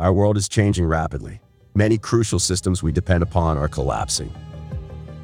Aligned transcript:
Our 0.00 0.12
world 0.12 0.36
is 0.36 0.48
changing 0.48 0.86
rapidly. 0.86 1.40
Many 1.74 1.98
crucial 1.98 2.38
systems 2.38 2.84
we 2.84 2.92
depend 2.92 3.24
upon 3.24 3.58
are 3.58 3.66
collapsing. 3.66 4.32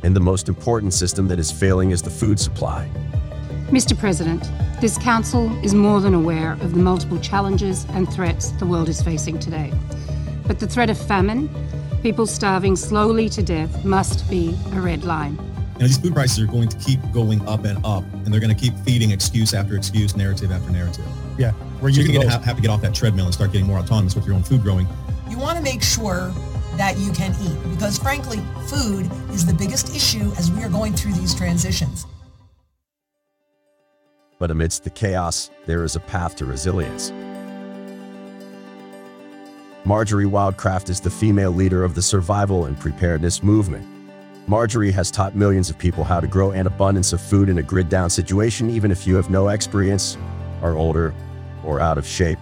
And 0.03 0.17
the 0.17 0.21
most 0.21 0.49
important 0.49 0.93
system 0.93 1.29
that 1.29 1.39
is 1.39 1.53
failing 1.53 1.93
is 1.93 2.03
the 2.03 2.11
food 2.11 2.41
supply. 2.41 2.91
Mr. 3.69 3.97
President, 3.97 4.43
this 4.81 4.99
Council 4.99 5.49
is 5.65 5.75
more 5.75 6.01
than 6.01 6.13
aware 6.13 6.55
of 6.55 6.75
the 6.75 6.81
multiple 6.81 7.21
challenges 7.21 7.87
and 7.91 8.13
threats 8.13 8.51
the 8.51 8.67
world 8.67 8.89
is 8.89 9.01
facing 9.01 9.39
today. 9.39 9.73
But 10.45 10.59
the 10.59 10.67
threat 10.67 10.91
of 10.91 10.99
famine, 10.99 11.49
people 12.03 12.27
starving 12.27 12.75
slowly 12.75 13.29
to 13.29 13.45
death, 13.45 13.85
must 13.85 14.29
be 14.29 14.59
a 14.73 14.81
red 14.81 15.05
line. 15.05 15.37
You 15.75 15.81
know, 15.81 15.87
these 15.87 15.99
food 15.99 16.15
prices 16.15 16.41
are 16.41 16.47
going 16.47 16.69
to 16.69 16.77
keep 16.79 16.99
going 17.13 17.47
up 17.47 17.65
and 17.65 17.79
up, 17.87 18.03
and 18.13 18.27
they're 18.27 18.41
going 18.41 18.53
to 18.53 18.61
keep 18.61 18.75
feeding 18.79 19.13
excuse 19.13 19.55
after 19.55 19.77
excuse, 19.77 20.17
narrative 20.17 20.51
after 20.51 20.73
narrative. 20.73 21.07
Yeah, 21.39 21.53
we're 21.85 21.93
so 21.93 22.01
you're 22.01 22.15
going 22.15 22.27
to 22.27 22.33
have 22.33 22.57
to 22.57 22.63
get 22.63 22.71
off 22.71 22.81
that 22.81 22.95
treadmill 22.95 23.27
and 23.27 23.35
start 23.35 23.53
getting 23.53 23.67
more 23.67 23.79
autonomous 23.79 24.15
with 24.15 24.25
your 24.25 24.35
own 24.35 24.43
food 24.43 24.63
growing. 24.63 24.89
You 25.29 25.37
want 25.37 25.59
to 25.59 25.63
make 25.63 25.83
sure 25.83 26.33
that 26.79 26.97
you 26.97 27.13
can 27.13 27.35
eat 27.43 27.71
because, 27.71 27.99
frankly, 27.99 28.39
food 28.69 29.11
is 29.31 29.45
the 29.45 29.53
biggest 29.53 29.95
issue 29.95 30.33
as 30.39 30.51
we 30.51 30.65
are 30.65 30.71
going 30.71 30.95
through 30.95 31.13
these 31.13 31.35
transitions. 31.35 32.07
But 34.39 34.51
amidst 34.51 34.85
the 34.85 34.91
chaos, 34.91 35.51
there 35.67 35.85
is 35.85 35.95
a 35.95 36.01
path 36.01 36.37
to 36.37 36.47
resilience. 36.47 37.13
Marjorie 39.85 40.25
Wildcraft 40.25 40.89
is 40.89 41.01
the 41.01 41.11
female 41.11 41.51
leader 41.51 41.85
of 41.85 41.95
the 41.95 42.01
survival 42.01 42.65
and 42.65 42.81
preparedness 42.81 43.43
movement. 43.43 43.87
Marjorie 44.49 44.91
has 44.91 45.11
taught 45.11 45.37
millions 45.37 45.69
of 45.69 45.79
people 45.79 46.03
how 46.03 46.19
to 46.19 46.27
grow 46.27 46.53
an 46.53 46.67
abundance 46.67 47.13
of 47.13 47.21
food 47.21 47.51
in 47.51 47.59
a 47.59 47.63
grid 47.63 47.91
down 47.91 48.09
situation, 48.09 48.71
even 48.71 48.91
if 48.91 49.07
you 49.07 49.17
have 49.17 49.29
no 49.29 49.49
experience, 49.49 50.17
are 50.63 50.77
older, 50.77 51.15
or 51.65 51.81
out 51.81 51.99
of 51.99 52.07
shape. 52.07 52.39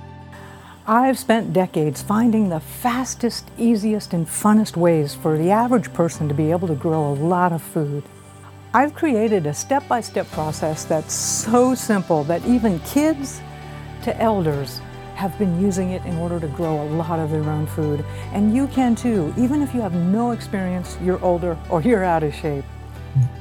I've 0.86 1.18
spent 1.18 1.52
decades 1.52 2.02
finding 2.02 2.48
the 2.48 2.58
fastest, 2.58 3.48
easiest, 3.56 4.12
and 4.12 4.26
funnest 4.26 4.76
ways 4.76 5.14
for 5.14 5.38
the 5.38 5.50
average 5.50 5.92
person 5.92 6.28
to 6.28 6.34
be 6.34 6.50
able 6.50 6.66
to 6.66 6.74
grow 6.74 7.12
a 7.12 7.14
lot 7.14 7.52
of 7.52 7.62
food. 7.62 8.02
I've 8.74 8.94
created 8.94 9.46
a 9.46 9.54
step 9.54 9.86
by 9.86 10.00
step 10.00 10.28
process 10.32 10.84
that's 10.84 11.14
so 11.14 11.74
simple 11.74 12.24
that 12.24 12.44
even 12.46 12.80
kids 12.80 13.40
to 14.02 14.20
elders 14.20 14.80
have 15.14 15.38
been 15.38 15.60
using 15.60 15.90
it 15.90 16.04
in 16.04 16.16
order 16.16 16.40
to 16.40 16.48
grow 16.48 16.82
a 16.82 16.88
lot 16.96 17.20
of 17.20 17.30
their 17.30 17.44
own 17.44 17.66
food. 17.66 18.04
And 18.32 18.52
you 18.56 18.66
can 18.66 18.96
too, 18.96 19.32
even 19.38 19.62
if 19.62 19.74
you 19.74 19.80
have 19.82 19.94
no 19.94 20.32
experience, 20.32 20.98
you're 21.00 21.22
older, 21.22 21.56
or 21.70 21.80
you're 21.82 22.02
out 22.02 22.22
of 22.22 22.34
shape. 22.34 22.64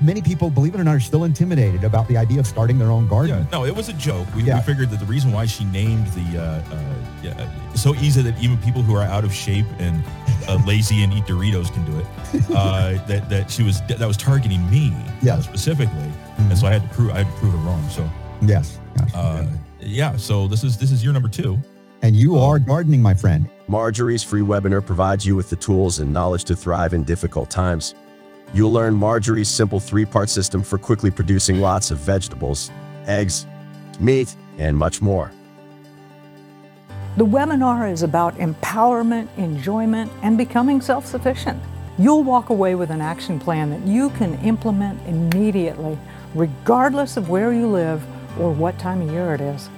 Many 0.01 0.21
people, 0.21 0.49
believe 0.49 0.75
it 0.75 0.81
or 0.81 0.83
not, 0.83 0.95
are 0.95 0.99
still 0.99 1.23
intimidated 1.23 1.83
about 1.83 2.07
the 2.07 2.17
idea 2.17 2.39
of 2.39 2.47
starting 2.47 2.77
their 2.77 2.91
own 2.91 3.07
garden. 3.07 3.37
Yeah, 3.37 3.59
no, 3.59 3.65
it 3.65 3.75
was 3.75 3.87
a 3.87 3.93
joke. 3.93 4.27
We, 4.35 4.43
yeah. 4.43 4.57
we 4.57 4.61
figured 4.63 4.89
that 4.89 4.99
the 4.99 5.05
reason 5.05 5.31
why 5.31 5.45
she 5.45 5.63
named 5.65 6.07
the 6.07 6.41
uh, 6.41 6.75
uh, 6.75 6.95
yeah, 7.23 7.73
so 7.73 7.95
easy 7.95 8.21
that 8.21 8.37
even 8.41 8.57
people 8.57 8.81
who 8.81 8.95
are 8.95 9.03
out 9.03 9.23
of 9.23 9.33
shape 9.33 9.65
and 9.79 10.03
uh, 10.47 10.59
lazy 10.67 11.03
and 11.03 11.13
eat 11.13 11.23
Doritos 11.25 11.73
can 11.73 11.85
do 11.85 11.99
it. 11.99 12.05
Uh, 12.49 13.03
that 13.07 13.29
that 13.29 13.49
she 13.49 13.63
was 13.63 13.81
that 13.83 13.99
was 13.99 14.17
targeting 14.17 14.69
me 14.69 14.93
yeah. 15.21 15.39
specifically, 15.39 15.93
mm-hmm. 15.93 16.49
and 16.49 16.57
so 16.57 16.67
I 16.67 16.71
had 16.71 16.81
to 16.81 16.95
prove 16.95 17.11
I 17.11 17.19
had 17.23 17.27
to 17.27 17.39
prove 17.39 17.53
it 17.53 17.57
wrong. 17.59 17.87
So 17.89 18.09
yes, 18.41 18.79
uh, 19.15 19.45
yeah. 19.79 20.17
So 20.17 20.47
this 20.47 20.63
is 20.63 20.77
this 20.77 20.91
is 20.91 21.03
year 21.03 21.13
number 21.13 21.29
two. 21.29 21.57
And 22.03 22.15
you 22.15 22.35
are 22.37 22.57
gardening, 22.57 23.01
my 23.01 23.13
friend. 23.13 23.47
Marjorie's 23.67 24.23
free 24.23 24.41
webinar 24.41 24.83
provides 24.83 25.23
you 25.23 25.35
with 25.35 25.51
the 25.51 25.55
tools 25.55 25.99
and 25.99 26.11
knowledge 26.11 26.45
to 26.45 26.55
thrive 26.55 26.93
in 26.93 27.03
difficult 27.03 27.51
times. 27.51 27.93
You'll 28.53 28.73
learn 28.73 28.95
Marjorie's 28.95 29.47
simple 29.47 29.79
three 29.79 30.05
part 30.05 30.29
system 30.29 30.61
for 30.61 30.77
quickly 30.77 31.09
producing 31.09 31.61
lots 31.61 31.89
of 31.91 31.97
vegetables, 31.99 32.69
eggs, 33.05 33.45
meat, 33.99 34.35
and 34.57 34.77
much 34.77 35.01
more. 35.01 35.31
The 37.17 37.25
webinar 37.25 37.91
is 37.91 38.03
about 38.03 38.35
empowerment, 38.37 39.27
enjoyment, 39.37 40.11
and 40.21 40.37
becoming 40.37 40.81
self 40.81 41.05
sufficient. 41.05 41.61
You'll 41.97 42.23
walk 42.23 42.49
away 42.49 42.75
with 42.75 42.89
an 42.89 43.01
action 43.01 43.39
plan 43.39 43.69
that 43.69 43.85
you 43.87 44.09
can 44.11 44.35
implement 44.39 44.99
immediately, 45.07 45.97
regardless 46.35 47.17
of 47.17 47.29
where 47.29 47.53
you 47.53 47.67
live 47.67 48.03
or 48.39 48.51
what 48.51 48.77
time 48.79 49.01
of 49.01 49.11
year 49.11 49.33
it 49.33 49.41
is. 49.41 49.69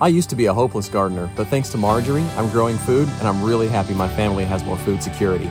I 0.00 0.08
used 0.08 0.30
to 0.30 0.36
be 0.36 0.46
a 0.46 0.54
hopeless 0.54 0.88
gardener, 0.88 1.30
but 1.36 1.46
thanks 1.48 1.68
to 1.70 1.78
Marjorie, 1.78 2.24
I'm 2.36 2.50
growing 2.50 2.76
food 2.78 3.08
and 3.18 3.28
I'm 3.28 3.42
really 3.42 3.68
happy 3.68 3.94
my 3.94 4.08
family 4.08 4.44
has 4.44 4.64
more 4.64 4.78
food 4.78 5.02
security. 5.02 5.50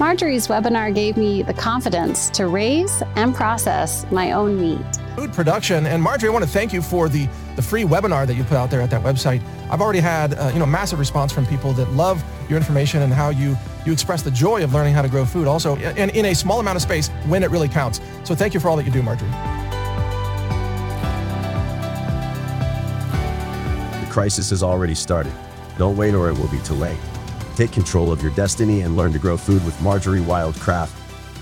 Marjorie's 0.00 0.48
webinar 0.48 0.94
gave 0.94 1.18
me 1.18 1.42
the 1.42 1.52
confidence 1.52 2.30
to 2.30 2.46
raise 2.46 3.02
and 3.16 3.34
process 3.34 4.10
my 4.10 4.32
own 4.32 4.58
meat. 4.58 4.80
Food 5.14 5.30
production. 5.34 5.86
And 5.86 6.02
Marjorie, 6.02 6.30
I 6.30 6.32
want 6.32 6.42
to 6.42 6.50
thank 6.50 6.72
you 6.72 6.80
for 6.80 7.10
the, 7.10 7.28
the 7.54 7.60
free 7.60 7.82
webinar 7.82 8.26
that 8.26 8.32
you 8.32 8.42
put 8.44 8.56
out 8.56 8.70
there 8.70 8.80
at 8.80 8.88
that 8.92 9.02
website. 9.02 9.42
I've 9.70 9.82
already 9.82 9.98
had 10.00 10.32
uh, 10.38 10.50
you 10.54 10.58
know 10.58 10.64
massive 10.64 10.98
response 10.98 11.32
from 11.32 11.44
people 11.44 11.74
that 11.74 11.86
love 11.90 12.24
your 12.48 12.56
information 12.56 13.02
and 13.02 13.12
how 13.12 13.28
you, 13.28 13.54
you 13.84 13.92
express 13.92 14.22
the 14.22 14.30
joy 14.30 14.64
of 14.64 14.72
learning 14.72 14.94
how 14.94 15.02
to 15.02 15.08
grow 15.08 15.26
food 15.26 15.46
also 15.46 15.76
in, 15.76 16.08
in 16.08 16.24
a 16.24 16.34
small 16.34 16.60
amount 16.60 16.76
of 16.76 16.82
space 16.82 17.08
when 17.26 17.42
it 17.42 17.50
really 17.50 17.68
counts. 17.68 18.00
So 18.24 18.34
thank 18.34 18.54
you 18.54 18.60
for 18.60 18.70
all 18.70 18.78
that 18.78 18.86
you 18.86 18.92
do, 18.92 19.02
Marjorie. 19.02 19.28
The 24.00 24.10
crisis 24.10 24.48
has 24.48 24.62
already 24.62 24.94
started. 24.94 25.34
Don't 25.76 25.98
wait 25.98 26.14
or 26.14 26.30
it 26.30 26.38
will 26.38 26.48
be 26.48 26.60
too 26.60 26.72
late. 26.72 26.96
Take 27.60 27.72
control 27.72 28.10
of 28.10 28.22
your 28.22 28.32
destiny 28.32 28.80
and 28.80 28.96
learn 28.96 29.12
to 29.12 29.18
grow 29.18 29.36
food 29.36 29.62
with 29.66 29.78
Marjorie 29.82 30.22
Wildcraft. 30.22 30.92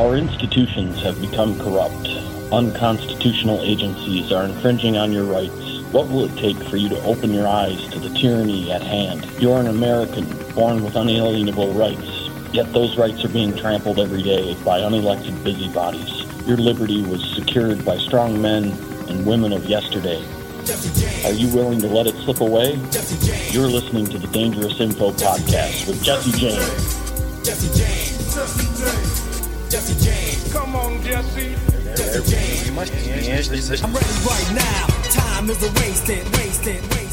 Our 0.08 0.16
institutions 0.16 1.02
have 1.02 1.20
become 1.20 1.58
corrupt. 1.58 2.08
Unconstitutional 2.50 3.60
agencies 3.60 4.32
are 4.32 4.46
infringing 4.46 4.96
on 4.96 5.12
your 5.12 5.24
rights. 5.24 5.80
What 5.92 6.08
will 6.08 6.24
it 6.24 6.34
take 6.38 6.56
for 6.70 6.78
you 6.78 6.88
to 6.88 7.02
open 7.02 7.34
your 7.34 7.46
eyes 7.46 7.86
to 7.88 7.98
the 7.98 8.08
tyranny 8.18 8.72
at 8.72 8.80
hand? 8.80 9.26
You're 9.38 9.60
an 9.60 9.66
American, 9.66 10.24
born 10.54 10.82
with 10.82 10.96
unalienable 10.96 11.74
rights. 11.74 12.30
Yet 12.54 12.72
those 12.72 12.96
rights 12.96 13.22
are 13.22 13.28
being 13.28 13.54
trampled 13.54 13.98
every 13.98 14.22
day 14.22 14.54
by 14.64 14.80
unelected 14.80 15.44
busybodies. 15.44 16.24
Your 16.48 16.56
liberty 16.56 17.02
was 17.02 17.22
secured 17.34 17.84
by 17.84 17.98
strong 17.98 18.40
men 18.40 18.72
and 19.10 19.26
women 19.26 19.52
of 19.52 19.66
yesterday. 19.66 20.24
Are 21.26 21.34
you 21.34 21.54
willing 21.54 21.80
to 21.80 21.86
let 21.86 22.06
it 22.06 22.14
slip 22.24 22.40
away? 22.40 22.76
You're 23.50 23.68
listening 23.68 24.06
to 24.06 24.16
the 24.16 24.28
Dangerous 24.32 24.80
Info 24.80 25.10
Podcast 25.10 25.86
with 25.86 26.02
Jesse 26.02 26.32
James. 26.32 27.44
Jesse 27.44 27.78
James. 27.78 29.17
Jesse 29.70 29.94
James. 30.02 30.52
Come 30.52 30.74
on, 30.74 31.02
Jesse. 31.02 31.54
Jesse 31.94 32.30
James. 32.30 33.82
I'm 33.82 33.92
ready 33.92 34.06
right 34.24 34.52
now. 34.54 34.86
Time 35.10 35.50
is 35.50 35.62
a 35.62 35.70
wasted, 35.80 36.24
wasted, 36.36 36.80
wasted. 36.94 37.07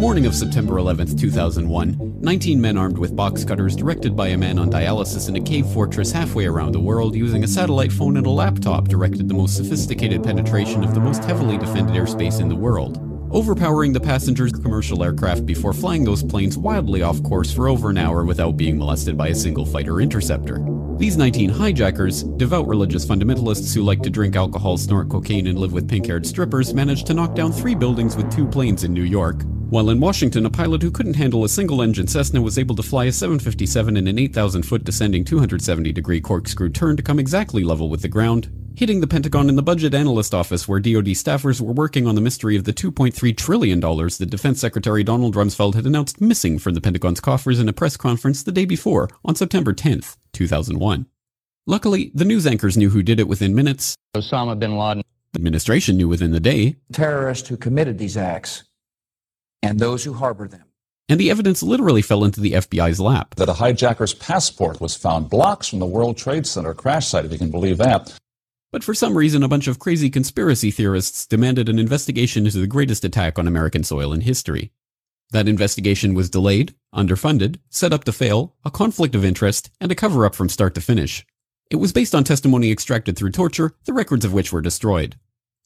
Morning 0.00 0.24
of 0.24 0.34
September 0.34 0.78
11, 0.78 1.14
2001, 1.14 2.20
19 2.22 2.58
men 2.58 2.78
armed 2.78 2.96
with 2.96 3.14
box 3.14 3.44
cutters 3.44 3.76
directed 3.76 4.16
by 4.16 4.28
a 4.28 4.36
man 4.36 4.58
on 4.58 4.70
dialysis 4.70 5.28
in 5.28 5.36
a 5.36 5.40
cave 5.40 5.66
fortress 5.66 6.10
halfway 6.10 6.46
around 6.46 6.72
the 6.72 6.80
world 6.80 7.14
using 7.14 7.44
a 7.44 7.46
satellite 7.46 7.92
phone 7.92 8.16
and 8.16 8.24
a 8.24 8.30
laptop 8.30 8.88
directed 8.88 9.28
the 9.28 9.34
most 9.34 9.58
sophisticated 9.58 10.24
penetration 10.24 10.82
of 10.82 10.94
the 10.94 11.00
most 11.00 11.22
heavily 11.24 11.58
defended 11.58 11.94
airspace 11.94 12.40
in 12.40 12.48
the 12.48 12.56
world, 12.56 12.98
overpowering 13.30 13.92
the 13.92 14.00
passengers' 14.00 14.52
commercial 14.52 15.04
aircraft 15.04 15.44
before 15.44 15.74
flying 15.74 16.02
those 16.02 16.22
planes 16.22 16.56
wildly 16.56 17.02
off 17.02 17.22
course 17.22 17.52
for 17.52 17.68
over 17.68 17.90
an 17.90 17.98
hour 17.98 18.24
without 18.24 18.56
being 18.56 18.78
molested 18.78 19.18
by 19.18 19.28
a 19.28 19.34
single 19.34 19.66
fighter 19.66 20.00
interceptor. 20.00 20.64
These 20.96 21.18
19 21.18 21.50
hijackers, 21.50 22.22
devout 22.22 22.66
religious 22.66 23.04
fundamentalists 23.04 23.74
who 23.74 23.82
like 23.82 24.00
to 24.00 24.08
drink 24.08 24.34
alcohol, 24.34 24.78
snort 24.78 25.10
cocaine, 25.10 25.46
and 25.46 25.58
live 25.58 25.74
with 25.74 25.90
pink 25.90 26.06
haired 26.06 26.24
strippers, 26.24 26.72
managed 26.72 27.06
to 27.08 27.14
knock 27.14 27.34
down 27.34 27.52
three 27.52 27.74
buildings 27.74 28.16
with 28.16 28.34
two 28.34 28.46
planes 28.46 28.82
in 28.82 28.94
New 28.94 29.04
York, 29.04 29.42
While 29.70 29.90
in 29.90 30.00
Washington, 30.00 30.46
a 30.46 30.50
pilot 30.50 30.82
who 30.82 30.90
couldn't 30.90 31.14
handle 31.14 31.44
a 31.44 31.48
single 31.48 31.80
engine 31.80 32.08
Cessna 32.08 32.42
was 32.42 32.58
able 32.58 32.74
to 32.74 32.82
fly 32.82 33.04
a 33.04 33.12
757 33.12 33.96
in 33.96 34.08
an 34.08 34.18
8,000 34.18 34.64
foot 34.64 34.82
descending 34.82 35.24
270 35.24 35.92
degree 35.92 36.20
corkscrew 36.20 36.70
turn 36.70 36.96
to 36.96 37.04
come 37.04 37.20
exactly 37.20 37.62
level 37.62 37.88
with 37.88 38.02
the 38.02 38.08
ground, 38.08 38.50
hitting 38.74 39.00
the 39.00 39.06
Pentagon 39.06 39.48
in 39.48 39.54
the 39.54 39.62
budget 39.62 39.94
analyst 39.94 40.34
office 40.34 40.66
where 40.66 40.80
DoD 40.80 41.14
staffers 41.14 41.60
were 41.60 41.72
working 41.72 42.08
on 42.08 42.16
the 42.16 42.20
mystery 42.20 42.56
of 42.56 42.64
the 42.64 42.72
$2.3 42.72 43.36
trillion 43.36 43.78
that 43.78 44.26
Defense 44.28 44.60
Secretary 44.60 45.04
Donald 45.04 45.36
Rumsfeld 45.36 45.76
had 45.76 45.86
announced 45.86 46.20
missing 46.20 46.58
from 46.58 46.74
the 46.74 46.80
Pentagon's 46.80 47.20
coffers 47.20 47.60
in 47.60 47.68
a 47.68 47.72
press 47.72 47.96
conference 47.96 48.42
the 48.42 48.50
day 48.50 48.64
before, 48.64 49.08
on 49.24 49.36
September 49.36 49.72
10, 49.72 50.00
2001. 50.32 51.06
Luckily, 51.68 52.10
the 52.12 52.24
news 52.24 52.44
anchors 52.44 52.76
knew 52.76 52.90
who 52.90 53.04
did 53.04 53.20
it 53.20 53.28
within 53.28 53.54
minutes. 53.54 53.94
Osama 54.16 54.58
bin 54.58 54.76
Laden. 54.76 55.04
The 55.32 55.38
administration 55.38 55.96
knew 55.96 56.08
within 56.08 56.32
the 56.32 56.40
day. 56.40 56.74
Terrorists 56.92 57.48
who 57.48 57.56
committed 57.56 57.98
these 57.98 58.16
acts 58.16 58.64
and 59.62 59.78
those 59.78 60.04
who 60.04 60.14
harbor 60.14 60.48
them. 60.48 60.64
And 61.08 61.18
the 61.18 61.30
evidence 61.30 61.62
literally 61.62 62.02
fell 62.02 62.24
into 62.24 62.40
the 62.40 62.52
FBI's 62.52 63.00
lap. 63.00 63.34
That 63.34 63.48
a 63.48 63.54
hijacker's 63.54 64.14
passport 64.14 64.80
was 64.80 64.96
found 64.96 65.28
blocks 65.28 65.66
from 65.66 65.80
the 65.80 65.86
World 65.86 66.16
Trade 66.16 66.46
Center 66.46 66.72
crash 66.72 67.08
site, 67.08 67.24
if 67.24 67.32
you 67.32 67.38
can 67.38 67.50
believe 67.50 67.78
that. 67.78 68.16
But 68.72 68.84
for 68.84 68.94
some 68.94 69.18
reason, 69.18 69.42
a 69.42 69.48
bunch 69.48 69.66
of 69.66 69.80
crazy 69.80 70.08
conspiracy 70.08 70.70
theorists 70.70 71.26
demanded 71.26 71.68
an 71.68 71.80
investigation 71.80 72.46
into 72.46 72.58
the 72.58 72.68
greatest 72.68 73.04
attack 73.04 73.38
on 73.38 73.48
American 73.48 73.82
soil 73.82 74.12
in 74.12 74.20
history. 74.20 74.70
That 75.32 75.48
investigation 75.48 76.14
was 76.14 76.30
delayed, 76.30 76.74
underfunded, 76.94 77.58
set 77.68 77.92
up 77.92 78.04
to 78.04 78.12
fail, 78.12 78.54
a 78.64 78.70
conflict 78.70 79.16
of 79.16 79.24
interest, 79.24 79.70
and 79.80 79.90
a 79.90 79.96
cover 79.96 80.24
up 80.24 80.36
from 80.36 80.48
start 80.48 80.76
to 80.76 80.80
finish. 80.80 81.26
It 81.70 81.76
was 81.76 81.92
based 81.92 82.14
on 82.14 82.22
testimony 82.22 82.70
extracted 82.70 83.16
through 83.16 83.30
torture, 83.30 83.72
the 83.84 83.92
records 83.92 84.24
of 84.24 84.32
which 84.32 84.52
were 84.52 84.62
destroyed. 84.62 85.16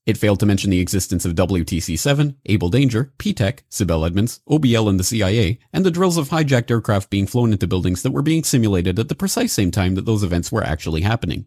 It 0.06 0.18
failed 0.18 0.40
to 0.40 0.46
mention 0.46 0.70
the 0.70 0.80
existence 0.80 1.24
of 1.24 1.34
WTC 1.34 1.98
7, 1.98 2.36
Able 2.44 2.68
Danger, 2.68 3.14
Ptech, 3.18 3.60
Sibel 3.70 4.06
Edmonds, 4.06 4.40
OBL 4.48 4.88
and 4.88 5.00
the 5.00 5.04
CIA, 5.04 5.58
and 5.72 5.84
the 5.84 5.90
drills 5.90 6.18
of 6.18 6.28
hijacked 6.28 6.70
aircraft 6.70 7.08
being 7.08 7.26
flown 7.26 7.52
into 7.52 7.66
buildings 7.66 8.02
that 8.02 8.10
were 8.10 8.20
being 8.20 8.44
simulated 8.44 8.98
at 8.98 9.08
the 9.08 9.14
precise 9.14 9.54
same 9.54 9.70
time 9.70 9.94
that 9.94 10.04
those 10.04 10.22
events 10.22 10.52
were 10.52 10.62
actually 10.62 11.00
happening. 11.00 11.46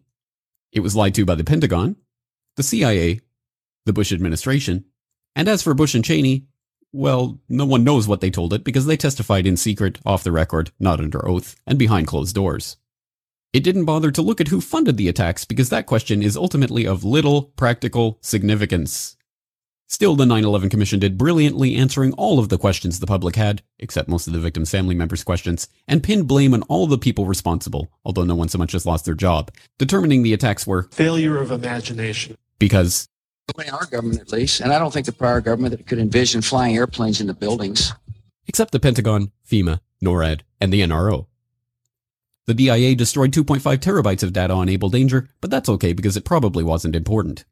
It 0.72 0.80
was 0.80 0.96
lied 0.96 1.14
to 1.14 1.24
by 1.24 1.36
the 1.36 1.44
Pentagon, 1.44 1.96
the 2.56 2.64
CIA, 2.64 3.20
the 3.86 3.92
Bush 3.92 4.12
administration, 4.12 4.86
and 5.36 5.46
as 5.46 5.62
for 5.62 5.72
Bush 5.72 5.94
and 5.94 6.04
Cheney, 6.04 6.48
well, 6.92 7.38
no 7.48 7.64
one 7.64 7.84
knows 7.84 8.08
what 8.08 8.20
they 8.20 8.30
told 8.30 8.52
it 8.52 8.64
because 8.64 8.86
they 8.86 8.96
testified 8.96 9.46
in 9.46 9.56
secret, 9.56 10.00
off 10.04 10.24
the 10.24 10.32
record, 10.32 10.72
not 10.80 11.00
under 11.00 11.26
oath, 11.28 11.54
and 11.64 11.78
behind 11.78 12.08
closed 12.08 12.34
doors. 12.34 12.76
It 13.52 13.64
didn't 13.64 13.86
bother 13.86 14.10
to 14.10 14.20
look 14.20 14.42
at 14.42 14.48
who 14.48 14.60
funded 14.60 14.98
the 14.98 15.08
attacks 15.08 15.46
because 15.46 15.70
that 15.70 15.86
question 15.86 16.22
is 16.22 16.36
ultimately 16.36 16.86
of 16.86 17.02
little 17.02 17.44
practical 17.56 18.18
significance. 18.20 19.16
Still, 19.86 20.16
the 20.16 20.26
9 20.26 20.44
11 20.44 20.68
Commission 20.68 21.00
did 21.00 21.16
brilliantly 21.16 21.74
answering 21.74 22.12
all 22.12 22.38
of 22.38 22.50
the 22.50 22.58
questions 22.58 23.00
the 23.00 23.06
public 23.06 23.36
had, 23.36 23.62
except 23.78 24.06
most 24.06 24.26
of 24.26 24.34
the 24.34 24.38
victims' 24.38 24.70
family 24.70 24.94
members' 24.94 25.24
questions, 25.24 25.66
and 25.86 26.02
pinned 26.02 26.28
blame 26.28 26.52
on 26.52 26.60
all 26.64 26.86
the 26.86 26.98
people 26.98 27.24
responsible, 27.24 27.90
although 28.04 28.24
no 28.24 28.34
one 28.34 28.50
so 28.50 28.58
much 28.58 28.74
as 28.74 28.84
lost 28.84 29.06
their 29.06 29.14
job, 29.14 29.50
determining 29.78 30.22
the 30.22 30.34
attacks 30.34 30.66
were 30.66 30.82
failure 30.92 31.38
of 31.38 31.50
imagination. 31.50 32.36
Because 32.58 33.08
our 33.72 33.86
government, 33.86 34.20
at 34.20 34.30
least, 34.30 34.60
and 34.60 34.74
I 34.74 34.78
don't 34.78 34.92
think 34.92 35.06
the 35.06 35.12
prior 35.12 35.40
government 35.40 35.74
that 35.74 35.86
could 35.86 35.98
envision 35.98 36.42
flying 36.42 36.76
airplanes 36.76 37.22
into 37.22 37.32
buildings. 37.32 37.94
Except 38.46 38.72
the 38.72 38.80
Pentagon, 38.80 39.32
FEMA, 39.50 39.80
NORAD, 40.04 40.42
and 40.60 40.70
the 40.70 40.82
NRO. 40.82 41.28
The 42.48 42.54
DIA 42.54 42.94
destroyed 42.94 43.32
2.5 43.32 43.60
terabytes 43.76 44.22
of 44.22 44.32
data 44.32 44.54
on 44.54 44.70
Able 44.70 44.88
Danger, 44.88 45.28
but 45.42 45.50
that's 45.50 45.68
okay 45.68 45.92
because 45.92 46.16
it 46.16 46.24
probably 46.24 46.64
wasn't 46.64 46.96
important. 46.96 47.44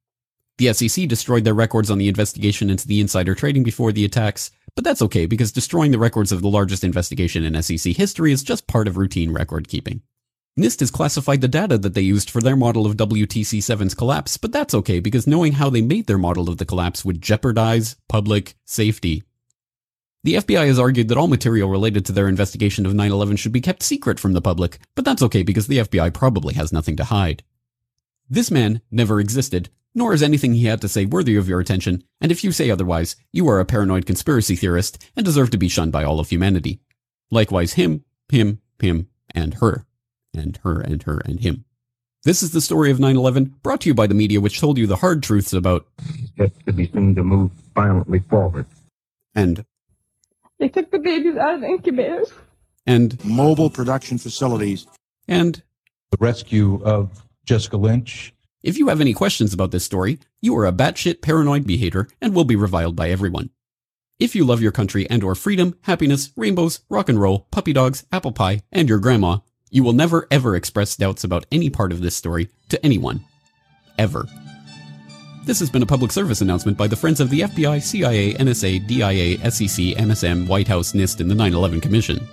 The 0.56 0.72
SEC 0.72 1.06
destroyed 1.06 1.44
their 1.44 1.52
records 1.52 1.90
on 1.90 1.98
the 1.98 2.08
investigation 2.08 2.70
into 2.70 2.88
the 2.88 3.02
insider 3.02 3.34
trading 3.34 3.62
before 3.62 3.92
the 3.92 4.06
attacks, 4.06 4.50
but 4.74 4.84
that's 4.84 5.02
okay 5.02 5.26
because 5.26 5.52
destroying 5.52 5.90
the 5.90 5.98
records 5.98 6.32
of 6.32 6.40
the 6.40 6.48
largest 6.48 6.82
investigation 6.82 7.44
in 7.44 7.62
SEC 7.62 7.94
history 7.94 8.32
is 8.32 8.42
just 8.42 8.66
part 8.66 8.88
of 8.88 8.96
routine 8.96 9.32
record 9.32 9.68
keeping. 9.68 10.00
NIST 10.58 10.80
has 10.80 10.90
classified 10.90 11.42
the 11.42 11.46
data 11.46 11.76
that 11.76 11.92
they 11.92 12.00
used 12.00 12.30
for 12.30 12.40
their 12.40 12.56
model 12.56 12.86
of 12.86 12.96
WTC 12.96 13.58
7's 13.58 13.94
collapse, 13.94 14.38
but 14.38 14.50
that's 14.50 14.72
okay 14.72 14.98
because 14.98 15.26
knowing 15.26 15.52
how 15.52 15.68
they 15.68 15.82
made 15.82 16.06
their 16.06 16.16
model 16.16 16.48
of 16.48 16.56
the 16.56 16.64
collapse 16.64 17.04
would 17.04 17.20
jeopardize 17.20 17.96
public 18.08 18.56
safety. 18.64 19.24
The 20.26 20.34
FBI 20.34 20.66
has 20.66 20.80
argued 20.80 21.06
that 21.06 21.16
all 21.16 21.28
material 21.28 21.70
related 21.70 22.04
to 22.06 22.12
their 22.12 22.26
investigation 22.26 22.84
of 22.84 22.92
9 22.92 23.12
11 23.12 23.36
should 23.36 23.52
be 23.52 23.60
kept 23.60 23.84
secret 23.84 24.18
from 24.18 24.32
the 24.32 24.40
public, 24.40 24.80
but 24.96 25.04
that's 25.04 25.22
okay 25.22 25.44
because 25.44 25.68
the 25.68 25.78
FBI 25.78 26.12
probably 26.12 26.54
has 26.54 26.72
nothing 26.72 26.96
to 26.96 27.04
hide. 27.04 27.44
This 28.28 28.50
man 28.50 28.80
never 28.90 29.20
existed, 29.20 29.70
nor 29.94 30.12
is 30.12 30.24
anything 30.24 30.54
he 30.54 30.64
had 30.64 30.80
to 30.80 30.88
say 30.88 31.04
worthy 31.04 31.36
of 31.36 31.48
your 31.48 31.60
attention, 31.60 32.02
and 32.20 32.32
if 32.32 32.42
you 32.42 32.50
say 32.50 32.72
otherwise, 32.72 33.14
you 33.30 33.46
are 33.48 33.60
a 33.60 33.64
paranoid 33.64 34.04
conspiracy 34.04 34.56
theorist 34.56 35.00
and 35.14 35.24
deserve 35.24 35.50
to 35.50 35.58
be 35.58 35.68
shunned 35.68 35.92
by 35.92 36.02
all 36.02 36.18
of 36.18 36.28
humanity. 36.28 36.80
Likewise, 37.30 37.74
him, 37.74 38.04
him, 38.28 38.60
him, 38.80 39.06
and 39.32 39.54
her, 39.54 39.86
and 40.34 40.56
her, 40.64 40.80
and 40.80 41.04
her, 41.04 41.18
and 41.18 41.38
him. 41.38 41.66
This 42.24 42.42
is 42.42 42.50
the 42.50 42.60
story 42.60 42.90
of 42.90 42.98
9 42.98 43.14
11, 43.14 43.54
brought 43.62 43.82
to 43.82 43.90
you 43.90 43.94
by 43.94 44.08
the 44.08 44.14
media, 44.14 44.40
which 44.40 44.58
told 44.58 44.76
you 44.76 44.88
the 44.88 44.96
hard 44.96 45.22
truths 45.22 45.52
about. 45.52 45.86
Yet 46.36 46.50
to 46.66 46.72
be 46.72 46.88
seen 46.88 47.14
to 47.14 47.22
move 47.22 47.52
violently 47.76 48.18
forward. 48.18 48.66
And 49.32 49.64
they 50.58 50.68
took 50.68 50.90
the 50.90 50.98
babies 50.98 51.36
out 51.36 51.54
of 51.54 51.60
the 51.60 51.66
incubators. 51.66 52.32
And 52.86 53.22
mobile 53.24 53.70
production 53.70 54.18
facilities. 54.18 54.86
And 55.28 55.62
the 56.12 56.18
rescue 56.20 56.82
of 56.84 57.24
Jessica 57.44 57.76
Lynch. 57.76 58.32
If 58.62 58.78
you 58.78 58.88
have 58.88 59.00
any 59.00 59.12
questions 59.12 59.52
about 59.52 59.70
this 59.70 59.84
story, 59.84 60.18
you 60.40 60.56
are 60.56 60.66
a 60.66 60.72
batshit 60.72 61.22
paranoid 61.22 61.66
behavior 61.66 62.08
and 62.20 62.34
will 62.34 62.44
be 62.44 62.56
reviled 62.56 62.96
by 62.96 63.10
everyone. 63.10 63.50
If 64.18 64.34
you 64.34 64.44
love 64.44 64.62
your 64.62 64.72
country 64.72 65.08
and 65.10 65.22
or 65.22 65.34
freedom, 65.34 65.76
happiness, 65.82 66.30
rainbows, 66.36 66.80
rock 66.88 67.08
and 67.08 67.20
roll, 67.20 67.46
puppy 67.50 67.72
dogs, 67.72 68.04
apple 68.10 68.32
pie, 68.32 68.62
and 68.72 68.88
your 68.88 68.98
grandma, 68.98 69.38
you 69.70 69.84
will 69.84 69.92
never 69.92 70.26
ever 70.30 70.56
express 70.56 70.96
doubts 70.96 71.22
about 71.22 71.46
any 71.52 71.68
part 71.68 71.92
of 71.92 72.00
this 72.00 72.16
story 72.16 72.48
to 72.70 72.82
anyone. 72.84 73.24
Ever. 73.98 74.26
This 75.46 75.60
has 75.60 75.70
been 75.70 75.84
a 75.84 75.86
public 75.86 76.10
service 76.10 76.40
announcement 76.40 76.76
by 76.76 76.88
the 76.88 76.96
Friends 76.96 77.20
of 77.20 77.30
the 77.30 77.42
FBI, 77.42 77.80
CIA, 77.80 78.34
NSA, 78.34 78.84
DIA, 78.84 79.38
SEC, 79.48 79.96
MSM, 79.96 80.48
White 80.48 80.66
House, 80.66 80.90
NIST, 80.90 81.20
and 81.20 81.30
the 81.30 81.36
9 81.36 81.54
11 81.54 81.80
Commission. 81.80 82.26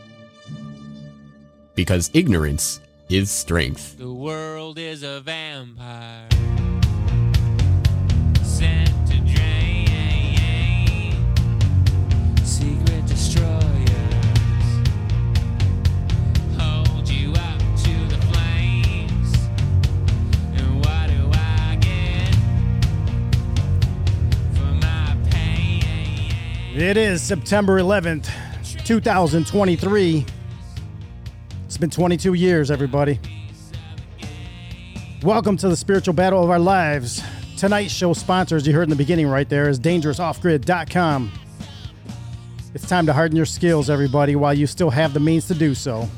Because 1.75 2.10
ignorance 2.15 2.81
is 3.10 3.30
strength. 3.30 4.00
The 4.00 4.12
world 4.12 4.80
is 4.80 5.04
a 5.04 5.19
vampire. 5.19 6.27
It 26.75 26.97
is 26.97 27.21
September 27.21 27.80
11th, 27.80 28.31
2023. 28.83 30.25
It's 31.65 31.77
been 31.77 31.92
22 31.92 32.33
years, 32.33 32.71
everybody. 32.71 33.19
Welcome 35.21 35.56
to 35.57 35.69
the 35.69 35.77
spiritual 35.77 36.15
battle 36.15 36.44
of 36.44 36.49
our 36.49 36.57
lives. 36.57 37.21
Tonight's 37.57 37.94
show 37.94 38.13
sponsor, 38.13 38.56
as 38.56 38.65
you 38.65 38.73
heard 38.73 38.85
in 38.85 38.89
the 38.89 38.95
beginning 38.95 39.27
right 39.27 39.47
there, 39.47 39.69
is 39.69 39.80
dangerousoffgrid.com. 39.80 41.31
It's 42.73 42.89
time 42.89 43.06
to 43.06 43.13
harden 43.13 43.37
your 43.37 43.45
skills, 43.45 43.92
everybody, 43.92 44.35
while 44.35 44.56
you 44.56 44.65
still 44.65 44.89
have 44.89 45.13
the 45.13 45.19
means 45.19 45.47
to 45.49 45.53
do 45.53 45.75
so. 45.75 46.09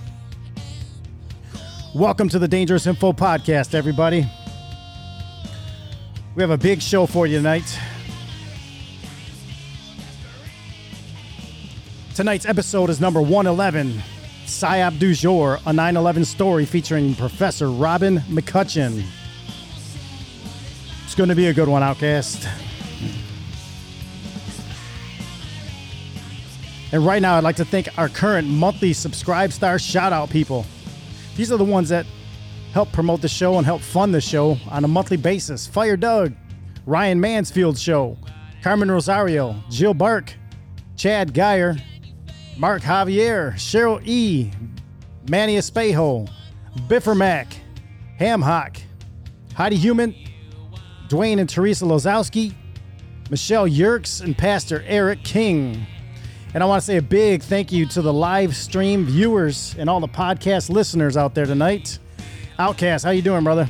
Welcome 1.94 2.30
to 2.30 2.40
the 2.40 2.48
Dangerous 2.48 2.88
Info 2.88 3.12
Podcast, 3.12 3.76
everybody. 3.76 4.26
We 6.34 6.44
have 6.44 6.52
a 6.52 6.58
big 6.58 6.82
show 6.82 7.08
for 7.08 7.28
you 7.28 7.40
tonight. 7.40 7.78
Tonight's 12.16 12.46
episode 12.46 12.90
is 12.90 13.02
number 13.02 13.22
111 13.22 14.02
PSYOP 14.46 15.00
du 15.00 15.14
jour, 15.14 15.60
a 15.66 15.74
9 15.74 15.98
11 15.98 16.24
story 16.24 16.66
featuring 16.66 17.14
Professor 17.14 17.70
Robin 17.70 18.20
McCutcheon. 18.30 19.04
It's 21.04 21.14
going 21.14 21.28
to 21.28 21.36
be 21.36 21.48
a 21.48 21.54
good 21.54 21.68
one, 21.68 21.84
Outcast. 21.84 22.48
And 26.94 27.06
right 27.06 27.22
now, 27.22 27.36
I'd 27.36 27.44
like 27.44 27.58
to 27.58 27.66
thank 27.66 27.90
our 27.98 28.08
current 28.08 28.48
monthly 28.48 28.94
Subscribe 28.94 29.52
Star 29.52 29.78
shout 29.78 30.14
out 30.14 30.30
people. 30.30 30.66
These 31.36 31.52
are 31.52 31.58
the 31.58 31.66
ones 31.66 31.90
that 31.90 32.06
help 32.72 32.94
promote 32.94 33.20
the 33.20 33.28
show 33.28 33.58
and 33.58 33.66
help 33.66 33.82
fund 33.82 34.14
the 34.14 34.22
show 34.22 34.58
on 34.70 34.86
a 34.86 34.88
monthly 34.88 35.18
basis 35.18 35.68
Fire 35.68 35.98
Doug, 35.98 36.34
Ryan 36.86 37.20
Mansfield 37.20 37.78
Show, 37.78 38.18
Carmen 38.64 38.90
Rosario, 38.90 39.62
Jill 39.70 39.94
Bark, 39.94 40.34
Chad 40.96 41.34
Geyer, 41.34 41.76
Mark 42.58 42.82
Javier, 42.82 43.54
Cheryl 43.54 44.02
E., 44.06 44.52
Manny 45.30 45.58
Espejo, 45.58 46.30
Biffermac, 46.88 47.48
Hamhock, 48.20 48.80
Heidi 49.56 49.76
Human, 49.76 50.16
Dwayne 51.10 51.40
and 51.40 51.50
Teresa 51.50 51.86
Lozowski, 51.86 52.54
Michelle 53.30 53.68
Yerkes, 53.68 54.22
and 54.22 54.38
Pastor 54.38 54.84
Eric 54.88 55.24
King. 55.24 55.86
And 56.54 56.64
I 56.64 56.66
want 56.68 56.82
to 56.82 56.86
say 56.86 56.98
a 56.98 57.02
big 57.02 57.44
thank 57.44 57.72
you 57.72 57.86
to 57.88 58.02
the 58.02 58.14
live 58.14 58.56
stream 58.56 59.06
viewers 59.06 59.76
and 59.78 59.90
all 59.90 60.00
the 60.00 60.08
podcast 60.08 60.70
listeners 60.70 61.18
out 61.18 61.36
there 61.36 61.46
tonight. 61.46 62.00
Outcast, 62.58 63.04
how 63.04 63.12
you 63.12 63.22
doing, 63.22 63.44
brother? 63.44 63.70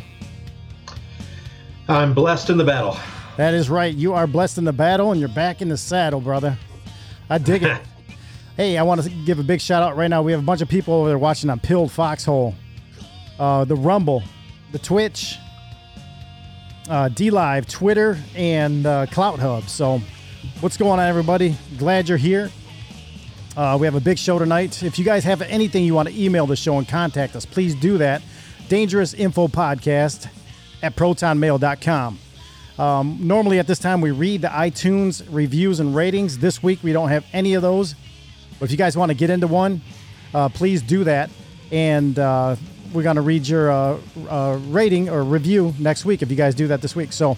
I'm 1.88 2.14
blessed 2.14 2.52
in 2.52 2.58
the 2.58 2.64
battle. 2.64 2.98
That 3.38 3.56
is 3.56 3.70
right. 3.70 3.94
You 3.94 4.14
are 4.14 4.28
blessed 4.28 4.60
in 4.60 4.64
the 4.64 4.74
battle 4.74 5.12
and 5.12 5.20
you're 5.20 5.30
back 5.30 5.62
in 5.62 5.70
the 5.70 5.78
saddle, 5.78 6.22
brother. 6.22 6.58
I 7.30 7.40
dig 7.40 7.64
it. 7.64 7.82
hey, 8.58 8.78
I 8.78 8.84
want 8.84 9.04
to 9.04 9.10
give 9.10 9.40
a 9.40 9.44
big 9.44 9.62
shout 9.62 9.84
out 9.84 9.98
right 9.98 10.08
now. 10.08 10.22
We 10.22 10.32
have 10.32 10.42
a 10.42 10.46
bunch 10.46 10.62
of 10.62 10.70
people 10.70 10.94
over 10.94 11.10
there 11.10 11.18
watching 11.18 11.50
on 11.50 11.60
Pilled 11.60 11.92
Foxhole, 11.92 12.56
uh, 13.40 13.66
the 13.66 13.76
Rumble, 13.76 14.24
the 14.72 14.80
Twitch, 14.80 15.38
uh, 16.90 17.10
D 17.10 17.30
Live, 17.30 17.68
Twitter, 17.68 18.18
and 18.36 18.86
uh, 18.86 19.06
Clout 19.08 19.40
Hub. 19.40 19.64
So, 19.68 20.02
what's 20.62 20.78
going 20.78 21.00
on, 21.00 21.08
everybody? 21.08 21.56
Glad 21.78 22.08
you're 22.08 22.18
here. 22.18 22.50
Uh, 23.58 23.78
we 23.80 23.88
have 23.88 23.96
a 23.96 24.02
big 24.02 24.18
show 24.18 24.38
tonight. 24.38 24.84
If 24.84 25.00
you 25.00 25.06
guys 25.06 25.24
have 25.24 25.42
anything 25.42 25.86
you 25.86 25.94
want 25.94 26.10
to 26.10 26.22
email 26.22 26.46
the 26.46 26.58
show 26.58 26.78
and 26.78 26.88
contact 26.88 27.36
us, 27.36 27.46
please 27.46 27.74
do 27.76 27.98
that. 28.00 28.22
Dangerous 28.68 29.14
Info 29.14 29.48
Podcast 29.48 30.28
at 30.84 30.96
protonmail.com. 30.96 32.20
Um, 32.78 33.18
normally 33.22 33.60
at 33.60 33.68
this 33.68 33.80
time 33.80 34.02
we 34.02 34.12
read 34.12 34.42
the 34.42 34.50
iTunes 34.50 35.26
reviews 35.30 35.80
and 35.80 35.96
ratings. 35.96 36.40
This 36.40 36.62
week 36.62 36.80
we 36.84 36.92
don't 36.92 37.08
have 37.08 37.26
any 37.32 37.54
of 37.54 37.62
those. 37.62 37.96
But 38.60 38.66
if 38.66 38.72
you 38.72 38.78
guys 38.78 38.98
want 38.98 39.10
to 39.10 39.16
get 39.16 39.30
into 39.30 39.48
one, 39.48 39.82
uh, 40.34 40.50
please 40.50 40.82
do 40.82 41.04
that. 41.04 41.30
And 41.72 42.18
uh, 42.18 42.56
we're 42.94 43.04
going 43.04 43.18
to 43.18 43.22
read 43.22 43.48
your 43.48 43.72
uh, 43.72 44.00
uh, 44.30 44.60
rating 44.68 45.10
or 45.10 45.24
review 45.24 45.74
next 45.80 46.06
week 46.06 46.22
if 46.22 46.30
you 46.30 46.38
guys 46.38 46.56
do 46.56 46.68
that 46.68 46.82
this 46.82 46.96
week. 46.96 47.12
So 47.12 47.38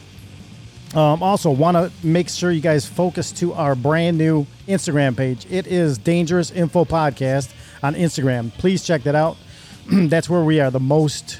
um, 0.95 1.21
also 1.21 1.51
want 1.51 1.75
to 1.75 1.91
make 2.05 2.29
sure 2.29 2.51
you 2.51 2.61
guys 2.61 2.85
focus 2.85 3.31
to 3.33 3.53
our 3.53 3.75
brand 3.75 4.17
new 4.17 4.45
Instagram 4.67 5.17
page. 5.17 5.45
It 5.49 5.67
is 5.67 5.97
Dangerous 5.97 6.51
Info 6.51 6.85
Podcast 6.85 7.53
on 7.83 7.95
Instagram. 7.95 8.51
Please 8.53 8.83
check 8.83 9.03
that 9.03 9.15
out. 9.15 9.37
That's 9.91 10.29
where 10.29 10.43
we 10.43 10.59
are 10.59 10.71
the 10.71 10.79
most 10.79 11.39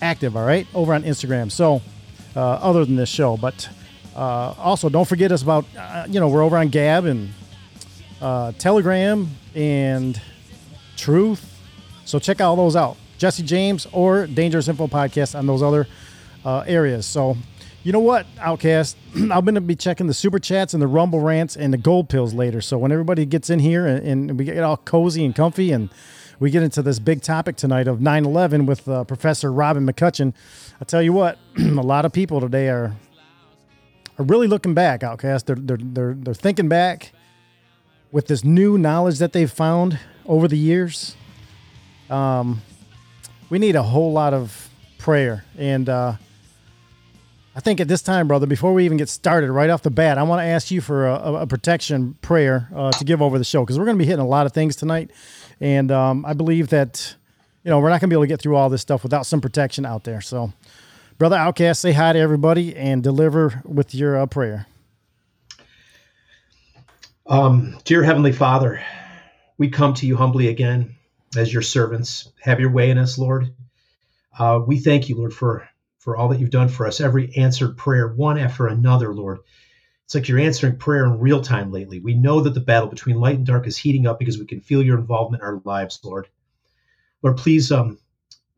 active. 0.00 0.36
All 0.36 0.46
right, 0.46 0.66
over 0.74 0.94
on 0.94 1.02
Instagram. 1.02 1.50
So 1.50 1.82
uh, 2.34 2.40
other 2.40 2.84
than 2.84 2.96
this 2.96 3.08
show, 3.08 3.36
but 3.36 3.68
uh, 4.16 4.54
also 4.58 4.88
don't 4.88 5.08
forget 5.08 5.32
us 5.32 5.42
about 5.42 5.64
you 6.08 6.20
know 6.20 6.28
we're 6.28 6.42
over 6.42 6.56
on 6.56 6.68
Gab 6.68 7.04
and 7.04 7.32
uh, 8.22 8.52
Telegram 8.52 9.28
and 9.54 10.20
Truth. 10.96 11.58
So 12.04 12.18
check 12.18 12.40
all 12.40 12.56
those 12.56 12.76
out. 12.76 12.96
Jesse 13.18 13.42
James 13.42 13.86
or 13.92 14.26
Dangerous 14.26 14.68
Info 14.68 14.86
Podcast 14.86 15.36
on 15.38 15.46
those 15.46 15.62
other 15.62 15.86
uh, 16.44 16.64
areas. 16.66 17.06
So 17.06 17.36
you 17.82 17.92
know 17.92 18.00
what, 18.00 18.26
Outcast? 18.38 18.96
I'm 19.14 19.28
going 19.28 19.56
to 19.56 19.60
be 19.60 19.74
checking 19.74 20.06
the 20.06 20.14
super 20.14 20.38
chats 20.38 20.72
and 20.72 20.82
the 20.82 20.86
rumble 20.86 21.20
rants 21.20 21.56
and 21.56 21.72
the 21.72 21.78
gold 21.78 22.08
pills 22.08 22.32
later. 22.32 22.60
So 22.60 22.78
when 22.78 22.92
everybody 22.92 23.26
gets 23.26 23.50
in 23.50 23.58
here 23.58 23.86
and, 23.86 24.06
and 24.06 24.38
we 24.38 24.44
get 24.44 24.58
all 24.60 24.76
cozy 24.76 25.24
and 25.24 25.34
comfy 25.34 25.72
and 25.72 25.90
we 26.38 26.50
get 26.50 26.62
into 26.62 26.82
this 26.82 26.98
big 26.98 27.22
topic 27.22 27.56
tonight 27.56 27.88
of 27.88 28.00
9 28.00 28.24
11 28.24 28.66
with 28.66 28.88
uh, 28.88 29.04
Professor 29.04 29.52
Robin 29.52 29.84
McCutcheon, 29.84 30.32
I 30.80 30.84
tell 30.84 31.02
you 31.02 31.12
what, 31.12 31.38
a 31.58 31.62
lot 31.62 32.04
of 32.04 32.12
people 32.12 32.40
today 32.40 32.68
are 32.68 32.94
are 34.18 34.24
really 34.24 34.46
looking 34.46 34.74
back, 34.74 35.02
Outcast. 35.02 35.46
They're, 35.46 35.56
they're, 35.56 35.78
they're, 35.80 36.14
they're 36.14 36.34
thinking 36.34 36.68
back 36.68 37.12
with 38.12 38.28
this 38.28 38.44
new 38.44 38.78
knowledge 38.78 39.18
that 39.18 39.32
they've 39.32 39.50
found 39.50 39.98
over 40.26 40.46
the 40.46 40.58
years. 40.58 41.16
Um, 42.08 42.62
we 43.50 43.58
need 43.58 43.74
a 43.74 43.82
whole 43.82 44.12
lot 44.12 44.34
of 44.34 44.68
prayer. 44.98 45.44
And, 45.58 45.88
uh, 45.88 46.14
I 47.54 47.60
think 47.60 47.80
at 47.80 47.88
this 47.88 48.00
time, 48.00 48.28
brother, 48.28 48.46
before 48.46 48.72
we 48.72 48.86
even 48.86 48.96
get 48.96 49.10
started, 49.10 49.50
right 49.50 49.68
off 49.68 49.82
the 49.82 49.90
bat, 49.90 50.16
I 50.16 50.22
want 50.22 50.40
to 50.40 50.44
ask 50.44 50.70
you 50.70 50.80
for 50.80 51.06
a, 51.06 51.34
a 51.34 51.46
protection 51.46 52.14
prayer 52.22 52.68
uh, 52.74 52.92
to 52.92 53.04
give 53.04 53.20
over 53.20 53.36
the 53.36 53.44
show 53.44 53.60
because 53.62 53.78
we're 53.78 53.84
going 53.84 53.98
to 53.98 54.02
be 54.02 54.06
hitting 54.06 54.24
a 54.24 54.28
lot 54.28 54.46
of 54.46 54.52
things 54.52 54.74
tonight, 54.74 55.10
and 55.60 55.92
um, 55.92 56.24
I 56.24 56.32
believe 56.32 56.68
that 56.68 57.14
you 57.62 57.70
know 57.70 57.78
we're 57.78 57.90
not 57.90 58.00
going 58.00 58.08
to 58.08 58.14
be 58.14 58.14
able 58.14 58.22
to 58.22 58.28
get 58.28 58.40
through 58.40 58.56
all 58.56 58.70
this 58.70 58.80
stuff 58.80 59.02
without 59.02 59.26
some 59.26 59.42
protection 59.42 59.84
out 59.84 60.04
there. 60.04 60.22
So, 60.22 60.54
brother 61.18 61.36
Outcast, 61.36 61.82
say 61.82 61.92
hi 61.92 62.14
to 62.14 62.18
everybody 62.18 62.74
and 62.74 63.02
deliver 63.02 63.60
with 63.66 63.94
your 63.94 64.16
uh, 64.16 64.24
prayer. 64.24 64.66
Um, 67.32 67.78
dear 67.84 68.02
Heavenly 68.02 68.32
Father, 68.32 68.82
we 69.56 69.70
come 69.70 69.94
to 69.94 70.06
you 70.06 70.16
humbly 70.18 70.48
again 70.48 70.96
as 71.34 71.50
your 71.50 71.62
servants. 71.62 72.30
Have 72.42 72.60
your 72.60 72.70
way 72.70 72.90
in 72.90 72.98
us, 72.98 73.16
Lord. 73.16 73.54
Uh, 74.38 74.60
we 74.66 74.78
thank 74.78 75.08
you, 75.08 75.16
Lord, 75.16 75.32
for 75.32 75.66
for 75.98 76.14
all 76.14 76.28
that 76.28 76.40
you've 76.40 76.50
done 76.50 76.68
for 76.68 76.86
us, 76.86 77.00
every 77.00 77.34
answered 77.34 77.78
prayer, 77.78 78.12
one 78.12 78.38
after 78.38 78.66
another, 78.66 79.14
Lord. 79.14 79.38
It's 80.04 80.14
like 80.14 80.28
you're 80.28 80.40
answering 80.40 80.76
prayer 80.76 81.06
in 81.06 81.20
real 81.20 81.40
time 81.40 81.72
lately. 81.72 82.00
We 82.00 82.12
know 82.12 82.42
that 82.42 82.52
the 82.52 82.60
battle 82.60 82.90
between 82.90 83.16
light 83.16 83.38
and 83.38 83.46
dark 83.46 83.66
is 83.66 83.78
heating 83.78 84.06
up 84.06 84.18
because 84.18 84.36
we 84.36 84.44
can 84.44 84.60
feel 84.60 84.82
your 84.82 84.98
involvement 84.98 85.42
in 85.42 85.48
our 85.48 85.62
lives, 85.64 86.00
Lord. 86.04 86.28
Lord, 87.22 87.38
please 87.38 87.72
um, 87.72 87.98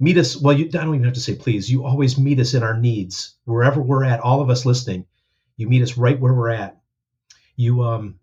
meet 0.01 0.19
us. 0.19 0.37
Well, 0.37 0.59
you, 0.59 0.65
I 0.65 0.83
don't 0.85 0.97
even 0.97 1.05
have 1.05 1.15
to 1.15 1.21
say 1.21 1.37
please. 1.37 1.71
You 1.71 1.85
always 1.85 2.19
meet 2.19 2.41
us 2.41 2.55
in 2.55 2.65
our 2.65 2.77
needs, 2.77 3.37
wherever 3.45 3.81
we're 3.81 4.03
at. 4.03 4.19
All 4.19 4.41
of 4.41 4.51
us 4.51 4.67
listening, 4.67 5.07
you 5.57 5.69
meet 5.69 5.85
us 5.85 5.97
right 5.97 6.19
where 6.19 6.35
we're 6.35 6.51
at. 6.51 6.77
You 7.55 7.85
um, 7.85 8.19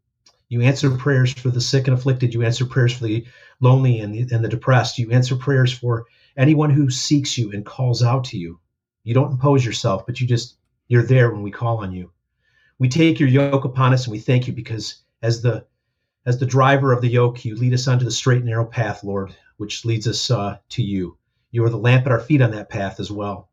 you 0.52 0.62
answer 0.62 0.92
prayers 0.92 1.32
for 1.32 1.50
the 1.50 1.62
sick 1.62 1.88
and 1.88 1.98
afflicted. 1.98 2.34
You 2.34 2.44
answer 2.44 2.66
prayers 2.66 2.92
for 2.94 3.06
the 3.06 3.26
lonely 3.62 4.02
and 4.02 4.14
the, 4.14 4.36
and 4.36 4.44
the 4.44 4.50
depressed. 4.50 5.00
You 5.00 5.10
answer 5.10 5.38
prayers 5.38 5.72
for 5.72 6.06
anyone 6.36 6.70
who 6.70 6.90
seeks 6.90 7.38
you 7.38 7.54
and 7.54 7.66
calls 7.66 8.04
out 8.04 8.26
to 8.26 8.38
you. 8.38 8.60
You 9.06 9.14
don't 9.14 9.32
impose 9.32 9.66
yourself, 9.66 10.06
but 10.06 10.20
you 10.20 10.28
just 10.28 10.58
you're 10.90 11.04
there 11.04 11.32
when 11.32 11.42
we 11.42 11.52
call 11.52 11.78
on 11.78 11.94
you. 11.94 12.12
We 12.80 12.90
take 12.90 13.18
your 13.18 13.30
yoke 13.30 13.64
upon 13.64 13.94
us 13.94 14.08
and 14.08 14.12
we 14.12 14.20
thank 14.20 14.46
you 14.46 14.52
because 14.52 15.04
as 15.22 15.42
the 15.42 15.66
as 16.26 16.38
the 16.38 16.46
driver 16.46 16.92
of 16.92 17.00
the 17.00 17.08
yoke, 17.08 17.46
you 17.46 17.56
lead 17.56 17.74
us 17.74 17.88
onto 17.88 18.04
the 18.04 18.12
straight 18.12 18.40
and 18.40 18.48
narrow 18.48 18.66
path, 18.66 19.06
Lord, 19.06 19.34
which 19.56 19.86
leads 19.86 20.06
us 20.06 20.30
uh, 20.30 20.58
to 20.72 20.84
you. 20.84 21.18
You 21.52 21.64
are 21.64 21.70
the 21.70 21.78
lamp 21.78 22.08
at 22.08 22.12
our 22.12 22.20
feet 22.20 22.42
on 22.42 22.52
that 22.52 22.68
path 22.68 23.00
as 23.00 23.10
well. 23.10 23.50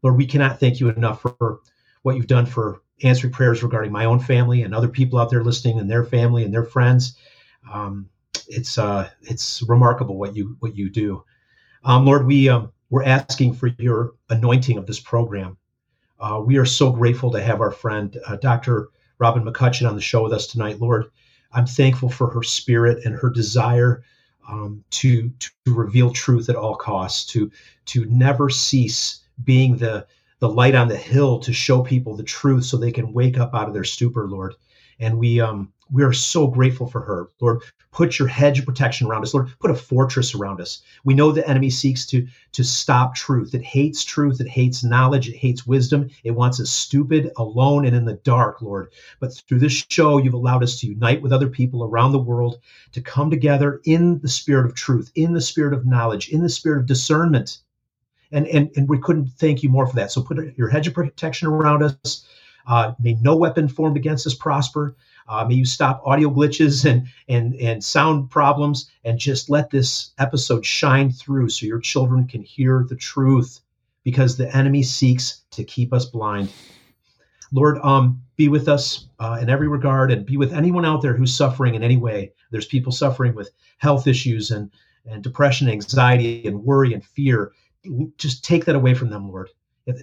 Lord, 0.00 0.16
we 0.16 0.26
cannot 0.26 0.60
thank 0.60 0.78
you 0.78 0.90
enough 0.90 1.22
for 1.22 1.58
what 2.02 2.14
you've 2.14 2.28
done 2.28 2.46
for 2.46 2.82
answering 3.02 3.32
prayers 3.32 3.62
regarding 3.62 3.92
my 3.92 4.04
own 4.04 4.18
family 4.18 4.62
and 4.62 4.74
other 4.74 4.88
people 4.88 5.18
out 5.18 5.30
there 5.30 5.44
listening 5.44 5.78
and 5.78 5.90
their 5.90 6.04
family 6.04 6.44
and 6.44 6.52
their 6.52 6.64
friends. 6.64 7.16
Um, 7.72 8.08
it's 8.48 8.78
uh, 8.78 9.08
it's 9.22 9.62
remarkable 9.62 10.16
what 10.16 10.34
you 10.34 10.56
what 10.60 10.76
you 10.76 10.90
do. 10.90 11.24
Um, 11.84 12.04
Lord, 12.04 12.26
we 12.26 12.48
um, 12.48 12.72
we're 12.90 13.04
asking 13.04 13.54
for 13.54 13.68
your 13.78 14.12
anointing 14.28 14.76
of 14.76 14.86
this 14.86 15.00
program. 15.00 15.56
Uh, 16.18 16.42
we 16.44 16.58
are 16.58 16.66
so 16.66 16.90
grateful 16.92 17.30
to 17.30 17.42
have 17.42 17.60
our 17.60 17.70
friend, 17.70 18.18
uh, 18.26 18.36
Dr. 18.36 18.88
Robin 19.18 19.42
McCutcheon, 19.42 19.88
on 19.88 19.94
the 19.94 20.02
show 20.02 20.22
with 20.22 20.32
us 20.32 20.46
tonight. 20.46 20.80
Lord, 20.80 21.06
I'm 21.52 21.66
thankful 21.66 22.10
for 22.10 22.28
her 22.30 22.42
spirit 22.42 23.04
and 23.06 23.14
her 23.14 23.30
desire 23.30 24.02
um, 24.48 24.84
to, 24.90 25.30
to 25.38 25.50
reveal 25.66 26.12
truth 26.12 26.48
at 26.48 26.56
all 26.56 26.74
costs, 26.74 27.24
to, 27.32 27.50
to 27.86 28.04
never 28.06 28.50
cease 28.50 29.20
being 29.44 29.76
the, 29.76 30.06
the 30.40 30.48
light 30.48 30.74
on 30.74 30.88
the 30.88 30.96
hill 30.96 31.38
to 31.38 31.52
show 31.52 31.82
people 31.82 32.16
the 32.16 32.22
truth 32.22 32.64
so 32.64 32.76
they 32.76 32.92
can 32.92 33.12
wake 33.12 33.38
up 33.38 33.54
out 33.54 33.68
of 33.68 33.74
their 33.74 33.84
stupor, 33.84 34.26
Lord. 34.26 34.54
And 34.98 35.18
we, 35.18 35.40
um, 35.40 35.72
we 35.92 36.02
are 36.02 36.12
so 36.12 36.46
grateful 36.46 36.86
for 36.86 37.00
her. 37.00 37.28
Lord, 37.40 37.62
put 37.90 38.18
your 38.18 38.28
hedge 38.28 38.58
of 38.58 38.66
protection 38.66 39.06
around 39.06 39.22
us. 39.22 39.34
Lord, 39.34 39.52
put 39.58 39.70
a 39.70 39.74
fortress 39.74 40.34
around 40.34 40.60
us. 40.60 40.82
We 41.04 41.14
know 41.14 41.32
the 41.32 41.48
enemy 41.48 41.70
seeks 41.70 42.06
to, 42.06 42.26
to 42.52 42.64
stop 42.64 43.14
truth. 43.14 43.54
It 43.54 43.62
hates 43.62 44.04
truth. 44.04 44.40
It 44.40 44.48
hates 44.48 44.84
knowledge. 44.84 45.28
It 45.28 45.36
hates 45.36 45.66
wisdom. 45.66 46.08
It 46.22 46.32
wants 46.32 46.60
us 46.60 46.70
stupid, 46.70 47.32
alone, 47.36 47.84
and 47.84 47.96
in 47.96 48.04
the 48.04 48.20
dark, 48.24 48.62
Lord. 48.62 48.92
But 49.18 49.34
through 49.48 49.58
this 49.58 49.84
show, 49.90 50.18
you've 50.18 50.34
allowed 50.34 50.62
us 50.62 50.78
to 50.80 50.86
unite 50.86 51.22
with 51.22 51.32
other 51.32 51.48
people 51.48 51.84
around 51.84 52.12
the 52.12 52.18
world 52.18 52.60
to 52.92 53.02
come 53.02 53.30
together 53.30 53.80
in 53.84 54.20
the 54.20 54.28
spirit 54.28 54.66
of 54.66 54.74
truth, 54.74 55.10
in 55.14 55.32
the 55.32 55.40
spirit 55.40 55.74
of 55.74 55.86
knowledge, 55.86 56.28
in 56.28 56.42
the 56.42 56.48
spirit 56.48 56.80
of 56.80 56.86
discernment. 56.86 57.58
And, 58.32 58.46
and, 58.46 58.70
and 58.76 58.88
we 58.88 58.98
couldn't 58.98 59.26
thank 59.38 59.62
you 59.62 59.68
more 59.68 59.86
for 59.86 59.96
that. 59.96 60.12
So 60.12 60.22
put 60.22 60.56
your 60.56 60.68
hedge 60.68 60.86
of 60.86 60.94
protection 60.94 61.48
around 61.48 61.82
us. 61.82 62.26
Uh, 62.66 62.92
may 63.00 63.14
no 63.20 63.34
weapon 63.36 63.68
formed 63.68 63.96
against 63.96 64.26
us 64.26 64.34
prosper. 64.34 64.94
Uh, 65.28 65.44
may 65.44 65.54
you 65.54 65.64
stop 65.64 66.02
audio 66.04 66.28
glitches 66.28 66.84
and 66.84 67.06
and 67.28 67.54
and 67.54 67.82
sound 67.84 68.30
problems, 68.30 68.90
and 69.04 69.18
just 69.18 69.48
let 69.48 69.70
this 69.70 70.12
episode 70.18 70.66
shine 70.66 71.10
through, 71.10 71.48
so 71.48 71.66
your 71.66 71.78
children 71.78 72.26
can 72.26 72.42
hear 72.42 72.84
the 72.88 72.96
truth, 72.96 73.60
because 74.02 74.36
the 74.36 74.54
enemy 74.56 74.82
seeks 74.82 75.42
to 75.52 75.62
keep 75.62 75.92
us 75.92 76.04
blind. 76.04 76.52
Lord, 77.52 77.78
um, 77.78 78.22
be 78.36 78.48
with 78.48 78.68
us 78.68 79.06
uh, 79.20 79.38
in 79.40 79.48
every 79.48 79.68
regard, 79.68 80.10
and 80.10 80.26
be 80.26 80.36
with 80.36 80.52
anyone 80.52 80.84
out 80.84 81.00
there 81.00 81.16
who's 81.16 81.34
suffering 81.34 81.74
in 81.74 81.82
any 81.82 81.96
way. 81.96 82.32
There's 82.50 82.66
people 82.66 82.92
suffering 82.92 83.34
with 83.34 83.50
health 83.78 84.06
issues 84.06 84.50
and 84.50 84.70
and 85.06 85.22
depression, 85.22 85.68
anxiety, 85.68 86.46
and 86.46 86.64
worry 86.64 86.92
and 86.92 87.04
fear. 87.04 87.52
Just 88.16 88.44
take 88.44 88.66
that 88.66 88.76
away 88.76 88.94
from 88.94 89.10
them, 89.10 89.28
Lord. 89.28 89.48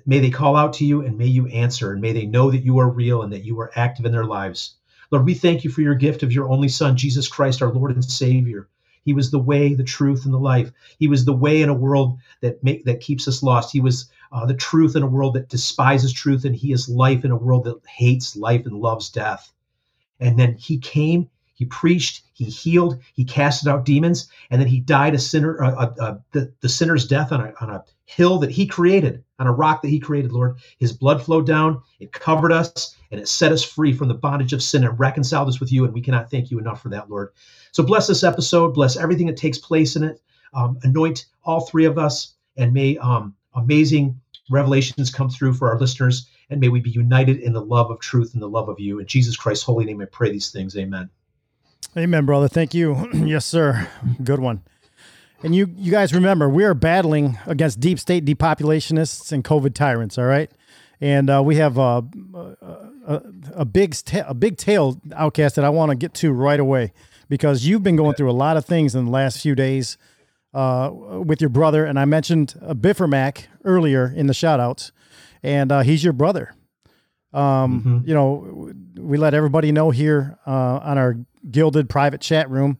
May 0.05 0.19
they 0.19 0.31
call 0.31 0.55
out 0.55 0.73
to 0.73 0.85
you 0.85 1.01
and 1.01 1.17
may 1.17 1.27
you 1.27 1.47
answer, 1.47 1.91
and 1.91 2.01
may 2.01 2.11
they 2.11 2.25
know 2.25 2.51
that 2.51 2.63
you 2.63 2.79
are 2.79 2.89
real 2.89 3.21
and 3.21 3.31
that 3.31 3.45
you 3.45 3.59
are 3.59 3.71
active 3.75 4.05
in 4.05 4.11
their 4.11 4.25
lives. 4.25 4.75
Lord, 5.11 5.25
we 5.25 5.33
thank 5.33 5.63
you 5.63 5.69
for 5.69 5.81
your 5.81 5.95
gift 5.95 6.23
of 6.23 6.33
your 6.33 6.49
only 6.49 6.67
Son, 6.67 6.97
Jesus 6.97 7.27
Christ, 7.27 7.61
our 7.61 7.71
Lord 7.71 7.91
and 7.91 8.03
Savior. 8.03 8.67
He 9.03 9.13
was 9.13 9.31
the 9.31 9.39
way, 9.39 9.73
the 9.73 9.85
truth, 9.85 10.25
and 10.25 10.33
the 10.33 10.39
life. 10.39 10.71
He 10.99 11.07
was 11.07 11.23
the 11.23 11.31
way 11.31 11.61
in 11.61 11.69
a 11.69 11.73
world 11.73 12.17
that 12.41 12.61
make, 12.61 12.83
that 12.83 12.99
keeps 12.99 13.25
us 13.27 13.41
lost. 13.41 13.71
He 13.71 13.79
was 13.79 14.09
uh, 14.33 14.45
the 14.45 14.53
truth 14.53 14.97
in 14.97 15.03
a 15.03 15.07
world 15.07 15.35
that 15.35 15.47
despises 15.47 16.11
truth, 16.11 16.43
and 16.43 16.53
He 16.53 16.73
is 16.73 16.89
life 16.89 17.23
in 17.23 17.31
a 17.31 17.37
world 17.37 17.63
that 17.63 17.79
hates 17.87 18.35
life 18.35 18.65
and 18.65 18.75
loves 18.75 19.09
death. 19.09 19.53
And 20.19 20.37
then 20.37 20.55
He 20.57 20.77
came. 20.79 21.29
He 21.57 21.65
preached, 21.65 22.21
he 22.33 22.45
healed, 22.45 22.99
he 23.15 23.25
casted 23.25 23.67
out 23.67 23.83
demons, 23.83 24.29
and 24.51 24.61
then 24.61 24.67
he 24.67 24.79
died 24.79 25.15
a 25.15 25.19
sinner, 25.19 25.63
uh, 25.63 26.17
the, 26.31 26.53
the 26.61 26.69
sinner's 26.69 27.07
death 27.07 27.31
on 27.31 27.41
a, 27.41 27.53
on 27.59 27.71
a 27.71 27.83
hill 28.05 28.37
that 28.37 28.51
he 28.51 28.67
created, 28.67 29.23
on 29.39 29.47
a 29.47 29.51
rock 29.51 29.81
that 29.81 29.87
he 29.87 29.99
created, 29.99 30.31
Lord. 30.31 30.57
His 30.77 30.93
blood 30.93 31.19
flowed 31.19 31.47
down, 31.47 31.81
it 31.99 32.11
covered 32.11 32.51
us, 32.51 32.95
and 33.09 33.19
it 33.19 33.27
set 33.27 33.51
us 33.51 33.63
free 33.63 33.91
from 33.91 34.07
the 34.07 34.13
bondage 34.13 34.53
of 34.53 34.61
sin 34.61 34.83
and 34.83 34.99
reconciled 34.99 35.47
us 35.47 35.59
with 35.59 35.71
you. 35.71 35.83
And 35.83 35.95
we 35.95 36.01
cannot 36.01 36.29
thank 36.29 36.51
you 36.51 36.59
enough 36.59 36.79
for 36.79 36.89
that, 36.89 37.09
Lord. 37.09 37.31
So 37.71 37.81
bless 37.81 38.05
this 38.05 38.23
episode, 38.23 38.75
bless 38.75 38.95
everything 38.95 39.25
that 39.25 39.37
takes 39.37 39.57
place 39.57 39.95
in 39.95 40.03
it, 40.03 40.21
um, 40.53 40.77
anoint 40.83 41.25
all 41.43 41.61
three 41.61 41.85
of 41.85 41.97
us, 41.97 42.35
and 42.55 42.71
may 42.71 42.99
um, 42.99 43.35
amazing 43.55 44.21
revelations 44.51 45.09
come 45.09 45.31
through 45.31 45.53
for 45.53 45.71
our 45.71 45.79
listeners, 45.79 46.29
and 46.51 46.59
may 46.59 46.69
we 46.69 46.81
be 46.81 46.91
united 46.91 47.39
in 47.39 47.51
the 47.51 47.65
love 47.65 47.89
of 47.89 47.99
truth 47.99 48.35
and 48.35 48.43
the 48.43 48.47
love 48.47 48.69
of 48.69 48.79
you. 48.79 48.99
In 48.99 49.07
Jesus 49.07 49.35
Christ's 49.35 49.65
holy 49.65 49.85
name, 49.85 50.01
I 50.01 50.05
pray 50.05 50.29
these 50.29 50.51
things. 50.51 50.77
Amen. 50.77 51.09
Amen, 51.95 52.25
brother. 52.25 52.47
Thank 52.47 52.73
you. 52.73 53.09
yes, 53.13 53.45
sir. 53.45 53.87
Good 54.23 54.39
one. 54.39 54.61
And 55.43 55.55
you, 55.55 55.69
you 55.75 55.91
guys 55.91 56.13
remember, 56.13 56.49
we 56.49 56.63
are 56.63 56.73
battling 56.73 57.37
against 57.45 57.79
deep 57.79 57.99
state 57.99 58.25
depopulationists 58.25 59.31
and 59.31 59.43
COVID 59.43 59.73
tyrants. 59.75 60.17
All 60.17 60.25
right, 60.25 60.51
and 60.99 61.29
uh, 61.29 61.43
we 61.43 61.57
have 61.57 61.77
a, 61.77 62.03
a, 63.05 63.21
a 63.53 63.65
big 63.65 63.95
ta- 64.03 64.25
a 64.27 64.33
big 64.33 64.57
tail 64.57 64.99
outcast 65.15 65.55
that 65.55 65.65
I 65.65 65.69
want 65.69 65.91
to 65.91 65.95
get 65.95 66.13
to 66.15 66.31
right 66.31 66.59
away 66.59 66.91
because 67.29 67.65
you've 67.65 67.83
been 67.83 67.95
going 67.95 68.15
through 68.15 68.31
a 68.31 68.33
lot 68.33 68.57
of 68.57 68.65
things 68.65 68.95
in 68.95 69.05
the 69.05 69.11
last 69.11 69.41
few 69.41 69.53
days 69.53 69.97
uh, 70.53 70.89
with 70.91 71.39
your 71.39 71.49
brother, 71.49 71.85
and 71.85 71.99
I 71.99 72.05
mentioned 72.05 72.55
uh, 72.61 72.73
Biffermac 72.73 73.45
earlier 73.63 74.11
in 74.15 74.27
the 74.27 74.33
shoutouts, 74.33 74.91
and 75.43 75.71
uh, 75.71 75.81
he's 75.81 76.03
your 76.03 76.13
brother. 76.13 76.55
Um, 77.33 77.81
Mm-hmm. 77.81 78.07
You 78.07 78.13
know, 78.13 78.71
we 78.95 79.17
let 79.17 79.33
everybody 79.33 79.71
know 79.71 79.91
here 79.91 80.37
uh, 80.47 80.79
on 80.81 80.97
our 80.97 81.17
gilded 81.49 81.89
private 81.89 82.21
chat 82.21 82.49
room 82.49 82.77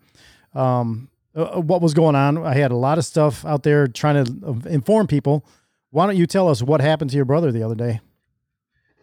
um, 0.53 1.09
uh, 1.35 1.61
what 1.61 1.81
was 1.81 1.93
going 1.93 2.15
on. 2.15 2.43
I 2.43 2.55
had 2.55 2.71
a 2.71 2.75
lot 2.75 2.97
of 2.97 3.05
stuff 3.05 3.45
out 3.45 3.63
there 3.63 3.87
trying 3.87 4.25
to 4.25 4.47
uh, 4.47 4.69
inform 4.69 5.07
people. 5.07 5.45
Why 5.91 6.05
don't 6.05 6.17
you 6.17 6.27
tell 6.27 6.49
us 6.49 6.61
what 6.61 6.81
happened 6.81 7.11
to 7.11 7.15
your 7.15 7.25
brother 7.25 7.51
the 7.51 7.63
other 7.63 7.75
day? 7.75 8.01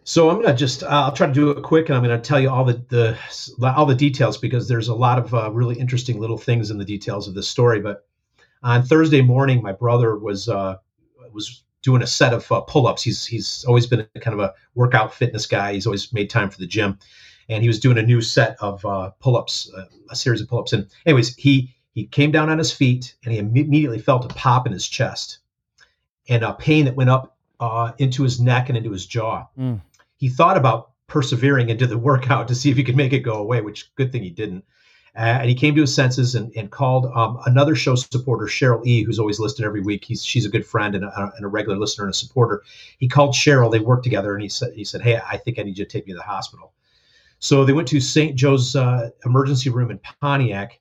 So 0.03 0.29
I'm 0.29 0.39
gonna 0.39 0.55
just 0.55 0.83
uh, 0.83 0.87
I'll 0.87 1.11
try 1.11 1.25
to 1.25 1.33
do 1.33 1.49
it 1.49 1.63
quick, 1.63 1.89
and 1.89 1.97
I'm 1.97 2.03
gonna 2.03 2.19
tell 2.19 2.39
you 2.39 2.49
all 2.49 2.63
the 2.63 2.85
the 2.89 3.17
all 3.75 3.87
the 3.87 3.95
details 3.95 4.37
because 4.37 4.67
there's 4.67 4.87
a 4.87 4.93
lot 4.93 5.17
of 5.17 5.33
uh, 5.33 5.51
really 5.51 5.79
interesting 5.79 6.19
little 6.19 6.37
things 6.37 6.69
in 6.69 6.77
the 6.77 6.85
details 6.85 7.27
of 7.27 7.33
this 7.33 7.47
story. 7.47 7.79
But 7.79 8.05
on 8.61 8.83
Thursday 8.83 9.21
morning, 9.21 9.63
my 9.63 9.71
brother 9.71 10.15
was 10.15 10.47
uh, 10.47 10.77
was 11.33 11.63
doing 11.85 12.01
a 12.01 12.07
set 12.07 12.33
of 12.33 12.51
uh, 12.51 12.59
pull-ups. 12.61 13.03
He's 13.03 13.25
he's 13.25 13.63
always 13.67 13.85
been 13.87 14.05
a 14.15 14.19
kind 14.19 14.33
of 14.33 14.39
a 14.41 14.53
workout 14.73 15.13
fitness 15.13 15.45
guy. 15.45 15.73
He's 15.73 15.85
always 15.85 16.11
made 16.11 16.29
time 16.29 16.49
for 16.49 16.57
the 16.57 16.65
gym, 16.67 16.97
and 17.47 17.61
he 17.61 17.69
was 17.69 17.79
doing 17.79 17.97
a 17.99 18.01
new 18.01 18.21
set 18.21 18.57
of 18.59 18.83
uh, 18.85 19.11
pull-ups, 19.21 19.71
uh, 19.77 19.85
a 20.09 20.15
series 20.15 20.41
of 20.41 20.49
pull-ups. 20.49 20.73
And 20.73 20.87
anyways, 21.05 21.35
he 21.35 21.73
he 21.93 22.05
came 22.07 22.31
down 22.31 22.49
on 22.49 22.57
his 22.57 22.73
feet, 22.73 23.15
and 23.23 23.33
he 23.33 23.39
imme- 23.39 23.65
immediately 23.67 23.99
felt 23.99 24.25
a 24.25 24.29
pop 24.29 24.65
in 24.67 24.73
his 24.73 24.87
chest, 24.87 25.37
and 26.27 26.43
a 26.43 26.53
pain 26.53 26.85
that 26.85 26.95
went 26.95 27.11
up 27.11 27.37
uh, 27.59 27.91
into 27.99 28.23
his 28.23 28.41
neck 28.41 28.67
and 28.69 28.77
into 28.77 28.91
his 28.91 29.05
jaw 29.05 29.45
Mm. 29.57 29.79
he 30.17 30.27
thought 30.27 30.57
about 30.57 30.91
persevering 31.07 31.69
into 31.69 31.87
the 31.87 31.97
workout 32.09 32.47
to 32.47 32.55
see 32.55 32.71
if 32.71 32.77
he 32.77 32.83
could 32.83 32.97
make 32.97 33.13
it 33.13 33.19
go 33.19 33.35
away, 33.35 33.61
which 33.61 33.93
good 33.95 34.11
thing 34.11 34.23
he 34.23 34.29
didn't. 34.31 34.65
Uh, 35.17 35.39
and 35.39 35.49
he 35.49 35.55
came 35.55 35.73
to 35.75 35.81
his 35.81 35.95
senses 35.95 36.35
and, 36.35 36.51
and 36.57 36.71
called 36.71 37.05
um, 37.15 37.39
another 37.45 37.73
show 37.73 37.95
supporter, 37.95 38.47
Cheryl 38.47 38.85
E., 38.85 39.01
who's 39.01 39.17
always 39.17 39.39
listed 39.39 39.65
every 39.65 39.79
week. 39.79 40.03
He's 40.03 40.25
she's 40.25 40.45
a 40.45 40.49
good 40.49 40.65
friend 40.65 40.93
and 40.93 41.05
a, 41.05 41.31
and 41.35 41.45
a 41.45 41.47
regular 41.47 41.77
listener 41.77 42.05
and 42.05 42.13
a 42.13 42.17
supporter. 42.17 42.63
He 42.99 43.07
called 43.07 43.33
Cheryl. 43.33 43.71
They 43.71 43.79
worked 43.79 44.03
together, 44.03 44.33
and 44.33 44.43
he 44.43 44.49
said 44.49 44.73
he 44.73 44.83
said, 44.83 45.01
"Hey, 45.01 45.19
I 45.25 45.37
think 45.37 45.57
I 45.57 45.63
need 45.63 45.77
you 45.77 45.85
to 45.85 45.89
take 45.89 46.05
me 46.05 46.13
to 46.13 46.17
the 46.17 46.23
hospital." 46.23 46.73
So 47.39 47.63
they 47.63 47.73
went 47.73 47.87
to 47.89 47.99
St. 48.01 48.35
Joe's 48.35 48.75
uh, 48.75 49.11
emergency 49.25 49.69
room 49.69 49.91
in 49.91 49.99
Pontiac, 50.19 50.79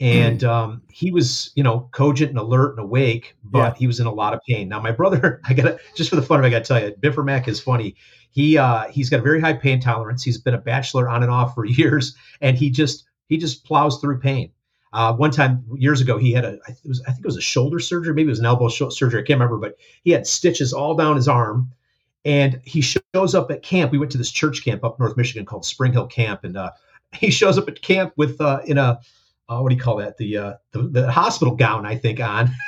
and 0.00 0.44
um, 0.44 0.82
he 0.90 1.10
was, 1.10 1.52
you 1.54 1.62
know, 1.62 1.88
cogent 1.92 2.30
and 2.30 2.38
alert 2.38 2.70
and 2.70 2.78
awake, 2.78 3.34
but 3.44 3.76
he 3.76 3.86
was 3.86 3.98
in 3.98 4.06
a 4.06 4.12
lot 4.12 4.34
of 4.34 4.40
pain. 4.46 4.68
Now, 4.68 4.80
my 4.80 4.90
brother, 4.90 5.40
I 5.48 5.54
gotta 5.54 5.78
just 5.94 6.10
for 6.10 6.16
the 6.16 6.22
fun 6.22 6.38
of 6.38 6.44
it, 6.44 6.48
I 6.48 6.50
gotta 6.50 6.64
tell 6.64 6.82
you, 6.82 6.94
Biffermac 6.96 7.48
is 7.48 7.60
funny. 7.60 7.94
He 8.30 8.58
uh, 8.58 8.88
he's 8.88 9.08
got 9.08 9.20
a 9.20 9.22
very 9.22 9.40
high 9.40 9.54
pain 9.54 9.80
tolerance. 9.80 10.22
He's 10.22 10.38
been 10.38 10.54
a 10.54 10.58
bachelor 10.58 11.08
on 11.08 11.22
and 11.22 11.32
off 11.32 11.54
for 11.54 11.64
years, 11.66 12.14
and 12.40 12.56
he 12.56 12.70
just 12.70 13.05
he 13.28 13.36
just 13.36 13.64
plows 13.64 14.00
through 14.00 14.20
pain. 14.20 14.50
Uh, 14.92 15.12
one 15.12 15.30
time 15.30 15.64
years 15.76 16.00
ago, 16.00 16.16
he 16.16 16.32
had 16.32 16.44
a 16.44 16.58
I 16.66 16.72
think 16.72 16.84
it 16.84 16.88
was 16.88 17.02
I 17.02 17.12
think 17.12 17.24
it 17.24 17.28
was 17.28 17.36
a 17.36 17.42
shoulder 17.42 17.78
surgery, 17.78 18.14
maybe 18.14 18.28
it 18.28 18.30
was 18.30 18.38
an 18.38 18.46
elbow 18.46 18.68
sho- 18.68 18.88
surgery. 18.88 19.20
I 19.20 19.24
can't 19.24 19.38
remember, 19.40 19.58
but 19.58 19.76
he 20.04 20.10
had 20.10 20.26
stitches 20.26 20.72
all 20.72 20.94
down 20.94 21.16
his 21.16 21.28
arm. 21.28 21.72
And 22.24 22.60
he 22.64 22.80
shows 22.80 23.36
up 23.36 23.52
at 23.52 23.62
camp. 23.62 23.92
We 23.92 23.98
went 23.98 24.10
to 24.12 24.18
this 24.18 24.32
church 24.32 24.64
camp 24.64 24.82
up 24.82 24.98
North 24.98 25.16
Michigan 25.16 25.46
called 25.46 25.64
Spring 25.64 25.92
Hill 25.92 26.08
Camp, 26.08 26.42
and 26.42 26.56
uh, 26.56 26.72
he 27.12 27.30
shows 27.30 27.56
up 27.56 27.68
at 27.68 27.82
camp 27.82 28.14
with 28.16 28.40
uh, 28.40 28.60
in 28.66 28.78
a 28.78 28.98
uh, 29.48 29.60
what 29.60 29.68
do 29.68 29.76
you 29.76 29.80
call 29.80 29.96
that? 29.96 30.16
The, 30.16 30.36
uh, 30.36 30.54
the 30.72 30.82
the 30.82 31.12
hospital 31.12 31.54
gown, 31.54 31.86
I 31.86 31.96
think, 31.96 32.20
on. 32.20 32.50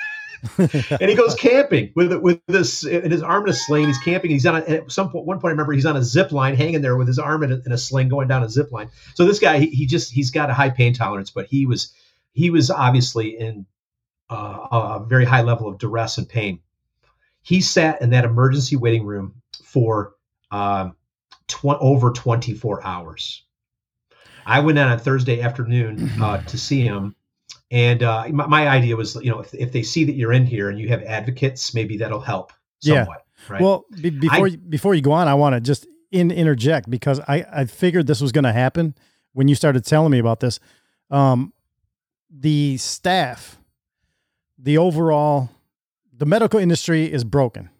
and 0.59 1.11
he 1.11 1.15
goes 1.15 1.35
camping 1.35 1.93
with 1.95 2.13
with 2.15 2.41
this 2.47 2.85
in 2.85 3.11
his 3.11 3.23
arm 3.23 3.45
in 3.45 3.51
a 3.51 3.55
sling. 3.55 3.87
He's 3.87 3.99
camping. 3.99 4.31
He's 4.31 4.47
on 4.47 4.57
a, 4.57 4.65
at 4.65 4.93
some 4.93 5.11
point. 5.11 5.27
One 5.27 5.41
point, 5.41 5.51
I 5.51 5.53
remember 5.53 5.73
he's 5.73 5.87
on 5.87 5.97
a 5.97 6.03
zip 6.03 6.33
line, 6.33 6.55
hanging 6.55 6.81
there 6.81 6.97
with 6.97 7.07
his 7.07 7.19
arm 7.19 7.43
in 7.43 7.53
a, 7.53 7.61
in 7.67 7.73
a 7.73 7.79
sling, 7.79 8.09
going 8.09 8.29
down 8.29 8.43
a 8.43 8.49
zip 8.49 8.71
line. 8.71 8.91
So 9.15 9.25
this 9.25 9.39
guy, 9.39 9.59
he, 9.59 9.67
he 9.71 9.87
just 9.87 10.13
he's 10.13 10.31
got 10.31 10.51
a 10.51 10.55
high 10.55 10.71
pain 10.71 10.95
tolerance, 10.95 11.31
but 11.31 11.47
he 11.47 11.67
was 11.67 11.93
he 12.33 12.51
was 12.51 12.71
obviously 12.71 13.39
in 13.39 13.67
uh, 14.31 14.67
a 14.71 15.05
very 15.07 15.25
high 15.25 15.43
level 15.43 15.69
of 15.69 15.79
duress 15.79 16.19
and 16.19 16.29
pain. 16.29 16.61
He 17.43 17.61
sat 17.61 18.03
in 18.03 18.11
that 18.11 18.25
emergency 18.25 18.77
waiting 18.77 19.05
room 19.05 19.41
for 19.65 20.15
um, 20.51 20.97
tw- 21.47 21.65
over 21.81 22.13
24 22.13 22.85
hours. 22.87 23.43
I 24.47 24.61
went 24.61 24.79
in 24.79 24.85
on 24.85 24.99
Thursday 24.99 25.41
afternoon 25.43 26.11
uh, 26.23 26.43
to 26.43 26.59
see 26.59 26.83
him, 26.83 27.15
and 27.71 28.03
uh, 28.03 28.27
my, 28.31 28.47
my 28.47 28.69
idea 28.69 28.97
was, 28.97 29.15
you 29.17 29.31
know, 29.31 29.41
if, 29.41 29.53
if 29.55 29.73
they 29.73 29.83
see 29.83 30.05
that 30.05 30.15
you're 30.15 30.33
in 30.33 30.47
here 30.47 30.71
and 30.71 30.79
you 30.79 30.89
have 30.89 31.03
advocates, 31.03 31.75
maybe 31.75 31.97
that'll 31.99 32.21
help 32.21 32.53
somewhat. 32.81 33.25
Right? 33.49 33.61
Well, 33.61 33.85
be, 34.01 34.11
before 34.11 34.47
I- 34.47 34.51
you, 34.51 34.57
before 34.59 34.95
you 34.95 35.03
go 35.03 35.13
on, 35.13 35.29
I 35.29 35.35
want 35.35 35.55
to 35.55 35.61
just 35.61 35.87
in, 36.11 36.31
interject 36.31 36.89
because 36.91 37.21
I, 37.21 37.45
I 37.53 37.65
figured 37.67 38.07
this 38.07 38.21
was 38.21 38.33
going 38.33 38.45
to 38.45 38.53
happen 38.53 38.95
when 39.33 39.49
you 39.49 39.55
started 39.55 39.85
telling 39.85 40.11
me 40.13 40.19
about 40.19 40.41
this. 40.41 40.59
Um, 41.11 41.53
the 42.31 42.77
staff, 42.77 43.59
the 44.59 44.79
overall, 44.79 45.51
the 46.17 46.27
medical 46.27 46.59
industry 46.59 47.11
is 47.11 47.25
broken. 47.25 47.71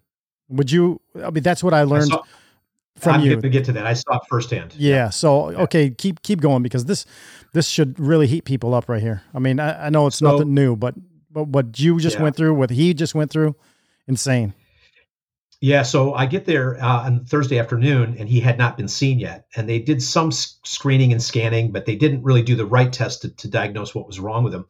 Would 0.49 0.71
you? 0.71 1.01
I 1.23 1.31
mean, 1.31 1.43
that's 1.43 1.63
what 1.63 1.75
I 1.75 1.83
learned 1.83 2.09
saw- 2.09 2.23
from 3.01 3.15
I'm 3.15 3.21
you. 3.23 3.31
going 3.31 3.43
to 3.43 3.49
get 3.49 3.65
to 3.67 3.73
that. 3.73 3.87
I 3.87 3.95
saw 3.95 4.17
it 4.17 4.23
firsthand. 4.29 4.75
Yeah. 4.77 5.11
So 5.11 5.51
okay, 5.63 5.91
keep 5.91 6.23
keep 6.23 6.41
going 6.41 6.63
because 6.63 6.85
this 6.85 7.07
this 7.53 7.69
should 7.69 7.99
really 7.99 8.27
heat 8.27 8.45
people 8.45 8.75
up 8.75 8.89
right 8.89 9.03
here. 9.03 9.23
I 9.35 9.39
mean, 9.39 9.61
I, 9.61 9.87
I 9.87 9.89
know 9.91 10.07
it's 10.07 10.19
So- 10.19 10.31
nothing 10.33 10.55
new, 10.55 10.77
but 10.77 10.95
but 11.31 11.49
what 11.49 11.79
you 11.79 11.99
just 12.01 12.17
Yeah. 12.17 12.23
went 12.25 12.37
through, 12.37 12.55
what 12.55 12.71
he 12.71 12.95
just 12.95 13.15
went 13.15 13.31
through, 13.31 13.55
insane. 14.07 14.55
Yeah, 15.61 15.83
so 15.83 16.15
I 16.15 16.27
get 16.27 16.45
there 16.45 16.81
uh, 16.81 17.03
on 17.07 17.25
Thursday 17.25 17.59
afternoon, 17.59 18.15
and 18.17 18.29
he 18.29 18.39
had 18.39 18.59
not 18.59 18.77
been 18.77 18.87
seen 18.87 19.19
yet. 19.19 19.47
And 19.57 19.69
they 19.69 19.81
did 19.81 20.01
some 20.01 20.31
screening 20.31 21.11
and 21.11 21.21
scanning, 21.21 21.73
but 21.73 21.85
they 21.85 21.97
didn't 21.97 22.23
really 22.23 22.43
do 22.43 22.55
the 22.55 22.65
right 22.65 22.93
test 22.93 23.23
to, 23.23 23.31
to 23.31 23.49
diagnose 23.49 23.93
what 23.93 24.07
was 24.07 24.21
wrong 24.21 24.45
with 24.45 24.55
him. 24.55 24.67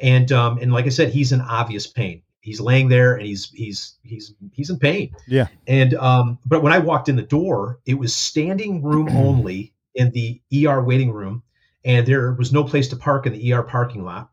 And 0.00 0.32
um, 0.32 0.58
and 0.58 0.72
like 0.72 0.86
I 0.86 0.88
said, 0.88 1.10
he's 1.10 1.30
in 1.30 1.40
obvious 1.40 1.86
pain. 1.86 2.22
He's 2.44 2.60
laying 2.60 2.88
there, 2.90 3.14
and 3.14 3.26
he's 3.26 3.50
he's 3.50 3.94
he's 4.02 4.34
he's 4.52 4.68
in 4.68 4.78
pain. 4.78 5.16
Yeah. 5.26 5.46
And 5.66 5.94
um, 5.94 6.38
but 6.44 6.62
when 6.62 6.74
I 6.74 6.78
walked 6.78 7.08
in 7.08 7.16
the 7.16 7.22
door, 7.22 7.80
it 7.86 7.94
was 7.94 8.14
standing 8.14 8.82
room 8.82 9.08
only 9.16 9.72
in 9.94 10.10
the 10.10 10.42
ER 10.54 10.82
waiting 10.82 11.10
room, 11.10 11.42
and 11.86 12.06
there 12.06 12.34
was 12.34 12.52
no 12.52 12.62
place 12.62 12.88
to 12.88 12.96
park 12.96 13.24
in 13.24 13.32
the 13.32 13.54
ER 13.54 13.62
parking 13.62 14.04
lot. 14.04 14.30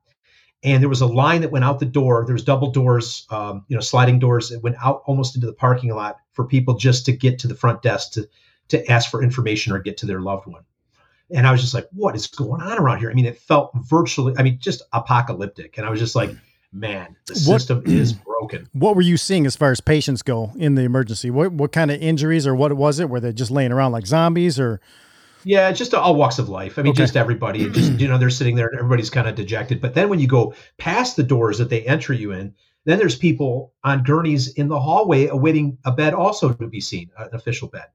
And 0.62 0.82
there 0.84 0.90
was 0.90 1.00
a 1.00 1.08
line 1.08 1.40
that 1.42 1.52
went 1.52 1.64
out 1.64 1.80
the 1.80 1.86
door. 1.86 2.26
There 2.26 2.34
was 2.34 2.44
double 2.44 2.70
doors, 2.70 3.26
um, 3.30 3.64
you 3.70 3.76
know, 3.76 3.82
sliding 3.82 4.20
doors 4.20 4.50
that 4.50 4.62
went 4.62 4.76
out 4.84 5.04
almost 5.06 5.36
into 5.36 5.48
the 5.48 5.54
parking 5.54 5.96
lot 5.96 6.18
for 6.34 6.46
people 6.46 6.76
just 6.76 7.06
to 7.06 7.14
get 7.14 7.40
to 7.40 7.48
the 7.48 7.56
front 7.56 7.82
desk 7.82 8.12
to 8.12 8.28
to 8.68 8.92
ask 8.92 9.10
for 9.10 9.24
information 9.24 9.72
or 9.72 9.80
get 9.80 9.96
to 9.98 10.06
their 10.06 10.20
loved 10.20 10.48
one. 10.48 10.64
And 11.34 11.48
I 11.48 11.52
was 11.54 11.62
just 11.62 11.74
like, 11.74 11.88
what 11.94 12.14
is 12.14 12.28
going 12.28 12.62
on 12.62 12.78
around 12.78 13.00
here? 13.00 13.10
I 13.10 13.14
mean, 13.14 13.26
it 13.26 13.38
felt 13.38 13.72
virtually, 13.74 14.34
I 14.38 14.44
mean, 14.44 14.60
just 14.60 14.82
apocalyptic. 14.92 15.78
And 15.78 15.88
I 15.88 15.90
was 15.90 16.00
just 16.00 16.16
like, 16.16 16.32
man, 16.74 17.16
the 17.28 17.34
What- 17.34 17.60
system 17.60 17.84
is 17.86 18.14
broken. 18.40 18.68
What 18.74 18.96
were 18.96 19.02
you 19.02 19.18
seeing 19.18 19.46
as 19.46 19.56
far 19.56 19.72
as 19.72 19.82
patients 19.82 20.22
go 20.22 20.52
in 20.56 20.76
the 20.76 20.82
emergency? 20.84 21.30
What 21.30 21.52
what 21.54 21.72
kind 21.72 21.92
of 21.92 22.02
injuries 22.02 22.48
or 22.48 22.56
what 22.56 22.74
was 22.74 23.00
it? 23.00 23.10
Were 23.10 23.20
they 23.20 23.34
just 23.34 23.52
laying 23.52 23.72
around 23.72 23.92
like 23.92 24.06
zombies 24.08 24.60
or? 24.60 24.80
Yeah, 25.44 25.72
just 25.72 25.94
all 25.96 26.16
walks 26.16 26.38
of 26.38 26.50
life. 26.50 26.78
I 26.78 26.84
mean, 26.84 26.92
Okay. 26.92 26.98
just 27.04 27.18
everybody. 27.18 27.68
Just 27.72 28.00
you 28.00 28.08
know, 28.08 28.18
they're 28.20 28.30
sitting 28.30 28.56
there 28.56 28.68
and 28.68 28.78
everybody's 28.78 29.10
kind 29.10 29.28
of 29.28 29.34
dejected. 29.34 29.82
But 29.82 29.96
then 29.96 30.08
when 30.08 30.20
you 30.20 30.28
go 30.28 30.54
past 30.78 31.16
the 31.16 31.24
doors 31.24 31.58
that 31.58 31.70
they 31.70 31.82
enter 31.82 32.14
you 32.14 32.32
in, 32.32 32.54
then 32.86 33.00
there's 33.00 33.16
people 33.18 33.74
on 33.84 34.04
gurneys 34.04 34.50
in 34.54 34.68
the 34.68 34.80
hallway 34.80 35.28
awaiting 35.28 35.80
a 35.84 35.92
bed 35.92 36.14
also 36.14 36.54
to 36.54 36.68
be 36.68 36.80
seen, 36.80 37.10
an 37.18 37.30
official 37.34 37.68
bed. 37.70 37.86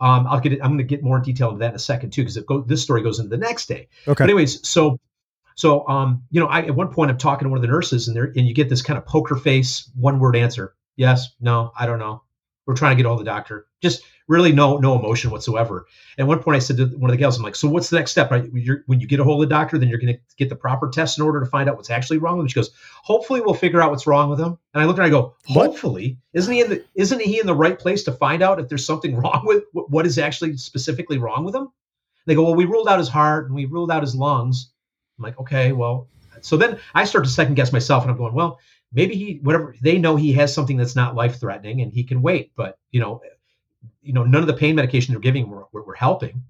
Um, 0.00 0.26
I'll 0.28 0.40
get 0.40 0.52
it. 0.54 0.60
I'm 0.62 0.68
going 0.70 0.78
to 0.78 0.84
get 0.84 1.02
more 1.02 1.18
in 1.18 1.24
detail 1.24 1.48
into 1.48 1.58
that 1.60 1.70
in 1.70 1.74
a 1.76 1.78
second 1.78 2.10
too, 2.10 2.24
because 2.24 2.38
this 2.66 2.82
story 2.82 3.02
goes 3.02 3.18
into 3.18 3.28
the 3.30 3.36
next 3.36 3.66
day. 3.66 3.88
Okay. 4.06 4.14
But 4.14 4.24
anyways, 4.24 4.66
so 4.66 4.98
so 5.58 5.88
um, 5.88 6.22
you 6.30 6.38
know, 6.38 6.46
I 6.46 6.60
at 6.60 6.74
one 6.76 6.92
point 6.92 7.10
I'm 7.10 7.18
talking 7.18 7.44
to 7.44 7.48
one 7.48 7.58
of 7.58 7.62
the 7.62 7.68
nurses, 7.68 8.06
and 8.06 8.16
there 8.16 8.26
and 8.26 8.46
you 8.46 8.54
get 8.54 8.68
this 8.68 8.80
kind 8.80 8.96
of 8.96 9.04
poker 9.04 9.34
face, 9.34 9.90
one 9.96 10.20
word 10.20 10.36
answer: 10.36 10.76
yes, 10.94 11.30
no, 11.40 11.72
I 11.76 11.84
don't 11.84 11.98
know. 11.98 12.22
We're 12.64 12.76
trying 12.76 12.96
to 12.96 13.02
get 13.02 13.08
all 13.08 13.16
the 13.16 13.24
doctor. 13.24 13.66
Just 13.82 14.04
really 14.28 14.52
no 14.52 14.76
no 14.76 14.96
emotion 14.96 15.32
whatsoever. 15.32 15.86
And 16.16 16.26
at 16.26 16.28
one 16.28 16.44
point, 16.44 16.54
I 16.54 16.58
said 16.60 16.76
to 16.76 16.86
one 16.86 17.10
of 17.10 17.12
the 17.12 17.16
gals, 17.16 17.36
"I'm 17.36 17.42
like, 17.42 17.56
so 17.56 17.68
what's 17.68 17.90
the 17.90 17.96
next 17.96 18.12
step? 18.12 18.30
Right? 18.30 18.44
When 18.86 19.00
you 19.00 19.08
get 19.08 19.18
a 19.18 19.24
hold 19.24 19.42
of 19.42 19.48
the 19.48 19.52
doctor, 19.52 19.78
then 19.78 19.88
you're 19.88 19.98
going 19.98 20.14
to 20.14 20.20
get 20.36 20.48
the 20.48 20.54
proper 20.54 20.90
tests 20.90 21.18
in 21.18 21.24
order 21.24 21.40
to 21.40 21.46
find 21.46 21.68
out 21.68 21.74
what's 21.74 21.90
actually 21.90 22.18
wrong 22.18 22.36
with 22.36 22.44
him." 22.44 22.48
She 22.50 22.54
goes, 22.54 22.70
"Hopefully, 23.02 23.40
we'll 23.40 23.54
figure 23.54 23.82
out 23.82 23.90
what's 23.90 24.06
wrong 24.06 24.30
with 24.30 24.38
him." 24.38 24.56
And 24.74 24.80
I 24.80 24.86
look 24.86 24.94
at 24.94 25.00
her, 25.00 25.06
I 25.06 25.10
go, 25.10 25.34
"Hopefully, 25.48 26.18
isn't 26.34 26.54
he 26.54 26.60
in 26.60 26.70
the 26.70 26.84
isn't 26.94 27.20
he 27.20 27.40
in 27.40 27.46
the 27.46 27.54
right 27.56 27.76
place 27.76 28.04
to 28.04 28.12
find 28.12 28.44
out 28.44 28.60
if 28.60 28.68
there's 28.68 28.86
something 28.86 29.16
wrong 29.20 29.42
with 29.44 29.64
what 29.72 29.90
what 29.90 30.06
is 30.06 30.18
actually 30.18 30.56
specifically 30.56 31.18
wrong 31.18 31.44
with 31.44 31.56
him?" 31.56 31.66
They 32.26 32.36
go, 32.36 32.44
"Well, 32.44 32.54
we 32.54 32.64
ruled 32.64 32.86
out 32.86 33.00
his 33.00 33.08
heart 33.08 33.46
and 33.46 33.56
we 33.56 33.64
ruled 33.64 33.90
out 33.90 34.04
his 34.04 34.14
lungs." 34.14 34.70
I'm 35.18 35.24
like, 35.24 35.38
"Okay, 35.40 35.72
well." 35.72 36.08
So 36.40 36.56
then 36.56 36.78
I 36.94 37.04
start 37.04 37.24
to 37.24 37.30
second 37.30 37.54
guess 37.54 37.72
myself, 37.72 38.04
and 38.04 38.10
I'm 38.10 38.18
going, 38.18 38.34
"Well." 38.34 38.58
Maybe 38.90 39.14
he, 39.16 39.38
whatever 39.42 39.74
they 39.82 39.98
know, 39.98 40.16
he 40.16 40.32
has 40.32 40.54
something 40.54 40.78
that's 40.78 40.96
not 40.96 41.14
life 41.14 41.38
threatening, 41.38 41.82
and 41.82 41.92
he 41.92 42.02
can 42.02 42.22
wait. 42.22 42.52
But 42.56 42.78
you 42.90 43.00
know, 43.00 43.20
you 44.02 44.14
know, 44.14 44.24
none 44.24 44.40
of 44.40 44.46
the 44.46 44.54
pain 44.54 44.74
medication 44.74 45.12
they're 45.12 45.20
giving 45.20 45.50
were, 45.50 45.66
were, 45.72 45.82
were 45.82 45.94
helping. 45.94 46.42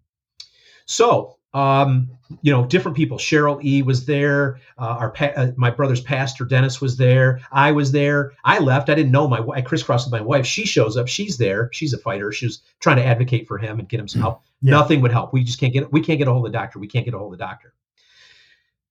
So, 0.87 1.37
um, 1.54 2.11
you 2.42 2.52
know, 2.52 2.64
different 2.66 2.96
people. 2.96 3.18
Cheryl 3.18 3.62
E 3.64 3.83
was 3.83 4.07
there. 4.07 4.61
Uh, 4.78 4.96
our 5.00 5.11
pa- 5.11 5.33
uh, 5.35 5.50
my 5.57 5.70
brother's 5.70 6.00
pastor 6.00 6.44
Dennis 6.44 6.81
was 6.81 6.96
there. 6.96 7.40
I 7.50 7.72
was 7.72 7.90
there. 7.90 8.33
I 8.44 8.59
left. 8.59 8.90
I 8.90 8.94
didn't 8.94 9.12
know 9.12 9.26
my. 9.26 9.44
I 9.52 9.61
crisscrossed 9.61 10.07
with 10.07 10.12
my 10.12 10.20
wife. 10.20 10.46
She 10.46 10.64
shows 10.64 10.96
up. 10.96 11.09
She's 11.09 11.38
there. 11.38 11.70
She's 11.72 11.92
a 11.92 11.98
fighter. 11.98 12.31
She 12.31 12.46
was 12.46 12.61
trying 12.81 12.96
to 12.96 13.04
advocate 13.04 13.48
for 13.48 13.59
him 13.59 13.81
and 13.81 13.88
get 13.88 13.98
him 13.98 14.09
some 14.09 14.20
help. 14.20 14.42
Nothing 14.62 15.00
would 15.00 15.12
help. 15.12 15.33
We 15.33 15.42
just 15.42 15.59
can't 15.59 15.72
get. 15.72 15.90
We 15.92 16.00
can't 16.00 16.18
get 16.18 16.28
a 16.28 16.33
hold 16.33 16.46
of 16.46 16.52
the 16.52 16.59
doctor. 16.59 16.78
We 16.78 16.87
can't 16.87 17.04
get 17.04 17.14
a 17.14 17.18
hold 17.18 17.33
of 17.33 17.38
the 17.38 17.44
doctor. 17.44 17.74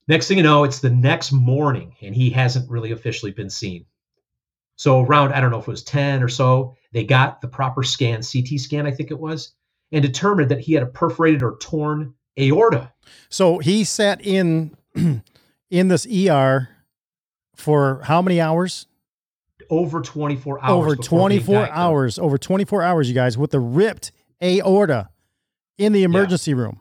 Next 0.08 0.28
thing 0.28 0.38
you 0.38 0.43
know, 0.43 0.63
it's 0.63 0.80
the 0.80 0.89
next 0.89 1.32
morning, 1.32 1.96
and 2.02 2.15
he 2.15 2.30
hasn't 2.30 2.70
really 2.70 2.91
officially 2.91 3.32
been 3.32 3.50
seen. 3.50 3.86
So 4.78 5.02
around, 5.02 5.34
I 5.34 5.41
don't 5.41 5.52
know 5.52 5.60
if 5.60 5.67
it 5.67 5.72
was 5.72 5.84
10 5.84 6.24
or 6.24 6.30
so, 6.30 6.76
they 6.93 7.04
got 7.04 7.41
the 7.41 7.48
proper 7.48 7.84
scan, 7.84 8.22
CT 8.22 8.60
scan, 8.60 8.86
I 8.86 8.91
think 8.91 9.12
it 9.12 9.20
was, 9.20 9.54
and 9.91 10.02
determined 10.02 10.52
that 10.52 10.60
he 10.60 10.74
had 10.74 10.84
a 10.84 10.88
perforated 10.88 11.43
or 11.43 11.58
torn 11.58 12.13
aorta. 12.39 12.93
So 13.30 13.58
he 13.58 13.84
sat 13.84 14.22
in 14.26 14.78
in 15.70 15.88
this 15.88 16.08
ER 16.08 16.70
for 17.56 18.02
how 18.04 18.22
many 18.22 18.39
hours? 18.39 18.86
Over 19.70 20.02
24 20.02 20.63
hours. 20.63 20.72
Over 20.72 20.96
24 20.96 21.70
hours. 21.70 22.20
Over 22.20 22.38
24 22.38 22.84
hours, 22.84 23.10
you 23.10 23.15
guys, 23.15 23.38
with 23.38 23.52
the 23.52 23.60
ripped 23.60 24.12
aorta 24.41 25.10
in 25.78 25.91
the 25.91 26.04
emergency 26.04 26.54
room. 26.54 26.80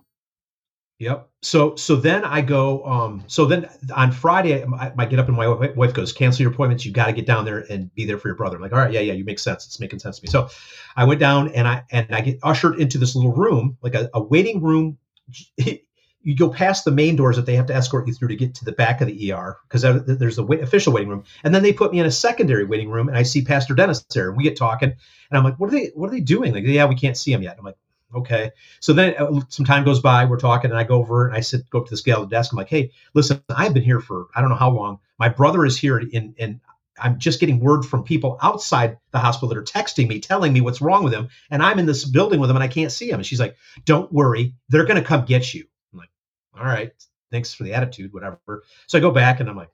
Yep. 0.98 1.28
So 1.42 1.76
so 1.76 1.96
then 1.96 2.24
I 2.24 2.40
go. 2.40 2.82
Um. 2.86 3.24
So 3.26 3.44
then 3.44 3.68
on 3.94 4.10
Friday, 4.12 4.64
I, 4.64 4.92
I 4.96 5.04
get 5.04 5.18
up 5.18 5.28
and 5.28 5.36
my 5.36 5.46
wife 5.46 5.92
goes, 5.92 6.12
"Cancel 6.12 6.42
your 6.42 6.52
appointments. 6.52 6.86
You 6.86 6.92
got 6.92 7.06
to 7.06 7.12
get 7.12 7.26
down 7.26 7.44
there 7.44 7.58
and 7.70 7.94
be 7.94 8.06
there 8.06 8.16
for 8.16 8.28
your 8.28 8.34
brother." 8.34 8.56
I'm 8.56 8.62
like, 8.62 8.72
"All 8.72 8.78
right, 8.78 8.90
yeah, 8.90 9.00
yeah, 9.00 9.12
you 9.12 9.24
make 9.24 9.38
sense. 9.38 9.66
It's 9.66 9.78
making 9.78 9.98
sense 9.98 10.18
to 10.18 10.24
me." 10.24 10.30
So 10.30 10.48
I 10.96 11.04
went 11.04 11.20
down 11.20 11.50
and 11.50 11.68
I 11.68 11.84
and 11.90 12.14
I 12.14 12.22
get 12.22 12.38
ushered 12.42 12.80
into 12.80 12.96
this 12.96 13.14
little 13.14 13.32
room, 13.32 13.76
like 13.82 13.94
a, 13.94 14.08
a 14.14 14.22
waiting 14.22 14.62
room. 14.62 14.98
You 16.22 16.34
go 16.34 16.48
past 16.48 16.84
the 16.84 16.90
main 16.90 17.14
doors 17.14 17.36
that 17.36 17.46
they 17.46 17.54
have 17.54 17.66
to 17.66 17.74
escort 17.76 18.08
you 18.08 18.12
through 18.12 18.26
to 18.28 18.34
get 18.34 18.52
to 18.56 18.64
the 18.64 18.72
back 18.72 19.00
of 19.00 19.06
the 19.06 19.32
ER 19.32 19.58
because 19.68 19.82
there's 19.82 20.38
a 20.38 20.42
wait, 20.42 20.60
official 20.60 20.92
waiting 20.92 21.08
room, 21.08 21.22
and 21.44 21.54
then 21.54 21.62
they 21.62 21.72
put 21.72 21.92
me 21.92 22.00
in 22.00 22.06
a 22.06 22.10
secondary 22.10 22.64
waiting 22.64 22.90
room, 22.90 23.06
and 23.06 23.16
I 23.16 23.22
see 23.22 23.44
Pastor 23.44 23.74
Dennis 23.74 24.02
there, 24.12 24.30
and 24.30 24.36
we 24.36 24.42
get 24.42 24.56
talking, 24.56 24.88
and 24.88 25.38
I'm 25.38 25.44
like, 25.44 25.54
"What 25.60 25.68
are 25.68 25.70
they? 25.70 25.92
What 25.94 26.08
are 26.08 26.10
they 26.10 26.18
doing?" 26.18 26.52
Like, 26.52 26.64
"Yeah, 26.66 26.86
we 26.86 26.96
can't 26.96 27.16
see 27.16 27.32
him 27.32 27.42
yet." 27.44 27.54
I'm 27.56 27.64
like, 27.64 27.76
okay. 28.14 28.50
So 28.80 28.92
then 28.92 29.14
uh, 29.18 29.40
some 29.48 29.66
time 29.66 29.84
goes 29.84 30.00
by, 30.00 30.24
we're 30.24 30.38
talking, 30.38 30.70
and 30.70 30.78
I 30.78 30.84
go 30.84 30.96
over 30.96 31.26
and 31.26 31.36
I 31.36 31.40
sit, 31.40 31.68
go 31.70 31.80
up 31.80 31.86
to 31.86 31.90
this 31.90 32.02
gal 32.02 32.22
at 32.22 32.30
the 32.30 32.36
desk. 32.36 32.52
I'm 32.52 32.56
like, 32.56 32.68
hey, 32.68 32.90
listen, 33.14 33.42
I've 33.50 33.74
been 33.74 33.82
here 33.82 34.00
for 34.00 34.26
I 34.34 34.40
don't 34.40 34.50
know 34.50 34.56
how 34.56 34.70
long. 34.70 34.98
My 35.18 35.28
brother 35.28 35.64
is 35.64 35.78
here, 35.78 35.98
in, 35.98 36.34
and 36.38 36.60
I'm 36.98 37.18
just 37.18 37.40
getting 37.40 37.60
word 37.60 37.84
from 37.84 38.02
people 38.02 38.38
outside 38.42 38.98
the 39.10 39.18
hospital 39.18 39.48
that 39.48 39.58
are 39.58 39.62
texting 39.62 40.08
me, 40.08 40.20
telling 40.20 40.52
me 40.52 40.60
what's 40.60 40.80
wrong 40.80 41.04
with 41.04 41.12
him, 41.12 41.28
and 41.50 41.62
I'm 41.62 41.78
in 41.78 41.86
this 41.86 42.04
building 42.04 42.40
with 42.40 42.50
him, 42.50 42.56
and 42.56 42.62
I 42.62 42.68
can't 42.68 42.92
see 42.92 43.10
him. 43.10 43.16
And 43.16 43.26
she's 43.26 43.40
like, 43.40 43.56
don't 43.84 44.12
worry, 44.12 44.54
they're 44.68 44.84
going 44.84 45.00
to 45.00 45.06
come 45.06 45.24
get 45.24 45.52
you. 45.54 45.66
I'm 45.92 45.98
like, 45.98 46.10
all 46.58 46.64
right, 46.64 46.92
thanks 47.30 47.52
for 47.52 47.64
the 47.64 47.74
attitude, 47.74 48.12
whatever. 48.12 48.62
So 48.86 48.98
I 48.98 49.00
go 49.00 49.10
back, 49.10 49.40
and 49.40 49.48
I'm 49.48 49.56
like. 49.56 49.70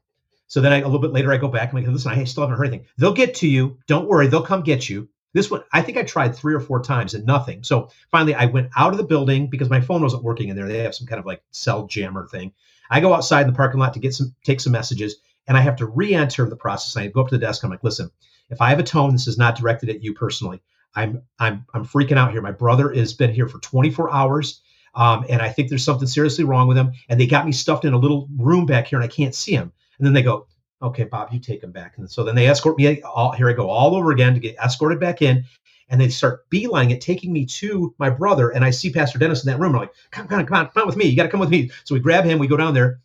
So 0.49 0.61
then 0.61 0.71
I, 0.71 0.81
a 0.81 0.85
little 0.85 0.99
bit 0.99 1.13
later, 1.13 1.33
I 1.33 1.39
go 1.39 1.49
back 1.49 1.71
and 1.71 1.79
I'm 1.79 1.85
like, 1.87 1.93
listen, 1.95 2.13
I 2.13 2.25
still 2.25 2.43
haven't 2.43 2.59
heard 2.59 2.67
anything. 2.67 2.87
They'll 2.99 3.15
get 3.15 3.35
to 3.37 3.49
you. 3.49 3.79
Don't 3.87 4.07
worry. 4.07 4.27
They'll 4.27 4.43
come 4.43 4.61
get 4.61 4.87
you. 4.87 5.09
This 5.35 5.51
one, 5.51 5.63
I 5.73 5.81
think 5.83 5.97
I 5.97 6.03
tried 6.03 6.35
three 6.35 6.55
or 6.55 6.61
four 6.61 6.83
times 6.83 7.15
and 7.15 7.25
nothing. 7.25 7.63
So 7.63 7.89
finally, 8.11 8.35
I 8.35 8.47
went 8.47 8.71
out 8.77 8.93
of 8.93 8.99
the 8.99 9.05
building 9.05 9.49
because 9.49 9.71
my 9.71 9.81
phone 9.81 10.03
wasn't 10.03 10.25
working 10.25 10.49
in 10.49 10.57
there. 10.57 10.69
They 10.69 10.79
have 10.79 10.95
some 10.95 11.07
kind 11.07 11.19
of 11.19 11.27
like 11.27 11.43
cell 11.51 11.87
jammer 11.87 12.27
thing. 12.27 12.53
I 12.91 13.01
go 13.01 13.15
outside 13.15 13.43
in 13.43 13.47
the 13.47 13.57
parking 13.57 13.81
lot 13.81 13.95
to 13.95 14.01
get 14.01 14.15
some, 14.15 14.35
take 14.45 14.61
some 14.61 14.73
messages, 14.73 15.17
and 15.47 15.57
I 15.57 15.63
have 15.63 15.77
to 15.77 15.87
re-enter 15.87 16.49
the 16.49 16.57
process. 16.57 16.97
I 16.97 17.09
go 17.09 17.23
up 17.23 17.29
to 17.29 17.39
the 17.39 17.47
desk. 17.47 17.65
I'm 17.65 17.71
like, 17.71 17.83
listen, 17.83 18.11
if 18.51 18.61
I 18.61 18.69
have 18.69 18.79
a 18.79 18.85
tone, 18.85 19.13
this 19.13 19.27
is 19.27 19.39
not 19.39 19.57
directed 19.57 19.89
at 19.89 20.03
you 20.03 20.13
personally. 20.13 20.61
I'm 20.95 21.23
I'm 21.39 21.65
I'm 21.73 21.87
freaking 21.87 22.19
out 22.19 22.33
here. 22.33 22.43
My 22.43 22.53
brother 22.53 22.93
has 22.93 23.15
been 23.15 23.33
here 23.33 23.49
for 23.49 23.59
24 23.61 24.13
hours. 24.13 24.61
Um, 24.95 25.25
and 25.31 25.41
I 25.41 25.49
think 25.49 25.71
there's 25.71 25.85
something 25.85 26.07
seriously 26.07 26.45
wrong 26.45 26.69
with 26.69 26.77
him. 26.77 26.93
And 27.09 27.19
they 27.19 27.27
got 27.27 27.47
me 27.47 27.53
stuffed 27.53 27.87
in 27.87 27.95
a 27.95 27.99
little 27.99 28.29
room 28.37 28.67
back 28.67 28.89
here, 28.89 28.99
and 28.99 29.05
I 29.05 29.13
can't 29.13 29.35
see 29.35 29.53
him. 29.53 29.73
And 29.99 30.07
then 30.07 30.13
they 30.13 30.23
go, 30.23 30.47
okay, 30.83 31.05
Bob, 31.05 31.33
you 31.33 31.39
take 31.39 31.63
him 31.63 31.73
back. 31.73 31.99
And 31.99 32.11
so 32.11 32.25
then 32.25 32.35
they 32.35 32.49
escort 32.49 32.77
me 32.77 33.03
all 33.03 33.33
here 33.33 33.49
I 33.49 33.53
go 33.53 33.71
all 33.71 33.95
over 33.95 34.11
again 34.11 34.35
to 34.35 34.41
get 34.41 34.57
escorted 34.57 35.01
back 35.01 35.23
in. 35.23 35.45
And 35.89 36.01
they 36.01 36.09
start 36.09 36.49
beelining 36.49 36.91
it, 36.91 37.03
taking 37.03 37.33
me 37.33 37.45
to 37.47 37.95
my 37.99 38.09
brother. 38.09 38.49
And 38.51 38.65
I 38.65 38.71
see 38.71 38.91
Pastor 38.91 39.19
Dennis 39.19 39.45
in 39.45 39.51
that 39.51 39.59
room. 39.59 39.75
I'm 39.75 39.83
like, 39.83 39.95
come, 40.11 40.27
come 40.27 40.41
on, 40.41 40.47
come 40.47 40.57
on, 40.57 40.69
come 40.69 40.83
on 40.83 40.87
with 40.87 40.97
me. 40.97 41.05
You 41.05 41.17
got 41.17 41.25
to 41.25 41.29
come 41.29 41.41
with 41.41 41.51
me. 41.51 41.71
So 41.85 41.95
we 41.95 42.01
grab 42.01 42.25
him, 42.25 42.39
we 42.39 42.47
go 42.47 42.57
down 42.57 42.73
there. 42.73 43.01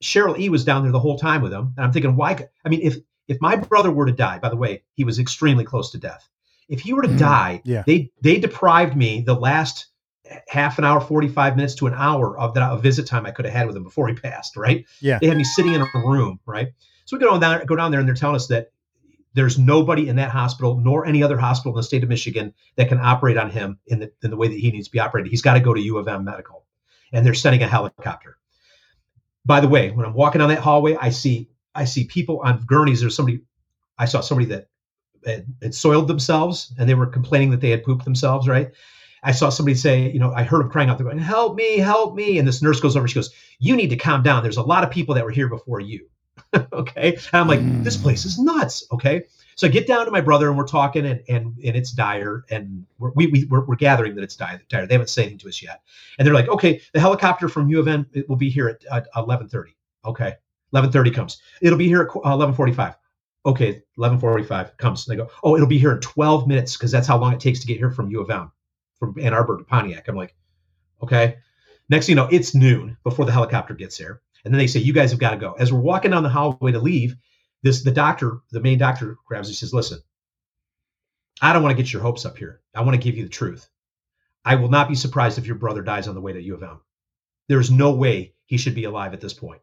Cheryl 0.00 0.38
E 0.38 0.48
was 0.48 0.64
down 0.64 0.82
there 0.82 0.92
the 0.92 1.00
whole 1.00 1.18
time 1.18 1.42
with 1.42 1.52
him. 1.52 1.72
And 1.76 1.84
I'm 1.84 1.92
thinking, 1.92 2.14
why? 2.14 2.48
I 2.64 2.68
mean, 2.68 2.82
if 2.82 2.98
if 3.26 3.40
my 3.40 3.56
brother 3.56 3.90
were 3.90 4.06
to 4.06 4.12
die, 4.12 4.38
by 4.38 4.48
the 4.48 4.56
way, 4.56 4.84
he 4.94 5.04
was 5.04 5.18
extremely 5.18 5.64
close 5.64 5.90
to 5.92 5.98
death. 5.98 6.28
If 6.68 6.80
he 6.80 6.92
were 6.92 7.02
to 7.02 7.08
mm, 7.08 7.18
die, 7.18 7.62
Yeah. 7.64 7.82
they 7.86 8.12
they 8.20 8.38
deprived 8.38 8.96
me 8.96 9.22
the 9.22 9.34
last 9.34 9.86
half 10.48 10.78
an 10.78 10.84
hour, 10.84 11.00
45 11.00 11.56
minutes 11.56 11.74
to 11.76 11.86
an 11.86 11.94
hour 11.94 12.38
of 12.38 12.54
that 12.54 12.62
of 12.70 12.82
visit 12.82 13.06
time 13.06 13.26
I 13.26 13.30
could 13.30 13.44
have 13.44 13.54
had 13.54 13.66
with 13.66 13.76
him 13.76 13.84
before 13.84 14.08
he 14.08 14.14
passed, 14.14 14.56
right? 14.56 14.86
Yeah. 15.00 15.18
They 15.20 15.26
had 15.26 15.36
me 15.36 15.44
sitting 15.44 15.72
in 15.72 15.82
a 15.82 15.88
room, 15.94 16.40
right? 16.46 16.68
So 17.08 17.16
we 17.16 17.22
go 17.22 17.30
down 17.30 17.40
there, 17.40 17.64
go 17.64 17.74
down 17.74 17.90
there, 17.90 18.00
and 18.00 18.06
they're 18.06 18.14
telling 18.14 18.36
us 18.36 18.48
that 18.48 18.70
there's 19.32 19.58
nobody 19.58 20.10
in 20.10 20.16
that 20.16 20.28
hospital 20.28 20.76
nor 20.76 21.06
any 21.06 21.22
other 21.22 21.38
hospital 21.38 21.72
in 21.72 21.78
the 21.78 21.82
state 21.82 22.02
of 22.02 22.10
Michigan 22.10 22.52
that 22.76 22.90
can 22.90 23.00
operate 23.00 23.38
on 23.38 23.48
him 23.48 23.78
in 23.86 24.00
the 24.00 24.12
in 24.22 24.30
the 24.30 24.36
way 24.36 24.46
that 24.46 24.58
he 24.58 24.70
needs 24.70 24.88
to 24.88 24.92
be 24.92 25.00
operated. 25.00 25.30
He's 25.30 25.40
got 25.40 25.54
to 25.54 25.60
go 25.60 25.72
to 25.72 25.80
U 25.80 25.96
of 25.96 26.06
M 26.06 26.22
Medical, 26.22 26.66
and 27.14 27.24
they're 27.24 27.32
sending 27.32 27.62
a 27.62 27.66
helicopter. 27.66 28.36
By 29.46 29.60
the 29.60 29.68
way, 29.68 29.90
when 29.90 30.04
I'm 30.04 30.12
walking 30.12 30.40
down 30.40 30.50
that 30.50 30.58
hallway, 30.58 30.96
I 31.00 31.08
see 31.08 31.48
I 31.74 31.86
see 31.86 32.04
people 32.04 32.40
on 32.44 32.62
gurneys. 32.66 33.00
There's 33.00 33.16
somebody 33.16 33.40
I 33.96 34.04
saw 34.04 34.20
somebody 34.20 34.48
that 34.48 34.68
had, 35.24 35.46
had 35.62 35.74
soiled 35.74 36.08
themselves, 36.08 36.74
and 36.78 36.86
they 36.86 36.94
were 36.94 37.06
complaining 37.06 37.52
that 37.52 37.62
they 37.62 37.70
had 37.70 37.84
pooped 37.84 38.04
themselves. 38.04 38.46
Right. 38.46 38.72
I 39.22 39.32
saw 39.32 39.48
somebody 39.48 39.76
say, 39.76 40.12
you 40.12 40.18
know, 40.18 40.34
I 40.34 40.42
heard 40.42 40.60
them 40.60 40.70
crying 40.70 40.90
out. 40.90 40.98
They're 40.98 41.06
going, 41.06 41.16
"Help 41.16 41.56
me, 41.56 41.78
help 41.78 42.14
me!" 42.14 42.38
And 42.38 42.46
this 42.46 42.60
nurse 42.60 42.80
goes 42.80 42.98
over. 42.98 43.08
She 43.08 43.14
goes, 43.14 43.32
"You 43.58 43.76
need 43.76 43.88
to 43.88 43.96
calm 43.96 44.22
down. 44.22 44.42
There's 44.42 44.58
a 44.58 44.62
lot 44.62 44.84
of 44.84 44.90
people 44.90 45.14
that 45.14 45.24
were 45.24 45.30
here 45.30 45.48
before 45.48 45.80
you." 45.80 46.06
okay. 46.72 47.14
And 47.32 47.40
I'm 47.40 47.48
like, 47.48 47.60
this 47.84 47.96
place 47.96 48.24
is 48.24 48.38
nuts. 48.38 48.86
Okay. 48.92 49.24
So 49.56 49.66
I 49.66 49.70
get 49.70 49.86
down 49.86 50.04
to 50.04 50.10
my 50.10 50.20
brother 50.20 50.48
and 50.48 50.56
we're 50.56 50.66
talking 50.66 51.04
and 51.04 51.22
and, 51.28 51.58
and 51.64 51.76
it's 51.76 51.90
dire 51.90 52.44
and 52.50 52.86
we're, 52.98 53.10
we, 53.10 53.26
we 53.26 53.44
we're, 53.44 53.64
we're 53.64 53.76
gathering 53.76 54.14
that 54.14 54.22
it's 54.22 54.36
dire, 54.36 54.60
dire. 54.68 54.86
They 54.86 54.94
haven't 54.94 55.10
said 55.10 55.22
anything 55.22 55.38
to 55.38 55.48
us 55.48 55.62
yet. 55.62 55.82
And 56.18 56.26
they're 56.26 56.34
like, 56.34 56.48
okay, 56.48 56.80
the 56.92 57.00
helicopter 57.00 57.48
from 57.48 57.68
U 57.68 57.80
of 57.80 57.88
M 57.88 58.06
it 58.12 58.28
will 58.28 58.36
be 58.36 58.50
here 58.50 58.68
at, 58.68 58.84
at 58.90 59.12
11:30. 59.14 59.74
Okay. 60.04 60.36
11:30 60.74 61.14
comes. 61.14 61.38
It'll 61.60 61.78
be 61.78 61.88
here 61.88 62.02
at 62.02 62.08
uh, 62.08 62.36
11:45. 62.36 62.96
Okay, 63.46 63.82
11:45 63.98 64.76
comes. 64.76 65.06
They 65.06 65.16
go, 65.16 65.28
oh, 65.42 65.54
it'll 65.56 65.68
be 65.68 65.78
here 65.78 65.92
in 65.92 66.00
12 66.00 66.46
minutes 66.46 66.76
because 66.76 66.90
that's 66.90 67.06
how 67.06 67.18
long 67.18 67.32
it 67.32 67.40
takes 67.40 67.60
to 67.60 67.66
get 67.66 67.78
here 67.78 67.90
from 67.90 68.10
U 68.10 68.20
of 68.20 68.30
M, 68.30 68.50
from 68.98 69.14
Ann 69.20 69.32
Arbor 69.32 69.58
to 69.58 69.64
Pontiac. 69.64 70.08
I'm 70.08 70.16
like, 70.16 70.34
okay. 71.02 71.36
Next 71.88 72.06
thing 72.06 72.12
you 72.12 72.16
know, 72.16 72.28
it's 72.30 72.54
noon 72.54 72.98
before 73.02 73.24
the 73.24 73.32
helicopter 73.32 73.72
gets 73.72 73.96
there. 73.96 74.20
And 74.48 74.54
then 74.54 74.60
they 74.60 74.66
say, 74.66 74.80
you 74.80 74.94
guys 74.94 75.10
have 75.10 75.20
got 75.20 75.32
to 75.32 75.36
go. 75.36 75.52
As 75.58 75.70
we're 75.70 75.78
walking 75.78 76.12
down 76.12 76.22
the 76.22 76.30
hallway 76.30 76.72
to 76.72 76.78
leave, 76.78 77.16
this 77.62 77.82
the 77.82 77.90
doctor, 77.90 78.40
the 78.50 78.60
main 78.60 78.78
doctor 78.78 79.18
grabs. 79.26 79.46
He 79.46 79.54
says, 79.54 79.74
"Listen, 79.74 79.98
I 81.42 81.52
don't 81.52 81.62
want 81.62 81.76
to 81.76 81.82
get 81.82 81.92
your 81.92 82.00
hopes 82.00 82.24
up 82.24 82.38
here. 82.38 82.62
I 82.74 82.80
want 82.80 82.94
to 82.94 83.02
give 83.02 83.14
you 83.14 83.24
the 83.24 83.28
truth. 83.28 83.68
I 84.46 84.54
will 84.54 84.70
not 84.70 84.88
be 84.88 84.94
surprised 84.94 85.36
if 85.36 85.46
your 85.46 85.56
brother 85.56 85.82
dies 85.82 86.08
on 86.08 86.14
the 86.14 86.22
way 86.22 86.32
to 86.32 86.40
U 86.40 86.54
of 86.54 86.62
M. 86.62 86.80
There's 87.46 87.70
no 87.70 87.92
way 87.92 88.32
he 88.46 88.56
should 88.56 88.74
be 88.74 88.84
alive 88.84 89.12
at 89.12 89.20
this 89.20 89.34
point. 89.34 89.60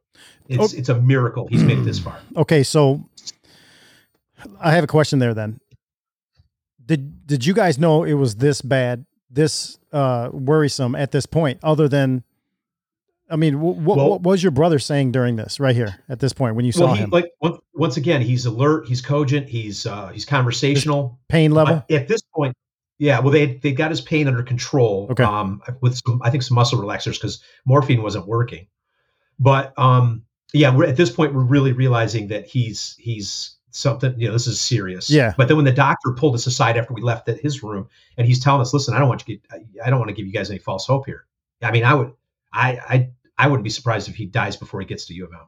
It's 0.47 0.73
it's 0.73 0.89
a 0.89 1.01
miracle 1.01 1.47
he's 1.47 1.63
made 1.63 1.79
it 1.79 1.85
this 1.85 1.97
far. 2.07 2.19
Okay, 2.37 2.61
so 2.61 3.09
I 4.59 4.71
have 4.71 4.83
a 4.83 4.87
question 4.87 5.17
there 5.17 5.33
then. 5.33 5.59
Did 6.85 7.25
did 7.25 7.43
you 7.43 7.55
guys 7.55 7.79
know 7.79 8.03
it 8.03 8.13
was 8.13 8.35
this 8.35 8.61
bad, 8.61 9.07
this 9.31 9.79
uh 9.91 10.29
worrisome 10.31 10.93
at 10.93 11.11
this 11.11 11.25
point 11.25 11.59
other 11.63 11.87
than 11.87 12.23
I 13.29 13.35
mean, 13.35 13.53
wh- 13.55 13.75
wh- 13.77 13.87
Well- 13.87 14.09
what 14.09 14.21
was 14.21 14.43
your 14.43 14.51
brother 14.51 14.77
saying 14.79 15.11
during 15.11 15.35
this 15.35 15.59
right 15.59 15.75
here 15.75 15.95
at 16.09 16.19
this 16.19 16.33
point 16.33 16.55
when 16.55 16.65
you 16.65 16.71
saw 16.71 16.85
Well, 16.85 16.93
he, 16.95 17.03
him? 17.03 17.09
like 17.09 17.31
once, 17.41 17.57
once 17.73 17.97
again, 17.97 18.21
he's 18.21 18.45
alert, 18.45 18.87
he's 18.87 19.01
cogent, 19.01 19.47
he's 19.49 19.85
uh, 19.85 20.09
he's 20.09 20.25
conversational. 20.25 21.19
pain 21.29 21.51
level? 21.51 21.83
I- 21.89 21.93
at 21.93 22.07
this 22.07 22.21
point, 22.35 22.55
yeah. 22.99 23.19
Well, 23.19 23.31
they 23.31 23.55
they 23.57 23.71
got 23.71 23.89
his 23.89 24.01
pain 24.01 24.27
under 24.27 24.43
control. 24.43 25.07
Okay. 25.11 25.23
Um, 25.23 25.61
with 25.81 25.99
some, 26.05 26.21
I 26.23 26.29
think 26.29 26.43
some 26.43 26.55
muscle 26.55 26.79
relaxers 26.79 27.13
because 27.13 27.41
morphine 27.65 28.01
wasn't 28.03 28.27
working. 28.27 28.67
But 29.39 29.73
um, 29.77 30.23
yeah, 30.53 30.73
we're 30.75 30.85
at 30.85 30.95
this 30.95 31.09
point 31.09 31.33
we're 31.33 31.43
really 31.43 31.73
realizing 31.73 32.27
that 32.29 32.45
he's 32.45 32.95
he's 32.99 33.55
something, 33.71 34.13
you 34.17 34.27
know, 34.27 34.31
this 34.33 34.47
is 34.47 34.61
serious. 34.61 35.09
Yeah. 35.09 35.33
But 35.35 35.49
then 35.49 35.57
when 35.57 35.65
the 35.65 35.71
doctor 35.73 36.11
pulled 36.13 36.33
us 36.35 36.47
aside 36.47 36.77
after 36.77 36.93
we 36.93 37.01
left 37.01 37.27
his 37.27 37.61
room 37.61 37.89
and 38.17 38.25
he's 38.25 38.39
telling 38.39 38.61
us, 38.61 38.73
listen, 38.73 38.93
I 38.93 38.99
don't 38.99 39.09
want 39.09 39.27
you 39.27 39.35
to 39.37 39.41
get, 39.59 39.85
I 39.85 39.89
don't 39.89 39.99
want 39.99 40.07
to 40.07 40.15
give 40.15 40.25
you 40.25 40.31
guys 40.31 40.49
any 40.49 40.59
false 40.59 40.85
hope 40.87 41.05
here. 41.05 41.25
I 41.61 41.71
mean, 41.71 41.83
I 41.83 41.93
would, 41.93 42.13
I, 42.53 42.77
I, 42.89 43.09
I 43.37 43.47
wouldn't 43.47 43.63
be 43.63 43.69
surprised 43.69 44.07
if 44.09 44.15
he 44.15 44.25
dies 44.25 44.55
before 44.55 44.79
he 44.79 44.85
gets 44.85 45.05
to 45.07 45.13
U 45.13 45.25
of 45.25 45.31
M. 45.33 45.39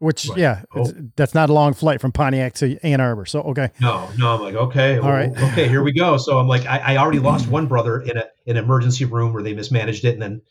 Which, 0.00 0.28
Right. 0.28 0.38
yeah, 0.38 0.62
Oh. 0.74 0.82
it's- 0.82 0.94
that's 1.16 1.34
not 1.34 1.50
a 1.50 1.52
long 1.52 1.72
flight 1.72 2.00
from 2.00 2.12
Pontiac 2.12 2.54
to 2.54 2.78
Ann 2.84 3.00
Arbor. 3.00 3.24
So, 3.26 3.40
okay. 3.42 3.70
No, 3.80 4.08
no, 4.18 4.34
I'm 4.34 4.40
like, 4.40 4.54
okay, 4.54 4.98
All 4.98 5.10
right. 5.10 5.30
well, 5.30 5.52
okay, 5.52 5.68
here 5.68 5.82
we 5.82 5.92
go. 5.92 6.16
So 6.18 6.38
I'm 6.38 6.48
like, 6.48 6.66
I, 6.66 6.94
I 6.94 6.96
already 6.98 7.20
lost 7.20 7.48
one 7.56 7.66
brother 7.66 8.00
in 8.02 8.16
a 8.18 8.24
in 8.46 8.56
an 8.56 8.64
emergency 8.64 9.04
room 9.06 9.32
where 9.32 9.42
they 9.42 9.54
mismanaged 9.54 10.04
it 10.04 10.12
and 10.14 10.20
then 10.22 10.42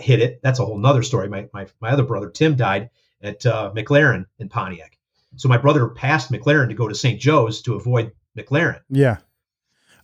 hit 0.00 0.20
it. 0.20 0.40
That's 0.42 0.58
a 0.58 0.64
whole 0.66 0.76
nother 0.76 1.02
story. 1.02 1.28
My 1.28 1.48
my 1.54 1.66
my 1.80 1.90
other 1.90 2.02
brother 2.02 2.28
Tim 2.30 2.56
died 2.56 2.90
at 3.22 3.46
uh, 3.46 3.72
McLaren 3.74 4.26
in 4.38 4.48
Pontiac. 4.48 4.98
So 5.36 5.48
my 5.48 5.56
brother 5.56 5.88
passed 5.88 6.30
McLaren 6.30 6.68
to 6.68 6.74
go 6.74 6.88
to 6.88 6.94
St. 6.94 7.18
Joe's 7.20 7.62
to 7.62 7.74
avoid 7.76 8.12
McLaren. 8.36 8.80
Yeah. 8.90 9.18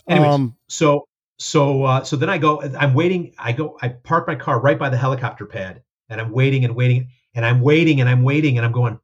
Anyways, 0.09 0.33
Um, 0.33 0.57
so 0.69 1.09
so 1.39 1.85
uh, 1.85 2.05
so 2.05 2.17
then 2.17 2.31
I 2.31 2.39
go. 2.39 2.63
I'm 2.79 2.95
waiting. 2.95 3.33
I 3.39 3.53
go. 3.53 3.77
I 3.83 3.89
park 3.89 4.27
my 4.27 4.35
car 4.35 4.61
right 4.61 4.79
by 4.79 4.89
the 4.89 4.97
helicopter 4.97 5.47
pad, 5.47 5.83
and 6.09 6.21
I'm 6.21 6.31
waiting 6.33 6.65
and 6.65 6.75
waiting 6.75 7.09
and 7.35 7.45
I'm 7.45 7.61
waiting 7.61 8.01
and 8.01 8.09
I'm 8.09 8.23
waiting 8.23 8.57
and 8.59 8.65
I'm 8.67 8.73
going. 8.73 8.99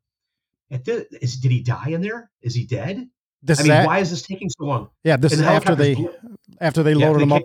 At 0.70 0.84
this, 0.86 1.04
is 1.20 1.36
did 1.36 1.50
he 1.52 1.60
die 1.60 1.88
in 1.90 2.00
there? 2.00 2.30
Is 2.40 2.54
he 2.54 2.64
dead? 2.64 3.06
This 3.42 3.60
I 3.60 3.62
mean, 3.64 3.72
at- 3.72 3.86
why 3.86 3.98
is 3.98 4.08
this 4.10 4.22
taking 4.22 4.48
so 4.48 4.64
long? 4.64 4.88
Yeah, 5.04 5.16
this 5.18 5.32
And 5.32 5.40
is 5.42 5.46
the 5.46 5.52
after 5.52 5.74
they 5.74 5.94
helicopter's 5.94 6.20
blo- 6.22 6.56
after 6.62 6.82
they 6.82 6.92
Yeah, 6.94 7.06
loaded 7.08 7.22
them 7.22 7.32
up. 7.32 7.42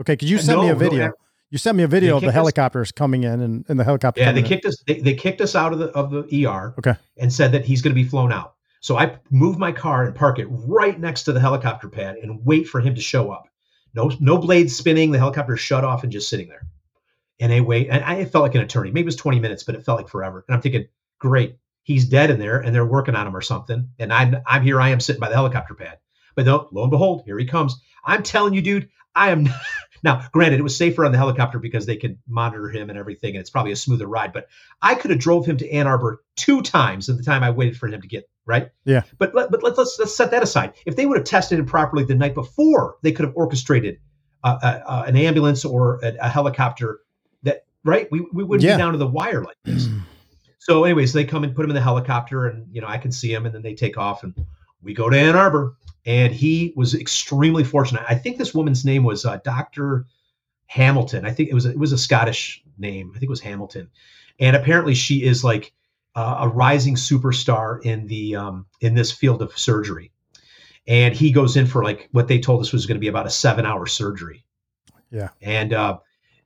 Okay, 0.00 0.16
could 0.16 0.28
you 0.30 0.38
Uh, 0.38 0.40
send 0.40 0.60
me 0.60 0.66
no, 0.68 0.70
a 0.70 0.74
no, 0.74 0.78
video? 0.78 1.06
af- 1.08 1.12
you 1.50 1.58
sent 1.58 1.76
me 1.76 1.82
a 1.82 1.86
video 1.88 2.16
of 2.16 2.22
the 2.22 2.26
kicked 2.28 2.30
us- 2.30 2.34
helicopters 2.34 2.90
coming 2.92 3.22
in 3.24 3.40
and, 3.42 3.64
and 3.68 3.78
the 3.78 3.84
helicopter. 3.84 4.22
Yeah, 4.22 4.32
they 4.32 4.40
in. 4.40 4.46
kicked 4.46 4.64
us. 4.64 4.82
They, 4.86 5.00
they 5.00 5.12
kicked 5.14 5.40
us 5.42 5.54
out 5.54 5.72
of 5.74 5.78
the 5.78 5.88
of 5.90 6.10
the 6.10 6.46
ER. 6.46 6.74
Okay. 6.78 6.94
And 7.18 7.30
said 7.30 7.52
that 7.52 7.64
he's 7.66 7.82
going 7.82 7.94
to 7.94 8.02
be 8.02 8.08
flown 8.08 8.32
out. 8.32 8.54
So 8.80 8.96
I 8.96 9.18
move 9.30 9.58
my 9.58 9.70
car 9.72 10.04
and 10.06 10.14
park 10.14 10.38
it 10.38 10.46
right 10.46 10.98
next 10.98 11.24
to 11.24 11.32
the 11.32 11.40
helicopter 11.40 11.88
pad 11.90 12.16
and 12.16 12.44
wait 12.46 12.66
for 12.66 12.80
him 12.80 12.94
to 12.94 13.00
show 13.02 13.30
up. 13.30 13.48
No 13.94 14.10
no 14.20 14.38
blades 14.38 14.76
spinning. 14.76 15.10
The 15.10 15.18
helicopter 15.18 15.56
shut 15.56 15.84
off 15.84 16.02
and 16.02 16.12
just 16.12 16.28
sitting 16.28 16.48
there. 16.48 16.66
And 17.40 17.52
I 17.52 17.60
wait, 17.60 17.88
and 17.90 18.04
I 18.04 18.16
it 18.16 18.30
felt 18.30 18.42
like 18.42 18.54
an 18.54 18.60
attorney. 18.62 18.90
Maybe 18.90 19.02
it 19.02 19.06
was 19.06 19.16
20 19.16 19.40
minutes, 19.40 19.62
but 19.62 19.74
it 19.74 19.84
felt 19.84 19.98
like 19.98 20.08
forever. 20.08 20.44
And 20.46 20.54
I'm 20.54 20.62
thinking, 20.62 20.86
great, 21.18 21.56
he's 21.82 22.08
dead 22.08 22.30
in 22.30 22.38
there, 22.38 22.60
and 22.60 22.74
they're 22.74 22.86
working 22.86 23.14
on 23.14 23.26
him 23.26 23.36
or 23.36 23.40
something. 23.40 23.88
And 23.98 24.12
I'm 24.12 24.36
I'm 24.46 24.62
here. 24.62 24.80
I 24.80 24.90
am 24.90 25.00
sitting 25.00 25.20
by 25.20 25.28
the 25.28 25.34
helicopter 25.36 25.74
pad. 25.74 25.98
But 26.34 26.46
no, 26.46 26.68
lo 26.72 26.82
and 26.82 26.90
behold, 26.90 27.22
here 27.24 27.38
he 27.38 27.46
comes. 27.46 27.80
I'm 28.04 28.22
telling 28.22 28.54
you, 28.54 28.62
dude, 28.62 28.88
I 29.14 29.30
am. 29.30 29.48
Now, 30.04 30.28
granted, 30.32 30.60
it 30.60 30.62
was 30.62 30.76
safer 30.76 31.04
on 31.06 31.12
the 31.12 31.18
helicopter 31.18 31.58
because 31.58 31.86
they 31.86 31.96
could 31.96 32.18
monitor 32.28 32.68
him 32.68 32.90
and 32.90 32.98
everything, 32.98 33.30
and 33.34 33.40
it's 33.40 33.48
probably 33.48 33.72
a 33.72 33.76
smoother 33.76 34.06
ride. 34.06 34.34
But 34.34 34.48
I 34.82 34.94
could 34.94 35.10
have 35.10 35.18
drove 35.18 35.46
him 35.46 35.56
to 35.56 35.70
Ann 35.72 35.86
Arbor 35.86 36.22
two 36.36 36.60
times 36.60 37.08
in 37.08 37.16
the 37.16 37.22
time 37.22 37.42
I 37.42 37.50
waited 37.50 37.78
for 37.78 37.88
him 37.88 38.02
to 38.02 38.06
get 38.06 38.28
right. 38.44 38.70
Yeah. 38.84 39.02
But 39.16 39.34
let, 39.34 39.50
but 39.50 39.62
let's, 39.62 39.78
let's 39.78 39.98
let's 39.98 40.14
set 40.14 40.30
that 40.32 40.42
aside. 40.42 40.74
If 40.84 40.96
they 40.96 41.06
would 41.06 41.16
have 41.16 41.24
tested 41.24 41.58
him 41.58 41.64
properly 41.64 42.04
the 42.04 42.14
night 42.14 42.34
before, 42.34 42.96
they 43.02 43.12
could 43.12 43.24
have 43.24 43.34
orchestrated 43.34 43.98
uh, 44.44 44.58
uh, 44.62 44.82
uh, 44.86 45.04
an 45.06 45.16
ambulance 45.16 45.64
or 45.64 46.00
a, 46.04 46.14
a 46.20 46.28
helicopter. 46.28 47.00
That 47.42 47.64
right? 47.82 48.06
We 48.12 48.26
we 48.30 48.44
wouldn't 48.44 48.62
Yeah. 48.68 48.76
be 48.76 48.82
down 48.82 48.92
to 48.92 48.98
the 48.98 49.06
wire 49.06 49.42
like 49.42 49.56
this. 49.64 49.88
so, 50.58 50.84
anyways, 50.84 51.14
they 51.14 51.24
come 51.24 51.44
and 51.44 51.56
put 51.56 51.64
him 51.64 51.70
in 51.70 51.74
the 51.76 51.80
helicopter, 51.80 52.46
and 52.46 52.66
you 52.74 52.82
know 52.82 52.88
I 52.88 52.98
can 52.98 53.10
see 53.10 53.32
him, 53.32 53.46
and 53.46 53.54
then 53.54 53.62
they 53.62 53.74
take 53.74 53.96
off, 53.96 54.22
and 54.22 54.34
we 54.82 54.92
go 54.92 55.08
to 55.08 55.18
Ann 55.18 55.34
Arbor, 55.34 55.76
and 56.06 56.32
he 56.32 56.72
was 56.76 56.94
extremely 56.94 57.64
fortunate. 57.64 58.04
I 58.08 58.14
think 58.14 58.38
this 58.38 58.54
woman's 58.54 58.84
name 58.84 59.04
was 59.04 59.24
uh, 59.24 59.38
Doctor 59.44 60.06
Hamilton. 60.66 61.24
I 61.24 61.32
think 61.32 61.48
it 61.50 61.54
was 61.54 61.66
it 61.66 61.78
was 61.78 61.92
a 61.92 61.98
Scottish 61.98 62.62
name. 62.78 63.10
I 63.10 63.18
think 63.18 63.24
it 63.24 63.30
was 63.30 63.40
Hamilton, 63.40 63.88
and 64.38 64.56
apparently 64.56 64.94
she 64.94 65.24
is 65.24 65.44
like 65.44 65.72
uh, 66.14 66.38
a 66.40 66.48
rising 66.48 66.94
superstar 66.94 67.82
in 67.84 68.06
the 68.06 68.36
um, 68.36 68.66
in 68.80 68.94
this 68.94 69.12
field 69.12 69.42
of 69.42 69.56
surgery. 69.58 70.10
And 70.86 71.14
he 71.14 71.32
goes 71.32 71.56
in 71.56 71.66
for 71.66 71.82
like 71.82 72.08
what 72.12 72.28
they 72.28 72.38
told 72.38 72.60
us 72.60 72.72
was 72.72 72.84
going 72.84 72.96
to 72.96 73.00
be 73.00 73.08
about 73.08 73.26
a 73.26 73.30
seven 73.30 73.64
hour 73.64 73.86
surgery. 73.86 74.44
Yeah. 75.10 75.30
And 75.40 75.72
uh, 75.72 75.98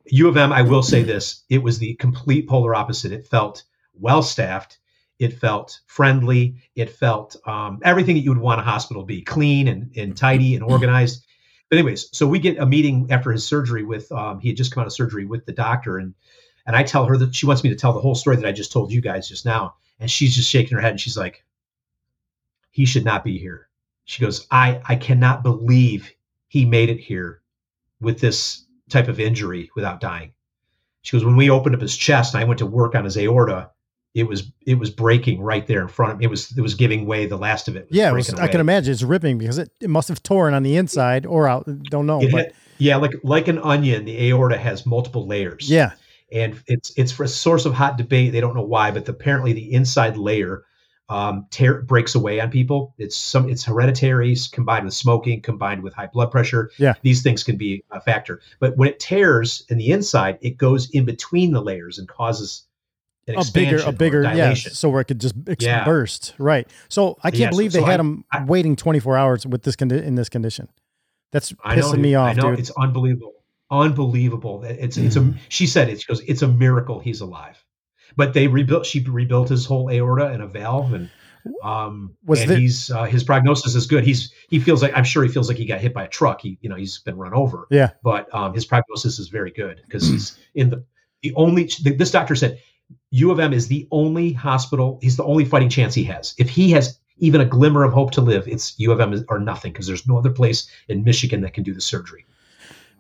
U 0.06 0.28
of 0.28 0.36
M, 0.36 0.52
I 0.52 0.62
will 0.62 0.82
say 0.82 1.02
this: 1.02 1.42
it 1.48 1.62
was 1.62 1.78
the 1.78 1.94
complete 1.94 2.48
polar 2.48 2.74
opposite. 2.74 3.12
It 3.12 3.26
felt 3.26 3.64
well 3.94 4.22
staffed. 4.22 4.78
It 5.18 5.38
felt 5.38 5.80
friendly. 5.86 6.56
It 6.76 6.90
felt 6.90 7.36
um, 7.46 7.80
everything 7.82 8.14
that 8.14 8.22
you 8.22 8.30
would 8.30 8.38
want 8.38 8.60
a 8.60 8.64
hospital 8.64 9.02
to 9.02 9.06
be 9.06 9.22
clean 9.22 9.68
and, 9.68 9.90
and 9.96 10.16
tidy 10.16 10.54
and 10.54 10.62
organized. 10.62 11.24
But 11.68 11.78
anyways, 11.78 12.08
so 12.16 12.26
we 12.26 12.38
get 12.38 12.58
a 12.58 12.66
meeting 12.66 13.08
after 13.10 13.32
his 13.32 13.46
surgery 13.46 13.84
with 13.84 14.10
um, 14.12 14.40
he 14.40 14.48
had 14.48 14.56
just 14.56 14.72
come 14.72 14.80
out 14.80 14.86
of 14.86 14.92
surgery 14.92 15.26
with 15.26 15.44
the 15.44 15.52
doctor, 15.52 15.98
and 15.98 16.14
and 16.66 16.76
I 16.76 16.82
tell 16.82 17.04
her 17.06 17.16
that 17.16 17.34
she 17.34 17.46
wants 17.46 17.64
me 17.64 17.70
to 17.70 17.76
tell 17.76 17.92
the 17.92 18.00
whole 18.00 18.14
story 18.14 18.36
that 18.36 18.46
I 18.46 18.52
just 18.52 18.72
told 18.72 18.92
you 18.92 19.00
guys 19.00 19.28
just 19.28 19.44
now, 19.44 19.74
and 19.98 20.10
she's 20.10 20.34
just 20.34 20.50
shaking 20.50 20.76
her 20.76 20.82
head 20.82 20.92
and 20.92 21.00
she's 21.00 21.16
like, 21.16 21.44
he 22.70 22.84
should 22.84 23.04
not 23.04 23.24
be 23.24 23.38
here. 23.38 23.68
She 24.04 24.24
goes, 24.24 24.46
I 24.50 24.80
I 24.86 24.96
cannot 24.96 25.42
believe 25.42 26.12
he 26.46 26.64
made 26.64 26.88
it 26.88 27.00
here 27.00 27.42
with 28.00 28.20
this 28.20 28.64
type 28.88 29.08
of 29.08 29.20
injury 29.20 29.70
without 29.74 30.00
dying. 30.00 30.32
She 31.02 31.16
goes, 31.16 31.24
when 31.24 31.36
we 31.36 31.50
opened 31.50 31.74
up 31.74 31.80
his 31.80 31.96
chest 31.96 32.34
and 32.34 32.40
I 32.40 32.46
went 32.46 32.58
to 32.58 32.66
work 32.66 32.94
on 32.94 33.04
his 33.04 33.16
aorta, 33.18 33.70
it 34.18 34.28
was 34.28 34.50
it 34.66 34.74
was 34.78 34.90
breaking 34.90 35.40
right 35.40 35.66
there 35.66 35.80
in 35.82 35.88
front 35.88 36.12
of 36.12 36.18
me. 36.18 36.24
It 36.24 36.28
was 36.28 36.56
it 36.56 36.60
was 36.60 36.74
giving 36.74 37.06
way. 37.06 37.26
The 37.26 37.36
last 37.36 37.68
of 37.68 37.76
it. 37.76 37.86
Yeah, 37.90 38.10
it 38.10 38.14
was, 38.14 38.32
I 38.34 38.48
can 38.48 38.60
imagine 38.60 38.92
it's 38.92 39.02
ripping 39.02 39.38
because 39.38 39.58
it, 39.58 39.70
it 39.80 39.90
must 39.90 40.08
have 40.08 40.22
torn 40.22 40.54
on 40.54 40.62
the 40.62 40.76
inside 40.76 41.26
or 41.26 41.48
out. 41.48 41.66
Don't 41.84 42.06
know, 42.06 42.20
It 42.22 42.30
but 42.32 42.44
had- 42.46 42.54
yeah, 42.78 42.96
like 42.96 43.14
like 43.24 43.48
an 43.48 43.58
onion, 43.58 44.04
the 44.04 44.28
aorta 44.30 44.56
has 44.58 44.86
multiple 44.86 45.26
layers. 45.26 45.68
yeah, 45.70 45.92
and 46.32 46.60
it's 46.66 46.92
it's 46.96 47.12
for 47.12 47.24
a 47.24 47.28
source 47.28 47.64
of 47.66 47.74
hot 47.74 47.96
debate. 47.98 48.32
They 48.32 48.40
don't 48.40 48.54
know 48.54 48.62
why, 48.62 48.90
but 48.90 49.08
apparently 49.08 49.52
the 49.52 49.72
inside 49.72 50.16
layer 50.16 50.62
um, 51.10 51.46
tear, 51.50 51.80
breaks 51.82 52.14
away 52.14 52.38
on 52.38 52.50
people. 52.50 52.94
It's 52.98 53.16
some 53.16 53.48
it's 53.48 53.64
hereditary 53.64 54.36
combined 54.52 54.84
with 54.84 54.94
smoking, 54.94 55.40
combined 55.40 55.82
with 55.82 55.94
high 55.94 56.06
blood 56.12 56.30
pressure. 56.30 56.70
Yeah. 56.78 56.94
these 57.02 57.22
things 57.22 57.42
can 57.42 57.56
be 57.56 57.82
a 57.90 58.00
factor. 58.00 58.40
But 58.60 58.76
when 58.76 58.88
it 58.90 59.00
tears 59.00 59.64
in 59.70 59.78
the 59.78 59.90
inside, 59.90 60.38
it 60.42 60.58
goes 60.58 60.90
in 60.90 61.04
between 61.06 61.52
the 61.52 61.62
layers 61.62 61.98
and 61.98 62.06
causes 62.06 62.66
a 63.36 63.44
bigger, 63.52 63.78
a 63.84 63.92
bigger, 63.92 64.22
yeah, 64.22 64.54
so 64.54 64.88
where 64.88 65.00
it 65.00 65.04
could 65.06 65.20
just 65.20 65.34
ex- 65.46 65.64
Yeah. 65.64 65.84
burst, 65.84 66.34
right? 66.38 66.68
So 66.88 67.16
I 67.22 67.30
can't 67.30 67.40
Yeah, 67.40 67.50
believe 67.50 67.72
so 67.72 67.80
they 67.80 67.84
had 67.84 68.00
I- 68.00 68.02
him 68.02 68.24
waiting 68.46 68.74
24 68.76 69.16
hours 69.16 69.46
with 69.46 69.62
this 69.62 69.76
condi- 69.76 70.02
in 70.02 70.14
this 70.14 70.28
condition. 70.28 70.68
That's 71.32 71.54
I 71.62 71.76
know, 71.76 71.82
pissing 71.82 71.92
dude. 71.92 72.00
me 72.00 72.14
off, 72.14 72.30
I 72.30 72.32
know 72.40 72.50
dude. 72.50 72.60
it's 72.60 72.70
unbelievable, 72.78 73.34
unbelievable. 73.70 74.64
It's 74.64 74.96
it's 74.96 75.16
a. 75.16 75.34
She 75.48 75.66
said 75.66 75.88
it. 75.88 76.00
She 76.00 76.06
goes, 76.06 76.20
it's 76.26 76.42
a 76.42 76.48
miracle 76.48 77.00
he's 77.00 77.20
alive. 77.20 77.62
But 78.16 78.32
they 78.32 78.46
rebuilt. 78.48 78.86
She 78.86 79.00
rebuilt 79.04 79.48
his 79.50 79.66
whole 79.66 79.90
aorta 79.90 80.28
and 80.28 80.42
a 80.42 80.46
valve, 80.46 80.92
and 80.94 81.10
um, 81.62 82.14
Was 82.26 82.40
and 82.40 82.50
there- 82.50 82.58
he's 82.58 82.90
uh, 82.90 83.04
his 83.04 83.22
prognosis 83.24 83.74
is 83.74 83.86
good. 83.86 84.04
He's 84.04 84.32
he 84.48 84.58
feels 84.58 84.82
like 84.82 84.92
I'm 84.96 85.04
sure 85.04 85.22
he 85.22 85.28
feels 85.28 85.48
like 85.48 85.58
he 85.58 85.66
got 85.66 85.80
hit 85.80 85.92
by 85.94 86.04
a 86.04 86.08
truck. 86.08 86.40
He 86.40 86.58
you 86.62 86.68
know 86.70 86.76
he's 86.76 86.98
been 87.00 87.16
run 87.18 87.34
over. 87.34 87.66
Yeah. 87.70 87.90
But 88.02 88.32
um, 88.34 88.54
his 88.54 88.64
prognosis 88.64 89.18
is 89.18 89.28
very 89.28 89.50
good 89.50 89.82
because 89.84 90.08
he's 90.08 90.38
in 90.54 90.70
the 90.70 90.84
the 91.22 91.34
only. 91.34 91.68
This 91.82 92.10
doctor 92.10 92.34
said 92.34 92.58
U 93.10 93.30
of 93.30 93.40
M 93.40 93.52
is 93.52 93.68
the 93.68 93.86
only 93.90 94.32
hospital. 94.32 94.98
He's 95.02 95.16
the 95.16 95.24
only 95.24 95.44
fighting 95.44 95.68
chance 95.68 95.94
he 95.94 96.04
has. 96.04 96.34
If 96.38 96.48
he 96.48 96.70
has 96.72 96.98
even 97.18 97.40
a 97.40 97.44
glimmer 97.44 97.84
of 97.84 97.92
hope 97.92 98.10
to 98.12 98.20
live, 98.20 98.46
it's 98.46 98.78
U 98.78 98.92
of 98.92 99.00
M 99.00 99.12
is- 99.12 99.24
or 99.28 99.38
nothing 99.38 99.72
because 99.72 99.86
there's 99.86 100.06
no 100.06 100.18
other 100.18 100.30
place 100.30 100.68
in 100.88 101.04
Michigan 101.04 101.40
that 101.42 101.54
can 101.54 101.64
do 101.64 101.74
the 101.74 101.80
surgery. 101.80 102.24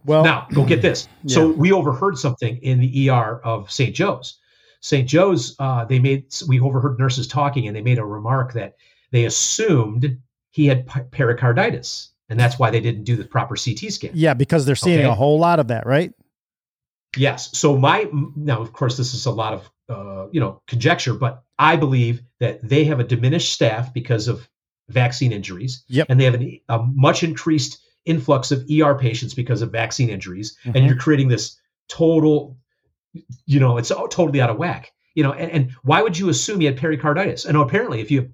Well, 0.04 0.24
now 0.24 0.46
go 0.52 0.64
get 0.64 0.82
this. 0.82 1.08
So 1.26 1.48
we 1.50 1.72
overheard 1.72 2.16
something 2.18 2.56
in 2.58 2.80
the 2.80 3.10
ER 3.10 3.40
of 3.44 3.70
St. 3.70 3.94
Joe's. 3.94 4.38
St. 4.80 5.08
Joe's, 5.08 5.56
uh, 5.58 5.84
they 5.84 5.98
made 5.98 6.24
we 6.46 6.60
overheard 6.60 6.98
nurses 6.98 7.26
talking, 7.26 7.66
and 7.66 7.74
they 7.76 7.82
made 7.82 7.98
a 7.98 8.04
remark 8.04 8.52
that 8.54 8.76
they 9.10 9.24
assumed 9.24 10.18
he 10.50 10.66
had 10.66 10.86
pericarditis, 11.10 12.10
and 12.28 12.38
that's 12.38 12.58
why 12.58 12.70
they 12.70 12.80
didn't 12.80 13.04
do 13.04 13.16
the 13.16 13.24
proper 13.24 13.56
CT 13.56 13.92
scan. 13.92 14.12
Yeah, 14.14 14.34
because 14.34 14.64
they're 14.66 14.76
seeing 14.76 15.00
Okay. 15.00 15.08
a 15.08 15.14
whole 15.14 15.38
lot 15.38 15.58
of 15.58 15.68
that, 15.68 15.84
right? 15.86 16.12
Yes. 17.16 17.56
So 17.58 17.76
my 17.76 18.06
now, 18.36 18.60
of 18.60 18.72
course, 18.72 18.96
this 18.96 19.14
is 19.14 19.26
a 19.26 19.30
lot 19.30 19.52
of 19.52 19.68
uh, 19.88 20.26
you 20.32 20.40
know 20.40 20.62
conjecture, 20.66 21.14
but 21.14 21.42
I 21.58 21.76
believe 21.76 22.22
that 22.40 22.66
they 22.66 22.84
have 22.84 23.00
a 23.00 23.04
diminished 23.04 23.52
staff 23.52 23.92
because 23.92 24.28
of 24.28 24.48
vaccine 24.88 25.32
injuries, 25.32 25.84
Yep. 25.88 26.06
and 26.08 26.20
they 26.20 26.24
have 26.24 26.34
an, 26.34 26.60
a 26.68 26.78
much 26.78 27.22
increased 27.22 27.78
influx 28.04 28.50
of 28.50 28.64
ER 28.70 28.94
patients 28.94 29.34
because 29.34 29.60
of 29.62 29.70
vaccine 29.72 30.08
injuries, 30.08 30.56
Mhm. 30.64 30.74
and 30.76 30.86
you're 30.86 30.96
creating 30.96 31.28
this 31.28 31.56
total, 31.88 32.56
you 33.46 33.60
know, 33.60 33.76
it's 33.78 33.88
totally 34.10 34.40
out 34.40 34.50
of 34.50 34.56
whack. 34.58 34.92
You 35.14 35.24
know, 35.24 35.32
and, 35.32 35.50
and 35.50 35.70
why 35.82 36.00
would 36.00 36.16
you 36.16 36.28
assume 36.28 36.60
he 36.60 36.66
had 36.66 36.76
pericarditis? 36.76 37.44
And 37.44 37.56
apparently, 37.56 38.00
if 38.00 38.10
you 38.10 38.30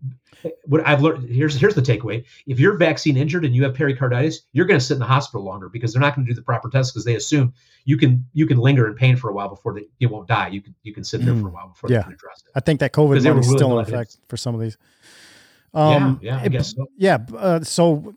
what 0.67 0.87
I've 0.87 1.03
learned 1.03 1.29
here's 1.29 1.55
here's 1.59 1.75
the 1.75 1.83
takeaway: 1.83 2.25
if 2.47 2.59
you're 2.61 2.77
vaccine 2.77 3.17
injured 3.17 3.45
and 3.45 3.55
you 3.55 3.63
have 3.65 3.75
pericarditis, 3.75 4.43
you're 4.53 4.67
going 4.67 4.79
to 4.79 4.85
sit 4.85 4.95
in 4.95 5.01
the 5.01 5.07
hospital 5.07 5.45
longer 5.45 5.69
because 5.69 5.93
they're 5.93 6.01
not 6.01 6.15
going 6.15 6.27
to 6.27 6.31
do 6.31 6.35
the 6.35 6.43
proper 6.43 6.69
tests 6.71 6.93
because 6.93 7.05
they 7.05 7.15
assume 7.15 7.53
you 7.85 7.97
can 7.97 8.27
you 8.33 8.47
can 8.47 8.59
linger 8.59 8.87
in 8.87 8.95
pain 8.95 9.17
for 9.17 9.31
a 9.31 9.33
while 9.33 9.49
before 9.49 9.75
they 9.75 9.87
you 9.99 10.09
won't 10.09 10.29
die. 10.29 10.49
You 10.49 10.61
can 10.61 10.75
you 10.83 10.93
can 10.95 11.05
sit 11.05 11.25
there 11.25 11.35
for 11.35 11.49
a 11.49 11.51
while 11.51 11.69
before 11.69 11.89
they 11.89 11.95
Mm. 11.95 11.99
yeah, 11.99 12.03
can 12.05 12.13
address 12.13 12.43
it. 12.47 12.53
I 12.55 12.61
think 12.61 12.81
that 12.81 12.93
COVID 12.93 13.17
is 13.17 13.25
willing 13.25 13.43
still 13.43 13.79
in 13.79 13.85
effect 13.87 14.17
for 14.29 14.37
some 14.37 14.55
of 14.55 14.61
these. 14.61 14.77
Yeah, 15.75 16.15
yeah, 16.21 16.41
I 16.43 16.49
guess 16.49 16.75
so. 16.75 16.87
Yeah. 16.97 17.19
Uh, 17.37 17.61
so, 17.65 18.15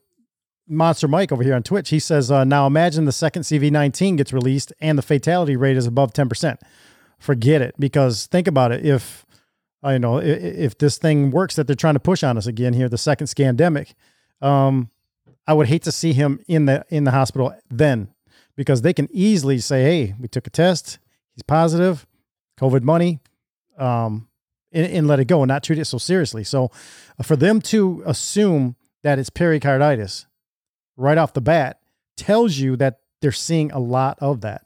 Monster 0.67 1.07
Mike 1.07 1.31
over 1.31 1.43
here 1.43 1.55
on 1.55 1.63
Twitch, 1.63 1.89
he 1.89 1.99
says, 1.99 2.29
uh, 2.29 2.43
"Now 2.43 2.67
imagine 2.67 3.05
the 3.05 3.11
second 3.11 3.43
CV19 3.43 4.17
gets 4.17 4.33
released 4.33 4.73
and 4.79 4.97
the 4.97 5.01
fatality 5.01 5.55
rate 5.55 5.77
is 5.77 5.87
above 5.87 6.13
10 6.13 6.29
percent. 6.29 6.59
Forget 7.19 7.61
it, 7.61 7.73
because 7.79 8.27
think 8.27 8.47
about 8.47 8.71
it. 8.71 8.85
If 8.85 9.25
I 9.87 9.97
know 9.97 10.17
i- 10.19 10.23
i- 10.23 10.25
if 10.67 10.77
this 10.77 10.97
thing 10.97 11.31
works 11.31 11.55
that 11.55 11.65
they're 11.67 11.75
trying 11.75 11.93
to 11.95 11.99
push 11.99 12.23
on 12.23 12.37
us 12.37 12.45
again 12.47 12.73
here, 12.73 12.89
the 12.89 12.97
second 12.97 13.27
scandemic. 13.27 13.93
Um, 14.41 14.89
I 15.47 15.53
would 15.53 15.67
hate 15.67 15.83
to 15.83 15.91
see 15.91 16.13
him 16.13 16.39
in 16.47 16.65
the 16.65 16.85
in 16.89 17.03
the 17.05 17.11
hospital 17.11 17.53
then, 17.69 18.09
because 18.55 18.81
they 18.81 18.93
can 18.93 19.07
easily 19.11 19.59
say, 19.59 19.83
"Hey, 19.83 20.15
we 20.19 20.27
took 20.27 20.45
a 20.45 20.49
test, 20.49 20.99
he's 21.35 21.43
positive, 21.43 22.05
COVID 22.59 22.81
money," 22.83 23.19
um, 23.77 24.27
and, 24.71 24.85
and 24.87 25.07
let 25.07 25.19
it 25.19 25.25
go 25.25 25.41
and 25.41 25.47
not 25.47 25.63
treat 25.63 25.79
it 25.79 25.85
so 25.85 25.97
seriously. 25.97 26.43
So, 26.43 26.69
uh, 27.17 27.23
for 27.23 27.35
them 27.37 27.61
to 27.61 28.03
assume 28.05 28.75
that 29.03 29.19
it's 29.19 29.29
pericarditis 29.29 30.25
right 30.97 31.17
off 31.17 31.31
the 31.33 31.41
bat 31.41 31.79
tells 32.17 32.57
you 32.57 32.75
that 32.75 32.99
they're 33.21 33.31
seeing 33.31 33.71
a 33.71 33.79
lot 33.79 34.17
of 34.19 34.41
that. 34.41 34.61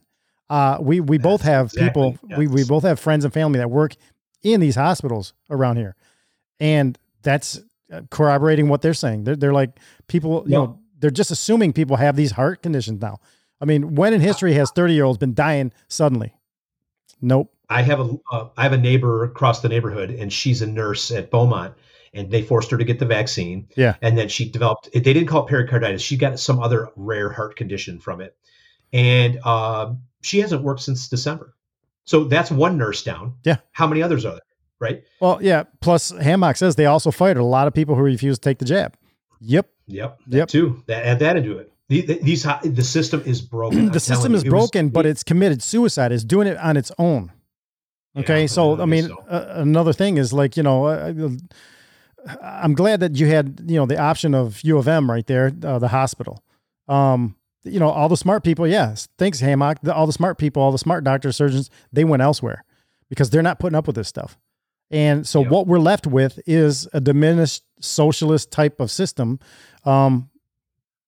Uh, 0.50 0.78
we 0.82 1.00
we 1.00 1.18
both 1.18 1.42
have 1.44 1.68
exactly- 1.68 1.88
people 1.88 2.18
we, 2.38 2.48
we 2.48 2.64
both 2.66 2.84
have 2.84 3.00
friends 3.00 3.24
and 3.24 3.34
family 3.34 3.60
that 3.60 3.70
work 3.70 3.96
in 4.44 4.60
these 4.60 4.76
hospitals 4.76 5.34
around 5.50 5.78
here, 5.78 5.96
and 6.60 6.98
that's 7.22 7.60
uh, 7.92 8.02
corroborating 8.10 8.70
what 8.70 8.82
they're 8.82 8.94
saying. 8.94 9.24
They're 9.24 9.36
they're 9.36 9.54
like 9.54 9.80
people, 10.08 10.44
you 10.46 10.54
know, 10.54 10.80
they're 11.00 11.12
just 11.12 11.32
assuming 11.32 11.74
people 11.74 11.98
have 11.98 12.16
these 12.16 12.32
heart 12.32 12.62
conditions 12.62 13.02
now. 13.02 13.20
I 13.60 13.66
mean, 13.66 13.96
when 13.96 14.14
in 14.14 14.22
history 14.22 14.54
has 14.54 14.72
thirty 14.72 14.94
year 14.94 15.04
olds 15.04 15.18
been 15.18 15.34
dying 15.34 15.72
suddenly? 15.88 16.34
Nope. 17.22 17.54
I 17.70 17.84
have 17.84 18.00
a 18.00 18.18
uh, 18.32 18.50
I 18.58 18.64
have 18.64 18.74
a 18.74 18.78
neighbor 18.78 19.24
across 19.24 19.62
the 19.62 19.70
neighborhood, 19.70 20.10
and 20.10 20.32
she's 20.32 20.62
a 20.62 20.68
nurse 20.68 21.12
at 21.12 21.32
Beaumont, 21.32 21.74
and 22.14 22.30
they 22.30 22.42
forced 22.42 22.72
her 22.72 22.78
to 22.78 22.84
get 22.84 23.00
the 23.00 23.06
vaccine. 23.06 23.68
Yeah. 23.76 23.96
and 24.02 24.18
then 24.18 24.28
she 24.28 24.50
developed. 24.50 24.90
They 24.94 25.00
didn't 25.00 25.28
call 25.28 25.46
it 25.46 25.50
pericarditis. 25.50 26.02
She 26.02 26.18
got 26.18 26.40
some 26.40 26.60
other 26.60 26.90
rare 26.96 27.32
heart 27.32 27.56
condition 27.56 28.00
from 28.00 28.22
it, 28.22 28.36
and 28.92 29.40
uh, 29.44 29.94
she 30.22 30.40
hasn't 30.40 30.64
worked 30.64 30.82
since 30.82 31.08
December. 31.08 31.54
So 32.06 32.24
that's 32.26 32.52
one 32.52 32.78
nurse 32.78 33.04
down. 33.04 33.36
Yeah. 33.44 33.58
How 33.72 33.88
many 33.88 34.02
others 34.02 34.26
are 34.26 34.32
there? 34.34 34.42
Right. 34.80 35.04
Well, 35.20 35.40
yeah. 35.42 35.64
Plus, 35.80 36.10
Hammock 36.10 36.58
says 36.58 36.76
they 36.76 36.88
also 36.88 37.12
fired 37.12 37.38
a 37.38 37.44
lot 37.44 37.68
of 37.68 37.74
people 37.74 37.96
who 37.96 38.02
refuse 38.02 38.40
to 38.40 38.42
take 38.50 38.58
the 38.58 38.66
jab. 38.66 38.96
Yep. 39.40 39.70
Yep. 39.88 40.20
Yep. 40.28 40.48
Too. 40.48 40.84
That 40.88 41.06
add 41.06 41.20
that 41.20 41.38
into 41.38 41.58
it. 41.60 41.72
The- 41.90 42.02
the- 42.02 42.20
These 42.24 42.44
the 42.64 42.84
system 42.84 43.22
is 43.26 43.42
broken. 43.42 43.90
The 43.92 44.00
system 44.00 44.34
is 44.34 44.44
you. 44.44 44.50
It 44.50 44.54
was- 44.54 44.62
broken, 44.72 44.90
but 44.90 45.06
it's 45.06 45.24
committed 45.24 45.62
suicide. 45.62 46.12
It's 46.12 46.24
doing 46.24 46.48
it 46.48 46.58
on 46.58 46.78
its 46.78 46.92
own. 46.98 47.32
Okay, 48.18 48.46
so 48.48 48.82
I 48.82 48.86
mean, 48.86 49.10
uh, 49.30 49.46
another 49.56 49.94
thing 49.94 50.18
is 50.18 50.34
like 50.34 50.58
you 50.58 50.64
know, 50.64 50.86
uh, 50.88 51.14
I'm 52.42 52.74
glad 52.74 53.00
that 53.00 53.16
you 53.16 53.28
had 53.28 53.62
you 53.68 53.78
know 53.78 53.86
the 53.86 53.98
option 54.00 54.34
of 54.36 54.62
U 54.64 54.78
of 54.78 54.88
M 54.88 55.10
right 55.10 55.26
there, 55.26 55.52
uh, 55.64 55.80
the 55.80 55.88
hospital. 55.88 56.44
Um, 56.88 57.36
you 57.64 57.80
know, 57.80 57.90
all 57.90 58.10
the 58.10 58.18
smart 58.18 58.44
people, 58.44 58.68
yes, 58.68 59.08
thanks 59.18 59.40
Hammock. 59.40 59.80
The, 59.82 59.94
all 59.94 60.08
the 60.08 60.14
smart 60.14 60.38
people, 60.38 60.62
all 60.64 60.72
the 60.72 60.78
smart 60.78 61.04
doctors, 61.04 61.36
surgeons, 61.36 61.70
they 61.94 62.04
went 62.04 62.22
elsewhere 62.22 62.64
because 63.10 63.30
they're 63.30 63.42
not 63.44 63.60
putting 63.60 63.76
up 63.76 63.88
with 63.88 63.96
this 63.96 64.08
stuff. 64.08 64.38
And 64.90 65.26
so 65.26 65.42
what 65.52 65.68
we're 65.68 65.80
left 65.80 66.06
with 66.06 66.40
is 66.46 66.88
a 66.92 67.00
diminished 67.00 67.64
socialist 67.80 68.52
type 68.52 68.80
of 68.82 68.92
system. 68.92 69.40
Um, 69.86 70.30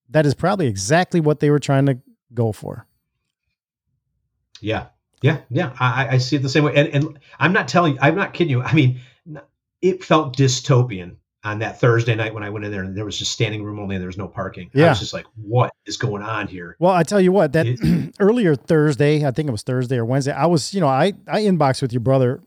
that 0.10 0.26
is 0.26 0.34
probably 0.34 0.68
exactly 0.68 1.20
what 1.20 1.39
they 1.39 1.50
were 1.50 1.60
trying 1.60 1.86
to 1.88 2.00
go 2.34 2.52
for. 2.52 2.88
Yeah, 4.62 4.88
yeah, 5.22 5.39
yeah. 5.50 5.76
I, 5.80 6.06
I- 6.06 6.10
I 6.13 6.18
see 6.20 6.36
it 6.38 6.42
the 6.44 6.50
same 6.50 6.63
way. 6.63 6.74
And 6.76 6.88
and 6.89 7.20
I'm 7.39 7.52
not 7.54 7.68
telling 7.68 7.94
you, 7.94 8.00
I'm 8.02 8.16
not 8.16 8.34
kidding 8.34 8.52
you. 8.52 8.62
I 8.62 8.74
mean, 8.74 9.00
it 9.82 10.04
felt 10.04 10.38
dystopian 10.38 11.18
on 11.43 11.60
that 11.60 11.79
Thursday 11.79 12.15
night 12.15 12.34
when 12.34 12.41
I 12.43 12.49
went 12.49 12.63
in 12.65 12.71
there 12.71 12.84
and 12.84 12.95
there 12.95 13.03
was 13.06 13.17
just 13.17 13.32
standing 13.32 13.63
room 13.63 13.77
only 13.79 13.95
and 13.95 14.01
there 14.01 14.08
was 14.08 14.17
no 14.17 14.27
parking. 14.27 14.69
I 14.73 14.79
Yeah. 14.79 14.89
was 14.89 14.99
just 14.99 15.13
like, 15.13 15.25
what 15.36 15.71
is 15.86 15.97
going 15.97 16.23
on 16.23 16.47
here? 16.47 16.77
Well, 16.79 16.93
I 16.93 17.03
tell 17.03 17.19
you 17.19 17.32
what, 17.34 17.51
that 17.53 18.13
earlier 18.19 18.56
Thursday, 18.56 19.25
I 19.25 19.32
think 19.32 19.49
it 19.49 19.51
was 19.51 19.63
Thursday 19.63 19.97
or 19.97 20.06
Wednesday, 20.06 20.32
I 20.32 20.45
was, 20.45 20.73
you 20.73 20.79
know, 20.82 20.88
I 20.88 21.13
I 21.27 21.41
inbox 21.41 21.82
with 21.82 21.91
your 21.91 21.99
brother 21.99 22.41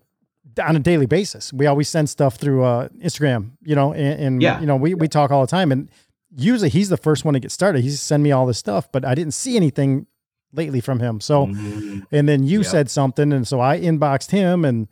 on 0.64 0.74
a 0.76 0.78
daily 0.78 1.04
basis. 1.06 1.52
We 1.52 1.66
always 1.66 1.88
send 1.88 2.08
stuff 2.08 2.36
through 2.36 2.64
uh, 2.64 2.88
Instagram, 3.04 3.50
you 3.62 3.74
know, 3.74 3.92
and, 3.92 4.20
and 4.20 4.42
Yeah. 4.42 4.58
you 4.60 4.66
know, 4.66 4.76
we 4.76 4.94
we 4.94 5.08
talk 5.08 5.30
all 5.30 5.42
the 5.42 5.46
time, 5.50 5.70
and 5.72 5.90
usually 6.34 6.70
he's 6.70 6.88
the 6.88 6.96
first 6.96 7.24
one 7.24 7.34
to 7.34 7.40
get 7.40 7.52
started. 7.52 7.82
He's 7.82 8.00
send 8.00 8.22
me 8.22 8.32
all 8.32 8.46
this 8.46 8.56
stuff, 8.58 8.90
but 8.90 9.04
I 9.04 9.14
didn't 9.14 9.34
see 9.34 9.56
anything 9.56 10.06
lately 10.54 10.80
from 10.80 11.00
him. 11.00 11.20
So, 11.20 11.50
and 12.10 12.26
then 12.26 12.44
you 12.44 12.60
Yeah. 12.60 12.68
said 12.68 12.90
something, 12.90 13.30
and 13.32 13.46
so 13.46 13.60
I 13.60 13.78
inboxed 13.78 14.30
him, 14.30 14.64
and 14.64 14.88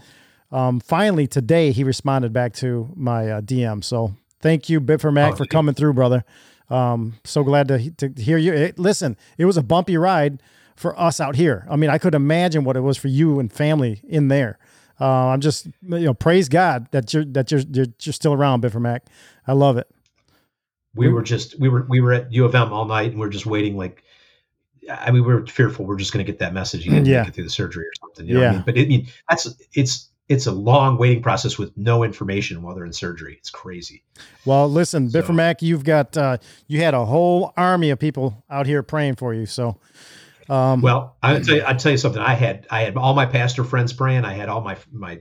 um, 0.52 0.80
finally 0.80 1.26
today 1.26 1.72
he 1.72 1.84
responded 1.84 2.32
back 2.32 2.52
to 2.54 2.90
my 2.96 3.30
uh, 3.30 3.40
DM. 3.40 3.82
So 3.82 4.14
thank 4.40 4.68
you, 4.68 4.80
Bit 4.80 5.00
for 5.00 5.10
Mac, 5.12 5.34
Oh, 5.34 5.36
for 5.36 5.46
coming 5.46 5.74
through, 5.74 5.94
brother. 5.94 6.24
Um, 6.70 7.14
so 7.24 7.42
glad 7.44 7.68
to 7.68 7.90
to 7.90 8.12
hear 8.22 8.38
you. 8.38 8.52
It, 8.52 8.78
listen, 8.78 9.16
it 9.38 9.44
was 9.44 9.56
a 9.56 9.62
bumpy 9.62 9.96
ride 9.96 10.42
for 10.76 10.98
us 10.98 11.20
out 11.20 11.36
here. 11.36 11.66
I 11.70 11.76
mean, 11.76 11.90
I 11.90 11.98
could 11.98 12.14
imagine 12.14 12.64
what 12.64 12.76
it 12.76 12.80
was 12.80 12.96
for 12.96 13.08
you 13.08 13.38
and 13.38 13.52
family 13.52 14.00
in 14.08 14.28
there. 14.28 14.58
Uh, 15.00 15.28
I'm 15.28 15.40
just, 15.40 15.66
you 15.82 15.98
know, 16.00 16.14
praise 16.14 16.48
God 16.48 16.88
that 16.92 17.12
you're 17.12 17.24
that 17.26 17.50
you're 17.50 17.60
you're, 17.72 17.86
you're 18.00 18.12
still 18.12 18.32
around, 18.32 18.60
Bit 18.60 18.72
for 18.72 18.80
Mac. 18.80 19.04
I 19.46 19.52
love 19.52 19.76
it. 19.76 19.88
We 20.94 21.08
were 21.08 21.22
just 21.22 21.58
we 21.60 21.68
were 21.68 21.84
we 21.88 22.00
were 22.00 22.12
at 22.12 22.32
U 22.32 22.44
of 22.44 22.54
M 22.54 22.72
all 22.72 22.84
night 22.86 23.10
and 23.10 23.18
we 23.20 23.26
are 23.26 23.30
just 23.30 23.46
waiting 23.46 23.76
like 23.76 24.04
I 24.90 25.10
mean, 25.10 25.24
we 25.24 25.32
were 25.34 25.46
fearful 25.46 25.84
we're 25.86 25.96
just 25.96 26.12
going 26.12 26.24
to 26.24 26.30
get 26.30 26.38
that 26.40 26.52
message. 26.54 26.84
You 26.84 26.92
didn't 26.92 27.06
Yeah. 27.06 27.20
make 27.20 27.28
it 27.28 27.34
through 27.34 27.44
the 27.44 27.50
surgery 27.50 27.84
or 27.84 27.92
something. 28.00 28.26
You 28.26 28.34
know 28.34 28.40
what 28.40 28.46
I 28.46 28.50
Yeah. 28.50 28.56
mean? 28.56 28.62
But 28.66 28.78
I 28.78 28.84
mean, 28.86 29.06
that's 29.28 29.48
it's 29.74 30.10
it's 30.28 30.46
a 30.46 30.52
long 30.52 30.96
waiting 30.96 31.22
process 31.22 31.58
with 31.58 31.76
no 31.76 32.02
information 32.02 32.62
while 32.62 32.74
they're 32.74 32.86
in 32.86 32.92
surgery. 32.92 33.36
It's 33.38 33.50
crazy. 33.50 34.04
Well, 34.44 34.68
listen, 34.70 35.10
Mac, 35.30 35.60
you've 35.60 35.84
got 35.84 36.16
uh, 36.16 36.38
you 36.66 36.80
had 36.80 36.94
a 36.94 37.04
whole 37.04 37.52
army 37.56 37.90
of 37.90 37.98
people 37.98 38.44
out 38.48 38.66
here 38.66 38.82
praying 38.82 39.16
for 39.16 39.34
you. 39.34 39.46
So, 39.46 39.78
um, 40.48 40.80
Well, 40.80 41.16
I 41.22 41.40
tell 41.40 41.56
you, 41.56 41.62
I 41.66 41.74
tell 41.74 41.92
you 41.92 41.98
something. 41.98 42.22
I 42.22 42.34
had 42.34 42.66
I 42.70 42.82
had 42.82 42.96
all 42.96 43.14
my 43.14 43.26
pastor 43.26 43.64
friends 43.64 43.92
praying. 43.92 44.24
I 44.24 44.32
had 44.32 44.48
all 44.48 44.62
my 44.62 44.76
my 44.90 45.20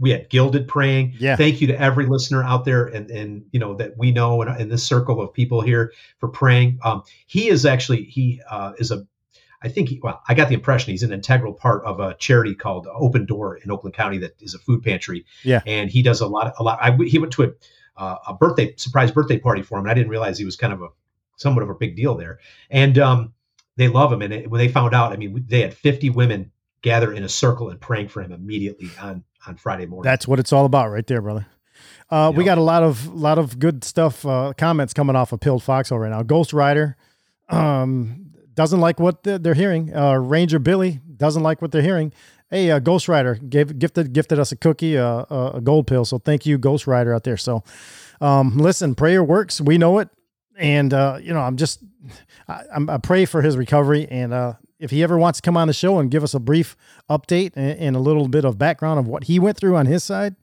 we 0.00 0.10
had 0.10 0.28
gilded 0.28 0.66
praying. 0.66 1.14
Yeah. 1.18 1.36
Thank 1.36 1.60
you 1.60 1.68
to 1.68 1.80
every 1.80 2.06
listener 2.06 2.42
out 2.42 2.64
there 2.64 2.86
and 2.86 3.10
and 3.10 3.44
you 3.52 3.60
know 3.60 3.74
that 3.74 3.96
we 3.96 4.10
know 4.10 4.42
in, 4.42 4.48
in 4.60 4.68
this 4.68 4.82
circle 4.82 5.20
of 5.22 5.32
people 5.32 5.60
here 5.60 5.92
for 6.18 6.28
praying. 6.28 6.80
Um, 6.82 7.04
he 7.26 7.48
is 7.48 7.64
actually 7.64 8.04
he 8.04 8.40
uh, 8.50 8.72
is 8.78 8.90
a 8.90 9.06
I 9.62 9.68
think 9.68 9.88
he, 9.88 10.00
well 10.02 10.22
I 10.28 10.34
got 10.34 10.48
the 10.48 10.54
impression 10.54 10.90
he's 10.90 11.02
an 11.02 11.12
integral 11.12 11.52
part 11.52 11.84
of 11.84 12.00
a 12.00 12.14
charity 12.14 12.54
called 12.54 12.86
Open 12.92 13.26
Door 13.26 13.58
in 13.58 13.70
Oakland 13.70 13.94
County 13.94 14.18
that 14.18 14.40
is 14.40 14.54
a 14.54 14.58
food 14.58 14.82
pantry. 14.82 15.24
Yeah. 15.44 15.60
and 15.66 15.90
he 15.90 16.02
does 16.02 16.20
a 16.20 16.26
lot 16.26 16.54
a 16.58 16.62
lot. 16.62 16.78
I 16.80 16.96
he 17.04 17.18
went 17.18 17.32
to 17.34 17.44
a 17.44 17.50
uh, 17.96 18.16
a 18.28 18.34
birthday 18.34 18.74
surprise 18.76 19.10
birthday 19.10 19.38
party 19.38 19.62
for 19.62 19.78
him. 19.78 19.84
And 19.84 19.90
I 19.90 19.94
didn't 19.94 20.10
realize 20.10 20.38
he 20.38 20.44
was 20.44 20.56
kind 20.56 20.72
of 20.72 20.82
a 20.82 20.88
somewhat 21.36 21.62
of 21.62 21.70
a 21.70 21.74
big 21.74 21.96
deal 21.96 22.14
there. 22.14 22.38
And 22.70 22.98
um, 22.98 23.34
they 23.76 23.88
love 23.88 24.12
him. 24.12 24.22
And 24.22 24.32
it, 24.32 24.50
when 24.50 24.58
they 24.58 24.68
found 24.68 24.94
out, 24.94 25.12
I 25.12 25.16
mean, 25.16 25.44
they 25.48 25.60
had 25.60 25.74
50 25.74 26.10
women 26.10 26.50
gather 26.82 27.12
in 27.12 27.22
a 27.22 27.28
circle 27.28 27.70
and 27.70 27.80
praying 27.80 28.08
for 28.08 28.22
him 28.22 28.32
immediately 28.32 28.90
on 29.00 29.24
on 29.46 29.56
Friday 29.56 29.86
morning. 29.86 30.08
That's 30.08 30.28
what 30.28 30.38
it's 30.38 30.52
all 30.52 30.64
about, 30.64 30.90
right 30.90 31.06
there, 31.06 31.20
brother. 31.20 31.46
Uh, 32.10 32.32
We 32.34 32.44
got 32.44 32.58
a 32.58 32.62
lot 32.62 32.82
of 32.82 33.12
lot 33.14 33.38
of 33.38 33.58
good 33.58 33.82
stuff, 33.84 34.24
uh, 34.24 34.52
comments 34.56 34.92
coming 34.92 35.16
off 35.16 35.32
of 35.32 35.40
Pilled 35.40 35.62
Foxhole 35.62 35.98
right 35.98 36.10
now. 36.10 36.22
Ghost 36.22 36.52
Rider 36.52 36.96
um, 37.48 38.21
doesn't 38.54 38.80
like 38.80 39.00
what 39.00 39.22
they're 39.22 39.54
hearing. 39.54 39.94
Uh, 39.94 40.14
Ranger 40.14 40.58
Billy 40.58 41.00
doesn't 41.16 41.42
like 41.42 41.62
what 41.62 41.72
they're 41.72 41.82
hearing. 41.82 42.12
Hey, 42.50 42.70
uh, 42.70 42.78
Ghost 42.80 43.08
Rider 43.08 43.36
gave 43.36 43.78
gifted 43.78 44.12
gifted 44.12 44.38
us 44.38 44.52
a 44.52 44.56
cookie, 44.56 44.98
uh, 44.98 45.24
a 45.30 45.52
a 45.54 45.60
gold 45.60 45.86
pill. 45.86 46.04
So 46.04 46.18
thank 46.18 46.44
you, 46.44 46.58
Ghost 46.58 46.86
Rider 46.86 47.14
out 47.14 47.24
there. 47.24 47.36
So, 47.38 47.64
um, 48.20 48.58
listen, 48.58 48.94
prayer 48.94 49.24
works. 49.24 49.60
We 49.60 49.78
know 49.78 49.98
it, 50.00 50.10
and 50.56 50.92
uh, 50.92 51.18
you 51.22 51.32
know, 51.32 51.40
I'm 51.40 51.56
just 51.56 51.82
I, 52.48 52.64
I'm, 52.74 52.90
I 52.90 52.98
pray 52.98 53.24
for 53.24 53.42
his 53.42 53.56
recovery. 53.56 54.06
And 54.10 54.32
uh, 54.32 54.54
if 54.78 54.90
he 54.90 55.02
ever 55.02 55.16
wants 55.16 55.40
to 55.40 55.42
come 55.42 55.56
on 55.56 55.66
the 55.68 55.72
show 55.72 55.98
and 55.98 56.10
give 56.10 56.22
us 56.22 56.34
a 56.34 56.40
brief 56.40 56.76
update 57.08 57.52
and, 57.54 57.78
and 57.78 57.96
a 57.96 58.00
little 58.00 58.28
bit 58.28 58.44
of 58.44 58.58
background 58.58 58.98
of 58.98 59.06
what 59.06 59.24
he 59.24 59.38
went 59.38 59.56
through 59.56 59.76
on 59.76 59.86
his 59.86 60.04
side, 60.04 60.36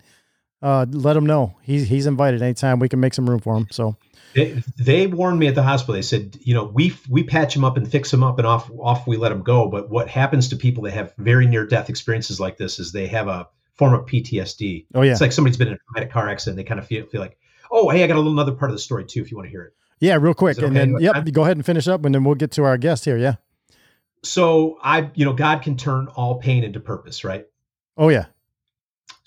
uh, 0.62 0.86
let 0.90 1.16
him 1.16 1.26
know. 1.26 1.58
He's 1.62 1.90
he's 1.90 2.06
invited 2.06 2.42
anytime. 2.42 2.80
We 2.80 2.90
can 2.90 3.00
make 3.00 3.14
some 3.14 3.30
room 3.30 3.40
for 3.40 3.56
him. 3.56 3.68
So 3.72 3.98
They, 4.34 4.64
they 4.78 5.08
warned 5.08 5.40
me 5.40 5.48
at 5.48 5.56
the 5.56 5.64
hospital. 5.64 5.96
They 5.96 6.02
said, 6.02 6.38
you 6.42 6.54
know, 6.54 6.66
we 6.66 6.96
we 7.10 7.24
patch 7.24 7.56
him 7.56 7.64
up 7.64 7.78
and 7.78 7.90
fix 7.90 8.14
him 8.14 8.24
up, 8.24 8.38
and 8.38 8.48
off 8.48 8.70
off 8.80 9.08
we 9.08 9.18
let 9.18 9.32
him 9.32 9.42
go. 9.42 9.68
But 9.68 9.90
what 9.90 10.08
happens 10.08 10.50
to 10.50 10.56
people 10.56 10.84
that 10.84 10.92
have 10.92 11.14
very 11.18 11.48
near 11.48 11.66
death 11.66 11.90
experiences 11.90 12.40
like 12.40 12.58
this 12.58 12.80
is 12.80 12.92
they 12.92 13.08
have 13.08 13.28
a 13.28 13.48
form 13.74 13.94
of 13.94 14.06
PTSD. 14.06 14.86
Oh, 14.94 15.02
yeah. 15.02 15.14
it's 15.14 15.22
like 15.22 15.32
somebody's 15.32 15.58
been 15.58 15.70
in 15.70 15.76
a 15.76 15.78
traumatic 15.78 16.12
car 16.12 16.30
accident. 16.30 16.58
They 16.58 16.64
kind 16.64 16.80
of 16.80 16.86
feel 16.86 17.06
feel 17.08 17.22
like, 17.22 17.38
oh, 17.72 17.90
hey, 17.90 18.04
I 18.04 18.08
got 18.08 18.16
a 18.16 18.20
little 18.20 18.34
another 18.34 18.52
part 18.52 18.70
of 18.70 18.76
the 18.76 18.82
story 18.82 19.06
too. 19.06 19.22
If 19.22 19.32
you 19.32 19.38
want 19.38 19.48
to 19.48 19.52
hear 19.52 19.64
it. 19.64 19.74
yeah, 20.00 20.16
real 20.16 20.34
quick, 20.34 20.58
and 20.58 20.68
okay? 20.68 20.74
then 20.76 20.98
yep, 21.00 21.32
go 21.32 21.44
ahead 21.44 21.58
and 21.58 21.66
finish 21.66 21.88
up, 21.88 22.06
and 22.06 22.14
then 22.14 22.24
we'll 22.24 22.36
get 22.36 22.52
to 22.52 22.64
our 22.64 22.78
guest 22.78 23.06
here. 23.06 23.18
Yeah. 23.18 23.36
So 24.22 24.78
I, 24.84 25.10
you 25.16 25.26
know, 25.26 25.34
God 25.34 25.62
can 25.62 25.78
turn 25.78 26.08
all 26.08 26.40
pain 26.40 26.64
into 26.64 26.80
purpose, 26.80 27.24
right? 27.24 27.48
Oh 27.98 28.10
yeah. 28.10 28.26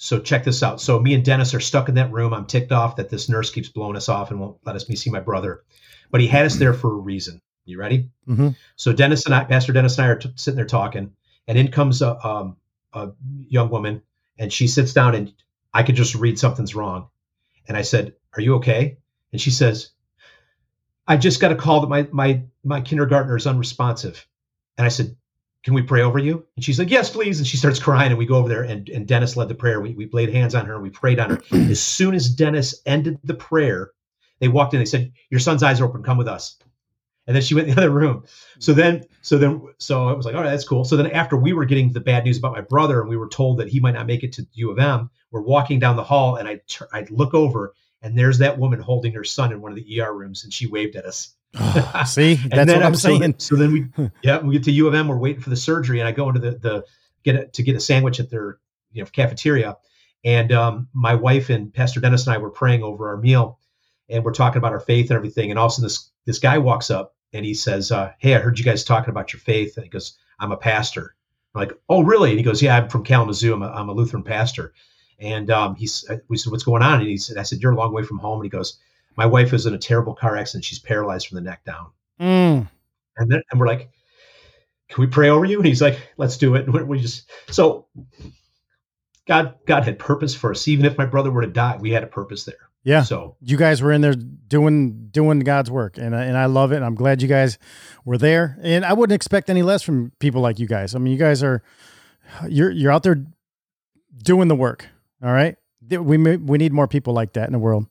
So 0.02 0.18
check 0.18 0.42
this 0.42 0.64
out. 0.64 0.80
So 0.80 0.98
me 0.98 1.14
and 1.14 1.24
Dennis 1.24 1.54
are 1.54 1.60
stuck 1.60 1.88
in 1.88 1.94
that 1.94 2.10
room. 2.10 2.34
I'm 2.34 2.44
ticked 2.44 2.72
off 2.72 2.96
that 2.96 3.08
this 3.08 3.28
nurse 3.28 3.50
keeps 3.52 3.68
blowing 3.68 3.94
us 3.94 4.08
off 4.08 4.32
and 4.32 4.40
won't 4.40 4.56
let 4.66 4.74
us 4.74 4.88
me 4.88 4.96
see 4.96 5.10
my 5.10 5.20
brother. 5.20 5.62
But 6.10 6.20
he 6.20 6.26
had 6.26 6.44
us 6.44 6.56
there 6.56 6.74
for 6.74 6.90
a 6.90 6.96
reason. 6.96 7.40
You 7.66 7.78
ready? 7.78 8.10
Mm-hmm. 8.28 8.48
So 8.74 8.92
Dennis 8.92 9.26
and 9.26 9.34
I, 9.34 9.44
Pastor 9.44 9.72
Dennis 9.72 9.98
and 9.98 10.06
I 10.06 10.08
are 10.08 10.16
t- 10.16 10.32
sitting 10.34 10.56
there 10.56 10.66
talking, 10.66 11.12
and 11.46 11.56
in 11.56 11.70
comes 11.70 12.02
a, 12.02 12.18
um, 12.26 12.56
a 12.92 13.10
young 13.48 13.70
woman, 13.70 14.02
and 14.40 14.52
she 14.52 14.66
sits 14.66 14.92
down, 14.92 15.14
and 15.14 15.32
I 15.72 15.84
could 15.84 15.94
just 15.94 16.16
read 16.16 16.36
something's 16.36 16.74
wrong. 16.74 17.06
And 17.68 17.76
I 17.76 17.82
said, 17.82 18.14
"Are 18.36 18.40
you 18.40 18.56
okay?" 18.56 18.96
And 19.30 19.40
she 19.40 19.52
says, 19.52 19.90
"I 21.06 21.16
just 21.16 21.40
got 21.40 21.52
a 21.52 21.54
call 21.54 21.80
that 21.82 21.88
my 21.88 22.08
my 22.10 22.42
my 22.64 22.80
kindergartner 22.80 23.36
is 23.36 23.46
unresponsive." 23.46 24.26
And 24.76 24.84
I 24.84 24.88
said, 24.88 25.14
can 25.64 25.74
we 25.74 25.82
pray 25.82 26.02
over 26.02 26.18
you? 26.18 26.44
And 26.56 26.64
she's 26.64 26.78
like, 26.78 26.90
yes, 26.90 27.10
please. 27.10 27.38
And 27.38 27.46
she 27.46 27.56
starts 27.56 27.78
crying. 27.78 28.10
And 28.10 28.18
we 28.18 28.26
go 28.26 28.36
over 28.36 28.48
there 28.48 28.62
and, 28.62 28.88
and 28.88 29.06
Dennis 29.06 29.36
led 29.36 29.48
the 29.48 29.54
prayer. 29.54 29.80
We, 29.80 29.94
we 29.94 30.08
laid 30.12 30.32
hands 30.32 30.54
on 30.54 30.66
her 30.66 30.74
and 30.74 30.82
we 30.82 30.90
prayed 30.90 31.20
on 31.20 31.30
her. 31.30 31.42
as 31.70 31.82
soon 31.82 32.14
as 32.14 32.28
Dennis 32.28 32.82
ended 32.84 33.18
the 33.24 33.34
prayer, 33.34 33.92
they 34.40 34.48
walked 34.48 34.74
in. 34.74 34.80
They 34.80 34.86
said, 34.86 35.12
your 35.30 35.40
son's 35.40 35.62
eyes 35.62 35.80
are 35.80 35.84
open. 35.84 36.02
Come 36.02 36.18
with 36.18 36.28
us. 36.28 36.58
And 37.28 37.36
then 37.36 37.42
she 37.42 37.54
went 37.54 37.68
in 37.68 37.76
the 37.76 37.80
other 37.82 37.90
room. 37.90 38.24
So 38.58 38.72
then, 38.72 39.04
so 39.20 39.38
then, 39.38 39.62
so 39.78 40.08
I 40.08 40.12
was 40.12 40.26
like, 40.26 40.34
all 40.34 40.42
right, 40.42 40.50
that's 40.50 40.66
cool. 40.66 40.84
So 40.84 40.96
then 40.96 41.12
after 41.12 41.36
we 41.36 41.52
were 41.52 41.64
getting 41.64 41.92
the 41.92 42.00
bad 42.00 42.24
news 42.24 42.38
about 42.38 42.52
my 42.52 42.60
brother 42.60 43.00
and 43.00 43.08
we 43.08 43.16
were 43.16 43.28
told 43.28 43.58
that 43.58 43.68
he 43.68 43.78
might 43.78 43.94
not 43.94 44.08
make 44.08 44.24
it 44.24 44.32
to 44.34 44.46
U 44.54 44.72
of 44.72 44.80
M, 44.80 45.08
we're 45.30 45.42
walking 45.42 45.78
down 45.78 45.94
the 45.94 46.02
hall 46.02 46.36
and 46.36 46.48
I 46.48 46.60
I'd 46.92 47.10
look 47.12 47.34
over 47.34 47.74
and 48.02 48.18
there's 48.18 48.38
that 48.38 48.58
woman 48.58 48.80
holding 48.80 49.12
her 49.12 49.22
son 49.22 49.52
in 49.52 49.60
one 49.60 49.70
of 49.70 49.76
the 49.76 50.00
ER 50.00 50.12
rooms 50.12 50.42
and 50.42 50.52
she 50.52 50.66
waved 50.66 50.96
at 50.96 51.06
us. 51.06 51.34
See, 52.06 52.34
that's 52.34 52.72
what 52.72 52.82
I'm 52.82 52.94
so- 52.94 53.18
saying. 53.18 53.34
So 53.38 53.56
then 53.56 53.72
we, 53.72 54.10
yeah, 54.22 54.38
we 54.40 54.54
get 54.54 54.64
to 54.64 54.72
U 54.72 54.88
of 54.88 54.94
M. 54.94 55.08
We're 55.08 55.18
waiting 55.18 55.42
for 55.42 55.50
the 55.50 55.56
surgery, 55.56 56.00
and 56.00 56.08
I 56.08 56.12
go 56.12 56.28
into 56.28 56.40
the 56.40 56.52
the 56.52 56.84
get 57.24 57.34
a, 57.36 57.46
to 57.48 57.62
get 57.62 57.76
a 57.76 57.80
sandwich 57.80 58.20
at 58.20 58.30
their 58.30 58.58
you 58.92 59.02
know 59.02 59.10
cafeteria, 59.10 59.76
and 60.24 60.50
um, 60.52 60.88
my 60.94 61.14
wife 61.14 61.50
and 61.50 61.72
Pastor 61.72 62.00
Dennis 62.00 62.26
and 62.26 62.34
I 62.34 62.38
were 62.38 62.50
praying 62.50 62.82
over 62.82 63.08
our 63.08 63.16
meal, 63.18 63.58
and 64.08 64.24
we're 64.24 64.32
talking 64.32 64.58
about 64.58 64.72
our 64.72 64.80
faith 64.80 65.10
and 65.10 65.16
everything. 65.16 65.50
And 65.50 65.58
all 65.58 65.66
of 65.66 65.72
a 65.72 65.74
sudden, 65.74 65.84
this 65.84 66.10
this 66.24 66.38
guy 66.38 66.56
walks 66.58 66.90
up 66.90 67.14
and 67.34 67.44
he 67.44 67.52
says, 67.52 67.92
uh, 67.92 68.12
"Hey, 68.18 68.34
I 68.34 68.38
heard 68.38 68.58
you 68.58 68.64
guys 68.64 68.82
talking 68.84 69.10
about 69.10 69.32
your 69.32 69.40
faith." 69.40 69.76
And 69.76 69.84
he 69.84 69.90
goes, 69.90 70.16
"I'm 70.38 70.52
a 70.52 70.56
pastor." 70.56 71.14
I'm 71.54 71.60
like, 71.60 71.72
"Oh, 71.90 72.02
really?" 72.02 72.30
And 72.30 72.38
he 72.38 72.44
goes, 72.44 72.62
"Yeah, 72.62 72.76
I'm 72.78 72.88
from 72.88 73.04
Kalamazoo. 73.04 73.52
I'm 73.52 73.62
a, 73.62 73.68
I'm 73.68 73.90
a 73.90 73.94
Lutheran 73.94 74.22
pastor." 74.22 74.72
And 75.18 75.50
um, 75.50 75.76
he's, 75.76 76.10
we 76.28 76.38
said, 76.38 76.50
"What's 76.50 76.64
going 76.64 76.82
on?" 76.82 77.00
And 77.00 77.08
he 77.08 77.18
said, 77.18 77.36
"I 77.36 77.42
said 77.42 77.60
you're 77.60 77.72
a 77.72 77.76
long 77.76 77.92
way 77.92 78.04
from 78.04 78.18
home." 78.18 78.38
And 78.38 78.44
he 78.44 78.50
goes, 78.50 78.78
"My 79.16 79.26
wife 79.26 79.52
is 79.52 79.66
in 79.66 79.74
a 79.74 79.78
terrible 79.78 80.14
car 80.14 80.36
accident. 80.36 80.64
She's 80.64 80.78
paralyzed 80.78 81.26
from 81.28 81.36
the 81.36 81.42
neck 81.42 81.64
down." 81.64 81.86
Mm. 82.20 82.68
And 83.16 83.30
then 83.30 83.42
and 83.50 83.60
we're 83.60 83.66
like, 83.66 83.90
"Can 84.88 85.00
we 85.02 85.06
pray 85.06 85.28
over 85.28 85.44
you?" 85.44 85.58
And 85.58 85.66
he's 85.66 85.82
like, 85.82 85.98
"Let's 86.16 86.36
do 86.36 86.54
it." 86.54 86.66
And 86.66 86.88
we- 86.88 87.00
just 87.00 87.30
so 87.50 87.86
God 89.26 89.54
God 89.66 89.84
had 89.84 89.98
purpose 89.98 90.34
for 90.34 90.50
us. 90.50 90.66
Even 90.68 90.84
if 90.84 90.98
my 90.98 91.06
brother 91.06 91.30
were 91.30 91.42
to 91.42 91.46
die, 91.46 91.76
we 91.80 91.90
had 91.90 92.02
a 92.02 92.08
purpose 92.08 92.44
there. 92.44 92.56
Yeah. 92.84 93.02
So 93.04 93.36
you 93.40 93.56
guys 93.56 93.80
were 93.80 93.92
in 93.92 94.00
there 94.00 94.14
doing 94.14 95.08
doing 95.12 95.40
God's 95.40 95.70
work, 95.70 95.98
and 95.98 96.16
I- 96.16 96.24
and 96.24 96.36
I 96.36 96.46
love 96.46 96.72
it. 96.72 96.76
And 96.76 96.84
I'm 96.84 96.96
glad 96.96 97.22
you 97.22 97.28
guys 97.28 97.58
were 98.04 98.18
there. 98.18 98.58
And 98.62 98.84
I 98.84 98.92
wouldn't 98.92 99.14
expect 99.14 99.48
any 99.50 99.62
less 99.62 99.82
from 99.82 100.10
people 100.18 100.40
like 100.42 100.58
you 100.58 100.66
guys. 100.66 100.94
I 100.94 100.98
mean, 100.98 101.12
you 101.12 101.18
guys 101.18 101.42
are 101.42 101.62
you're 102.48 102.70
you're 102.70 102.90
out 102.90 103.04
there 103.04 103.24
doing 104.24 104.48
the 104.48 104.56
work. 104.56 104.88
All 105.22 105.32
right. 105.32 105.56
We 105.88 106.16
we 106.18 106.58
need 106.58 106.72
more 106.72 106.88
people 106.88 107.12
like 107.14 107.34
that 107.34 107.46
in 107.46 107.52
the 107.52 107.58
world. 107.58 107.86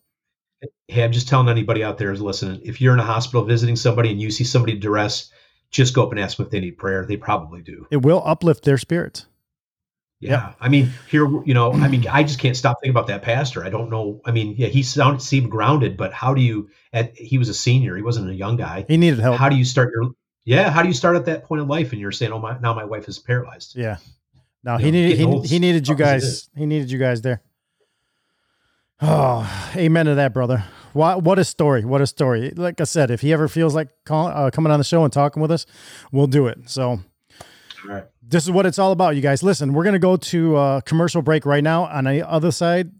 Hey, 0.88 1.04
I'm 1.04 1.12
just 1.12 1.28
telling 1.28 1.48
anybody 1.48 1.82
out 1.82 1.98
there 1.98 2.10
who's 2.10 2.20
listening, 2.20 2.60
if 2.64 2.80
you're 2.80 2.94
in 2.94 3.00
a 3.00 3.04
hospital 3.04 3.44
visiting 3.44 3.76
somebody 3.76 4.10
and 4.10 4.20
you 4.20 4.30
see 4.30 4.44
somebody 4.44 4.72
in 4.74 4.80
duress, 4.80 5.30
just 5.70 5.94
go 5.94 6.04
up 6.04 6.10
and 6.10 6.20
ask 6.20 6.36
them 6.36 6.46
if 6.46 6.52
they 6.52 6.60
need 6.60 6.78
prayer. 6.78 7.06
They 7.06 7.16
probably 7.16 7.62
do. 7.62 7.86
It 7.90 8.02
will 8.02 8.22
uplift 8.24 8.64
their 8.64 8.78
spirits. 8.78 9.26
Yeah. 10.20 10.52
I 10.60 10.68
mean, 10.68 10.92
here, 11.08 11.26
you 11.44 11.52
know, 11.52 11.72
I 11.72 11.88
mean, 11.88 12.06
I 12.06 12.22
just 12.22 12.38
can't 12.38 12.56
stop 12.56 12.76
thinking 12.80 12.92
about 12.92 13.08
that 13.08 13.22
pastor. 13.22 13.64
I 13.64 13.70
don't 13.70 13.90
know. 13.90 14.20
I 14.24 14.30
mean, 14.30 14.54
yeah, 14.56 14.68
he 14.68 14.84
sounded 14.84 15.20
seemed 15.20 15.50
grounded, 15.50 15.96
but 15.96 16.12
how 16.12 16.32
do 16.32 16.40
you 16.40 16.70
at 16.92 17.16
he 17.16 17.38
was 17.38 17.48
a 17.48 17.54
senior, 17.54 17.96
he 17.96 18.02
wasn't 18.02 18.30
a 18.30 18.34
young 18.34 18.56
guy. 18.56 18.84
He 18.86 18.96
needed 18.96 19.18
help. 19.18 19.36
How 19.36 19.48
do 19.48 19.56
you 19.56 19.64
start 19.64 19.92
your 19.92 20.12
yeah, 20.44 20.70
how 20.70 20.82
do 20.82 20.88
you 20.88 20.94
start 20.94 21.16
at 21.16 21.24
that 21.26 21.44
point 21.44 21.62
in 21.62 21.68
life 21.68 21.90
and 21.90 22.00
you're 22.00 22.12
saying, 22.12 22.32
Oh 22.32 22.38
my 22.38 22.56
now 22.60 22.72
my 22.72 22.84
wife 22.84 23.08
is 23.08 23.18
paralyzed? 23.18 23.74
Yeah. 23.74 23.96
No, 24.62 24.78
You 24.78 24.84
he 24.84 24.90
know, 24.92 24.98
needed 25.00 25.18
he, 25.18 25.48
he 25.48 25.58
needed 25.58 25.88
you 25.88 25.94
sucks 25.94 26.00
as 26.02 26.22
it 26.22 26.26
guys. 26.26 26.50
He 26.56 26.66
needed 26.66 26.90
you 26.92 26.98
guys 26.98 27.22
there. 27.22 27.42
Oh, 29.02 29.72
amen 29.76 30.06
to 30.06 30.14
that, 30.14 30.32
brother. 30.32 30.64
What 30.92 31.22
what 31.22 31.38
a 31.38 31.44
story! 31.44 31.84
What 31.84 32.00
a 32.00 32.06
story! 32.06 32.50
Like 32.50 32.80
I 32.80 32.84
said, 32.84 33.10
if 33.10 33.20
he 33.22 33.32
ever 33.32 33.48
feels 33.48 33.74
like 33.74 33.88
call, 34.04 34.28
uh, 34.28 34.50
coming 34.50 34.70
on 34.70 34.78
the 34.78 34.84
show 34.84 35.04
and 35.04 35.12
talking 35.12 35.40
with 35.40 35.50
us, 35.50 35.66
we'll 36.12 36.26
do 36.26 36.46
it. 36.46 36.68
So 36.68 37.00
right. 37.86 38.04
this 38.22 38.44
is 38.44 38.50
what 38.50 38.66
it's 38.66 38.78
all 38.78 38.92
about, 38.92 39.16
you 39.16 39.22
guys. 39.22 39.42
Listen, 39.42 39.72
we're 39.72 39.84
gonna 39.84 39.98
go 39.98 40.16
to 40.16 40.56
a 40.56 40.82
commercial 40.84 41.22
break 41.22 41.46
right 41.46 41.64
now. 41.64 41.84
On 41.86 42.04
the 42.04 42.28
other 42.28 42.50
side, 42.50 42.90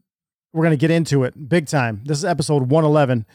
we're 0.53 0.65
gonna 0.65 0.77
get 0.77 0.91
into 0.91 1.25
it 1.25 1.49
big 1.49 1.67
time. 1.67 2.01
This 2.05 2.19
is 2.19 2.25
episode 2.25 2.71
one 2.71 2.85
eleven. 2.85 3.27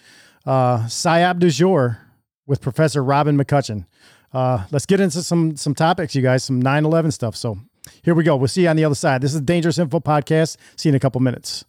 Uh, 0.45 0.79
Psyop 0.85 1.39
du 1.39 1.49
jour 1.49 1.99
with 2.47 2.61
Professor 2.61 3.03
Robin 3.03 3.37
McCutcheon. 3.37 3.85
Uh, 4.33 4.65
let's 4.71 4.85
get 4.85 4.99
into 4.99 5.21
some 5.21 5.55
some 5.55 5.75
topics, 5.75 6.15
you 6.15 6.21
guys, 6.21 6.43
some 6.43 6.61
9-11 6.61 7.13
stuff. 7.13 7.35
So 7.35 7.59
here 8.01 8.13
we 8.13 8.23
go. 8.23 8.35
We'll 8.35 8.47
see 8.47 8.63
you 8.63 8.69
on 8.69 8.75
the 8.75 8.85
other 8.85 8.95
side. 8.95 9.21
This 9.21 9.33
is 9.33 9.41
Dangerous 9.41 9.77
Info 9.77 9.99
Podcast. 9.99 10.57
See 10.75 10.89
you 10.89 10.91
in 10.91 10.95
a 10.95 10.99
couple 10.99 11.21
minutes. 11.21 11.65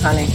Honey. 0.00 0.26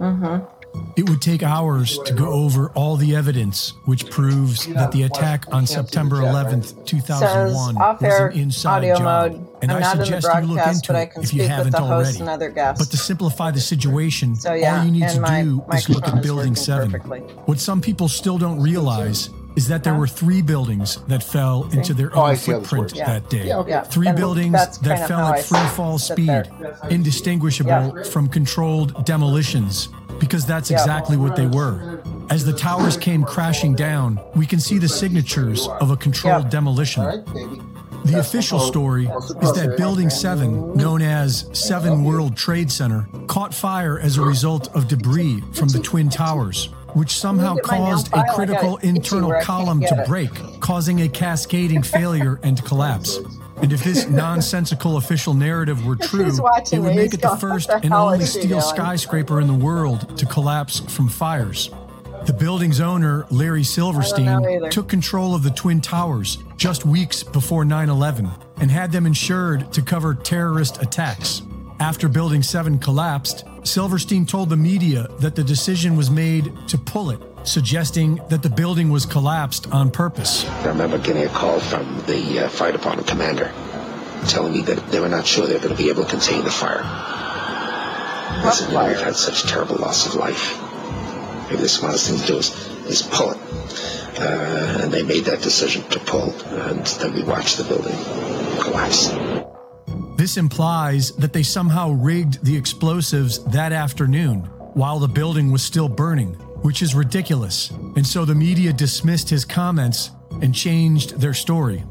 Mm-hmm. 0.00 0.44
It 0.96 1.08
would 1.08 1.20
take 1.20 1.42
hours 1.42 1.98
to 2.06 2.12
go 2.12 2.26
over 2.32 2.70
all 2.70 2.96
the 2.96 3.16
evidence 3.16 3.72
which 3.84 4.10
proves 4.10 4.66
that 4.74 4.92
the 4.92 5.02
attack 5.02 5.44
on 5.52 5.66
September 5.66 6.16
11th, 6.16 6.84
2001 6.86 7.74
was 7.74 8.02
an 8.02 8.32
inside 8.38 8.76
audio 8.78 8.96
job. 8.96 9.32
mode. 9.32 9.48
And 9.62 9.72
I'm 9.72 9.78
I 9.78 9.80
not 9.80 9.92
in 9.94 9.98
the 10.00 10.04
suggest 10.06 10.28
you 10.34 10.46
look 10.46 10.66
into 10.66 11.00
it 11.00 11.10
if 11.16 11.34
you 11.34 11.48
haven't 11.48 11.74
already. 11.74 12.20
and 12.20 12.28
other 12.28 12.50
guests. 12.50 12.84
But 12.84 12.90
to 12.92 12.96
simplify 12.96 13.50
the 13.50 13.60
situation, 13.60 14.36
So, 14.36 14.54
yeah, 14.54 14.78
all 14.78 14.84
you 14.84 14.92
need 14.92 15.08
to 15.08 15.20
my 15.20 15.42
do 15.42 15.64
is 15.74 15.88
look 15.88 16.06
at 16.06 16.22
Building 16.22 16.54
7. 16.54 16.90
perfectly. 16.90 17.20
What 17.46 17.58
some 17.58 17.80
people 17.80 18.08
still 18.08 18.38
don't 18.38 18.60
realize 18.60 19.30
is 19.56 19.68
that 19.68 19.84
there 19.84 19.94
were 19.94 20.06
three 20.08 20.42
buildings 20.42 20.98
that 21.08 21.22
fell 21.22 21.68
into 21.72 21.94
their 21.94 22.10
Oh, 22.16 22.26
own 22.26 22.36
see 22.36 22.52
how 22.52 22.58
this 22.58 22.68
footprint. 22.68 22.94
Yeah. 22.96 23.06
that 23.06 23.30
day. 23.30 23.46
Yeah, 23.48 23.58
okay. 23.58 23.82
Three 23.88 24.08
And 24.08 24.16
buildings 24.16 24.78
that 24.78 25.06
fell 25.08 25.28
at 25.28 25.44
free 25.44 25.66
fall 25.76 25.98
speed, 25.98 26.42
indistinguishable 26.90 27.70
Yeah. 27.96 28.02
from 28.04 28.28
controlled 28.28 29.04
demolitions, 29.04 29.88
because 30.18 30.44
that's 30.46 30.70
exactly 30.70 31.16
what 31.16 31.36
they 31.36 31.46
were. 31.46 32.00
As 32.30 32.44
the 32.44 32.52
towers 32.52 32.96
came 32.96 33.22
crashing 33.24 33.74
down, 33.74 34.18
we 34.34 34.46
can 34.46 34.58
see 34.60 34.78
the 34.78 34.88
signatures 34.88 35.68
of 35.80 35.90
a 35.90 35.96
controlled 35.96 36.50
demolition. 36.50 37.04
The 38.04 38.18
official 38.18 38.60
story 38.60 39.06
is 39.40 39.52
that 39.52 39.76
Building 39.78 40.10
7, 40.10 40.74
known 40.74 41.00
as 41.00 41.46
7 41.52 42.04
World 42.04 42.36
Trade 42.36 42.70
Center, 42.70 43.08
caught 43.28 43.54
fire 43.54 43.98
as 43.98 44.18
a 44.18 44.22
result 44.22 44.68
of 44.74 44.88
debris 44.88 45.42
from 45.52 45.68
the 45.68 45.78
Twin 45.78 46.10
Towers, 46.10 46.68
which 46.94 47.18
somehow 47.18 47.54
Get 47.54 47.66
my 47.66 47.78
nail 47.78 47.86
caused 47.86 48.08
a 48.14 48.24
critical 48.32 48.76
internal 48.78 49.28
where 49.28 49.38
I 49.38 49.44
can't 49.44 49.46
column 49.46 49.80
to 49.82 50.04
break, 50.06 50.30
causing 50.60 51.02
a 51.02 51.08
cascading 51.08 51.82
failure 51.82 52.40
and 52.42 52.62
collapse. 52.64 53.18
And 53.62 53.72
if 53.72 53.84
this 53.84 54.06
nonsensical 54.08 54.96
official 54.96 55.34
narrative 55.34 55.84
were 55.84 55.96
true, 55.96 56.32
it 56.72 56.78
would 56.78 56.96
make 56.96 57.14
it 57.14 57.20
the 57.20 57.36
first 57.40 57.70
and 57.70 57.92
only 57.92 58.24
steel 58.24 58.48
doing?" 58.48 58.60
skyscraper 58.62 59.40
in 59.40 59.46
the 59.46 59.54
world 59.54 60.16
to 60.18 60.26
collapse 60.26 60.80
from 60.80 61.08
fires. 61.08 61.70
The 62.26 62.32
building's 62.32 62.80
owner, 62.80 63.26
Larry 63.30 63.64
Silverstein, 63.64 64.70
took 64.70 64.88
control 64.88 65.34
of 65.34 65.42
the 65.42 65.50
Twin 65.50 65.82
Towers 65.82 66.38
just 66.56 66.86
weeks 66.86 67.22
before 67.22 67.66
9 67.66 67.90
11 67.90 68.30
and 68.56 68.70
had 68.70 68.92
them 68.92 69.04
insured 69.04 69.70
to 69.74 69.82
cover 69.82 70.14
terrorist 70.14 70.80
attacks. 70.80 71.42
After 71.80 72.08
Building 72.08 72.42
7 72.42 72.78
collapsed, 72.78 73.44
Silverstein 73.64 74.26
told 74.26 74.48
the 74.48 74.56
media 74.56 75.08
that 75.20 75.34
the 75.34 75.42
decision 75.42 75.96
was 75.96 76.10
made 76.10 76.52
to 76.68 76.78
pull 76.78 77.10
it, 77.10 77.20
suggesting 77.42 78.20
that 78.28 78.42
the 78.42 78.48
building 78.48 78.90
was 78.90 79.04
collapsed 79.04 79.70
on 79.72 79.90
purpose. 79.90 80.44
I 80.46 80.68
remember 80.68 80.98
getting 80.98 81.24
a 81.24 81.28
call 81.28 81.58
from 81.58 82.02
the 82.06 82.44
uh, 82.44 82.48
fire 82.48 82.72
department 82.72 83.08
commander 83.08 83.52
telling 84.28 84.52
me 84.52 84.62
that 84.62 84.90
they 84.90 85.00
were 85.00 85.08
not 85.08 85.26
sure 85.26 85.46
they 85.46 85.54
were 85.54 85.60
going 85.60 85.76
to 85.76 85.82
be 85.82 85.90
able 85.90 86.04
to 86.04 86.10
contain 86.10 86.44
the 86.44 86.50
fire. 86.50 86.80
I 86.82 88.50
said, 88.54 88.70
you 88.72 88.78
we've 88.78 89.00
had 89.00 89.16
such 89.16 89.42
terrible 89.42 89.76
loss 89.76 90.06
of 90.06 90.14
life. 90.14 90.58
Maybe 91.50 91.62
the 91.62 91.68
smartest 91.68 92.08
thing 92.08 92.20
to 92.20 92.26
do 92.26 92.36
is, 92.38 92.50
is 92.86 93.02
pull 93.02 93.32
it. 93.32 93.38
Uh, 94.18 94.80
and 94.82 94.92
they 94.92 95.02
made 95.02 95.24
that 95.24 95.42
decision 95.42 95.82
to 95.90 95.98
pull, 95.98 96.32
and 96.46 96.86
then 96.86 97.12
we 97.14 97.24
watched 97.24 97.58
the 97.58 97.64
building 97.64 97.96
collapse. 98.62 99.10
This 100.16 100.36
implies 100.36 101.10
that 101.12 101.32
they 101.32 101.42
somehow 101.42 101.90
rigged 101.90 102.44
the 102.44 102.56
explosives 102.56 103.42
that 103.46 103.72
afternoon 103.72 104.40
while 104.74 105.00
the 105.00 105.08
building 105.08 105.50
was 105.50 105.62
still 105.62 105.88
burning, 105.88 106.34
which 106.62 106.82
is 106.82 106.94
ridiculous. 106.94 107.70
And 107.96 108.06
so 108.06 108.24
the 108.24 108.34
media 108.34 108.72
dismissed 108.72 109.28
his 109.28 109.44
comments 109.44 110.12
and 110.40 110.54
changed 110.54 111.20
their 111.20 111.34
story. 111.34 111.82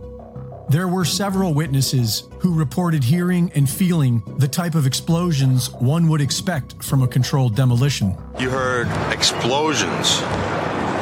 There 0.70 0.88
were 0.88 1.04
several 1.04 1.54
witnesses 1.54 2.24
who 2.40 2.54
reported 2.54 3.04
hearing 3.04 3.52
and 3.56 3.70
feeling 3.70 4.24
the 4.38 4.48
type 4.48 4.76
of 4.76 4.88
explosions 4.88 5.70
one 5.74 6.08
would 6.08 6.22
expect 6.22 6.82
from 6.82 7.04
a 7.04 7.08
controlled 7.08 7.58
demolition. 7.58 8.18
You 8.40 8.50
heard 8.50 8.88
explosions, 9.12 10.22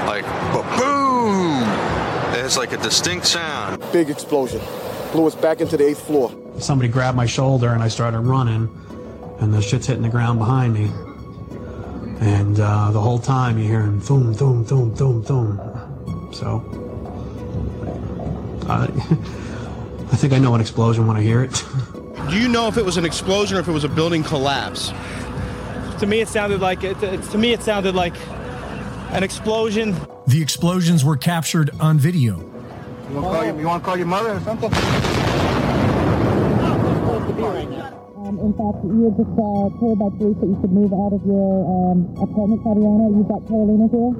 like 0.08 0.26
boom. 0.52 1.64
It's 2.34 2.58
like 2.58 2.74
a 2.74 2.78
distinct 2.78 3.28
sound. 3.28 3.84
Big 3.94 4.10
explosion. 4.10 4.60
Blew 5.12 5.28
us 5.28 5.36
back 5.36 5.62
into 5.62 5.78
the 5.78 5.86
eighth 5.86 6.02
floor. 6.02 6.41
Somebody 6.60 6.90
grabbed 6.90 7.18
my 7.18 7.26
shoulder 7.26 7.70
and 7.70 7.82
I 7.82 7.88
started 7.88 8.20
running, 8.20 8.70
and 9.40 9.54
the 9.54 9.62
shit's 9.62 9.88
hitting 9.88 10.04
the 10.04 10.10
ground 10.10 10.40
behind 10.40 10.74
me. 10.74 10.92
And 12.20 12.60
uh, 12.60 12.92
the 12.92 13.02
whole 13.02 13.20
time 13.20 13.58
you're 13.58 13.68
hearing 13.68 14.00
boom, 14.00 14.34
boom, 14.34 14.64
boom, 14.64 14.94
boom, 14.94 15.22
boom. 15.22 16.30
So, 16.34 16.64
uh, 18.68 18.88
I 20.12 20.16
think 20.16 20.34
I 20.34 20.38
know 20.38 20.54
an 20.54 20.62
explosion 20.62 21.08
when 21.08 21.18
I 21.18 21.22
hear 21.22 21.44
it. 21.44 21.64
Do 22.30 22.38
you 22.38 22.48
know 22.48 22.68
if 22.68 22.78
it 22.78 22.86
was 22.86 22.98
an 22.98 23.06
explosion 23.06 23.58
or 23.58 23.60
if 23.62 23.68
it 23.68 23.72
was 23.72 23.84
a 23.84 23.90
building 23.90 24.24
collapse? 24.24 24.94
to 26.02 26.08
me, 26.08 26.20
it 26.20 26.28
sounded 26.28 26.62
like 26.62 26.84
it, 26.84 27.02
it, 27.04 27.22
to 27.30 27.38
me 27.38 27.54
it 27.54 27.62
sounded 27.62 27.94
like 27.94 28.16
an 29.12 29.24
explosion. 29.24 29.96
The 30.26 30.42
explosions 30.42 31.06
were 31.06 31.16
captured 31.16 31.70
on 31.80 32.00
video. 32.00 32.40
You 32.40 32.42
want 32.42 33.14
to 33.14 33.22
call, 33.22 33.46
your, 33.46 33.60
you 33.60 33.68
want 33.68 33.84
to 33.84 33.86
call 33.86 33.98
your 33.98 34.08
mother 34.08 34.32
or 34.32 34.40
something? 34.40 34.72
Um, 37.42 38.38
in 38.38 38.54
fact, 38.54 38.86
you 38.86 39.10
were 39.10 39.18
just 39.18 39.34
uh, 39.34 39.74
told 39.82 39.98
by 39.98 40.10
police 40.14 40.38
that 40.38 40.46
you 40.46 40.58
could 40.62 40.72
move 40.72 40.94
out 40.94 41.12
of 41.12 41.26
your 41.26 41.66
um, 41.66 42.06
apartment, 42.22 42.62
Tatiana. 42.62 43.10
You've 43.10 43.28
got 43.28 43.42
Carolina 43.50 43.90
here. 43.90 44.14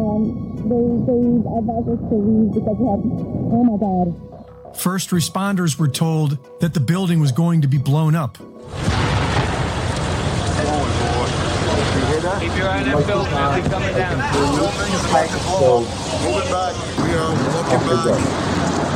Um, 0.00 0.56
they, 0.64 0.88
they 1.04 1.20
advised 1.52 1.88
us 1.92 2.00
to 2.08 2.16
leave 2.16 2.56
because 2.56 2.76
we 2.80 2.86
have, 2.88 3.04
oh 3.52 3.60
my 3.60 3.76
God. 3.76 4.16
First 4.74 5.10
responders 5.10 5.78
were 5.78 5.88
told 5.88 6.38
that 6.60 6.72
the 6.72 6.80
building 6.80 7.20
was 7.20 7.30
going 7.30 7.60
to 7.60 7.68
be 7.68 7.76
blown 7.76 8.14
up. 8.14 8.38
Keep 12.40 12.56
your 12.56 12.68
eye 12.68 12.80
on 12.80 12.88
that 12.88 13.06
building 13.06 13.32
as 13.32 13.62
they 13.62 13.68
coming 13.68 13.94
down. 13.96 14.16
So, 15.60 15.84
moving 16.24 16.48
back. 16.48 16.72
We 17.04 17.12
are 17.12 17.36
looking 17.36 17.84
back. 17.84 18.16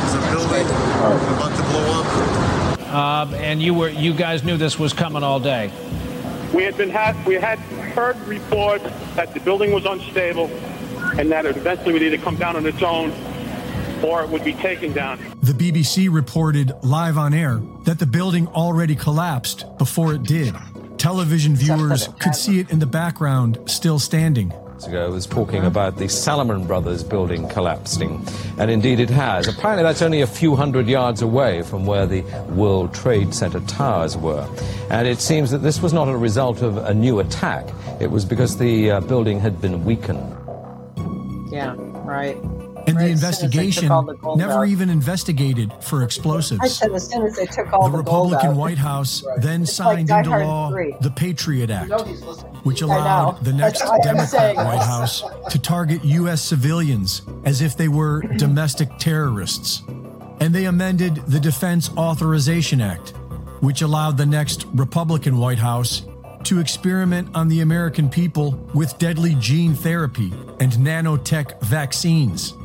There's 0.01 0.17
a 0.17 0.21
building 0.33 0.65
about 0.65 1.53
to 1.55 1.63
blow 1.69 2.01
up. 2.01 2.60
Um, 2.91 3.33
and 3.35 3.61
you 3.61 3.73
were 3.73 3.89
you 3.89 4.13
guys 4.13 4.43
knew 4.43 4.57
this 4.57 4.77
was 4.77 4.91
coming 4.91 5.23
all 5.23 5.39
day. 5.39 5.71
We 6.53 6.63
had 6.63 6.75
been 6.75 6.89
had 6.89 7.25
we 7.25 7.35
had 7.35 7.57
heard 7.59 8.19
reports 8.27 8.83
that 9.15 9.33
the 9.33 9.39
building 9.39 9.71
was 9.71 9.85
unstable 9.85 10.47
and 11.17 11.31
that 11.31 11.45
it 11.45 11.55
eventually 11.55 11.93
would 11.93 12.03
either 12.03 12.17
come 12.17 12.35
down 12.35 12.57
on 12.57 12.65
its 12.65 12.81
own 12.81 13.11
or 14.03 14.23
it 14.23 14.29
would 14.29 14.43
be 14.43 14.53
taken 14.53 14.91
down. 14.91 15.19
The 15.41 15.53
BBC 15.53 16.11
reported 16.11 16.73
live 16.83 17.17
on 17.17 17.33
air 17.33 17.61
that 17.85 17.99
the 17.99 18.05
building 18.05 18.47
already 18.47 18.95
collapsed 18.95 19.65
before 19.77 20.13
it 20.13 20.23
did. 20.23 20.53
Television 20.97 21.55
viewers 21.55 22.09
could 22.19 22.35
see 22.35 22.59
it 22.59 22.71
in 22.71 22.79
the 22.79 22.85
background, 22.85 23.57
still 23.65 23.99
standing. 23.99 24.53
Ago 24.87 25.11
was 25.11 25.25
talking 25.25 25.65
about 25.65 25.97
the 25.97 26.07
Salomon 26.07 26.65
Brothers 26.65 27.03
building 27.03 27.47
collapsing, 27.49 28.25
and 28.57 28.71
indeed 28.71 28.99
it 28.99 29.09
has. 29.09 29.47
Apparently, 29.47 29.83
that's 29.83 30.01
only 30.01 30.21
a 30.21 30.27
few 30.27 30.55
hundred 30.55 30.87
yards 30.87 31.21
away 31.21 31.61
from 31.61 31.85
where 31.85 32.05
the 32.05 32.21
World 32.49 32.93
Trade 32.93 33.33
Center 33.33 33.59
towers 33.61 34.17
were. 34.17 34.47
And 34.89 35.07
it 35.07 35.19
seems 35.19 35.51
that 35.51 35.59
this 35.59 35.81
was 35.81 35.93
not 35.93 36.07
a 36.07 36.17
result 36.17 36.61
of 36.61 36.77
a 36.77 36.93
new 36.93 37.19
attack, 37.19 37.67
it 37.99 38.11
was 38.11 38.25
because 38.25 38.57
the 38.57 38.91
uh, 38.91 38.99
building 39.01 39.39
had 39.39 39.61
been 39.61 39.85
weakened. 39.85 40.35
Yeah, 41.51 41.75
right. 42.03 42.37
And 42.91 42.99
Right, 42.99 43.05
the 43.07 43.11
as 43.13 43.21
soon 43.21 43.29
as 43.29 43.39
they 43.41 43.47
took 43.47 43.83
investigation 43.83 43.89
the 43.89 44.35
never 44.35 44.53
out. 44.53 44.67
even 44.67 44.89
investigated 44.89 45.71
for 45.81 46.01
I 46.01 46.05
explosives. 46.05 46.77
said 46.77 46.91
as 46.91 47.07
soon 47.07 47.25
as 47.25 47.35
they 47.37 47.45
took 47.45 47.71
all 47.73 47.85
The 47.85 47.91
the, 47.91 47.97
Republican. 47.97 48.55
White 48.57 48.77
House 48.77 49.23
then 49.37 49.61
It's 49.63 49.73
signed 49.73 50.07
Die 50.09 50.17
into 50.19 50.29
law 50.31 50.69
3. 50.71 50.95
the 51.01 51.09
Patriot 51.11 51.69
Act, 51.69 51.91
which 52.63 52.81
allowed 52.81 53.43
the 53.43 53.53
next 53.63 53.79
Democrat 54.03 54.55
White. 54.57 54.81
House 54.81 55.23
to 55.49 55.59
target 55.59 56.03
U.S. 56.03 56.41
civilians 56.41 57.21
as 57.45 57.61
if 57.61 57.77
they 57.77 57.87
were 57.87 58.21
domestic 58.37 58.89
terrorists. 58.97 59.83
And 60.41 60.53
they 60.53 60.65
amended 60.65 61.15
the 61.27 61.39
Defense 61.39 61.89
Authorization 61.97 62.81
Act, 62.81 63.09
which 63.61 63.83
allowed 63.83 64.17
the 64.17 64.25
next 64.25 64.65
Republican 64.73 65.37
White 65.37 65.59
House 65.59 66.01
to 66.45 66.59
experiment 66.59 67.29
on 67.35 67.47
the 67.47 67.61
American 67.61 68.09
people 68.09 68.51
with 68.73 68.97
deadly 68.97 69.35
gene 69.35 69.75
therapy 69.75 70.33
and 70.59 70.71
nanotech 70.73 71.61
vaccines. 71.61 72.55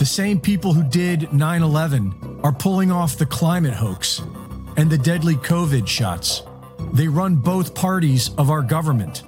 The 0.00 0.06
same 0.06 0.40
people 0.40 0.72
who 0.72 0.82
did 0.82 1.30
9 1.30 1.62
11 1.62 2.40
are 2.42 2.52
pulling 2.52 2.90
off 2.90 3.18
the 3.18 3.26
climate 3.26 3.74
hoax 3.74 4.22
and 4.78 4.88
the 4.88 4.96
deadly 4.96 5.34
COVID 5.34 5.86
shots. 5.86 6.42
They 6.94 7.06
run 7.06 7.36
both 7.36 7.74
parties 7.74 8.30
of 8.38 8.48
our 8.48 8.62
government. 8.62 9.24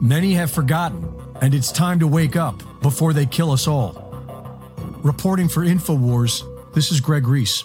Many 0.00 0.32
have 0.32 0.50
forgotten, 0.50 1.06
and 1.42 1.54
it's 1.54 1.70
time 1.70 2.00
to 2.00 2.06
wake 2.06 2.34
up 2.34 2.62
before 2.80 3.12
they 3.12 3.26
kill 3.26 3.50
us 3.50 3.68
all. 3.68 3.92
Reporting 5.02 5.50
for 5.50 5.66
InfoWars, 5.66 6.72
this 6.72 6.90
is 6.90 6.98
Greg 7.02 7.28
Reese. 7.28 7.62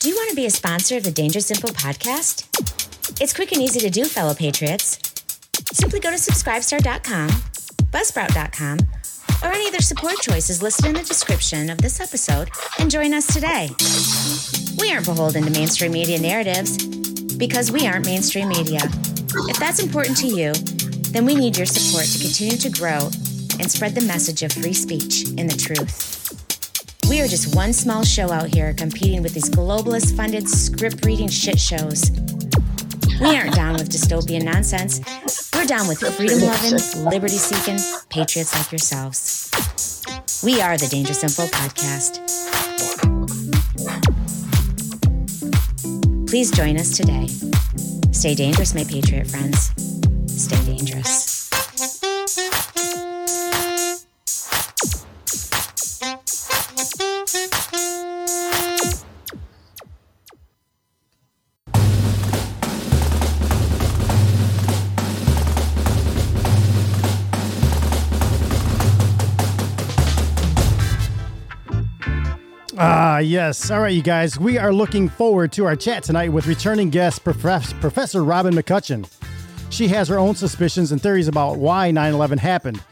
Do 0.00 0.08
you 0.08 0.16
want 0.16 0.30
to 0.30 0.34
be 0.34 0.46
a 0.46 0.50
sponsor 0.50 0.96
of 0.96 1.04
the 1.04 1.12
Dangerous 1.12 1.52
Info 1.52 1.68
podcast? 1.68 3.20
It's 3.22 3.32
quick 3.32 3.52
and 3.52 3.62
easy 3.62 3.78
to 3.78 3.90
do, 3.90 4.06
fellow 4.06 4.34
patriots. 4.34 4.98
Simply 5.72 6.00
go 6.00 6.10
to 6.10 6.16
subscribestar.com, 6.16 7.28
buzzsprout.com, 7.92 8.78
or 9.42 9.52
any 9.52 9.68
other 9.68 9.80
support 9.80 10.16
choices 10.20 10.62
listed 10.62 10.86
in 10.86 10.94
the 10.94 11.02
description 11.02 11.70
of 11.70 11.78
this 11.78 12.00
episode 12.00 12.50
and 12.78 12.90
join 12.90 13.14
us 13.14 13.26
today. 13.32 13.68
We 14.78 14.92
aren't 14.92 15.06
beholden 15.06 15.44
to 15.44 15.50
mainstream 15.50 15.92
media 15.92 16.20
narratives 16.20 16.84
because 17.36 17.70
we 17.70 17.86
aren't 17.86 18.06
mainstream 18.06 18.48
media. 18.48 18.80
If 19.48 19.58
that's 19.58 19.80
important 19.80 20.16
to 20.18 20.26
you, 20.26 20.52
then 21.12 21.24
we 21.24 21.34
need 21.34 21.56
your 21.56 21.66
support 21.66 22.06
to 22.06 22.18
continue 22.18 22.56
to 22.56 22.70
grow 22.70 23.10
and 23.58 23.70
spread 23.70 23.94
the 23.94 24.04
message 24.06 24.42
of 24.42 24.52
free 24.52 24.74
speech 24.74 25.28
and 25.38 25.48
the 25.48 25.56
truth. 25.56 26.16
We 27.08 27.20
are 27.20 27.28
just 27.28 27.54
one 27.54 27.72
small 27.72 28.04
show 28.04 28.32
out 28.32 28.52
here 28.52 28.74
competing 28.74 29.22
with 29.22 29.32
these 29.32 29.48
globalist 29.48 30.16
funded 30.16 30.48
script 30.48 31.04
reading 31.04 31.28
shit 31.28 31.58
shows. 31.58 32.10
We 33.20 33.34
aren't 33.36 33.54
down 33.54 33.74
with 33.74 33.88
dystopian 33.88 34.44
nonsense. 34.44 35.00
We're 35.54 35.64
down 35.64 35.88
with 35.88 36.00
freedom 36.16 36.40
loving, 36.40 37.04
liberty 37.04 37.36
seeking 37.36 37.78
patriots 38.10 38.54
like 38.54 38.70
yourselves. 38.70 39.50
We 40.44 40.60
are 40.60 40.76
the 40.76 40.86
Dangerous 40.86 41.22
Info 41.22 41.46
Podcast. 41.46 42.20
Please 46.28 46.50
join 46.50 46.76
us 46.78 46.94
today. 46.96 47.26
Stay 48.12 48.34
dangerous, 48.34 48.74
my 48.74 48.84
patriot 48.84 49.28
friends. 49.28 49.72
Stay 50.26 50.62
dangerous. 50.66 51.25
Ah, 73.16 73.20
yes. 73.20 73.70
All 73.70 73.80
right, 73.80 73.94
you 73.94 74.02
guys. 74.02 74.38
We 74.38 74.58
are 74.58 74.74
looking 74.74 75.08
forward 75.08 75.50
to 75.52 75.64
our 75.64 75.74
chat 75.74 76.02
tonight 76.02 76.28
with 76.28 76.46
returning 76.46 76.90
guest 76.90 77.24
Prof- 77.24 77.80
Professor 77.80 78.22
Robin 78.22 78.52
McCutcheon. 78.52 79.10
She 79.70 79.88
has 79.88 80.06
her 80.08 80.18
own 80.18 80.34
suspicions 80.34 80.92
and 80.92 81.00
theories 81.00 81.26
about 81.26 81.56
why 81.56 81.90
9 81.90 82.12
11 82.12 82.36
happened, 82.36 82.84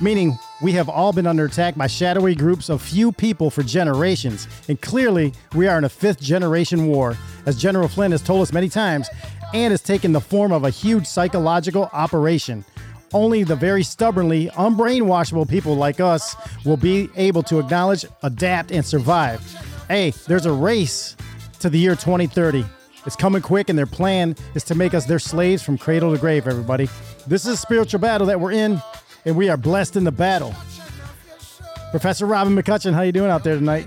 meaning 0.00 0.36
we 0.60 0.72
have 0.72 0.88
all 0.88 1.12
been 1.12 1.28
under 1.28 1.44
attack 1.44 1.76
by 1.76 1.86
shadowy 1.86 2.34
groups 2.34 2.68
of 2.68 2.82
few 2.82 3.12
people 3.12 3.50
for 3.50 3.62
generations. 3.62 4.48
And 4.66 4.80
clearly, 4.80 5.32
we 5.54 5.68
are 5.68 5.78
in 5.78 5.84
a 5.84 5.88
fifth 5.88 6.20
generation 6.20 6.88
war, 6.88 7.16
as 7.46 7.56
General 7.56 7.86
Flynn 7.86 8.10
has 8.10 8.20
told 8.20 8.42
us 8.42 8.52
many 8.52 8.68
times, 8.68 9.08
and 9.54 9.70
has 9.70 9.80
taken 9.80 10.10
the 10.10 10.20
form 10.20 10.50
of 10.50 10.64
a 10.64 10.70
huge 10.70 11.06
psychological 11.06 11.88
operation. 11.92 12.64
Only 13.14 13.42
the 13.44 13.56
very 13.56 13.82
stubbornly 13.82 14.48
unbrainwashable 14.54 15.48
people 15.48 15.76
like 15.76 15.98
us 16.00 16.36
will 16.64 16.76
be 16.76 17.08
able 17.16 17.42
to 17.44 17.58
acknowledge, 17.58 18.04
adapt, 18.22 18.70
and 18.70 18.84
survive. 18.84 19.40
Hey, 19.88 20.10
there's 20.26 20.44
a 20.46 20.52
race 20.52 21.16
to 21.60 21.70
the 21.70 21.78
year 21.78 21.92
2030. 21.92 22.64
It's 23.06 23.16
coming 23.16 23.40
quick, 23.40 23.70
and 23.70 23.78
their 23.78 23.86
plan 23.86 24.36
is 24.54 24.64
to 24.64 24.74
make 24.74 24.92
us 24.92 25.06
their 25.06 25.18
slaves 25.18 25.62
from 25.62 25.78
cradle 25.78 26.12
to 26.12 26.18
grave, 26.18 26.46
everybody. 26.46 26.88
This 27.26 27.42
is 27.46 27.54
a 27.54 27.56
spiritual 27.56 28.00
battle 28.00 28.26
that 28.26 28.38
we're 28.38 28.52
in, 28.52 28.82
and 29.24 29.36
we 29.36 29.48
are 29.48 29.56
blessed 29.56 29.96
in 29.96 30.04
the 30.04 30.12
battle. 30.12 30.54
Professor 31.90 32.26
Robin 32.26 32.54
McCutcheon, 32.54 32.92
how 32.92 33.00
you 33.00 33.12
doing 33.12 33.30
out 33.30 33.42
there 33.44 33.54
tonight? 33.54 33.86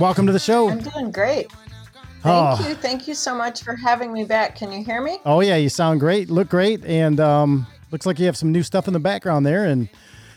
Welcome 0.00 0.26
to 0.26 0.32
the 0.32 0.40
show. 0.40 0.68
I'm 0.70 0.80
doing 0.80 1.12
great. 1.12 1.52
Thank 2.22 2.60
Oh. 2.60 2.68
you. 2.68 2.74
Thank 2.74 3.06
you 3.06 3.14
so 3.14 3.32
much 3.36 3.62
for 3.62 3.76
having 3.76 4.12
me 4.12 4.24
back. 4.24 4.56
Can 4.56 4.72
you 4.72 4.84
hear 4.84 5.00
me? 5.00 5.20
Oh 5.24 5.38
yeah, 5.40 5.54
you 5.54 5.68
sound 5.68 6.00
great, 6.00 6.28
look 6.28 6.48
great, 6.48 6.84
and 6.84 7.20
um, 7.20 7.64
looks 7.90 8.06
like 8.06 8.18
you 8.18 8.26
have 8.26 8.36
some 8.36 8.52
new 8.52 8.62
stuff 8.62 8.86
in 8.86 8.92
the 8.92 9.00
background 9.00 9.44
there. 9.46 9.64
And 9.64 9.88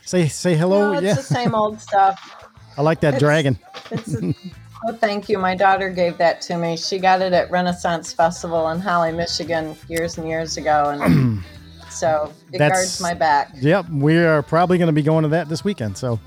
say 0.04 0.28
say 0.28 0.54
hello. 0.56 0.92
no, 0.92 0.98
it's 0.98 1.02
yeah, 1.04 1.14
the 1.14 1.22
same 1.22 1.54
old 1.54 1.80
stuff. 1.80 2.46
I 2.78 2.82
like 2.82 3.00
that 3.00 3.14
It's- 3.14 3.20
dragon. 3.20 3.58
It's 3.90 4.16
oh, 4.88 4.92
thank 4.94 5.28
you. 5.28 5.38
My 5.38 5.54
daughter 5.54 5.90
gave 5.90 6.16
that 6.18 6.40
to 6.42 6.56
me. 6.56 6.76
She 6.76 6.98
got 6.98 7.20
it 7.20 7.32
at 7.32 7.50
Renaissance 7.50 8.12
Festival 8.12 8.68
in 8.70 8.80
Holly, 8.80 9.12
Michigan, 9.12 9.76
years 9.88 10.16
and 10.18 10.26
years 10.26 10.56
ago, 10.56 10.90
and 10.98 11.42
so 11.90 12.32
it 12.52 12.58
That's- 12.58 12.78
guards 12.80 13.00
my 13.02 13.14
back. 13.14 13.50
Yep, 13.60 13.90
we 13.90 14.16
are 14.18 14.42
probably 14.42 14.78
going 14.78 14.86
to 14.86 14.92
be 14.94 15.02
going 15.02 15.22
to 15.24 15.28
that 15.28 15.48
this 15.50 15.62
weekend. 15.64 15.98
So 15.98 16.18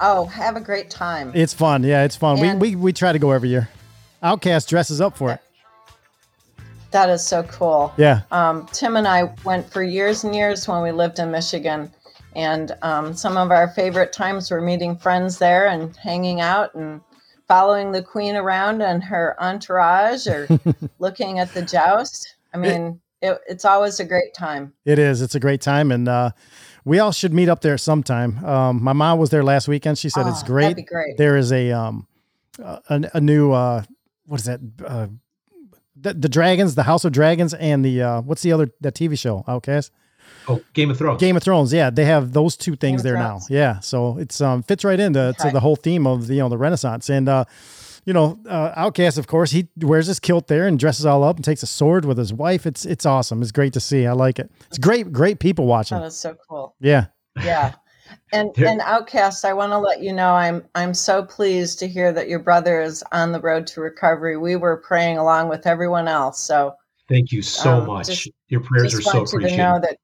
Oh, 0.00 0.26
have 0.26 0.56
a 0.56 0.60
great 0.60 0.90
time. 0.90 1.32
it's 1.34 1.54
fun. 1.54 1.82
Yeah, 1.82 2.04
it's 2.04 2.16
fun. 2.16 2.38
And- 2.44 2.60
we, 2.60 2.70
we 2.70 2.76
we 2.76 2.92
try 2.92 3.12
to 3.12 3.18
go 3.18 3.30
every 3.30 3.48
year. 3.48 3.68
Outcast 4.22 4.68
dresses 4.68 5.00
up 5.00 5.16
for 5.16 5.30
it. 5.32 5.40
That 6.96 7.10
is 7.10 7.22
so 7.22 7.42
cool. 7.42 7.92
Yeah. 7.98 8.22
Um, 8.30 8.66
Tim 8.72 8.96
and 8.96 9.06
I 9.06 9.24
went 9.44 9.70
for 9.70 9.82
years 9.82 10.24
and 10.24 10.34
years 10.34 10.66
when 10.66 10.80
we 10.82 10.92
lived 10.92 11.18
in 11.18 11.30
Michigan. 11.30 11.92
And 12.34 12.74
um, 12.80 13.12
some 13.14 13.36
of 13.36 13.50
our 13.50 13.68
favorite 13.68 14.14
times 14.14 14.50
were 14.50 14.62
meeting 14.62 14.96
friends 14.96 15.36
there 15.36 15.66
and 15.68 15.94
hanging 15.96 16.40
out 16.40 16.74
and 16.74 17.02
following 17.48 17.92
the 17.92 18.02
queen 18.02 18.34
around 18.34 18.80
and 18.80 19.04
her 19.04 19.36
entourage 19.38 20.26
or 20.26 20.48
looking 20.98 21.38
at 21.38 21.52
the 21.52 21.60
joust. 21.60 22.36
I 22.54 22.56
mean, 22.56 22.98
it, 23.20 23.38
it's 23.46 23.66
always 23.66 24.00
a 24.00 24.04
great 24.06 24.32
time. 24.32 24.72
It 24.86 24.98
is. 24.98 25.20
It's 25.20 25.34
a 25.34 25.40
great 25.40 25.60
time, 25.60 25.92
and 25.92 26.08
uh, 26.08 26.30
we 26.86 26.98
all 26.98 27.12
should 27.12 27.34
meet 27.34 27.50
up 27.50 27.60
there 27.60 27.76
sometime. 27.76 28.42
Um, 28.42 28.82
my 28.82 28.94
mom 28.94 29.18
was 29.18 29.28
there 29.28 29.44
last 29.44 29.68
weekend. 29.68 29.98
She 29.98 30.08
said 30.08 30.26
it's 30.26 30.42
Oh, 30.42 30.46
great. 30.46 30.62
that'd 30.62 30.76
be 30.76 30.82
great. 30.82 31.18
There 31.18 31.36
is 31.36 31.52
a 31.52 31.72
um, 31.72 32.06
a, 32.58 32.80
a 33.12 33.20
new 33.20 33.52
uh, 33.52 33.82
what 34.24 34.40
is 34.40 34.46
that? 34.46 34.60
The, 36.06 36.14
the 36.14 36.28
dragons, 36.28 36.76
the 36.76 36.84
House 36.84 37.04
of 37.04 37.10
Dragons, 37.10 37.52
and 37.54 37.84
the 37.84 38.00
uh, 38.00 38.20
what's 38.20 38.42
the 38.42 38.52
other 38.52 38.70
that 38.80 38.94
TV 38.94 39.18
show? 39.18 39.42
Outcast. 39.48 39.90
Oh, 40.46 40.62
Game 40.72 40.88
of 40.88 40.98
Thrones. 40.98 41.20
Game 41.20 41.36
of 41.36 41.42
Thrones. 41.42 41.72
Yeah, 41.72 41.90
they 41.90 42.04
have 42.04 42.32
those 42.32 42.56
two 42.56 42.76
things 42.76 43.00
of 43.00 43.04
there 43.04 43.14
now. 43.14 43.40
Yeah, 43.50 43.80
so 43.80 44.16
it's 44.18 44.40
um 44.40 44.62
fits 44.62 44.84
right 44.84 45.00
into 45.00 45.34
to 45.40 45.50
the 45.50 45.58
whole 45.58 45.74
theme 45.74 46.06
of 46.06 46.28
the, 46.28 46.34
you 46.34 46.40
know 46.40 46.48
the 46.48 46.58
Renaissance 46.58 47.08
and 47.08 47.28
uh 47.28 47.44
you 48.04 48.12
know 48.12 48.38
uh, 48.48 48.72
Outcast 48.76 49.18
of 49.18 49.26
course 49.26 49.50
he 49.50 49.66
wears 49.80 50.06
his 50.06 50.20
kilt 50.20 50.46
there 50.46 50.68
and 50.68 50.78
dresses 50.78 51.06
all 51.06 51.24
up 51.24 51.34
and 51.34 51.44
takes 51.44 51.64
a 51.64 51.66
sword 51.66 52.04
with 52.04 52.18
his 52.18 52.32
wife. 52.32 52.66
It's 52.66 52.84
it's 52.86 53.04
awesome. 53.04 53.42
It's 53.42 53.50
great 53.50 53.72
to 53.72 53.80
see. 53.80 54.06
I 54.06 54.12
like 54.12 54.38
it. 54.38 54.48
It's 54.68 54.78
great 54.78 55.12
great 55.12 55.40
people 55.40 55.66
watching. 55.66 55.98
That 55.98 56.06
is 56.06 56.16
so 56.16 56.36
cool. 56.48 56.76
Yeah. 56.78 57.06
Yeah. 57.42 57.74
And 58.36 58.50
and 58.58 58.80
Outcast, 58.82 59.44
I 59.44 59.52
want 59.52 59.72
to 59.72 59.78
let 59.78 60.02
you 60.02 60.12
know 60.12 60.32
I'm 60.34 60.64
I'm 60.74 60.92
so 60.94 61.24
pleased 61.24 61.78
to 61.78 61.88
hear 61.88 62.12
that 62.12 62.28
your 62.28 62.38
brother 62.38 62.80
is 62.80 63.02
on 63.12 63.32
the 63.32 63.40
road 63.40 63.66
to 63.68 63.80
recovery. 63.80 64.36
We 64.36 64.56
were 64.56 64.76
praying 64.76 65.18
along 65.18 65.48
with 65.48 65.66
everyone 65.66 66.08
else. 66.08 66.40
So 66.40 66.74
Thank 67.08 67.30
you 67.32 67.40
so 67.40 67.80
Um, 67.80 67.86
much. 67.86 68.06
just- 68.08 68.30
Your 68.48 68.60
prayers 68.60 68.94
are 68.94 69.00
so 69.02 69.18
want 69.20 69.32
you 69.32 69.38
to 69.40 69.56
know 69.56 69.76
appreciated. 69.76 69.82
that 69.82 69.96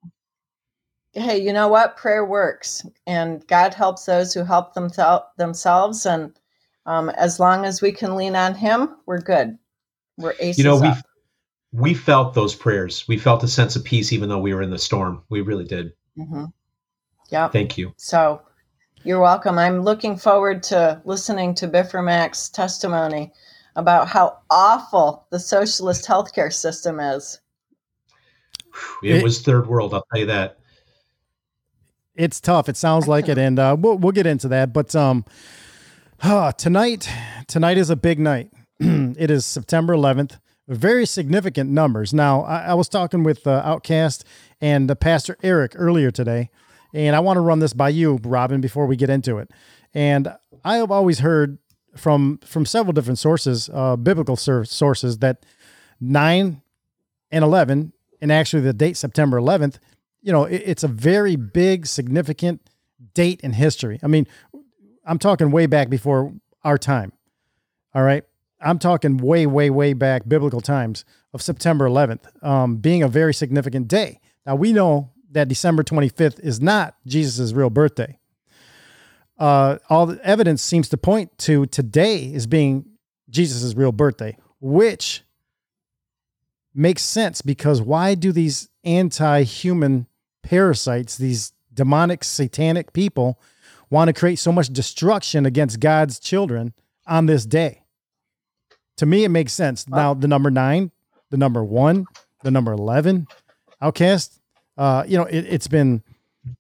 hey, 1.15 1.39
you 1.39 1.53
know 1.53 1.69
what? 1.69 1.97
Prayer 1.97 2.25
works 2.25 2.87
and 3.07 3.47
God 3.49 3.75
helps 3.75 4.07
those 4.07 4.33
who 4.33 4.45
help 4.45 4.75
themsel- 4.75 5.25
themselves 5.37 6.07
and 6.07 6.33
um, 6.87 7.11
as 7.11 7.39
long 7.39 7.65
as 7.65 7.81
we 7.81 7.93
can 7.93 8.17
lean 8.17 8.35
on 8.35 8.55
him, 8.55 8.97
we're 9.07 9.21
good. 9.21 9.57
We're 10.17 10.35
aces 10.41 10.59
You 10.59 10.65
know, 10.65 10.81
we 10.81 10.93
we 11.73 11.95
felt 11.95 12.35
those 12.35 12.55
prayers. 12.55 13.07
We 13.09 13.19
felt 13.19 13.43
a 13.45 13.49
sense 13.49 13.77
of 13.77 13.85
peace, 13.85 14.13
even 14.13 14.29
though 14.29 14.39
we 14.41 14.53
were 14.55 14.63
in 14.63 14.71
the 14.71 14.79
storm. 14.79 15.23
We 15.31 15.41
really 15.43 15.65
did. 15.65 15.93
hmm 16.17 16.47
Yeah. 17.33 17.49
Thank 17.49 17.79
you. 17.79 17.93
So 17.97 18.43
you're 19.05 19.21
welcome. 19.21 19.59
I'm 19.59 19.81
looking 19.81 20.17
forward 20.17 20.63
to 20.65 21.01
listening 21.05 21.55
to 21.57 21.67
Biffermac's 21.67 22.51
testimony 22.51 23.33
about 23.75 24.07
how 24.07 24.39
awful 24.51 25.27
the 25.31 25.39
socialist 25.41 26.07
healthcare 26.07 26.53
system 26.53 27.01
is. 27.01 27.41
It, 29.03 29.17
It- 29.17 29.23
was 29.25 29.41
third 29.43 29.67
world. 29.67 29.95
I'll 29.95 30.05
tell 30.13 30.21
you 30.21 30.27
that. 30.27 30.59
it's 32.15 32.41
tough. 32.41 32.69
It 32.69 32.77
sounds 32.77 33.09
like 33.09 33.29
it, 33.29 33.39
and 33.39 33.59
uh, 33.59 33.77
we'll 33.79 33.97
we'll 33.97 34.13
get 34.13 34.27
into 34.27 34.49
that. 34.49 34.73
But 34.75 34.95
um, 34.95 35.25
ah, 36.23 36.51
tonight 36.51 37.09
tonight 37.49 37.79
is 37.79 37.89
a 37.91 37.97
big 37.97 38.19
night. 38.19 38.51
it 38.81 39.31
is 39.31 39.47
September 39.47 39.95
11th. 39.95 40.39
Very 40.69 41.07
significant 41.07 41.71
numbers. 41.71 42.15
Now, 42.15 42.43
I, 42.43 42.67
I 42.67 42.75
was 42.75 42.89
talking 42.89 43.25
with 43.25 43.47
uh, 43.47 43.63
Outcast 43.65 44.25
and 44.61 44.91
uh, 44.91 44.95
Pastor 44.95 45.37
Eric 45.43 45.73
earlier 45.75 46.11
today, 46.11 46.51
and 46.93 47.17
I 47.17 47.21
want 47.21 47.37
to 47.37 47.41
run 47.41 47.59
this 47.59 47.73
by 47.73 47.89
you, 47.89 48.21
Robin, 48.23 48.61
before 48.61 48.87
we 48.87 48.97
get 48.97 49.11
into 49.11 49.39
it. 49.39 49.51
And 49.95 50.35
I 50.65 50.77
have 50.77 50.91
always 50.91 51.21
heard 51.21 51.59
from 51.97 52.39
from 52.45 52.65
several 52.65 52.93
different 52.93 53.19
sources, 53.19 53.71
uh, 53.73 53.97
biblical 53.97 54.37
sur- 54.37 54.65
sources, 54.65 55.19
that 55.19 55.45
nine 56.01 56.63
and 57.31 57.45
11 57.45 57.93
and 58.21 58.33
actually 58.33 58.61
the 58.63 58.73
date 58.73 58.97
september 58.97 59.41
11th 59.41 59.79
you 60.21 60.33
know 60.33 60.45
it, 60.45 60.63
it's 60.67 60.83
a 60.83 60.89
very 60.89 61.37
big 61.37 61.87
significant 61.87 62.61
date 63.15 63.41
in 63.41 63.53
history. 63.53 63.99
I 64.03 64.09
mean 64.09 64.27
i'm 65.07 65.19
talking 65.19 65.51
way 65.51 65.67
back 65.67 65.89
before 65.89 66.33
our 66.65 66.77
time 66.77 67.13
all 67.95 68.03
right? 68.03 68.25
I'm 68.61 68.79
talking 68.79 69.17
way 69.17 69.47
way 69.47 69.71
way 69.71 69.93
back 69.93 70.29
biblical 70.29 70.61
times 70.61 71.05
of 71.33 71.41
september 71.41 71.89
11th 71.89 72.45
um, 72.45 72.77
being 72.77 73.03
a 73.03 73.09
very 73.09 73.33
significant 73.33 73.87
day. 73.89 74.21
Now 74.45 74.57
we 74.57 74.73
know 74.73 75.12
that 75.33 75.49
december 75.49 75.83
25th 75.83 76.41
is 76.41 76.61
not 76.61 76.95
jesus' 77.07 77.53
real 77.53 77.71
birthday 77.71 78.19
uh, 79.39 79.79
all 79.91 80.07
the 80.07 80.25
evidence 80.25 80.63
seems 80.63 80.89
to 80.89 80.97
point 80.97 81.37
to 81.37 81.67
today 81.67 82.33
as 82.35 82.47
being 82.47 82.85
jesus' 83.29 83.75
real 83.75 83.93
birthday 83.93 84.37
which 84.61 85.25
makes 86.75 87.03
sense 87.03 87.43
because 87.43 87.83
why 87.83 88.15
do 88.15 88.33
these 88.33 88.69
anti-human 88.85 90.07
parasites, 90.43 91.17
these 91.17 91.53
demonic 91.73 92.25
satanic 92.25 92.93
people 92.93 93.41
want 93.91 94.09
to 94.09 94.13
create 94.13 94.39
so 94.39 94.53
much 94.53 94.69
destruction 94.69 95.47
against 95.47 95.81
God's 95.81 96.19
children 96.19 96.75
on 97.07 97.27
this 97.27 97.45
day? 97.45 97.83
To 98.99 99.07
me, 99.07 99.25
it 99.25 99.31
makes 99.31 99.53
sense. 99.53 99.89
Now, 99.89 100.15
the 100.15 100.29
number 100.29 100.51
nine, 100.51 100.91
the 101.31 101.37
number 101.37 101.65
one, 101.65 102.07
the 102.43 102.51
number 102.51 102.73
11, 102.73 103.27
outcast, 103.81 104.41
uh, 104.77 105.05
you 105.07 105.17
know, 105.17 105.25
it, 105.25 105.47
it's 105.49 105.69
been, 105.69 106.03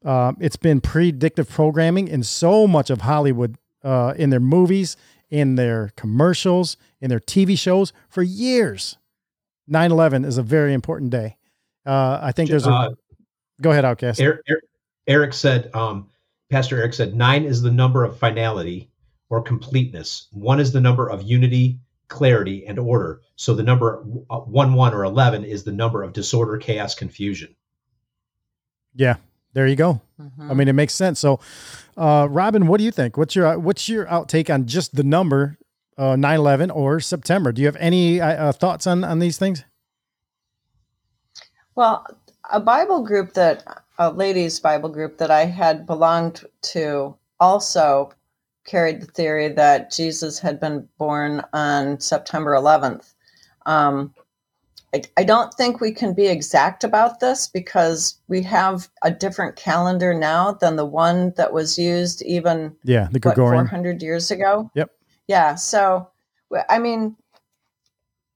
uh, 0.04 0.32
it's 0.40 0.56
been 0.56 0.80
predictive 0.80 1.48
programming 1.48 2.08
in 2.08 2.22
so 2.22 2.66
much 2.66 2.90
of 2.90 3.02
Hollywood, 3.02 3.56
uh, 3.82 4.14
in 4.16 4.30
their 4.30 4.40
movies, 4.40 4.96
in 5.30 5.56
their 5.56 5.90
commercials, 5.96 6.76
in 7.00 7.08
their 7.08 7.20
TV 7.20 7.58
shows 7.58 7.92
for 8.08 8.22
years. 8.22 8.96
9 9.68 9.90
11 9.90 10.24
is 10.24 10.38
a 10.38 10.42
very 10.42 10.74
important 10.74 11.10
day. 11.10 11.36
Uh, 11.86 12.18
I 12.22 12.32
think 12.32 12.50
there's 12.50 12.66
a. 12.66 12.72
Uh, 12.72 12.90
go 13.60 13.70
ahead, 13.70 13.84
Outcast. 13.84 14.20
Eric, 14.20 14.40
Eric, 14.48 14.64
Eric 15.06 15.34
said, 15.34 15.70
um, 15.74 16.08
Pastor 16.50 16.78
Eric 16.78 16.94
said, 16.94 17.14
nine 17.14 17.44
is 17.44 17.62
the 17.62 17.70
number 17.70 18.04
of 18.04 18.18
finality 18.18 18.90
or 19.30 19.40
completeness. 19.40 20.28
One 20.32 20.60
is 20.60 20.72
the 20.72 20.80
number 20.80 21.08
of 21.08 21.22
unity, 21.22 21.80
clarity, 22.08 22.66
and 22.66 22.78
order. 22.78 23.22
So 23.36 23.54
the 23.54 23.62
number 23.62 24.04
uh, 24.28 24.40
one, 24.40 24.74
one, 24.74 24.92
or 24.92 25.04
11 25.04 25.44
is 25.44 25.64
the 25.64 25.72
number 25.72 26.02
of 26.02 26.12
disorder, 26.12 26.58
chaos, 26.58 26.94
confusion. 26.94 27.54
Yeah, 28.94 29.16
there 29.52 29.66
you 29.66 29.76
go. 29.76 30.00
I 30.38 30.54
mean, 30.54 30.68
it 30.68 30.74
makes 30.74 30.94
sense. 30.94 31.18
So, 31.18 31.40
uh, 31.96 32.28
Robin, 32.30 32.66
what 32.66 32.78
do 32.78 32.84
you 32.84 32.90
think? 32.90 33.16
What's 33.16 33.34
your 33.34 33.58
what's 33.58 33.88
your 33.88 34.06
outtake 34.06 34.52
on 34.52 34.66
just 34.66 34.94
the 34.94 35.02
number 35.02 35.58
uh, 35.98 36.14
9/11 36.14 36.74
or 36.74 37.00
September? 37.00 37.52
Do 37.52 37.60
you 37.60 37.66
have 37.66 37.76
any 37.76 38.20
uh, 38.20 38.28
uh, 38.48 38.52
thoughts 38.52 38.86
on 38.86 39.04
on 39.04 39.18
these 39.18 39.38
things? 39.38 39.64
Well, 41.74 42.06
a 42.50 42.60
Bible 42.60 43.02
group 43.02 43.32
that, 43.34 43.64
a 43.98 44.10
ladies' 44.10 44.60
Bible 44.60 44.90
group 44.90 45.18
that 45.18 45.30
I 45.30 45.46
had 45.46 45.86
belonged 45.86 46.44
to 46.72 47.16
also 47.40 48.12
carried 48.64 49.00
the 49.00 49.06
theory 49.06 49.48
that 49.48 49.90
Jesus 49.90 50.38
had 50.38 50.60
been 50.60 50.88
born 50.98 51.42
on 51.52 51.98
September 51.98 52.52
11th. 52.52 53.14
Um, 53.66 54.14
I, 54.94 55.02
I 55.16 55.24
don't 55.24 55.52
think 55.54 55.80
we 55.80 55.92
can 55.92 56.12
be 56.12 56.26
exact 56.26 56.84
about 56.84 57.20
this 57.20 57.46
because 57.46 58.18
we 58.28 58.42
have 58.42 58.88
a 59.02 59.10
different 59.10 59.56
calendar 59.56 60.12
now 60.12 60.52
than 60.52 60.76
the 60.76 60.84
one 60.84 61.32
that 61.36 61.52
was 61.52 61.78
used 61.78 62.22
even 62.22 62.76
Yeah, 62.84 63.08
the 63.10 63.18
Gregorian. 63.18 63.64
400 63.64 64.02
years 64.02 64.30
ago. 64.30 64.70
Yep. 64.74 64.90
Yeah. 65.28 65.54
So, 65.54 66.08
I 66.68 66.78
mean, 66.78 67.16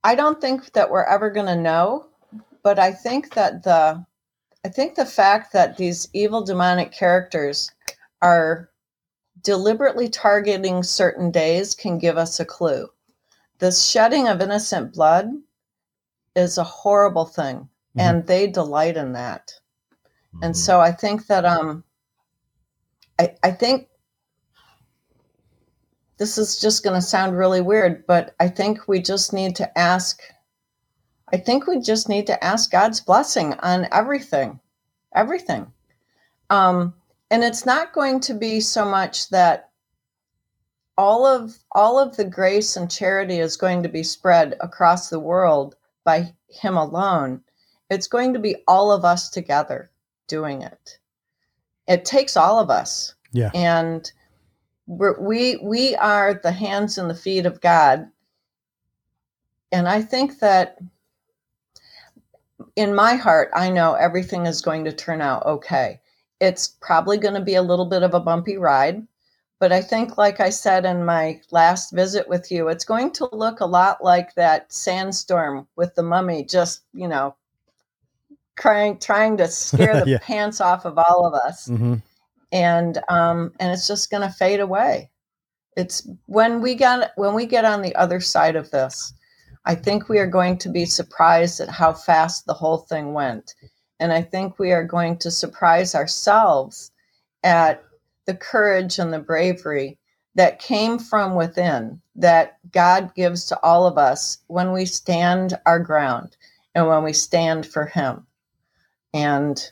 I 0.02 0.14
don't 0.14 0.40
think 0.40 0.72
that 0.72 0.90
we're 0.90 1.04
ever 1.04 1.30
going 1.30 1.46
to 1.46 1.56
know, 1.56 2.06
but 2.62 2.78
I 2.78 2.92
think 2.92 3.34
that 3.34 3.62
the, 3.64 4.04
I 4.64 4.68
think 4.68 4.94
the 4.94 5.04
fact 5.04 5.52
that 5.52 5.76
these 5.76 6.08
evil 6.14 6.42
demonic 6.42 6.90
characters 6.90 7.70
are 8.22 8.70
deliberately 9.42 10.08
targeting 10.08 10.82
certain 10.82 11.30
days 11.30 11.74
can 11.74 11.98
give 11.98 12.16
us 12.16 12.40
a 12.40 12.44
clue. 12.44 12.88
The 13.58 13.70
shedding 13.70 14.26
of 14.26 14.40
innocent 14.40 14.94
blood 14.94 15.30
is 16.36 16.58
a 16.58 16.64
horrible 16.64 17.24
thing, 17.24 17.68
and 17.96 18.26
they 18.26 18.46
delight 18.46 18.96
in 18.96 19.12
that. 19.12 19.52
And 20.42 20.56
so 20.56 20.80
I 20.80 20.92
think 20.92 21.26
that 21.26 21.44
um, 21.44 21.82
I 23.18 23.34
I 23.42 23.50
think 23.50 23.88
this 26.18 26.38
is 26.38 26.60
just 26.60 26.84
going 26.84 26.94
to 26.94 27.02
sound 27.02 27.36
really 27.36 27.60
weird, 27.60 28.06
but 28.06 28.34
I 28.40 28.48
think 28.48 28.86
we 28.86 29.00
just 29.00 29.32
need 29.32 29.56
to 29.56 29.78
ask. 29.78 30.20
I 31.32 31.38
think 31.38 31.66
we 31.66 31.80
just 31.80 32.08
need 32.08 32.26
to 32.28 32.44
ask 32.44 32.70
God's 32.70 33.00
blessing 33.00 33.54
on 33.54 33.88
everything, 33.90 34.60
everything. 35.14 35.72
Um, 36.50 36.94
and 37.30 37.42
it's 37.42 37.66
not 37.66 37.92
going 37.92 38.20
to 38.20 38.34
be 38.34 38.60
so 38.60 38.84
much 38.84 39.30
that 39.30 39.70
all 40.96 41.26
of 41.26 41.58
all 41.72 41.98
of 41.98 42.16
the 42.16 42.24
grace 42.24 42.76
and 42.76 42.90
charity 42.90 43.40
is 43.40 43.56
going 43.56 43.82
to 43.82 43.88
be 43.88 44.02
spread 44.02 44.56
across 44.60 45.10
the 45.10 45.20
world 45.20 45.76
by 46.06 46.32
Him 46.48 46.78
alone. 46.78 47.42
It's 47.90 48.06
going 48.08 48.32
to 48.32 48.38
be 48.40 48.56
all 48.66 48.90
of 48.90 49.04
us 49.04 49.28
together 49.28 49.90
doing 50.28 50.62
it. 50.62 50.98
It 51.86 52.06
takes 52.06 52.36
all 52.36 52.58
of 52.58 52.70
us 52.70 53.14
Yeah. 53.32 53.50
and 53.54 54.10
we're, 54.86 55.20
we 55.20 55.56
we 55.58 55.94
are 55.96 56.34
the 56.34 56.52
hands 56.52 56.96
and 56.98 57.10
the 57.10 57.14
feet 57.14 57.44
of 57.46 57.60
God. 57.60 58.08
And 59.72 59.88
I 59.88 60.00
think 60.02 60.38
that 60.40 60.78
in 62.76 62.94
my 62.94 63.16
heart, 63.16 63.50
I 63.54 63.70
know 63.70 63.94
everything 63.94 64.46
is 64.46 64.62
going 64.62 64.84
to 64.84 64.92
turn 64.92 65.20
out 65.20 65.44
okay. 65.44 66.00
It's 66.40 66.68
probably 66.80 67.18
going 67.18 67.34
to 67.34 67.40
be 67.40 67.54
a 67.56 67.62
little 67.62 67.86
bit 67.86 68.02
of 68.02 68.14
a 68.14 68.20
bumpy 68.20 68.56
ride, 68.56 69.06
But 69.58 69.72
I 69.72 69.80
think, 69.80 70.18
like 70.18 70.40
I 70.40 70.50
said 70.50 70.84
in 70.84 71.04
my 71.04 71.40
last 71.50 71.92
visit 71.92 72.28
with 72.28 72.50
you, 72.52 72.68
it's 72.68 72.84
going 72.84 73.10
to 73.12 73.28
look 73.32 73.60
a 73.60 73.66
lot 73.66 74.04
like 74.04 74.34
that 74.34 74.72
sandstorm 74.72 75.66
with 75.76 75.94
the 75.94 76.02
mummy 76.02 76.44
just, 76.44 76.82
you 76.92 77.08
know, 77.08 77.34
crying, 78.56 78.98
trying 78.98 79.36
to 79.38 79.48
scare 79.48 80.04
the 80.04 80.10
Yeah. 80.10 80.18
pants 80.18 80.60
off 80.60 80.84
of 80.84 80.98
all 80.98 81.26
of 81.26 81.34
us. 81.34 81.68
hmm 81.68 81.94
And 82.52 82.98
um, 83.08 83.52
and 83.60 83.72
it's 83.72 83.86
just 83.88 84.10
gonna 84.10 84.30
fade 84.30 84.60
away. 84.60 85.10
It's 85.76 86.08
when 86.26 86.60
we 86.60 86.74
get 86.74 87.12
when 87.16 87.34
we 87.34 87.46
get 87.46 87.64
on 87.64 87.82
the 87.82 87.94
other 87.96 88.20
side 88.20 88.56
of 88.56 88.70
this, 88.70 89.12
I 89.64 89.74
think 89.74 90.08
we 90.08 90.18
are 90.18 90.26
going 90.26 90.58
to 90.58 90.68
be 90.68 90.84
surprised 90.86 91.60
at 91.60 91.68
how 91.68 91.92
fast 91.92 92.46
the 92.46 92.54
whole 92.54 92.78
thing 92.78 93.14
went. 93.14 93.54
And 94.00 94.12
I 94.12 94.22
think 94.22 94.58
we 94.58 94.72
are 94.72 94.84
going 94.84 95.18
to 95.18 95.30
surprise 95.30 95.94
ourselves 95.94 96.92
at 97.42 97.82
the 98.26 98.34
courage 98.34 98.98
and 98.98 99.12
the 99.12 99.18
bravery 99.18 99.98
that 100.34 100.58
came 100.58 100.98
from 100.98 101.34
within 101.34 102.00
that 102.16 102.58
God 102.72 103.14
gives 103.14 103.46
to 103.46 103.58
all 103.62 103.86
of 103.86 103.96
us 103.98 104.38
when 104.48 104.72
we 104.72 104.84
stand 104.84 105.58
our 105.66 105.78
ground 105.78 106.36
and 106.74 106.86
when 106.88 107.02
we 107.04 107.12
stand 107.12 107.66
for 107.66 107.86
Him. 107.86 108.26
And 109.14 109.62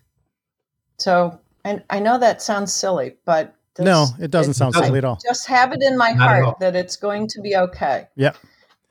so 0.98 1.38
I, 1.64 1.82
I 1.90 1.98
know 2.00 2.18
that 2.18 2.40
sounds 2.42 2.72
silly, 2.72 3.16
but 3.24 3.54
No, 3.78 4.06
it 4.20 4.30
doesn't 4.30 4.54
sound 4.54 4.74
silly 4.74 4.98
at 4.98 5.04
all. 5.04 5.18
Just 5.26 5.46
have 5.48 5.72
it 5.72 5.82
in 5.82 5.98
my 5.98 6.12
Not 6.12 6.28
heart 6.30 6.58
that 6.60 6.76
it's 6.76 6.96
going 6.96 7.26
to 7.28 7.40
be 7.40 7.56
okay 7.56 8.08
Yeah. 8.16 8.32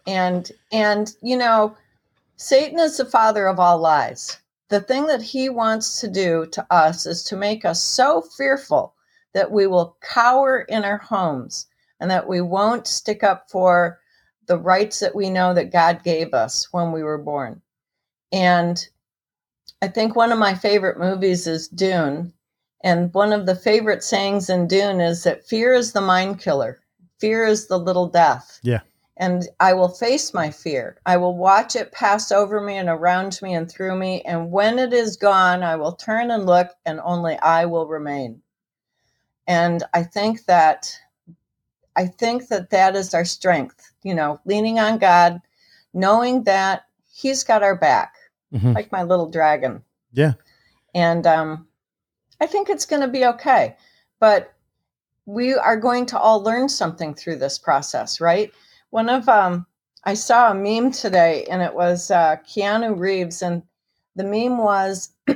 and 0.06 0.52
and 0.72 1.16
you 1.22 1.38
know 1.38 1.76
satan 2.36 2.80
is 2.80 2.98
the 2.98 3.06
father 3.06 3.48
of 3.48 3.60
all 3.60 3.78
lies 3.78 4.38
the 4.70 4.82
thing 4.82 5.06
that 5.08 5.22
he 5.22 5.50
wants 5.50 6.02
to 6.02 6.08
do 6.10 6.46
to 6.48 6.66
us 6.72 7.06
is 7.06 7.24
to 7.24 7.38
make 7.38 7.64
us 7.64 7.82
so 7.82 8.22
fearful 8.38 8.94
that 9.34 9.52
we 9.52 9.68
will 9.68 9.98
cower 10.02 10.62
in 10.62 10.84
our 10.86 10.98
homes 10.98 11.68
and 12.00 12.10
that 12.12 12.28
we 12.28 12.42
won't 12.42 12.88
stick 12.88 13.24
up 13.24 13.50
for 13.50 14.00
the 14.48 14.58
rights 14.58 15.00
that 15.00 15.16
we 15.16 15.30
know 15.30 15.54
that 15.54 15.72
god 15.72 16.04
gave 16.04 16.34
us 16.34 16.68
when 16.72 16.92
we 16.92 17.04
were 17.04 17.18
born 17.18 17.62
and 18.32 18.88
i 19.82 19.88
think 19.88 20.16
one 20.16 20.32
of 20.32 20.40
my 20.40 20.54
favorite 20.54 21.00
movies 21.00 21.48
is 21.48 21.68
dune 21.70 22.32
and 22.84 23.14
one 23.14 23.32
of 23.32 23.46
the 23.46 23.56
favorite 23.56 24.04
sayings 24.04 24.50
in 24.50 24.68
dune 24.68 25.00
is 25.00 25.24
that 25.24 25.46
fear 25.48 25.74
is 25.74 25.94
the 25.94 26.02
mind 26.02 26.40
killer 26.40 26.82
fear 27.20 27.46
is 27.46 27.68
the 27.68 27.80
little 27.80 28.08
death 28.08 28.60
Yeah. 28.64 28.82
and 29.16 29.48
I 29.62 29.74
will 29.74 29.88
face 29.88 30.34
my 30.34 30.50
fear. 30.52 30.98
I 31.06 31.16
will 31.16 31.38
watch 31.38 31.76
it 31.78 31.94
pass 31.94 32.32
over 32.34 32.60
me 32.60 32.76
and 32.76 32.90
around 32.90 33.40
me 33.42 33.54
and 33.54 33.70
through 33.72 33.96
me. 33.96 34.22
And 34.24 34.52
when 34.52 34.78
it 34.78 34.92
is 34.92 35.16
gone, 35.16 35.64
I 35.64 35.78
will 35.78 35.94
turn 35.94 36.32
and 36.32 36.46
look, 36.46 36.68
and 36.86 37.00
only 37.02 37.38
I 37.38 37.64
will 37.66 37.88
remain. 37.88 38.42
And 39.48 39.84
I 39.94 40.04
think 40.04 40.46
that, 40.46 40.98
I 41.96 42.08
think 42.08 42.48
that 42.48 42.70
that 42.72 42.96
is 42.96 43.14
our 43.14 43.26
strength. 43.26 43.92
You 44.04 44.16
know, 44.16 44.40
leaning 44.46 44.80
on 44.80 44.98
God, 44.98 45.42
knowing 45.94 46.44
that 46.44 46.84
He's 47.12 47.44
got 47.44 47.64
our 47.64 47.76
back, 47.76 48.16
Mhm. 48.54 48.74
like 48.76 48.92
my 48.92 49.04
little 49.04 49.30
dragon 49.30 49.84
Yeah. 50.12 50.34
and 50.96 51.26
um, 51.26 51.68
I 52.42 52.46
think 52.48 52.70
it's 52.70 52.86
going 52.86 53.02
to 53.02 53.08
be 53.08 53.26
okay. 53.26 53.76
But 54.20 54.54
we 55.26 55.54
are 55.54 55.78
going 55.78 56.06
to 56.08 56.20
all 56.20 56.42
learn 56.42 56.68
something 56.70 57.14
through 57.16 57.38
this 57.38 57.58
process, 57.58 58.20
right? 58.22 58.52
One 58.90 59.10
of 59.10 59.30
um, 59.30 59.66
I 60.04 60.14
saw 60.16 60.52
a 60.52 60.56
meme 60.56 60.92
today, 60.92 61.46
and 61.46 61.62
it 61.62 61.74
was 61.74 62.12
uh, 62.12 62.36
Keanu 62.46 63.00
Reeves, 63.00 63.42
and 63.42 63.64
the 64.16 64.24
meme 64.24 64.58
was 64.58 65.12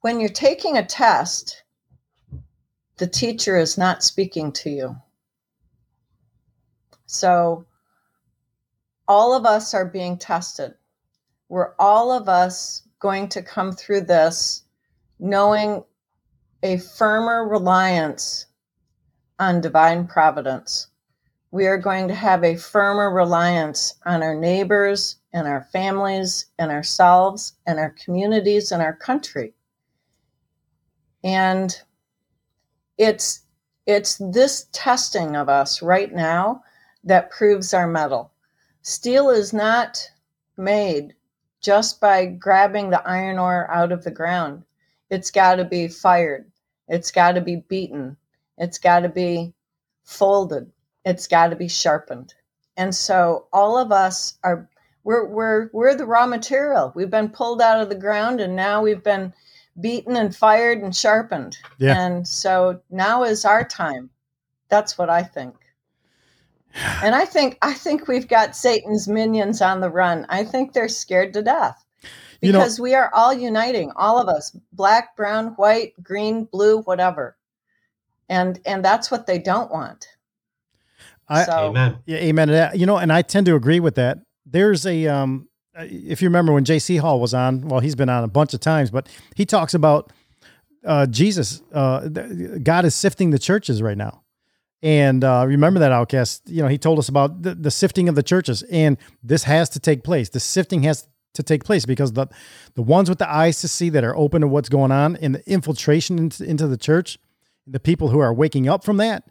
when 0.00 0.20
you're 0.20 0.28
taking 0.28 0.76
a 0.78 0.84
test, 0.86 1.64
the 2.98 3.06
teacher 3.06 3.56
is 3.56 3.78
not 3.78 4.02
speaking 4.02 4.52
to 4.52 4.70
you. 4.70 4.96
So 7.06 7.64
all 9.06 9.32
of 9.34 9.46
us 9.46 9.72
are 9.72 9.86
being 9.86 10.18
tested. 10.18 10.74
We're 11.48 11.74
all 11.78 12.12
of 12.12 12.28
us 12.28 12.82
going 12.98 13.28
to 13.30 13.42
come 13.42 13.72
through 13.72 14.02
this 14.02 14.64
knowing 15.18 15.84
a 16.62 16.78
firmer 16.78 17.48
reliance 17.48 18.46
on 19.38 19.60
divine 19.60 20.06
providence. 20.06 20.88
We 21.50 21.66
are 21.66 21.78
going 21.78 22.08
to 22.08 22.14
have 22.14 22.44
a 22.44 22.56
firmer 22.56 23.10
reliance 23.10 23.94
on 24.04 24.22
our 24.22 24.34
neighbors 24.34 25.16
and 25.32 25.46
our 25.46 25.62
families 25.72 26.46
and 26.58 26.70
ourselves 26.70 27.54
and 27.66 27.78
our 27.78 27.94
communities 28.04 28.72
and 28.72 28.82
our 28.82 28.94
country. 28.94 29.54
And 31.24 31.80
it's 32.98 33.42
it's 33.86 34.20
this 34.32 34.66
testing 34.72 35.34
of 35.34 35.48
us 35.48 35.80
right 35.80 36.12
now 36.12 36.62
that 37.04 37.30
proves 37.30 37.72
our 37.72 37.86
mettle. 37.86 38.32
Steel 38.82 39.30
is 39.30 39.52
not 39.52 40.10
made 40.58 41.14
just 41.62 42.00
by 42.00 42.26
grabbing 42.26 42.90
the 42.90 43.06
iron 43.08 43.38
ore 43.38 43.70
out 43.70 43.92
of 43.92 44.04
the 44.04 44.10
ground. 44.10 44.62
It's 45.10 45.30
got 45.30 45.56
to 45.56 45.64
be 45.64 45.88
fired. 45.88 46.50
It's 46.88 47.10
got 47.10 47.32
to 47.32 47.40
be 47.40 47.56
beaten. 47.56 48.16
It's 48.58 48.78
got 48.78 49.00
to 49.00 49.08
be 49.08 49.54
folded. 50.04 50.70
It's 51.04 51.26
got 51.26 51.48
to 51.48 51.56
be 51.56 51.68
sharpened. 51.68 52.34
And 52.76 52.94
so 52.94 53.46
all 53.52 53.78
of 53.78 53.90
us 53.90 54.38
are 54.44 54.68
we're 55.04 55.26
we're 55.26 55.70
we're 55.72 55.94
the 55.94 56.06
raw 56.06 56.26
material. 56.26 56.92
We've 56.94 57.10
been 57.10 57.30
pulled 57.30 57.62
out 57.62 57.80
of 57.80 57.88
the 57.88 57.94
ground 57.94 58.40
and 58.40 58.54
now 58.54 58.82
we've 58.82 59.02
been 59.02 59.32
beaten 59.80 60.16
and 60.16 60.34
fired 60.34 60.78
and 60.82 60.94
sharpened. 60.94 61.58
Yeah. 61.78 61.98
And 62.00 62.26
so 62.26 62.80
now 62.90 63.22
is 63.24 63.44
our 63.44 63.64
time. 63.64 64.10
That's 64.68 64.98
what 64.98 65.10
I 65.10 65.22
think. 65.22 65.54
And 67.02 67.14
I 67.14 67.24
think 67.24 67.58
I 67.62 67.72
think 67.72 68.06
we've 68.08 68.28
got 68.28 68.54
Satan's 68.54 69.08
minions 69.08 69.62
on 69.62 69.80
the 69.80 69.90
run. 69.90 70.26
I 70.28 70.44
think 70.44 70.72
they're 70.72 70.88
scared 70.88 71.32
to 71.34 71.42
death 71.42 71.82
You 72.42 72.52
know- 72.52 72.58
because 72.58 72.78
we 72.78 72.94
are 72.94 73.10
all 73.14 73.32
uniting, 73.32 73.90
all 73.96 74.20
of 74.20 74.28
us, 74.28 74.54
black, 74.72 75.16
brown, 75.16 75.48
white, 75.56 75.94
green, 76.02 76.44
blue, 76.44 76.82
whatever. 76.82 77.36
And 78.28 78.60
and 78.66 78.84
that's 78.84 79.10
what 79.10 79.26
they 79.26 79.38
don't 79.38 79.70
want. 79.72 80.06
I, 81.28 81.44
So- 81.44 81.68
Amen. 81.70 81.98
Yeah, 82.06 82.18
amen 82.18 82.48
to 82.48 82.54
that. 82.54 82.78
You 82.78 82.86
know, 82.86 82.98
and 82.98 83.12
I 83.12 83.22
tend 83.22 83.46
to 83.46 83.54
agree 83.56 83.80
with 83.80 83.94
that. 83.96 84.18
There's 84.46 84.86
a 84.86 85.06
um 85.06 85.47
if 85.80 86.22
you 86.22 86.28
remember 86.28 86.52
when 86.52 86.64
J.C. 86.64 86.96
Hall 86.96 87.20
was 87.20 87.34
on, 87.34 87.68
well, 87.68 87.80
he's 87.80 87.94
been 87.94 88.08
on 88.08 88.24
a 88.24 88.28
bunch 88.28 88.54
of 88.54 88.60
times, 88.60 88.90
but 88.90 89.08
he 89.34 89.46
talks 89.46 89.74
about 89.74 90.12
uh 90.84 91.06
Jesus, 91.06 91.62
uh 91.72 92.08
God 92.08 92.84
is 92.84 92.94
sifting 92.94 93.30
the 93.30 93.38
churches 93.38 93.82
right 93.82 93.96
now. 93.96 94.22
And 94.82 95.24
uh 95.24 95.44
remember 95.46 95.80
that 95.80 95.92
outcast, 95.92 96.48
you 96.48 96.62
know, 96.62 96.68
he 96.68 96.78
told 96.78 96.98
us 96.98 97.08
about 97.08 97.42
the, 97.42 97.54
the 97.54 97.70
sifting 97.70 98.08
of 98.08 98.14
the 98.14 98.22
churches 98.22 98.62
and 98.64 98.96
this 99.22 99.44
has 99.44 99.68
to 99.70 99.80
take 99.80 100.04
place. 100.04 100.28
The 100.28 100.40
sifting 100.40 100.82
has 100.84 101.06
to 101.34 101.42
take 101.42 101.64
place 101.64 101.84
because 101.84 102.12
the 102.12 102.26
the 102.74 102.82
ones 102.82 103.08
with 103.08 103.18
the 103.18 103.30
eyes 103.30 103.60
to 103.60 103.68
see 103.68 103.88
that 103.90 104.04
are 104.04 104.16
open 104.16 104.40
to 104.42 104.48
what's 104.48 104.68
going 104.68 104.92
on 104.92 105.16
and 105.16 105.36
the 105.36 105.50
infiltration 105.50 106.18
into, 106.18 106.44
into 106.44 106.66
the 106.66 106.76
church, 106.76 107.18
the 107.66 107.80
people 107.80 108.08
who 108.08 108.18
are 108.18 108.32
waking 108.32 108.68
up 108.68 108.84
from 108.84 108.96
that, 108.98 109.24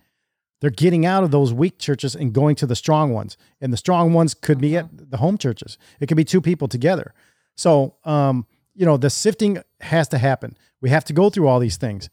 they're 0.59 0.69
getting 0.69 1.05
out 1.05 1.23
of 1.23 1.31
those 1.31 1.53
weak 1.53 1.77
churches 1.77 2.15
and 2.15 2.33
going 2.33 2.55
to 2.55 2.65
the 2.65 2.75
strong 2.75 3.13
ones. 3.13 3.37
And 3.61 3.71
the 3.71 3.77
strong 3.77 4.13
ones 4.13 4.33
could 4.33 4.59
be 4.59 4.75
at 4.75 5.11
the 5.11 5.17
home 5.17 5.37
churches. 5.37 5.77
It 5.99 6.07
could 6.07 6.17
be 6.17 6.23
two 6.23 6.41
people 6.41 6.67
together. 6.67 7.13
So, 7.55 7.95
um, 8.05 8.45
you 8.75 8.85
know, 8.85 8.97
the 8.97 9.09
sifting 9.09 9.61
has 9.81 10.07
to 10.09 10.17
happen. 10.17 10.57
We 10.81 10.89
have 10.89 11.05
to 11.05 11.13
go 11.13 11.29
through 11.29 11.47
all 11.47 11.59
these 11.59 11.77
things. 11.77 12.09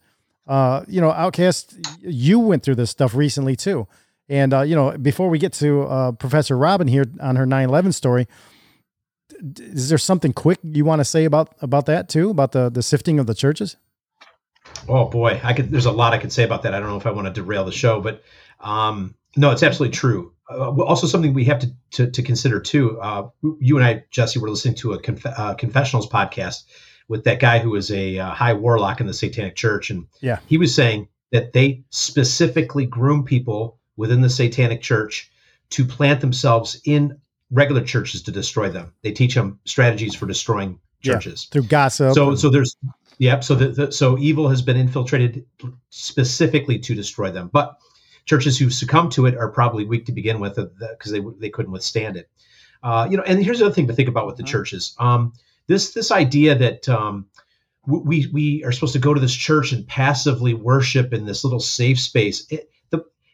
Uh, 0.47 0.85
you 0.87 1.01
know, 1.01 1.11
Outcast, 1.11 1.75
you 2.01 2.39
went 2.39 2.63
through 2.63 2.75
this 2.75 2.91
stuff 2.91 3.15
recently 3.15 3.57
too. 3.57 3.87
And, 4.29 4.55
uh, 4.55 4.63
you 4.63 4.75
know, 4.75 4.97
before 4.97 5.29
we 5.29 5.39
get 5.39 5.53
to 5.55 5.83
uh, 5.83 6.13
Professor 6.13 6.57
Robin 6.57 6.89
here 6.89 7.05
on 7.21 7.37
her 7.37 7.47
9 7.47 7.69
11 7.69 7.93
story, 7.93 8.27
is 9.57 9.89
there 9.89 9.99
something 9.99 10.33
quick 10.33 10.59
you 10.63 10.85
want 10.85 11.01
to 11.01 11.05
say 11.05 11.25
about 11.25 11.55
about 11.61 11.87
that 11.87 12.09
too, 12.09 12.31
about 12.31 12.53
the 12.53 12.71
the 12.71 12.83
sifting 12.83 13.19
of 13.19 13.27
the 13.27 13.35
churches? 13.35 13.77
Oh 14.89 15.07
boy, 15.09 15.41
I 15.43 15.53
could. 15.53 15.70
There's 15.70 15.87
a 15.87 15.93
lot 15.93 16.12
I 16.12 16.18
could 16.18 16.33
say 16.33 16.45
about 16.45 16.62
that. 16.62 16.75
I 16.75 16.81
don't 16.81 16.89
know 16.91 16.97
if 16.97 17.07
I 17.07 17.11
want 17.11 17.27
to 17.27 17.33
derail 17.33 17.64
the 17.64 17.72
show, 17.72 18.01
but 18.01 18.22
um, 18.61 19.14
no, 19.37 19.51
it's 19.51 19.62
absolutely 19.62 19.95
true. 19.97 20.33
Uh, 20.51 20.70
also, 20.83 21.07
something 21.07 21.33
we 21.33 21.45
have 21.47 21.59
to 21.61 21.72
to, 21.93 22.11
to 22.11 22.22
consider 22.22 22.61
too. 22.61 23.01
Uh, 23.01 23.29
you 23.61 23.77
and 23.77 23.85
I, 23.87 24.05
Jesse, 24.11 24.39
were 24.39 24.51
listening 24.51 24.75
to 24.77 24.93
a 24.93 25.01
conf- 25.01 25.25
uh, 25.27 25.55
confessionals 25.55 26.09
podcast 26.09 26.64
with 27.09 27.25
that 27.25 27.41
guy 27.41 27.59
who 27.59 27.70
was 27.70 27.91
a 27.91 28.18
uh, 28.18 28.31
high 28.31 28.53
warlock 28.55 29.01
in 29.01 29.07
the 29.07 29.14
Satanic 29.14 29.57
Church, 29.57 29.91
and 29.91 30.07
Yeah. 30.20 30.39
he 30.47 30.59
was 30.59 30.75
saying 30.75 31.09
that 31.33 31.53
they 31.53 31.85
specifically 31.91 32.87
groom 32.87 33.25
people 33.25 33.79
within 33.97 34.20
the 34.20 34.31
Satanic 34.31 34.81
Church 34.83 35.31
to 35.70 35.85
plant 35.85 36.20
themselves 36.20 36.81
in 36.85 37.18
regular 37.51 37.83
churches 37.83 38.22
to 38.22 38.31
destroy 38.31 38.68
them. 38.70 38.93
They 39.03 39.12
teach 39.12 39.35
them 39.35 39.61
strategies 39.64 40.14
for 40.14 40.27
destroying 40.27 40.79
Yeah, 41.03 41.14
churches 41.14 41.49
through 41.51 41.64
gossip. 41.64 42.14
so 42.14 42.31
and- 42.31 42.39
so 42.39 42.49
there's 42.51 42.77
yep 43.19 43.45
so 43.45 43.55
the, 43.55 43.69
the 43.69 43.93
so 43.93 44.19
evil 44.19 44.49
has 44.49 44.62
been 44.62 44.77
infiltrated 44.77 45.45
specifically 45.91 46.79
to 46.79 46.95
destroy 46.95 47.31
them 47.31 47.49
but 47.53 47.79
churches 48.27 48.59
who 48.59 48.71
succumb 48.71 49.09
to 49.11 49.27
it 49.27 49.37
are 49.37 49.51
probably 49.51 49.85
weak 49.85 50.07
to 50.07 50.12
begin 50.12 50.41
with 50.41 50.57
because 50.81 51.12
they 51.12 51.21
they 51.39 51.51
couldn't 51.51 51.73
withstand 51.73 52.17
it 52.17 52.29
uh, 52.83 53.07
you 53.11 53.17
know 53.17 53.23
and 53.25 53.43
here's 53.43 53.59
the 53.59 53.65
other 53.65 53.75
thing 53.75 53.87
to 53.87 53.95
think 53.95 54.09
about 54.09 54.27
with 54.27 54.37
the 54.37 54.43
churches 54.43 54.95
um, 54.99 55.33
this 55.67 55.93
this 55.93 56.11
idea 56.11 56.55
that 56.55 56.89
um, 56.89 57.27
we 57.87 58.27
we 58.33 58.65
are 58.65 58.73
supposed 58.73 58.93
to 58.95 58.99
go 58.99 59.15
to 59.15 59.21
this 59.21 59.35
church 59.35 59.73
and 59.73 59.87
passively 59.87 60.55
worship 60.55 61.12
in 61.12 61.27
this 61.27 61.45
little 61.45 61.61
safe 61.61 62.01
space. 62.01 62.47
It, 62.51 62.71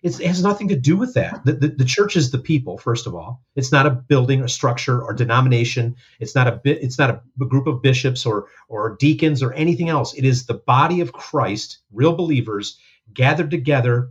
it 0.03 0.19
has 0.21 0.43
nothing 0.43 0.69
to 0.69 0.77
do 0.77 0.97
with 0.97 1.15
that. 1.15 1.45
The, 1.45 1.53
the, 1.53 1.69
the 1.69 1.85
church 1.85 2.17
is 2.17 2.31
the 2.31 2.39
people, 2.39 2.79
first 2.79 3.07
of 3.07 3.15
all. 3.15 3.43
It's 3.55 3.73
not 3.73 3.87
a 3.87 3.91
building, 3.91 4.41
or 4.41 4.49
structure, 4.49 5.03
or 5.03 5.13
denomination. 5.13 5.97
It's 6.21 6.35
not 6.35 6.47
a 6.47 6.53
bit. 6.53 6.83
It's 6.83 6.99
not 6.99 7.11
a, 7.11 7.21
a 7.41 7.47
group 7.47 7.67
of 7.67 7.83
bishops 7.83 8.25
or 8.25 8.47
or 8.69 8.97
deacons 8.99 9.43
or 9.43 9.53
anything 9.53 9.89
else. 9.89 10.15
It 10.15 10.25
is 10.25 10.47
the 10.47 10.55
body 10.55 11.01
of 11.01 11.13
Christ, 11.13 11.79
real 11.93 12.15
believers 12.15 12.79
gathered 13.13 13.51
together 13.51 14.11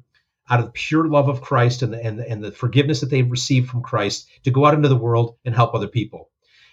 out 0.49 0.59
of 0.59 0.65
the 0.65 0.71
pure 0.71 1.07
love 1.07 1.29
of 1.29 1.41
Christ 1.41 1.83
and 1.83 1.93
the, 1.93 2.03
and, 2.03 2.19
and 2.19 2.43
the 2.43 2.51
forgiveness 2.51 2.99
that 3.01 3.09
they've 3.09 3.29
received 3.29 3.69
from 3.69 3.83
Christ 3.83 4.27
to 4.43 4.51
go 4.51 4.65
out 4.65 4.73
into 4.73 4.89
the 4.89 4.95
world 4.95 5.37
and 5.45 5.53
help 5.55 5.73
other 5.73 5.87
people. 5.87 6.29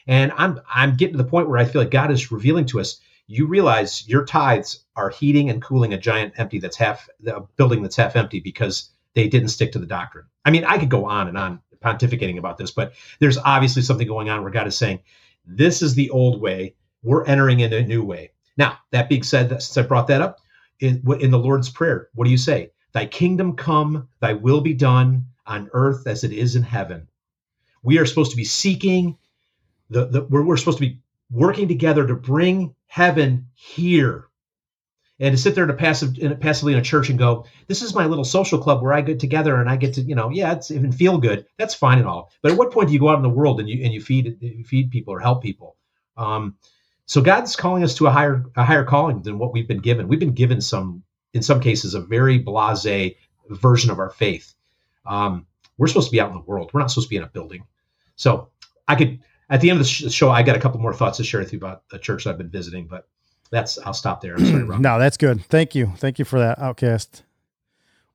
And 0.07 0.33
I'm 0.37 0.61
I'm 0.73 0.97
getting 0.97 1.17
to 1.17 1.23
the 1.23 1.29
point 1.29 1.49
where 1.49 1.59
I 1.59 1.65
feel 1.65 1.83
like 1.83 1.91
God 1.91 2.11
is 2.11 2.33
revealing 2.33 2.67
to 2.67 2.81
us 2.81 3.01
you 3.27 3.47
realize 3.47 4.07
your 4.09 4.25
tithes 4.25 4.85
are 4.95 5.11
heating 5.11 5.51
and 5.51 5.63
cooling 5.63 5.93
a 5.93 5.99
giant 5.99 6.35
empty 6.37 6.59
that's 6.59 6.77
half 6.77 7.09
a 7.27 7.41
building 7.57 7.83
that's 7.83 7.97
half 7.97 8.17
empty 8.17 8.41
because 8.41 8.91
they 9.17 9.27
didn't 9.27 9.49
stick 9.49 9.73
to 9.73 9.79
the 9.79 9.87
doctrine. 9.87 10.27
I 10.45 10.51
mean, 10.51 10.65
I 10.65 10.79
could 10.79 10.91
go 10.91 11.07
on 11.07 11.27
and 11.27 11.39
on 11.39 11.61
pontificating 11.83 12.39
about 12.39 12.59
this, 12.59 12.71
but 12.71 12.93
there's 13.19 13.39
obviously 13.39 13.81
something 13.81 14.07
going 14.07 14.29
on 14.29 14.43
where 14.43 14.53
God 14.53 14.67
is 14.67 14.77
saying, 14.77 15.01
this 15.47 15.81
is 15.81 15.95
the 15.95 16.11
old 16.11 16.41
way. 16.41 16.75
We're 17.03 17.25
entering 17.25 17.61
in 17.61 17.73
a 17.73 17.83
new 17.83 18.05
way. 18.05 18.33
Now, 18.59 18.79
that 18.91 19.09
being 19.09 19.23
said, 19.23 19.49
since 19.49 19.77
I 19.79 19.83
brought 19.83 20.07
that 20.09 20.21
up, 20.21 20.41
in, 20.81 21.03
in 21.19 21.31
the 21.31 21.39
Lord's 21.39 21.71
Prayer, 21.71 22.09
what 22.15 22.27
do 22.27 22.31
you 22.31 22.37
say? 22.37 22.73
Thy 22.93 23.07
kingdom 23.07 23.57
come, 23.57 24.07
thy 24.21 24.35
will 24.35 24.61
be 24.61 24.75
done 24.75 25.25
on 25.47 25.71
earth 25.73 26.07
as 26.07 26.23
it 26.23 26.33
is 26.33 26.55
in 26.55 26.63
heaven. 26.63 27.09
We 27.83 27.99
are 27.99 28.07
supposed 28.07 28.33
to 28.33 28.37
be 28.37 28.45
seeking 28.45 29.17
the, 29.89 30.07
the 30.07 30.23
we're, 30.25 30.45
we're 30.45 30.57
supposed 30.59 30.79
to 30.79 30.87
be 30.87 31.01
working 31.31 31.69
together 31.69 32.07
to 32.07 32.15
bring 32.15 32.75
heaven 32.87 33.49
here 33.55 34.26
and 35.19 35.35
to 35.35 35.41
sit 35.41 35.55
there 35.55 35.67
to 35.67 35.73
passive 35.73 36.19
in, 36.19 36.33
a 36.33 36.37
passively 36.37 36.73
in 36.75 36.79
a 36.79 36.83
church 36.83 37.09
and 37.09 37.19
go 37.19 37.47
this 37.69 37.83
is 37.83 37.95
my 37.95 38.07
little 38.07 38.25
social 38.25 38.59
club 38.59 38.83
where 38.83 38.93
i 38.93 39.01
get 39.01 39.19
together 39.19 39.57
and 39.57 39.71
i 39.71 39.77
get 39.77 39.95
to 39.95 40.03
you 40.03 40.15
know 40.15 40.31
yeah 40.31 40.53
it's 40.53 40.71
even 40.71 40.93
feel 40.93 41.19
good. 41.19 41.47
That's 41.59 41.75
fine 41.75 41.99
and 41.99 42.07
all. 42.07 42.33
But 42.43 42.53
at 42.53 42.59
what 42.59 42.73
point 42.73 42.89
do 42.89 42.95
you 42.95 43.01
go 43.01 43.09
out 43.09 43.17
in 43.17 43.23
the 43.23 43.29
world 43.29 43.61
and 43.61 43.69
you 43.69 43.85
and 43.85 43.93
you 43.93 44.01
feed 44.01 44.39
you 44.41 44.65
feed 44.65 44.91
people 44.91 45.15
or 45.15 45.21
help 45.21 45.43
people? 45.43 45.77
Um, 46.17 46.57
so 47.05 47.21
god's 47.21 47.57
calling 47.57 47.85
us 47.85 47.95
to 47.97 48.07
a 48.07 48.11
higher 48.11 48.45
a 48.57 48.65
higher 48.65 48.85
calling 48.85 49.23
than 49.23 49.39
what 49.39 49.53
we've 49.53 49.69
been 49.69 49.81
given. 49.81 50.09
We've 50.09 50.21
been 50.21 50.35
given 50.35 50.61
some 50.61 51.03
in 51.33 51.43
some 51.43 51.61
cases 51.61 51.95
a 51.95 52.01
very 52.01 52.43
blasé 52.43 53.17
version 53.51 53.91
of 53.91 53.99
our 53.99 54.11
faith. 54.11 54.55
Um, 55.05 55.47
we're 55.79 55.89
supposed 55.89 56.09
to 56.09 56.13
be 56.13 56.21
out 56.21 56.31
in 56.31 56.37
the 56.37 56.43
world. 56.43 56.71
We're 56.73 56.81
not 56.81 56.91
supposed 56.91 57.09
to 57.09 57.11
be 57.11 57.17
in 57.17 57.23
a 57.23 57.29
building. 57.29 57.65
So 58.17 58.51
i 58.89 58.95
could 58.95 59.21
at 59.49 59.61
the 59.61 59.71
end 59.71 59.79
of 59.81 59.87
the 59.87 60.11
show, 60.11 60.29
I 60.29 60.43
got 60.43 60.57
a 60.57 60.61
couple 60.61 60.81
more 60.81 60.95
thoughts 60.95 61.19
to 61.19 61.25
share 61.25 61.39
with 61.39 61.53
you 61.53 61.59
about 61.59 61.89
the 61.91 62.01
church 62.01 62.27
I've 62.27 62.39
been 62.39 62.51
visiting, 62.51 62.89
but 62.89 63.07
that's 63.51 63.79
I'll 63.79 63.95
stop 63.95 64.21
there. 64.21 64.35
I'm 64.37 64.45
sorry, 64.47 64.63
Rob. 64.65 64.81
no, 64.81 64.99
that's 64.99 65.17
good. 65.17 65.45
Thank 65.47 65.75
you. 65.75 65.93
Thank 65.97 66.19
you 66.19 66.25
for 66.25 66.39
that, 66.39 66.59
Outcast. 66.59 67.23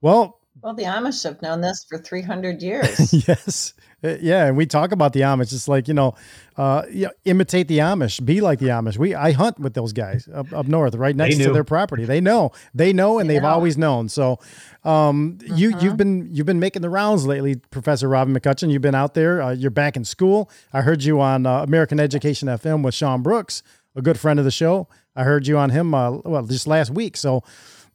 Well, 0.01 0.39
well, 0.61 0.73
the 0.75 0.83
Amish 0.83 1.23
have 1.23 1.41
known 1.41 1.61
this 1.61 1.85
for 1.89 1.97
300 1.97 2.61
years. 2.61 3.13
yes. 3.27 3.73
Uh, 4.03 4.15
Yeah, 4.19 4.45
and 4.47 4.57
we 4.57 4.65
talk 4.65 4.91
about 4.91 5.13
the 5.13 5.21
Amish. 5.21 5.53
It's 5.53 5.67
like 5.67 5.87
you 5.87 5.93
know, 5.93 6.13
uh, 6.57 6.83
yeah, 6.91 7.09
imitate 7.25 7.67
the 7.67 7.79
Amish, 7.79 8.23
be 8.23 8.41
like 8.41 8.59
the 8.59 8.67
Amish. 8.67 8.97
We 8.97 9.15
I 9.15 9.31
hunt 9.31 9.59
with 9.59 9.73
those 9.75 9.93
guys 9.93 10.27
up, 10.33 10.51
up 10.53 10.67
north, 10.67 10.95
right 10.95 11.15
next 11.15 11.37
to 11.37 11.51
their 11.53 11.63
property. 11.63 12.05
They 12.05 12.19
know, 12.21 12.51
they 12.75 12.93
know, 12.93 13.17
and 13.19 13.29
they've 13.29 13.41
Yeah. 13.41 13.51
always 13.53 13.77
known. 13.77 14.09
So, 14.09 14.39
um, 14.83 15.37
you 15.45 15.75
you've 15.79 15.97
been 15.97 16.29
you've 16.31 16.45
been 16.47 16.59
making 16.59 16.81
the 16.81 16.89
rounds 16.89 17.25
lately, 17.27 17.55
Professor 17.55 18.07
Robin 18.09 18.35
McCutcheon. 18.35 18.71
You've 18.71 18.81
been 18.81 18.95
out 18.95 19.13
there. 19.13 19.41
Uh, 19.41 19.51
you're 19.51 19.71
back 19.71 19.95
in 19.95 20.03
school. 20.03 20.49
I 20.73 20.81
heard 20.81 21.03
you 21.03 21.19
on 21.21 21.45
uh, 21.45 21.61
American 21.63 21.99
Education 21.99 22.47
FM 22.47 22.83
with 22.83 22.93
Sean 22.95 23.21
Brooks, 23.21 23.61
a 23.95 24.01
good 24.01 24.19
friend 24.19 24.39
of 24.39 24.45
the 24.45 24.51
show. 24.51 24.87
I 25.15 25.23
heard 25.23 25.47
you 25.47 25.57
on 25.57 25.69
him 25.69 25.93
uh, 25.93 26.11
well 26.23 26.45
just 26.45 26.67
last 26.67 26.91
week. 26.91 27.17
So. 27.17 27.43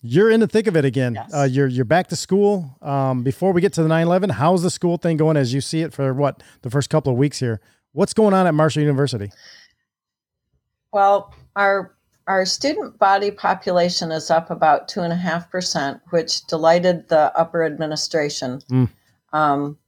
You're 0.03 0.31
in 0.31 0.39
the 0.39 0.47
thick 0.47 0.69
of 0.69 0.77
it 0.77 0.85
again. 0.85 1.19
Uh, 1.35 1.45
you're 1.45 1.67
you're 1.67 1.85
back 1.85 2.09
to 2.09 2.17
school. 2.17 2.77
Um, 2.81 3.25
before 3.25 3.53
we 3.53 3.61
get 3.61 3.73
to 3.73 3.83
the 3.83 3.89
9/11, 3.89 4.31
how's 4.31 4.63
the 4.63 4.71
school 4.71 4.99
thing 4.99 5.17
going 5.17 5.37
as 5.37 5.53
you 5.53 5.61
see 5.61 5.81
it 5.81 5.93
for 5.93 6.15
what 6.15 6.45
the 6.63 6.71
first 6.71 6.91
couple 6.91 7.13
of 7.13 7.19
weeks 7.19 7.41
here? 7.41 7.61
What's 7.93 8.13
going 8.13 8.35
on 8.35 8.47
at 8.47 8.55
Marshall 8.55 8.83
University? 8.83 9.33
Well, 10.93 11.35
our 11.57 11.97
our 12.27 12.45
student 12.45 12.99
body 12.99 13.31
population 13.31 14.11
is 14.13 14.31
up 14.31 14.51
about 14.51 14.89
two 14.89 15.01
and 15.01 15.13
a 15.13 15.17
half 15.17 15.51
percent, 15.51 16.01
which 16.11 16.45
delighted 16.47 17.09
the 17.09 17.37
upper 17.37 17.65
administration. 17.65 18.61
Mm. 18.71 18.89
Um, 19.33 19.79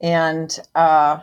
and 0.00 0.58
uh, 0.74 1.20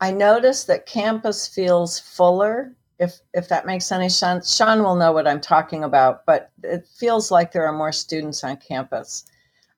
I 0.00 0.10
noticed 0.10 0.66
that 0.66 0.86
campus 0.86 1.46
feels 1.46 1.98
fuller. 1.98 2.74
If 2.98 3.20
if 3.34 3.48
that 3.48 3.66
makes 3.66 3.92
any 3.92 4.08
sense, 4.08 4.54
Sean 4.54 4.82
will 4.82 4.96
know 4.96 5.12
what 5.12 5.26
I'm 5.26 5.40
talking 5.40 5.84
about. 5.84 6.24
But 6.26 6.50
it 6.62 6.86
feels 6.86 7.30
like 7.30 7.52
there 7.52 7.66
are 7.66 7.72
more 7.76 7.92
students 7.92 8.44
on 8.44 8.56
campus. 8.56 9.24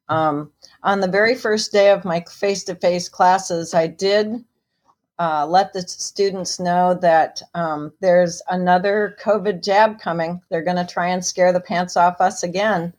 Um, 0.08 0.52
on 0.82 1.00
the 1.00 1.08
very 1.08 1.34
first 1.34 1.72
day 1.72 1.90
of 1.90 2.04
my 2.04 2.20
face-to-face 2.20 3.08
classes, 3.08 3.72
I 3.72 3.86
did 3.86 4.44
uh, 5.18 5.46
let 5.46 5.72
the 5.72 5.82
students 5.82 6.58
know 6.58 6.94
that 6.94 7.40
um, 7.54 7.92
there's 8.00 8.42
another 8.48 9.16
COVID 9.22 9.62
jab 9.62 10.00
coming. 10.00 10.40
They're 10.50 10.64
going 10.64 10.76
to 10.84 10.92
try 10.92 11.06
and 11.08 11.24
scare 11.24 11.52
the 11.52 11.60
pants 11.60 11.96
off 11.96 12.20
us 12.20 12.42
again. 12.42 12.92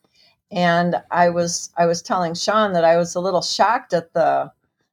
And 0.52 0.96
I 1.12 1.30
was 1.30 1.72
I 1.78 1.86
was 1.86 2.02
telling 2.02 2.34
Sean 2.34 2.74
that 2.74 2.86
I 2.86 2.98
was 2.98 3.16
a 3.16 3.20
little 3.20 3.42
shocked 3.42 3.94
at 3.94 4.14
the, 4.14 4.52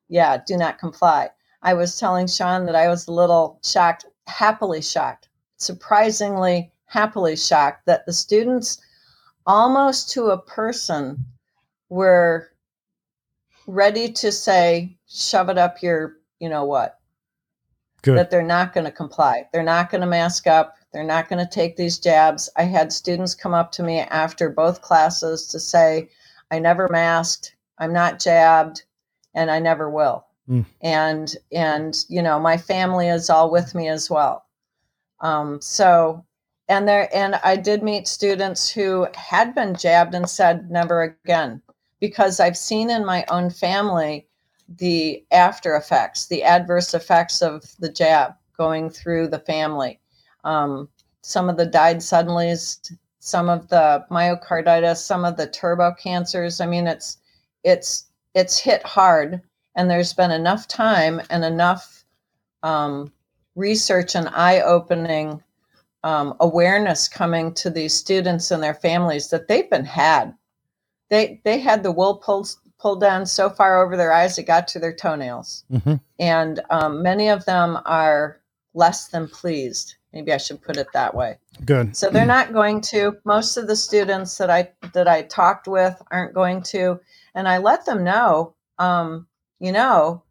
yeah, 0.09 0.43
do 0.47 0.57
not 0.57 0.78
comply. 0.78 1.31
I 1.63 1.75
was 1.75 1.99
telling 1.99 2.27
Sean 2.27 2.67
that 2.67 2.75
I 2.75 2.89
was 2.89 3.07
a 3.07 3.13
little 3.13 3.61
shocked, 3.65 4.07
happily 4.27 4.83
shocked, 4.83 5.29
surprisingly 5.57 6.73
happily 6.87 7.37
shocked 7.37 7.87
that 7.87 8.05
the 8.05 8.13
students, 8.13 8.81
almost 9.47 10.11
to 10.11 10.27
a 10.31 10.43
person, 10.43 11.25
were 11.89 12.49
ready 13.67 14.11
to 14.11 14.33
say, 14.33 14.97
shove 15.09 15.49
it 15.49 15.59
up 15.59 15.83
your, 15.83 16.17
you 16.41 16.49
know 16.49 16.65
what, 16.65 16.99
Good. 18.03 18.19
that 18.19 18.31
they're 18.31 18.43
not 18.43 18.73
going 18.73 18.87
to 18.87 18.91
comply. 18.91 19.47
They're 19.53 19.63
not 19.63 19.91
going 19.91 20.01
to 20.01 20.07
mask 20.07 20.47
up. 20.47 20.77
They're 20.93 21.05
not 21.05 21.29
going 21.29 21.45
to 21.45 21.51
take 21.51 21.77
these 21.77 21.99
jabs. 21.99 22.51
I 22.57 22.65
had 22.65 22.93
students 22.93 23.35
come 23.35 23.55
up 23.55 23.71
to 23.73 23.83
me 23.85 24.01
after 24.01 24.51
both 24.51 24.83
classes 24.83 25.47
to 25.49 25.61
say, 25.61 26.09
I 26.51 26.59
never 26.59 26.89
masked, 26.89 27.55
I'm 27.79 27.93
not 27.93 28.19
jabbed, 28.19 28.83
and 29.35 29.51
I 29.51 29.61
never 29.61 29.89
will. 29.89 30.27
Mm. 30.51 30.67
And 30.81 31.37
and 31.53 31.97
you 32.09 32.21
know, 32.23 32.41
my 32.41 32.57
family 32.57 33.09
is 33.09 33.31
all 33.31 33.51
with 33.51 33.75
me 33.75 33.89
as 33.89 34.11
well. 34.11 34.45
Um, 35.21 35.61
so 35.61 36.25
and 36.69 36.89
there 36.89 37.09
and 37.15 37.37
I 37.37 37.57
did 37.57 37.83
meet 37.83 38.09
students 38.09 38.71
who 38.71 39.07
had 39.15 39.55
been 39.55 39.75
jabbed 39.75 40.15
and 40.15 40.29
said 40.29 40.71
never 40.71 41.03
again 41.03 41.63
because 42.01 42.41
I've 42.41 42.57
seen 42.57 42.91
in 42.91 43.05
my 43.05 43.25
own 43.29 43.51
family 43.51 44.27
the 44.79 45.25
after 45.33 45.77
effects, 45.77 46.27
the 46.27 46.43
adverse 46.43 46.95
effects 46.95 47.43
of 47.43 47.65
the 47.79 47.91
jab 47.91 48.35
going 48.57 48.91
through 48.91 49.29
the 49.29 49.41
family. 49.41 50.01
Um, 50.45 50.89
some 51.23 51.49
of 51.49 51.57
the 51.57 51.67
died 51.67 52.03
suddenly, 52.03 52.55
some 53.19 53.49
of 53.49 53.69
the 53.69 54.05
myocarditis, 54.11 54.99
some 54.99 55.25
of 55.25 55.37
the 55.37 55.49
turbo 55.49 55.93
cancers. 55.95 56.61
I 56.61 56.67
mean, 56.67 56.87
it's 56.87 57.19
it's 57.65 58.07
it's 58.35 58.59
hit 58.59 58.83
hard, 58.85 59.43
and 59.81 59.91
there's 59.91 60.12
been 60.12 60.31
enough 60.31 60.68
time 60.68 61.22
and 61.31 61.43
enough 61.43 62.05
um, 62.62 63.11
research 63.55 64.14
and 64.14 64.28
eye-opening 64.28 65.43
um, 66.05 66.35
awareness 66.39 67.09
coming 67.09 67.55
to 67.55 67.70
these 67.70 67.95
students 67.95 68.51
and 68.51 68.62
their 68.62 68.74
families 68.74 69.31
that 69.31 69.49
they've 69.49 69.70
been 69.70 69.87
had. 69.87 70.35
They 71.09 71.41
they 71.45 71.59
had 71.61 71.83
the 71.83 71.93
wool 71.93 72.16
pulled 72.16 72.55
pulled 72.78 73.01
down 73.01 73.24
so 73.24 73.49
far 73.49 73.83
over 73.83 73.97
their 73.97 74.12
eyes 74.12 74.37
it 74.39 74.43
got 74.45 74.68
to 74.68 74.78
their 74.78 74.93
toenails, 74.95 75.64
Mm-hmm. 75.72 75.95
and 76.18 76.61
um, 76.68 77.03
many 77.03 77.28
of 77.31 77.47
them 77.47 77.78
are 77.87 78.41
less 78.74 79.09
than 79.09 79.28
pleased. 79.28 79.97
Maybe 80.12 80.33
I 80.33 80.37
should 80.39 80.61
put 80.61 80.76
it 80.76 80.89
that 80.93 81.14
way. 81.14 81.39
Good. 81.64 81.97
So 81.97 82.11
they're 82.11 82.26
not 82.26 82.53
going 82.53 82.83
to. 82.93 83.16
Most 83.24 83.57
of 83.57 83.66
the 83.66 83.76
students 83.76 84.37
that 84.39 84.51
I 84.51 84.72
that 84.93 85.09
I 85.09 85.22
talked 85.22 85.66
with 85.68 86.01
aren't 86.11 86.35
going 86.35 86.62
to, 86.64 87.01
and 87.35 87.49
I 87.49 87.59
let 87.59 87.87
them 87.87 88.05
know. 88.05 88.55
Um, 88.78 89.26
you 89.61 89.73
know, 89.73 90.23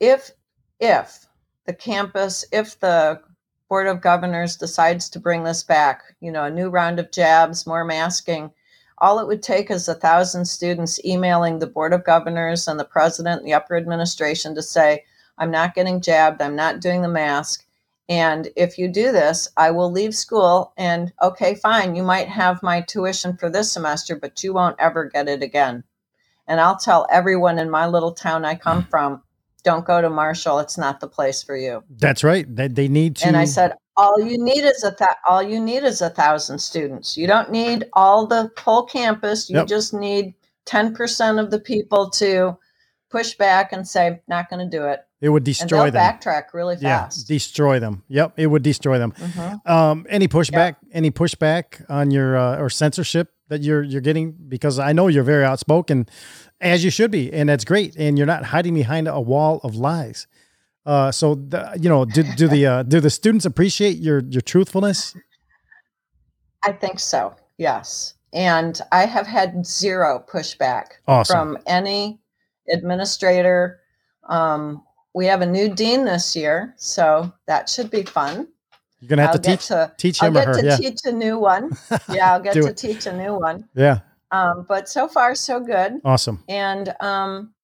if 0.00 0.30
if 0.80 1.26
the 1.66 1.74
campus, 1.74 2.44
if 2.52 2.78
the 2.80 3.20
board 3.68 3.88
of 3.88 4.00
governors 4.00 4.56
decides 4.56 5.10
to 5.10 5.20
bring 5.20 5.44
this 5.44 5.62
back, 5.62 6.02
you 6.20 6.32
know, 6.32 6.44
a 6.44 6.50
new 6.50 6.70
round 6.70 6.98
of 6.98 7.10
jabs, 7.12 7.66
more 7.66 7.84
masking, 7.84 8.50
all 8.98 9.18
it 9.18 9.26
would 9.26 9.42
take 9.42 9.70
is 9.70 9.88
a 9.88 9.94
thousand 9.94 10.46
students 10.46 11.04
emailing 11.04 11.58
the 11.58 11.66
board 11.66 11.92
of 11.92 12.04
governors 12.04 12.68
and 12.68 12.80
the 12.80 12.84
president 12.84 13.40
and 13.40 13.46
the 13.48 13.54
upper 13.54 13.76
administration 13.76 14.54
to 14.54 14.62
say, 14.62 15.04
"I'm 15.38 15.50
not 15.50 15.74
getting 15.74 16.00
jabbed. 16.00 16.40
I'm 16.40 16.56
not 16.56 16.80
doing 16.80 17.02
the 17.02 17.08
mask." 17.08 17.66
And 18.08 18.48
if 18.56 18.78
you 18.78 18.88
do 18.88 19.12
this, 19.12 19.48
I 19.56 19.70
will 19.72 19.90
leave 19.90 20.14
school. 20.14 20.72
And 20.76 21.12
okay, 21.20 21.54
fine, 21.56 21.94
you 21.96 22.02
might 22.04 22.28
have 22.28 22.62
my 22.62 22.80
tuition 22.80 23.36
for 23.36 23.50
this 23.50 23.72
semester, 23.72 24.16
but 24.16 24.42
you 24.42 24.52
won't 24.54 24.76
ever 24.78 25.04
get 25.04 25.28
it 25.28 25.42
again. 25.42 25.84
And 26.48 26.60
I'll 26.60 26.76
tell 26.78 27.06
everyone 27.12 27.58
in 27.58 27.70
my 27.70 27.86
little 27.86 28.12
town 28.12 28.44
I 28.44 28.54
come 28.56 28.82
from 28.90 29.22
don't 29.64 29.84
go 29.84 30.00
to 30.00 30.08
Marshall. 30.08 30.60
It's 30.60 30.78
not 30.78 30.98
the 31.00 31.08
place 31.08 31.42
for 31.42 31.56
you. 31.56 31.84
That's 31.90 32.24
right. 32.24 32.46
They, 32.54 32.68
they 32.68 32.88
need 32.88 33.16
to. 33.16 33.26
And 33.26 33.36
I 33.36 33.44
said, 33.44 33.74
all 33.96 34.18
you 34.20 34.42
need 34.42 34.64
is 34.64 34.82
a 34.84 34.94
th- 34.94 35.10
all 35.28 35.42
you 35.42 35.60
need 35.60 35.82
is 35.84 36.00
a 36.00 36.08
thousand 36.10 36.58
students. 36.60 37.16
You 37.18 37.26
don't 37.26 37.50
need 37.50 37.84
all 37.92 38.26
the 38.26 38.50
whole 38.58 38.84
campus. 38.84 39.50
You 39.50 39.56
Yep. 39.58 39.66
just 39.66 39.92
need 39.92 40.34
ten 40.64 40.94
percent 40.94 41.38
of 41.38 41.50
the 41.50 41.58
people 41.60 42.08
to 42.10 42.56
push 43.10 43.34
back 43.34 43.72
and 43.72 43.86
say, 43.86 44.20
"Not 44.28 44.48
going 44.48 44.68
to 44.70 44.76
do 44.78 44.84
it." 44.86 45.00
It 45.20 45.30
would 45.30 45.42
destroy 45.42 45.90
they'll 45.90 45.92
them. 45.92 46.02
backtrack 46.20 46.54
really 46.54 46.76
Yeah, 46.80 47.02
fast. 47.06 47.26
destroy 47.26 47.80
them. 47.80 48.04
Yep, 48.08 48.34
it 48.36 48.46
would 48.46 48.62
destroy 48.62 49.00
them. 49.00 49.10
Mhm. 49.18 49.68
Um, 49.68 50.06
any 50.08 50.28
pushback? 50.28 50.76
Any 50.92 51.10
pushback 51.10 51.84
on 51.90 52.12
your 52.12 52.36
uh, 52.38 52.58
or 52.60 52.70
censorship 52.70 53.32
that 53.48 53.62
you're 53.62 53.82
you're 53.82 54.00
getting? 54.00 54.32
Because 54.32 54.78
I 54.78 54.92
know 54.92 55.08
you're 55.08 55.24
very 55.24 55.44
outspoken, 55.44 56.06
as 56.60 56.84
you 56.84 56.90
should 56.90 57.10
be, 57.10 57.32
and 57.32 57.48
that's 57.48 57.64
great. 57.64 57.96
And 57.96 58.16
you're 58.16 58.26
not 58.26 58.44
hiding 58.44 58.74
behind 58.74 59.08
a 59.08 59.20
wall 59.20 59.60
of 59.62 59.76
lies. 59.76 60.26
Uh, 60.86 61.12
so 61.12 61.34
the, 61.34 61.76
you 61.78 61.88
know, 61.88 62.06
do, 62.06 62.22
do 62.36 62.48
the 62.48 62.66
uh, 62.66 62.82
do 62.82 63.00
the 63.00 63.10
students 63.10 63.44
appreciate 63.44 63.98
your 63.98 64.20
your 64.28 64.40
truthfulness? 64.40 65.14
I 66.64 66.72
think 66.72 66.98
so. 66.98 67.34
Yes. 67.58 68.14
And 68.32 68.80
I 68.92 69.06
have 69.06 69.26
had 69.26 69.66
zero 69.66 70.24
pushback 70.30 70.92
Awesome. 71.06 71.54
from 71.54 71.58
any 71.66 72.20
administrator. 72.70 73.80
Um, 74.28 74.82
we 75.14 75.26
have 75.26 75.40
a 75.40 75.46
new 75.46 75.74
dean 75.74 76.04
this 76.04 76.36
year, 76.36 76.74
so 76.76 77.32
that 77.46 77.68
should 77.68 77.90
be 77.90 78.02
fun. 78.02 78.48
You're 79.00 79.08
gonna 79.08 79.22
have 79.22 79.30
I'll 79.32 79.38
to 79.38 79.50
teach 79.50 79.66
to, 79.68 79.92
teach 79.96 80.22
I'll 80.22 80.28
him 80.30 80.36
or 80.38 80.46
her. 80.46 80.60
to 80.60 80.66
Yeah, 80.66 80.76
teach 80.76 81.00
a 81.04 81.12
new 81.12 81.38
one. 81.38 81.76
Yeah, 82.08 82.32
I'll 82.32 82.40
get 82.42 82.54
to 82.54 82.66
it. 82.66 82.76
teach 82.76 83.06
a 83.06 83.16
new 83.16 83.38
one. 83.38 83.68
yeah, 83.74 84.00
Um, 84.32 84.64
but 84.68 84.88
so 84.88 85.06
far, 85.08 85.34
so 85.34 85.60
good. 85.60 86.00
awesome. 86.04 86.42
And 86.48 86.94
um, 87.00 87.54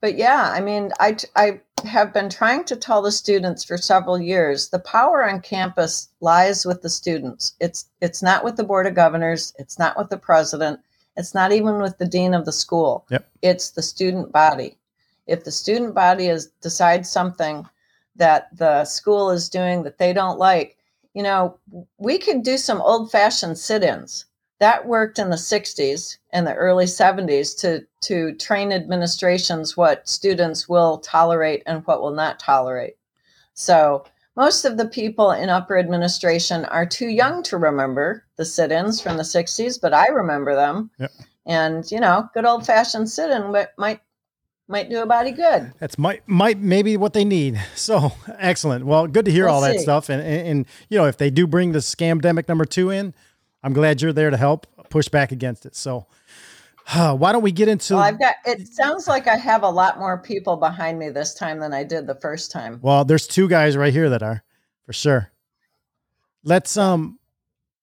but 0.00 0.16
yeah, 0.16 0.50
I 0.54 0.60
mean, 0.60 0.92
I 1.00 1.16
I 1.36 1.60
have 1.86 2.12
been 2.12 2.28
trying 2.28 2.64
to 2.64 2.76
tell 2.76 3.00
the 3.00 3.12
students 3.12 3.64
for 3.64 3.78
several 3.78 4.20
years 4.20 4.68
the 4.68 4.78
power 4.78 5.26
on 5.28 5.40
campus 5.40 6.08
lies 6.20 6.66
with 6.66 6.82
the 6.82 6.90
students. 6.90 7.54
It's 7.60 7.86
it's 8.02 8.22
not 8.22 8.44
with 8.44 8.56
the 8.56 8.64
board 8.64 8.86
of 8.86 8.94
governors. 8.94 9.54
It's 9.58 9.78
not 9.78 9.96
with 9.96 10.10
the 10.10 10.18
president. 10.18 10.80
It's 11.16 11.34
not 11.34 11.52
even 11.52 11.80
with 11.80 11.96
the 11.98 12.06
dean 12.06 12.34
of 12.34 12.44
the 12.44 12.52
school. 12.52 13.06
Yep. 13.10 13.26
It's 13.42 13.70
the 13.70 13.82
student 13.82 14.30
body. 14.32 14.76
If 15.26 15.44
the 15.44 15.50
student 15.52 15.94
body 15.94 16.26
is 16.28 16.46
decides 16.60 17.10
something 17.10 17.66
that 18.20 18.54
the 18.56 18.84
school 18.84 19.30
is 19.30 19.48
doing 19.48 19.82
that 19.82 19.98
they 19.98 20.12
don't 20.12 20.38
like, 20.38 20.76
you 21.14 21.22
know, 21.22 21.58
we 21.98 22.18
could 22.18 22.42
do 22.42 22.56
some 22.56 22.80
old 22.80 23.10
fashioned 23.10 23.58
sit 23.58 23.82
ins. 23.82 24.26
That 24.60 24.86
worked 24.86 25.18
in 25.18 25.30
the 25.30 25.36
60s 25.36 26.18
and 26.30 26.46
the 26.46 26.54
early 26.54 26.84
70s 26.84 27.58
to, 27.60 27.86
to 28.02 28.34
train 28.36 28.72
administrations 28.72 29.74
what 29.74 30.06
students 30.06 30.68
will 30.68 30.98
tolerate 30.98 31.62
and 31.64 31.84
what 31.86 32.02
will 32.02 32.12
not 32.12 32.38
tolerate. 32.38 32.96
So, 33.54 34.04
most 34.36 34.64
of 34.64 34.76
the 34.76 34.86
people 34.86 35.32
in 35.32 35.48
upper 35.48 35.76
administration 35.76 36.64
are 36.66 36.86
too 36.86 37.08
young 37.08 37.42
to 37.44 37.58
remember 37.58 38.24
the 38.36 38.44
sit 38.44 38.70
ins 38.70 39.00
from 39.00 39.16
the 39.16 39.22
60s, 39.22 39.80
but 39.80 39.92
I 39.92 40.06
remember 40.08 40.54
them. 40.54 40.90
Yep. 40.98 41.10
And, 41.46 41.90
you 41.90 41.98
know, 42.00 42.28
good 42.32 42.44
old 42.44 42.64
fashioned 42.64 43.10
sit 43.10 43.30
in 43.30 43.50
might, 43.76 44.00
might 44.70 44.88
do 44.88 45.02
a 45.02 45.06
body 45.06 45.32
good. 45.32 45.72
That's 45.78 45.98
might 45.98 46.26
might 46.28 46.58
maybe 46.58 46.96
what 46.96 47.12
they 47.12 47.24
need. 47.24 47.60
So 47.74 48.12
excellent. 48.38 48.84
Well, 48.84 49.06
good 49.06 49.24
to 49.24 49.30
hear 49.30 49.46
We'll 49.46 49.54
all 49.54 49.60
that 49.62 49.80
stuff. 49.80 50.10
And, 50.10 50.22
and 50.22 50.46
and 50.46 50.66
you 50.88 50.98
know, 50.98 51.06
if 51.06 51.16
they 51.16 51.30
do 51.30 51.46
bring 51.46 51.72
the 51.72 51.78
scamdemic 51.78 52.48
number 52.48 52.64
two 52.64 52.90
in, 52.90 53.14
I'm 53.62 53.72
glad 53.72 54.00
you're 54.00 54.12
there 54.12 54.30
to 54.30 54.36
help 54.36 54.66
push 54.90 55.08
back 55.08 55.32
against 55.32 55.66
it. 55.66 55.74
So 55.74 56.06
why 56.94 57.32
don't 57.32 57.42
we 57.42 57.52
get 57.52 57.68
into? 57.68 57.94
Well, 57.94 58.02
I've 58.02 58.18
got, 58.18 58.36
it 58.44 58.68
sounds 58.68 59.08
like 59.08 59.26
I 59.26 59.36
have 59.36 59.62
a 59.62 59.68
lot 59.68 59.98
more 59.98 60.18
people 60.18 60.56
behind 60.56 60.98
me 60.98 61.08
this 61.08 61.34
time 61.34 61.58
than 61.58 61.72
I 61.72 61.84
did 61.84 62.06
the 62.06 62.14
first 62.16 62.50
time. 62.50 62.78
Well, 62.82 63.04
there's 63.04 63.26
two 63.26 63.48
guys 63.48 63.76
right 63.76 63.92
here 63.92 64.10
that 64.10 64.22
are 64.22 64.42
for 64.84 64.92
sure. 64.92 65.30
Let's 66.44 66.76
um 66.76 67.18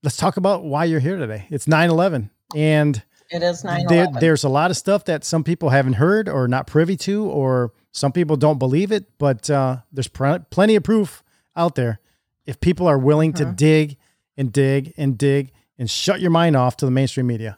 let's 0.03 0.17
talk 0.17 0.37
about 0.37 0.63
why 0.63 0.85
you're 0.85 0.99
here 0.99 1.17
today. 1.17 1.47
It's 1.49 1.65
9/11 1.65 2.29
and 2.55 3.03
It 3.29 3.43
is 3.43 3.63
9 3.63 3.87
there, 3.87 4.07
there's 4.19 4.43
a 4.45 4.49
lot 4.49 4.71
of 4.71 4.77
stuff 4.77 5.03
that 5.05 5.23
some 5.25 5.43
people 5.43 5.69
haven't 5.69 5.93
heard 5.93 6.29
or 6.29 6.47
not 6.47 6.65
privy 6.67 6.95
to 6.97 7.25
or 7.25 7.73
some 7.91 8.11
people 8.11 8.37
don't 8.37 8.57
believe 8.59 8.91
it, 8.91 9.05
but 9.17 9.49
uh 9.49 9.77
there's 9.91 10.07
pr- 10.07 10.37
plenty 10.49 10.75
of 10.75 10.83
proof 10.83 11.23
out 11.55 11.75
there 11.75 11.99
if 12.45 12.59
people 12.61 12.87
are 12.87 12.97
willing 12.97 13.33
to 13.33 13.43
Mhm. 13.45 13.55
dig 13.57 13.97
and 14.37 14.53
dig 14.53 14.93
and 14.97 15.17
dig 15.17 15.51
and 15.77 15.89
shut 15.89 16.21
your 16.21 16.31
mind 16.31 16.55
off 16.55 16.77
to 16.77 16.85
the 16.85 16.91
mainstream 16.91 17.27
media. 17.27 17.57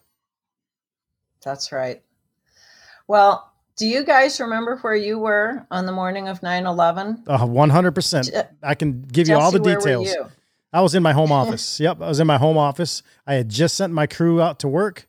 That's 1.44 1.72
right. 1.72 2.02
Well, 3.08 3.52
do 3.78 3.88
you 3.88 4.04
guys 4.04 4.40
remember 4.40 4.78
where 4.78 4.96
you 4.96 5.18
were 5.20 5.66
on 5.72 5.86
the 5.86 5.92
morning 5.92 6.28
of 6.28 6.44
9 6.44 6.66
11? 6.66 7.24
Uh, 7.28 7.46
100%. 7.46 8.32
I 8.62 8.76
can 8.76 9.02
give 9.04 9.28
you 9.30 9.36
all 9.36 9.52
the 9.52 9.60
Jesse, 9.60 9.66
where 9.70 9.76
were 9.76 9.82
details. 10.04 10.08
you? 10.14 10.26
I 10.74 10.82
was 10.82 10.96
in 10.96 11.02
my 11.04 11.14
home 11.14 11.32
office. 11.42 11.80
Yep, 11.80 12.02
I 12.02 12.08
was 12.08 12.20
in 12.20 12.28
my 12.28 12.38
home 12.38 12.58
office. 12.58 13.04
I 13.26 13.36
had 13.36 13.50
just 13.50 13.76
sent 13.76 13.94
my 13.94 14.06
crew 14.08 14.42
out 14.42 14.60
to 14.60 14.68
work 14.68 15.08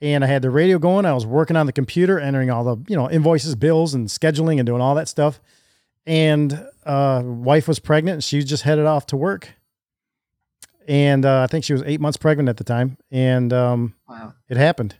and 0.00 0.22
I 0.24 0.26
had 0.28 0.42
the 0.42 0.50
radio 0.50 0.78
going. 0.78 1.04
I 1.06 1.12
was 1.12 1.26
working 1.26 1.56
on 1.56 1.66
the 1.66 1.72
computer, 1.72 2.18
entering 2.20 2.50
all 2.50 2.64
the, 2.64 2.76
you 2.88 2.96
know, 2.96 3.10
invoices, 3.10 3.54
bills 3.54 3.94
and 3.94 4.08
scheduling 4.08 4.58
and 4.58 4.66
doing 4.66 4.80
all 4.80 4.94
that 4.94 5.08
stuff. 5.08 5.40
And 6.06 6.66
uh 6.86 7.22
wife 7.24 7.68
was 7.68 7.78
pregnant 7.78 8.14
and 8.14 8.24
she 8.24 8.42
just 8.42 8.62
headed 8.62 8.86
off 8.86 9.06
to 9.06 9.16
work. 9.16 9.50
And 10.86 11.24
uh, 11.26 11.42
I 11.42 11.46
think 11.48 11.64
she 11.64 11.72
was 11.74 11.82
8 11.84 12.00
months 12.00 12.16
pregnant 12.16 12.48
at 12.48 12.56
the 12.56 12.64
time 12.64 12.96
and 13.10 13.52
um 13.52 13.94
Wow. 14.08 14.32
it 14.48 14.56
happened. 14.56 14.96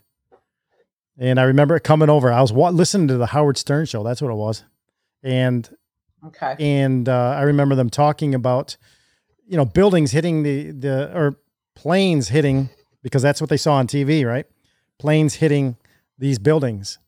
And 1.19 1.41
I 1.41 1.45
remember 1.45 1.75
it 1.77 1.81
coming 1.83 2.11
over. 2.11 2.31
I 2.33 2.41
was 2.41 2.53
wa- 2.53 2.69
listening 2.71 3.09
to 3.09 3.17
the 3.17 3.27
Howard 3.27 3.59
Stern 3.59 3.87
show. 3.87 4.03
That's 4.05 4.23
what 4.23 4.31
it 4.31 4.35
was. 4.37 4.65
And 5.23 5.69
Okay. 6.27 6.57
and 6.59 7.09
uh, 7.09 7.35
I 7.39 7.43
remember 7.43 7.75
them 7.77 7.89
talking 7.91 8.35
about, 8.35 8.77
you 9.47 9.57
know, 9.57 9.65
buildings 9.65 10.11
hitting 10.11 10.43
the 10.43 10.73
the 10.73 11.17
or 11.17 11.37
planes 11.77 12.29
hitting 12.29 12.71
because 13.03 13.23
that's 13.23 13.41
what 13.41 13.49
they 13.51 13.57
saw 13.57 13.75
on 13.75 13.87
TV, 13.87 14.27
right? 14.27 14.45
Planes 14.99 15.35
hitting 15.35 15.77
these 16.19 16.39
buildings 16.39 16.99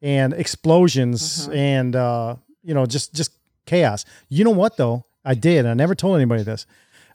and 0.00 0.32
explosions 0.32 1.48
and 1.52 1.96
uh, 1.96 2.36
you 2.62 2.74
know 2.74 2.86
just 2.86 3.14
just 3.14 3.32
chaos. 3.66 4.04
You 4.28 4.44
know 4.44 4.50
what 4.50 4.76
though? 4.76 5.04
I 5.24 5.34
did. 5.34 5.66
I 5.66 5.74
never 5.74 5.94
told 5.94 6.16
anybody 6.16 6.42
this. 6.42 6.66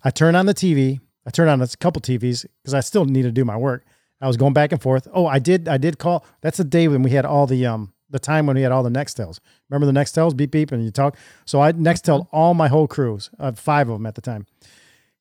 I 0.03 0.09
turned 0.09 0.37
on 0.37 0.45
the 0.45 0.53
TV. 0.53 0.99
I 1.25 1.29
turned 1.29 1.49
on 1.49 1.61
a 1.61 1.67
couple 1.67 2.01
TVs 2.01 2.45
because 2.63 2.73
I 2.73 2.79
still 2.79 3.05
need 3.05 3.23
to 3.23 3.31
do 3.31 3.43
my 3.43 3.57
work. 3.57 3.85
I 4.21 4.27
was 4.27 4.37
going 4.37 4.53
back 4.53 4.71
and 4.71 4.81
forth. 4.81 5.07
Oh, 5.13 5.27
I 5.27 5.39
did. 5.39 5.67
I 5.67 5.77
did 5.77 5.99
call. 5.99 6.25
That's 6.41 6.57
the 6.57 6.63
day 6.63 6.87
when 6.87 7.03
we 7.03 7.11
had 7.11 7.25
all 7.25 7.45
the 7.47 7.65
um 7.65 7.93
the 8.09 8.19
time 8.19 8.47
when 8.47 8.55
we 8.55 8.61
had 8.61 8.71
all 8.71 8.83
the 8.83 8.89
Nextels. 8.89 9.39
Remember 9.69 9.85
the 9.85 9.97
Nextels? 9.97 10.35
Beep 10.35 10.51
beep, 10.51 10.71
and 10.71 10.83
you 10.83 10.91
talk. 10.91 11.17
So 11.45 11.61
I 11.61 11.73
Nextel 11.73 12.27
all 12.31 12.53
my 12.53 12.67
whole 12.67 12.87
crews, 12.87 13.29
uh, 13.39 13.51
five 13.51 13.89
of 13.89 13.95
them 13.95 14.05
at 14.05 14.15
the 14.15 14.21
time, 14.21 14.45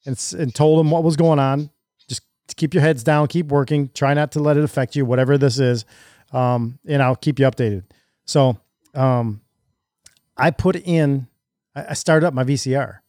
and 0.05 0.35
and 0.39 0.55
told 0.55 0.79
them 0.79 0.91
what 0.91 1.05
was 1.05 1.17
going 1.17 1.39
on. 1.39 1.71
Keep 2.55 2.75
your 2.75 2.83
heads 2.83 3.03
down, 3.03 3.27
keep 3.27 3.47
working. 3.47 3.91
Try 3.95 4.15
not 4.15 4.33
to 4.33 4.41
let 4.41 4.57
it 4.57 4.65
affect 4.65 4.97
you, 4.97 5.05
whatever 5.05 5.37
this 5.37 5.59
is, 5.59 5.85
um, 6.33 6.79
and 6.87 7.03
I'll 7.03 7.17
keep 7.17 7.39
you 7.39 7.47
updated. 7.47 7.85
So 8.25 8.59
um, 8.95 9.41
I 10.37 10.51
put 10.51 10.77
in. 10.77 11.27
I 11.75 11.93
started 11.93 12.27
up 12.27 12.33
my 12.33 12.45
VCR, 12.45 13.01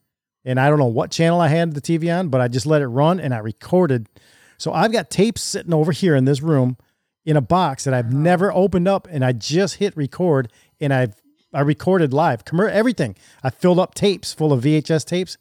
and 0.43 0.59
I 0.59 0.69
don't 0.69 0.79
know 0.79 0.85
what 0.85 1.11
channel 1.11 1.39
I 1.39 1.47
had 1.47 1.73
the 1.73 1.81
TV 1.81 2.13
on, 2.13 2.27
but 2.27 2.41
I 2.41 2.49
just 2.49 2.65
let 2.65 2.81
it 2.81 2.88
run 2.88 3.19
and 3.19 3.33
I 3.33 3.38
recorded. 3.38 4.09
So 4.57 4.73
I've 4.73 4.91
got 4.91 5.09
tapes 5.09 5.41
sitting 5.41 5.73
over 5.73 5.93
here 5.93 6.15
in 6.15 6.25
this 6.25 6.41
room 6.41 6.77
in 7.23 7.38
a 7.38 7.41
box 7.41 7.85
that 7.85 7.93
I've 7.93 8.11
never 8.11 8.51
opened 8.51 8.88
up, 8.88 9.07
and 9.09 9.23
I 9.23 9.31
just 9.31 9.75
hit 9.75 9.95
record, 9.95 10.51
and 10.81 10.93
I've 10.93 11.15
I 11.53 11.61
recorded 11.61 12.13
live, 12.13 12.43
everything. 12.53 13.15
I 13.43 13.49
filled 13.49 13.79
up 13.79 13.95
tapes 13.95 14.33
full 14.33 14.51
of 14.51 14.63
VHS 14.63 15.05
tapes. 15.05 15.38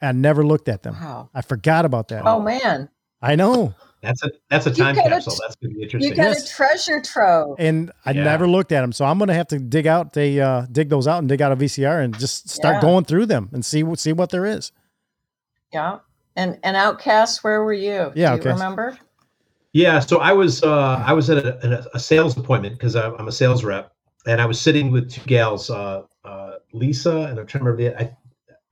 And 0.00 0.08
I 0.08 0.12
never 0.12 0.44
looked 0.44 0.68
at 0.68 0.82
them. 0.82 0.94
Wow. 0.94 1.30
I 1.34 1.42
forgot 1.42 1.84
about 1.84 2.08
that. 2.08 2.24
Oh, 2.24 2.40
man. 2.40 2.88
I 3.22 3.34
know. 3.36 3.74
That's 4.00 4.22
a 4.22 4.30
that's 4.48 4.66
a 4.66 4.72
time 4.72 4.94
got 4.94 5.06
a 5.06 5.10
capsule. 5.10 5.34
That's 5.42 5.56
gonna 5.56 5.74
be 5.74 5.82
interesting. 5.82 6.12
You 6.12 6.16
interesting. 6.16 6.44
got 6.56 6.70
a 6.70 6.76
treasure 6.76 7.00
trove. 7.02 7.56
and 7.58 7.90
I 8.06 8.12
Yeah. 8.12 8.22
never 8.24 8.46
looked 8.46 8.70
at 8.70 8.80
them. 8.82 8.92
So 8.92 9.04
I'm 9.04 9.18
gonna 9.18 9.34
have 9.34 9.48
to 9.48 9.58
dig 9.58 9.88
out 9.88 10.12
they 10.12 10.40
uh, 10.40 10.66
dig 10.70 10.88
those 10.88 11.08
out 11.08 11.18
and 11.18 11.28
dig 11.28 11.42
out 11.42 11.50
a 11.50 11.56
VCR 11.56 12.00
and 12.04 12.16
just 12.16 12.48
start 12.48 12.76
Yeah. 12.76 12.80
going 12.82 13.04
through 13.06 13.26
them 13.26 13.48
and 13.52 13.64
see 13.64 13.82
what 13.82 13.98
see 13.98 14.12
what 14.12 14.30
there 14.30 14.46
is. 14.46 14.70
Yeah. 15.72 15.98
And 16.36 16.58
and 16.62 16.76
Outcast, 16.76 17.42
where 17.42 17.64
were 17.64 17.72
you? 17.72 17.90
Yeah, 17.90 18.10
Do 18.12 18.20
you 18.20 18.26
Outcast. 18.26 18.62
remember? 18.62 18.98
Yeah, 19.72 19.98
so 19.98 20.18
I 20.20 20.32
was 20.32 20.62
uh, 20.62 21.02
I 21.04 21.12
was 21.12 21.28
at 21.28 21.44
a, 21.44 21.84
a 21.94 21.98
sales 21.98 22.36
appointment 22.36 22.78
because 22.78 22.94
I'm 22.94 23.26
a 23.28 23.32
sales 23.32 23.64
rep, 23.64 23.92
and 24.26 24.40
I 24.40 24.46
was 24.46 24.60
sitting 24.60 24.90
with 24.92 25.10
two 25.10 25.20
gals, 25.26 25.68
uh, 25.70 26.02
uh, 26.24 26.52
Lisa, 26.72 27.22
and 27.22 27.38
I'm 27.38 27.46
trying 27.46 27.64
to 27.64 27.70
remember 27.70 27.82
the 27.96 28.00
I 28.02 28.16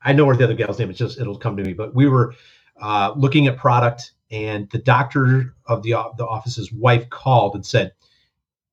I 0.04 0.12
know 0.12 0.24
where 0.24 0.36
the 0.36 0.44
other 0.44 0.54
gal's 0.54 0.78
name 0.78 0.90
is. 0.90 0.96
Just 0.96 1.20
it'll 1.20 1.36
come 1.38 1.56
to 1.56 1.64
me. 1.64 1.72
But 1.74 1.94
we 1.94 2.08
were 2.08 2.34
uh, 2.80 3.12
looking 3.16 3.46
at 3.48 3.56
product, 3.58 4.12
and 4.30 4.68
the 4.70 4.78
doctor 4.78 5.54
of 5.66 5.82
the 5.82 5.90
the 6.16 6.26
office's 6.26 6.72
wife 6.72 7.08
called 7.10 7.54
and 7.54 7.64
said, 7.64 7.92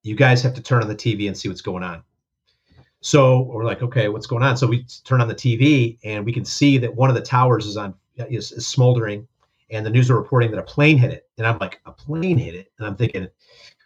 "You 0.03 0.15
guys 0.15 0.41
have 0.41 0.53
to 0.55 0.61
turn 0.61 0.81
on 0.81 0.87
the 0.87 0.95
TV 0.95 1.27
and 1.27 1.37
see 1.37 1.49
what's 1.49 1.61
going 1.61 1.83
on." 1.83 2.03
So 3.01 3.41
we're 3.41 3.65
like, 3.65 3.81
"Okay, 3.81 4.09
what's 4.09 4.27
going 4.27 4.43
on?" 4.43 4.57
So 4.57 4.67
we 4.67 4.85
turn 5.03 5.21
on 5.21 5.27
the 5.27 5.35
TV, 5.35 5.97
and 6.03 6.25
we 6.25 6.33
can 6.33 6.45
see 6.45 6.77
that 6.79 6.95
one 6.95 7.09
of 7.09 7.15
the 7.15 7.21
towers 7.21 7.65
is 7.65 7.77
on 7.77 7.93
is, 8.15 8.51
is 8.51 8.67
smoldering, 8.67 9.27
and 9.69 9.85
the 9.85 9.89
news 9.89 10.09
are 10.09 10.17
reporting 10.17 10.51
that 10.51 10.59
a 10.59 10.63
plane 10.63 10.97
hit 10.97 11.11
it. 11.11 11.27
And 11.37 11.45
I'm 11.47 11.59
like, 11.59 11.81
"A 11.85 11.91
plane 11.91 12.37
hit 12.37 12.55
it?" 12.55 12.71
And 12.77 12.87
I'm 12.87 12.95
thinking, 12.95 13.27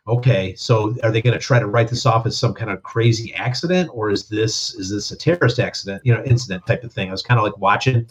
okay 0.07 0.55
so 0.55 0.95
are 1.03 1.11
they 1.11 1.21
going 1.21 1.37
to 1.37 1.39
try 1.39 1.59
to 1.59 1.67
write 1.67 1.89
this 1.89 2.05
off 2.05 2.25
as 2.25 2.37
some 2.37 2.53
kind 2.53 2.71
of 2.71 2.81
crazy 2.83 3.33
accident 3.33 3.89
or 3.93 4.09
is 4.09 4.29
this 4.29 4.73
is 4.75 4.89
this 4.89 5.11
a 5.11 5.17
terrorist 5.17 5.59
accident 5.59 6.01
you 6.05 6.13
know 6.13 6.23
incident 6.23 6.65
type 6.65 6.83
of 6.83 6.93
thing 6.93 7.09
i 7.09 7.11
was 7.11 7.21
kind 7.21 7.39
of 7.39 7.43
like 7.43 7.57
watching 7.57 8.07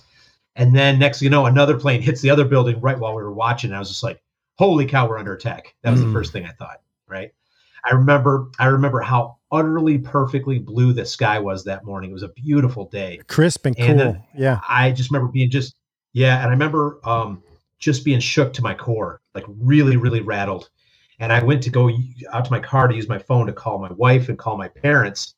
And 0.57 0.75
then 0.75 0.99
next, 0.99 1.19
thing 1.19 1.27
you 1.27 1.31
know, 1.31 1.47
another 1.47 1.79
plane 1.79 2.01
hits 2.03 2.21
the 2.23 2.31
other 2.31 2.45
building 2.45 2.81
right 2.81 2.99
while 2.99 3.15
we 3.15 3.23
were 3.23 3.33
watching. 3.33 3.73
I 3.73 3.79
was 3.79 3.89
just 3.89 4.03
like, 4.03 4.23
"Holy 4.57 4.87
cow, 4.87 5.07
we're 5.09 5.19
under 5.19 5.35
attack!" 5.35 5.75
That 5.83 5.91
was 5.91 6.01
Mm. 6.01 6.07
the 6.07 6.13
first 6.13 6.33
thing 6.33 6.45
I 6.47 6.53
thought. 6.53 6.81
Right. 7.07 7.31
I 7.85 7.95
remember. 7.95 8.49
I 8.59 8.67
remember 8.67 9.01
how 9.01 9.37
utterly 9.53 9.99
perfectly 9.99 10.59
blue 10.59 10.93
the 10.93 11.05
sky 11.05 11.39
was 11.39 11.63
that 11.65 11.85
morning. 11.85 12.11
It 12.11 12.15
was 12.15 12.23
a 12.25 12.29
beautiful 12.29 12.87
day. 12.87 13.21
Crisp 13.29 13.65
and 13.67 13.77
cool. 13.77 13.85
And 13.87 14.01
then 14.01 14.23
yeah. 14.37 14.61
I 14.69 14.91
just 14.91 15.11
remember 15.11 15.31
being 15.31 15.51
just 15.51 15.77
yeah, 16.15 16.39
and 16.39 16.47
I 16.49 16.51
remember 16.51 16.99
um 17.05 17.43
just 17.79 18.05
being 18.05 18.19
shook 18.21 18.55
to 18.55 18.63
my 18.63 18.73
core, 18.75 19.21
like 19.35 19.45
really, 19.47 19.99
really 19.99 20.23
rattled. 20.23 20.71
And 21.19 21.33
I 21.33 21.45
went 21.45 21.63
to 21.65 21.71
go 21.71 21.91
out 22.33 22.47
to 22.47 22.51
my 22.51 22.61
car 22.61 22.89
to 22.89 22.95
use 22.95 23.09
my 23.09 23.19
phone 23.19 23.47
to 23.47 23.53
call 23.53 23.79
my 23.79 23.93
wife 23.93 24.29
and 24.31 24.39
call 24.39 24.57
my 24.57 24.69
parents, 24.69 25.35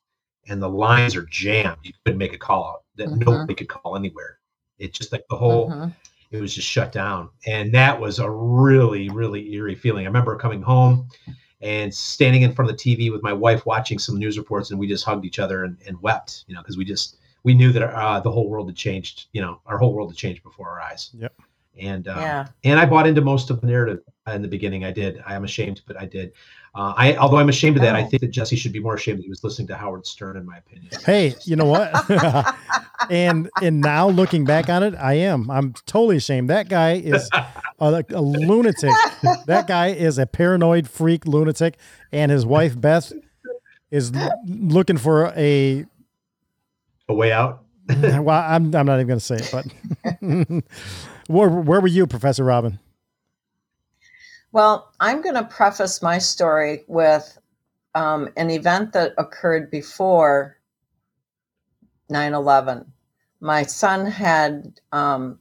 and 0.47 0.61
the 0.61 0.69
lines 0.69 1.15
are 1.17 1.25
jammed. 1.25 1.77
You 1.83 1.91
couldn't 2.05 2.17
make 2.17 2.33
a 2.33 2.37
call 2.37 2.65
out 2.65 2.83
that 2.95 3.09
Mhm. 3.09 3.25
nobody 3.25 3.53
could 3.53 3.67
call 3.69 3.95
anywhere. 3.97 4.38
It 4.79 4.93
just 4.93 5.11
like 5.11 5.25
the 5.29 5.35
whole 5.37 5.69
Mhm. 5.69 5.93
it 6.31 6.39
was 6.41 6.53
just 6.53 6.67
shut 6.67 6.91
down. 6.91 7.29
And 7.47 7.73
that 7.73 7.99
was 7.99 8.19
a 8.19 8.29
really, 8.29 9.09
really 9.09 9.51
eerie 9.53 9.75
feeling. 9.75 10.05
I 10.05 10.07
remember 10.07 10.35
coming 10.35 10.61
home 10.61 11.07
and 11.61 11.93
standing 11.93 12.43
in 12.43 12.53
front 12.53 12.69
of 12.71 12.77
the 12.77 12.83
TV 12.83 13.11
with 13.11 13.21
my 13.23 13.33
wife 13.33 13.65
watching 13.65 13.99
some 13.99 14.17
news 14.17 14.37
reports, 14.37 14.69
and 14.71 14.79
we 14.79 14.87
just 14.87 15.03
hugged 15.03 15.25
each 15.25 15.39
other 15.39 15.63
and, 15.65 15.77
and 15.87 16.01
wept, 16.01 16.45
you 16.47 16.55
know, 16.55 16.61
because 16.61 16.77
we 16.77 16.85
just 16.85 17.17
we 17.43 17.53
knew 17.53 17.71
that 17.71 17.81
uh, 17.83 18.19
the 18.19 18.31
whole 18.31 18.49
world 18.49 18.67
had 18.67 18.75
changed. 18.75 19.27
You 19.33 19.41
know, 19.41 19.61
our 19.65 19.77
whole 19.77 19.93
world 19.93 20.11
had 20.11 20.17
changed 20.17 20.43
before 20.43 20.69
our 20.69 20.81
eyes. 20.81 21.11
Yep. 21.17 21.33
And 21.81 22.07
uh, 22.07 22.15
Yeah. 22.17 22.47
and 22.63 22.79
I 22.79 22.85
bought 22.85 23.07
into 23.07 23.21
most 23.21 23.49
of 23.49 23.61
the 23.61 23.67
narrative 23.67 23.99
in 24.27 24.41
the 24.41 24.47
beginning. 24.47 24.83
I 24.85 24.91
did. 24.91 25.21
I 25.25 25.35
am 25.35 25.43
ashamed, 25.45 25.81
but 25.87 25.97
I 25.99 26.05
did. 26.05 26.33
Uh, 26.75 26.93
I 26.95 27.15
although 27.15 27.37
I'm 27.37 27.49
ashamed 27.49 27.77
of 27.77 27.81
that, 27.83 27.95
I 27.95 28.03
Oh. 28.03 28.07
think 28.07 28.21
that 28.21 28.31
Jesse 28.31 28.55
should 28.55 28.71
be 28.71 28.79
more 28.79 28.93
ashamed 28.95 29.19
that 29.19 29.23
he 29.23 29.29
was 29.29 29.43
listening 29.43 29.67
to 29.69 29.75
Howard 29.75 30.05
Stern, 30.05 30.37
in 30.37 30.45
my 30.45 30.57
opinion. 30.57 30.91
Hey, 31.05 31.33
you 31.43 31.55
know 31.55 31.65
what? 31.65 31.91
and 33.09 33.49
and 33.61 33.81
now 33.81 34.07
looking 34.07 34.45
back 34.45 34.69
on 34.69 34.83
it, 34.83 34.93
I 34.95 35.13
am. 35.15 35.49
I'm 35.49 35.73
totally 35.85 36.17
ashamed. 36.17 36.49
That 36.49 36.69
guy 36.69 36.93
is 36.93 37.27
a, 37.79 38.03
a 38.09 38.21
lunatic. 38.21 38.91
That 39.47 39.65
guy 39.67 39.87
is 39.87 40.17
a 40.19 40.25
paranoid 40.27 40.87
freak 40.87 41.25
lunatic, 41.25 41.77
and 42.11 42.31
his 42.31 42.45
wife 42.45 42.79
Beth 42.79 43.11
is 43.89 44.11
l- 44.13 44.29
looking 44.47 44.97
for 44.97 45.33
a. 45.35 45.85
A 47.07 47.13
way 47.13 47.31
out. 47.31 47.63
well, 47.89 48.29
I'm 48.29 48.73
I'm 48.75 48.85
not 48.85 48.95
even 48.99 49.07
going 49.07 49.19
to 49.19 49.25
say 49.25 49.37
it, 49.37 49.49
but 49.51 50.63
where 51.27 51.49
where 51.49 51.81
were 51.81 51.87
you, 51.87 52.05
Professor 52.05 52.43
Robin? 52.43 52.77
Well, 54.51 54.91
I'm 54.99 55.21
going 55.21 55.35
to 55.35 55.43
preface 55.43 56.01
my 56.01 56.17
story 56.17 56.83
with 56.87 57.37
um, 57.93 58.29
an 58.35 58.49
event 58.49 58.93
that 58.93 59.13
occurred 59.17 59.69
before 59.69 60.57
9 62.09 62.33
11. 62.33 62.91
My 63.41 63.61
son 63.63 64.07
had 64.07 64.79
um, 64.91 65.37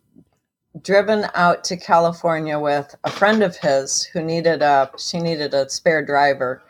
driven 0.83 1.25
out 1.35 1.65
to 1.65 1.77
California 1.79 2.59
with 2.59 2.95
a 3.05 3.11
friend 3.11 3.43
of 3.43 3.57
his 3.57 4.05
who 4.05 4.23
needed 4.23 4.61
a, 4.61 4.91
she 4.99 5.21
needed 5.21 5.55
a 5.55 5.71
spare 5.71 6.05
driver 6.05 6.63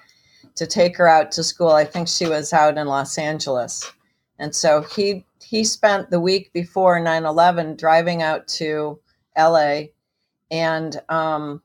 to 0.54 0.66
take 0.66 0.96
her 0.96 1.08
out 1.08 1.32
to 1.32 1.42
school. 1.42 1.70
I 1.70 1.84
think 1.84 2.06
she 2.06 2.28
was 2.28 2.52
out 2.52 2.78
in 2.78 2.86
Los 2.86 3.18
Angeles. 3.18 3.92
And 4.38 4.54
so 4.54 4.82
he, 4.82 5.26
he 5.42 5.64
spent 5.64 6.10
the 6.10 6.20
week 6.20 6.52
before 6.52 7.00
9 7.00 7.24
11 7.24 7.74
driving 7.74 8.22
out 8.22 8.46
to 8.48 9.00
LA 9.36 9.86
and, 10.52 11.02
um, 11.08 11.62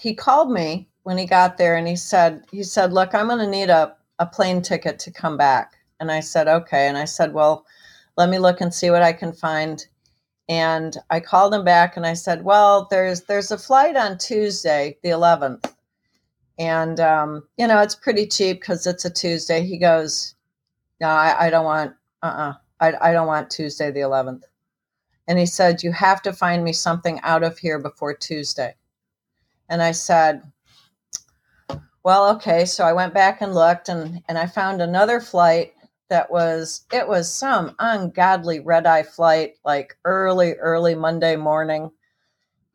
he 0.00 0.14
called 0.14 0.50
me 0.50 0.88
when 1.04 1.18
he 1.18 1.26
got 1.26 1.56
there 1.56 1.76
and 1.76 1.86
he 1.86 1.96
said 1.96 2.44
he 2.50 2.62
said 2.62 2.92
look 2.92 3.14
i'm 3.14 3.28
going 3.28 3.38
to 3.38 3.46
need 3.46 3.70
a, 3.70 3.94
a 4.18 4.26
plane 4.26 4.60
ticket 4.62 4.98
to 4.98 5.10
come 5.10 5.36
back. 5.36 5.74
And 6.00 6.10
i 6.10 6.20
said 6.20 6.48
okay. 6.48 6.88
And 6.88 6.98
i 6.98 7.04
said 7.04 7.32
well 7.32 7.64
let 8.16 8.28
me 8.28 8.38
look 8.38 8.60
and 8.60 8.72
see 8.72 8.90
what 8.90 9.02
i 9.02 9.12
can 9.12 9.32
find. 9.32 9.86
And 10.48 10.96
i 11.10 11.20
called 11.20 11.54
him 11.54 11.64
back 11.64 11.96
and 11.96 12.06
i 12.06 12.14
said 12.14 12.44
well 12.44 12.86
there's 12.90 13.22
there's 13.22 13.50
a 13.50 13.58
flight 13.58 13.96
on 13.96 14.18
tuesday 14.18 14.96
the 15.02 15.10
11th 15.10 15.72
and 16.58 17.00
um, 17.00 17.42
you 17.58 17.66
know 17.66 17.80
it's 17.80 17.94
pretty 17.94 18.26
cheap 18.26 18.60
because 18.60 18.86
it's 18.86 19.04
a 19.04 19.10
tuesday. 19.10 19.62
He 19.64 19.78
goes 19.78 20.34
no 21.00 21.08
i, 21.08 21.46
I 21.46 21.50
don't 21.50 21.64
want 21.64 21.94
uh-uh. 22.22 22.54
I, 22.80 22.92
I 23.00 23.12
don't 23.12 23.26
want 23.26 23.50
tuesday 23.50 23.90
the 23.90 24.00
11th 24.00 24.42
and 25.28 25.38
he 25.38 25.46
said 25.46 25.82
you 25.82 25.92
have 25.92 26.22
to 26.22 26.32
find 26.32 26.62
me 26.64 26.72
something 26.72 27.20
out 27.22 27.42
of 27.42 27.58
here 27.58 27.78
before 27.78 28.14
tuesday 28.14 28.74
and 29.68 29.82
I 29.82 29.92
said, 29.92 30.42
well, 32.02 32.30
okay. 32.36 32.64
So 32.64 32.84
I 32.84 32.92
went 32.92 33.14
back 33.14 33.40
and 33.40 33.54
looked 33.54 33.88
and, 33.88 34.22
and 34.28 34.38
I 34.38 34.46
found 34.46 34.80
another 34.80 35.20
flight 35.20 35.72
that 36.08 36.30
was, 36.30 36.86
it 36.92 37.08
was 37.08 37.32
some 37.32 37.74
ungodly 37.80 38.60
red 38.60 38.86
eye 38.86 39.02
flight, 39.02 39.54
like 39.64 39.96
early, 40.04 40.52
early 40.54 40.94
Monday 40.94 41.34
morning. 41.34 41.90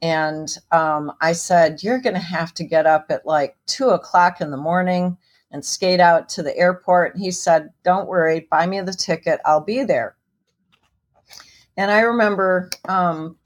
And 0.01 0.49
um, 0.71 1.13
I 1.21 1.31
said, 1.31 1.81
you're 1.81 2.01
going 2.01 2.15
to 2.15 2.19
have 2.19 2.53
to 2.55 2.65
get 2.65 2.85
up 2.85 3.05
at 3.09 3.25
like 3.25 3.55
two 3.67 3.89
o'clock 3.89 4.41
in 4.41 4.51
the 4.51 4.57
morning 4.57 5.17
and 5.51 5.63
skate 5.63 5.99
out 5.99 6.27
to 6.29 6.43
the 6.43 6.57
airport. 6.57 7.15
And 7.15 7.23
he 7.23 7.31
said, 7.31 7.69
don't 7.83 8.09
worry, 8.09 8.47
buy 8.51 8.65
me 8.65 8.81
the 8.81 8.93
ticket. 8.93 9.39
I'll 9.45 9.61
be 9.61 9.83
there. 9.83 10.17
And 11.77 11.89
I 11.89 12.01
remember, 12.01 12.69
um, 12.89 13.37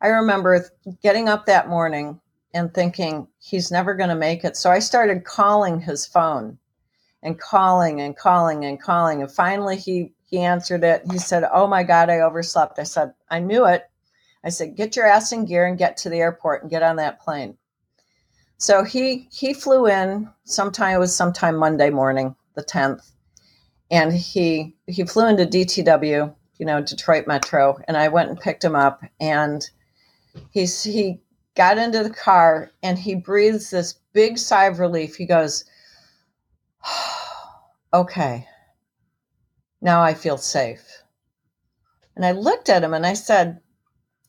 I 0.00 0.08
remember 0.08 0.66
getting 1.02 1.28
up 1.28 1.46
that 1.46 1.68
morning 1.68 2.20
and 2.56 2.72
thinking 2.72 3.28
he's 3.38 3.70
never 3.70 3.94
going 3.94 4.08
to 4.08 4.16
make 4.16 4.44
it. 4.44 4.56
So 4.56 4.70
I 4.70 4.78
started 4.78 5.24
calling 5.24 5.78
his 5.80 6.06
phone 6.06 6.58
and 7.22 7.38
calling 7.38 8.00
and 8.00 8.16
calling 8.16 8.64
and 8.64 8.80
calling. 8.80 9.22
And 9.22 9.30
finally 9.30 9.76
he 9.76 10.12
he 10.24 10.40
answered 10.40 10.82
it. 10.82 11.02
He 11.10 11.18
said, 11.18 11.44
"Oh 11.52 11.66
my 11.66 11.84
god, 11.84 12.10
I 12.10 12.20
overslept." 12.20 12.78
I 12.78 12.84
said, 12.84 13.12
"I 13.30 13.38
knew 13.38 13.66
it." 13.66 13.84
I 14.42 14.48
said, 14.48 14.74
"Get 14.74 14.96
your 14.96 15.06
ass 15.06 15.32
in 15.32 15.44
gear 15.44 15.66
and 15.66 15.78
get 15.78 15.98
to 15.98 16.08
the 16.08 16.18
airport 16.18 16.62
and 16.62 16.70
get 16.70 16.82
on 16.82 16.96
that 16.96 17.20
plane." 17.20 17.58
So 18.58 18.84
he 18.84 19.28
he 19.30 19.52
flew 19.52 19.86
in 19.86 20.30
sometime 20.44 20.96
it 20.96 20.98
was 20.98 21.14
sometime 21.14 21.56
Monday 21.56 21.90
morning, 21.90 22.34
the 22.54 22.64
10th. 22.64 23.12
And 23.90 24.12
he 24.12 24.74
he 24.86 25.04
flew 25.04 25.26
into 25.26 25.46
DTW, 25.46 26.34
you 26.58 26.66
know, 26.66 26.80
Detroit 26.80 27.26
Metro, 27.26 27.78
and 27.86 27.96
I 27.96 28.08
went 28.08 28.30
and 28.30 28.40
picked 28.40 28.64
him 28.64 28.74
up 28.74 29.02
and 29.20 29.68
he's 30.50 30.82
he 30.82 31.20
got 31.56 31.78
into 31.78 32.02
the 32.02 32.10
car 32.10 32.70
and 32.82 32.98
he 32.98 33.14
breathes 33.14 33.70
this 33.70 33.94
big 34.12 34.38
sigh 34.38 34.66
of 34.66 34.78
relief. 34.78 35.16
He 35.16 35.26
goes, 35.26 35.64
Okay, 37.94 38.46
now 39.80 40.02
I 40.02 40.14
feel 40.14 40.36
safe. 40.36 41.02
And 42.14 42.24
I 42.24 42.32
looked 42.32 42.68
at 42.68 42.82
him 42.82 42.94
and 42.94 43.06
I 43.06 43.14
said, 43.14 43.60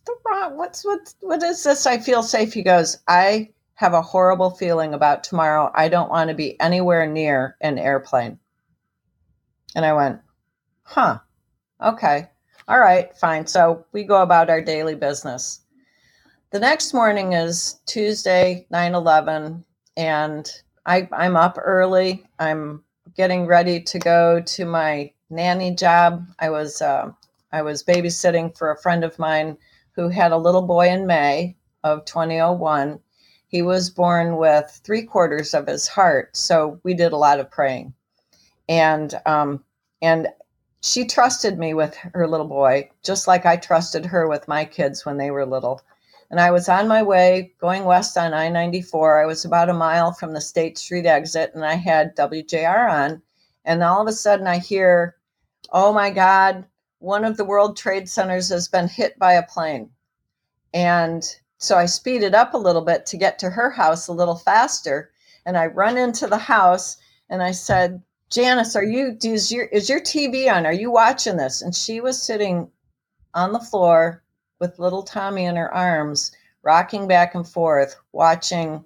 "The 0.05 0.15
what's 0.53 0.86
what 0.86 1.13
what 1.21 1.43
is 1.43 1.63
this? 1.63 1.86
I 1.86 1.97
feel 1.97 2.23
safe. 2.23 2.53
He 2.53 2.63
goes, 2.63 2.97
I 3.07 3.49
have 3.75 3.93
a 3.93 4.01
horrible 4.01 4.49
feeling 4.49 4.93
about 4.93 5.23
tomorrow. 5.23 5.71
I 5.75 5.88
don't 5.88 6.09
want 6.09 6.30
to 6.30 6.36
be 6.36 6.59
anywhere 6.59 7.05
near 7.05 7.55
an 7.61 7.78
airplane. 7.78 8.39
And 9.75 9.86
I 9.86 9.93
went, 9.93 10.19
huh, 10.84 11.19
okay, 11.82 12.30
all 12.67 12.80
right, 12.80 13.15
fine. 13.15 13.45
So 13.45 13.86
we 13.91 14.03
go 14.03 14.21
about 14.21 14.49
our 14.49 14.61
daily 14.61 14.95
business. 14.95 15.61
The 16.49 16.59
next 16.61 16.93
morning 16.93 17.33
is 17.33 17.81
Tuesday, 17.87 18.67
9 18.69 18.95
11, 18.95 19.65
and 19.97 20.49
I, 20.85 21.09
I'm 21.11 21.35
up 21.35 21.57
early. 21.61 22.23
I'm 22.39 22.85
getting 23.17 23.45
ready 23.45 23.81
to 23.81 23.99
go 23.99 24.39
to 24.39 24.65
my 24.65 25.11
nanny 25.29 25.75
job. 25.75 26.25
I 26.39 26.49
was 26.49 26.81
uh, 26.81 27.11
I 27.51 27.63
was 27.63 27.83
babysitting 27.83 28.57
for 28.57 28.71
a 28.71 28.77
friend 28.77 29.03
of 29.03 29.19
mine 29.19 29.57
who 29.91 30.07
had 30.07 30.31
a 30.31 30.37
little 30.37 30.61
boy 30.61 30.87
in 30.87 31.05
May 31.05 31.57
of 31.83 32.05
2001. 32.05 32.97
He 33.49 33.61
was 33.61 33.89
born 33.89 34.37
with 34.37 34.79
three 34.86 35.03
quarters 35.03 35.53
of 35.53 35.67
his 35.67 35.89
heart, 35.89 36.37
so 36.37 36.79
we 36.83 36.93
did 36.93 37.11
a 37.11 37.17
lot 37.17 37.41
of 37.41 37.51
praying, 37.51 37.93
and 38.69 39.13
um, 39.25 39.65
and 40.01 40.29
she 40.82 41.03
trusted 41.03 41.59
me 41.59 41.74
with 41.74 41.93
her 42.13 42.25
little 42.25 42.47
boy, 42.47 42.89
just 43.03 43.28
like 43.28 43.45
I 43.45 43.57
trusted 43.57 44.05
her 44.05 44.29
with 44.29 44.47
my 44.47 44.63
kids 44.63 45.05
when 45.05 45.17
they 45.17 45.29
were 45.29 45.45
little. 45.45 45.82
And 46.29 46.41
I 46.41 46.51
was 46.51 46.67
on 46.67 46.87
my 46.87 47.04
way 47.04 47.54
going 47.59 47.86
west 47.86 48.17
on 48.17 48.33
I 48.33 48.49
94. 48.49 49.21
I 49.21 49.25
was 49.25 49.45
about 49.45 49.70
a 49.70 49.74
mile 49.74 50.12
from 50.12 50.33
the 50.33 50.41
State 50.41 50.78
Street 50.78 51.05
exit 51.05 51.51
and 51.54 51.66
I 51.66 51.75
had 51.75 52.16
WJR 52.17 52.89
on. 52.89 53.21
And 53.63 53.82
all 53.82 54.01
of 54.01 54.08
a 54.08 54.13
sudden 54.13 54.45
I 54.45 54.58
hear, 54.58 55.16
oh 55.71 55.93
my 55.93 56.09
God, 56.09 56.66
one 56.99 57.24
of 57.24 57.37
the 57.37 57.45
World 57.45 57.78
Trade 57.78 58.09
Centers 58.09 58.49
has 58.49 58.67
been 58.67 58.89
hit 58.89 59.17
by 59.17 59.33
a 59.33 59.43
plane. 59.43 59.89
And 60.74 61.24
so 61.59 61.78
I 61.78 61.86
speeded 61.86 62.36
up 62.36 62.54
a 62.54 62.58
little 62.58 62.82
bit 62.83 63.05
to 63.08 63.17
get 63.17 63.39
to 63.39 63.49
her 63.49 63.70
house 63.70 64.08
a 64.08 64.13
little 64.13 64.36
faster. 64.36 65.12
And 65.45 65.58
I 65.58 65.67
run 65.67 65.97
into 65.97 66.28
the 66.28 66.37
house 66.37 66.97
and 67.29 67.41
I 67.41 67.51
said, 67.51 68.01
Janice, 68.29 68.75
are 68.75 68.83
you, 68.83 69.17
is 69.24 69.49
your, 69.49 69.66
is 69.66 69.87
your 69.87 70.01
TV 70.01 70.54
on? 70.54 70.66
Are 70.66 70.74
you 70.74 70.91
watching 70.91 71.37
this? 71.37 71.62
And 71.62 71.74
she 71.74 72.01
was 72.01 72.21
sitting 72.21 72.70
on 73.33 73.54
the 73.54 73.59
floor 73.59 74.24
with 74.59 74.79
little 74.79 75.04
Tommy 75.04 75.46
in 75.46 75.55
her 75.55 75.74
arms, 75.74 76.32
rocking 76.63 77.08
back 77.08 77.36
and 77.36 77.47
forth, 77.47 77.96
watching 78.12 78.84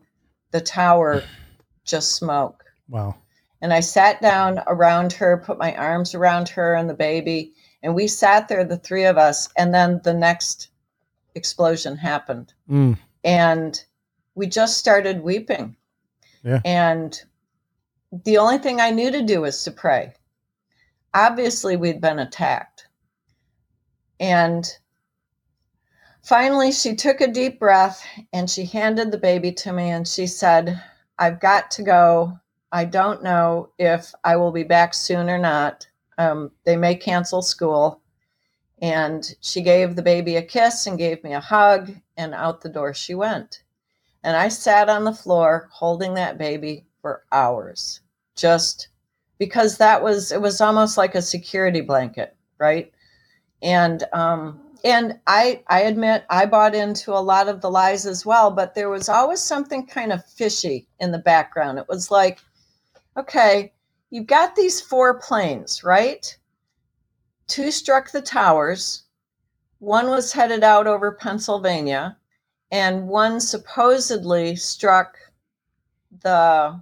the 0.52 0.62
tower 0.62 1.24
just 1.86 2.16
smoke. 2.16 2.64
Wow. 2.90 3.16
And 3.62 3.74
I 3.74 3.80
sat 3.80 4.22
down 4.22 4.62
around 4.68 5.14
her, 5.14 5.38
put 5.38 5.58
my 5.58 5.76
arms 5.76 6.16
around 6.16 6.50
her 6.50 6.74
and 6.74 6.90
the 6.90 6.96
baby, 6.96 7.54
And 7.84 7.96
we 7.96 8.08
sat 8.08 8.48
there, 8.48 8.64
the 8.64 8.78
three 8.78 9.06
of 9.06 9.18
us, 9.18 9.50
and 9.58 9.74
then 9.74 10.02
the 10.04 10.14
next 10.14 10.70
explosion 11.36 11.96
happened. 11.96 12.54
Mm. 12.70 12.98
And 13.24 13.84
we 14.36 14.48
just 14.48 14.78
started 14.78 15.22
weeping. 15.22 15.76
Yeah. 16.44 16.62
And 16.66 17.20
the 18.12 18.38
only 18.38 18.58
thing 18.58 18.82
I 18.82 18.90
knew 18.90 19.12
to 19.12 19.22
do 19.22 19.42
was 19.42 19.64
to 19.64 19.72
pray. 19.72 20.14
Obviously, 21.14 21.76
we'd 21.78 22.02
been 22.02 22.20
attacked. 22.20 22.88
And 24.20 24.66
finally, 26.24 26.72
she 26.72 26.96
took 26.96 27.22
a 27.22 27.28
deep 27.28 27.60
breath 27.60 28.06
and 28.34 28.50
she 28.50 28.66
handed 28.66 29.12
the 29.12 29.18
baby 29.18 29.52
to 29.54 29.74
me 29.74 29.90
and 29.90 30.08
she 30.08 30.28
said, 30.28 30.82
I've 31.18 31.40
got 31.40 31.72
to 31.72 31.84
go. 31.84 32.40
I 32.72 32.86
don't 32.86 33.24
know 33.24 33.70
if 33.78 34.14
I 34.24 34.38
will 34.38 34.52
be 34.52 34.64
back 34.64 34.94
soon 34.94 35.30
or 35.30 35.38
not. 35.38 35.88
Um, 36.18 36.52
they 36.66 36.78
may 36.78 36.96
cancel 36.96 37.42
school. 37.42 38.02
And 38.82 39.36
she 39.42 39.62
gave 39.62 39.96
the 39.96 40.02
baby 40.02 40.38
a 40.38 40.42
kiss 40.42 40.88
and 40.88 40.98
gave 40.98 41.24
me 41.24 41.34
a 41.34 41.40
hug, 41.40 41.92
and 42.18 42.34
out 42.34 42.62
the 42.62 42.70
door 42.70 42.96
she 42.96 43.14
went. 43.14 43.62
And 44.24 44.36
I 44.36 44.48
sat 44.48 44.90
on 44.90 45.04
the 45.04 45.14
floor 45.14 45.70
holding 45.72 46.16
that 46.16 46.40
baby 46.40 46.86
for 47.02 47.24
hours, 47.32 48.02
just 48.36 48.88
because 49.38 49.78
that 49.78 50.02
was, 50.02 50.32
it 50.32 50.42
was 50.42 50.62
almost 50.62 50.98
like 50.98 51.14
a 51.14 51.22
security 51.22 51.82
blanket, 51.82 52.36
right? 52.58 52.92
And, 53.62 54.04
um, 54.14 54.60
and 54.84 55.20
I, 55.28 55.64
I 55.68 55.82
admit 55.82 56.26
I 56.30 56.46
bought 56.46 56.76
into 56.76 57.14
a 57.14 57.20
lot 57.20 57.48
of 57.48 57.62
the 57.62 57.70
lies 57.70 58.06
as 58.06 58.26
well, 58.26 58.52
but 58.52 58.76
there 58.76 58.90
was 58.90 59.10
always 59.10 59.40
something 59.40 59.86
kind 59.86 60.12
of 60.12 60.26
fishy 60.26 60.88
in 61.00 61.12
the 61.12 61.20
background. 61.20 61.80
It 61.80 61.88
was 61.88 62.12
like, 62.12 62.40
okay, 63.18 63.74
you've 64.10 64.28
got 64.28 64.56
these 64.56 64.82
four 64.82 65.20
planes, 65.20 65.84
right? 65.84 66.38
Two 67.48 67.72
struck 67.72 68.12
the 68.12 68.22
towers. 68.22 69.04
One 69.80 70.10
was 70.10 70.32
headed 70.32 70.64
out 70.64 70.88
over 70.88 71.12
Pennsylvania, 71.12 72.18
and 72.72 73.08
one 73.08 73.40
supposedly 73.40 74.56
struck 74.56 75.18
the 76.22 76.82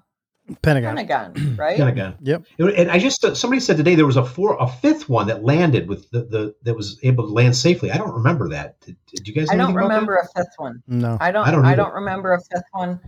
Pentagon. 0.62 0.96
Pentagon, 0.96 1.56
right? 1.58 1.78
Pentagon. 1.78 2.16
Yep. 2.22 2.44
And 2.60 2.92
I 2.92 3.00
just 3.00 3.22
somebody 3.36 3.60
said 3.60 3.78
today 3.78 3.96
there 3.96 4.06
was 4.06 4.18
a 4.18 4.26
four 4.26 4.58
a 4.60 4.68
fifth 4.68 5.10
one 5.10 5.28
that 5.28 5.44
landed 5.44 5.88
with 5.88 6.10
the, 6.12 6.22
the 6.24 6.56
that 6.64 6.76
was 6.76 7.00
able 7.04 7.26
to 7.28 7.34
land 7.34 7.56
safely. 7.56 7.92
I 7.92 7.98
don't 7.98 8.14
remember 8.14 8.50
that. 8.50 8.80
Did, 8.82 8.98
did 9.08 9.28
you 9.28 9.34
guys? 9.34 9.50
I 9.50 9.56
don't 9.56 9.66
anything 9.66 9.76
about 9.78 9.84
remember 9.90 10.16
a 10.18 10.28
fifth 10.36 10.54
one. 10.58 10.84
No. 10.88 11.18
I 11.20 11.32
don't. 11.32 11.46
I 11.46 11.50
I 11.50 11.52
don't 11.76 11.76
don't. 11.76 11.94
remember 11.94 12.34
a 12.34 12.42
fifth 12.42 12.64
one. 12.72 13.00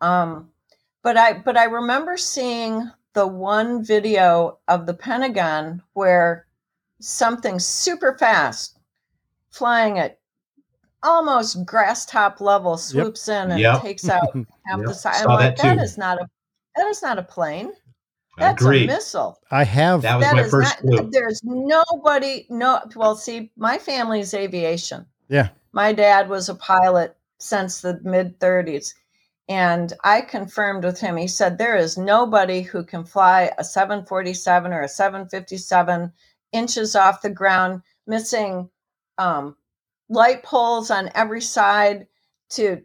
Um, 0.00 0.50
but 1.02 1.16
I 1.16 1.34
but 1.34 1.56
I 1.56 1.64
remember 1.64 2.16
seeing 2.16 2.90
the 3.14 3.26
one 3.26 3.84
video 3.84 4.58
of 4.68 4.86
the 4.86 4.94
Pentagon 4.94 5.82
where 5.94 6.46
something 7.00 7.58
super 7.58 8.16
fast, 8.18 8.78
flying 9.50 9.98
at 9.98 10.18
almost 11.02 11.64
grass 11.64 12.04
top 12.06 12.40
level, 12.40 12.76
swoops 12.76 13.28
in 13.28 13.50
and 13.52 13.60
Yep. 13.60 13.80
takes 13.82 14.08
out 14.08 14.28
half 14.66 14.78
Yep. 14.78 14.86
the 14.86 14.94
side. 14.94 15.22
I'm 15.22 15.28
like, 15.28 15.56
that 15.56 15.62
that 15.62 15.76
too. 15.78 15.82
is 15.82 15.98
not 15.98 16.20
a 16.20 16.28
that 16.76 16.86
is 16.86 17.02
not 17.02 17.18
a 17.18 17.22
plane. 17.22 17.72
That's 18.38 18.62
agree. 18.62 18.84
a 18.84 18.86
missile. 18.86 19.40
I 19.50 19.64
have. 19.64 20.02
That 20.02 20.16
was 20.16 20.24
That 20.24 20.36
my 20.36 20.42
is 20.42 20.50
first 20.50 20.84
not, 20.84 20.98
clue. 20.98 21.10
There's 21.10 21.40
nobody. 21.44 22.46
No. 22.48 22.80
Well, 22.94 23.16
see, 23.16 23.50
my 23.56 23.78
family's 23.78 24.32
aviation. 24.32 25.06
Yeah. 25.28 25.48
My 25.72 25.92
dad 25.92 26.28
was 26.28 26.48
a 26.48 26.54
pilot 26.54 27.16
since 27.38 27.80
the 27.80 28.00
mid 28.04 28.38
30s. 28.38 28.94
And 29.48 29.92
I 30.04 30.20
confirmed 30.20 30.84
with 30.84 31.00
him, 31.00 31.16
he 31.16 31.26
said, 31.26 31.56
there 31.56 31.76
is 31.76 31.96
nobody 31.96 32.60
who 32.60 32.84
can 32.84 33.04
fly 33.04 33.50
a 33.56 33.64
747 33.64 34.72
or 34.72 34.82
a 34.82 34.88
757 34.88 36.12
inches 36.52 36.94
off 36.94 37.22
the 37.22 37.30
ground, 37.30 37.82
missing 38.06 38.68
um, 39.16 39.56
light 40.10 40.42
poles 40.42 40.90
on 40.90 41.10
every 41.14 41.40
side 41.40 42.06
to 42.50 42.82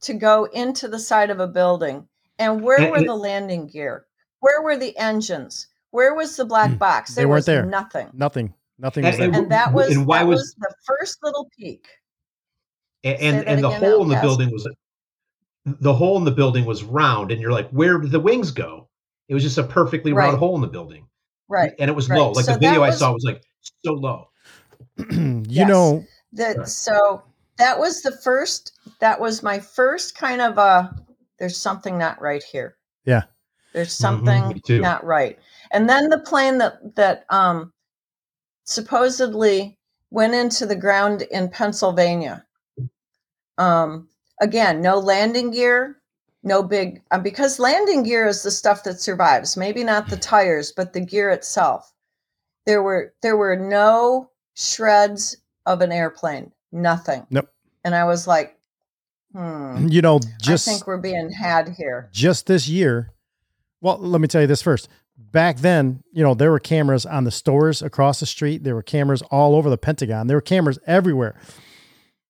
to 0.00 0.14
go 0.14 0.44
into 0.52 0.88
the 0.88 0.98
side 0.98 1.30
of 1.30 1.38
a 1.38 1.46
building. 1.46 2.08
And 2.38 2.62
where 2.62 2.90
were 2.90 3.02
the 3.02 3.14
landing 3.14 3.66
gear? 3.68 4.06
Where 4.40 4.62
were 4.62 4.76
the 4.76 4.96
engines? 4.98 5.68
Where 5.90 6.14
was 6.14 6.36
the 6.36 6.44
black 6.44 6.78
box? 6.78 7.10
Hmm. 7.14 7.20
They 7.20 7.26
weren't 7.26 7.38
was 7.38 7.46
there. 7.46 7.64
nothing. 7.66 8.08
Nothing. 8.12 8.54
Nothing 8.78 9.04
And- 9.04 9.12
was 9.12 9.18
there. 9.18 9.26
and- 9.28 9.36
And 9.36 9.50
that 9.52 9.72
was 9.72 9.94
and 9.94 10.06
why 10.06 10.18
that 10.20 10.26
was- 10.28 10.40
was 10.40 10.54
the 10.58 10.74
first 10.86 11.18
little 11.22 11.48
peak. 11.58 11.86
and 13.04 13.18
and, 13.20 13.48
and 13.48 13.62
the 13.64 13.68
again, 13.68 13.80
hole 13.80 14.02
in 14.02 14.08
the 14.08 14.14
Outcast. 14.16 14.22
building 14.38 14.50
was 14.52 14.68
the 15.64 15.94
hole 15.94 16.16
in 16.18 16.24
the 16.24 16.30
building 16.32 16.64
was 16.64 16.82
round, 16.82 17.30
and 17.30 17.40
you're 17.40 17.52
like, 17.52 17.68
where 17.70 17.98
did 17.98 18.10
the 18.10 18.18
wings 18.20 18.50
go? 18.50 18.88
It 19.28 19.34
was 19.34 19.42
just 19.44 19.58
a 19.58 19.62
perfectly 19.62 20.12
round 20.12 20.32
Right. 20.32 20.38
hole 20.38 20.54
in 20.56 20.60
the 20.60 20.66
building, 20.68 21.06
Right. 21.48 21.72
and 21.78 21.88
it 21.88 21.94
was 21.94 22.08
right. 22.08 22.18
low. 22.18 22.30
Like 22.32 22.44
So 22.46 22.54
the 22.54 22.58
video 22.58 22.80
that 22.80 22.86
I 22.86 22.90
saw 22.90 23.12
was 23.12 23.24
like 23.24 23.42
so 23.84 23.92
low. 23.92 24.28
you 25.10 25.42
Yes. 25.48 25.68
know, 25.68 26.04
that 26.32 26.68
so 26.68 27.22
that 27.58 27.78
was 27.78 28.02
the 28.02 28.12
first 28.12 28.72
that 28.98 29.20
was 29.20 29.42
my 29.42 29.58
first 29.60 30.16
kind 30.16 30.40
of 30.40 30.58
uh 30.58 30.88
there's 31.42 31.56
something 31.60 31.98
not 31.98 32.20
right 32.22 32.44
here 32.44 32.76
yeah. 33.04 33.24
there's 33.74 33.88
Mhm, 33.88 34.00
something 34.00 34.48
me 34.50 34.60
too. 34.64 34.80
not 34.80 35.02
right 35.04 35.36
and 35.72 35.88
then 35.90 36.08
the 36.08 36.20
plane 36.20 36.58
that 36.58 36.94
that 36.94 37.24
um 37.30 37.72
supposedly 38.64 39.76
went 40.12 40.34
into 40.34 40.66
the 40.66 40.76
ground 40.76 41.22
in 41.32 41.48
pennsylvania 41.48 42.46
um 43.58 44.08
again 44.40 44.80
no 44.80 44.98
landing 45.00 45.50
gear 45.50 46.00
no 46.44 46.62
big 46.62 47.02
um, 47.10 47.24
because 47.24 47.58
landing 47.58 48.04
gear 48.04 48.28
is 48.28 48.44
the 48.44 48.52
stuff 48.52 48.84
that 48.84 49.00
survives 49.00 49.56
maybe 49.56 49.82
not 49.82 50.08
the 50.08 50.16
tires 50.16 50.70
but 50.70 50.92
the 50.92 51.00
gear 51.00 51.30
itself 51.30 51.92
there 52.66 52.84
were 52.84 53.12
there 53.20 53.36
were 53.36 53.56
no 53.56 54.30
shreds 54.54 55.36
of 55.66 55.80
an 55.80 55.90
airplane 55.90 56.52
nothing 56.70 57.26
Nope. 57.30 57.48
and 57.82 57.96
i 57.96 58.04
was 58.04 58.28
like 58.28 58.56
hmm 59.32 59.88
You 59.88 60.02
know, 60.02 60.20
just 60.40 60.68
i 60.68 60.72
think 60.72 60.86
we're 60.86 60.98
being 60.98 61.30
had 61.30 61.70
here 61.70 62.08
just 62.12 62.46
this 62.46 62.68
year. 62.68 63.12
Well, 63.80 63.98
let 63.98 64.20
me 64.20 64.28
tell 64.28 64.40
you 64.40 64.46
this 64.46 64.62
first. 64.62 64.88
Back 65.16 65.58
then, 65.58 66.02
you 66.12 66.22
know, 66.22 66.34
there 66.34 66.50
were 66.50 66.60
cameras 66.60 67.04
on 67.04 67.24
the 67.24 67.30
stores 67.30 67.82
across 67.82 68.20
the 68.20 68.26
street. 68.26 68.64
There 68.64 68.74
were 68.74 68.82
cameras 68.82 69.22
all 69.22 69.54
over 69.54 69.68
the 69.70 69.78
Pentagon. 69.78 70.26
There 70.26 70.36
were 70.36 70.42
cameras 70.42 70.78
everywhere. 70.86 71.34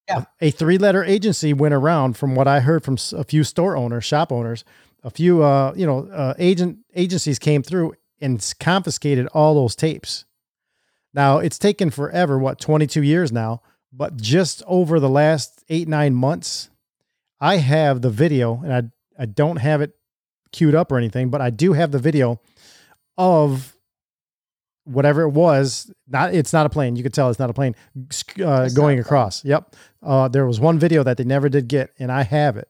Yeah. 0.08 0.24
A 0.40 0.50
three 0.50 0.78
letter 0.78 1.04
agency 1.04 1.52
went 1.52 1.74
around 1.74 2.16
from 2.16 2.34
what 2.34 2.48
I 2.48 2.60
heard 2.60 2.84
from 2.84 2.96
a 3.12 3.24
few 3.24 3.44
store 3.44 3.76
owners, 3.76 4.04
shop 4.04 4.32
owners, 4.32 4.64
a 5.04 5.10
few, 5.10 5.42
uh, 5.42 5.72
you 5.76 5.86
know, 5.86 6.08
uh, 6.08 6.34
agent 6.38 6.78
agencies 6.94 7.38
came 7.38 7.62
through 7.62 7.94
and 8.20 8.54
confiscated 8.60 9.26
all 9.28 9.54
those 9.54 9.76
tapes. 9.76 10.24
Now 11.14 11.38
it's 11.38 11.58
taken 11.58 11.90
forever, 11.90 12.38
what, 12.38 12.58
22 12.58 13.02
years 13.02 13.32
now, 13.32 13.62
but 13.92 14.16
just 14.16 14.62
over 14.66 14.98
the 14.98 15.08
last 15.08 15.62
eight, 15.68 15.88
nine 15.88 16.14
months, 16.14 16.70
I 17.42 17.56
have 17.56 18.00
the 18.02 18.08
video 18.10 18.60
and 18.62 18.72
I, 18.72 18.82
I 19.22 19.26
don't 19.26 19.56
have 19.56 19.80
it 19.80 19.94
queued 20.52 20.74
up 20.76 20.92
or 20.92 20.96
anything, 20.96 21.28
but 21.28 21.40
I 21.40 21.50
do 21.50 21.72
have 21.72 21.90
the 21.90 21.98
video 21.98 22.40
of 23.18 23.76
whatever 24.84 25.22
it 25.22 25.30
was. 25.30 25.92
Not, 26.06 26.34
it's 26.34 26.52
not 26.52 26.66
a 26.66 26.70
plane. 26.70 26.94
You 26.94 27.02
could 27.02 27.12
tell 27.12 27.28
it's 27.30 27.38
not 27.40 27.50
a 27.50 27.52
plane 27.54 27.74
uh, 27.98 28.04
going 28.38 28.46
not 28.46 28.68
a 28.68 28.72
plane. 28.74 28.98
across. 29.00 29.44
Yep. 29.44 29.74
Uh, 30.02 30.28
there 30.28 30.46
was 30.46 30.60
one 30.60 30.78
video 30.78 31.02
that 31.02 31.16
they 31.16 31.24
never 31.24 31.48
did 31.48 31.66
get, 31.68 31.90
and 31.98 32.12
I 32.12 32.22
have 32.22 32.56
it. 32.56 32.68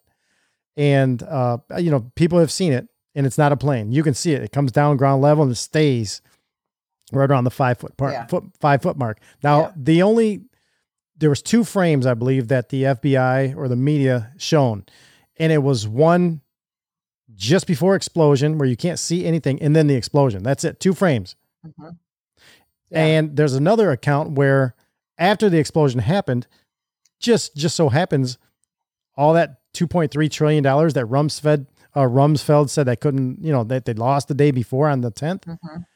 And, 0.77 1.23
uh, 1.23 1.59
you 1.79 1.91
know, 1.91 2.11
people 2.15 2.39
have 2.39 2.51
seen 2.51 2.73
it 2.73 2.89
and 3.15 3.27
it's 3.27 3.37
not 3.37 3.53
a 3.53 3.57
plane. 3.59 3.93
You 3.93 4.03
can 4.03 4.15
see 4.15 4.33
it. 4.33 4.43
It 4.43 4.53
comes 4.53 4.73
down 4.73 4.97
ground 4.97 5.21
level 5.21 5.43
and 5.43 5.53
it 5.53 5.57
stays 5.57 6.23
right 7.13 7.31
around 7.31 7.45
the 7.45 7.51
five 7.51 7.77
foot 7.77 7.95
part, 7.99 8.13
Yeah. 8.13 8.25
foot, 8.27 8.45
five 8.59 8.81
foot 8.81 8.97
mark. 8.97 9.19
Now, 9.43 9.61
Yeah. 9.61 9.73
the 9.77 10.03
only, 10.03 10.45
there 11.23 11.31
was 11.31 11.41
two 11.41 11.63
frames, 11.63 12.05
I 12.05 12.15
believe, 12.15 12.49
that 12.49 12.69
the 12.71 12.83
FBI 12.83 13.55
or 13.57 13.69
the 13.69 13.77
media 13.77 14.33
shown, 14.37 14.85
and 15.39 15.53
it 15.53 15.63
was 15.63 15.87
one 15.87 16.41
just 17.35 17.67
before 17.69 17.95
explosion 17.95 18.59
where 18.59 18.69
you 18.69 18.77
can't 18.77 18.99
see 18.99 19.25
anything, 19.25 19.63
and 19.63 19.75
then 19.75 19.87
the 19.87 19.95
explosion. 19.95 20.43
That's 20.43 20.65
it, 20.65 20.81
two 20.81 20.93
frames. 20.95 21.37
Mhm. 21.65 21.97
Yeah. 22.91 23.05
And 23.05 23.37
there's 23.37 23.55
another 23.55 23.93
account 23.93 24.33
where 24.33 24.75
after 25.17 25.49
the 25.49 25.59
explosion 25.59 26.01
happened, 26.01 26.47
just 27.21 27.55
just 27.57 27.77
so 27.77 27.89
happens, 27.89 28.37
all 29.17 29.33
that 29.35 29.61
2.3 29.73 30.29
trillion 30.29 30.65
dollars 30.65 30.93
that 30.95 31.07
Rumsfeld 31.07 31.67
uh, 31.95 32.01
Rumsfeld 32.01 32.69
said 32.69 32.87
they 32.87 32.97
couldn't, 32.97 33.43
you 33.45 33.53
know, 33.53 33.65
that 33.65 33.85
they 33.85 33.95
lost 33.95 34.27
the 34.29 34.35
day 34.35 34.51
before 34.51 34.89
on 34.89 35.03
the 35.03 35.11
10th. 35.13 35.45
Mhm. 35.47 35.87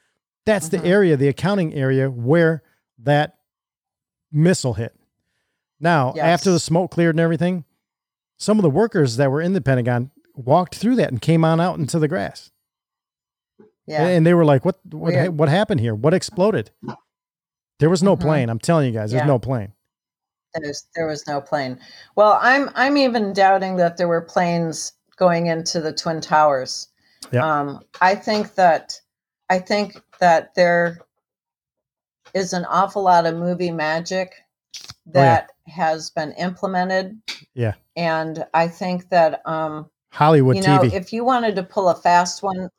That's 0.45 0.69
the 0.69 0.83
area, 0.85 1.17
the 1.17 1.27
accounting 1.27 1.73
area 1.73 2.09
where 2.09 2.63
that 2.99 3.37
missile 4.31 4.73
hit. 4.75 4.96
Now, 5.79 6.13
after 6.19 6.51
the 6.51 6.59
smoke 6.59 6.91
cleared 6.91 7.15
and 7.15 7.19
everything, 7.19 7.65
some 8.37 8.57
of 8.57 8.63
the 8.63 8.69
workers 8.69 9.17
that 9.17 9.29
were 9.31 9.41
in 9.41 9.53
the 9.53 9.61
Pentagon 9.61 10.11
walked 10.35 10.75
through 10.75 10.95
that 10.95 11.09
and 11.09 11.21
came 11.21 11.43
on 11.45 11.59
out 11.59 11.77
into 11.79 11.99
the 11.99 12.07
grass. 12.07 12.51
yeah 13.85 14.05
And 14.07 14.25
they 14.25 14.33
were 14.33 14.45
like, 14.45 14.65
"What? 14.65 14.79
What? 14.91 15.13
Weird. 15.13 15.37
What 15.37 15.49
happened 15.49 15.79
here? 15.79 15.95
What 15.95 16.13
exploded?" 16.13 16.71
There 17.79 17.89
was 17.89 18.01
no 18.03 18.15
Mhm. 18.17 18.21
plane. 18.21 18.49
I'm 18.49 18.59
telling 18.59 18.87
you 18.87 18.91
guys, 18.91 19.11
there's 19.11 19.21
Yeah. 19.21 19.27
no 19.27 19.39
plane. 19.39 19.73
There's, 20.55 20.87
there 20.95 21.05
was 21.07 21.27
no 21.27 21.39
plane. 21.41 21.79
Well, 22.15 22.39
I'm 22.41 22.69
I'm 22.73 22.97
even 22.97 23.33
doubting 23.33 23.75
that 23.77 23.97
there 23.97 24.07
were 24.07 24.21
planes 24.21 24.93
going 25.15 25.45
into 25.47 25.79
the 25.79 25.93
twin 25.93 26.19
towers. 26.21 26.87
Yeah. 27.31 27.45
Um, 27.45 27.81
I 28.01 28.15
think 28.15 28.55
that 28.55 28.99
I 29.49 29.59
think 29.59 30.01
that 30.19 30.53
there 30.55 30.99
is 32.33 32.53
an 32.53 32.65
awful 32.65 33.03
lot 33.03 33.25
of 33.27 33.35
movie 33.35 33.71
magic 33.71 34.33
Oh, 34.75 35.11
yeah. 35.13 35.21
that 35.21 35.51
has 35.67 36.09
been 36.09 36.33
implemented. 36.33 37.19
Yeah. 37.53 37.75
And 37.95 38.45
I 38.53 38.67
think 38.67 39.09
that 39.09 39.41
um, 39.45 39.89
Hollywood 40.11 40.57
you 40.57 40.63
know, 40.63 40.79
TV. 40.79 40.93
if 40.93 41.13
you 41.13 41.23
wanted 41.23 41.55
to 41.55 41.63
pull 41.63 41.89
a 41.89 41.95
fast 41.95 42.43
one, 42.43 42.69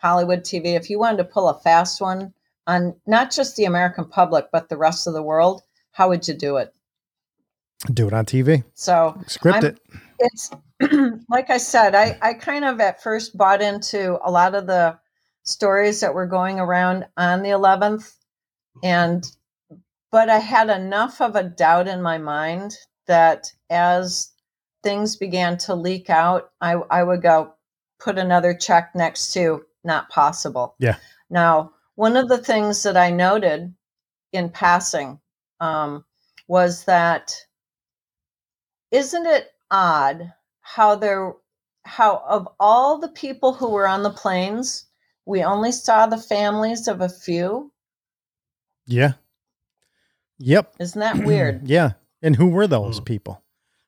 Hollywood 0.00 0.40
TV, 0.40 0.76
if 0.76 0.90
you 0.90 0.98
wanted 0.98 1.18
to 1.18 1.24
pull 1.24 1.48
a 1.48 1.58
fast 1.60 2.00
one 2.00 2.34
on 2.66 2.96
not 3.06 3.30
just 3.30 3.56
the 3.56 3.64
American 3.64 4.06
public, 4.06 4.46
but 4.52 4.68
the 4.68 4.76
rest 4.76 5.06
of 5.06 5.14
the 5.14 5.22
world, 5.22 5.62
how 5.92 6.08
would 6.08 6.26
you 6.26 6.34
do 6.34 6.56
it? 6.56 6.74
Do 7.92 8.08
it 8.08 8.12
on 8.12 8.26
TV. 8.26 8.64
So 8.74 9.20
Script 9.26 9.64
I'm- 9.64 9.66
it. 9.66 9.80
It's 10.18 10.50
like 11.28 11.50
I 11.50 11.58
said, 11.58 11.94
I, 11.94 12.18
I 12.20 12.34
kind 12.34 12.64
of 12.64 12.80
at 12.80 13.02
first 13.02 13.36
bought 13.36 13.62
into 13.62 14.18
a 14.26 14.30
lot 14.30 14.54
of 14.54 14.66
the 14.66 14.98
stories 15.42 16.00
that 16.00 16.14
were 16.14 16.26
going 16.26 16.58
around 16.58 17.06
on 17.16 17.42
the 17.42 17.50
11th. 17.50 18.12
And, 18.82 19.24
but 20.16 20.30
I 20.30 20.38
had 20.38 20.70
enough 20.70 21.20
of 21.20 21.36
a 21.36 21.42
doubt 21.42 21.86
in 21.86 22.00
my 22.00 22.16
mind 22.16 22.74
that 23.06 23.52
as 23.68 24.32
things 24.82 25.14
began 25.14 25.58
to 25.58 25.74
leak 25.74 26.08
out, 26.08 26.52
I, 26.58 26.76
I 26.90 27.02
would 27.02 27.20
go 27.20 27.52
put 28.00 28.16
another 28.16 28.54
check 28.54 28.92
next 28.94 29.34
to 29.34 29.66
not 29.84 30.08
possible. 30.08 30.74
Yeah. 30.78 30.96
Now, 31.28 31.72
one 31.96 32.16
of 32.16 32.30
the 32.30 32.38
things 32.38 32.82
that 32.84 32.96
I 32.96 33.10
noted 33.10 33.74
in 34.32 34.48
passing 34.48 35.20
um, 35.60 36.02
was 36.48 36.84
that 36.84 37.34
isn't 38.92 39.26
it 39.26 39.50
odd 39.70 40.32
how 40.62 40.96
there 40.96 41.34
how 41.84 42.22
of 42.26 42.48
all 42.58 42.96
the 42.96 43.10
people 43.10 43.52
who 43.52 43.68
were 43.68 43.86
on 43.86 44.02
the 44.02 44.08
planes, 44.08 44.86
we 45.26 45.44
only 45.44 45.72
saw 45.72 46.06
the 46.06 46.16
families 46.16 46.88
of 46.88 47.02
a 47.02 47.10
few? 47.10 47.70
Yeah. 48.86 49.12
Yep. 50.38 50.74
Isn't 50.80 51.00
that 51.00 51.18
weird? 51.24 51.62
yeah. 51.68 51.92
And 52.22 52.34
who 52.36 52.48
were 52.48 52.66
those 52.66 53.00
people? 53.00 53.42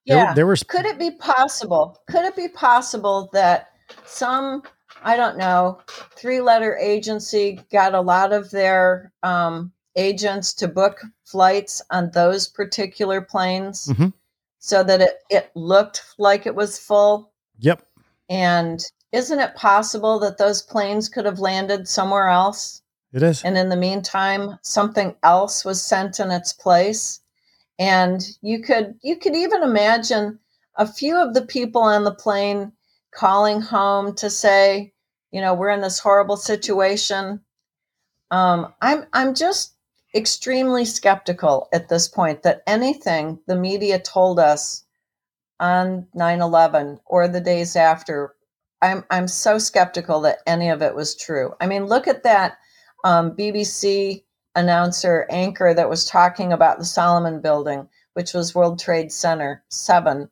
There 0.07 0.17
were- 0.17 0.23
Yeah. 0.25 0.35
there 0.35 0.47
was 0.47 0.63
Could 0.63 0.87
it 0.87 0.99
be 0.99 1.11
possible? 1.11 1.99
Could 2.11 2.25
it 2.25 2.37
be 2.37 2.49
possible 2.49 3.29
that 3.33 3.69
some, 4.07 4.63
I 5.03 5.17
don't 5.17 5.37
know, 5.39 5.79
three 6.17 6.41
letter 6.41 6.77
agency 6.79 7.61
got 7.71 7.95
a 7.95 8.01
lot 8.01 8.33
of 8.33 8.51
their 8.51 9.13
um, 9.23 9.73
agents 9.97 10.55
to 10.55 10.69
book 10.69 11.01
flights 11.25 11.83
on 11.91 12.11
those 12.13 12.47
particular 12.49 13.21
planes 13.21 13.87
Mhm. 13.89 14.13
so 14.59 14.83
that 14.85 15.01
it, 15.01 15.19
it 15.31 15.51
looked 15.55 16.03
like 16.19 16.47
it 16.47 16.55
was 16.55 16.79
full? 16.79 17.33
Yep. 17.59 17.83
And 18.31 18.85
isn't 19.13 19.39
it 19.41 19.55
possible 19.57 20.19
that 20.21 20.39
those 20.39 20.63
planes 20.63 21.09
could 21.09 21.25
have 21.25 21.39
landed 21.41 21.89
somewhere 21.89 22.29
else? 22.29 22.83
It 23.13 23.23
is. 23.23 23.43
And 23.43 23.57
in 23.57 23.69
the 23.69 23.77
meantime, 23.77 24.59
something 24.63 25.17
else 25.23 25.65
was 25.65 25.83
sent 25.83 26.21
in 26.21 26.31
its 26.31 26.53
place. 26.53 27.21
And 27.79 28.23
you 28.43 28.61
could 28.61 28.99
you 29.03 29.17
could 29.17 29.37
even 29.37 29.63
imagine 29.63 30.39
a 30.77 30.87
few 30.87 31.17
of 31.17 31.35
the 31.35 31.47
people 31.47 31.83
on 31.83 32.05
the 32.05 32.15
plane 32.15 32.73
calling 33.15 33.61
home 33.61 34.15
to 34.17 34.29
say, 34.31 34.93
you 35.31 35.41
know, 35.41 35.55
we're 35.55 35.71
in 35.71 35.81
this 35.81 35.99
horrible 35.99 36.37
situation. 36.37 37.41
Um, 38.31 38.75
I'm 38.83 39.07
I'm 39.13 39.35
just 39.35 39.75
extremely 40.15 40.85
skeptical 40.85 41.69
at 41.73 41.89
this 41.89 42.09
point 42.09 42.43
that 42.43 42.63
anything 42.67 43.39
the 43.47 43.57
media 43.57 43.99
told 43.99 44.39
us 44.39 44.85
on 45.61 46.07
9-11 46.17 46.99
or 47.05 47.29
the 47.29 47.41
days 47.41 47.77
after 47.77 48.35
i'm 48.81 49.05
i'm 49.11 49.29
so 49.29 49.59
skeptical 49.59 50.21
that 50.21 50.39
any 50.47 50.69
of 50.71 50.81
it 50.81 50.95
was 50.95 51.15
true 51.15 51.53
i 51.61 51.67
mean 51.67 51.85
look 51.85 52.07
at 52.09 52.23
that 52.23 52.59
um, 53.05 53.33
bbc 53.37 54.23
announcer 54.55 55.27
anchor 55.31 55.73
that 55.75 55.89
was 55.89 56.05
talking 56.05 56.53
about 56.53 56.79
the 56.79 56.85
Salomon 56.85 57.41
building 57.41 57.89
which 58.15 58.33
was 58.35 58.55
world 58.55 58.79
trade 58.79 59.13
center 59.13 59.63
7 59.71 60.29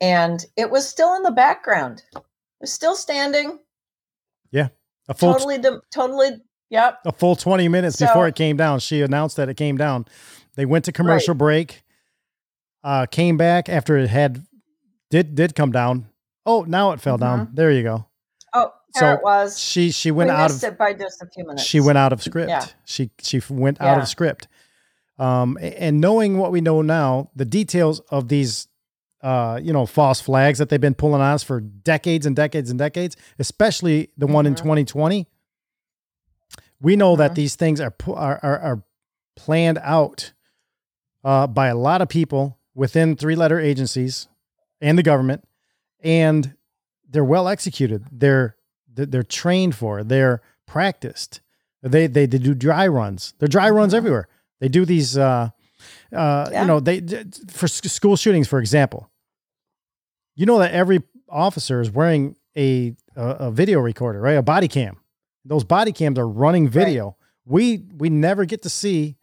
and 0.00 0.44
it 0.56 0.70
was 0.70 0.86
still 0.88 1.14
in 1.16 1.22
the 1.22 1.30
background 1.32 2.02
it 2.14 2.22
was 2.60 2.72
still 2.72 2.94
standing 2.94 3.58
Yeah. 4.52 4.68
A 5.08 5.14
full 5.14 5.32
totally 5.34 5.58
de- 5.58 5.80
totally 5.90 6.30
yep 6.70 7.00
a 7.04 7.12
full 7.12 7.34
20 7.36 7.68
minutes 7.68 7.98
So- 7.98 8.06
before 8.06 8.28
it 8.28 8.34
came 8.36 8.56
down. 8.56 8.78
She 8.80 9.02
announced 9.02 9.36
that 9.36 9.48
it 9.48 9.56
came 9.56 9.76
down. 9.76 10.06
They 10.56 10.64
went 10.66 10.84
to 10.86 10.92
commercial 10.92 11.34
break, 11.34 11.82
uh, 12.82 13.06
came 13.06 13.36
back 13.36 13.68
after 13.68 13.96
it 13.98 14.08
had 14.08 14.44
did 15.10 15.34
did 15.34 15.54
come 15.54 15.70
down. 15.72 16.08
Oh, 16.44 16.64
now 16.66 16.92
it 16.92 17.00
fell 17.00 17.18
down. 17.18 17.50
There 17.54 17.70
you 17.70 17.82
go. 17.82 18.06
So 18.98 19.12
it 19.14 19.20
was 19.22 19.58
She 19.58 19.90
she 19.90 20.10
went 20.10 20.30
we 20.30 20.36
out 20.36 20.50
of 20.50 20.62
it 20.62 20.76
by 20.78 20.92
just 20.94 21.22
a 21.22 21.26
few 21.26 21.44
minutes 21.46 21.62
she 21.64 21.80
went 21.80 21.98
out 21.98 22.12
of 22.12 22.22
script. 22.22 22.48
Yeah. 22.50 22.66
She 22.84 23.10
she 23.20 23.40
went 23.48 23.80
out 23.80 23.96
Yeah. 23.96 24.02
of 24.02 24.08
script. 24.08 24.48
Um, 25.18 25.56
and 25.62 26.00
knowing 26.00 26.36
what 26.38 26.52
we 26.52 26.60
know 26.60 26.82
now, 26.82 27.30
the 27.34 27.46
details 27.46 28.00
of 28.10 28.28
these, 28.28 28.68
uh, 29.22 29.58
you 29.62 29.72
know, 29.72 29.86
false 29.86 30.20
flags 30.20 30.58
that 30.58 30.68
they've 30.68 30.80
been 30.80 30.94
pulling 30.94 31.22
on 31.22 31.32
us 31.32 31.42
for 31.42 31.60
decades 31.60 32.26
and 32.26 32.36
decades 32.36 32.68
and 32.68 32.78
decades, 32.78 33.16
especially 33.38 34.10
the 34.18 34.26
one 34.26 34.44
in 34.46 34.54
Mm-hmm. 34.54 34.62
2020. 34.64 35.26
We 36.80 36.96
know 36.96 37.16
that 37.16 37.34
these 37.34 37.56
things 37.56 37.80
are, 37.80 37.94
are 38.08 38.38
are 38.42 38.58
are 38.58 38.82
planned 39.36 39.78
out 39.82 40.32
uh, 41.24 41.46
by 41.46 41.68
a 41.68 41.74
lot 41.76 42.02
of 42.02 42.08
people 42.08 42.58
within 42.74 43.16
three-letter 43.16 43.58
agencies 43.58 44.28
and 44.82 44.98
the 44.98 45.02
government, 45.02 45.44
and 46.00 46.54
they're 47.08 47.24
well 47.24 47.48
executed. 47.48 48.04
They're 48.12 48.56
they're 48.96 49.22
trained 49.22 49.74
for. 49.74 50.02
They're 50.02 50.40
practiced. 50.66 51.40
They 51.82 52.06
they, 52.06 52.26
they 52.26 52.38
do 52.38 52.54
dry 52.54 52.86
runs. 52.86 53.34
They're 53.38 53.48
dry 53.48 53.70
runs 53.70 53.94
everywhere. 53.94 54.28
They 54.60 54.68
do 54.68 54.84
these. 54.84 55.16
Uh, 55.16 55.50
uh, 56.12 56.48
Yeah. 56.50 56.62
You 56.62 56.66
know, 56.66 56.80
they 56.80 57.00
for 57.50 57.68
school 57.68 58.16
shootings, 58.16 58.48
for 58.48 58.58
example. 58.58 59.10
You 60.34 60.46
know 60.46 60.58
that 60.58 60.72
every 60.72 61.02
officer 61.28 61.80
is 61.80 61.90
wearing 61.90 62.36
a 62.56 62.94
a, 63.14 63.28
a 63.28 63.50
video 63.50 63.80
recorder, 63.80 64.20
right? 64.20 64.36
A 64.36 64.42
body 64.42 64.68
cam. 64.68 64.98
Those 65.44 65.64
body 65.64 65.92
cams 65.92 66.18
are 66.18 66.28
running 66.28 66.68
video. 66.68 67.16
We 67.44 67.84
we 67.96 68.10
never 68.10 68.44
get 68.44 68.62
to 68.62 68.70
see 68.70 69.16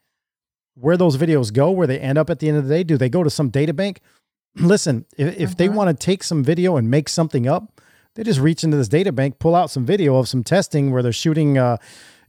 where 0.75 0.97
those 0.97 1.17
videos 1.17 1.51
go, 1.53 1.69
where 1.71 1.85
they 1.87 1.99
end 1.99 2.17
up 2.17 2.29
at 2.29 2.39
the 2.39 2.47
end 2.49 2.57
of 2.57 2.67
the 2.67 2.73
day. 2.73 2.83
Do 2.83 2.97
they 2.97 3.09
go 3.09 3.23
to 3.23 3.29
some 3.29 3.49
data 3.49 3.73
bank? 3.73 3.99
Listen, 4.55 5.05
if, 5.17 5.37
if 5.37 5.57
they 5.57 5.67
want 5.69 5.89
to 5.89 6.05
take 6.05 6.23
some 6.23 6.43
video 6.43 6.77
and 6.77 6.89
make 6.89 7.09
something 7.09 7.47
up, 7.47 7.81
they 8.15 8.23
just 8.23 8.40
reach 8.40 8.64
into 8.64 8.77
this 8.77 8.88
data 8.88 9.11
bank, 9.11 9.40
pull 9.40 9.56
out 9.56 9.69
some 9.69 9.85
video 9.85 10.18
of 10.18 10.27
some 10.27 10.44
testing 10.44 10.91
where 10.91 11.02
they're 11.02 11.11
shooting, 11.11 11.57
uh, 11.57 11.77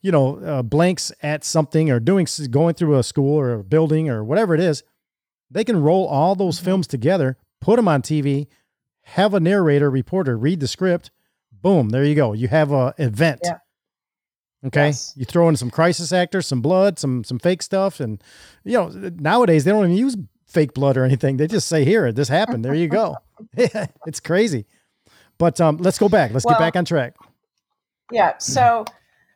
you 0.01 0.11
know, 0.11 0.39
uh, 0.39 0.62
blanks 0.62 1.12
at 1.23 1.44
something 1.44 1.90
or 1.90 2.01
doing 2.01 2.27
going 2.51 2.74
through 2.74 2.98
a 2.98 3.02
school 3.02 3.39
or 3.39 3.55
a 3.55 3.65
building 3.65 4.09
or 4.09 4.24
whatever 4.24 4.55
it 4.55 4.61
is. 4.61 4.82
They 5.51 5.65
can 5.65 5.81
roll 5.82 6.06
all 6.06 6.35
those 6.35 6.59
films 6.59 6.86
together, 6.86 7.36
put 7.61 7.77
them 7.77 7.89
on 7.89 8.02
TV, 8.02 8.47
have 9.02 9.35
a 9.35 9.40
narrator, 9.40 9.90
reporter 9.90 10.36
read 10.36 10.61
the 10.61 10.69
script. 10.69 11.11
Boom, 11.52 11.90
there 11.90 12.05
you 12.05 12.15
go. 12.15 12.32
You 12.32 12.48
have 12.48 12.73
a 12.73 12.94
event. 12.98 13.40
Yeah. 13.44 13.59
Okay. 14.66 14.93
You 15.15 15.27
throw 15.27 15.48
in 15.51 15.56
some 15.56 15.70
crisis 15.70 16.12
actors, 16.12 16.47
some 16.47 16.62
blood, 16.62 16.98
some 16.98 17.23
some 17.23 17.39
fake 17.39 17.62
stuff, 17.62 18.01
and 18.01 18.23
you 18.65 18.73
know 18.73 18.89
nowadays 18.89 19.65
they 19.65 19.70
don't 19.70 19.85
even 19.85 19.97
use 19.97 20.16
fake 20.47 20.73
blood 20.73 20.97
or 20.97 21.05
anything. 21.05 21.36
They 21.36 21.47
just 21.47 21.69
say, 21.69 21.85
"Here, 21.85 22.11
this 22.12 22.28
happened." 22.28 22.65
There 22.65 22.74
you 22.74 22.89
go. 22.89 23.16
it's 23.56 24.20
crazy. 24.20 24.65
But 25.39 25.61
um, 25.61 25.77
let's 25.78 25.98
go 25.98 26.09
back. 26.09 26.32
Let's 26.32 26.44
Well- 26.44 26.55
get 26.55 26.61
back 26.61 26.77
on 26.77 26.85
track. 26.85 27.15
yeah 28.12 28.35
so 28.39 28.85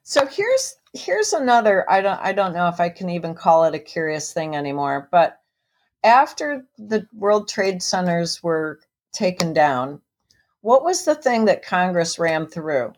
so 0.02 0.26
here's 0.26 0.76
here's 0.94 1.32
another 1.32 1.90
i 1.90 2.00
don't 2.02 2.20
i 2.20 2.32
don't 2.32 2.52
know 2.52 2.68
if 2.68 2.80
i 2.80 2.88
can 2.90 3.08
even 3.08 3.34
call 3.34 3.64
it 3.64 3.74
a 3.74 3.78
curious 3.78 4.30
thing 4.32 4.54
anymore 4.54 5.08
but 5.10 5.40
after 6.04 6.64
the 6.76 7.06
world 7.14 7.48
trade 7.48 7.82
centers 7.82 8.42
were 8.42 8.78
taken 9.12 9.54
down 9.54 10.00
what 10.60 10.84
was 10.84 11.04
the 11.06 11.14
thing 11.14 11.46
that 11.46 11.64
congress 11.64 12.18
rammed 12.18 12.52
through 12.52 12.92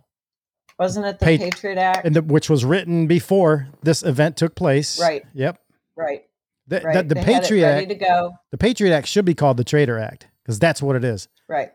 wasn't 0.78 1.06
it 1.06 1.20
the 1.20 1.27
Pat- 1.27 1.40
patriot 1.40 1.78
act 1.78 2.05
and 2.05 2.16
the, 2.16 2.22
which 2.22 2.51
was 2.51 2.64
written 2.64 3.06
before 3.06 3.68
this 3.82 4.02
event 4.02 4.36
took 4.36 4.55
place. 4.56 5.01
Right. 5.01 5.22
Yep. 5.35 5.60
right 5.94 6.22
The, 6.66 6.81
right 6.81 6.94
the, 7.09 7.14
the 7.14 7.14
They 7.14 7.20
had 7.20 7.28
it 7.28 7.43
Patriot 7.43 7.66
Act. 7.66 8.35
The 8.51 8.59
Patriot 8.59 8.93
Act 8.97 9.06
should 9.06 9.24
be 9.24 9.35
called 9.35 9.56
the 9.56 9.64
Traitor 9.64 9.98
Act 9.98 10.27
because 10.43 10.59
that's 10.59 10.82
what 10.82 10.97
it 10.97 11.05
is. 11.05 11.28
right 11.48 11.70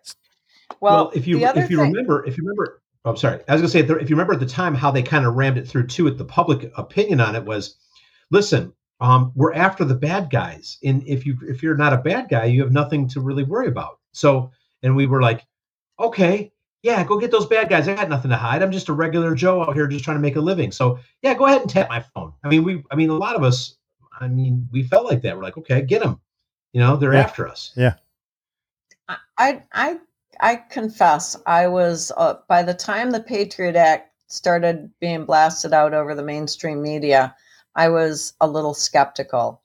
Well, 0.80 0.96
well, 0.96 1.12
if 1.14 1.28
you 1.28 1.46
if 1.46 1.70
you 1.70 1.78
thing, 1.78 1.92
remember, 1.92 2.26
if 2.26 2.38
you 2.38 2.44
remember, 2.44 2.82
oh, 3.06 3.12
I'm 3.12 3.18
sorry, 3.18 3.42
I 3.48 3.54
was 3.54 3.62
gonna 3.62 3.70
say 3.70 3.80
if 3.80 4.10
you 4.10 4.16
remember 4.16 4.34
at 4.34 4.40
the 4.40 4.46
time 4.46 4.76
how 4.76 4.92
they 4.92 5.04
kind 5.04 5.26
of 5.26 5.36
rammed 5.36 5.58
it 5.58 5.68
through 5.68 5.88
too. 5.88 6.08
At 6.08 6.18
the 6.18 6.26
public 6.26 6.72
opinion 6.78 7.22
on 7.22 7.36
it 7.36 7.44
was, 7.46 7.78
listen, 8.32 8.74
um, 9.00 9.32
we're 9.36 9.54
after 9.54 9.86
the 9.86 9.96
bad 9.96 10.30
guys, 10.30 10.78
and 10.84 11.04
if 11.08 11.26
you 11.26 11.38
if 11.48 11.62
you're 11.62 11.78
not 11.78 11.94
a 11.94 11.98
bad 11.98 12.30
guy, 12.30 12.46
you 12.46 12.62
have 12.64 12.72
nothing 12.72 13.08
to 13.10 13.22
really 13.22 13.44
worry 13.44 13.68
about. 13.68 14.00
So, 14.12 14.52
and 14.84 14.96
we 14.96 15.06
were 15.08 15.22
like, 15.22 15.46
okay, 16.00 16.52
yeah, 16.86 17.04
go 17.04 17.18
get 17.18 17.32
those 17.32 17.48
bad 17.48 17.68
guys. 17.68 17.88
I 17.88 17.96
got 17.96 18.10
nothing 18.10 18.30
to 18.32 18.38
hide. 18.38 18.62
I'm 18.62 18.72
just 18.72 18.90
a 18.90 18.94
regular 18.94 19.34
Joe 19.34 19.64
out 19.64 19.74
here 19.74 19.88
just 19.88 20.06
trying 20.06 20.18
to 20.18 20.22
make 20.22 20.36
a 20.36 20.42
living. 20.42 20.72
So, 20.72 21.00
yeah, 21.24 21.34
go 21.34 21.48
ahead 21.48 21.62
and 21.62 21.70
tap 21.70 21.90
my 21.90 22.00
phone. 22.00 22.32
I 22.44 22.48
mean, 22.48 22.64
we, 22.64 22.84
I 22.92 22.96
mean, 22.96 23.10
a 23.10 23.18
lot 23.18 23.36
of 23.36 23.44
us, 23.44 23.76
I 24.20 24.28
mean, 24.28 24.68
we 24.72 24.84
felt 24.84 25.06
like 25.06 25.22
that. 25.24 25.36
We're 25.36 25.44
like, 25.44 25.58
okay, 25.58 25.82
get 25.82 26.04
them. 26.04 26.20
You 26.74 26.82
know, 26.82 26.96
they're 26.96 27.14
Yeah. 27.14 27.22
after 27.22 27.48
us. 27.48 27.74
Yeah. 27.76 27.96
I 29.38 29.64
I 29.74 30.00
I 30.40 30.56
confess 30.56 31.36
I 31.46 31.68
was 31.68 32.12
uh, 32.18 32.36
by 32.48 32.64
the 32.64 32.74
time 32.74 33.12
the 33.12 33.22
Patriot 33.22 33.76
Act 33.76 34.12
started 34.28 34.92
being 35.00 35.26
blasted 35.26 35.74
out 35.74 35.94
over 35.94 36.16
the 36.16 36.24
mainstream 36.24 36.82
media, 36.82 37.36
I 37.76 37.90
was 37.90 38.34
a 38.42 38.48
little 38.48 38.74
skeptical 38.74 39.62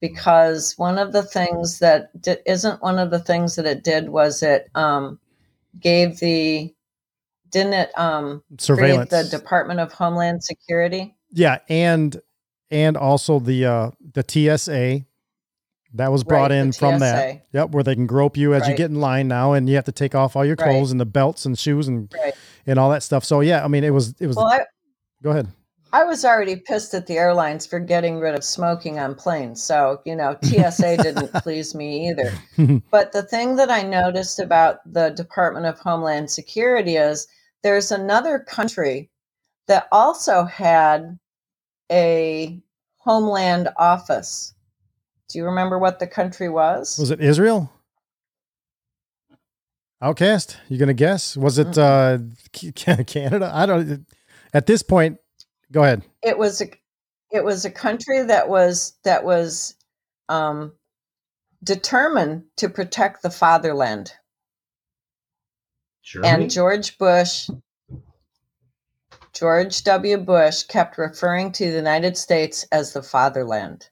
because 0.00 0.74
one 0.76 0.98
of 0.98 1.12
the 1.12 1.22
things 1.22 1.78
that 1.80 2.10
isn't 2.46 2.82
one 2.82 2.98
of 2.98 3.10
the 3.10 3.18
things 3.18 3.56
that 3.56 3.66
it 3.66 3.82
did 3.82 4.08
was 4.08 4.42
it 4.42 4.68
um, 4.74 5.18
gave 5.80 6.18
the 6.20 6.74
didn't 7.50 7.74
it 7.74 7.98
um, 7.98 8.42
Surveillance. 8.58 9.10
the 9.10 9.24
Department 9.24 9.80
of 9.80 9.92
Homeland 9.92 10.44
Security? 10.44 11.16
Yeah, 11.30 11.58
and 11.68 12.20
and 12.70 12.96
also 12.96 13.38
the 13.38 13.64
uh 13.64 13.90
the 14.14 14.24
TSA 14.26 15.06
that 15.98 16.10
was 16.10 16.24
brought 16.24 16.50
Right, 16.50 16.58
in 16.58 16.72
from 16.72 17.00
that. 17.00 17.46
Yep, 17.52 17.70
where 17.70 17.82
they 17.84 17.94
can 17.94 18.06
grope 18.06 18.36
you 18.36 18.54
as 18.54 18.66
you 18.66 18.74
get 18.74 18.90
in 18.90 19.00
line 19.00 19.28
now, 19.28 19.52
and 19.52 19.68
you 19.68 19.74
have 19.76 19.84
to 19.84 19.92
take 19.92 20.14
off 20.14 20.34
all 20.34 20.44
your 20.44 20.56
Right. 20.56 20.70
clothes 20.70 20.90
and 20.90 21.00
the 21.00 21.06
belts 21.06 21.44
and 21.44 21.58
shoes 21.58 21.86
and 21.86 22.12
Right. 22.14 22.34
and 22.66 22.78
all 22.78 22.90
that 22.90 23.02
stuff. 23.02 23.24
So 23.24 23.40
yeah, 23.40 23.64
I 23.64 23.68
mean, 23.68 23.84
it 23.84 23.90
was 23.90 24.14
it 24.18 24.26
was. 24.26 24.36
Well, 24.36 24.46
I, 24.46 24.60
go 25.22 25.30
ahead. 25.30 25.48
I 25.92 26.04
was 26.04 26.22
already 26.24 26.56
pissed 26.56 26.92
at 26.92 27.06
the 27.06 27.16
airlines 27.16 27.64
for 27.64 27.78
getting 27.80 28.18
rid 28.18 28.34
of 28.34 28.44
smoking 28.44 28.98
on 28.98 29.14
planes. 29.14 29.62
So, 29.62 30.02
you 30.04 30.14
know, 30.14 30.36
TSA 30.44 30.96
didn't 31.02 31.32
please 31.42 31.74
me 31.74 32.08
either. 32.10 32.32
But 32.90 33.12
the 33.12 33.22
thing 33.22 33.56
that 33.56 33.70
I 33.70 33.82
noticed 33.82 34.38
about 34.38 34.80
the 34.90 35.10
Department 35.10 35.64
of 35.64 35.78
Homeland 35.78 36.30
Security 36.30 36.96
is 36.96 37.26
there's 37.62 37.90
another 37.90 38.38
country 38.38 39.10
that 39.66 39.88
also 39.90 40.44
had 40.44 41.18
a 41.90 42.60
homeland 42.98 43.68
office. 43.78 44.52
Do 45.28 45.38
you 45.38 45.44
remember 45.44 45.78
what 45.78 45.98
the 45.98 46.06
country 46.06 46.48
was? 46.48 46.98
Was 46.98 47.10
it 47.10 47.20
Israel? 47.20 47.70
Outcast? 50.00 50.58
You 50.68 50.78
gonna 50.78 50.94
guess? 50.94 51.36
Was 51.36 51.58
it 51.58 51.76
uh 51.76 52.18
Canada? 53.06 53.50
I 53.52 53.66
don't. 53.66 54.06
At 54.54 54.66
this 54.66 54.82
point, 54.82 55.18
go 55.72 55.82
ahead. 55.82 56.02
It 56.22 56.38
was 56.38 56.60
a 56.62 56.70
it 57.30 57.44
was 57.44 57.64
a 57.64 57.70
country 57.70 58.22
that 58.22 58.48
was 58.48 58.96
that 59.04 59.24
was 59.24 59.74
um, 60.28 60.72
determined 61.62 62.44
to 62.56 62.68
protect 62.68 63.22
the 63.22 63.30
fatherland. 63.30 64.12
Germany? 66.02 66.42
And 66.44 66.50
George 66.50 66.96
Bush, 66.96 67.50
George 69.34 69.82
W. 69.84 70.16
Bush 70.18 70.62
kept 70.62 70.96
referring 70.96 71.52
to 71.52 71.70
the 71.70 71.76
United 71.76 72.16
States 72.16 72.66
as 72.72 72.92
the 72.92 73.02
fatherland. 73.02 73.90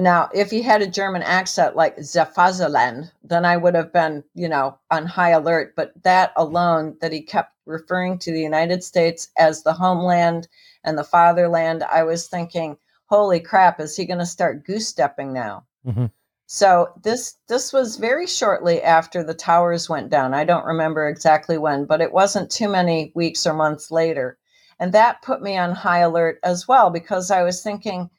Now, 0.00 0.30
if 0.32 0.50
he 0.50 0.62
had 0.62 0.80
a 0.80 0.86
German 0.86 1.22
accent 1.22 1.76
like 1.76 1.96
the 1.96 2.28
Fatherland, 2.34 3.12
then 3.22 3.44
I 3.44 3.58
would 3.58 3.74
have 3.74 3.92
been, 3.92 4.24
you 4.34 4.48
know, 4.48 4.78
on 4.90 5.04
high 5.04 5.30
alert. 5.30 5.74
But 5.76 5.92
that 6.04 6.32
alone, 6.36 6.96
that 7.02 7.12
he 7.12 7.20
kept 7.20 7.52
referring 7.66 8.18
to 8.20 8.32
the 8.32 8.40
United 8.40 8.82
States 8.82 9.28
as 9.36 9.62
the 9.62 9.74
homeland 9.74 10.48
and 10.84 10.96
the 10.96 11.04
fatherland, 11.04 11.82
I 11.82 12.02
was 12.02 12.28
thinking, 12.28 12.78
holy 13.06 13.40
crap, 13.40 13.78
is 13.78 13.94
he 13.94 14.06
going 14.06 14.20
to 14.20 14.26
start 14.26 14.64
goose 14.64 14.88
stepping 14.88 15.34
now? 15.34 15.66
Mm-hmm. 15.86 16.06
So 16.46 16.92
this 17.02 17.36
this 17.48 17.72
was 17.72 17.96
very 17.96 18.26
shortly 18.26 18.82
after 18.82 19.22
the 19.22 19.34
towers 19.34 19.88
went 19.88 20.08
down. 20.08 20.34
I 20.34 20.44
don't 20.44 20.64
remember 20.64 21.08
exactly 21.08 21.58
when, 21.58 21.84
but 21.84 22.00
it 22.00 22.12
wasn't 22.12 22.50
too 22.50 22.68
many 22.68 23.12
weeks 23.14 23.46
or 23.46 23.52
months 23.52 23.90
later. 23.90 24.38
And 24.78 24.92
that 24.94 25.22
put 25.22 25.42
me 25.42 25.58
on 25.58 25.72
high 25.72 25.98
alert 25.98 26.40
as 26.42 26.66
well 26.66 26.90
because 26.90 27.30
I 27.30 27.42
was 27.42 27.62
thinking 27.62 28.10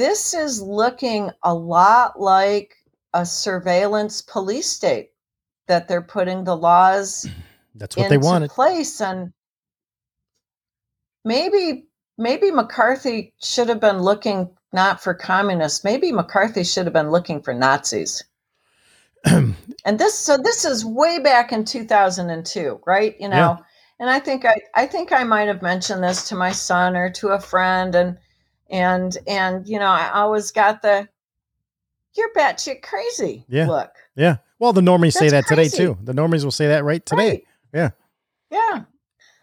this 0.00 0.32
is 0.32 0.62
looking 0.62 1.30
a 1.42 1.52
lot 1.52 2.18
like 2.18 2.74
a 3.12 3.26
surveillance 3.26 4.22
police 4.22 4.66
state 4.66 5.10
that 5.68 5.88
they're 5.88 6.00
putting 6.00 6.42
the 6.42 6.56
laws 6.56 7.28
That's 7.74 7.98
what 7.98 8.08
they 8.08 8.16
wanted. 8.16 8.50
place 8.50 9.02
and 9.02 9.30
maybe 11.22 11.86
maybe 12.16 12.50
McCarthy 12.50 13.34
should 13.42 13.68
have 13.68 13.80
been 13.80 13.98
looking 14.00 14.48
not 14.72 15.02
for 15.02 15.12
communists 15.12 15.84
maybe 15.84 16.12
McCarthy 16.12 16.64
should 16.64 16.86
have 16.86 16.94
been 16.94 17.10
looking 17.10 17.42
for 17.42 17.52
Nazis 17.52 18.24
and 19.24 19.98
this 19.98 20.14
so 20.18 20.38
this 20.38 20.64
is 20.64 20.82
way 20.82 21.18
back 21.18 21.52
in 21.52 21.62
2002 21.62 22.80
right 22.86 23.20
you 23.20 23.28
know 23.28 23.36
Yeah. 23.36 23.56
and 23.98 24.08
I 24.08 24.18
think 24.18 24.46
I 24.46 24.56
I 24.74 24.86
think 24.86 25.12
I 25.12 25.24
might 25.24 25.48
have 25.48 25.60
mentioned 25.60 26.02
this 26.02 26.26
to 26.30 26.36
my 26.36 26.52
son 26.52 26.96
or 26.96 27.10
to 27.10 27.28
a 27.28 27.40
friend 27.40 27.94
and 27.94 28.16
and 28.70 29.16
and 29.26 29.66
you 29.68 29.78
know 29.78 29.86
I 29.86 30.10
always 30.10 30.50
got 30.50 30.82
the 30.82 31.08
you're 32.16 32.32
batshit 32.34 32.82
crazy 32.82 33.44
Yeah. 33.48 33.66
look 33.68 33.92
Yeah. 34.16 34.36
Well, 34.58 34.74
the 34.74 34.82
normies 34.82 35.14
say 35.14 35.30
that 35.30 35.46
That's 35.48 35.48
today 35.48 35.68
too. 35.68 35.96
The 36.02 36.12
normies 36.12 36.44
will 36.44 36.50
say 36.50 36.68
that 36.68 36.84
right 36.84 37.04
today. 37.04 37.28
Right. 37.28 37.44
Yeah. 37.72 37.90
Yeah. 38.50 38.84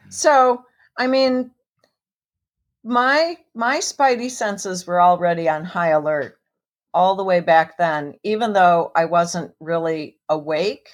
So, 0.10 0.64
I 0.98 1.08
mean, 1.08 1.52
my 2.84 3.38
my 3.56 3.78
spidey 3.80 4.30
senses 4.30 4.86
were 4.86 5.02
already 5.02 5.50
on 5.50 5.66
high 5.66 5.90
alert 5.90 6.38
all 6.94 7.16
the 7.16 7.24
way 7.24 7.40
back 7.40 7.78
then, 7.78 8.14
even 8.24 8.54
though 8.54 8.92
I 8.96 9.06
wasn't 9.06 9.54
really 9.60 10.18
awake. 10.30 10.90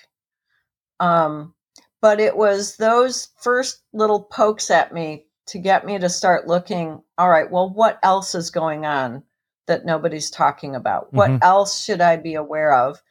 Um, 1.00 1.54
but 2.02 2.20
it 2.20 2.36
was 2.38 2.78
those 2.78 3.30
first 3.42 3.82
little 3.92 4.22
pokes 4.22 4.72
at 4.72 4.94
me 4.94 5.26
to 5.48 5.60
get 5.60 5.86
me 5.86 6.00
to 6.00 6.10
start 6.10 6.48
looking, 6.48 7.02
all 7.18 7.30
right, 7.30 7.50
well, 7.50 7.70
what 7.70 8.00
else 8.04 8.36
is 8.36 8.50
going 8.50 8.86
on 8.86 9.24
that 9.68 9.86
nobody's 9.86 10.30
talking 10.30 10.76
about? 10.76 11.14
What 11.14 11.32
Mhm. 11.32 11.40
else 11.42 11.82
should 11.82 12.02
I 12.02 12.18
be 12.18 12.36
aware 12.36 12.74
of? 12.74 13.02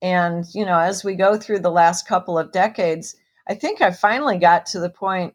And, 0.00 0.44
you 0.54 0.64
know, 0.64 0.78
as 0.78 1.04
we 1.04 1.14
go 1.14 1.36
through 1.36 1.60
the 1.60 1.70
last 1.70 2.06
couple 2.08 2.38
of 2.38 2.52
decades, 2.52 3.16
I 3.48 3.54
think 3.54 3.80
I 3.80 3.90
finally 3.92 4.38
got 4.38 4.66
to 4.66 4.80
the 4.80 4.90
point, 4.90 5.34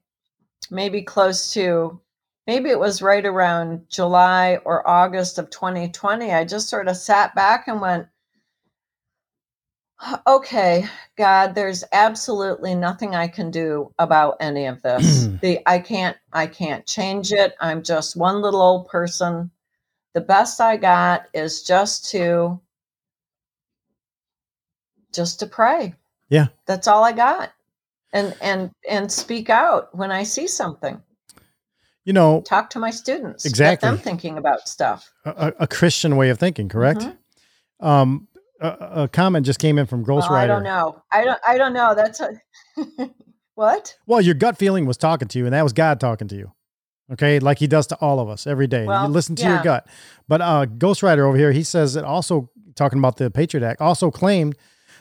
maybe 0.69 1.01
close 1.01 1.53
to, 1.53 1.99
maybe 2.45 2.69
it 2.69 2.79
was 2.79 3.01
right 3.01 3.25
around 3.25 3.89
July 3.89 4.57
or 4.65 4.87
August 4.87 5.37
of 5.37 5.49
2020. 5.49 6.33
I 6.33 6.43
just 6.45 6.69
sort 6.69 6.87
of 6.87 6.97
sat 6.97 7.35
back 7.35 7.67
and 7.67 7.81
went, 7.81 8.07
okay, 10.27 10.85
God, 11.15 11.55
there's 11.55 11.83
absolutely 11.91 12.75
nothing 12.75 13.15
I 13.15 13.27
can 13.27 13.51
do 13.51 13.91
about 13.99 14.37
any 14.39 14.65
of 14.65 14.81
this. 14.81 15.27
the 15.41 15.59
I 15.65 15.79
can't 15.79 16.17
I 16.33 16.47
can't 16.47 16.85
change 16.85 17.31
it. 17.31 17.55
I'm 17.59 17.83
just 17.83 18.15
one 18.15 18.41
little 18.41 18.61
old 18.61 18.87
person. 18.87 19.49
The 20.13 20.21
best 20.21 20.61
I 20.61 20.77
got 20.77 21.27
is 21.33 21.63
just 21.63 22.09
to 22.11 22.59
just 25.13 25.39
to 25.39 25.47
pray. 25.47 25.95
Yeah. 26.29 26.47
That's 26.65 26.87
all 26.87 27.03
I 27.03 27.11
got. 27.11 27.51
And 28.13 28.35
and 28.41 28.71
and 28.89 29.11
speak 29.11 29.49
out 29.49 29.93
when 29.95 30.11
I 30.11 30.23
see 30.23 30.47
something. 30.47 31.01
You 32.05 32.13
know, 32.13 32.39
Talk 32.41 32.69
to 32.69 32.79
my 32.79 32.89
students. 32.89 33.45
Exactly. 33.45 33.89
Them 33.89 33.97
thinking 33.97 34.37
about 34.37 34.69
stuff. 34.69 35.11
a, 35.25 35.53
a- 35.59 35.67
Christian 35.67 36.15
way 36.15 36.29
of 36.29 36.39
thinking, 36.39 36.69
correct? 36.69 37.01
Mhm. 37.01 37.17
Um, 37.85 38.27
a, 38.59 39.03
a 39.03 39.07
comment 39.07 39.45
just 39.45 39.59
came 39.59 39.77
in 39.77 39.85
from 39.85 40.03
Ghost 40.03 40.27
Oh, 40.29 40.33
I 40.33 40.47
don't 40.47 40.63
know. 40.63 41.01
I 41.11 41.23
don't 41.23 41.39
I 41.47 41.57
don't 41.57 41.73
know. 41.73 41.93
That's 41.95 42.19
a 42.19 42.39
what? 43.55 43.95
Well, 44.05 44.21
your 44.21 44.35
gut 44.35 44.57
feeling 44.57 44.85
was 44.85 44.97
talking 44.97 45.27
to 45.29 45.39
you, 45.39 45.45
and 45.45 45.53
that 45.53 45.63
was 45.63 45.73
God 45.73 45.99
talking 45.99 46.27
to 46.29 46.35
you. 46.35 46.51
Okay, 47.11 47.39
like 47.39 47.59
He 47.59 47.67
does 47.67 47.87
to 47.87 47.95
all 47.97 48.19
of 48.19 48.29
us 48.29 48.45
every 48.47 48.67
day. 48.67 48.85
Well, 48.85 49.07
you 49.07 49.13
listen 49.13 49.35
to 49.37 49.43
yeah. 49.43 49.55
your 49.55 49.63
gut. 49.63 49.87
But 50.27 50.41
uh, 50.41 50.65
Ghost 50.65 51.01
Rider 51.03 51.25
over 51.25 51.37
here, 51.37 51.51
he 51.51 51.63
says 51.63 51.95
it 51.95 52.03
also 52.03 52.49
talking 52.75 52.99
about 52.99 53.17
the 53.17 53.31
Patriot 53.31 53.65
Act, 53.65 53.81
also 53.81 54.11
claimed 54.11 54.55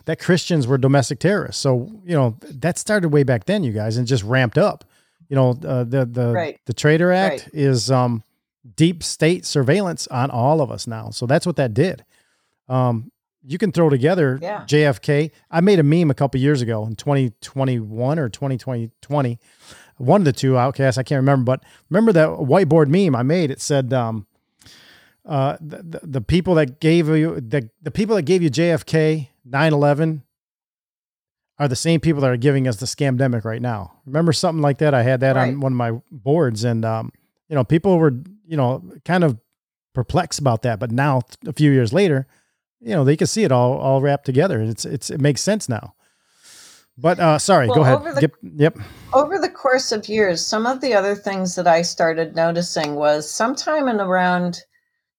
that 0.04 0.20
Christians 0.20 0.66
were 0.66 0.78
domestic 0.78 1.18
terrorists. 1.18 1.60
So 1.60 1.90
you 2.04 2.14
know 2.14 2.36
that 2.42 2.78
started 2.78 3.08
way 3.10 3.24
back 3.24 3.46
then, 3.46 3.64
you 3.64 3.72
guys, 3.72 3.96
and 3.96 4.06
just 4.06 4.22
ramped 4.22 4.58
up. 4.58 4.84
You 5.28 5.34
know, 5.36 5.50
uh, 5.66 5.82
the 5.84 6.06
the 6.06 6.32
Right. 6.32 6.60
the 6.66 6.72
Traitor 6.72 7.10
Act 7.12 7.42
Right. 7.46 7.54
is 7.54 7.90
um, 7.90 8.22
deep 8.76 9.02
state 9.02 9.44
surveillance 9.44 10.06
on 10.06 10.30
all 10.30 10.60
of 10.60 10.70
us 10.70 10.86
now. 10.86 11.10
So 11.10 11.26
that's 11.26 11.46
what 11.46 11.56
that 11.56 11.74
did. 11.74 12.04
Um, 12.68 13.10
you 13.46 13.58
can 13.58 13.70
throw 13.72 13.88
together 13.88 14.38
Yeah. 14.42 14.64
JFK. 14.66 15.30
I 15.50 15.60
made 15.60 15.78
a 15.78 15.82
meme 15.82 16.10
a 16.10 16.14
couple 16.14 16.40
years 16.40 16.62
ago 16.62 16.84
in 16.86 16.96
2021 16.96 18.18
or 18.18 18.28
2020, 18.28 19.38
one 19.98 20.20
of 20.20 20.24
the 20.24 20.32
two 20.32 20.58
outcasts. 20.58 20.98
I 20.98 21.02
can't 21.04 21.20
remember, 21.20 21.44
but 21.44 21.62
remember 21.88 22.12
that 22.12 22.28
whiteboard 22.28 22.88
meme 22.88 23.14
I 23.14 23.22
made? 23.22 23.50
It 23.50 23.60
said, 23.60 23.92
um, 23.92 24.26
uh, 25.24 25.56
the, 25.60 25.82
the, 25.82 26.00
the 26.06 26.20
people 26.20 26.54
that 26.56 26.80
gave 26.80 27.08
you 27.08 27.40
the, 27.40 27.68
the 27.82 27.90
people 27.90 28.14
that 28.16 28.22
gave 28.22 28.42
you 28.42 28.50
JFK 28.50 29.28
9/11 29.48 30.22
are 31.58 31.68
the 31.68 31.76
same 31.76 32.00
people 32.00 32.20
that 32.20 32.30
are 32.30 32.36
giving 32.36 32.68
us 32.68 32.76
the 32.76 32.86
scamdemic 32.86 33.44
right 33.44 33.62
now. 33.62 33.94
Remember 34.04 34.32
something 34.32 34.62
like 34.62 34.78
that? 34.78 34.92
I 34.94 35.02
had 35.02 35.20
that 35.20 35.36
Right. 35.36 35.48
on 35.48 35.60
one 35.60 35.72
of 35.72 35.76
my 35.76 35.92
boards, 36.10 36.64
and 36.64 36.84
um, 36.84 37.10
you 37.48 37.54
know, 37.56 37.64
people 37.64 37.98
were 37.98 38.12
you 38.46 38.56
know 38.56 38.82
kind 39.04 39.24
of 39.24 39.38
perplexed 39.94 40.38
about 40.38 40.62
that. 40.62 40.78
But 40.78 40.90
now, 40.92 41.22
a 41.46 41.52
few 41.52 41.70
years 41.72 41.92
later, 41.92 42.26
you 42.80 42.90
know, 42.94 43.04
they 43.04 43.16
can 43.16 43.26
see 43.26 43.44
it 43.44 43.52
all 43.52 43.78
all 43.78 44.00
wrapped 44.00 44.26
together. 44.26 44.60
It's 44.60 44.84
it's 44.84 45.10
it 45.10 45.20
makes 45.20 45.40
sense 45.40 45.68
now. 45.68 45.94
But 46.98 47.20
uh, 47.20 47.38
sorry, 47.38 47.66
go 47.68 47.82
ahead. 47.82 47.94
over 47.96 48.12
the- 48.14 48.20
yep, 48.22 48.32
yep. 48.42 48.78
over 49.12 49.38
the 49.38 49.50
course 49.50 49.92
of 49.92 50.08
years, 50.08 50.44
some 50.44 50.66
of 50.66 50.80
the 50.80 50.94
other 50.94 51.14
things 51.14 51.54
that 51.56 51.66
I 51.66 51.82
started 51.82 52.34
noticing 52.34 52.94
was 52.94 53.30
sometime 53.30 53.86
in 53.88 54.00
around 54.00 54.60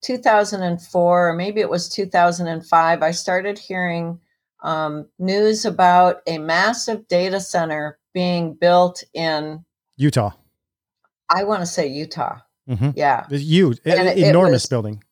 2004, 0.02 1.30
or 1.30 1.34
maybe 1.34 1.62
it 1.62 1.70
was 1.70 1.90
2005, 1.90 3.04
I 3.04 3.12
started 3.12 3.60
hearing 3.60 4.20
um, 4.64 5.08
news 5.20 5.66
about 5.66 6.22
a 6.26 6.38
massive 6.40 7.08
data 7.08 7.40
center 7.40 8.00
being 8.14 8.54
built 8.56 9.04
in, 9.14 9.64
Utah. 9.98 10.32
I 11.30 11.44
want 11.44 11.60
to 11.62 11.66
say 11.68 11.86
Utah. 11.88 12.40
Mhm. 12.68 12.94
Yeah. 12.96 13.26
It's 13.30 13.44
huge, 13.44 13.80
it- 13.86 14.18
it 14.18 14.30
enormous 14.30 14.64
was- 14.64 14.70
building. 14.70 15.04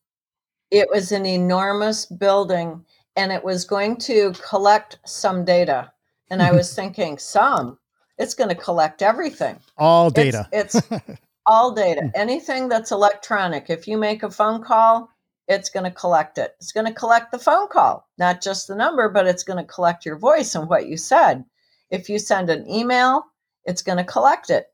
It 0.75 0.89
was 0.89 1.13
an 1.13 1.25
enormous 1.25 2.05
building 2.05 2.83
and 3.15 3.31
it 3.31 3.43
was 3.43 3.63
going 3.63 3.95
to 3.97 4.33
collect 4.45 4.99
some 5.05 5.45
data. 5.45 5.89
And 6.29 6.41
I 6.41 6.51
was 6.51 6.75
thinking, 6.79 7.17
some, 7.17 7.79
it's 8.17 8.33
going 8.33 8.49
to 8.49 8.55
collect 8.55 9.01
everything. 9.01 9.57
All 9.77 10.07
It's- 10.07 10.25
data. 10.25 10.49
It's, 10.51 10.81
all 11.45 11.71
data. 11.71 12.01
Hmm. 12.01 12.09
Anything 12.13 12.67
that's 12.67 12.91
electronic. 12.91 13.69
If 13.69 13.87
you 13.87 13.97
make 13.97 14.23
a 14.23 14.29
phone 14.29 14.61
call, 14.61 15.09
it's 15.47 15.69
going 15.69 15.85
to 15.85 15.91
collect 15.91 16.37
it. 16.37 16.55
It's 16.59 16.73
going 16.73 16.87
to 16.87 16.93
collect 16.93 17.31
the 17.31 17.39
phone 17.39 17.69
call, 17.69 18.09
not 18.17 18.41
just 18.41 18.67
the 18.67 18.75
number, 18.75 19.07
but 19.07 19.27
it's 19.27 19.43
going 19.43 19.63
to 19.63 19.73
collect 19.73 20.05
your 20.05 20.17
voice 20.17 20.55
and 20.55 20.67
what 20.67 20.87
you 20.87 20.97
said. 20.97 21.45
If 21.89 22.09
you 22.09 22.19
send 22.19 22.49
an 22.49 22.69
email, 22.69 23.27
it's 23.63 23.83
going 23.83 23.99
to 23.99 24.03
collect 24.03 24.49
it. 24.49 24.73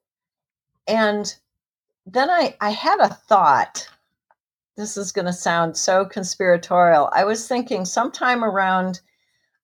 And 0.88 1.36
then 2.08 2.32
I, 2.32 2.56
I 2.60 2.72
had 2.72 3.00
a 3.02 3.10
thought. 3.14 3.88
This 4.82 4.98
is 4.98 5.12
going 5.12 5.28
to 5.28 5.34
sound 5.34 5.78
so 5.78 6.06
conspiratorial. 6.06 7.12
I 7.14 7.24
was 7.24 7.48
thinking 7.48 7.86
sometime 7.86 8.44
around, 8.44 9.00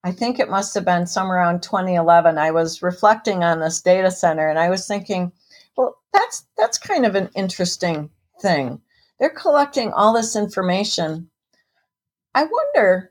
I 0.04 0.12
think 0.12 0.38
it 0.38 0.48
must 0.48 0.74
have 0.74 0.84
been 0.84 1.08
somewhere 1.08 1.38
around 1.38 1.60
2011. 1.64 2.38
I 2.38 2.52
was 2.52 2.82
reflecting 2.82 3.42
on 3.42 3.58
this 3.58 3.82
data 3.82 4.12
center 4.12 4.48
and 4.48 4.60
I 4.60 4.70
was 4.70 4.86
thinking, 4.86 5.32
well, 5.76 5.96
that's 6.12 6.46
that's 6.56 6.78
kind 6.78 7.04
of 7.04 7.16
an 7.16 7.30
interesting 7.34 8.10
thing. 8.40 8.80
They're 9.18 9.28
collecting 9.28 9.92
all 9.92 10.12
this 10.12 10.36
information. 10.36 11.28
I 12.36 12.44
wonder 12.44 13.10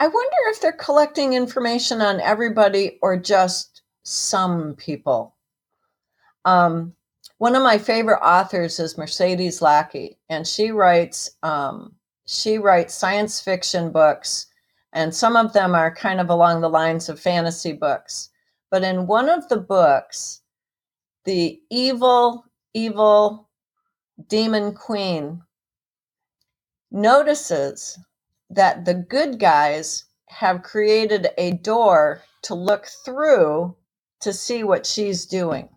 I 0.00 0.08
wonder 0.08 0.36
if 0.46 0.62
they're 0.62 0.72
collecting 0.72 1.34
information 1.34 2.00
on 2.00 2.18
everybody 2.18 2.98
or 3.02 3.18
just 3.18 3.82
some 4.04 4.74
people. 4.76 5.36
Um, 6.46 6.94
one 7.42 7.56
of 7.56 7.62
my 7.64 7.76
favorite 7.76 8.20
authors 8.22 8.78
is 8.78 8.96
Mercedes 8.96 9.60
Lackey, 9.60 10.16
and 10.28 10.46
she 10.46 10.70
writes 10.70 11.28
um, 11.42 11.92
she 12.24 12.56
writes 12.56 12.94
science 12.94 13.40
fiction 13.40 13.90
books, 13.90 14.46
and 14.92 15.12
some 15.12 15.34
of 15.34 15.52
them 15.52 15.74
are 15.74 15.92
kind 15.92 16.20
of 16.20 16.30
along 16.30 16.60
the 16.60 16.70
lines 16.70 17.08
of 17.08 17.18
fantasy 17.18 17.72
books. 17.72 18.30
But 18.70 18.84
in 18.84 19.08
one 19.08 19.28
of 19.28 19.48
the 19.48 19.56
books, 19.56 20.42
the 21.24 21.60
evil, 21.68 22.44
evil 22.74 23.48
demon 24.28 24.72
queen 24.72 25.42
notices 26.92 27.98
that 28.50 28.84
the 28.84 28.94
good 28.94 29.40
guys 29.40 30.04
have 30.28 30.62
created 30.62 31.30
a 31.38 31.54
door 31.54 32.22
to 32.42 32.54
look 32.54 32.86
through 33.04 33.74
to 34.20 34.32
see 34.32 34.62
what 34.62 34.86
she's 34.86 35.26
doing. 35.26 35.68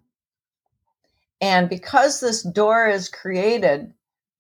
And 1.42 1.70
because 1.70 2.20
this 2.20 2.44
door 2.44 2.88
is 2.88 3.10
created 3.10 3.94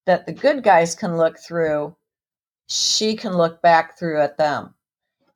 that 0.05 0.25
the 0.25 0.33
good 0.33 0.63
guys 0.63 0.95
can 0.95 1.17
look 1.17 1.37
through, 1.37 1.95
she 2.67 3.15
can 3.15 3.33
look 3.33 3.61
back 3.61 3.97
through 3.97 4.21
at 4.21 4.37
them. 4.37 4.73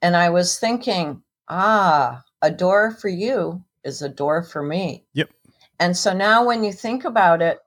And 0.02 0.16
I 0.16 0.30
was 0.30 0.58
thinking, 0.58 1.22
ah, 1.50 2.24
a 2.42 2.50
door 2.50 2.92
for 2.92 3.10
you 3.10 3.64
is 3.84 4.02
a 4.02 4.10
door 4.10 4.44
for 4.44 4.64
me. 4.64 5.06
Yep. 5.14 5.30
And 5.80 5.96
so 5.96 6.14
now 6.14 6.46
when 6.46 6.64
you 6.64 6.72
think 6.72 7.06
about 7.06 7.42
it, 7.42 7.60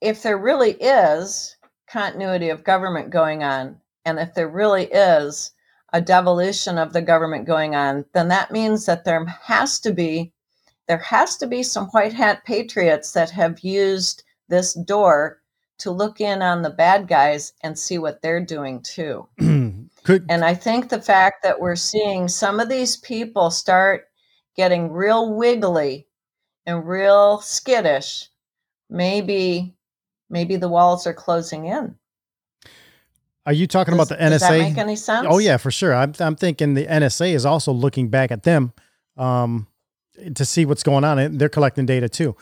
if 0.00 0.22
there 0.22 0.38
really 0.38 0.72
is 0.72 1.56
continuity 1.88 2.50
of 2.50 2.64
government 2.64 3.10
going 3.10 3.42
on, 3.42 3.80
and 4.04 4.18
if 4.18 4.34
there 4.34 4.48
really 4.48 4.84
is 4.84 5.52
a 5.94 6.00
devolution 6.00 6.76
of 6.76 6.92
the 6.92 7.00
government 7.00 7.46
going 7.46 7.74
on, 7.74 8.04
then 8.12 8.28
that 8.28 8.50
means 8.50 8.84
that 8.84 9.04
there 9.04 9.24
has 9.24 9.78
to 9.80 9.92
be 9.92 10.32
there 10.86 10.98
has 10.98 11.36
to 11.38 11.46
be 11.46 11.62
some 11.62 11.86
white 11.88 12.12
hat 12.12 12.44
patriots 12.44 13.12
that 13.12 13.30
have 13.30 13.60
used 13.60 14.22
this 14.48 14.74
door 14.74 15.40
to 15.78 15.90
look 15.90 16.20
in 16.20 16.42
on 16.42 16.62
the 16.62 16.70
bad 16.70 17.08
guys 17.08 17.52
and 17.62 17.78
see 17.78 17.98
what 17.98 18.22
they're 18.22 18.44
doing 18.44 18.82
too. 18.82 19.26
Could 20.04 20.26
And 20.28 20.44
I 20.44 20.54
think 20.54 20.88
the 20.88 21.00
fact 21.00 21.42
that 21.42 21.60
we're 21.60 21.76
seeing 21.76 22.28
some 22.28 22.60
of 22.60 22.68
these 22.68 22.98
people 22.98 23.50
start 23.50 24.08
getting 24.54 24.92
real 24.92 25.34
wiggly 25.34 26.06
and 26.66 26.86
real 26.86 27.40
skittish, 27.40 28.28
maybe 28.90 29.74
maybe 30.28 30.56
the 30.56 30.68
walls 30.68 31.06
are 31.06 31.14
closing 31.14 31.66
in. 31.66 31.94
Are 33.46 33.52
you 33.52 33.66
talking 33.66 33.94
about 33.94 34.08
the 34.08 34.16
NSA? 34.16 34.30
does 34.30 34.40
that 34.40 34.58
make 34.58 34.78
any 34.78 34.96
sense? 34.96 35.26
Oh 35.28 35.38
yeah, 35.38 35.56
for 35.56 35.70
sure. 35.70 35.94
I'm 35.94 36.12
I'm 36.20 36.36
thinking 36.36 36.74
the 36.74 36.86
NSA 36.86 37.34
is 37.34 37.46
also 37.46 37.72
looking 37.72 38.08
back 38.08 38.30
at 38.30 38.42
them 38.42 38.72
um, 39.16 39.66
to 40.34 40.44
see 40.44 40.64
what's 40.66 40.82
going 40.82 41.04
on, 41.04 41.18
and 41.18 41.38
they're 41.38 41.48
collecting 41.48 41.86
data 41.86 42.08
too. 42.08 42.36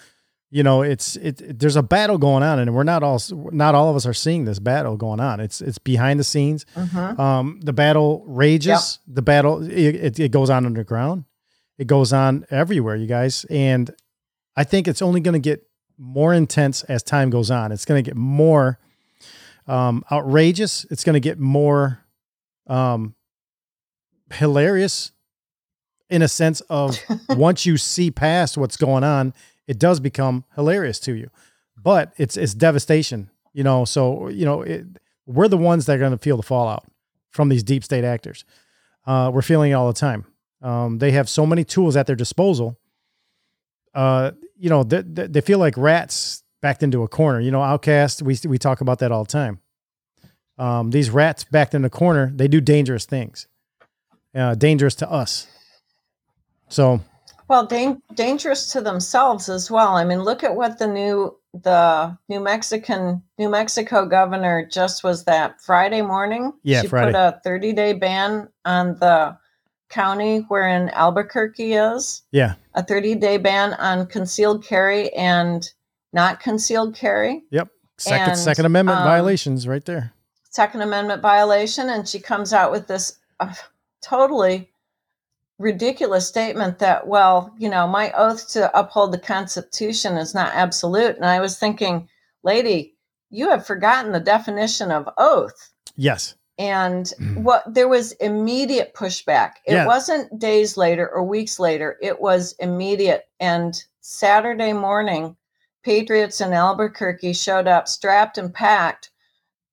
You 0.51 0.63
know, 0.63 0.83
it's 0.83 1.17
it, 1.17 1.59
There's 1.59 1.77
a 1.77 1.83
battle 1.83 2.19
going 2.19 2.43
on, 2.43 2.59
and 2.59 2.75
we're 2.75 2.83
not 2.83 3.03
all 3.03 3.21
not 3.33 3.75
all 3.75 3.89
of 3.89 3.97
us 3.97 4.05
are 4.05 4.13
seeing 4.15 4.45
this 4.45 4.59
battle 4.59 4.97
going 4.97 5.19
on. 5.21 5.41
It's 5.41 5.61
it's 5.63 5.79
behind 5.79 6.21
the 6.21 6.25
scenes. 6.25 6.67
Mhm. 6.77 7.19
Um, 7.19 7.61
the 7.63 7.73
battle 7.73 8.23
rages. 8.27 8.69
The 9.07 9.23
battle 9.23 9.63
it, 9.65 9.95
it, 9.95 10.21
it 10.21 10.31
goes 10.31 10.51
on 10.51 10.67
underground. 10.67 11.25
It 11.79 11.87
goes 11.87 12.13
on 12.13 12.45
everywhere, 12.51 12.97
you 12.97 13.07
guys, 13.07 13.47
and 13.49 13.91
I 14.55 14.65
think 14.65 14.87
it's 14.87 15.01
only 15.01 15.21
going 15.21 15.33
to 15.33 15.39
get 15.51 15.67
more 15.97 16.35
intense 16.35 16.83
as 16.85 17.03
time 17.03 17.31
goes 17.31 17.51
on. 17.51 17.73
It's 17.73 17.87
going 17.87 18.03
to 18.05 18.09
get 18.09 18.17
more 18.17 18.79
um, 19.67 20.05
outrageous. 20.13 20.85
It's 20.91 21.03
going 21.03 21.15
to 21.15 21.21
get 21.21 21.39
more 21.39 22.05
um, 22.67 23.15
hilarious 24.33 25.12
in 26.13 26.23
a 26.23 26.29
sense 26.29 26.61
of 26.63 26.99
once 27.31 27.67
you 27.67 27.77
see 27.77 28.11
past 28.11 28.57
what's 28.59 28.77
going 28.77 29.03
on, 29.03 29.33
it 29.67 29.79
does 29.79 29.99
become 30.01 30.45
hilarious 30.55 31.01
to 31.01 31.13
you. 31.15 31.31
But 31.83 32.13
it's 32.17 32.37
it's 32.37 32.55
devastation, 32.55 33.31
you 33.53 33.65
know. 33.65 33.85
So 33.85 34.29
you 34.29 34.45
know, 34.45 34.63
it, 34.63 34.85
we're 35.27 35.49
the 35.49 35.57
ones 35.57 35.87
that 35.87 35.97
are 35.97 35.99
going 35.99 36.13
to 36.13 36.19
feel 36.19 36.37
the 36.37 36.43
fallout 36.43 36.85
from 37.31 37.49
these 37.49 37.63
deep 37.63 37.83
state 37.83 38.05
actors. 38.05 38.45
Uh, 39.07 39.31
we're 39.33 39.43
feeling 39.43 39.73
it 39.73 39.75
all 39.75 39.89
the 39.89 39.99
time. 39.99 40.27
Um, 40.61 40.99
they 40.99 41.11
have 41.13 41.29
so 41.29 41.45
many 41.45 41.65
tools 41.65 41.97
at 41.97 42.07
their 42.07 42.15
disposal. 42.15 42.79
Uh, 43.95 44.33
you 44.57 44.71
know, 44.71 44.85
they, 44.85 45.03
they 45.03 45.27
they 45.27 45.41
feel 45.41 45.59
like 45.59 45.77
rats 45.77 46.45
backed 46.61 46.83
into 46.83 47.03
a 47.03 47.09
corner. 47.09 47.41
You 47.41 47.51
know, 47.51 47.63
outcast. 47.63 48.23
We 48.23 48.39
we 48.47 48.59
talk 48.59 48.81
about 48.81 49.01
that 49.01 49.11
all 49.11 49.25
the 49.25 49.33
time. 49.33 49.61
Um, 50.59 50.91
these 50.91 51.11
rats 51.11 51.45
backed 51.45 51.75
in 51.75 51.83
the 51.83 51.91
corner, 51.91 52.31
they 52.33 52.47
do 52.47 52.61
dangerous 52.61 53.07
things, 53.07 53.49
uh, 54.35 54.55
dangerous 54.55 54.95
to 54.97 55.11
us. 55.11 55.49
So 56.73 57.01
Well, 57.49 57.67
dan- 57.67 58.01
dangerous 58.15 58.73
to 58.73 58.81
themselves 58.81 59.49
as 59.49 59.71
well. 59.71 59.95
I 59.97 60.05
mean, 60.05 60.23
look 60.23 60.43
at 60.43 60.57
what 60.57 60.79
the 60.79 60.87
new 60.87 61.37
the 61.55 62.17
New 62.31 62.41
Mexican 62.41 63.23
New 63.39 63.51
Mexico 63.51 64.07
governor 64.07 64.65
just 64.65 65.05
was 65.05 65.25
that 65.25 65.61
Friday 65.61 66.01
morning. 66.01 66.55
Yeah, 66.63 66.81
she 66.81 66.89
Friday. 66.89 67.13
put 67.13 67.15
a 67.19 67.41
30 67.45 67.75
day 67.75 67.93
ban 67.93 68.49
on 68.65 68.95
the 69.01 69.37
county 69.91 70.39
wherein 70.49 70.89
Albuquerque 70.95 71.75
is. 71.75 72.23
yeah, 72.33 72.55
A 72.75 72.83
30 72.83 73.17
day 73.17 73.37
ban 73.37 73.75
on 73.75 74.07
concealed 74.07 74.65
carry 74.65 75.13
and 75.13 75.71
not 76.15 76.41
concealed 76.41 76.95
carry. 76.95 77.45
yep. 77.51 77.69
Second 77.99 78.31
And, 78.31 78.39
Second 78.39 78.65
Amendment 78.65 78.99
um, 79.01 79.05
violations 79.05 79.69
right 79.69 79.85
there. 79.85 80.15
Second 80.49 80.81
Amendment 80.81 81.21
violation, 81.21 81.91
and 81.91 82.09
she 82.09 82.19
comes 82.19 82.55
out 82.55 82.73
with 82.73 82.87
this 82.87 83.19
uh, 83.41 83.53
totally 84.01 84.72
ridiculous 85.63 86.27
statement 86.27 86.81
that, 86.81 87.07
well, 87.07 87.55
you 87.57 87.69
know, 87.69 87.87
my 87.87 88.13
oath 88.13 88.49
to 88.51 88.77
uphold 88.79 89.13
the 89.13 89.19
Constitution 89.19 90.17
is 90.17 90.35
not 90.35 90.55
absolute. 90.55 91.17
And 91.17 91.25
I 91.25 91.41
was 91.41 91.59
thinking, 91.59 92.09
lady, 92.43 92.97
you 93.31 93.49
have 93.49 93.67
forgotten 93.67 94.13
the 94.13 94.21
definition 94.21 94.91
of 94.91 95.09
oath. 95.17 95.71
Yes. 95.97 96.35
And 96.59 97.07
mm-hmm. 97.07 97.43
what 97.45 97.63
there 97.73 97.89
was 97.89 98.13
immediate 98.13 98.93
pushback. 98.95 99.53
It 99.65 99.75
Yeah. 99.75 99.87
wasn't 99.87 100.39
days 100.39 100.77
later 100.77 101.09
or 101.09 101.23
weeks 101.23 101.59
later, 101.59 101.97
it 102.03 102.21
was 102.21 102.55
immediate. 102.59 103.29
And 103.41 103.81
Saturday 104.01 104.73
morning, 104.73 105.37
Patriots 105.83 106.41
in 106.41 106.53
Albuquerque 106.53 107.33
showed 107.33 107.69
up 107.69 107.89
strapped 107.89 108.37
and 108.37 108.53
packed, 108.53 109.11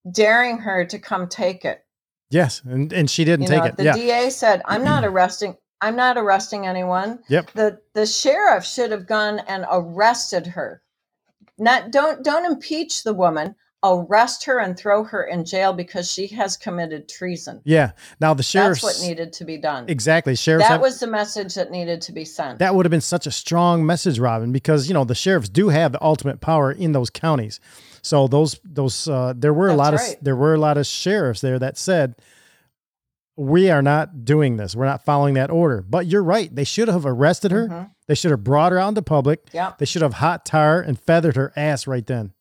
daring 0.10 0.60
her 0.60 0.86
to 0.86 1.00
come 1.00 1.28
take 1.28 1.66
it. 1.66 1.84
Yes, 2.32 2.62
and 2.64 2.94
and 2.94 3.10
she 3.10 3.26
didn't 3.26 3.44
You 3.44 3.48
take 3.50 3.60
know, 3.60 3.66
it. 3.66 3.78
the 3.78 3.84
yeah. 3.86 3.94
DA 3.94 4.30
said, 4.30 4.62
"I'm 4.66 4.84
not 4.84 5.04
mm-hmm. 5.04 5.14
arresting. 5.14 5.58
I'm 5.82 5.96
not 5.96 6.18
arresting 6.18 6.68
anyone." 6.68 7.20
Yep. 7.30 7.52
The 7.54 7.80
the 7.94 8.06
sheriff 8.06 8.66
should 8.66 8.92
have 8.92 9.08
gone 9.08 9.40
and 9.48 9.66
arrested 9.72 10.48
her. 10.48 10.82
Not 11.58 11.92
don't 11.92 12.24
don't 12.24 12.46
impeach 12.46 13.04
the 13.04 13.14
woman. 13.14 13.56
Arrest 13.82 14.44
her 14.44 14.60
and 14.60 14.76
throw 14.78 15.06
her 15.06 15.24
in 15.24 15.46
jail 15.46 15.72
because 15.72 16.12
she 16.12 16.28
has 16.28 16.58
committed 16.58 17.08
treason. 17.08 17.62
yeah. 17.64 17.92
Now 18.20 18.34
the 18.34 18.44
sheriff's 18.44 18.82
That's 18.82 19.00
what 19.00 19.08
needed 19.08 19.32
to 19.32 19.46
be 19.46 19.58
done. 19.58 19.86
exactly 19.88 20.36
Sheriff. 20.36 20.64
That 20.64 20.72
have- 20.72 20.82
was 20.82 21.00
the 21.00 21.08
message 21.08 21.56
that 21.56 21.72
needed 21.72 22.02
to 22.02 22.12
be 22.12 22.26
sent. 22.26 22.60
that 22.60 22.76
would 22.76 22.86
have 22.86 22.92
been 22.92 23.00
such 23.00 23.26
a 23.26 23.32
strong 23.32 23.86
message, 23.86 24.20
Robin, 24.20 24.52
because 24.52 24.90
you 24.90 24.94
know 24.94 25.06
the 25.06 25.16
sheriffs 25.16 25.48
do 25.48 25.70
have 25.70 25.94
the 25.94 26.04
ultimate 26.04 26.42
power 26.42 26.74
in 26.74 26.92
those 26.92 27.10
counties. 27.10 27.62
So 28.02 28.28
those 28.28 28.60
those 28.66 29.08
uh, 29.08 29.34
there 29.34 29.54
were 29.54 29.70
a 29.70 29.76
lot 29.76 29.94
right. 29.94 30.18
of 30.18 30.24
there 30.26 30.36
were 30.36 30.54
a 30.54 30.60
lot 30.60 30.78
of 30.78 30.86
sheriffs 30.86 31.40
there 31.40 31.58
that 31.60 31.78
said 31.78 32.16
we 33.40 33.70
are 33.70 33.82
not 33.82 34.26
doing 34.26 34.58
this. 34.58 34.76
We're 34.76 34.86
not 34.86 35.06
following 35.06 35.36
that 35.36 35.50
order. 35.50 35.82
But 35.82 36.08
you're 36.08 36.24
right. 36.24 36.54
They 36.54 36.66
should 36.66 36.90
have 36.90 37.06
arrested 37.06 37.52
her. 37.52 37.70
Mhm. 37.70 37.90
They 38.08 38.16
should 38.16 38.32
have 38.32 38.44
brought 38.44 38.74
her 38.74 38.80
out 38.80 38.90
into 38.90 39.02
public. 39.02 39.48
Yep. 39.54 39.78
They 39.78 39.86
should 39.86 40.02
have 40.02 40.16
hot 40.16 40.46
tar 40.46 40.82
and 40.82 41.00
feathered 41.00 41.38
her 41.38 41.54
ass 41.56 41.88
right 41.88 42.06
then. 42.06 42.34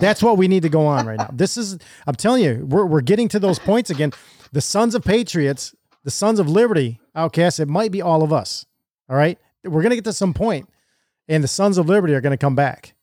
That's 0.00 0.22
what 0.22 0.38
we 0.38 0.48
need 0.48 0.62
to 0.62 0.68
go 0.70 0.86
on 0.86 1.06
right 1.06 1.18
now. 1.18 1.28
This 1.32 1.56
is, 1.58 1.76
I'm 2.06 2.14
telling 2.14 2.42
you, 2.42 2.64
we're, 2.66 2.86
we're 2.86 3.02
getting 3.02 3.28
to 3.28 3.38
those 3.38 3.58
points 3.58 3.90
again. 3.90 4.12
The 4.52 4.60
sons 4.62 4.94
of 4.94 5.04
patriots, 5.04 5.74
the 6.04 6.10
sons 6.10 6.38
of 6.38 6.48
liberty, 6.48 6.98
outcasts, 7.14 7.60
it 7.60 7.68
might 7.68 7.92
be 7.92 8.00
all 8.00 8.22
of 8.22 8.32
us. 8.32 8.64
All 9.10 9.16
right. 9.16 9.38
We're 9.64 9.82
going 9.82 9.90
to 9.90 9.96
get 9.96 10.04
to 10.04 10.12
some 10.14 10.32
point, 10.32 10.70
and 11.28 11.44
the 11.44 11.48
sons 11.48 11.76
of 11.76 11.88
liberty 11.88 12.14
are 12.14 12.20
going 12.22 12.30
to 12.30 12.38
come 12.38 12.54
back. 12.54 12.94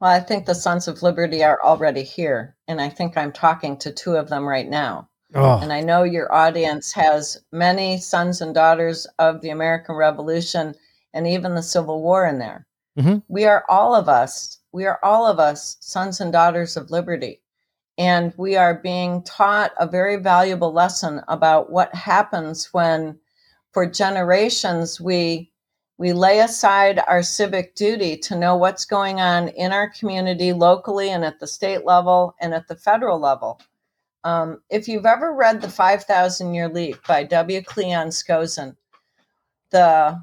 Well, 0.00 0.10
I 0.10 0.20
think 0.20 0.44
the 0.44 0.54
Sons 0.54 0.88
of 0.88 1.02
Liberty 1.02 1.42
are 1.42 1.62
already 1.62 2.02
here, 2.02 2.54
and 2.68 2.80
I 2.82 2.90
think 2.90 3.16
I'm 3.16 3.32
talking 3.32 3.78
to 3.78 3.92
two 3.92 4.16
of 4.16 4.28
them 4.28 4.46
right 4.46 4.68
now. 4.68 5.08
Oh. 5.36 5.58
And 5.60 5.72
I 5.72 5.80
know 5.80 6.02
your 6.02 6.32
audience 6.32 6.92
has 6.92 7.42
many 7.52 7.98
sons 7.98 8.40
and 8.40 8.54
daughters 8.54 9.06
of 9.18 9.40
the 9.40 9.50
American 9.50 9.94
Revolution 9.94 10.74
and 11.14 11.26
even 11.26 11.54
the 11.54 11.62
Civil 11.62 12.02
War 12.02 12.26
in 12.26 12.38
there. 12.38 12.66
Mhm. 12.98 13.22
We 13.28 13.44
are 13.44 13.64
all 13.68 13.94
of 13.94 14.08
us, 14.08 14.58
we 14.72 14.86
are 14.86 14.98
all 15.02 15.26
of 15.26 15.38
us 15.38 15.76
sons 15.80 16.20
and 16.20 16.32
daughters 16.32 16.76
of 16.76 16.90
liberty. 16.90 17.42
And 17.98 18.34
we 18.36 18.56
are 18.56 18.74
being 18.74 19.22
taught 19.22 19.72
a 19.78 19.86
very 19.86 20.16
valuable 20.16 20.72
lesson 20.72 21.22
about 21.28 21.70
what 21.70 21.94
happens 21.94 22.72
when, 22.72 23.18
for 23.72 23.86
generations, 23.86 25.00
we 25.00 25.50
we 25.98 26.12
lay 26.12 26.40
aside 26.40 27.02
our 27.06 27.22
civic 27.22 27.74
duty 27.74 28.18
to 28.18 28.36
know 28.36 28.54
what's 28.54 28.84
going 28.84 29.18
on 29.18 29.48
in 29.48 29.72
our 29.72 29.88
community 29.88 30.52
locally 30.52 31.10
and 31.10 31.24
at 31.24 31.40
the 31.40 31.46
state 31.46 31.86
level 31.86 32.34
and 32.38 32.52
at 32.52 32.68
the 32.68 32.76
federal 32.76 33.18
level. 33.18 33.58
Um, 34.26 34.60
if 34.70 34.88
you've 34.88 35.06
ever 35.06 35.32
read 35.32 35.62
The 35.62 35.68
5,000 35.68 36.52
Year 36.52 36.68
Leap 36.68 36.96
by 37.06 37.22
W. 37.22 37.62
Cleon 37.62 38.08
Skousen, 38.08 38.74
the 39.70 40.20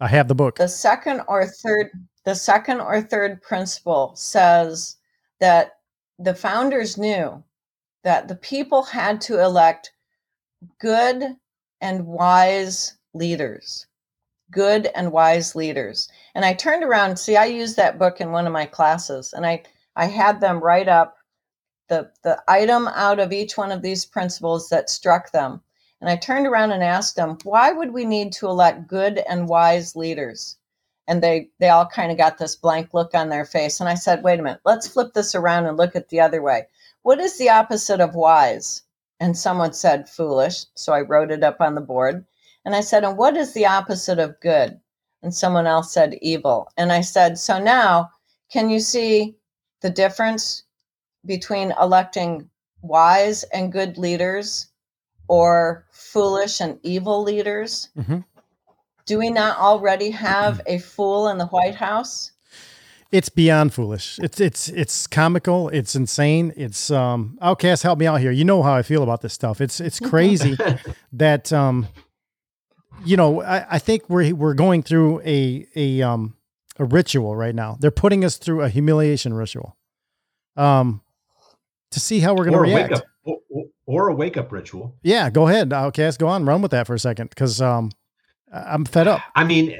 I 0.00 0.08
have 0.08 0.26
the 0.26 0.34
book. 0.34 0.56
the 0.56 0.66
second 0.66 1.22
or 1.28 1.46
third 1.46 1.92
the 2.24 2.34
second 2.34 2.80
or 2.80 3.00
third 3.00 3.40
principle 3.40 4.12
says 4.16 4.96
that 5.38 5.78
the 6.18 6.34
founders 6.34 6.98
knew 6.98 7.44
that 8.02 8.26
the 8.26 8.34
people 8.34 8.82
had 8.82 9.20
to 9.20 9.40
elect 9.40 9.92
good 10.80 11.36
and 11.80 12.04
wise 12.04 12.94
leaders 13.14 13.86
good 14.50 14.88
and 14.96 15.12
wise 15.12 15.54
leaders 15.54 16.08
and 16.34 16.44
i 16.44 16.52
turned 16.52 16.82
around 16.82 17.16
see 17.16 17.36
i 17.36 17.44
used 17.44 17.76
that 17.76 18.00
book 18.00 18.20
in 18.20 18.32
one 18.32 18.46
of 18.46 18.52
my 18.52 18.66
classes 18.66 19.32
and 19.32 19.46
i 19.46 19.62
i 19.94 20.06
had 20.06 20.40
them 20.40 20.58
write 20.58 20.88
up 20.88 21.16
the 21.92 22.10
the 22.22 22.42
item 22.48 22.88
out 22.88 23.20
of 23.20 23.34
each 23.34 23.58
one 23.58 23.70
of 23.70 23.82
these 23.82 24.06
principles 24.06 24.70
that 24.70 24.88
struck 24.88 25.30
them. 25.30 25.60
And 26.00 26.08
i 26.08 26.16
turned 26.16 26.46
around 26.46 26.72
and 26.72 26.82
asked 26.82 27.16
them 27.16 27.36
why 27.44 27.70
would 27.70 27.92
we 27.92 28.06
need 28.06 28.32
to 28.32 28.46
elect 28.46 28.86
good 28.88 29.18
and 29.18 29.46
wise 29.46 29.94
leaders? 29.94 30.56
And 31.06 31.22
they 31.22 31.50
they 31.58 31.68
all 31.68 31.84
kind 31.84 32.10
of 32.10 32.16
got 32.16 32.38
this 32.38 32.56
blank 32.56 32.94
look 32.94 33.14
on 33.14 33.28
their 33.28 33.44
face. 33.44 33.78
And 33.78 33.90
i 33.90 33.94
said 33.94 34.22
wait 34.22 34.40
a 34.40 34.42
minute 34.42 34.62
let's 34.64 34.88
flip 34.88 35.12
this 35.12 35.34
around 35.34 35.66
and 35.66 35.76
look 35.76 35.94
at 35.94 36.08
the 36.08 36.18
other 36.18 36.40
way. 36.40 36.66
What 37.02 37.20
is 37.20 37.36
the 37.36 37.50
opposite 37.50 38.00
of 38.00 38.14
wise? 38.14 38.84
And 39.20 39.36
someone 39.36 39.74
said 39.74 40.08
foolish. 40.08 40.64
So 40.74 40.94
i 40.94 41.02
wrote 41.02 41.30
it 41.30 41.44
up 41.44 41.60
on 41.60 41.74
the 41.74 41.82
board. 41.82 42.24
And 42.64 42.74
i 42.74 42.80
said 42.80 43.04
and 43.04 43.18
what 43.18 43.36
is 43.36 43.52
the 43.52 43.66
opposite 43.66 44.18
of 44.18 44.40
good? 44.40 44.80
And 45.22 45.34
someone 45.34 45.66
else 45.66 45.92
said 45.92 46.18
evil. 46.22 46.70
And 46.78 46.90
i 46.90 47.02
said 47.02 47.38
so 47.38 47.58
now 47.62 48.10
can 48.50 48.70
you 48.70 48.80
see 48.80 49.36
the 49.82 49.90
difference 49.90 50.62
between 51.26 51.72
electing 51.80 52.48
wise 52.82 53.44
and 53.44 53.72
good 53.72 53.96
leaders 53.98 54.66
or 55.28 55.84
foolish 55.90 56.60
and 56.60 56.78
evil 56.82 57.22
leaders 57.22 57.88
Mhm. 57.96 58.24
do 59.06 59.18
we 59.18 59.30
not 59.30 59.58
already 59.58 60.10
have 60.10 60.60
a 60.66 60.78
fool 60.78 61.28
in 61.28 61.38
the 61.38 61.46
White 61.46 61.74
House? 61.76 62.32
It's 63.10 63.28
beyond 63.28 63.74
foolish. 63.74 64.18
It's 64.22 64.40
it's 64.40 64.68
it's 64.70 65.06
comical. 65.06 65.68
It's 65.68 65.94
insane. 65.94 66.52
It's 66.56 66.90
um 66.90 67.36
outcast. 67.42 67.82
Help 67.82 67.98
me 67.98 68.06
out 68.06 68.20
here. 68.20 68.30
You 68.30 68.44
know 68.44 68.62
how 68.62 68.72
I 68.74 68.82
feel 68.82 69.02
about 69.02 69.20
this 69.20 69.32
stuff. 69.34 69.60
It's 69.60 69.80
it's 69.80 70.00
crazy 70.00 70.56
that 71.12 71.52
um 71.52 71.88
you 73.04 73.16
know 73.16 73.42
I, 73.42 73.66
I 73.72 73.78
think 73.78 74.08
we're 74.08 74.34
we're 74.34 74.54
going 74.54 74.82
through 74.82 75.20
a 75.26 75.66
a 75.76 76.00
um 76.02 76.36
a 76.78 76.84
ritual 76.84 77.36
right 77.36 77.54
now. 77.54 77.76
They're 77.78 77.90
putting 77.90 78.24
us 78.24 78.38
through 78.38 78.62
a 78.62 78.68
humiliation 78.70 79.34
ritual. 79.34 79.76
Um 80.56 81.02
to 81.92 82.00
see 82.00 82.20
how 82.20 82.34
we're 82.34 82.44
going 82.44 82.54
to 82.54 82.60
react. 82.60 82.90
wake 82.92 82.98
up 82.98 83.04
or, 83.24 83.38
or- 83.86 84.08
a 84.08 84.14
wake 84.14 84.36
up 84.36 84.50
ritual. 84.50 84.96
Yeah, 85.02 85.30
go 85.30 85.48
ahead, 85.48 85.72
Outcast. 85.72 86.18
Go 86.18 86.26
on, 86.26 86.44
run 86.44 86.62
with 86.62 86.70
that 86.72 86.86
for 86.86 86.94
a 86.94 86.98
second, 86.98 87.30
because 87.30 87.60
um, 87.60 87.90
I'm 88.52 88.84
fed 88.84 89.06
up. 89.06 89.20
I 89.34 89.44
mean, 89.44 89.78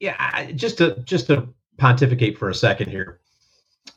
yeah, 0.00 0.50
just 0.52 0.78
to 0.78 0.96
just 1.04 1.26
to 1.28 1.48
pontificate 1.78 2.38
for 2.38 2.50
a 2.50 2.54
second 2.54 2.90
here. 2.90 3.20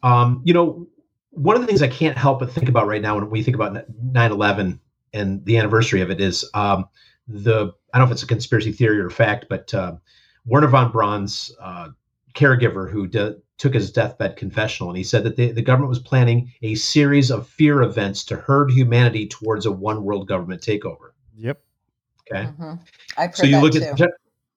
Um, 0.03 0.41
you 0.45 0.53
know, 0.53 0.88
one 1.32 1.56
of 1.56 1.62
the 1.62 1.68
things 1.68 1.82
I 1.82 1.88
can't 1.88 2.18
help 2.18 2.40
but 2.40 2.52
think 2.52 2.70
about 2.70 2.88
right 2.88 3.02
now 3.02 3.16
when 3.16 3.30
we 3.30 3.44
think 3.44 3.56
about 3.56 3.74
9/11 4.14 4.80
and 5.14 5.44
the 5.45 5.57
anniversary 5.57 6.02
of 6.02 6.10
it 6.10 6.22
is 6.22 6.49
um, 6.53 6.86
the 7.28 7.74
I 7.94 7.98
don't 7.98 8.07
know 8.07 8.12
if 8.12 8.12
it's 8.12 8.24
a 8.24 8.28
conspiracy 8.28 8.72
theory 8.72 8.99
or 8.99 9.10
fact, 9.10 9.45
but 9.49 9.74
uh, 9.74 9.95
Wernher 10.45 10.68
von 10.68 10.91
Braun's 10.91 11.52
uh, 11.62 11.90
caregiver 12.34 12.90
who 12.90 13.07
de- 13.07 13.36
took 13.57 13.73
his 13.73 13.91
deathbed 13.91 14.36
confessional, 14.36 14.90
and 14.90 14.98
he 14.98 15.03
said 15.03 15.23
that 15.23 15.36
the, 15.36 15.52
the 15.52 15.61
government 15.61 15.90
was 15.90 15.99
planning 15.99 16.52
a 16.61 16.76
series 16.76 17.32
of 17.32 17.48
fear 17.48 17.82
events 17.82 18.23
to 18.26 18.36
herd 18.36 18.72
humanity 18.72 19.27
towards 19.27 19.65
a 19.65 19.72
one 19.72 20.03
world 20.03 20.27
government 20.27 20.61
takeover. 20.61 21.11
Yep. 21.38 21.61
Okay. 22.32 22.48
Mhm. 22.60 22.80
I've 23.18 23.30
heard 23.30 23.36
So 23.38 23.45
you 23.45 23.52
that 23.53 23.61
look 23.61 23.73
too. 23.73 24.03
at 24.03 24.11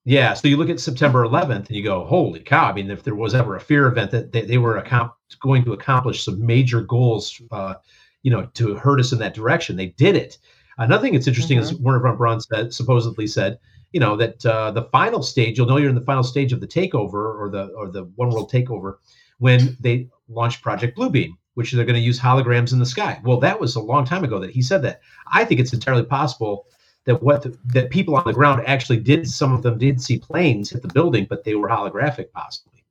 yeah, 0.05 0.33
so 0.33 0.47
you 0.47 0.57
look 0.57 0.69
at 0.69 0.79
September 0.79 1.23
11th 1.23 1.67
and 1.67 1.71
you 1.71 1.83
go, 1.83 2.03
holy 2.05 2.39
cow! 2.39 2.65
I 2.69 2.73
mean, 2.73 2.89
if 2.89 3.03
there 3.03 3.15
was 3.15 3.35
ever 3.35 3.55
a 3.55 3.59
fear 3.59 3.85
event 3.87 4.11
that 4.11 4.31
they, 4.31 4.41
they 4.41 4.57
were 4.57 4.81
accom- 4.81 5.11
going 5.41 5.63
to 5.65 5.73
accomplish 5.73 6.23
some 6.23 6.43
major 6.43 6.81
goals, 6.81 7.39
uh, 7.51 7.75
you 8.23 8.31
know, 8.31 8.45
to 8.55 8.75
hurt 8.75 8.99
us 8.99 9.11
in 9.11 9.19
that 9.19 9.33
direction, 9.35 9.75
they 9.75 9.87
did 9.87 10.15
it. 10.15 10.37
Another 10.77 11.01
thing 11.03 11.13
that's 11.13 11.27
interesting 11.27 11.59
is 11.59 11.73
Wernher 11.75 11.99
von 11.99 12.17
Braun 12.17 12.39
said, 12.39 12.73
supposedly 12.73 13.27
said, 13.27 13.59
you 13.91 13.99
know, 13.99 14.15
that 14.15 14.45
uh, 14.45 14.71
the 14.71 14.83
final 14.83 15.23
stage, 15.23 15.57
you'll 15.57 15.67
know 15.67 15.77
you're 15.77 15.89
in 15.89 15.95
the 15.95 16.01
final 16.01 16.23
stage 16.23 16.53
of 16.53 16.61
the 16.61 16.67
takeover 16.67 17.35
or 17.39 17.49
the 17.49 17.65
or 17.75 17.89
the 17.89 18.03
one 18.15 18.29
world 18.29 18.51
takeover 18.51 18.97
when 19.39 19.75
they 19.79 20.07
launched 20.27 20.61
Project 20.61 20.97
Bluebeam, 20.97 21.31
which 21.55 21.71
they're 21.71 21.85
going 21.85 21.95
to 21.95 22.01
use 22.01 22.19
holograms 22.19 22.71
in 22.73 22.79
the 22.79 22.85
sky. 22.85 23.19
Well, 23.23 23.39
that 23.39 23.59
was 23.59 23.75
a 23.75 23.79
long 23.81 24.05
time 24.05 24.23
ago 24.23 24.39
that 24.39 24.51
he 24.51 24.61
said 24.61 24.81
that. 24.83 25.01
I 25.31 25.45
think 25.45 25.59
it's 25.59 25.73
entirely 25.73 26.03
possible 26.03 26.67
that 27.05 27.23
what 27.23 27.41
the, 27.43 27.57
that 27.67 27.89
people 27.89 28.15
on 28.15 28.23
the 28.25 28.33
ground 28.33 28.61
actually 28.67 28.99
did. 28.99 29.27
Some 29.27 29.53
of 29.53 29.63
them 29.63 29.77
did 29.77 30.01
see 30.01 30.19
planes 30.19 30.69
hit 30.69 30.81
the 30.81 30.89
building, 30.89 31.25
but 31.29 31.43
they 31.43 31.55
were 31.55 31.69
holographic, 31.69 32.31
possibly. 32.33 32.83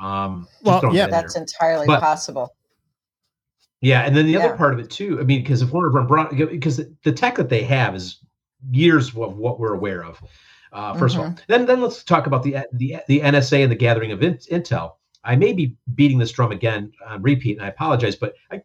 Um, 0.00 0.48
Well, 0.62 0.82
yeah. 0.92 1.06
that 1.06 1.10
That's 1.10 1.36
entirely 1.36 1.86
But- 1.86 2.00
possible. 2.00 2.54
Yeah, 3.80 4.00
and 4.02 4.16
then 4.16 4.26
the 4.26 4.32
Yeah. 4.32 4.46
other 4.46 4.56
part 4.56 4.74
of 4.74 4.80
it 4.80 4.90
too. 4.90 5.20
I 5.20 5.22
mean, 5.22 5.40
because 5.42 5.62
if 5.62 5.70
Warner 5.72 6.02
Braun, 6.02 6.36
because 6.50 6.80
the 7.04 7.12
tech 7.12 7.36
that 7.36 7.48
they 7.48 7.62
have 7.62 7.94
is 7.94 8.18
years 8.70 9.08
of 9.08 9.14
what 9.38 9.58
we're 9.60 9.74
aware 9.74 10.04
of. 10.04 10.22
Uh, 10.72 10.94
1st 10.94 11.14
of 11.14 11.20
all, 11.20 11.26
Mhm. 11.28 11.40
then 11.48 11.66
then 11.66 11.80
let's 11.80 12.04
talk 12.04 12.26
about 12.26 12.42
the 12.42 12.58
the 12.72 12.96
the 13.08 13.20
NSA 13.20 13.62
and 13.62 13.72
the 13.72 13.76
gathering 13.76 14.12
of 14.12 14.22
in, 14.22 14.34
intel. 14.52 14.92
I 15.24 15.34
may 15.36 15.52
be 15.52 15.76
beating 15.94 16.18
this 16.18 16.30
drum 16.32 16.52
again 16.52 16.92
on 17.06 17.22
repeat, 17.22 17.56
and 17.56 17.64
I 17.64 17.68
apologize, 17.68 18.16
but 18.16 18.34
I, 18.50 18.62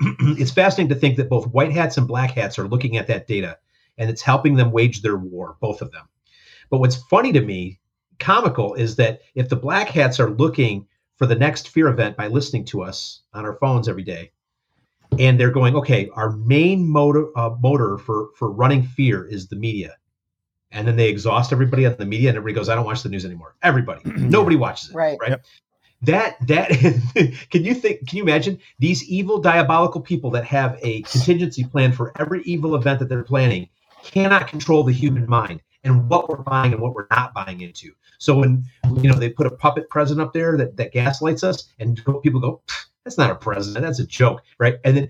it's 0.00 0.52
fascinating 0.52 0.88
to 0.94 1.00
think 1.00 1.16
that 1.16 1.28
both 1.28 1.48
white 1.48 1.72
hats 1.72 1.96
and 1.96 2.06
black 2.06 2.30
hats 2.30 2.58
are 2.58 2.68
looking 2.68 2.96
at 2.96 3.08
that 3.08 3.26
data, 3.26 3.58
and 3.98 4.08
it's 4.08 4.22
helping 4.22 4.54
them 4.54 4.70
wage 4.70 5.02
their 5.02 5.16
war, 5.16 5.56
both 5.60 5.82
of 5.82 5.90
them. 5.90 6.08
But 6.70 6.78
what's 6.78 6.96
funny 6.96 7.32
to 7.32 7.40
me, 7.40 7.80
comical, 8.18 8.74
is 8.74 8.96
that 8.96 9.20
if 9.34 9.48
the 9.48 9.56
black 9.56 9.88
hats 9.88 10.20
are 10.20 10.30
looking 10.30 10.86
for 11.16 11.26
the 11.26 11.34
next 11.36 11.68
fear 11.68 11.88
event 11.88 12.16
by 12.16 12.28
listening 12.28 12.64
to 12.66 12.82
us 12.82 13.22
on 13.32 13.44
our 13.44 13.54
phones 13.54 13.88
every 13.88 14.04
day, 14.04 14.30
and 15.18 15.38
they're 15.38 15.50
going, 15.50 15.76
okay, 15.76 16.08
our 16.14 16.30
main 16.32 16.86
motor 16.86 17.26
uh, 17.38 17.50
motor 17.60 17.98
for 17.98 18.30
for 18.36 18.50
running 18.50 18.82
fear 18.82 19.24
is 19.24 19.48
the 19.48 19.56
media, 19.56 19.96
and 20.70 20.86
then 20.86 20.96
they 20.96 21.08
exhaust 21.08 21.52
everybody 21.52 21.86
on 21.86 21.96
the 21.96 22.06
media, 22.06 22.28
and 22.28 22.36
everybody 22.36 22.54
goes, 22.54 22.68
I 22.68 22.74
don't 22.74 22.84
watch 22.84 23.02
the 23.02 23.08
news 23.08 23.24
anymore. 23.24 23.56
Everybody, 23.62 24.00
nobody 24.04 24.56
watches 24.56 24.90
it, 24.90 24.94
Right. 24.94 25.18
Right. 25.20 25.38
That 26.02 26.36
that 26.46 26.68
can 27.50 27.64
you 27.64 27.74
think? 27.74 28.06
Can 28.06 28.18
you 28.18 28.22
imagine 28.22 28.58
these 28.78 29.02
evil, 29.08 29.38
diabolical 29.38 30.00
people 30.00 30.30
that 30.32 30.44
have 30.44 30.78
a 30.82 31.02
contingency 31.02 31.64
plan 31.64 31.92
for 31.92 32.12
every 32.18 32.42
evil 32.42 32.74
event 32.74 32.98
that 32.98 33.08
they're 33.08 33.24
planning 33.24 33.68
cannot 34.02 34.46
control 34.46 34.84
the 34.84 34.92
human 34.92 35.28
mind 35.28 35.62
and 35.84 36.08
what 36.08 36.28
we're 36.28 36.36
buying 36.36 36.72
and 36.72 36.82
what 36.82 36.94
we're 36.94 37.06
not 37.10 37.32
buying 37.32 37.60
into. 37.60 37.92
So 38.18 38.36
when 38.36 38.64
you 38.96 39.08
know 39.08 39.14
they 39.14 39.30
put 39.30 39.46
a 39.46 39.50
puppet 39.50 39.88
president 39.88 40.26
up 40.26 40.32
there 40.32 40.56
that 40.58 40.76
that 40.76 40.92
gaslights 40.92 41.42
us, 41.42 41.68
and 41.78 41.96
people 42.22 42.40
go, 42.40 42.60
"That's 43.06 43.18
not 43.18 43.30
a 43.30 43.36
president. 43.36 43.84
That's 43.84 44.00
a 44.00 44.06
joke," 44.06 44.42
right? 44.58 44.78
And 44.84 44.96
then 44.96 45.08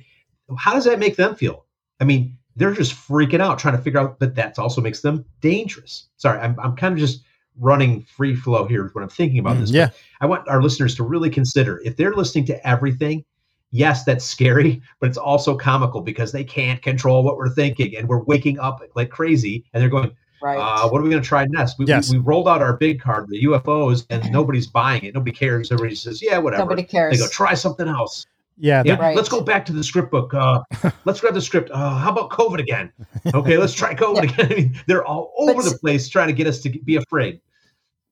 how 0.59 0.75
does 0.75 0.85
that 0.85 0.99
make 0.99 1.17
them 1.17 1.35
feel? 1.35 1.65
I 1.99 2.05
mean, 2.05 2.37
they're 2.55 2.75
just 2.75 2.93
freaking 2.93 3.41
out 3.41 3.59
trying 3.59 3.77
to 3.77 3.83
figure 3.83 3.99
out, 3.99 4.19
but 4.19 4.35
that 4.35 4.59
also 4.59 4.83
makes 4.83 5.01
them 5.01 5.25
dangerous. 5.41 6.09
Sorry, 6.19 6.39
I'm 6.39 6.61
I'm 6.61 6.77
kind 6.77 6.93
of 6.93 7.01
just 7.01 7.23
running 7.59 8.03
free 8.03 8.37
flow 8.37 8.67
here 8.67 8.91
when 8.93 9.03
I'm 9.03 9.09
thinking 9.09 9.39
about 9.39 9.57
mm, 9.57 9.61
this. 9.61 9.71
yeah. 9.71 9.89
I 10.21 10.27
want 10.27 10.47
our 10.47 10.63
listeners 10.63 10.95
to 10.97 11.05
really 11.05 11.31
consider 11.31 11.81
if 11.87 11.97
they're 11.97 12.13
listening 12.13 12.45
to 12.47 12.69
everything 12.69 13.25
yes, 13.71 14.05
that's 14.05 14.25
scary, 14.25 14.81
but 15.01 15.09
it's 15.09 15.19
also 15.19 15.57
comical 15.57 16.01
because 16.01 16.33
they 16.33 16.45
can't 16.45 16.83
control 16.83 17.23
what 17.23 17.37
we're 17.37 17.51
thinking, 17.51 17.97
and 17.97 18.09
we're 18.09 18.23
waking 18.25 18.59
up 18.59 18.83
like 18.95 19.11
crazy, 19.11 19.65
and 19.73 19.83
they're 19.83 19.91
going, 19.91 20.15
Right. 20.43 20.59
uh, 20.59 20.89
what 20.89 21.01
are 21.01 21.05
we 21.05 21.11
going 21.11 21.23
to 21.23 21.29
try 21.29 21.47
next? 21.47 21.79
We, 21.79 21.87
Yes. 21.87 22.11
we, 22.11 22.19
we 22.19 22.25
rolled 22.25 22.49
out 22.49 22.63
our 22.63 22.77
big 22.77 23.01
card, 23.01 23.29
the 23.29 23.43
UFOs, 23.45 24.07
and 24.11 24.31
nobody's 24.33 24.67
buying 24.67 25.03
it. 25.05 25.15
Nobody 25.15 25.33
cares. 25.33 25.73
Everybody 25.73 25.95
says, 25.95 26.23
yeah, 26.23 26.39
whatever. 26.39 26.63
Nobody 26.63 26.83
cares. 26.83 27.17
They 27.17 27.23
go, 27.25 27.29
try 27.29 27.55
something 27.55 27.89
else. 27.89 28.27
Yeah, 28.59 28.83
Yeah, 28.87 28.97
that- 28.97 29.17
let's 29.17 29.29
go 29.29 29.41
back 29.43 29.67
to 29.67 29.73
the 29.73 29.85
script 29.85 30.11
book. 30.11 30.33
Uh, 30.33 30.63
let's 31.05 31.21
grab 31.21 31.35
the 31.35 31.41
script. 31.43 31.71
Uh, 31.71 31.97
how 31.99 32.11
about 32.11 32.31
COVID 32.31 32.59
again? 32.59 32.93
Okay, 33.35 33.57
let's 33.59 33.75
try 33.75 33.95
COVID 33.95 34.23
again. 34.33 34.47
I 34.53 34.55
mean, 34.55 34.81
they're 34.87 35.05
all 35.05 35.33
over 35.39 35.63
the 35.63 35.77
place 35.79 36.09
trying 36.09 36.29
to 36.29 36.33
get 36.33 36.47
us 36.47 36.61
to 36.63 36.71
be 36.71 36.97
afraid. 36.97 37.41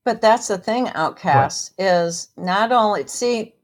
But 0.04 0.20
that's 0.20 0.48
the 0.48 0.58
thing, 0.58 0.88
Outcast, 0.90 1.72
is 1.78 2.28
not 2.36 2.72
only 2.72 3.06
see 3.06 3.54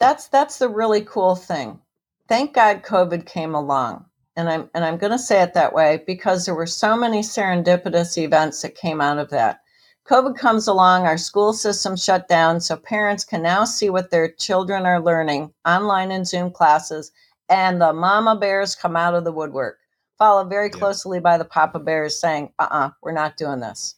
that's 0.00 0.26
that's 0.26 0.58
the 0.58 0.68
really 0.68 1.02
cool 1.02 1.36
thing. 1.36 1.78
Thank 2.26 2.54
God 2.54 2.82
COVID 2.82 3.26
came 3.26 3.54
along. 3.54 4.06
And 4.36 4.48
I'm 4.48 4.70
and 4.74 4.84
I'm 4.84 4.96
gonna 4.96 5.18
say 5.18 5.42
it 5.42 5.54
that 5.54 5.74
way 5.74 6.02
because 6.06 6.44
there 6.44 6.54
were 6.54 6.66
so 6.66 6.96
many 6.96 7.20
serendipitous 7.20 8.16
events 8.16 8.62
that 8.62 8.74
came 8.74 9.00
out 9.00 9.18
of 9.18 9.30
that. 9.30 9.60
COVID 10.08 10.36
comes 10.36 10.66
along, 10.66 11.06
our 11.06 11.18
school 11.18 11.52
system 11.52 11.96
shut 11.96 12.26
down, 12.28 12.60
so 12.60 12.76
parents 12.76 13.24
can 13.24 13.42
now 13.42 13.64
see 13.64 13.90
what 13.90 14.10
their 14.10 14.30
children 14.30 14.86
are 14.86 15.00
learning 15.00 15.52
online 15.66 16.10
in 16.10 16.24
Zoom 16.24 16.50
classes, 16.50 17.12
and 17.48 17.80
the 17.80 17.92
mama 17.92 18.36
bears 18.36 18.74
come 18.74 18.96
out 18.96 19.14
of 19.14 19.24
the 19.24 19.32
woodwork, 19.32 19.78
followed 20.18 20.48
very 20.48 20.70
closely 20.70 21.20
by 21.20 21.38
the 21.38 21.44
papa 21.44 21.78
bears 21.78 22.18
saying, 22.18 22.52
uh 22.58 22.66
uh-uh, 22.70 22.86
uh, 22.86 22.90
we 23.02 23.10
are 23.10 23.14
not 23.14 23.36
doing 23.36 23.60
this 23.60 23.96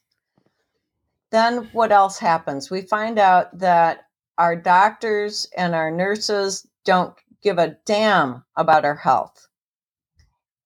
then 1.32 1.68
what 1.72 1.90
else 1.90 2.18
happens? 2.18 2.70
We 2.70 2.82
find 2.82 3.18
out 3.18 3.58
that 3.58 4.06
our 4.38 4.54
doctors 4.54 5.48
and 5.56 5.74
our 5.74 5.90
nurses 5.90 6.66
don't 6.84 7.14
give 7.42 7.58
a 7.58 7.76
damn 7.86 8.44
about 8.56 8.84
our 8.84 8.94
health. 8.94 9.48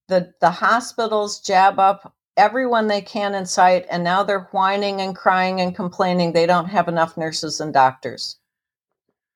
The 0.09 0.33
the 0.41 0.51
hospitals 0.51 1.41
jab 1.41 1.79
up 1.79 2.15
everyone 2.37 2.87
they 2.87 3.01
can 3.01 3.35
in 3.35 3.47
sight, 3.47 3.87
and 3.91 4.05
now 4.05 4.23
they're 4.23 4.49
whining 4.53 5.01
and 5.01 5.17
crying 5.17 5.61
and 5.61 5.75
complaining 5.75 6.33
they 6.33 6.47
don't 6.47 6.67
have 6.69 6.89
enough 6.89 7.17
nurses 7.17 7.61
and 7.61 7.73
doctors. 7.73 8.39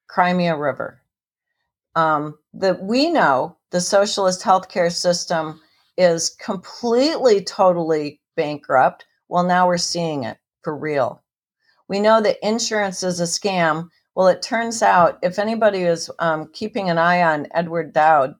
Crimea 0.08 0.56
River. 0.56 1.02
Um, 1.96 2.38
that 2.54 2.82
we 2.82 3.10
know 3.10 3.56
the 3.70 3.80
socialist 3.80 4.42
healthcare 4.42 4.92
system 4.92 5.60
is 5.96 6.30
completely, 6.30 7.42
totally 7.42 8.20
bankrupt. 8.36 9.06
Well, 9.28 9.44
now 9.44 9.66
we're 9.66 9.78
seeing 9.78 10.24
it 10.24 10.38
for 10.62 10.76
real. 10.76 11.22
We 11.88 12.00
know 12.00 12.20
that 12.20 12.38
insurance 12.46 13.02
is 13.02 13.20
a 13.20 13.24
scam. 13.24 13.88
Well, 14.14 14.28
it 14.28 14.42
turns 14.42 14.82
out 14.82 15.18
if 15.22 15.38
anybody 15.38 15.82
is 15.82 16.10
um, 16.20 16.50
keeping 16.52 16.90
an 16.90 16.98
eye 16.98 17.22
on 17.22 17.48
Edward 17.52 17.92
Dowd 17.92 18.34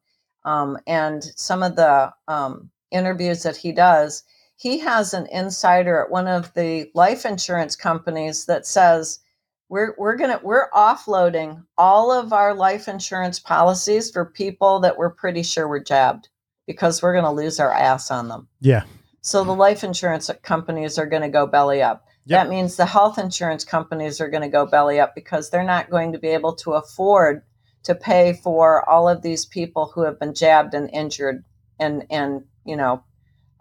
um, 0.45 0.79
and 0.87 1.23
some 1.37 1.63
of 1.63 1.77
the 1.77 2.13
um, 2.29 2.71
interviews 2.91 3.43
that 3.43 3.57
he 3.57 3.73
does, 3.73 4.25
he 4.57 4.79
has 4.79 5.15
an 5.15 5.27
insider 5.33 6.03
at 6.03 6.11
one 6.11 6.29
of 6.29 6.53
the 6.55 6.91
life 6.95 7.25
insurance 7.25 7.77
companies 7.77 8.47
that 8.47 8.67
says 8.67 9.21
we're 9.69 9.95
we're 9.97 10.17
gonna 10.17 10.41
we're 10.43 10.71
offloading 10.73 11.65
all 11.79 12.11
of 12.11 12.33
our 12.33 12.55
life 12.55 12.89
insurance 12.89 13.39
policies 13.39 14.11
for 14.11 14.25
people 14.25 14.81
that 14.81 14.99
we're 14.99 15.11
pretty 15.11 15.43
sure 15.43 15.69
were 15.69 15.81
jabbed 15.81 16.29
because 16.67 17.03
we're 17.03 17.15
gonna 17.15 17.33
lose 17.33 17.61
our 17.61 17.73
ass 17.73 18.11
on 18.11 18.29
them. 18.29 18.49
Yeah. 18.61 18.85
So 19.23 19.45
the 19.45 19.53
life 19.53 19.85
insurance 19.85 20.31
companies 20.43 20.99
are 20.99 21.07
going 21.07 21.23
to 21.23 21.29
go 21.29 21.47
belly 21.47 21.83
up. 21.83 22.07
Yep. 22.27 22.45
That 22.45 22.51
means 22.51 22.77
the 22.77 22.87
health 22.87 23.19
insurance 23.19 23.65
companies 23.65 24.21
are 24.21 24.29
going 24.29 24.43
to 24.43 24.49
go 24.49 24.67
belly 24.67 25.01
up 25.01 25.15
because 25.15 25.51
they're 25.51 25.63
not 25.63 25.91
going 25.91 26.13
to 26.13 26.19
be 26.19 26.29
able 26.29 26.55
to 26.57 26.73
afford 26.73 27.43
to 27.85 27.95
pay 27.95 28.33
for 28.33 28.89
all 28.89 29.09
of 29.09 29.23
these 29.23 29.47
people 29.47 29.91
who 29.95 30.03
have 30.03 30.19
been 30.19 30.35
jabbed 30.35 30.75
and 30.75 30.91
injured 30.93 31.45
and 31.79 32.05
and 32.11 32.45
you 32.65 32.77
know 32.77 33.03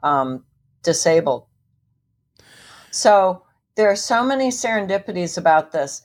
um, 0.04 0.46
disabled. 0.84 1.46
So 2.92 3.44
there 3.76 3.90
are 3.90 3.96
so 3.96 4.24
many 4.24 4.50
serendipities 4.50 5.38
about 5.38 5.72
this. 5.72 6.04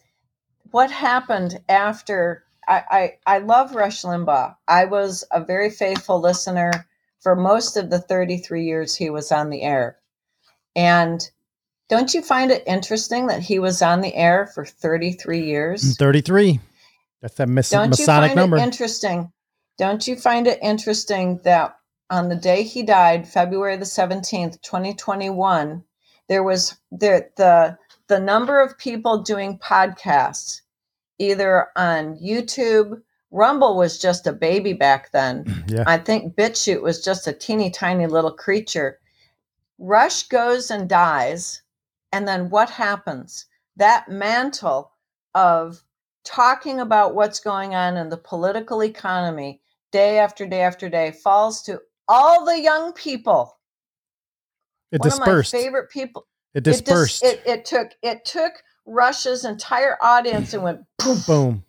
What 0.70 0.90
happened 0.90 1.60
after? 1.68 2.44
I, 2.66 2.82
I, 3.26 3.34
I 3.36 3.38
love 3.38 3.74
Rush 3.74 4.02
Limbaugh. 4.02 4.56
I 4.68 4.86
was 4.86 5.24
a 5.30 5.44
very 5.44 5.70
faithful 5.70 6.20
listener 6.20 6.86
for 7.20 7.34
most 7.36 7.76
of 7.76 7.90
the 7.90 7.98
33 7.98 8.64
years 8.64 8.94
he 8.94 9.10
was 9.10 9.32
on 9.32 9.50
the 9.50 9.62
air. 9.62 9.98
And 10.76 11.28
don't 11.88 12.14
you 12.14 12.22
find 12.22 12.50
it 12.50 12.62
interesting 12.66 13.26
that 13.26 13.42
he 13.42 13.58
was 13.58 13.82
on 13.82 14.00
the 14.00 14.14
air 14.14 14.46
for 14.54 14.64
33 14.64 15.44
years? 15.44 15.96
33. 15.96 16.60
That's 17.24 17.36
that 17.36 17.48
mis- 17.48 17.70
Don't 17.70 17.84
you 17.84 17.88
Masonic 17.88 18.28
find 18.32 18.36
number. 18.36 18.58
it 18.58 18.60
interesting? 18.60 19.32
Don't 19.78 20.06
you 20.06 20.14
find 20.14 20.46
it 20.46 20.58
interesting 20.60 21.40
that 21.44 21.74
on 22.10 22.28
the 22.28 22.36
day 22.36 22.62
he 22.62 22.82
died, 22.82 23.26
February 23.26 23.78
the 23.78 23.86
17th, 23.86 24.60
2021, 24.60 25.82
there 26.28 26.42
was 26.42 26.76
there 26.92 27.30
the 27.38 27.78
the 28.08 28.20
number 28.20 28.60
of 28.60 28.76
people 28.76 29.22
doing 29.22 29.58
podcasts 29.58 30.60
either 31.18 31.68
on 31.76 32.18
YouTube, 32.18 33.00
Rumble 33.30 33.78
was 33.78 33.98
just 33.98 34.26
a 34.26 34.32
baby 34.34 34.74
back 34.74 35.10
then. 35.12 35.64
Yeah. 35.66 35.84
I 35.86 35.96
think 35.96 36.36
BitChute 36.36 36.82
was 36.82 37.02
just 37.02 37.26
a 37.26 37.32
teeny 37.32 37.70
tiny 37.70 38.06
little 38.06 38.32
creature. 38.32 38.98
Rush 39.78 40.24
goes 40.24 40.70
and 40.70 40.90
dies, 40.90 41.62
and 42.12 42.28
then 42.28 42.50
what 42.50 42.68
happens? 42.68 43.46
That 43.76 44.10
mantle 44.10 44.92
of 45.34 45.82
talking 46.24 46.80
about 46.80 47.14
what's 47.14 47.40
going 47.40 47.74
on 47.74 47.96
in 47.96 48.08
the 48.08 48.16
political 48.16 48.82
economy 48.82 49.60
day 49.92 50.18
after 50.18 50.46
day 50.46 50.62
after 50.62 50.88
day 50.88 51.12
falls 51.12 51.62
to 51.62 51.80
all 52.08 52.44
the 52.44 52.60
young 52.60 52.92
people. 52.92 53.56
It 54.90 55.00
One 55.00 55.10
dispersed. 55.10 55.54
of 55.54 55.58
my 55.58 55.64
favorite 55.64 55.90
people. 55.90 56.26
It 56.54 56.64
dis- 56.64 56.80
dispersed. 56.80 57.24
It, 57.24 57.42
it 57.46 57.64
took 57.64 57.90
it 58.02 58.24
took 58.24 58.52
Rush's 58.86 59.44
entire 59.44 59.96
audience 60.00 60.54
and 60.54 60.62
went 60.62 60.80
poof. 60.98 61.26
Boom. 61.26 61.64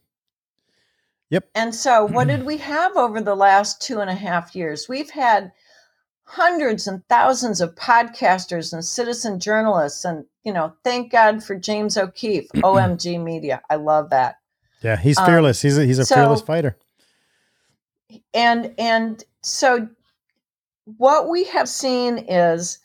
Yep. 1.29 1.49
And 1.55 1.73
so, 1.73 2.05
what 2.05 2.27
did 2.27 2.43
we 2.45 2.57
have 2.57 2.95
over 2.95 3.21
the 3.21 3.35
last 3.35 3.81
two 3.81 3.99
and 3.99 4.09
a 4.09 4.15
half 4.15 4.55
years? 4.55 4.87
We've 4.87 5.09
had 5.09 5.51
hundreds 6.23 6.87
and 6.87 7.07
thousands 7.07 7.61
of 7.61 7.75
podcasters 7.75 8.73
and 8.73 8.83
citizen 8.83 9.39
journalists, 9.39 10.05
and 10.05 10.25
you 10.43 10.53
know, 10.53 10.73
thank 10.83 11.11
God 11.11 11.43
for 11.43 11.55
James 11.55 11.97
O'Keefe, 11.97 12.47
OMG 12.55 13.23
Media. 13.23 13.61
I 13.69 13.75
love 13.75 14.11
that. 14.11 14.35
Yeah, 14.85 14.97
he's 14.97 15.17
Um, 15.17 15.25
fearless. 15.25 15.61
he's 15.61 15.77
a, 15.79 15.85
he's 15.85 15.97
a 15.99 16.05
so- 16.05 16.15
fearless 16.15 16.41
fighter. 16.41 16.77
and 18.33 18.73
and 18.77 19.23
so 19.41 19.87
what 20.97 21.27
we 21.29 21.43
have 21.45 21.67
seen 21.67 22.19
is 22.19 22.79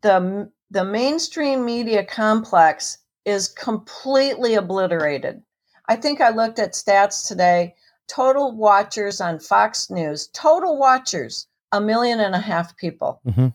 the 0.00 0.50
the 0.70 0.84
mainstream 0.84 1.64
media 1.66 2.04
complex 2.04 2.98
is 3.26 3.48
completely 3.48 4.54
obliterated. 4.54 5.42
I 5.88 5.96
think 5.96 6.20
I 6.22 6.30
looked 6.30 6.58
at 6.58 6.72
stats 6.72 7.28
today. 7.28 7.74
Total 8.08 8.50
watchers 8.50 9.20
on 9.20 9.38
Fox 9.38 9.90
News, 9.90 10.28
total 10.28 10.78
watchers, 10.78 11.46
a 11.70 11.80
million 11.80 12.20
and 12.20 12.34
a 12.34 12.40
half 12.40 12.76
people. 12.76 13.20
hmm 13.24 13.48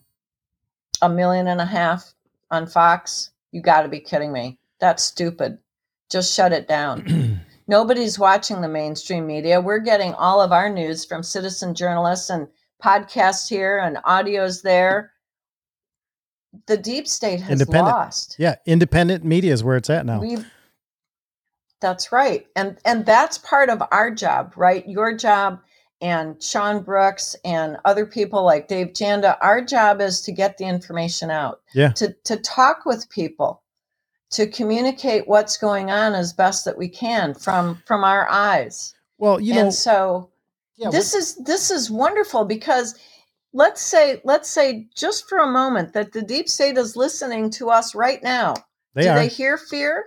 A 1.02 1.10
million 1.10 1.48
and 1.48 1.60
a 1.62 1.66
half 1.66 2.14
on 2.52 2.68
Fox. 2.68 3.32
You 3.52 3.62
got 3.62 3.82
to 3.82 3.88
be 3.90 4.00
kidding 4.00 4.32
me. 4.32 4.58
That's 4.80 5.04
stupid. 5.04 5.58
Just 6.10 6.34
shut 6.34 6.54
it 6.54 6.68
down. 6.68 7.04
Nobody's 7.68 8.18
watching 8.18 8.62
the 8.62 8.68
mainstream 8.68 9.28
media. 9.28 9.60
We're 9.60 9.80
getting 9.80 10.14
all 10.14 10.42
of 10.42 10.52
our 10.52 10.70
news 10.70 11.06
from 11.06 11.24
citizen 11.24 11.76
journalists 11.76 12.30
and 12.30 12.48
podcasts 12.84 13.50
here 13.50 13.80
and 13.80 13.98
audios 13.98 14.62
there. 14.62 15.12
The 16.68 16.78
deep 16.78 17.08
state 17.08 17.42
has 17.42 17.62
Independent. 17.62 17.96
lost. 17.96 18.36
Yeah, 18.40 18.56
independent 18.66 19.24
media 19.24 19.54
is 19.54 19.64
where 19.64 19.78
it's 19.78 19.90
at 19.90 20.06
now. 20.06 20.20
We've 20.20 20.46
that's 21.80 22.12
right. 22.12 22.48
And 22.56 22.78
and 22.86 23.06
that's 23.06 23.38
part 23.38 23.70
of 23.70 23.84
our 23.92 24.12
job, 24.12 24.54
right? 24.56 24.88
Your 24.88 25.16
job 25.16 25.60
and 26.02 26.42
Sean 26.42 26.82
Brooks 26.84 27.36
and 27.44 27.78
other 27.86 28.06
people 28.06 28.44
like 28.44 28.68
Dave 28.68 28.88
Janda, 28.94 29.38
our 29.42 29.62
job 29.62 30.00
is 30.02 30.22
to 30.22 30.32
get 30.32 30.58
the 30.58 30.66
information 30.66 31.30
out. 31.30 31.62
Yeah. 31.74 31.90
To 31.94 32.16
to 32.26 32.38
talk 32.38 32.86
with 32.86 33.10
people, 33.10 33.62
to 34.32 34.48
communicate 34.48 35.28
what's 35.28 35.58
going 35.58 35.90
on 35.90 36.14
as 36.14 36.34
best 36.34 36.66
that 36.66 36.78
we 36.78 36.90
can 36.90 37.34
from 37.34 37.82
from 37.86 38.04
our 38.04 38.28
eyes. 38.30 38.94
Well, 39.18 39.40
you 39.40 39.54
know, 39.54 39.62
and 39.62 39.74
so 39.74 40.30
Yeah, 40.76 40.90
this 40.90 41.14
is 41.14 41.36
this 41.38 41.72
is 41.72 41.90
wonderful 41.90 42.46
because 42.46 42.96
let's 43.54 43.82
say 43.82 44.22
let's 44.24 44.50
say 44.50 44.88
just 44.96 45.28
for 45.30 45.38
a 45.40 45.48
moment 45.48 45.94
that 45.94 46.12
the 46.12 46.22
deep 46.22 46.50
state 46.50 46.78
is 46.78 46.96
listening 46.96 47.50
to 47.52 47.70
us 47.70 47.96
right 47.96 48.22
now. 48.22 48.54
They 48.94 49.04
Do 49.04 49.10
are. 49.10 49.16
they 49.20 49.28
hear 49.28 49.58
fear? 49.58 50.06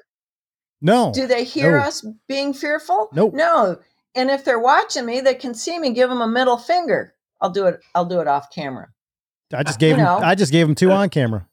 no. 0.83 1.13
Do 1.15 1.27
they 1.27 1.45
hear 1.45 1.79
No. 1.79 1.85
us 1.85 2.05
being 2.29 2.53
fearful? 2.55 3.09
Nope. 3.13 3.35
No. 3.35 3.79
And 4.15 4.31
if 4.31 4.45
they're 4.45 4.59
watching 4.61 5.07
me, 5.07 5.21
they 5.21 5.35
can 5.35 5.55
see 5.55 5.79
me 5.79 5.91
give 5.93 6.09
them 6.11 6.21
a 6.21 6.27
middle 6.29 6.57
finger. 6.57 7.15
I'll 7.41 7.51
do 7.51 7.67
it. 7.67 7.81
I'll 7.95 8.05
do 8.07 8.21
it 8.21 8.27
off 8.27 8.51
camera. 8.51 8.89
I 9.53 9.63
just 9.63 9.79
gave 9.81 9.91
you 9.93 9.97
him. 9.99 10.05
know. 10.05 10.19
I 10.19 10.35
just 10.35 10.53
gave 10.53 10.69
him 10.69 10.75
two 10.75 10.91
on 10.93 11.09
camera. 11.11 11.47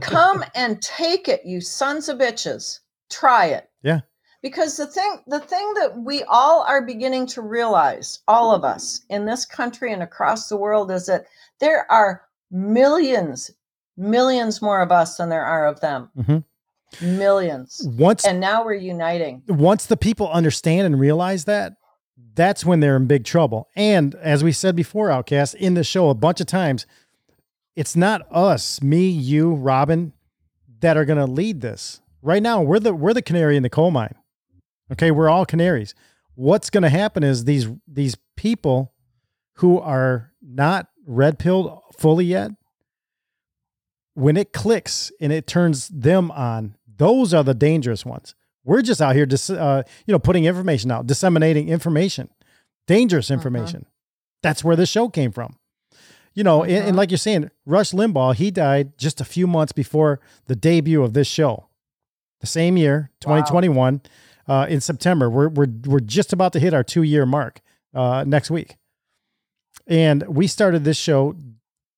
Come 0.00 0.44
and 0.54 0.80
take 0.82 1.28
it, 1.28 1.44
you 1.44 1.60
sons 1.60 2.08
of 2.08 2.18
bitches. 2.18 2.80
Try 3.10 3.46
it. 3.46 3.68
Yeah. 3.82 4.00
because 4.42 4.76
the 4.76 4.86
thing 4.86 5.22
the 5.26 5.38
thing 5.40 5.72
that 5.74 5.98
we 5.98 6.22
all 6.24 6.62
are 6.62 6.82
beginning 6.82 7.26
to 7.28 7.42
realize 7.42 8.20
all 8.26 8.52
of 8.54 8.64
us 8.64 9.02
in 9.08 9.24
this 9.26 9.44
country 9.44 9.92
and 9.92 10.02
across 10.02 10.48
the 10.48 10.56
world 10.56 10.90
is 10.90 11.06
that 11.06 11.26
there 11.60 11.90
are 11.92 12.22
millions 12.50 13.50
millions 13.96 14.60
more 14.62 14.80
of 14.80 14.90
us 14.90 15.16
than 15.16 15.28
there 15.28 15.44
are 15.44 15.66
of 15.66 15.80
them 15.80 16.10
Mhm. 16.18 16.44
millions 17.00 17.82
Once- 17.98 18.24
and 18.26 18.40
now 18.40 18.64
we're 18.64 18.74
uniting 18.74 19.42
once 19.48 19.86
the 19.86 19.96
people 19.96 20.28
understand 20.30 20.86
and 20.86 20.98
realize 20.98 21.44
that, 21.44 21.74
that's 22.34 22.64
when 22.64 22.80
they're 22.80 22.96
in 22.96 23.06
big 23.06 23.24
trouble. 23.24 23.68
And 23.76 24.14
as 24.16 24.42
we 24.42 24.52
said 24.52 24.74
before, 24.74 25.10
Outcast, 25.10 25.54
in 25.56 25.74
the 25.74 25.84
show 25.84 26.08
a 26.08 26.14
bunch 26.14 26.40
of 26.40 26.46
times, 26.46 26.86
it's 27.76 27.96
not 27.96 28.26
us, 28.30 28.82
me, 28.82 29.08
you, 29.08 29.54
Robin, 29.54 30.12
that 30.80 30.96
are 30.96 31.04
gonna 31.04 31.26
lead 31.26 31.60
this. 31.60 32.00
Right 32.20 32.42
now, 32.42 32.62
we're 32.62 32.78
the 32.78 32.94
we're 32.94 33.14
the 33.14 33.22
canary 33.22 33.56
in 33.56 33.62
the 33.62 33.70
coal 33.70 33.90
mine. 33.90 34.14
Okay, 34.92 35.10
we're 35.10 35.28
all 35.28 35.46
canaries. 35.46 35.94
What's 36.34 36.70
gonna 36.70 36.90
happen 36.90 37.22
is 37.22 37.44
these 37.44 37.68
these 37.86 38.16
people 38.36 38.92
who 39.56 39.78
are 39.78 40.32
not 40.40 40.88
red 41.06 41.38
pilled 41.38 41.80
fully 41.98 42.24
yet, 42.24 42.52
when 44.14 44.36
it 44.36 44.52
clicks 44.52 45.10
and 45.20 45.32
it 45.32 45.46
turns 45.46 45.88
them 45.88 46.30
on, 46.30 46.76
those 46.96 47.32
are 47.32 47.44
the 47.44 47.54
dangerous 47.54 48.04
ones. 48.04 48.34
We're 48.64 48.82
just 48.82 49.02
out 49.02 49.16
here, 49.16 49.26
dis- 49.26 49.50
uh, 49.50 49.82
you 50.06 50.12
know, 50.12 50.18
putting 50.18 50.44
information 50.44 50.90
out, 50.90 51.06
disseminating 51.06 51.68
information, 51.68 52.28
dangerous 52.86 53.30
information. 53.30 53.86
That's 54.42 54.62
where 54.62 54.76
the 54.76 54.86
show 54.86 55.08
came 55.08 55.32
from. 55.32 55.56
You 56.34 56.44
know, 56.44 56.62
and, 56.64 56.86
and 56.88 56.96
like 56.96 57.10
you're 57.10 57.18
saying, 57.18 57.50
Rush 57.66 57.90
Limbaugh, 57.92 58.34
he 58.34 58.50
died 58.50 58.96
just 58.96 59.20
a 59.20 59.24
few 59.24 59.46
months 59.46 59.72
before 59.72 60.18
the 60.46 60.56
debut 60.56 61.02
of 61.02 61.12
this 61.12 61.26
show. 61.28 61.68
The 62.40 62.46
same 62.46 62.76
year, 62.76 63.10
2021, 63.20 64.00
uh, 64.48 64.66
in 64.68 64.80
September. 64.80 65.28
We're 65.30 65.48
we're 65.48 65.66
we're 65.84 66.00
just 66.00 66.32
about 66.32 66.52
to 66.54 66.58
hit 66.60 66.72
our 66.74 66.82
two 66.82 67.02
year 67.02 67.26
mark 67.26 67.60
uh, 67.94 68.24
next 68.26 68.50
week, 68.50 68.76
and 69.86 70.22
we 70.26 70.46
started 70.46 70.84
this 70.84 70.96
show 70.96 71.36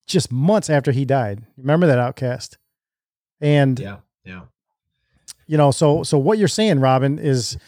just 0.07 0.31
months 0.33 0.69
after 0.69 0.93
he 0.93 1.05
died. 1.05 1.43
Remember 1.57 1.87
that 1.87 1.99
Outcast? 1.99 2.59
And 3.41 3.79
Yeah, 3.79 3.99
yeah. 4.25 4.43
you 5.47 5.57
know 5.57 5.71
so 5.71 6.03
so 6.03 6.17
what 6.19 6.39
you're 6.39 6.49
saying 6.49 6.81
robin 6.81 7.19
is 7.19 7.59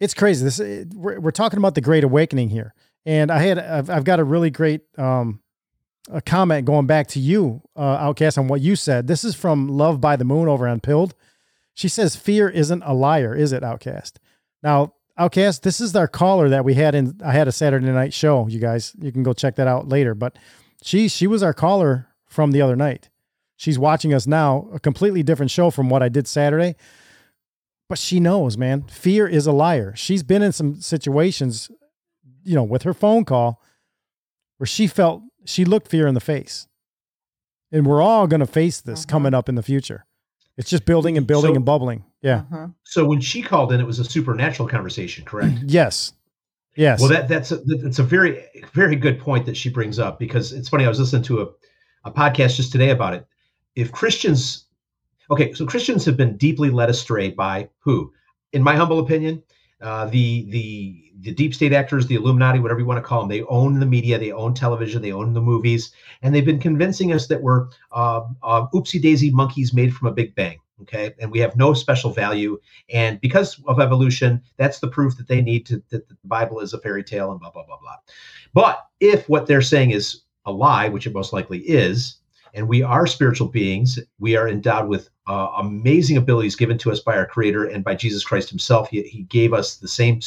it's 0.00 0.14
crazy 0.14 0.44
this 0.44 0.60
it- 0.60 0.88
we're, 0.94 1.20
we're 1.20 1.30
talking 1.30 1.58
about 1.58 1.74
the 1.74 1.80
great 1.80 2.04
awakening 2.04 2.48
here 2.48 2.72
and 3.04 3.30
i 3.30 3.38
had 3.40 3.58
i've, 3.58 3.90
I've 3.90 4.04
got 4.04 4.20
a 4.20 4.24
really 4.24 4.50
great 4.50 4.82
um 4.96 5.40
a 6.10 6.20
comment 6.20 6.66
going 6.66 6.86
back 6.86 7.06
to 7.08 7.20
you 7.20 7.62
uh 7.76 7.80
outcast 7.80 8.38
on 8.38 8.48
what 8.48 8.60
you 8.60 8.76
said. 8.76 9.06
This 9.06 9.24
is 9.24 9.34
from 9.34 9.68
love 9.68 10.00
by 10.00 10.16
the 10.16 10.24
moon 10.24 10.48
over 10.48 10.68
on 10.68 10.80
pilled. 10.80 11.14
She 11.74 11.88
says 11.88 12.16
fear 12.16 12.48
isn't 12.48 12.82
a 12.82 12.92
liar 12.92 13.34
is 13.34 13.52
it 13.52 13.62
outcast? 13.62 14.20
Now 14.62 14.94
outcast 15.16 15.62
this 15.62 15.80
is 15.80 15.94
our 15.96 16.08
caller 16.08 16.48
that 16.48 16.64
we 16.64 16.74
had 16.74 16.94
in 16.94 17.20
i 17.24 17.30
had 17.30 17.46
a 17.46 17.52
saturday 17.52 17.86
night 17.86 18.12
show 18.12 18.46
you 18.48 18.58
guys. 18.58 18.94
You 19.00 19.12
can 19.12 19.22
go 19.22 19.32
check 19.32 19.56
that 19.56 19.68
out 19.68 19.88
later 19.88 20.14
but 20.14 20.36
she 20.82 21.08
she 21.08 21.26
was 21.26 21.42
our 21.42 21.54
caller 21.54 22.08
from 22.26 22.50
the 22.50 22.62
other 22.62 22.76
night. 22.76 23.08
She's 23.56 23.78
watching 23.78 24.12
us 24.12 24.26
now 24.26 24.68
a 24.74 24.80
completely 24.80 25.22
different 25.22 25.50
show 25.50 25.70
from 25.70 25.88
what 25.88 26.02
i 26.02 26.08
did 26.08 26.26
saturday 26.26 26.76
but 27.88 27.98
she 27.98 28.18
knows, 28.18 28.56
man, 28.56 28.82
fear 28.84 29.26
is 29.26 29.46
a 29.46 29.52
liar. 29.52 29.94
She's 29.94 30.22
been 30.22 30.42
in 30.42 30.52
some 30.52 30.80
situations, 30.80 31.70
you 32.42 32.54
know, 32.54 32.64
with 32.64 32.82
her 32.82 32.94
phone 32.94 33.24
call 33.24 33.60
where 34.58 34.66
she 34.66 34.86
felt 34.86 35.22
she 35.44 35.64
looked 35.64 35.88
fear 35.88 36.06
in 36.06 36.14
the 36.14 36.20
face. 36.20 36.66
And 37.72 37.86
we're 37.86 38.02
all 38.02 38.26
going 38.26 38.40
to 38.40 38.46
face 38.46 38.80
this 38.80 39.00
uh-huh. 39.00 39.10
coming 39.10 39.34
up 39.34 39.48
in 39.48 39.54
the 39.56 39.62
future. 39.62 40.06
It's 40.56 40.70
just 40.70 40.84
building 40.84 41.16
and 41.16 41.26
building 41.26 41.52
So- 41.52 41.56
and 41.56 41.64
bubbling. 41.64 42.04
Yeah. 42.22 42.44
Uh-huh. 42.52 42.68
So 42.84 43.04
when 43.04 43.20
she 43.20 43.42
called 43.42 43.72
in, 43.72 43.80
it 43.80 43.86
was 43.86 43.98
a 43.98 44.04
supernatural 44.04 44.68
conversation, 44.68 45.24
correct? 45.24 45.58
Yes. 45.66 46.14
Yes. 46.76 47.00
Well, 47.00 47.10
that 47.10 47.28
that's 47.28 47.52
a, 47.52 47.58
that's 47.58 48.00
a 48.00 48.02
very 48.02 48.42
very 48.72 48.96
good 48.96 49.20
point 49.20 49.46
that 49.46 49.56
she 49.56 49.68
brings 49.70 50.00
up 50.00 50.18
because 50.18 50.52
it's 50.52 50.68
funny. 50.68 50.84
I 50.84 50.88
was 50.88 50.98
listening 50.98 51.22
to 51.24 51.42
a, 51.42 51.46
a 52.04 52.10
podcast 52.10 52.56
just 52.56 52.72
today 52.72 52.90
about 52.90 53.14
it. 53.14 53.26
If 53.76 53.92
Christians, 53.92 54.64
okay, 55.30 55.52
so 55.52 55.66
Christians 55.66 56.04
have 56.04 56.16
been 56.16 56.36
deeply 56.36 56.70
led 56.70 56.90
astray 56.90 57.30
by 57.30 57.68
who, 57.78 58.12
in 58.52 58.62
my 58.62 58.74
humble 58.74 58.98
opinion, 58.98 59.40
uh, 59.84 60.06
the 60.06 60.46
the 60.48 61.00
the 61.20 61.32
deep 61.32 61.54
state 61.54 61.72
actors, 61.72 62.06
the 62.06 62.16
Illuminati, 62.16 62.58
whatever 62.58 62.80
you 62.80 62.86
want 62.86 62.98
to 62.98 63.06
call 63.06 63.20
them. 63.20 63.28
They 63.28 63.42
own 63.42 63.78
the 63.78 63.86
media, 63.86 64.18
they 64.18 64.32
own 64.32 64.52
television, 64.54 65.00
they 65.00 65.12
own 65.12 65.32
the 65.32 65.40
movies, 65.40 65.92
and 66.22 66.34
they've 66.34 66.44
been 66.44 66.58
convincing 66.58 67.12
us 67.12 67.28
that 67.28 67.42
we're 67.42 67.68
uh, 67.92 68.22
uh, 68.42 68.66
oopsie 68.74 69.00
daisy 69.00 69.30
monkeys 69.30 69.72
made 69.72 69.94
from 69.94 70.08
a 70.08 70.12
big 70.12 70.34
bang. 70.34 70.58
Okay, 70.82 71.14
and 71.20 71.30
we 71.30 71.38
have 71.38 71.54
no 71.54 71.72
special 71.72 72.10
value, 72.12 72.58
and 72.92 73.20
because 73.20 73.60
of 73.68 73.78
evolution, 73.78 74.42
that's 74.56 74.80
the 74.80 74.88
proof 74.88 75.16
that 75.18 75.28
they 75.28 75.40
need 75.40 75.66
to 75.66 75.82
that 75.90 76.08
the 76.08 76.16
Bible 76.24 76.60
is 76.60 76.72
a 76.72 76.80
fairy 76.80 77.04
tale 77.04 77.30
and 77.30 77.38
blah 77.38 77.50
blah 77.50 77.64
blah 77.64 77.78
blah. 77.78 77.96
But 78.54 78.84
if 79.00 79.28
what 79.28 79.46
they're 79.46 79.62
saying 79.62 79.90
is 79.90 80.22
a 80.46 80.52
lie, 80.52 80.88
which 80.88 81.06
it 81.06 81.14
most 81.14 81.32
likely 81.32 81.60
is, 81.60 82.16
and 82.54 82.68
we 82.68 82.82
are 82.82 83.06
spiritual 83.06 83.48
beings, 83.48 83.98
we 84.18 84.36
are 84.36 84.48
endowed 84.48 84.88
with 84.88 85.10
uh, 85.26 85.48
amazing 85.58 86.16
abilities 86.16 86.56
given 86.56 86.78
to 86.78 86.92
us 86.92 87.00
by 87.00 87.16
our 87.16 87.26
Creator 87.26 87.66
and 87.66 87.84
by 87.84 87.94
Jesus 87.94 88.24
Christ 88.24 88.48
Himself. 88.48 88.88
He, 88.88 89.02
he 89.02 89.22
gave 89.24 89.52
us 89.52 89.76
the 89.76 89.88
same 89.88 90.20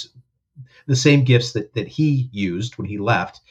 the 0.88 0.96
same 0.96 1.24
gifts 1.24 1.54
that 1.54 1.74
that 1.74 1.88
He 1.88 2.30
used 2.32 2.78
when 2.78 2.88
He 2.88 2.98
left. 2.98 3.42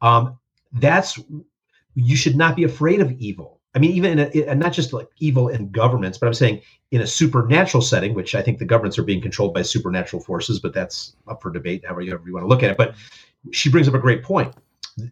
Um, 0.00 0.38
that's 0.72 1.18
you 1.94 2.16
should 2.16 2.36
not 2.36 2.56
be 2.56 2.64
afraid 2.64 3.00
of 3.00 3.12
evil. 3.12 3.60
I 3.74 3.78
mean, 3.78 3.92
even 3.92 4.18
in 4.18 4.30
a, 4.34 4.44
and 4.46 4.58
not 4.58 4.72
just 4.72 4.92
like 4.92 5.08
evil 5.18 5.48
in 5.48 5.70
governments, 5.70 6.16
but 6.16 6.26
I'm 6.26 6.34
saying 6.34 6.62
in 6.92 7.02
a 7.02 7.06
supernatural 7.06 7.82
setting, 7.82 8.14
which 8.14 8.34
I 8.34 8.40
think 8.40 8.58
the 8.58 8.64
governments 8.64 8.98
are 8.98 9.02
being 9.02 9.20
controlled 9.20 9.52
by 9.52 9.62
supernatural 9.62 10.22
forces, 10.22 10.58
but 10.58 10.72
that's 10.72 11.14
up 11.28 11.42
for 11.42 11.50
debate, 11.50 11.84
however 11.84 12.00
you, 12.00 12.10
however 12.12 12.26
you 12.26 12.34
want 12.34 12.44
to 12.44 12.48
look 12.48 12.62
at 12.62 12.70
it. 12.70 12.78
But 12.78 12.94
she 13.52 13.70
brings 13.70 13.86
up 13.86 13.94
a 13.94 13.98
great 13.98 14.22
point. 14.22 14.54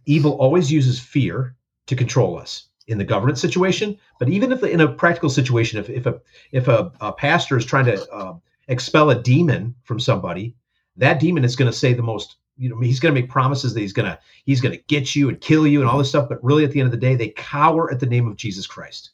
Evil 0.07 0.33
always 0.39 0.73
uses 0.73 0.99
fear 0.99 1.55
to 1.87 1.95
control 1.95 2.39
us 2.39 2.69
in 2.87 2.99
the 2.99 3.05
government 3.05 3.39
situation, 3.39 3.99
but 4.19 4.29
even 4.29 4.53
if 4.53 4.63
in 4.63 4.81
a 4.81 4.93
practical 4.93 5.31
situation, 5.31 5.79
if 5.79 5.89
if 5.89 6.07
a 6.07 6.21
if 6.53 6.69
a, 6.69 6.93
a 7.01 7.13
pastor 7.13 7.57
is 7.57 7.65
trying 7.65 7.87
to 7.87 8.11
uh, 8.11 8.35
expel 8.69 9.11
a 9.11 9.23
demon 9.23 9.75
from 9.85 9.99
somebody, 9.99 10.55
that 10.97 11.21
demon 11.21 11.45
is 11.45 11.57
going 11.57 11.71
to 11.71 11.77
say 11.77 11.93
the 11.93 12.03
most 12.03 12.37
you 12.57 12.69
know 12.69 12.79
he's 12.81 13.01
going 13.01 13.15
to 13.15 13.21
make 13.21 13.31
promises 13.31 13.75
that 13.75 13.81
he's 13.81 13.93
going 13.93 14.07
to 14.07 14.19
he's 14.45 14.61
going 14.61 14.77
to 14.77 14.83
get 14.87 15.17
you 15.17 15.29
and 15.29 15.41
kill 15.41 15.67
you 15.67 15.81
and 15.81 15.89
all 15.89 15.99
this 15.99 16.09
stuff 16.09 16.29
but 16.29 16.43
really 16.45 16.65
at 16.65 16.71
the 16.71 16.81
end 16.81 16.87
of 16.87 16.93
the 16.93 16.99
day 16.99 17.15
they 17.15 17.31
cower 17.31 17.91
at 17.93 18.01
the 18.01 18.07
name 18.07 18.29
of 18.29 18.37
jesus 18.37 18.67
christ. 18.67 19.11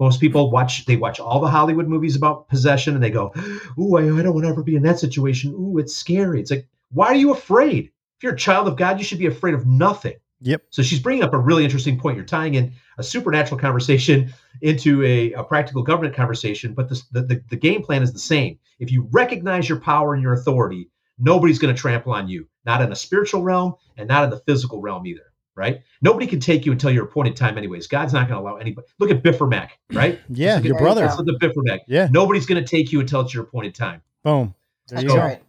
Most 0.00 0.20
people 0.20 0.50
watch 0.50 0.86
they 0.86 0.96
watch 0.96 1.20
all 1.20 1.40
the 1.40 1.48
hollywood 1.48 1.86
movies 1.86 2.16
about 2.16 2.48
possession 2.48 2.94
and 2.94 3.02
they 3.02 3.10
go 3.10 3.32
ooh 3.78 3.96
i, 3.96 4.02
I 4.02 4.22
don't 4.22 4.34
want 4.34 4.44
to 4.44 4.50
ever 4.50 4.62
be 4.62 4.76
in 4.76 4.82
that 4.82 4.98
situation. 4.98 5.52
Ooh 5.52 5.78
it's 5.78 5.94
scary. 5.94 6.40
It's 6.40 6.50
like 6.50 6.66
why 6.90 7.06
are 7.06 7.14
you 7.14 7.32
afraid? 7.32 7.90
If 8.16 8.22
you're 8.22 8.34
a 8.34 8.38
child 8.38 8.66
of 8.66 8.76
god 8.76 8.98
you 8.98 9.04
should 9.04 9.18
be 9.18 9.26
afraid 9.26 9.54
of 9.54 9.66
nothing 9.66 10.16
Yep. 10.44 10.62
so 10.68 10.82
she's 10.82 11.00
bringing 11.00 11.24
up 11.24 11.32
a 11.32 11.38
really 11.38 11.64
interesting 11.64 11.98
point. 11.98 12.16
You're 12.16 12.26
tying 12.26 12.54
in 12.54 12.72
a 12.98 13.02
supernatural 13.02 13.58
conversation 13.58 14.32
into 14.60 15.02
a, 15.02 15.32
a 15.32 15.42
practical 15.42 15.82
government 15.82 16.14
conversation, 16.14 16.74
but 16.74 16.88
the, 16.90 17.02
the, 17.12 17.42
the 17.48 17.56
game 17.56 17.82
plan 17.82 18.02
is 18.02 18.12
the 18.12 18.18
same. 18.18 18.58
If 18.78 18.92
you 18.92 19.08
recognize 19.10 19.68
your 19.68 19.80
power 19.80 20.12
and 20.12 20.22
your 20.22 20.34
authority, 20.34 20.90
nobody's 21.18 21.58
going 21.58 21.74
to 21.74 21.80
trample 21.80 22.12
on 22.12 22.28
you, 22.28 22.46
not 22.66 22.82
in 22.82 22.92
a 22.92 22.96
spiritual 22.96 23.42
realm 23.42 23.74
and 23.96 24.06
not 24.06 24.24
in 24.24 24.30
the 24.30 24.38
physical 24.40 24.80
realm 24.82 25.06
either, 25.06 25.32
right? 25.54 25.80
Nobody 26.02 26.26
can 26.26 26.40
take 26.40 26.66
you 26.66 26.72
until 26.72 26.90
your 26.90 27.04
appointed 27.04 27.36
time, 27.36 27.56
anyways. 27.56 27.86
God's 27.86 28.12
not 28.12 28.28
going 28.28 28.38
to 28.38 28.46
allow 28.46 28.56
anybody. 28.56 28.86
Look 28.98 29.10
at 29.10 29.22
Biffer 29.22 29.46
Mac, 29.46 29.78
right? 29.92 30.20
Yeah, 30.28 30.58
your 30.60 30.76
at- 30.76 30.80
brother. 30.82 31.02
let's 31.02 31.18
Look 31.18 31.28
at 31.28 31.40
Biffermac. 31.40 31.80
Yeah. 31.88 32.08
Nobody's 32.10 32.46
going 32.46 32.62
to 32.62 32.68
take 32.68 32.92
you 32.92 33.00
until 33.00 33.22
it's 33.22 33.32
your 33.32 33.44
appointed 33.44 33.74
time. 33.74 34.02
Boom. 34.22 34.54
There 34.88 35.00
you 35.00 35.08
That's 35.08 35.14
go. 35.14 35.20
right. 35.20 35.42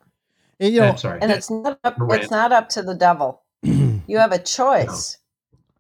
And, 0.62 0.74
you 0.74 0.80
know, 0.80 0.88
I'm 0.90 0.98
sorry. 0.98 1.20
and 1.22 1.32
it's 1.32 1.52
not 1.52 1.80
up, 1.84 1.98
it's 2.12 2.32
not 2.32 2.54
up 2.54 2.70
to 2.70 2.82
the 2.82 2.96
devil 2.96 3.42
you 4.08 4.18
have 4.18 4.32
a 4.32 4.40
choice. 4.40 5.18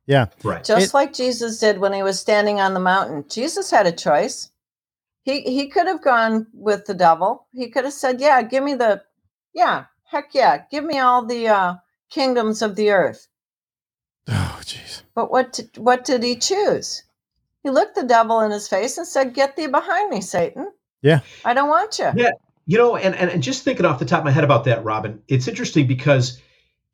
Yeah. 0.07 0.27
Right. 0.43 0.63
just 0.63 0.93
like 0.93 1.13
jesus 1.13 1.59
did 1.59 1.79
when 1.79 1.93
he 1.93 2.03
was 2.03 2.19
standing 2.19 2.59
on 2.59 2.73
the 2.73 2.79
mountain. 2.79 3.25
Jesus 3.29 3.71
had 3.71 3.87
a 3.87 3.91
choice. 3.91 4.51
He 5.23 5.41
he 5.41 5.67
could 5.67 5.87
have 5.87 6.03
gone 6.03 6.47
with 6.53 6.85
the 6.85 6.93
devil. 6.93 7.47
He 7.53 7.69
could 7.69 7.85
have 7.85 7.93
said 7.93 8.21
yeah 8.21 8.41
give 8.43 8.63
me 8.63 8.75
the 8.75 9.01
yeah 9.53 9.85
heck 10.05 10.33
yeah 10.33 10.63
give 10.69 10.83
me 10.83 10.99
all 10.99 11.25
the 11.25 11.47
uh 11.47 11.75
kingdoms 12.11 12.61
of 12.61 12.75
the 12.75 12.91
earth. 12.91 13.27
Oh 14.27 14.59
jeez. 14.61 15.01
But 15.15 15.31
what 15.31 15.53
did, 15.53 15.77
what 15.77 16.05
did 16.05 16.23
he 16.23 16.35
choose? 16.35 17.03
He 17.63 17.71
looked 17.71 17.95
the 17.95 18.03
devil 18.03 18.41
in 18.41 18.51
his 18.51 18.67
face 18.67 18.97
and 18.97 19.07
said 19.07 19.33
get 19.33 19.55
thee 19.55 19.67
behind 19.67 20.11
me 20.11 20.21
satan. 20.21 20.71
Yeah. 21.01 21.21
i 21.43 21.53
don't 21.53 21.69
want 21.69 21.97
you. 21.99 22.11
Yeah, 22.15 22.31
you 22.67 22.77
know, 22.77 22.95
and, 22.95 23.15
and 23.15 23.29
and 23.29 23.43
just 23.43 23.63
thinking 23.63 23.85
off 23.85 23.99
the 23.99 24.05
top 24.05 24.19
of 24.19 24.25
my 24.25 24.31
head 24.31 24.43
about 24.43 24.65
that, 24.65 24.83
Robin, 24.83 25.21
it's 25.27 25.47
interesting 25.47 25.87
because 25.87 26.39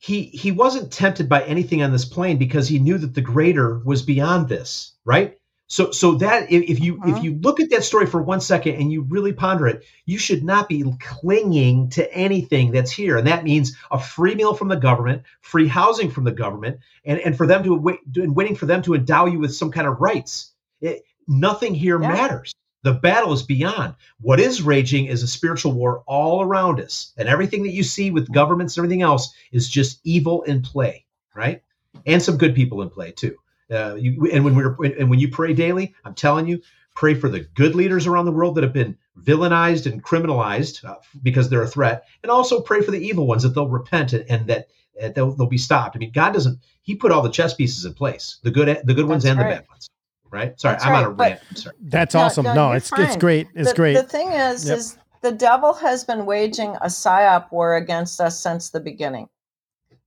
he 0.02 0.24
he 0.24 0.52
wasn't 0.52 0.92
tempted 0.92 1.30
by 1.30 1.44
anything 1.44 1.84
on 1.84 1.92
this 1.92 2.06
plane 2.06 2.38
because 2.38 2.68
he 2.68 2.80
knew 2.80 2.98
that 2.98 3.14
the 3.14 3.22
greater 3.22 3.78
was 3.86 4.02
beyond 4.02 4.50
this, 4.50 4.94
right? 5.06 5.38
So 5.68 5.92
so 5.92 6.16
that 6.16 6.52
if, 6.52 6.64
if 6.72 6.80
you 6.80 6.96
if 7.04 7.14
uh-huh. 7.14 7.22
you 7.22 7.36
look 7.36 7.60
at 7.60 7.70
that 7.70 7.84
story 7.84 8.08
for 8.08 8.20
one 8.20 8.42
second 8.42 8.76
and 8.76 8.92
you 8.92 9.04
really 9.04 9.32
ponder 9.32 9.68
it, 9.68 9.84
you 10.08 10.18
should 10.18 10.44
not 10.44 10.68
be 10.68 10.84
clinging 11.00 11.92
to 11.92 12.12
anything 12.12 12.72
that's 12.72 12.92
here, 12.92 13.16
and 13.16 13.28
that 13.28 13.44
means 13.44 13.78
a 13.92 14.00
free 14.00 14.34
meal 14.34 14.56
from 14.56 14.70
the 14.70 14.76
government, 14.76 15.22
free 15.42 15.68
housing 15.68 16.10
from 16.10 16.24
the 16.24 16.32
government, 16.32 16.80
and 17.06 17.20
and 17.20 17.38
for 17.38 17.46
them 17.46 17.64
to 17.64 17.76
wait 17.76 18.00
and 18.16 18.36
waiting 18.36 18.56
for 18.56 18.66
them 18.66 18.82
to 18.82 18.96
endow 18.96 19.28
you 19.28 19.38
with 19.38 19.54
some 19.54 19.72
kind 19.72 19.88
of 19.88 20.02
rights. 20.02 20.52
It, 20.82 21.04
nothing 21.28 21.76
here 21.76 22.00
matters. 22.00 22.56
The 22.84 22.94
battle 22.94 23.34
is 23.34 23.44
beyond. 23.44 23.96
What 24.20 24.40
is 24.40 24.62
raging 24.62 25.06
is 25.06 25.22
a 25.22 25.28
spiritual 25.28 25.74
war 25.74 26.04
all 26.08 26.42
around 26.42 26.80
us. 26.80 27.14
And 27.18 27.30
everything 27.30 27.64
that 27.64 27.74
you 27.74 27.84
see 27.84 28.12
with 28.12 28.32
governments 28.32 28.76
and 28.76 28.86
everything 28.86 29.04
else 29.04 29.34
is 29.52 29.70
just 29.70 30.00
evil 30.04 30.42
in 30.44 30.62
play, 30.62 31.06
right? 31.36 31.62
And 32.06 32.22
some 32.22 32.38
good 32.38 32.56
people 32.56 32.82
in 32.82 32.90
play 32.90 33.12
too. 33.12 33.38
Uh, 33.72 33.96
you, 33.96 34.30
and 34.32 34.44
when 34.44 34.56
we're 34.56 34.76
and 34.84 35.10
when 35.10 35.20
you 35.20 35.30
pray 35.30 35.54
daily, 35.54 35.96
I'm 36.04 36.14
telling 36.14 36.48
you, 36.48 36.62
pray 36.96 37.14
for 37.14 37.30
the 37.30 37.42
good 37.42 37.74
leaders 37.74 38.06
around 38.06 38.26
the 38.26 38.32
world 38.32 38.56
that 38.56 38.64
have 38.64 38.74
been 38.74 38.98
villainized 39.20 39.90
and 39.90 40.04
criminalized 40.04 40.84
uh, 40.84 40.96
because 41.22 41.50
they're 41.50 41.64
a 41.64 41.68
threat, 41.68 42.06
and 42.24 42.32
also 42.32 42.60
pray 42.62 42.82
for 42.82 42.92
the 42.92 43.00
evil 43.00 43.28
ones 43.28 43.44
that 43.44 43.50
they'll 43.50 43.70
repent 43.70 44.12
and, 44.12 44.30
and 44.30 44.48
that 44.48 44.68
uh, 45.02 45.10
they'll, 45.10 45.32
they'll 45.32 45.48
be 45.48 45.58
stopped. 45.58 45.96
I 45.96 46.00
mean, 46.00 46.12
God 46.12 46.34
doesn't. 46.34 46.60
He 46.82 46.96
put 46.96 47.12
all 47.12 47.22
the 47.22 47.30
chess 47.30 47.54
pieces 47.54 47.86
in 47.86 47.94
place, 47.94 48.40
the 48.44 48.52
good 48.52 48.82
the 48.84 48.94
good 48.94 49.08
ones 49.08 49.24
That's 49.24 49.32
and 49.32 49.40
the 49.40 49.56
bad 49.56 49.66
ones. 49.70 49.90
Right? 50.32 50.60
Sorry, 50.60 50.74
That's 50.76 50.86
I'm 50.86 50.96
on 50.96 51.04
a 51.04 51.10
rant. 51.10 51.40
I'm 51.50 51.56
sorry. 51.56 51.76
That's 51.82 52.16
awesome. 52.16 52.46
No, 52.46 52.70
you're 52.70 52.78
it's 52.78 52.92
it's 52.98 53.18
great. 53.18 53.48
It's 53.54 53.70
the, 53.70 53.76
great. 53.76 53.94
The 53.96 54.04
thing 54.04 54.32
is, 54.32 54.68
Yep. 54.68 54.78
is 54.78 54.98
the 55.22 55.32
devil 55.32 55.74
has 55.74 56.04
been 56.06 56.26
waging 56.26 56.76
a 56.78 56.86
psyop 56.88 57.52
war 57.52 57.76
against 57.76 58.20
us 58.22 58.40
since 58.40 58.70
the 58.70 58.80
beginning. 58.80 59.28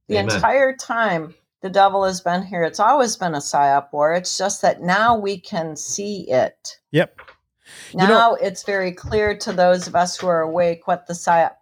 The 0.08 0.18
Amen. 0.18 0.34
entire 0.34 0.74
time 0.74 1.34
the 1.60 1.70
devil 1.70 2.04
has 2.04 2.20
been 2.20 2.42
here, 2.42 2.62
it's 2.62 2.80
always 2.80 3.16
been 3.16 3.34
a 3.34 3.38
psyop 3.38 3.92
war. 3.92 4.12
It's 4.14 4.36
just 4.36 4.60
that 4.62 4.82
now 4.82 5.16
we 5.16 5.38
can 5.38 5.76
see 5.76 6.30
it. 6.30 6.78
Yep. 6.90 7.20
Now 7.94 8.02
You 8.04 8.08
know- 8.10 8.38
it's 8.40 8.62
very 8.64 8.92
clear 8.92 9.36
to 9.38 9.52
those 9.52 9.86
of 9.86 9.94
us 9.94 10.16
who 10.16 10.26
are 10.26 10.40
awake 10.42 10.86
what 10.86 11.06
the 11.06 11.14
psyop. 11.14 11.52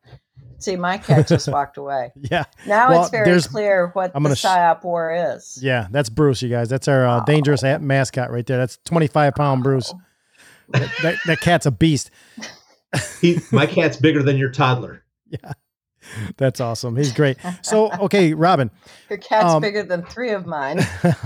See, 0.63 0.77
my 0.77 0.99
cat 0.99 1.27
just 1.29 1.49
walked 1.53 1.77
away. 1.77 2.13
Yeah. 2.17 2.45
Now 2.67 2.89
Well, 2.91 3.03
it's 3.03 3.11
very 3.11 3.41
clear 3.43 3.89
what 3.95 4.13
I'm 4.15 4.23
the 4.23 4.29
gonna 4.31 4.37
sh- 4.37 4.45
psyop 4.45 4.85
war 4.85 5.13
is. 5.13 5.59
Yeah, 5.63 5.89
that's 5.91 6.09
Bruce, 6.09 6.41
you 6.43 6.49
guys. 6.49 6.69
That's 6.69 6.89
our 6.89 7.07
uh, 7.07 7.21
dangerous 7.25 7.63
a- 7.63 7.79
mascot 7.79 8.31
right 8.31 8.47
there. 8.47 8.59
That's 8.59 8.79
25 8.85 9.35
pound 9.35 9.63
Bruce. 9.63 9.93
That, 10.71 10.91
that, 11.03 11.17
that 11.27 11.41
cat's 11.41 11.67
a 11.67 11.71
beast. 11.71 12.11
He, 13.21 13.39
my 13.51 13.67
cat's 13.67 13.97
bigger 13.97 14.23
than 14.23 14.37
your 14.39 14.51
toddler. 14.51 15.05
Yeah. 15.29 15.53
That's 16.37 16.61
awesome. 16.61 16.97
He's 16.97 17.13
great. 17.13 17.39
So, 17.63 17.91
okay, 17.93 18.35
Robin. 18.35 18.71
Your 19.09 19.19
cat's 19.19 19.47
Um, 19.55 19.63
bigger 19.63 19.83
than 19.83 20.03
three 20.05 20.31
of 20.33 20.45
mine. 20.47 20.81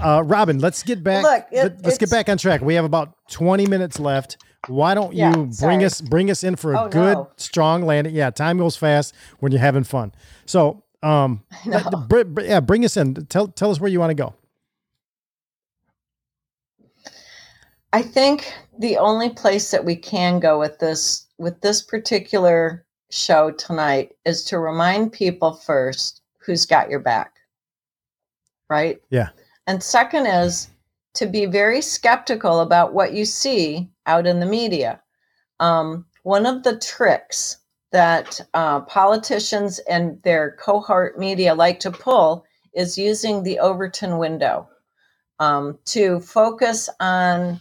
Uh, 0.00 0.22
Robin, 0.24 0.60
let's 0.60 0.84
get 0.84 1.02
back. 1.02 1.24
Look, 1.24 1.46
it- 1.50 1.62
let- 1.64 1.84
let's 1.84 1.98
get 1.98 2.08
back 2.10 2.28
on 2.28 2.38
track. 2.38 2.60
We 2.60 2.74
have 2.74 2.84
about 2.84 3.14
20 3.30 3.66
minutes 3.66 3.98
left. 3.98 4.36
Why 4.66 4.94
don't 4.94 5.14
Yeah, 5.14 5.30
you 5.30 5.34
bring 5.44 5.52
sorry. 5.52 5.84
us 5.84 6.00
bring 6.00 6.30
us 6.30 6.42
in 6.44 6.56
for 6.56 6.74
a 6.74 6.80
Oh, 6.82 6.88
good, 6.88 7.14
no. 7.14 7.30
strong 7.36 7.82
landing? 7.86 8.14
Yeah, 8.14 8.30
time 8.30 8.58
goes 8.58 8.76
fast 8.76 9.14
when 9.38 9.52
you're 9.52 9.60
having 9.60 9.84
fun. 9.84 10.12
So, 10.46 10.82
um, 11.02 11.44
No. 11.66 11.78
br- 12.08 12.24
br- 12.24 12.42
yeah, 12.42 12.60
bring 12.60 12.84
us 12.84 12.96
in. 12.96 13.14
Tell 13.26 13.48
tell 13.48 13.70
us 13.70 13.80
where 13.80 13.90
you 13.90 14.00
want 14.00 14.10
to 14.10 14.14
go. 14.14 14.34
I 17.92 18.02
think 18.02 18.52
the 18.78 18.98
only 18.98 19.30
place 19.30 19.70
that 19.70 19.84
we 19.84 19.96
can 19.96 20.40
go 20.40 20.58
with 20.58 20.78
this 20.78 21.26
with 21.38 21.60
this 21.60 21.80
particular 21.82 22.84
show 23.10 23.50
tonight 23.52 24.12
is 24.26 24.44
to 24.44 24.58
remind 24.58 25.12
people 25.12 25.54
first 25.54 26.20
who's 26.38 26.66
got 26.66 26.90
your 26.90 27.00
back. 27.00 27.32
Right? 28.68 29.00
Yeah. 29.10 29.28
And 29.66 29.82
second 29.82 30.26
is 30.26 30.68
to 31.18 31.26
be 31.26 31.46
very 31.46 31.82
skeptical 31.82 32.60
about 32.60 32.94
what 32.94 33.12
you 33.12 33.24
see 33.24 33.90
out 34.06 34.24
in 34.24 34.38
the 34.38 34.46
media. 34.46 35.02
Um, 35.58 36.06
one 36.22 36.46
of 36.46 36.62
the 36.62 36.78
tricks 36.78 37.58
that 37.90 38.40
uh, 38.54 38.82
politicians 38.82 39.80
and 39.90 40.22
their 40.22 40.52
cohort 40.60 41.18
media 41.18 41.56
like 41.56 41.80
to 41.80 41.90
pull 41.90 42.44
is 42.72 42.96
using 42.96 43.42
the 43.42 43.58
Overton 43.58 44.18
window 44.18 44.68
um, 45.40 45.76
to 45.86 46.20
focus 46.20 46.88
on 47.00 47.60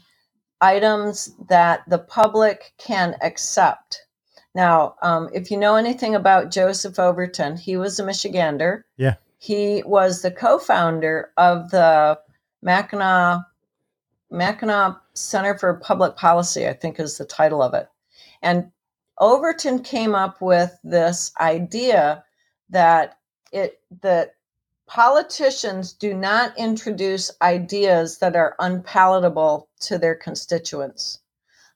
items 0.62 1.34
that 1.50 1.82
the 1.88 1.98
public 1.98 2.74
can 2.78 3.16
accept. 3.24 4.06
Now, 4.54 4.96
um, 5.02 5.30
if 5.34 5.50
you 5.50 5.58
know 5.58 5.78
anything 5.78 6.14
about 6.14 6.52
Joseph 6.52 7.00
Overton, 7.00 7.58
he 7.58 7.76
was 7.76 8.00
a 8.00 8.04
Michigander. 8.04 8.84
Yeah. 8.98 9.16
He 9.40 9.82
was 9.84 10.22
the 10.22 10.32
co-founder 10.32 11.32
of 11.38 11.72
the 11.72 12.20
Mackinac 12.62 13.42
Mackinac 14.30 14.98
Center 15.14 15.58
for 15.58 15.74
Public 15.76 16.16
Policy, 16.16 16.68
I 16.68 16.74
think 16.74 17.00
is 17.00 17.18
the 17.18 17.26
title 17.26 17.62
of 17.62 17.74
it. 17.74 17.90
And 18.42 18.72
Overton 19.20 19.84
came 19.84 20.14
up 20.16 20.42
with 20.42 20.78
this 20.84 21.32
idea 21.40 22.24
that 22.70 23.18
it 23.52 23.80
that 24.02 24.36
politicians 24.86 25.94
do 25.94 26.14
not 26.14 26.58
introduce 26.58 27.32
ideas 27.42 28.20
that 28.20 28.36
are 28.36 28.56
unpalatable 28.60 29.70
to 29.82 29.98
their 29.98 30.16
constituents. 30.16 31.20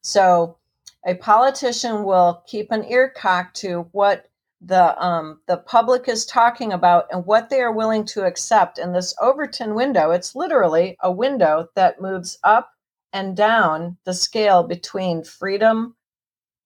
So 0.01 0.57
a 1.05 1.15
politician 1.15 2.03
will 2.03 2.43
keep 2.47 2.71
an 2.71 2.85
ear 2.85 3.09
cocked 3.09 3.55
to 3.57 3.87
what 3.91 4.29
the 4.63 5.03
um, 5.03 5.41
the 5.47 5.57
public 5.57 6.07
is 6.07 6.25
talking 6.25 6.71
about 6.71 7.07
and 7.11 7.25
what 7.25 7.49
they 7.49 7.61
are 7.61 7.71
willing 7.71 8.05
to 8.05 8.25
accept. 8.25 8.77
in 8.77 8.93
this 8.93 9.13
Overton 9.19 9.73
window, 9.73 10.11
it's 10.11 10.35
literally 10.35 10.95
a 11.01 11.11
window 11.11 11.67
that 11.75 12.01
moves 12.01 12.37
up 12.43 12.71
and 13.11 13.35
down 13.35 13.97
the 14.05 14.13
scale 14.13 14.63
between 14.63 15.23
freedom 15.23 15.95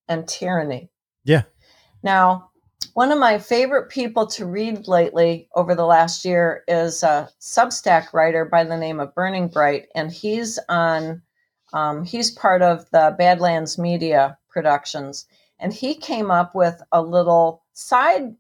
and 0.08 0.28
tyranny. 0.28 0.90
Yeah. 1.24 1.44
Now, 2.04 2.52
one 2.94 3.12
of 3.12 3.18
my 3.18 3.40
favorite 3.40 3.90
people 3.90 4.28
to 4.28 4.46
read 4.46 4.88
lately 4.88 5.48
over 5.56 5.74
the 5.74 5.86
last 5.86 6.24
year 6.26 6.64
is 6.68 7.02
a 7.02 7.30
Substack 7.42 8.14
writer 8.14 8.46
by 8.46 8.64
the 8.64 8.78
name 8.78 9.00
of 9.00 9.16
Burning 9.16 9.48
Bright, 9.48 9.88
and 9.96 10.12
he's 10.12 10.60
on. 10.70 11.22
Um, 11.74 12.06
he's 12.06 12.32
part 12.32 12.62
of 12.62 12.90
the 12.92 13.16
Badlands 13.18 13.78
Media 13.78 14.38
Productions, 14.50 15.26
and 15.60 15.74
he 15.74 15.96
came 15.96 16.30
up 16.30 16.54
with 16.54 16.82
a 16.92 17.02
little 17.02 17.65
side, 17.76 18.36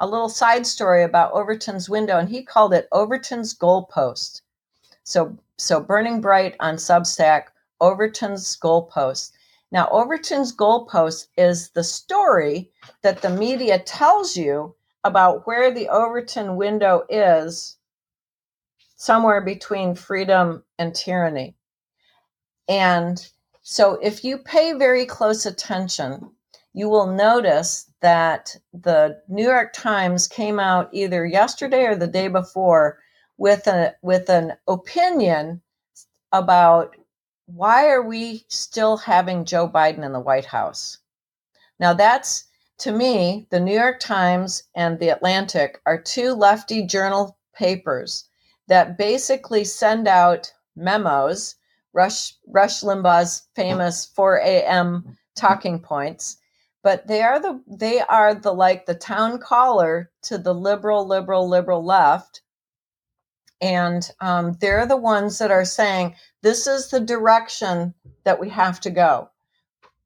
a 0.00 0.06
little 0.06 0.28
side 0.28 0.66
story 0.66 1.04
about 1.04 1.32
Overton's 1.32 1.88
window, 1.88 2.18
and 2.18 2.28
he 2.28 2.42
called 2.42 2.74
it 2.74 2.88
Overton's 2.92 3.54
goalpost. 3.54 4.42
So, 5.04 5.38
so 5.56 5.80
Burning 5.80 6.20
Bright 6.20 6.56
on 6.60 6.76
Substack, 6.76 7.44
Overton's 7.80 8.56
goalpost. 8.56 9.32
Now, 9.70 9.88
Overton's 9.90 10.54
goalpost 10.54 11.28
is 11.38 11.70
the 11.70 11.84
story 11.84 12.70
that 13.02 13.22
the 13.22 13.30
media 13.30 13.78
tells 13.78 14.36
you 14.36 14.74
about 15.04 15.46
where 15.46 15.70
the 15.70 15.88
Overton 15.88 16.56
window 16.56 17.04
is 17.08 17.76
somewhere 18.96 19.40
between 19.40 19.94
freedom 19.94 20.64
and 20.78 20.94
tyranny. 20.94 21.56
And 22.68 23.24
so, 23.62 23.94
if 24.02 24.24
you 24.24 24.38
pay 24.38 24.72
very 24.72 25.06
close 25.06 25.46
attention, 25.46 26.32
you 26.72 26.88
will 26.88 27.06
notice 27.06 27.91
that 28.02 28.56
the 28.72 29.22
New 29.28 29.44
York 29.44 29.72
Times 29.72 30.28
came 30.28 30.60
out 30.60 30.90
either 30.92 31.24
yesterday 31.24 31.84
or 31.84 31.96
the 31.96 32.06
day 32.06 32.28
before 32.28 32.98
with 33.38 33.66
a 33.66 33.94
with 34.02 34.28
an 34.28 34.52
opinion 34.68 35.62
about 36.32 36.96
why 37.46 37.88
are 37.88 38.02
we 38.02 38.44
still 38.48 38.96
having 38.96 39.44
Joe 39.44 39.68
Biden 39.68 40.04
in 40.04 40.12
the 40.12 40.20
White 40.20 40.46
House? 40.46 40.98
Now 41.78 41.94
that's 41.94 42.44
to 42.78 42.92
me, 42.92 43.46
the 43.50 43.60
New 43.60 43.78
York 43.78 44.00
Times 44.00 44.64
and 44.74 44.98
the 44.98 45.10
Atlantic 45.10 45.80
are 45.86 46.00
two 46.00 46.32
lefty 46.32 46.84
journal 46.84 47.38
papers 47.54 48.28
that 48.66 48.98
basically 48.98 49.64
send 49.64 50.08
out 50.08 50.52
memos, 50.74 51.54
Rush 51.92 52.34
Rush 52.48 52.80
Limbaugh's 52.80 53.46
famous 53.54 54.06
4 54.06 54.38
a.m. 54.38 55.16
talking 55.36 55.78
points, 55.78 56.38
but 56.82 57.06
they 57.06 57.22
are 57.22 57.40
the 57.40 57.62
they 57.66 58.00
are 58.00 58.34
the 58.34 58.52
like 58.52 58.86
the 58.86 58.94
town 58.94 59.38
caller 59.38 60.10
to 60.22 60.38
the 60.38 60.54
liberal, 60.54 61.06
liberal, 61.06 61.48
liberal 61.48 61.84
left. 61.84 62.42
And 63.60 64.10
um, 64.20 64.56
they're 64.60 64.86
the 64.86 64.96
ones 64.96 65.38
that 65.38 65.52
are 65.52 65.64
saying 65.64 66.16
this 66.42 66.66
is 66.66 66.88
the 66.88 66.98
direction 66.98 67.94
that 68.24 68.40
we 68.40 68.48
have 68.48 68.80
to 68.80 68.90
go. 68.90 69.30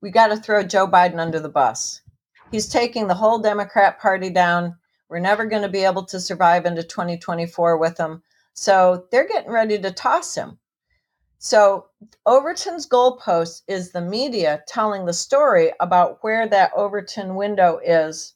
We 0.03 0.11
got 0.11 0.29
to 0.29 0.37
throw 0.37 0.63
Joe 0.63 0.87
Biden 0.87 1.19
under 1.19 1.41
the 1.41 1.49
bus. 1.49 2.03
He's 2.51 2.69
taking 2.69 3.09
the 3.09 3.15
whole 3.15 3.39
Democrat 3.39 3.99
Party 3.99 4.29
down. 4.29 4.77
We're 5.09 5.21
never 5.21 5.47
going 5.47 5.63
to 5.63 5.69
be 5.69 5.85
able 5.85 6.05
to 6.05 6.21
survive 6.21 6.67
into 6.67 6.83
2024 6.83 7.79
with 7.79 7.99
him. 7.99 8.23
So 8.53 9.07
they're 9.11 9.27
getting 9.27 9.51
ready 9.51 9.79
to 9.79 9.91
toss 9.91 10.35
him. 10.35 10.59
So 11.39 11.87
Overton's 12.25 12.89
goalpost 12.89 13.63
is 13.69 13.93
the 13.93 14.01
media 14.01 14.63
telling 14.67 15.05
the 15.05 15.13
story 15.13 15.73
about 15.81 16.19
where 16.23 16.49
that 16.49 16.73
Overton 16.75 17.35
window 17.37 17.79
is. 17.85 18.35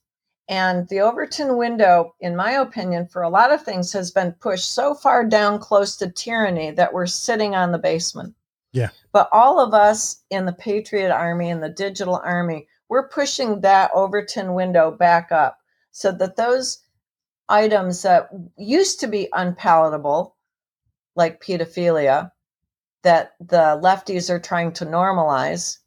And 0.49 0.89
the 0.89 1.01
Overton 1.01 1.57
window, 1.57 2.15
in 2.21 2.35
my 2.35 2.51
opinion, 2.53 3.07
for 3.07 3.23
a 3.23 3.29
lot 3.29 3.53
of 3.53 3.63
things 3.63 3.93
has 3.93 4.11
been 4.11 4.33
pushed 4.33 4.73
so 4.73 4.95
far 4.95 5.25
down 5.25 5.61
close 5.61 5.97
to 5.97 6.11
tyranny 6.11 6.73
that 6.73 6.93
we're 6.93 7.07
sitting 7.07 7.55
on 7.55 7.73
the 7.73 7.79
basement. 7.79 8.35
Yeah. 8.73 8.91
But 9.13 9.29
all 9.33 9.61
of 9.61 9.75
us 9.75 10.23
in 10.31 10.47
the 10.47 10.53
Patriot 10.53 11.13
Army 11.13 11.51
and 11.51 11.63
the 11.63 11.69
Digital 11.69 12.21
Army, 12.25 12.67
we're 12.89 13.09
pushing 13.09 13.61
that 13.61 13.91
Overton 13.95 14.55
window 14.55 14.91
back 14.91 15.31
up 15.31 15.59
so 15.93 16.13
that 16.13 16.37
those 16.37 16.81
items 17.49 18.03
that 18.03 18.29
used 18.57 19.01
to 19.01 19.07
be 19.07 19.29
unpalatable, 19.33 20.37
like 21.17 21.43
pedophilia, 21.43 22.31
that 23.03 23.35
the 23.41 23.81
lefties 23.83 24.31
are 24.31 24.39
trying 24.41 24.73
to 24.73 24.87
normalize 24.87 25.79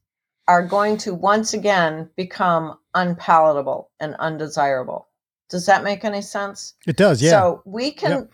are 0.47 0.65
going 0.65 0.97
to 0.97 1.13
once 1.13 1.53
again 1.53 2.09
become 2.17 2.77
unpalatable 2.95 3.89
and 3.99 4.15
undesirable. 4.15 5.07
Does 5.49 5.65
that 5.67 5.83
make 5.83 6.03
any 6.03 6.21
sense? 6.21 6.73
It 6.87 6.97
does, 6.97 7.21
yeah. 7.21 7.31
So 7.31 7.61
we 7.65 7.91
can 7.91 8.11
Yep. 8.11 8.31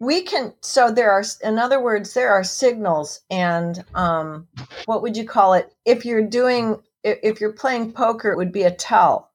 we 0.00 0.22
can 0.22 0.54
so 0.62 0.90
there 0.90 1.10
are 1.12 1.24
in 1.42 1.58
other 1.58 1.80
words 1.80 2.14
there 2.14 2.32
are 2.32 2.44
signals 2.44 3.20
and 3.30 3.84
um 3.94 4.48
what 4.86 5.02
would 5.02 5.16
you 5.16 5.26
call 5.26 5.54
it 5.54 5.72
if 5.84 6.04
you're 6.04 6.26
doing 6.26 6.80
if, 7.04 7.40
you're 7.40 7.52
playing 7.52 7.92
poker 7.92 8.30
it 8.32 8.36
would 8.36 8.52
be 8.52 8.64
a 8.64 8.70
tell 8.70 9.30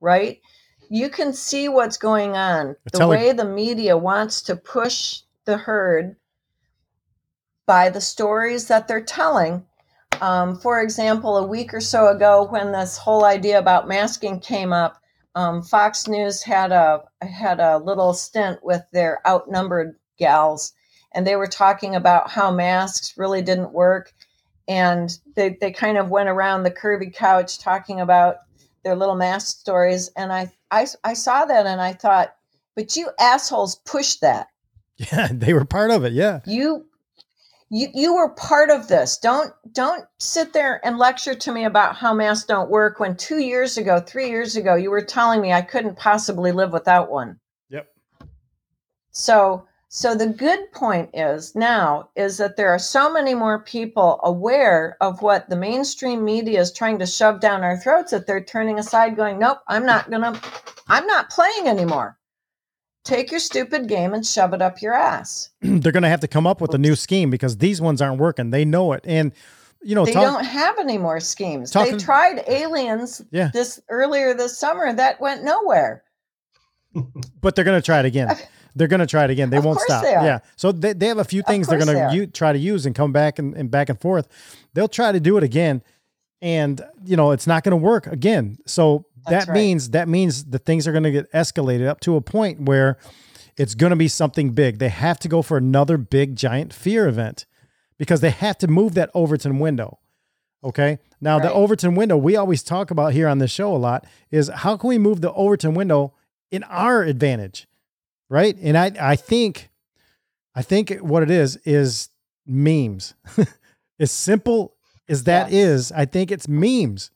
right 0.00 0.40
you 0.90 1.08
can 1.08 1.32
see 1.32 1.68
what's 1.68 1.96
going 1.96 2.36
on 2.36 2.76
the 2.92 3.06
way 3.08 3.32
the 3.32 3.44
media 3.44 3.96
wants 3.96 4.42
to 4.42 4.56
push 4.56 5.22
the 5.46 5.56
herd 5.56 6.16
by 7.72 7.88
the 7.88 8.02
stories 8.02 8.68
that 8.68 8.86
they're 8.86 9.00
telling 9.00 9.64
um, 10.20 10.58
for 10.58 10.82
example 10.82 11.38
a 11.38 11.46
week 11.46 11.72
or 11.72 11.80
so 11.80 12.08
ago 12.08 12.46
when 12.50 12.70
this 12.70 12.98
whole 12.98 13.24
idea 13.24 13.58
about 13.58 13.88
masking 13.88 14.38
came 14.38 14.74
up 14.74 15.02
um, 15.34 15.62
Fox 15.62 16.06
News 16.06 16.42
had 16.42 16.72
a 16.72 17.02
had 17.22 17.60
a 17.60 17.78
little 17.78 18.12
stint 18.12 18.58
with 18.62 18.82
their 18.92 19.26
outnumbered 19.26 19.96
gals, 20.18 20.72
and 21.12 21.26
they 21.26 21.36
were 21.36 21.46
talking 21.46 21.94
about 21.94 22.30
how 22.30 22.50
masks 22.50 23.16
really 23.16 23.40
didn't 23.40 23.72
work, 23.72 24.12
and 24.68 25.18
they 25.34 25.56
they 25.60 25.70
kind 25.70 25.96
of 25.96 26.10
went 26.10 26.28
around 26.28 26.62
the 26.62 26.70
curvy 26.70 27.10
couch 27.10 27.58
talking 27.58 28.00
about 28.00 28.36
their 28.84 28.94
little 28.94 29.16
mask 29.16 29.58
stories, 29.58 30.10
and 30.16 30.32
I 30.32 30.52
I, 30.70 30.86
I 31.04 31.14
saw 31.14 31.46
that 31.46 31.66
and 31.66 31.80
I 31.80 31.94
thought, 31.94 32.34
but 32.76 32.94
you 32.96 33.08
assholes 33.18 33.76
pushed 33.76 34.20
that. 34.20 34.48
Yeah, 35.10 35.28
they 35.32 35.52
were 35.52 35.64
part 35.64 35.90
of 35.90 36.04
it. 36.04 36.12
Yeah. 36.12 36.40
You 36.46 36.86
you 37.72 37.88
you 37.94 38.14
were 38.14 38.28
part 38.28 38.68
of 38.68 38.86
this. 38.86 39.16
Don't 39.16 39.52
don't 39.72 40.04
sit 40.18 40.52
there 40.52 40.84
and 40.86 40.98
lecture 40.98 41.34
to 41.34 41.52
me 41.52 41.64
about 41.64 41.96
how 41.96 42.12
masks 42.12 42.46
don't 42.46 42.68
work 42.68 43.00
when 43.00 43.16
2 43.16 43.38
years 43.38 43.78
ago, 43.78 43.98
3 43.98 44.28
years 44.28 44.56
ago 44.56 44.74
you 44.74 44.90
were 44.90 45.02
telling 45.02 45.40
me 45.40 45.54
I 45.54 45.62
couldn't 45.62 45.96
possibly 45.96 46.52
live 46.52 46.70
without 46.70 47.10
one. 47.10 47.40
Yep. 47.70 47.88
So 49.10 49.66
so 49.88 50.14
the 50.14 50.26
good 50.26 50.70
point 50.72 51.10
is 51.14 51.54
now 51.54 52.10
is 52.14 52.36
that 52.36 52.56
there 52.56 52.70
are 52.70 52.78
so 52.78 53.10
many 53.10 53.34
more 53.34 53.62
people 53.62 54.20
aware 54.22 54.98
of 55.00 55.22
what 55.22 55.48
the 55.48 55.56
mainstream 55.56 56.24
media 56.24 56.60
is 56.60 56.72
trying 56.72 56.98
to 56.98 57.06
shove 57.06 57.40
down 57.40 57.64
our 57.64 57.78
throats 57.78 58.10
that 58.10 58.26
they're 58.26 58.44
turning 58.44 58.78
aside 58.78 59.16
going, 59.16 59.38
"Nope, 59.38 59.60
I'm 59.66 59.86
not 59.86 60.10
going 60.10 60.22
to 60.22 60.38
I'm 60.88 61.06
not 61.06 61.30
playing 61.30 61.68
anymore." 61.68 62.18
Take 63.04 63.30
your 63.32 63.40
stupid 63.40 63.88
game 63.88 64.14
and 64.14 64.24
shove 64.24 64.52
it 64.54 64.62
up 64.62 64.80
your 64.80 64.94
ass. 64.94 65.50
They're 65.60 65.92
going 65.92 66.04
to 66.04 66.08
have 66.08 66.20
to 66.20 66.28
come 66.28 66.46
up 66.46 66.60
with 66.60 66.72
a 66.74 66.78
new 66.78 66.94
scheme 66.94 67.30
because 67.30 67.56
these 67.58 67.80
ones 67.80 68.00
aren't 68.00 68.20
working. 68.20 68.50
They 68.50 68.64
know 68.64 68.92
it. 68.92 69.04
And, 69.04 69.32
you 69.82 69.94
know, 69.96 70.04
they 70.04 70.12
talk- 70.12 70.22
don't 70.22 70.44
have 70.44 70.78
any 70.78 70.98
more 70.98 71.18
schemes. 71.18 71.70
Talking- 71.72 71.98
they 71.98 72.04
tried 72.04 72.44
aliens 72.46 73.20
Yeah. 73.32 73.50
this 73.52 73.80
earlier 73.88 74.34
this 74.34 74.56
summer 74.56 74.92
that 74.92 75.20
went 75.20 75.42
nowhere. 75.42 76.04
but 77.40 77.54
they're 77.56 77.64
going 77.64 77.80
to 77.80 77.84
try 77.84 77.98
it 78.00 78.04
again. 78.06 78.36
They're 78.76 78.88
going 78.88 79.00
to 79.00 79.06
try 79.06 79.24
it 79.24 79.30
again. 79.30 79.50
They 79.50 79.56
Of 79.58 79.64
won't 79.64 79.80
stop. 79.80 80.02
they 80.02 80.14
are. 80.14 80.24
Yeah. 80.24 80.38
So 80.56 80.70
they, 80.72 80.92
they 80.92 81.08
have 81.08 81.18
a 81.18 81.24
few 81.24 81.42
things 81.42 81.66
they're 81.66 81.78
going 81.78 81.94
to 81.94 82.04
are. 82.04 82.14
u- 82.14 82.26
try 82.26 82.52
to 82.52 82.58
use 82.58 82.86
and 82.86 82.94
come 82.94 83.12
back 83.12 83.38
and, 83.38 83.54
and 83.54 83.70
back 83.70 83.88
and 83.88 84.00
forth. 84.00 84.28
They'll 84.74 84.88
try 84.88 85.10
to 85.12 85.20
do 85.20 85.36
it 85.36 85.42
again. 85.42 85.82
And, 86.40 86.80
you 87.04 87.16
know, 87.16 87.32
it's 87.32 87.46
not 87.46 87.64
going 87.64 87.72
to 87.72 87.76
work 87.76 88.06
again. 88.06 88.58
So 88.66 89.06
That's 89.26 89.46
that 89.46 89.52
right. 89.52 89.56
means, 89.56 89.90
that 89.90 90.08
means 90.08 90.44
the 90.44 90.58
things 90.58 90.86
are 90.86 90.92
going 90.92 91.04
to 91.04 91.10
get 91.10 91.30
escalated 91.32 91.86
up 91.86 92.00
to 92.00 92.16
a 92.16 92.20
point 92.20 92.62
where 92.62 92.98
it's 93.56 93.74
going 93.74 93.90
to 93.90 93.96
be 93.96 94.08
something 94.08 94.50
big. 94.50 94.78
They 94.78 94.88
have 94.88 95.18
to 95.20 95.28
go 95.28 95.42
for 95.42 95.56
another 95.56 95.98
big 95.98 96.36
giant 96.36 96.72
fear 96.72 97.06
event 97.06 97.46
because 97.98 98.20
they 98.20 98.30
have 98.30 98.58
to 98.58 98.68
move 98.68 98.94
that 98.94 99.10
Overton 99.14 99.58
window. 99.58 99.98
Okay. 100.64 100.98
Now 101.20 101.38
the 101.38 101.52
Overton 101.52 101.94
window 101.94 102.16
we 102.16 102.36
always 102.36 102.62
talk 102.62 102.90
about 102.90 103.12
here 103.12 103.28
on 103.28 103.38
this 103.38 103.50
show 103.50 103.74
a 103.74 103.78
lot 103.78 104.06
is 104.30 104.48
how 104.48 104.76
can 104.76 104.88
we 104.88 104.98
move 104.98 105.20
the 105.20 105.32
Overton 105.32 105.74
window 105.74 106.14
in 106.50 106.62
our 106.64 107.02
advantage? 107.02 107.68
Right. 108.28 108.56
And 108.62 108.78
I, 108.78 108.92
I 109.00 109.16
think, 109.16 109.70
I 110.54 110.62
think 110.62 110.90
what 110.98 111.22
it 111.22 111.30
is, 111.30 111.56
is 111.64 112.10
memes. 112.46 113.14
as 114.00 114.10
simple 114.10 114.74
as 115.08 115.24
that 115.24 115.52
is, 115.52 115.92
I 115.92 116.04
think 116.04 116.30
it's 116.30 116.48
memes. 116.48 117.10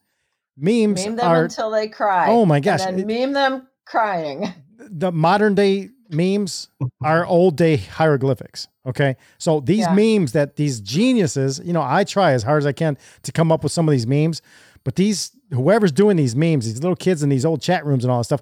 Memes 0.57 1.05
Meme 1.05 1.15
them 1.17 1.27
are 1.27 1.43
until 1.43 1.69
they 1.71 1.87
cry. 1.87 2.27
Oh 2.29 2.45
my 2.45 2.59
gosh. 2.59 2.81
And 2.85 2.97
then 2.99 3.05
meme 3.07 3.33
them 3.33 3.67
crying. 3.85 4.53
the 4.79 5.11
modern 5.11 5.53
day 5.55 5.89
memes 6.09 6.69
are 7.03 7.25
old 7.37 7.55
day 7.57 7.77
hieroglyphics. 7.77 8.67
Okay. 8.85 9.17
So 9.37 9.59
these 9.59 9.79
Yeah. 9.85 9.93
memes 9.93 10.31
that 10.31 10.55
these 10.55 10.79
geniuses, 10.79 11.61
you 11.63 11.73
know, 11.73 11.81
I 11.83 12.03
try 12.05 12.31
as 12.31 12.43
hard 12.43 12.63
as 12.63 12.65
I 12.65 12.71
can 12.71 12.97
to 13.23 13.31
come 13.31 13.51
up 13.51 13.61
with 13.63 13.71
some 13.71 13.87
of 13.87 13.91
these 13.91 14.07
memes, 14.07 14.41
but 14.83 14.95
these, 14.95 15.31
whoever's 15.51 15.91
doing 15.91 16.15
these 16.17 16.35
memes, 16.35 16.65
these 16.65 16.81
little 16.81 16.95
kids 16.95 17.21
in 17.21 17.29
these 17.29 17.45
old 17.45 17.61
chat 17.61 17.85
rooms 17.85 18.03
and 18.05 18.11
all 18.11 18.19
that 18.19 18.23
stuff, 18.23 18.41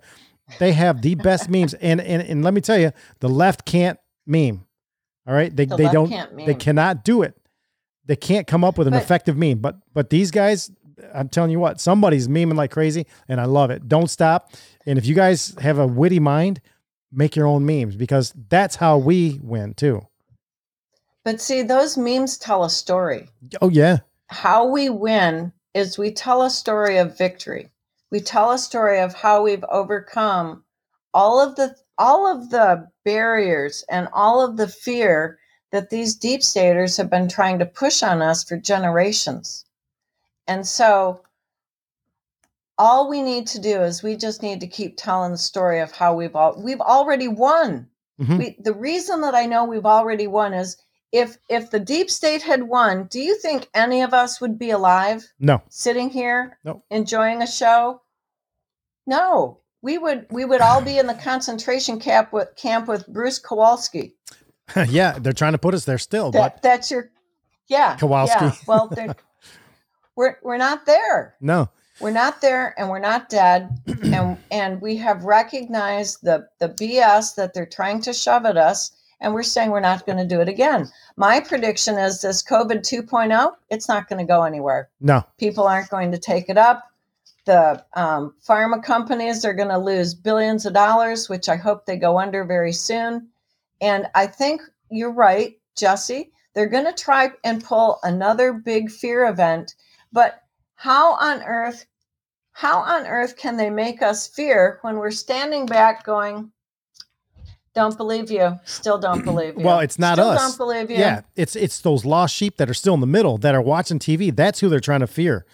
they 0.59 0.73
have 0.73 1.01
the 1.01 1.15
best 1.15 1.49
memes. 1.49 1.73
And, 1.81 1.99
and, 1.99 2.21
and 2.21 2.43
let 2.43 2.53
me 2.53 2.61
tell 2.61 2.77
you, 2.77 2.91
the 3.19 3.27
left 3.29 3.65
can't 3.65 3.99
meme. 4.27 4.63
All 5.27 5.33
right. 5.33 5.53
They, 5.55 5.65
The 5.65 5.75
they 5.75 5.89
don't, 5.89 6.11
they 6.45 6.53
cannot 6.53 7.03
do 7.03 7.23
it. 7.23 7.35
They 8.05 8.15
can't 8.15 8.45
come 8.45 8.63
up 8.63 8.77
with 8.77 8.87
an 8.87 8.93
But- 8.93 9.01
effective 9.01 9.35
meme, 9.35 9.57
but, 9.57 9.79
but 9.93 10.11
these 10.11 10.29
guys, 10.29 10.69
I'm 11.13 11.29
telling 11.29 11.51
you 11.51 11.59
what, 11.59 11.79
somebody's 11.79 12.27
memeing 12.27 12.55
like 12.55 12.71
crazy 12.71 13.05
and 13.27 13.39
I 13.39 13.45
love 13.45 13.71
it. 13.71 13.87
Don't 13.87 14.09
stop. 14.09 14.51
And 14.85 14.97
if 14.97 15.05
you 15.05 15.15
guys 15.15 15.55
have 15.59 15.79
a 15.79 15.87
witty 15.87 16.19
mind, 16.19 16.61
make 17.11 17.35
your 17.35 17.47
own 17.47 17.65
memes 17.65 17.95
because 17.95 18.33
that's 18.49 18.75
how 18.75 18.97
we 18.97 19.39
win 19.41 19.73
too. 19.73 20.07
But 21.23 21.41
see, 21.41 21.63
those 21.63 21.97
memes 21.97 22.37
tell 22.37 22.63
a 22.63 22.69
story. 22.69 23.29
Oh 23.61 23.69
yeah. 23.69 23.99
How 24.27 24.67
we 24.67 24.89
win 24.89 25.51
is 25.73 25.97
we 25.97 26.11
tell 26.11 26.43
a 26.43 26.49
story 26.49 26.97
of 26.97 27.17
victory. 27.17 27.71
We 28.11 28.19
tell 28.19 28.51
a 28.51 28.57
story 28.57 28.99
of 28.99 29.13
how 29.13 29.43
we've 29.43 29.65
overcome 29.65 30.63
all 31.13 31.39
of 31.41 31.55
the 31.55 31.75
all 31.97 32.27
of 32.27 32.49
the 32.49 32.87
barriers 33.03 33.83
and 33.89 34.07
all 34.13 34.43
of 34.43 34.57
the 34.57 34.67
fear 34.67 35.39
that 35.71 35.89
these 35.89 36.15
deep 36.15 36.43
staters 36.43 36.97
have 36.97 37.09
been 37.09 37.27
trying 37.27 37.59
to 37.59 37.65
push 37.65 38.03
on 38.03 38.21
us 38.21 38.43
for 38.43 38.57
generations. 38.57 39.64
And 40.47 40.65
so 40.65 41.21
all 42.77 43.09
we 43.09 43.21
need 43.21 43.47
to 43.47 43.59
do 43.59 43.81
is 43.81 44.03
we 44.03 44.15
just 44.15 44.41
need 44.43 44.59
to 44.59 44.67
keep 44.67 44.97
telling 44.97 45.31
the 45.31 45.37
story 45.37 45.79
of 45.79 45.91
how 45.91 46.13
we've 46.13 46.35
all 46.35 46.61
we've 46.61 46.81
already 46.81 47.27
won. 47.27 47.87
Mhm. 48.19 48.37
We, 48.37 48.55
the 48.59 48.73
reason 48.73 49.21
that 49.21 49.35
I 49.35 49.45
know 49.45 49.65
we've 49.65 49.85
already 49.85 50.27
won 50.27 50.53
is 50.53 50.77
if 51.11 51.37
if 51.49 51.71
the 51.71 51.79
deep 51.79 52.09
state 52.11 52.41
had 52.41 52.63
won, 52.63 53.05
do 53.05 53.19
you 53.21 53.37
think 53.39 53.69
any 53.73 54.01
of 54.01 54.13
us 54.13 54.41
would 54.41 54.59
be 54.59 54.71
alive 54.71 55.25
No. 55.39 55.61
sitting 55.69 56.09
here 56.09 56.57
no. 56.63 56.83
enjoying 56.89 57.41
a 57.41 57.47
show? 57.47 58.01
No. 59.07 59.59
We 59.81 59.97
would 59.97 60.25
we 60.31 60.45
would 60.45 60.61
all 60.61 60.81
be 60.81 60.97
in 60.97 61.07
the 61.07 61.13
concentration 61.13 61.99
camp 61.99 62.33
with 62.33 62.55
camp 62.55 62.87
with 62.87 63.07
Bruce 63.07 63.39
Kowalski. 63.39 64.15
yeah, 64.89 65.17
they're 65.19 65.31
trying 65.33 65.51
to 65.53 65.57
put 65.59 65.73
us 65.75 65.85
there 65.85 65.99
still, 65.99 66.31
That 66.31 66.55
but 66.55 66.61
that's 66.61 66.89
your 66.91 67.11
yeah. 67.67 67.95
Kowalski. 67.95 68.45
Yeah. 68.45 68.51
Well, 68.67 68.87
they're- 68.95 69.15
we're 70.15 70.37
we're 70.41 70.57
not 70.57 70.85
there. 70.85 71.35
no. 71.41 71.69
We're 72.01 72.11
not 72.11 72.41
there 72.41 72.77
and 72.77 72.89
we're 72.89 72.99
not 72.99 73.29
dead. 73.29 73.69
and 74.03 74.37
and 74.51 74.81
we 74.81 74.97
have 74.97 75.23
recognized 75.23 76.23
the 76.23 76.47
the 76.59 76.69
BS 76.69 77.35
that 77.35 77.53
they're 77.53 77.65
trying 77.65 78.01
to 78.01 78.13
shove 78.13 78.45
at 78.45 78.57
us. 78.57 78.91
And 79.21 79.33
we're 79.33 79.43
saying 79.43 79.71
we're 79.71 79.79
not 79.79 80.05
going 80.05 80.17
to 80.17 80.25
do 80.25 80.41
it 80.41 80.49
again. 80.49 80.91
My 81.15 81.39
prediction 81.39 81.97
is 81.97 82.21
this 82.21 82.43
COVID 82.43 82.81
2.0, 82.81 83.55
it's 83.69 83.87
not 83.87 84.09
going 84.09 84.19
to 84.19 84.29
go 84.29 84.43
anywhere. 84.43 84.89
No. 84.99 85.23
People 85.37 85.65
aren't 85.65 85.89
going 85.89 86.11
to 86.11 86.17
take 86.17 86.49
it 86.49 86.57
up. 86.57 86.83
The 87.45 87.83
um, 87.93 88.33
pharma 88.45 88.83
companies 88.83 89.45
are 89.45 89.53
going 89.53 89.69
to 89.69 89.77
lose 89.77 90.13
billions 90.13 90.65
of 90.65 90.73
dollars, 90.73 91.29
which 91.29 91.47
I 91.47 91.55
hope 91.55 91.85
they 91.85 91.95
go 91.95 92.19
under 92.19 92.43
very 92.43 92.73
soon. 92.73 93.29
And 93.79 94.07
I 94.15 94.27
think 94.27 94.61
you're 94.89 95.11
right, 95.13 95.57
Jesse. 95.75 96.31
They're 96.53 96.67
going 96.67 96.85
to 96.85 96.93
try 96.93 97.31
and 97.43 97.63
pull 97.63 97.99
another 98.03 98.51
big 98.51 98.91
fear 98.91 99.25
event. 99.27 99.75
But 100.15 100.41
how 100.75 101.15
on 101.15 101.43
earth, 101.43 101.85
how 102.53 102.79
on 102.79 103.05
earth 103.05 103.35
can 103.35 103.57
they 103.57 103.69
make 103.69 104.01
us 104.01 104.27
fear 104.27 104.79
when 104.81 104.95
we're 104.95 105.11
standing 105.11 105.65
back 105.65 106.05
going, 106.05 106.51
don't 107.73 107.97
believe 107.97 108.31
you, 108.31 108.57
still 108.63 108.97
don't 108.97 109.25
believe 109.31 109.57
you. 109.57 109.65
Well, 109.65 109.81
it's 109.81 109.99
not 109.99 110.13
still 110.15 110.29
us. 110.29 110.39
Don't 110.39 110.57
believe 110.57 110.89
you. 110.89 110.95
Yeah, 110.95 111.21
it's 111.35 111.57
it's 111.57 111.81
those 111.81 112.05
lost 112.05 112.33
sheep 112.33 112.55
that 112.57 112.69
are 112.69 112.73
still 112.73 112.93
in 112.93 113.01
the 113.01 113.07
middle 113.07 113.37
that 113.39 113.53
are 113.53 113.61
watching 113.61 113.99
TV. 113.99 114.33
That's 114.33 114.61
who 114.61 114.69
they're 114.69 114.79
trying 114.79 115.01
to 115.01 115.07
fear. 115.07 115.45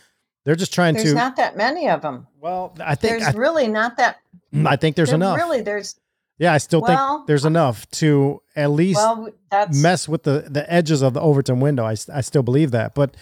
They're 0.45 0.55
just 0.55 0.73
trying 0.73 0.93
There's 0.93 1.09
to. 1.09 1.15
not 1.15 1.35
that 1.37 1.57
many 1.57 1.89
of 1.89 2.03
them. 2.03 2.27
Well, 2.39 2.75
I 2.79 2.93
think 2.93 3.19
there's 3.19 3.35
I, 3.35 3.37
really 3.37 3.67
not 3.67 3.97
that. 3.97 4.17
Mm, 4.53 4.67
I 4.67 4.75
think 4.75 4.95
there's 4.95 5.09
there 5.09 5.15
enough. 5.15 5.37
Really, 5.37 5.61
there's 5.61 5.99
yeah, 6.37 6.53
I 6.53 6.59
still 6.59 6.81
Well, 6.81 7.17
think 7.17 7.27
there's 7.27 7.45
enough 7.45 7.89
to 7.91 8.41
at 8.55 8.71
least 8.71 8.97
well. 8.97 9.29
Mess 9.73 10.07
with 10.07 10.21
the 10.23 10.45
the 10.47 10.71
edges 10.71 11.01
of 11.01 11.15
the 11.15 11.21
Overton 11.21 11.59
window. 11.59 11.83
I 11.83 11.95
I 12.13 12.21
still 12.21 12.43
believe 12.43 12.69
that, 12.71 12.93
but 12.93 13.15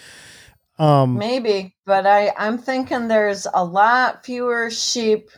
um, 0.80 1.18
maybe, 1.18 1.76
but 1.85 2.07
I 2.07 2.31
I'm 2.38 2.57
thinking 2.57 3.07
there's 3.07 3.45
a 3.53 3.64
lot 3.64 4.26
fewer 4.26 4.72
sheep. 4.72 5.30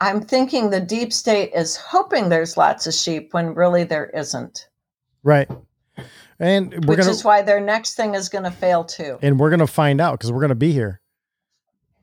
I'm 0.00 0.20
thinking 0.20 0.70
the 0.70 0.80
deep 0.80 1.12
state 1.12 1.52
is 1.54 1.76
hoping 1.76 2.28
there's 2.28 2.56
lots 2.56 2.86
of 2.86 2.94
sheep 2.94 3.32
when 3.32 3.54
really 3.54 3.84
there 3.84 4.10
isn't. 4.10 4.68
right. 5.22 5.48
And 6.38 6.72
we're 6.86 6.92
which 6.92 6.98
gonna 7.00 7.10
is 7.10 7.22
why 7.22 7.42
their 7.42 7.60
next 7.60 7.96
thing 7.96 8.14
is 8.14 8.30
going 8.30 8.44
to 8.44 8.50
fail 8.50 8.82
too. 8.82 9.18
and 9.20 9.38
we're 9.38 9.50
gonna 9.50 9.66
find 9.66 10.00
out 10.00 10.12
because 10.12 10.32
we're 10.32 10.40
gonna 10.40 10.54
be 10.54 10.72
here. 10.72 11.02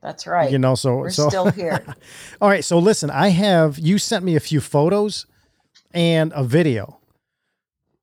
That's 0.00 0.28
right. 0.28 0.50
You 0.50 0.58
know, 0.58 0.76
so 0.76 0.96
we're 0.96 1.10
so 1.10 1.28
still 1.28 1.50
here. 1.50 1.84
All 2.40 2.48
right, 2.48 2.64
so 2.64 2.78
listen, 2.78 3.10
I 3.10 3.28
have 3.30 3.80
you 3.80 3.98
sent 3.98 4.24
me 4.24 4.36
a 4.36 4.40
few 4.40 4.60
photos 4.60 5.26
and 5.92 6.32
a 6.36 6.44
video. 6.44 7.00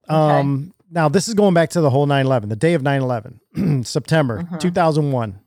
Um 0.09 0.74
now 0.91 1.09
this 1.09 1.27
is 1.27 1.33
going 1.33 1.53
back 1.53 1.69
to 1.71 1.81
the 1.81 1.89
whole 1.89 2.07
9/11, 2.07 2.49
the 2.49 2.55
day 2.55 2.73
of 2.73 2.81
9/11, 2.81 3.85
September 3.85 4.43
Mhm. 4.43 4.59
2001. 4.59 5.39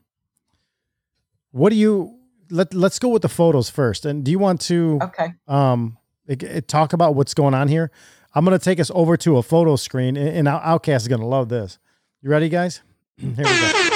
What 1.51 1.69
do 1.69 1.75
you 1.75 2.15
let 2.51 2.73
let's 2.73 2.99
go 2.99 3.09
with 3.09 3.21
the 3.21 3.29
photos 3.29 3.69
first. 3.69 4.05
And 4.05 4.23
do 4.23 4.31
you 4.31 4.39
want 4.39 4.61
to 4.61 4.99
Okay. 5.01 5.33
um 5.47 5.97
it- 6.27 6.43
it- 6.43 6.67
talk 6.67 6.93
about 6.93 7.15
what's 7.15 7.33
going 7.33 7.53
on 7.53 7.67
here? 7.67 7.91
I'm 8.35 8.45
going 8.45 8.57
to 8.57 8.63
take 8.63 8.79
us 8.79 8.91
over 8.93 9.17
to 9.17 9.37
a 9.37 9.43
photo 9.43 9.75
screen 9.75 10.15
and, 10.15 10.29
and 10.29 10.47
Out- 10.47 10.61
Outcast 10.63 11.03
is 11.03 11.07
going 11.07 11.21
to 11.21 11.27
love 11.27 11.49
this. 11.49 11.79
You 12.21 12.29
ready 12.29 12.47
guys? 12.49 12.81
Here 13.17 13.29
we 13.37 13.43
go. 13.43 13.85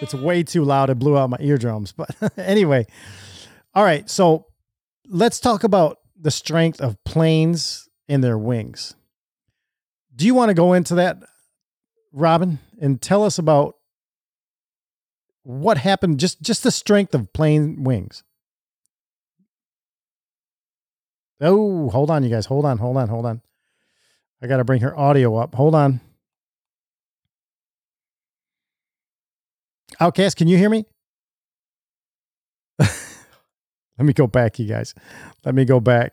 It's 0.00 0.14
way 0.14 0.44
too 0.44 0.62
loud. 0.64 0.90
It 0.90 0.98
blew 1.00 1.18
out 1.18 1.28
my 1.28 1.38
eardrums. 1.40 1.90
But 1.92 2.10
anyway, 2.38 2.86
all 3.74 3.82
right. 3.82 4.08
So 4.08 4.46
let's 5.08 5.40
talk 5.40 5.64
about 5.64 5.98
the 6.20 6.30
strength 6.30 6.80
of 6.80 7.02
planes 7.04 7.88
and 8.08 8.22
their 8.22 8.38
wings. 8.38 8.94
Do 10.18 10.26
you 10.26 10.34
want 10.34 10.48
to 10.48 10.54
go 10.54 10.72
into 10.72 10.96
that, 10.96 11.22
Robin, 12.12 12.58
and 12.80 13.00
tell 13.00 13.22
us 13.22 13.38
about 13.38 13.76
what 15.44 15.78
happened? 15.78 16.18
Just 16.18 16.42
just 16.42 16.64
the 16.64 16.72
strength 16.72 17.14
of 17.14 17.32
plane 17.32 17.84
wings. 17.84 18.24
Oh, 21.40 21.88
hold 21.90 22.10
on, 22.10 22.24
you 22.24 22.30
guys. 22.30 22.46
Hold 22.46 22.64
on, 22.64 22.78
hold 22.78 22.96
on, 22.96 23.08
hold 23.08 23.26
on. 23.26 23.42
I 24.42 24.48
got 24.48 24.56
to 24.56 24.64
bring 24.64 24.80
her 24.80 24.98
audio 24.98 25.36
up. 25.36 25.54
Hold 25.54 25.76
on. 25.76 26.00
Outcast, 30.00 30.36
can 30.36 30.48
you 30.48 30.58
hear 30.58 30.68
me? 30.68 30.84
Let 32.78 32.88
me 33.98 34.12
go 34.12 34.26
back, 34.26 34.58
you 34.58 34.66
guys. 34.66 34.94
Let 35.44 35.54
me 35.54 35.64
go 35.64 35.78
back. 35.78 36.12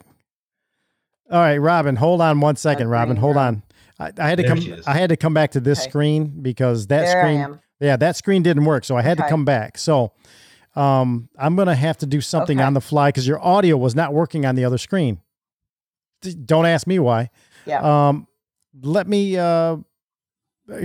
All 1.32 1.40
right, 1.40 1.58
Robin, 1.58 1.96
hold 1.96 2.22
on 2.22 2.40
one 2.40 2.56
second. 2.56 2.88
Robin, 2.88 3.18
hold 3.18 3.38
on. 3.38 3.64
I, 4.00 4.12
I 4.18 4.30
had 4.30 4.38
to 4.38 4.44
There 4.44 4.56
come. 4.56 4.84
I 4.88 4.94
had 4.98 5.10
to 5.10 5.18
come 5.18 5.34
back 5.34 5.52
to 5.52 5.60
this 5.60 5.80
Okay. 5.82 5.90
screen 5.90 6.42
because 6.42 6.88
that 6.88 7.02
There 7.06 7.22
screen. 7.22 7.60
Yeah, 7.80 7.96
that 7.98 8.16
screen 8.16 8.44
didn't 8.44 8.66
work, 8.66 8.86
so 8.86 8.96
I 8.98 9.02
had 9.02 9.18
to 9.18 9.28
come 9.28 9.44
back. 9.46 9.78
So, 9.78 10.14
um, 10.76 11.30
I'm 11.38 11.56
gonna 11.56 11.76
have 11.76 11.98
to 12.00 12.06
do 12.06 12.22
something 12.22 12.58
Okay. 12.60 12.66
on 12.66 12.74
the 12.74 12.82
fly 12.82 13.10
because 13.10 13.28
your 13.28 13.44
audio 13.44 13.78
was 13.78 13.96
not 13.96 14.14
working 14.14 14.46
on 14.46 14.56
the 14.56 14.66
other 14.66 14.78
screen. 14.78 15.20
D- 16.22 16.34
Don't 16.36 16.66
ask 16.66 16.88
me 16.88 17.00
why. 17.00 17.30
Yeah. 17.66 17.82
Um, 18.10 18.28
let 18.82 19.08
me 19.08 19.38
uh, 19.38 19.78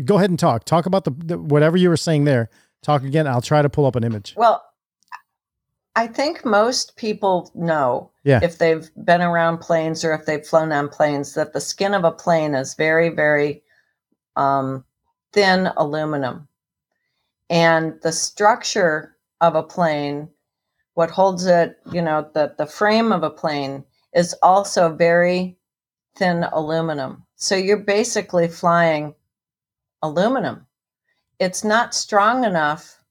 go 0.05 0.17
ahead 0.17 0.31
and 0.31 0.39
talk. 0.39 0.65
Talk 0.65 0.87
about 0.87 1.05
the, 1.05 1.11
the 1.11 1.39
whatever 1.39 1.77
you 1.77 1.89
were 1.89 1.97
saying 1.97 2.25
there. 2.25 2.49
Talk 2.83 3.03
again. 3.03 3.27
I'll 3.27 3.43
try 3.43 3.63
to 3.63 3.69
pull 3.69 3.87
up 3.87 3.97
an 3.97 4.05
image. 4.05 4.35
Well, 4.37 4.63
I 5.97 6.07
think 6.07 6.45
most 6.45 6.97
people 6.97 7.51
know 7.55 8.11
Yeah. 8.23 8.41
if 8.43 8.59
they've 8.59 8.91
been 9.05 9.23
around 9.23 9.59
planes 9.59 10.05
or 10.05 10.13
if 10.15 10.25
they've 10.25 10.47
flown 10.47 10.73
on 10.73 10.89
planes 10.89 11.35
that 11.35 11.53
the 11.53 11.61
skin 11.61 11.95
of 11.95 12.05
a 12.05 12.13
plane 12.13 12.55
is 12.55 12.75
very, 12.75 13.09
very 13.09 13.63
um, 14.37 14.85
thin 15.33 15.71
aluminum. 15.77 16.49
And 17.49 18.01
the 18.03 18.13
structure 18.13 19.17
of 19.41 19.57
a 19.57 19.63
plane, 19.63 20.29
what 20.95 21.11
holds 21.11 21.47
it, 21.47 21.79
you 21.91 22.03
know, 22.03 22.29
the, 22.35 22.55
the 22.57 22.67
frame 22.67 23.11
of 23.11 23.23
a 23.25 23.31
plane 23.31 23.85
is 24.15 24.35
also 24.43 24.95
very 24.95 25.57
thin 26.17 26.45
aluminum. 26.53 27.27
So 27.37 27.57
you're 27.57 27.79
basically 27.79 28.47
flying 28.49 29.15
aluminum. 30.03 30.67
It's 31.39 31.65
not 31.65 31.95
strong 31.95 32.45
enough 32.45 33.03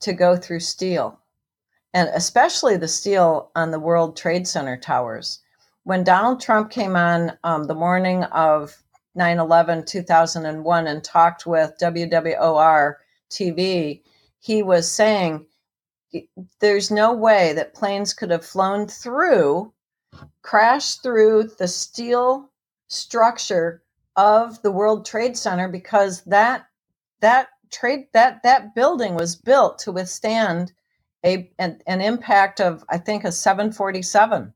to 0.00 0.12
go 0.12 0.36
through 0.36 0.60
steel 0.60 1.18
and 1.94 2.08
especially 2.14 2.76
the 2.76 2.88
steel 2.88 3.50
on 3.54 3.70
the 3.70 3.80
World 3.80 4.16
Trade 4.16 4.46
Center 4.46 4.76
towers. 4.76 5.40
When 5.84 6.04
Donald 6.04 6.40
Trump 6.40 6.70
came 6.70 6.96
on 6.96 7.38
um, 7.44 7.64
the 7.64 7.74
morning 7.74 8.24
of 8.24 8.82
9 9.14 9.38
11 9.38 9.84
2001 9.84 10.86
and 10.86 11.02
talked 11.02 11.46
with 11.46 11.72
WWOR 11.80 12.94
TV, 13.30 14.02
he 14.40 14.62
was 14.62 14.90
saying 14.90 15.46
there's 16.60 16.90
no 16.90 17.12
way 17.12 17.52
that 17.52 17.74
planes 17.74 18.14
could 18.14 18.30
have 18.30 18.44
flown 18.44 18.86
through, 18.86 19.72
crashed 20.42 21.02
through 21.02 21.50
the 21.58 21.68
steel 21.68 22.50
structure 22.88 23.82
of 24.16 24.60
the 24.62 24.72
World 24.72 25.04
Trade 25.04 25.36
Center 25.36 25.68
because 25.68 26.22
that 26.22 26.66
that 27.20 27.48
trade 27.70 28.08
that 28.12 28.42
that 28.42 28.74
building 28.74 29.14
was 29.14 29.36
built 29.36 29.78
to 29.80 29.92
withstand 29.92 30.72
a 31.24 31.50
an, 31.58 31.80
an 31.86 32.00
impact 32.00 32.60
of 32.60 32.84
I 32.88 32.98
think 32.98 33.24
a 33.24 33.32
747. 33.32 34.52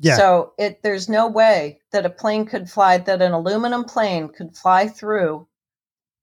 Yeah. 0.00 0.16
So 0.16 0.52
it 0.58 0.82
there's 0.82 1.08
no 1.08 1.28
way 1.28 1.80
that 1.92 2.06
a 2.06 2.10
plane 2.10 2.46
could 2.46 2.68
fly 2.70 2.98
that 2.98 3.22
an 3.22 3.32
aluminum 3.32 3.84
plane 3.84 4.28
could 4.28 4.56
fly 4.56 4.88
through 4.88 5.46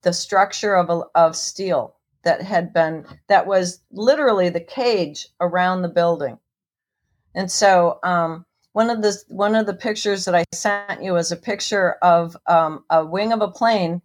the 0.02 0.12
structure 0.12 0.74
of 0.74 0.90
a, 0.90 1.02
of 1.14 1.36
steel 1.36 1.96
that 2.24 2.42
had 2.42 2.72
been 2.72 3.06
that 3.28 3.46
was 3.46 3.80
literally 3.90 4.48
the 4.48 4.60
cage 4.60 5.28
around 5.40 5.82
the 5.82 5.88
building. 5.88 6.38
And 7.34 7.50
so 7.50 7.98
um, 8.02 8.44
one 8.72 8.90
of 8.90 9.02
the 9.02 9.16
one 9.28 9.54
of 9.54 9.66
the 9.66 9.74
pictures 9.74 10.24
that 10.24 10.34
I 10.34 10.44
sent 10.52 11.02
you 11.02 11.14
was 11.14 11.32
a 11.32 11.36
picture 11.36 11.96
of 12.02 12.36
um, 12.46 12.84
a 12.90 13.04
wing 13.04 13.32
of 13.32 13.40
a 13.40 13.48
plane 13.48 14.02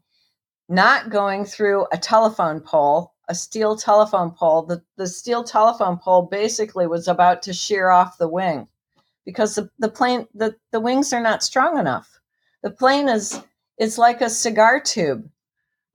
not 0.69 1.09
going 1.09 1.45
through 1.45 1.87
a 1.91 1.97
telephone 1.97 2.59
pole, 2.59 3.13
a 3.27 3.35
steel 3.35 3.75
telephone 3.75 4.31
pole. 4.31 4.63
The, 4.63 4.81
the 4.95 5.07
steel 5.07 5.43
telephone 5.43 5.97
pole 5.97 6.23
basically 6.23 6.87
was 6.87 7.07
about 7.07 7.41
to 7.43 7.53
shear 7.53 7.89
off 7.89 8.17
the 8.17 8.27
wing 8.27 8.67
because 9.25 9.55
the, 9.55 9.69
the 9.79 9.89
plane 9.89 10.27
the, 10.33 10.55
the 10.71 10.79
wings 10.79 11.11
are 11.13 11.21
not 11.21 11.43
strong 11.43 11.77
enough. 11.77 12.19
The 12.63 12.71
plane 12.71 13.09
is 13.09 13.41
it's 13.77 13.97
like 13.97 14.21
a 14.21 14.29
cigar 14.29 14.79
tube, 14.79 15.29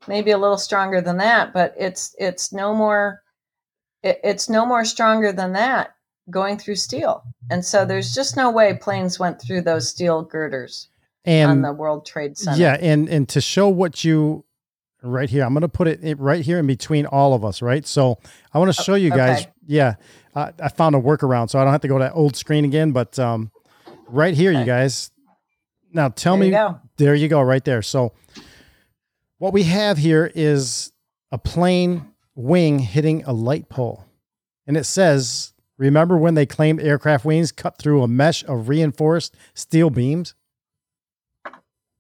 maybe 0.07 0.31
a 0.31 0.39
little 0.39 0.59
stronger 0.59 1.01
than 1.01 1.17
that, 1.19 1.53
but 1.53 1.75
it's 1.79 2.15
it's 2.19 2.53
no 2.53 2.75
more 2.75 3.23
it, 4.03 4.21
it's 4.23 4.49
no 4.49 4.67
more 4.67 4.85
stronger 4.85 5.33
than 5.33 5.53
that 5.55 5.95
going 6.31 6.59
through 6.59 6.77
steel. 6.77 7.23
And 7.51 7.65
so 7.65 7.85
there's 7.85 8.15
just 8.15 8.37
no 8.37 8.51
way 8.51 8.75
planes 8.75 9.19
went 9.19 9.41
through 9.41 9.63
those 9.63 9.89
steel 9.89 10.23
girders 10.23 10.89
on 11.27 11.33
And 11.33 11.65
the 11.65 11.73
World 11.73 12.07
Trade 12.07 12.37
Center. 12.39 12.61
yeah, 12.61 12.77
and 12.81 13.09
and 13.09 13.29
to 13.31 13.41
show 13.41 13.69
what 13.69 14.05
you 14.05 14.45
right 15.03 15.29
here, 15.29 15.45
I'm 15.45 15.53
going 15.53 15.63
to 15.63 15.69
put 15.69 15.89
it 15.89 16.01
it 16.03 16.19
right 16.19 16.45
here 16.45 16.59
in 16.59 16.67
between 16.67 17.07
all 17.07 17.35
of 17.35 17.45
us, 17.45 17.63
right? 17.63 17.87
So 17.87 18.19
I 18.53 18.59
want 18.59 18.75
to 18.75 18.83
show 18.83 18.95
you 18.95 19.11
guys. 19.11 19.43
okay. 19.43 19.51
Yeah, 19.67 19.95
I, 20.35 20.53
I 20.63 20.69
found 20.69 20.95
a 20.95 20.99
workaround, 21.01 21.51
so 21.51 21.59
I 21.59 21.65
don't 21.65 21.73
have 21.73 21.83
to 21.83 21.89
go 21.89 21.99
to 21.99 22.05
that 22.05 22.13
old 22.15 22.37
screen 22.37 22.65
again. 22.65 22.93
But 22.93 23.19
um, 23.19 23.51
right 24.09 24.35
here, 24.35 24.53
you 24.53 24.65
guys. 24.65 25.11
Now 25.93 26.09
tell 26.09 26.37
There 26.39 26.51
me. 26.51 26.57
you. 26.57 26.81
There 26.97 27.15
you 27.15 27.29
go, 27.29 27.41
right 27.43 27.65
there. 27.65 27.83
So 27.83 28.13
what 29.39 29.53
we 29.53 29.65
have 29.65 29.99
here 29.99 30.31
is 30.35 30.93
a 31.31 31.39
plane 31.39 32.13
wing 32.35 32.79
hitting 32.79 33.25
a 33.25 33.33
light 33.33 33.69
pole, 33.69 34.05
and 34.67 34.77
it 34.77 34.85
says. 34.85 35.49
Remember 35.79 36.17
when 36.17 36.35
they 36.35 36.47
claimed 36.47 36.81
aircraft 36.81 37.25
wings 37.25 37.51
cut 37.51 37.77
through 37.77 38.03
a 38.05 38.07
mesh 38.07 38.45
of 38.45 38.69
reinforced 38.69 39.35
steel 39.53 39.91
beams? 39.91 40.35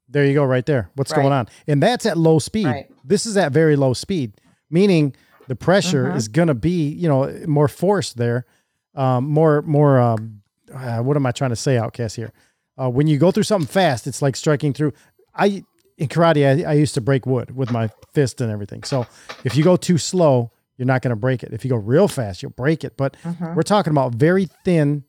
There 0.09 0.25
you 0.25 0.35
go, 0.35 0.45
right 0.45 0.65
there. 0.65 0.91
What's 0.95 1.11
Right. 1.11 1.23
going 1.23 1.33
on? 1.33 1.49
And 1.67 1.83
that's 1.83 2.07
at 2.07 2.17
low 2.17 2.39
speed. 2.39 2.67
Right. 2.67 2.91
This 3.05 3.27
is 3.27 3.37
at 3.37 3.53
very 3.53 3.77
low 3.77 3.93
speed, 3.95 4.35
meaning 4.71 5.15
the 5.49 5.57
pressure 5.57 6.07
Mhm. 6.07 6.17
is 6.17 6.29
going 6.29 6.49
to 6.49 6.55
be, 6.55 6.89
you 6.89 7.09
know, 7.09 7.31
more 7.47 7.69
force 7.69 8.13
there, 8.13 8.47
um, 8.95 9.29
more, 9.29 9.63
more. 9.63 9.99
Um, 10.01 10.43
uh, 10.73 11.01
what 11.01 11.17
am 11.17 11.27
I 11.27 11.33
trying 11.33 11.51
to 11.51 11.57
say, 11.57 11.77
Outcast 11.77 12.17
here? 12.17 12.33
Uh, 12.81 12.89
when 12.89 13.07
you 13.07 13.19
go 13.19 13.31
through 13.31 13.43
something 13.43 13.67
fast, 13.69 14.07
it's 14.07 14.23
like 14.23 14.37
striking 14.37 14.73
through. 14.73 14.93
I 15.35 15.65
in 15.99 16.09
karate, 16.09 16.65
I, 16.67 16.71
I 16.71 16.73
used 16.73 16.95
to 16.95 17.01
break 17.01 17.27
wood 17.27 17.55
with 17.55 17.71
my 17.71 17.91
fist 18.13 18.41
and 18.41 18.51
everything. 18.51 18.83
So 18.83 19.07
if 19.45 19.55
you 19.57 19.63
go 19.63 19.77
too 19.77 19.99
slow, 19.99 20.51
you're 20.79 20.87
not 20.87 21.03
going 21.03 21.11
to 21.11 21.17
break 21.21 21.43
it. 21.43 21.53
If 21.53 21.65
you 21.65 21.69
go 21.69 21.77
real 21.77 22.09
fast, 22.09 22.43
you'll 22.43 22.51
break 22.53 22.83
it. 22.83 22.97
But 22.97 23.17
Mhm. 23.25 23.55
we're 23.55 23.63
talking 23.63 23.91
about 23.91 24.15
very 24.15 24.49
thin 24.65 25.05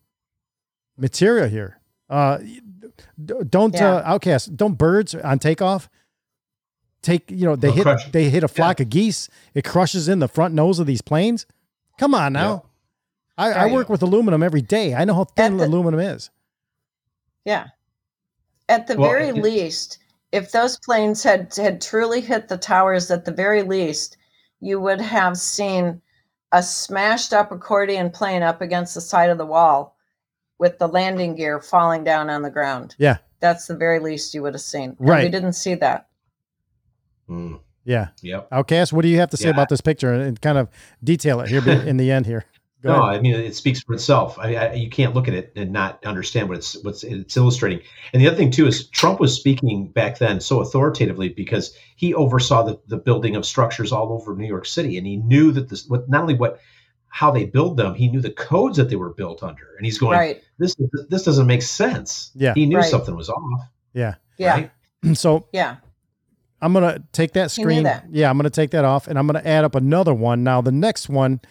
material 0.98 1.48
here. 1.48 1.80
Uh, 2.10 2.40
don't 3.50 3.74
Yeah. 3.74 3.96
uh, 3.96 4.02
outcast. 4.06 4.56
Don't 4.58 4.78
birds 4.78 5.16
on 5.16 5.40
takeoff 5.40 5.90
take 7.04 7.30
you 7.30 7.46
know 7.46 7.56
they 7.56 7.72
They'll 7.72 7.96
hit 7.98 8.12
they 8.14 8.30
hit 8.30 8.44
a 8.44 8.48
flock 8.48 8.80
of 8.80 8.90
geese. 8.90 9.30
It 9.54 9.64
crushes 9.64 10.08
in 10.08 10.20
the 10.20 10.28
front 10.28 10.54
nose 10.54 10.80
of 10.80 10.88
these 10.88 11.02
planes. 11.02 11.46
Come 12.00 12.16
on 12.16 12.34
now. 12.34 12.66
I, 13.38 13.52
I 13.52 13.64
Right. 13.66 13.74
work 13.74 13.90
with 13.90 14.02
aluminum 14.02 14.42
every 14.44 14.62
day. 14.62 14.94
I 14.96 15.06
know 15.06 15.14
how 15.16 15.24
thin 15.26 15.60
aluminum 15.60 16.00
is. 16.00 16.30
Yeah. 17.46 17.68
At 18.70 18.88
the 18.88 18.96
Well, 18.96 19.10
very 19.10 19.30
it- 19.30 19.36
least, 19.36 20.00
if 20.32 20.52
those 20.52 20.78
planes 20.80 21.24
had 21.24 21.54
had 21.56 21.82
truly 21.82 22.22
hit 22.22 22.48
the 22.48 22.58
towers 22.58 23.12
at 23.12 23.26
the 23.26 23.32
very 23.32 23.64
least, 23.64 24.18
you 24.60 24.80
would 24.80 25.02
have 25.02 25.38
seen 25.38 26.02
a 26.52 26.62
smashed 26.64 27.34
up 27.34 27.52
accordion 27.52 28.10
plane 28.12 28.44
up 28.44 28.62
against 28.62 28.94
the 28.96 29.02
side 29.02 29.30
of 29.30 29.38
the 29.38 29.46
wall 29.46 29.98
with 30.60 30.78
the 30.78 30.88
landing 30.88 31.36
gear 31.36 31.60
falling 31.60 32.04
down 32.04 32.30
on 32.30 32.42
the 32.44 32.50
ground. 32.52 32.96
Yeah. 32.98 33.18
that's 33.40 33.68
the 33.68 33.76
very 33.76 34.00
least 34.00 34.34
you 34.34 34.42
would 34.42 34.54
have 34.54 34.62
seen. 34.62 34.96
And 34.98 35.10
Right. 35.10 35.24
We 35.26 35.30
didn't 35.30 35.52
see 35.54 35.76
that. 35.76 36.08
Mm. 37.30 37.60
Yeah. 37.86 38.08
Yep. 38.22 38.48
Outcast, 38.52 38.94
what 38.94 39.02
do 39.02 39.10
you 39.10 39.18
have 39.20 39.30
to 39.32 39.38
say 39.38 39.46
Yeah. 39.46 39.52
about 39.52 39.70
this 39.70 39.82
picture 39.82 40.14
and 40.14 40.40
kind 40.42 40.58
of 40.58 40.70
detail 41.04 41.42
it 41.42 41.50
here 41.50 41.68
in 41.68 41.98
the 41.98 42.12
end 42.12 42.26
here? 42.26 42.46
Go 42.82 42.94
no, 42.98 43.04
ahead. 43.04 43.20
I 43.20 43.22
mean 43.22 43.36
it 43.36 43.56
speaks 43.56 43.82
for 43.82 43.94
itself. 43.94 44.38
I, 44.38 44.56
I, 44.56 44.74
you 44.74 44.90
can't 44.90 45.14
look 45.14 45.30
at 45.30 45.34
it 45.34 45.54
and 45.56 45.72
not 45.72 46.04
understand 46.06 46.50
what 46.50 46.58
it's 46.58 46.82
what's 46.84 47.04
it's 47.06 47.38
illustrating. 47.38 47.80
And 48.12 48.22
the 48.22 48.28
other 48.28 48.36
thing 48.36 48.52
too 48.52 48.68
is 48.68 48.88
Trump 48.90 49.22
was 49.22 49.34
speaking 49.34 49.88
back 49.88 50.18
then 50.18 50.42
so 50.42 50.60
authoritatively 50.60 51.30
because 51.30 51.74
he 51.96 52.14
oversaw 52.14 52.64
the, 52.64 52.80
the 52.88 52.98
building 52.98 53.38
of 53.38 53.46
structures 53.46 53.94
all 53.94 54.12
over 54.12 54.36
New 54.36 54.48
York 54.48 54.66
City, 54.66 54.98
and 54.98 55.08
he 55.08 55.16
knew 55.16 55.54
that 55.54 55.70
this 55.70 55.88
what 55.88 56.10
not 56.10 56.22
only 56.22 56.34
what 56.36 56.60
how 57.08 57.32
they 57.32 57.46
build 57.46 57.78
them, 57.78 57.94
he 57.94 58.10
knew 58.10 58.20
the 58.20 58.32
codes 58.32 58.76
that 58.76 58.90
they 58.90 58.96
were 58.98 59.14
built 59.14 59.44
under, 59.44 59.76
and 59.78 59.86
he's 59.86 59.98
going, 59.98 60.18
Right. 60.18 60.42
this 60.58 60.76
this 61.10 61.24
doesn't 61.24 61.48
make 61.48 61.62
sense. 61.62 62.32
Yeah. 62.36 62.54
he 62.54 62.66
knew 62.66 62.78
Right. 62.78 62.90
something 62.90 63.16
was 63.16 63.30
off. 63.30 63.62
Yeah. 63.94 64.16
Yeah. 64.38 64.68
So 65.14 65.48
Yeah. 65.54 65.78
I'm 66.64 66.72
gonna 66.72 67.04
take 67.12 67.34
that 67.34 67.52
screen. 67.52 67.84
that. 67.84 68.06
Yeah, 68.10 68.30
I'm 68.30 68.38
gonna 68.38 68.50
take 68.50 68.72
that 68.72 68.86
off, 68.86 69.08
and 69.08 69.20
I'm 69.20 69.28
gonna 69.28 69.42
add 69.44 69.66
up 69.66 69.76
another 69.76 70.14
one. 70.14 70.46
Now 70.46 70.62
the 70.62 70.72
next 70.72 71.10
one 71.10 71.42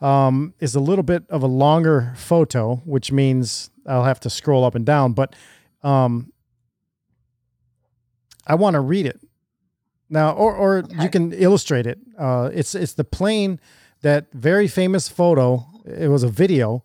um, 0.00 0.54
is 0.58 0.74
a 0.74 0.80
little 0.80 1.02
bit 1.02 1.24
of 1.28 1.42
a 1.42 1.46
longer 1.46 2.14
photo, 2.16 2.76
which 2.86 3.12
means 3.12 3.70
I'll 3.86 4.04
have 4.04 4.20
to 4.20 4.30
scroll 4.30 4.64
up 4.64 4.74
and 4.74 4.86
down. 4.86 5.12
But 5.12 5.36
um, 5.82 6.32
I 8.46 8.54
want 8.54 8.72
to 8.74 8.80
read 8.80 9.04
it 9.04 9.20
now, 10.08 10.32
or 10.32 10.54
or 10.54 10.84
you 10.98 11.10
can 11.10 11.34
illustrate 11.34 11.86
it. 11.86 11.98
Uh, 12.18 12.48
it's 12.52 12.74
it's 12.74 12.94
the 12.94 13.04
plane 13.04 13.60
that 14.00 14.32
very 14.32 14.66
famous 14.66 15.10
photo. 15.10 15.66
It 15.84 16.08
was 16.08 16.22
a 16.22 16.28
video, 16.28 16.84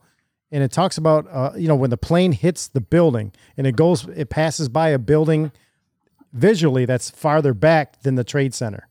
and 0.51 0.63
it 0.63 0.73
talks 0.73 0.97
about 0.97 1.27
uh, 1.31 1.51
you 1.55 1.69
know 1.69 1.75
when 1.75 1.91
the 1.91 1.97
plane 1.97 2.33
hits 2.33 2.67
the 2.67 2.81
building 2.81 3.31
and 3.55 3.65
it 3.65 3.77
goes, 3.77 4.05
it 4.09 4.29
passes 4.29 4.67
by 4.67 4.89
a 4.89 4.99
building 4.99 5.53
visually 6.33 6.85
that's 6.85 7.09
farther 7.09 7.53
back 7.53 8.01
than 8.01 8.15
the 8.15 8.23
trade 8.23 8.53
center, 8.53 8.87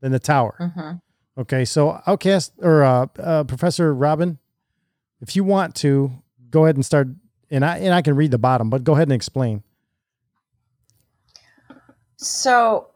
than 0.00 0.12
the 0.12 0.18
tower. 0.18 0.72
hmm 0.76 0.92
Okay, 1.40 1.64
so 1.64 2.02
Outcast 2.06 2.52
or 2.58 2.82
uh, 2.82 3.06
uh, 3.20 3.44
Professor 3.44 3.94
Robin, 3.94 4.38
if 5.20 5.36
you 5.36 5.44
want 5.44 5.76
to 5.76 6.10
go 6.50 6.64
ahead 6.64 6.74
and 6.74 6.84
start, 6.84 7.06
and 7.48 7.64
I 7.64 7.78
and 7.78 7.94
I 7.94 8.02
can 8.02 8.16
read 8.16 8.32
the 8.32 8.38
bottom, 8.38 8.70
but 8.70 8.82
go 8.82 8.94
ahead 8.94 9.06
and 9.06 9.12
explain. 9.12 9.62
So, 12.16 12.88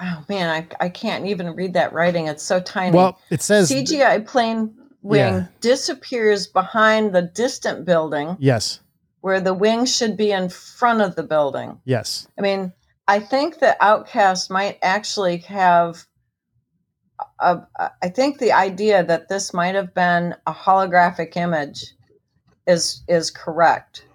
oh 0.00 0.24
man, 0.28 0.50
I, 0.50 0.84
I 0.84 0.88
can't 0.88 1.26
even 1.26 1.54
read 1.54 1.74
that 1.74 1.92
writing. 1.92 2.26
It's 2.26 2.42
so 2.42 2.60
tiny. 2.60 2.96
Well, 2.96 3.18
it 3.30 3.42
says 3.42 3.70
CGI 3.70 4.26
plane 4.26 4.74
wing 5.02 5.18
Yeah. 5.18 5.46
disappears 5.60 6.46
behind 6.48 7.14
the 7.14 7.22
distant 7.22 7.84
building 7.84 8.36
yes, 8.40 8.80
where 9.20 9.40
the 9.40 9.54
wing 9.54 9.84
should 9.84 10.16
be 10.16 10.32
in 10.32 10.48
front 10.48 11.00
of 11.00 11.14
the 11.16 11.22
building. 11.22 11.80
yes, 11.84 12.26
I 12.38 12.42
mean, 12.42 12.72
I 13.06 13.18
think 13.18 13.58
the 13.58 13.76
Outcast 13.84 14.50
might 14.50 14.78
actually 14.82 15.38
have. 15.38 16.06
A, 17.38 17.60
a, 17.78 17.90
I 18.02 18.08
think 18.08 18.38
the 18.38 18.52
idea 18.52 19.04
that 19.04 19.28
this 19.28 19.52
might 19.52 19.74
have 19.74 19.92
been 19.92 20.34
a 20.46 20.52
holographic 20.52 21.36
image 21.36 21.92
is 22.66 23.02
is 23.08 23.30
correct. 23.30 24.06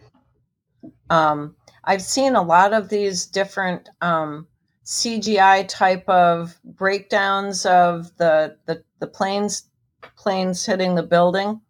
Um, 1.09 1.55
I've 1.83 2.01
seen 2.01 2.35
a 2.35 2.41
lot 2.41 2.73
of 2.73 2.89
these 2.89 3.25
different 3.25 3.89
um, 4.01 4.47
CGI 4.85 5.67
type 5.67 6.07
of 6.09 6.57
breakdowns 6.63 7.65
of 7.65 8.15
the, 8.17 8.57
the 8.65 8.83
the 8.99 9.07
planes 9.07 9.69
planes 10.15 10.65
hitting 10.65 10.95
the 10.95 11.03
building, 11.03 11.61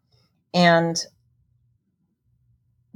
and 0.53 1.03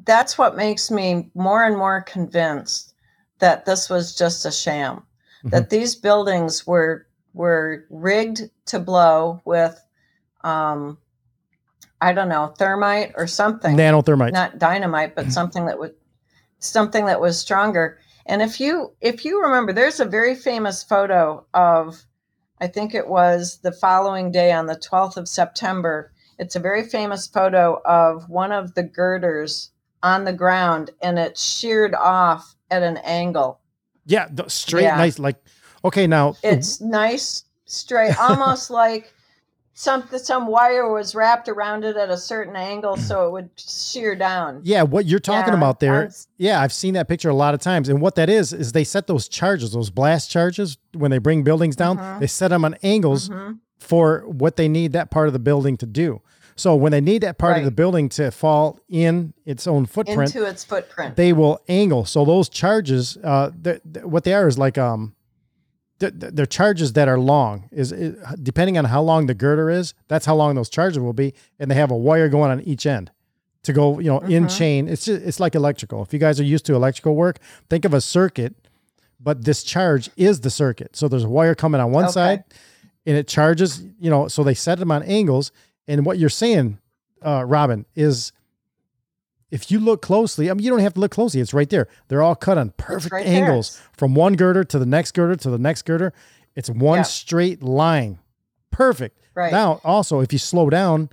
that's 0.10 0.40
what 0.40 0.58
makes 0.58 0.90
me 0.90 1.30
more 1.36 1.64
and 1.64 1.78
more 1.78 2.02
convinced 2.02 2.96
that 3.38 3.66
this 3.66 3.92
was 3.92 4.16
just 4.16 4.44
a 4.44 4.52
sham. 4.52 5.04
That 5.44 5.70
these 5.70 5.96
buildings 5.96 6.66
were 6.66 7.06
were 7.34 7.86
rigged 7.92 8.50
to 8.66 8.80
blow 8.80 9.40
with, 9.46 9.80
um, 10.44 10.98
I 12.02 12.12
don't 12.12 12.28
know, 12.28 12.48
thermite 12.58 13.14
or 13.16 13.28
something. 13.28 13.78
Nanothermite. 13.78 14.34
Not 14.34 14.58
dynamite, 14.58 15.16
but 15.16 15.32
something 15.32 15.68
that 15.68 15.78
would 15.78 15.94
something 16.58 17.06
that 17.06 17.22
was 17.22 17.40
stronger. 17.40 18.00
And 18.26 18.42
if 18.42 18.60
you 18.60 18.94
if 19.02 19.24
you 19.24 19.44
remember, 19.44 19.74
there's 19.74 20.00
a 20.00 20.06
very 20.06 20.34
famous 20.34 20.84
photo 20.84 21.46
of, 21.54 22.04
I 22.60 22.66
think 22.66 22.96
it 22.96 23.08
was 23.08 23.60
the 23.62 23.72
following 23.72 24.32
day 24.32 24.52
on 24.52 24.66
the 24.66 24.76
12th 24.76 25.18
of 25.18 25.30
September. 25.30 26.12
It's 26.40 26.56
a 26.56 26.60
very 26.60 26.84
famous 26.84 27.28
photo 27.28 27.80
of 27.86 28.28
one 28.28 28.52
of 28.52 28.74
the 28.74 28.84
girders 28.84 29.70
on 30.04 30.24
the 30.26 30.34
ground, 30.34 30.92
and 31.02 31.20
it 31.20 31.38
sheared 31.38 31.94
off 31.96 32.56
at 32.72 32.84
an 32.84 32.98
angle. 32.98 33.60
yeah, 34.06 34.28
straight, 34.48 34.84
Yeah. 34.84 34.96
nice. 34.98 35.20
Like, 35.20 35.36
okay, 35.86 36.08
now 36.08 36.36
It's 36.44 36.82
nice, 36.82 37.44
straight, 37.66 38.18
almost 38.20 38.70
like 38.84 39.14
some 39.74 40.04
some 40.18 40.48
wire 40.48 40.92
was 40.92 41.16
wrapped 41.16 41.48
around 41.48 41.86
it 41.86 41.96
at 41.96 42.10
a 42.10 42.18
certain 42.18 42.56
angle 42.58 42.98
so 42.98 43.28
it 43.28 43.32
would 43.32 43.50
shear 43.56 44.14
down. 44.16 44.60
Yeah, 44.64 44.82
what 44.84 45.06
you're 45.06 45.20
talking 45.20 45.54
Yeah, 45.54 45.58
about 45.60 45.80
there. 45.80 46.04
I've- 46.04 46.16
Yeah, 46.38 46.60
I've 46.62 46.74
seen 46.74 46.96
that 46.96 47.08
picture 47.08 47.30
a 47.30 47.34
lot 47.36 47.54
of 47.54 47.62
times. 47.62 47.88
And 47.88 48.02
what 48.02 48.16
that 48.16 48.30
is 48.30 48.52
is 48.52 48.74
they 48.74 48.84
set 48.84 49.08
those 49.08 49.30
charges, 49.30 49.72
those 49.72 49.90
blast 49.90 50.30
charges, 50.30 50.78
when 50.94 51.12
they 51.12 51.18
bring 51.18 51.44
buildings 51.44 51.76
down, 51.78 51.98
Mhm. 51.98 52.20
they 52.20 52.28
set 52.28 52.50
them 52.50 52.66
on 52.66 52.76
angles 52.84 53.30
Mhm. 53.30 53.60
for 53.80 54.26
what 54.28 54.58
they 54.58 54.68
need 54.68 54.92
that 54.94 55.12
part 55.12 55.28
of 55.28 55.34
the 55.34 55.40
building 55.40 55.78
to 55.78 55.86
do. 55.86 56.22
So 56.60 56.76
when 56.76 56.92
they 56.92 57.00
need 57.02 57.24
that 57.24 57.38
part 57.38 57.58
of 57.58 57.64
the 57.64 57.72
building 57.72 58.10
to 58.10 58.32
fall 58.32 58.80
in 58.90 59.34
its 59.46 59.66
own 59.66 59.86
footprint, 59.86 60.36
into 60.36 60.46
its 60.48 60.64
footprint. 60.64 61.16
they 61.16 61.32
will 61.34 61.60
angle. 61.70 62.04
So 62.06 62.26
those 62.26 62.50
charges, 62.50 63.18
uh, 63.24 63.52
th- 63.64 63.82
th- 63.94 64.06
what 64.06 64.24
they 64.26 64.34
are 64.34 64.48
is 64.48 64.58
like 64.58 64.78
um, 64.78 65.16
th- 66.00 66.20
th- 66.20 66.34
they're 66.34 66.46
charges 66.46 66.94
that 66.94 67.08
are 67.08 67.18
long. 67.20 67.70
Is, 67.72 67.92
depending 68.44 68.78
on 68.78 68.86
how 68.86 69.02
long 69.02 69.28
the 69.28 69.34
girder 69.34 69.70
is, 69.70 69.94
that's 70.10 70.26
how 70.26 70.36
long 70.36 70.56
those 70.56 70.70
charges 70.70 71.00
will 71.00 71.14
be, 71.14 71.34
and 71.60 71.72
they 71.72 71.76
have 71.76 71.92
a 71.92 71.98
wire 71.98 72.28
going 72.30 72.52
on 72.52 72.60
each 72.62 72.86
end 72.86 73.10
to 73.64 73.72
go, 73.74 74.00
you 74.00 74.08
know, 74.10 74.20
in 74.20 74.46
Mhm. 74.46 74.58
chain. 74.58 74.88
It's 74.90 75.06
just, 75.06 75.22
it's 75.24 75.40
like 75.40 75.56
electrical. 75.56 76.02
If 76.04 76.12
you 76.14 76.20
guys 76.20 76.40
are 76.40 76.46
used 76.46 76.66
to 76.66 76.76
electrical 76.76 77.16
work, 77.16 77.40
think 77.70 77.86
of 77.86 77.94
a 77.94 78.02
circuit, 78.02 78.54
but 79.20 79.46
this 79.46 79.64
charge 79.64 80.10
is 80.18 80.42
the 80.42 80.50
circuit. 80.50 80.96
So 80.96 81.08
there's 81.08 81.24
a 81.26 81.30
wire 81.30 81.56
coming 81.56 81.80
on 81.82 81.92
one 81.92 82.06
Okay. 82.06 82.12
side, 82.14 82.44
and 83.06 83.16
it 83.18 83.28
charges. 83.30 83.82
You 84.00 84.10
know, 84.10 84.28
so 84.28 84.44
they 84.44 84.54
set 84.54 84.80
them 84.80 84.92
on 84.92 85.04
angles. 85.04 85.52
And 85.90 86.06
what 86.06 86.20
you're 86.20 86.30
saying, 86.30 86.78
uh, 87.24 87.44
Robin, 87.46 87.86
is 87.96 88.32
if 89.50 89.72
you 89.72 89.80
look 89.80 90.04
closely, 90.04 90.50
I 90.50 90.54
mean, 90.54 90.64
you 90.64 90.70
don't 90.70 90.80
have 90.80 90.94
to 90.94 91.00
look 91.00 91.12
closely. 91.12 91.42
It's 91.42 91.54
right 91.54 91.70
there. 91.70 91.88
They're 92.08 92.22
all 92.22 92.36
cut 92.36 92.60
on 92.60 92.70
perfect 92.78 93.12
right 93.12 93.26
there. 93.26 93.44
angles 93.44 93.82
from 93.98 94.14
one 94.14 94.36
girder 94.36 94.64
to 94.64 94.78
the 94.78 94.86
next 94.86 95.14
girder 95.14 95.36
to 95.36 95.50
the 95.50 95.58
next 95.58 95.82
girder. 95.86 96.14
It's 96.56 96.70
one 96.70 97.00
Yeah. 97.00 97.04
straight 97.04 97.64
line. 97.64 98.20
Perfect. 98.70 99.18
Right. 99.34 99.52
Now, 99.52 99.82
also, 99.84 100.20
if 100.20 100.32
you 100.32 100.38
slow 100.38 100.70
down, 100.70 101.10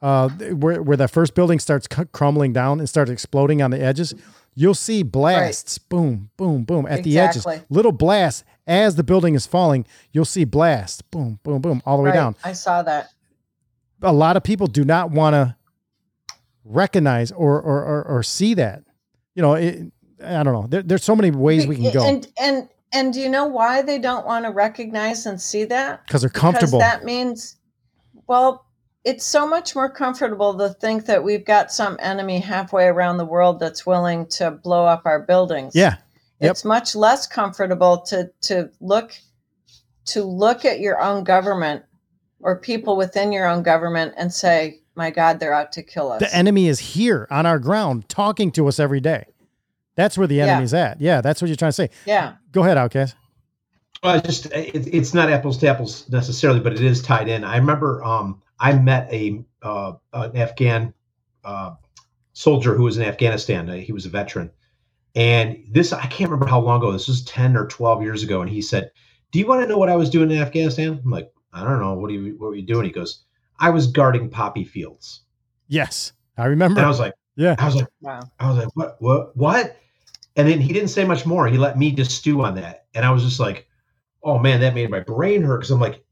uh, 0.00 0.30
where, 0.30 0.82
where 0.82 0.96
that 0.96 1.10
first 1.10 1.34
building 1.34 1.58
starts 1.58 1.86
crumbling 2.12 2.54
down 2.54 2.78
and 2.78 2.88
starts 2.88 3.10
exploding 3.10 3.60
on 3.60 3.70
the 3.70 3.82
edges, 3.82 4.14
you'll 4.54 4.74
see 4.74 5.02
blasts, 5.02 5.76
boom, 5.76 6.30
boom, 6.38 6.64
boom, 6.64 6.86
at 6.88 7.02
the 7.02 7.18
edges. 7.18 7.46
Little 7.68 7.92
blasts 7.92 8.44
as 8.66 8.96
the 8.96 9.02
building 9.04 9.34
is 9.34 9.46
falling. 9.46 9.84
You'll 10.12 10.24
see 10.24 10.44
blasts, 10.44 11.02
boom, 11.02 11.40
boom, 11.42 11.60
boom, 11.60 11.82
all 11.84 11.98
the 11.98 12.04
way 12.04 12.12
down 12.12 12.36
I 12.44 12.52
saw 12.54 12.82
that. 12.82 13.10
A 14.02 14.12
lot 14.12 14.36
of 14.36 14.42
people 14.42 14.66
do 14.66 14.84
not 14.84 15.10
want 15.10 15.34
to 15.34 15.56
recognize 16.64 17.32
or, 17.32 17.60
or 17.60 17.84
or 17.84 18.04
or 18.04 18.22
see 18.22 18.54
that. 18.54 18.82
You 19.34 19.42
know, 19.42 19.54
it, 19.54 19.92
I 20.24 20.42
don't 20.42 20.52
know. 20.52 20.66
There, 20.68 20.82
there's 20.82 21.04
so 21.04 21.16
many 21.16 21.30
ways 21.30 21.66
we 21.66 21.76
can 21.76 21.92
go 21.92 22.04
And 22.06 22.26
and 22.38 22.68
and 22.92 23.12
do 23.12 23.20
you 23.20 23.28
know 23.28 23.46
why 23.46 23.82
they 23.82 23.98
don't 23.98 24.26
want 24.26 24.44
to 24.44 24.50
recognize 24.50 25.26
and 25.26 25.40
see 25.40 25.64
that? 25.64 26.06
because 26.06 26.22
they're 26.22 26.30
comfortable. 26.30 26.78
Because 26.78 26.92
that 26.98 27.04
means, 27.04 27.56
well, 28.26 28.64
it's 29.04 29.24
so 29.24 29.46
much 29.46 29.74
more 29.74 29.90
comfortable 29.90 30.56
to 30.58 30.70
think 30.74 31.06
that 31.06 31.22
we've 31.22 31.44
got 31.44 31.70
some 31.70 31.96
enemy 32.00 32.40
halfway 32.40 32.86
around 32.86 33.18
the 33.18 33.24
world 33.24 33.60
that's 33.60 33.86
willing 33.86 34.26
to 34.26 34.50
blow 34.50 34.84
up 34.86 35.02
our 35.04 35.20
buildings. 35.20 35.74
yeah, 35.74 35.96
Yep. 36.40 36.50
It's 36.52 36.64
much 36.64 36.94
less 36.94 37.26
comfortable 37.26 37.98
to 38.02 38.30
to 38.42 38.70
look 38.80 39.12
to 40.06 40.22
look 40.22 40.64
at 40.64 40.80
your 40.80 41.00
own 41.00 41.24
government 41.24 41.84
or 42.40 42.56
people 42.58 42.96
within 42.96 43.32
your 43.32 43.46
own 43.48 43.62
government 43.62 44.14
and 44.16 44.32
say, 44.32 44.80
"My 44.94 45.10
God, 45.10 45.40
they're 45.40 45.54
out 45.54 45.72
to 45.72 45.82
kill 45.82 46.12
us." 46.12 46.20
the 46.20 46.34
enemy 46.34 46.68
is 46.68 46.78
here 46.78 47.26
on 47.30 47.46
our 47.46 47.58
ground, 47.58 48.08
talking 48.08 48.50
to 48.52 48.68
us 48.68 48.78
every 48.78 49.00
day. 49.00 49.24
That's 49.96 50.16
where 50.16 50.26
the 50.28 50.36
Yeah. 50.36 50.46
enemy's 50.46 50.74
at. 50.74 51.00
Yeah, 51.00 51.20
that's 51.20 51.42
what 51.42 51.48
you're 51.48 51.56
trying 51.56 51.70
to 51.70 51.72
say. 51.72 51.90
yeah. 52.06 52.34
Go 52.52 52.62
ahead, 52.62 52.78
Outcast. 52.78 53.16
Well, 54.02 54.14
I 54.14 54.20
just 54.20 54.46
it, 54.46 54.86
it's 54.94 55.12
not 55.12 55.28
apples 55.30 55.58
to 55.58 55.68
apples 55.68 56.08
necessarily, 56.08 56.60
but 56.60 56.72
it 56.72 56.80
is 56.82 57.02
tied 57.02 57.28
in. 57.28 57.42
I 57.42 57.56
remember 57.56 58.02
um, 58.04 58.40
I 58.60 58.72
met 58.78 59.12
a 59.12 59.44
uh, 59.62 59.94
an 60.12 60.36
Afghan 60.36 60.94
uh, 61.44 61.72
soldier 62.32 62.76
who 62.76 62.84
was 62.84 62.96
in 62.96 63.02
Afghanistan. 63.02 63.68
Uh, 63.68 63.74
he 63.74 63.90
was 63.92 64.06
a 64.06 64.08
veteran, 64.08 64.52
and 65.16 65.58
this 65.68 65.92
I 65.92 66.06
can't 66.06 66.30
remember 66.30 66.46
how 66.46 66.60
long 66.60 66.78
ago. 66.80 66.92
This 66.92 67.08
was 67.08 67.24
ten 67.24 67.56
or 67.56 67.66
twelve 67.66 68.00
years 68.02 68.22
ago, 68.22 68.40
and 68.40 68.48
he 68.48 68.62
said, 68.62 68.92
"Do 69.32 69.40
you 69.40 69.46
want 69.48 69.62
to 69.62 69.66
know 69.66 69.78
what 69.78 69.88
I 69.88 69.96
was 69.96 70.10
doing 70.10 70.30
in 70.30 70.38
Afghanistan?" 70.38 71.00
I'm 71.04 71.10
like, 71.10 71.32
"I 71.52 71.64
don't 71.64 71.80
know. 71.80 71.94
What 71.94 72.10
are 72.10 72.14
you 72.14 72.36
What 72.38 72.48
were 72.48 72.56
you 72.56 72.66
doing?" 72.66 72.86
He 72.86 72.92
goes, 72.92 73.24
"I 73.58 73.70
was 73.70 73.86
guarding 73.86 74.30
poppy 74.30 74.64
fields." 74.64 75.22
Yes, 75.68 76.12
I 76.36 76.46
remember. 76.46 76.78
And 76.78 76.86
I 76.86 76.88
was 76.88 77.00
like, 77.00 77.14
yeah, 77.38 77.54
I 77.58 77.66
was 77.66 77.76
like, 77.76 77.86
Wow. 78.00 78.20
I 78.40 78.48
was 78.48 78.58
like, 78.58 78.68
what, 78.74 78.96
what, 79.00 79.36
what? 79.36 79.76
And 80.34 80.48
then 80.48 80.60
he 80.60 80.72
didn't 80.72 80.88
say 80.88 81.04
much 81.04 81.24
more. 81.24 81.46
He 81.46 81.56
let 81.56 81.78
me 81.78 81.92
just 81.92 82.10
stew 82.10 82.42
on 82.42 82.56
that, 82.56 82.86
and 82.94 83.04
I 83.04 83.10
was 83.10 83.22
just 83.22 83.38
like, 83.40 83.68
"Oh 84.22 84.38
man, 84.38 84.60
that 84.60 84.74
made 84.74 84.90
my 84.90 85.00
brain 85.00 85.42
hurt." 85.42 85.58
Because 85.58 85.70
I'm 85.70 85.80
like, 85.80 86.04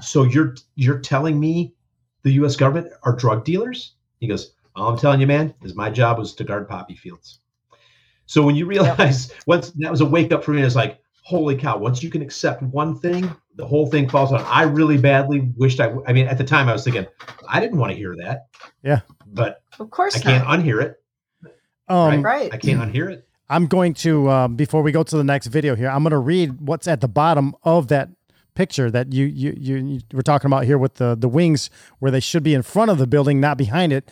"So 0.00 0.24
you're 0.24 0.56
you're 0.74 0.98
telling 0.98 1.38
me 1.38 1.74
the 2.22 2.32
U.S. 2.32 2.56
government 2.56 2.92
are 3.04 3.14
drug 3.14 3.44
dealers?" 3.44 3.94
He 4.18 4.26
goes, 4.26 4.54
"All 4.74 4.88
I'm 4.88 4.98
telling 4.98 5.20
you, 5.20 5.26
man, 5.26 5.54
is 5.62 5.74
my 5.74 5.90
job 5.90 6.18
was 6.18 6.34
to 6.34 6.44
guard 6.44 6.68
poppy 6.68 6.94
fields." 6.96 7.40
So 8.26 8.42
when 8.42 8.56
you 8.56 8.66
realize 8.66 9.32
once 9.46 9.70
that 9.70 9.90
was 9.90 10.00
a 10.00 10.06
wake 10.06 10.32
up 10.32 10.44
for 10.44 10.52
me, 10.52 10.62
it's 10.62 10.76
like, 10.76 11.00
holy 11.22 11.56
cow! 11.56 11.76
Once 11.76 12.02
you 12.02 12.10
can 12.10 12.22
accept 12.22 12.62
one 12.62 12.98
thing, 12.98 13.34
the 13.56 13.66
whole 13.66 13.86
thing 13.90 14.08
falls 14.08 14.32
on. 14.32 14.40
I 14.42 14.62
really 14.62 14.98
badly 14.98 15.40
wished 15.56 15.80
I. 15.80 15.92
I 16.06 16.12
mean, 16.12 16.26
at 16.26 16.38
the 16.38 16.44
time, 16.44 16.68
I 16.68 16.72
was 16.72 16.84
thinking, 16.84 17.06
I 17.48 17.58
didn't 17.60 17.78
want 17.78 17.90
to 17.92 17.96
hear 17.96 18.14
that, 18.16 18.46
Yeah. 18.82 19.00
but 19.26 19.62
Of 19.80 19.90
course 19.90 20.14
I 20.16 20.20
can't 20.20 20.44
not. 20.46 20.58
unhear 20.60 20.82
it. 20.82 20.96
Um, 21.88 22.22
Right. 22.22 22.52
I 22.52 22.56
can't 22.58 22.80
unhear 22.80 23.10
it. 23.10 23.26
I'm 23.48 23.66
going 23.66 23.94
to 23.94 24.28
um, 24.30 24.56
before 24.56 24.82
we 24.82 24.90
go 24.92 25.02
to 25.04 25.16
the 25.16 25.22
next 25.24 25.46
video 25.46 25.76
here. 25.76 25.88
I'm 25.88 26.02
going 26.02 26.10
to 26.10 26.18
read 26.18 26.60
what's 26.60 26.88
at 26.88 27.00
the 27.00 27.08
bottom 27.08 27.54
of 27.62 27.88
that 27.88 28.08
picture 28.54 28.90
that 28.90 29.12
you 29.12 29.26
you 29.26 29.54
you, 29.56 29.76
you 29.76 30.00
were 30.12 30.22
talking 30.22 30.48
about 30.48 30.64
here 30.64 30.78
with 30.78 30.94
the 30.94 31.14
the 31.14 31.28
wings 31.28 31.70
where 32.00 32.10
they 32.10 32.20
should 32.20 32.42
be 32.42 32.54
in 32.54 32.62
front 32.62 32.90
of 32.90 32.98
the 32.98 33.06
building, 33.06 33.38
not 33.40 33.56
behind 33.56 33.92
it. 33.92 34.10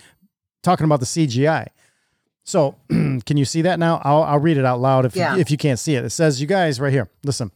Talking 0.62 0.84
about 0.84 1.00
the 1.00 1.06
CGI. 1.06 1.66
So 2.44 2.76
can 2.88 3.36
you 3.36 3.44
see 3.44 3.62
that 3.62 3.78
now? 3.80 4.00
I'll 4.04 4.22
I'll 4.22 4.38
read 4.38 4.56
it 4.56 4.64
out 4.64 4.80
loud 4.80 5.04
if 5.04 5.16
Yeah. 5.16 5.34
you, 5.34 5.40
if 5.40 5.50
you 5.50 5.56
can't 5.56 5.78
see 5.80 5.96
it. 5.96 6.04
It 6.04 6.10
says, 6.10 6.40
"You 6.40 6.46
guys 6.46 6.78
right 6.80 6.92
here, 6.92 7.08
listen." 7.24 7.50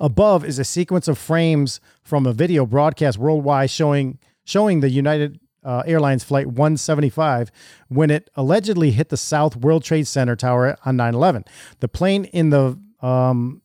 Above 0.00 0.44
is 0.44 0.58
a 0.58 0.64
sequence 0.64 1.08
of 1.08 1.18
frames 1.18 1.80
from 2.02 2.26
a 2.26 2.32
video 2.32 2.64
broadcast 2.64 3.18
worldwide 3.18 3.70
showing 3.70 4.18
showing 4.44 4.80
the 4.80 4.88
United 4.88 5.40
uh, 5.64 5.82
Airlines 5.86 6.24
flight 6.24 6.46
175 6.46 7.50
when 7.88 8.10
it 8.10 8.30
allegedly 8.34 8.92
hit 8.92 9.08
the 9.08 9.16
South 9.16 9.56
World 9.56 9.84
Trade 9.84 10.06
Center 10.06 10.36
tower 10.36 10.78
on 10.84 10.96
9/11. 10.96 11.46
The 11.80 11.88
plane 11.88 12.24
in 12.26 12.50
the 12.50 12.78
um, 13.00 13.62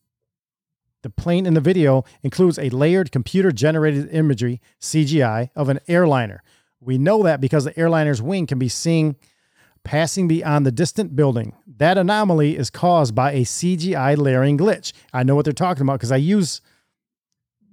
the 1.04 1.10
plane 1.10 1.46
in 1.46 1.54
the 1.54 1.62
video 1.62 2.04
includes 2.24 2.58
a 2.58 2.70
layered 2.70 3.12
computer 3.12 3.52
generated 3.52 4.10
imagery 4.12 4.62
CGI 4.82 5.50
of 5.56 5.70
an 5.70 5.80
airliner. 5.88 6.42
We 6.80 6.98
know 6.98 7.24
that 7.24 7.40
because 7.40 7.66
the 7.66 7.78
airliner's 7.80 8.22
wing 8.22 8.48
can 8.48 8.60
be 8.60 8.70
seen 8.70 9.16
passing 9.84 10.28
beyond 10.28 10.66
the 10.66 10.72
distant 10.72 11.16
building. 11.16 11.54
That 11.68 11.98
anomaly 11.98 12.58
is 12.58 12.70
caused 12.70 13.14
by 13.14 13.32
a 13.32 13.42
CGI 13.42 14.18
layering 14.18 14.58
glitch. 14.58 14.94
I 15.12 15.24
know 15.24 15.36
what 15.36 15.46
they're 15.46 15.54
talking 15.54 15.82
about 15.84 16.00
because 16.00 16.12
I 16.12 16.18
use 16.18 16.62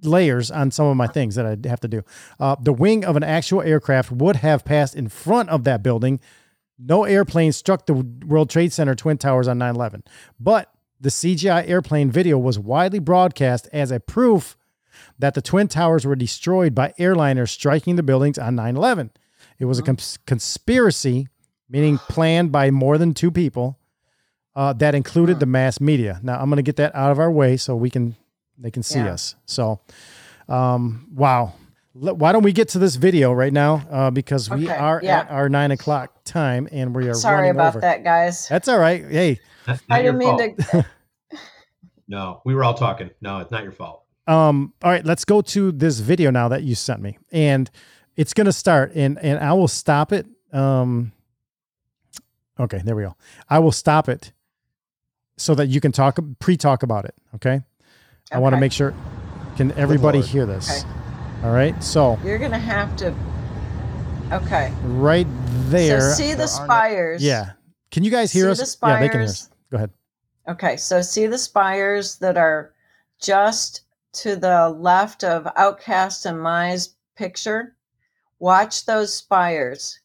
layers 0.03 0.49
on 0.51 0.71
some 0.71 0.87
of 0.87 0.97
my 0.97 1.07
things 1.07 1.35
that 1.35 1.45
I 1.45 1.67
have 1.67 1.79
to 1.81 1.87
do. 1.87 2.03
Uh, 2.39 2.55
the 2.59 2.73
wing 2.73 3.05
of 3.05 3.15
an 3.15 3.23
actual 3.23 3.61
aircraft 3.61 4.11
would 4.11 4.37
have 4.37 4.65
passed 4.65 4.95
in 4.95 5.09
front 5.09 5.49
of 5.49 5.63
that 5.65 5.83
building. 5.83 6.19
No 6.79 7.03
airplane 7.03 7.51
struck 7.51 7.85
the 7.85 7.93
World 7.93 8.49
Trade 8.49 8.73
Center 8.73 8.95
Twin 8.95 9.17
Towers 9.17 9.47
on 9.47 9.57
9 9.59 9.75
11. 9.75 10.03
But 10.39 10.71
the 10.99 11.09
CGI 11.09 11.67
airplane 11.67 12.11
video 12.11 12.37
was 12.37 12.59
widely 12.59 12.99
broadcast 12.99 13.67
as 13.71 13.91
a 13.91 13.99
proof 13.99 14.57
that 15.17 15.33
the 15.33 15.41
Twin 15.41 15.67
Towers 15.67 16.05
were 16.05 16.15
destroyed 16.15 16.73
by 16.75 16.93
airliners 16.99 17.49
striking 17.49 17.95
the 17.95 18.03
buildings 18.03 18.37
on 18.37 18.55
9 18.55 18.75
11. 18.75 19.11
It 19.59 19.65
was 19.65 19.79
a 19.79 19.83
cons- 19.83 20.17
conspiracy, 20.25 21.27
meaning 21.71 21.97
planned 22.09 22.51
by 22.51 22.69
more 22.71 22.97
than 22.97 23.13
two 23.13 23.31
people, 23.31 23.79
uh, 24.55 24.73
that 24.73 24.93
included 24.93 25.39
the 25.39 25.45
mass 25.45 25.79
media. 25.79 26.19
Now, 26.21 26.37
I'm 26.39 26.49
going 26.49 26.57
to 26.57 26.61
get 26.63 26.75
that 26.75 26.93
out 26.93 27.11
of 27.11 27.19
our 27.19 27.31
way 27.31 27.55
so 27.57 27.75
we 27.75 27.89
can 27.89 28.15
they 28.57 28.69
can 28.69 28.83
see 28.83 28.99
Yeah. 28.99 29.13
us. 29.13 29.35
So, 29.45 29.79
um, 30.49 31.07
wow. 31.15 31.53
Let- 31.95 32.17
Why 32.17 32.31
don't 32.31 32.43
we 32.43 32.51
get 32.53 32.69
to 32.69 32.79
this 32.79 32.95
video 32.95 33.31
right 33.33 33.51
now? 33.53 33.83
Uh, 33.89 34.11
because 34.11 34.49
we 34.49 34.65
Okay, 34.65 34.75
are 34.77 34.99
yeah. 35.03 35.19
at 35.21 35.31
our 35.31 35.49
nine 35.49 35.71
o'clock 35.71 36.23
time 36.25 36.67
and 36.71 36.93
we 36.95 37.07
are 37.09 37.13
Sorry 37.13 37.35
running 37.37 37.51
about 37.51 37.69
over. 37.69 37.79
that, 37.81 38.03
guys. 38.03 38.47
That's 38.47 38.67
all 38.67 38.77
right. 38.79 39.03
Hey, 39.09 39.39
That's 39.65 39.81
I 39.89 40.01
your 40.01 40.13
didn't 40.13 40.17
mean 40.19 40.37
fault. 40.37 40.71
to. 40.71 40.85
No, 42.07 42.41
we 42.45 42.53
were 42.55 42.63
all 42.63 42.73
talking. 42.73 43.09
No, 43.21 43.39
it's 43.39 43.51
not 43.51 43.63
your 43.63 43.71
fault. 43.71 44.03
Um, 44.27 44.73
all 44.83 44.91
right, 44.91 45.05
let's 45.05 45.23
go 45.25 45.41
to 45.41 45.71
this 45.71 45.99
video 45.99 46.29
now 46.29 46.49
that 46.49 46.63
you 46.63 46.75
sent 46.75 47.01
me. 47.01 47.17
And 47.31 47.69
it's 48.17 48.33
gonna 48.33 48.51
start 48.51 48.91
and 48.95 49.17
and 49.19 49.39
I 49.39 49.53
will 49.53 49.67
stop 49.69 50.11
it. 50.11 50.25
Um 50.51 51.13
okay, 52.61 52.81
there 52.83 52.95
we 52.95 53.03
go. 53.03 53.15
I 53.49 53.59
will 53.59 53.71
stop 53.71 54.07
it 54.07 54.31
so 55.37 55.55
that 55.55 55.67
you 55.67 55.81
can 55.81 55.91
talk 55.91 56.19
pre-talk 56.39 56.83
about 56.83 57.05
it. 57.05 57.15
Okay. 57.35 57.61
I 58.31 58.39
want 58.39 58.53
to 58.53 58.59
make 58.59 58.71
sure 58.71 58.93
can 59.57 59.71
everybody 59.73 60.21
hear 60.21 60.45
this? 60.45 60.83
Okay. 60.83 60.93
All 61.43 61.51
right. 61.51 61.81
So 61.83 62.19
You're 62.23 62.37
gonna 62.37 62.57
have 62.57 62.95
to. 62.97 63.13
Okay. 64.31 64.71
right 64.83 65.27
there. 65.69 66.11
So 66.11 66.23
see 66.23 66.33
the 66.33 66.47
spires. 66.47 67.21
Yeah. 67.23 67.51
Can 67.89 68.03
you 68.03 68.11
guys 68.11 68.31
hear 68.31 68.45
See 68.55 68.61
us? 68.61 68.75
the 68.75 68.87
Yeah, 68.87 68.99
they 68.99 69.09
can 69.09 69.19
hear 69.19 69.29
us. 69.29 69.49
Go 69.69 69.77
ahead. 69.77 69.91
Okay, 70.47 70.77
so 70.77 71.01
see 71.01 71.27
the 71.27 71.37
spires 71.37 72.17
that 72.17 72.37
are 72.37 72.73
just 73.19 73.81
to 74.13 74.35
the 74.35 74.69
left 74.69 75.23
of 75.23 75.47
Outcast 75.55 76.25
and 76.25 76.41
Mai's 76.41 76.95
picture? 77.15 77.75
Watch 78.39 78.85
those 78.85 79.13
spires 79.13 80.00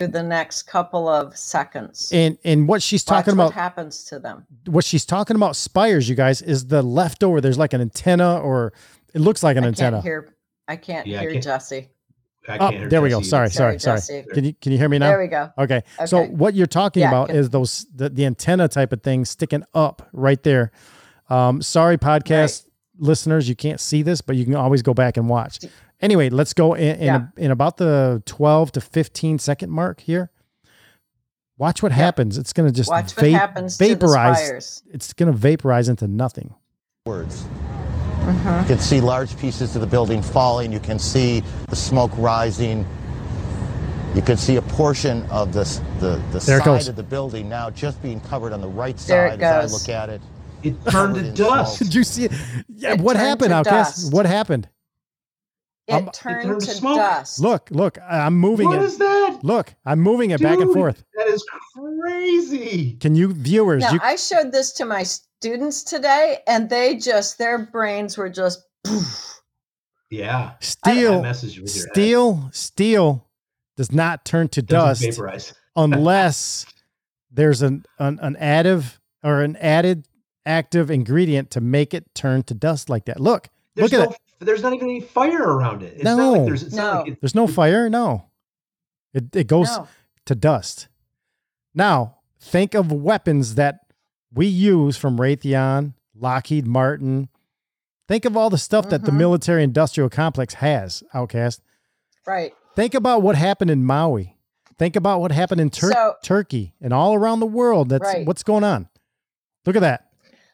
through 0.00 0.08
the 0.08 0.22
next 0.22 0.62
couple 0.62 1.08
of 1.08 1.36
seconds. 1.36 2.10
And 2.12 2.38
and 2.44 2.66
what 2.66 2.82
she's 2.82 3.04
Watch 3.06 3.24
talking 3.26 3.36
what 3.36 3.44
about 3.48 3.54
happens 3.54 4.04
to 4.04 4.18
them. 4.18 4.46
what 4.66 4.84
she's 4.84 5.04
talking 5.04 5.36
about 5.36 5.54
spires, 5.56 6.08
you 6.08 6.14
guys, 6.16 6.40
is 6.42 6.66
the 6.66 6.82
leftover. 6.82 7.40
There's 7.40 7.58
like 7.58 7.72
an 7.74 7.80
antenna 7.82 8.40
or 8.40 8.72
it 9.14 9.20
looks 9.20 9.42
like 9.42 9.56
an 9.56 9.64
I 9.64 9.68
antenna. 9.68 9.96
can't 9.98 10.04
hear. 10.04 10.34
I 10.66 10.76
can't 10.76 11.06
Yeah, 11.06 11.18
I 11.18 11.20
hear 11.22 11.32
can't- 11.32 11.44
Jesse. 11.44 11.88
I 12.48 12.54
Oh, 12.54 12.58
can't 12.58 12.74
hear 12.76 12.88
there 12.88 13.02
we 13.02 13.10
go. 13.10 13.20
Sorry, 13.20 13.50
sorry, 13.50 13.78
Sorry, 13.78 14.00
sorry. 14.00 14.20
Jesse. 14.22 14.32
Can 14.34 14.44
you 14.44 14.54
can 14.54 14.72
you 14.72 14.78
hear 14.78 14.88
me 14.88 14.98
now? 14.98 15.10
There 15.10 15.20
we 15.20 15.26
go. 15.26 15.50
Okay. 15.58 15.82
So 16.06 16.24
what 16.24 16.54
you're 16.54 16.66
talking 16.66 17.02
Yeah, 17.02 17.08
about 17.08 17.28
can- 17.28 17.36
is 17.36 17.50
those 17.50 17.86
the, 17.94 18.08
the 18.08 18.24
antenna 18.24 18.68
type 18.68 18.92
of 18.94 19.02
thing 19.02 19.24
sticking 19.26 19.62
up 19.74 20.08
right 20.12 20.42
there. 20.42 20.72
Um, 21.28 21.60
sorry, 21.62 21.98
podcast 21.98 22.64
listeners, 22.98 23.48
you 23.48 23.54
can't 23.54 23.78
see 23.80 24.02
this, 24.02 24.20
but 24.20 24.36
you 24.36 24.44
can 24.44 24.54
always 24.56 24.82
go 24.82 24.94
back 24.94 25.16
and 25.16 25.28
watch. 25.28 25.60
Anyway, 26.00 26.30
let's 26.30 26.54
go 26.54 26.74
in 26.74 26.96
in, 26.96 27.02
Yeah. 27.04 27.26
in 27.36 27.50
about 27.50 27.76
the 27.76 28.22
12 28.26 28.72
to 28.72 28.80
15 28.80 29.38
second 29.38 29.70
mark 29.70 30.00
here. 30.00 30.30
Watch 31.58 31.82
what 31.82 31.92
happens. 31.92 32.38
It's 32.38 32.54
going 32.54 32.68
to 32.68 32.74
just 32.74 32.88
Watch 32.88 33.14
what 33.16 33.26
happens 33.30 33.76
vaporize. 33.76 34.38
spires. 34.46 34.82
It's 34.92 35.12
going 35.12 35.30
to 35.30 35.36
vaporize 35.36 35.88
into 35.90 36.08
nothing. 36.08 36.54
Words. 37.04 37.42
Mm-hmm. 37.42 38.60
You 38.60 38.66
can 38.66 38.78
see 38.78 39.00
large 39.00 39.36
pieces 39.38 39.74
of 39.74 39.80
the 39.82 39.86
building 39.86 40.22
falling. 40.22 40.72
You 40.72 40.80
can 40.80 40.98
see 40.98 41.42
the 41.68 41.76
smoke 41.76 42.12
rising. 42.16 42.86
You 44.14 44.22
can 44.22 44.36
see 44.38 44.56
a 44.56 44.62
portion 44.62 45.24
of 45.30 45.52
the 45.52 45.60
s- 45.60 45.80
the, 46.00 46.20
the 46.32 46.38
There 46.40 46.58
side 46.58 46.64
goes. 46.64 46.88
of 46.88 46.96
the 46.96 47.02
building 47.02 47.48
now 47.48 47.70
just 47.70 48.00
being 48.02 48.20
covered 48.20 48.52
on 48.52 48.60
the 48.60 48.68
right 48.68 48.96
There 48.96 49.26
it 49.26 49.30
side 49.32 49.42
as 49.42 49.56
I 49.56 49.60
goes. 49.62 49.72
look 49.72 49.88
at 49.94 50.08
it. 50.08 50.20
It 50.62 50.74
turned 50.90 51.14
to 51.14 51.30
dust. 51.32 51.76
smoke. 51.76 51.78
Did 51.88 51.94
you 51.94 52.04
see 52.04 52.24
it? 52.24 52.32
Yeah, 52.68 52.92
It 52.94 53.00
what 53.00 53.16
happened, 53.16 53.50
to 53.50 53.56
Outcast? 53.56 53.96
dust. 53.96 54.12
What 54.12 54.26
happened? 54.26 54.68
It 55.90 56.12
turned, 56.12 56.42
turned 56.42 56.60
to 56.62 56.66
to 56.66 56.72
smoke. 56.72 56.96
dust. 56.96 57.40
Look, 57.40 57.68
look, 57.70 57.98
I'm 58.08 58.36
moving 58.36 58.68
What 58.68 58.78
it. 58.78 58.84
is 58.84 58.98
that? 58.98 59.40
Look, 59.42 59.74
I'm 59.84 60.00
moving 60.00 60.30
it 60.30 60.40
back 60.42 60.58
and 60.60 60.72
forth. 60.72 61.02
That 61.16 61.26
is 61.28 61.44
crazy. 61.74 62.96
Can 63.00 63.14
you 63.14 63.32
viewers? 63.32 63.82
Now, 63.82 63.92
you, 63.94 64.00
I 64.02 64.16
showed 64.16 64.52
this 64.52 64.72
to 64.74 64.84
my 64.84 65.02
students 65.02 65.82
today, 65.82 66.38
and 66.46 66.68
they 66.70 66.96
just, 66.96 67.38
their 67.38 67.58
brains 67.58 68.16
were 68.18 68.28
just, 68.28 68.62
Yeah. 70.10 70.52
steel, 70.60 71.16
That 71.16 71.22
message 71.22 71.60
with 71.60 71.74
your 71.74 71.86
steel, 71.92 72.50
steel 72.52 73.28
does 73.76 73.92
not 73.92 74.24
turn 74.24 74.48
to 74.48 74.62
Doesn't 74.62 75.06
dust 75.06 75.16
vaporize. 75.18 75.54
unless 75.76 76.66
there's 77.30 77.62
an, 77.62 77.84
an 77.98 78.18
an 78.20 78.36
additive 78.40 78.98
or 79.22 79.42
an 79.42 79.56
added 79.56 80.06
active 80.44 80.90
ingredient 80.90 81.50
to 81.52 81.60
make 81.60 81.94
it 81.94 82.12
turn 82.14 82.42
to 82.44 82.54
dust 82.54 82.88
like 82.90 83.04
that. 83.04 83.20
Look, 83.20 83.48
There's 83.76 83.92
look 83.92 84.00
at 84.00 84.08
no, 84.08 84.14
it. 84.14 84.20
There's 84.40 84.62
not 84.62 84.72
even 84.72 84.88
any 84.88 85.00
fire 85.00 85.42
around 85.42 85.82
it. 85.82 85.94
It's 85.94 86.04
not 86.04 86.16
No. 86.16 86.32
like 86.32 86.44
there's. 86.46 86.62
It's 86.62 86.74
not 86.74 86.94
No. 86.94 87.00
like 87.02 87.12
it, 87.12 87.20
There's 87.20 87.34
no 87.34 87.46
fire. 87.46 87.88
No, 87.90 88.26
it 89.12 89.34
it 89.36 89.46
goes 89.46 89.68
No. 89.68 89.86
to 90.26 90.34
dust. 90.34 90.88
Now 91.74 92.16
think 92.40 92.74
of 92.74 92.90
weapons 92.90 93.54
that 93.56 93.80
we 94.32 94.46
use 94.46 94.96
from 94.96 95.18
Raytheon, 95.18 95.94
Lockheed 96.14 96.66
Martin. 96.66 97.28
Think 98.08 98.24
of 98.24 98.36
all 98.36 98.50
the 98.50 98.58
stuff 98.58 98.88
that 98.88 99.04
the 99.04 99.12
Mhm. 99.12 99.18
military 99.18 99.62
industrial 99.62 100.08
complex 100.10 100.54
has. 100.54 101.02
Outcast. 101.14 101.60
right. 102.26 102.52
Think 102.76 102.94
about 102.94 103.22
what 103.22 103.34
happened 103.36 103.70
in 103.70 103.84
Maui. 103.84 104.36
Think 104.78 104.94
about 104.94 105.20
what 105.20 105.32
happened 105.32 105.60
in 105.60 105.68
Tur- 105.70 105.90
So- 105.92 106.14
Turkey 106.22 106.74
and 106.80 106.92
all 106.92 107.14
around 107.14 107.40
the 107.40 107.46
world. 107.46 107.88
That's 107.88 108.04
Right. 108.04 108.24
what's 108.26 108.42
going 108.44 108.62
on. 108.64 108.88
Look 109.66 109.74
at 109.76 109.80
that. 109.82 110.10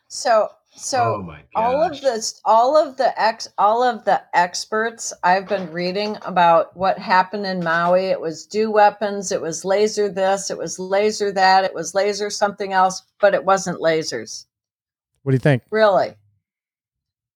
So, 0.08 0.48
Oh 0.77 0.81
so 0.81 1.35
Oh 1.57 1.62
all 1.62 1.82
of 1.82 1.93
gosh. 1.93 2.01
this, 2.03 2.40
all 2.44 2.77
of 2.77 2.97
the 2.98 3.19
ex, 3.20 3.48
all 3.57 3.82
of 3.82 4.05
the 4.05 4.23
experts 4.35 5.12
I've 5.24 5.48
been 5.48 5.73
reading 5.73 6.19
about 6.23 6.77
what 6.77 6.98
happened 6.98 7.47
in 7.47 7.65
Maui. 7.65 8.07
It 8.07 8.20
was 8.20 8.47
DEW 8.47 8.70
weapons. 8.70 9.32
It 9.32 9.40
was 9.40 9.65
laser 9.65 10.09
this. 10.11 10.51
It 10.51 10.59
was 10.59 10.78
laser 10.78 11.32
that. 11.32 11.65
It 11.65 11.74
was 11.74 11.94
laser 11.94 12.28
something 12.28 12.73
else, 12.74 13.03
but 13.20 13.32
it 13.35 13.44
wasn't 13.44 13.81
lasers. 13.81 14.44
What 15.23 15.32
do 15.32 15.36
you 15.36 15.40
think? 15.40 15.62
Really. 15.70 16.15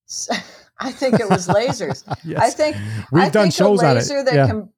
I 0.78 0.92
think 0.92 1.20
it 1.20 1.28
was 1.28 1.48
lasers. 1.48 2.04
I 2.38 2.50
think 2.50 2.76
We've 3.12 3.24
I 3.24 3.28
done 3.30 3.44
think 3.44 3.54
shows 3.54 3.82
a 3.82 3.86
on 3.88 3.96
it. 3.96 4.04
that 4.26 4.34
Yeah. 4.34 4.46
can 4.46 4.68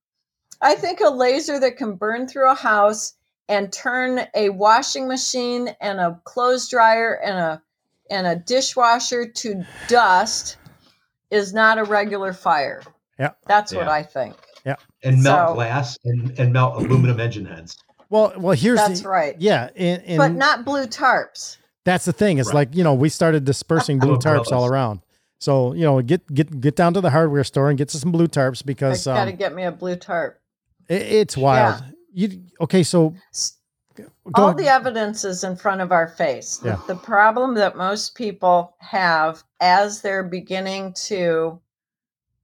I 0.61 0.75
think 0.77 1.01
a 1.01 1.09
laser 1.11 1.59
that 1.59 1.77
can 1.77 1.97
burn 1.97 2.29
through 2.29 2.51
a 2.51 2.55
house 2.55 3.15
and 3.49 3.73
turn 3.73 4.21
a 4.35 4.51
washing 4.51 5.09
machine 5.09 5.75
and 5.81 5.99
a 5.99 6.21
clothes 6.25 6.69
dryer 6.69 7.15
and 7.25 7.37
a 7.37 7.63
and 8.13 8.27
a 8.27 8.37
dishwasher 8.37 9.27
to 9.27 9.65
dust 9.89 10.59
is 11.31 11.53
not 11.55 11.79
a 11.79 11.85
regular 11.85 12.33
fire. 12.33 12.83
Yeah. 13.19 13.31
That's 13.47 13.73
what 13.75 13.89
I 13.89 14.03
think. 14.03 14.37
Yeah. 14.67 14.77
And 15.03 15.23
melt 15.23 15.49
So- 15.51 15.55
glass 15.55 15.99
and, 16.05 16.39
and 16.39 16.53
melt 16.53 16.77
aluminum 16.77 17.19
engine 17.19 17.47
heads. 17.47 17.77
Well, 18.11 18.35
well, 18.37 18.55
here's 18.55 18.79
That's 18.79 19.01
the, 19.01 19.09
right. 19.09 19.35
Yeah, 19.39 19.71
and, 19.75 20.03
and 20.05 20.19
but 20.19 20.33
not 20.33 20.67
blue 20.67 20.85
tarps. 20.87 21.57
that's 21.87 22.05
the 22.05 22.13
thing. 22.13 22.37
It's 22.37 22.49
Right. 22.49 22.55
like 22.69 22.77
you 22.77 22.85
know 22.85 22.93
we 22.93 23.09
started 23.09 23.45
dispersing 23.47 23.99
blue 23.99 24.19
tarps 24.27 24.53
all 24.53 24.67
around. 24.67 25.01
So 25.39 25.73
you 25.73 25.81
know 25.87 26.03
get 26.03 26.27
get 26.33 26.61
get 26.61 26.77
down 26.77 26.93
to 26.93 27.01
the 27.01 27.09
hardware 27.09 27.43
store 27.43 27.71
and 27.71 27.79
get 27.79 27.91
some 27.91 28.13
blue 28.13 28.29
tarps 28.29 28.63
because 28.63 29.07
I 29.07 29.15
got 29.15 29.25
to 29.25 29.31
um, 29.31 29.37
get 29.39 29.55
me 29.55 29.63
a 29.65 29.73
blue 29.73 29.97
tarp. 29.97 30.39
it, 30.91 31.01
it's 31.01 31.39
wild. 31.39 31.83
You 32.13 32.43
okay? 32.61 32.83
So 32.83 33.11
go 33.11 33.17
all 34.35 34.49
ahead. 34.49 34.59
the 34.59 34.69
evidence 34.69 35.25
is 35.25 35.45
in 35.45 35.57
front 35.57 35.81
of 35.81 35.93
our 35.93 36.09
face. 36.09 36.61
Yeah. 36.65 36.79
The, 36.87 36.95
problem 36.95 37.55
that 37.55 37.77
most 37.77 38.15
people 38.15 38.77
have 38.79 39.43
as 39.61 40.01
they're 40.01 40.23
beginning 40.23 40.95
to 41.07 41.61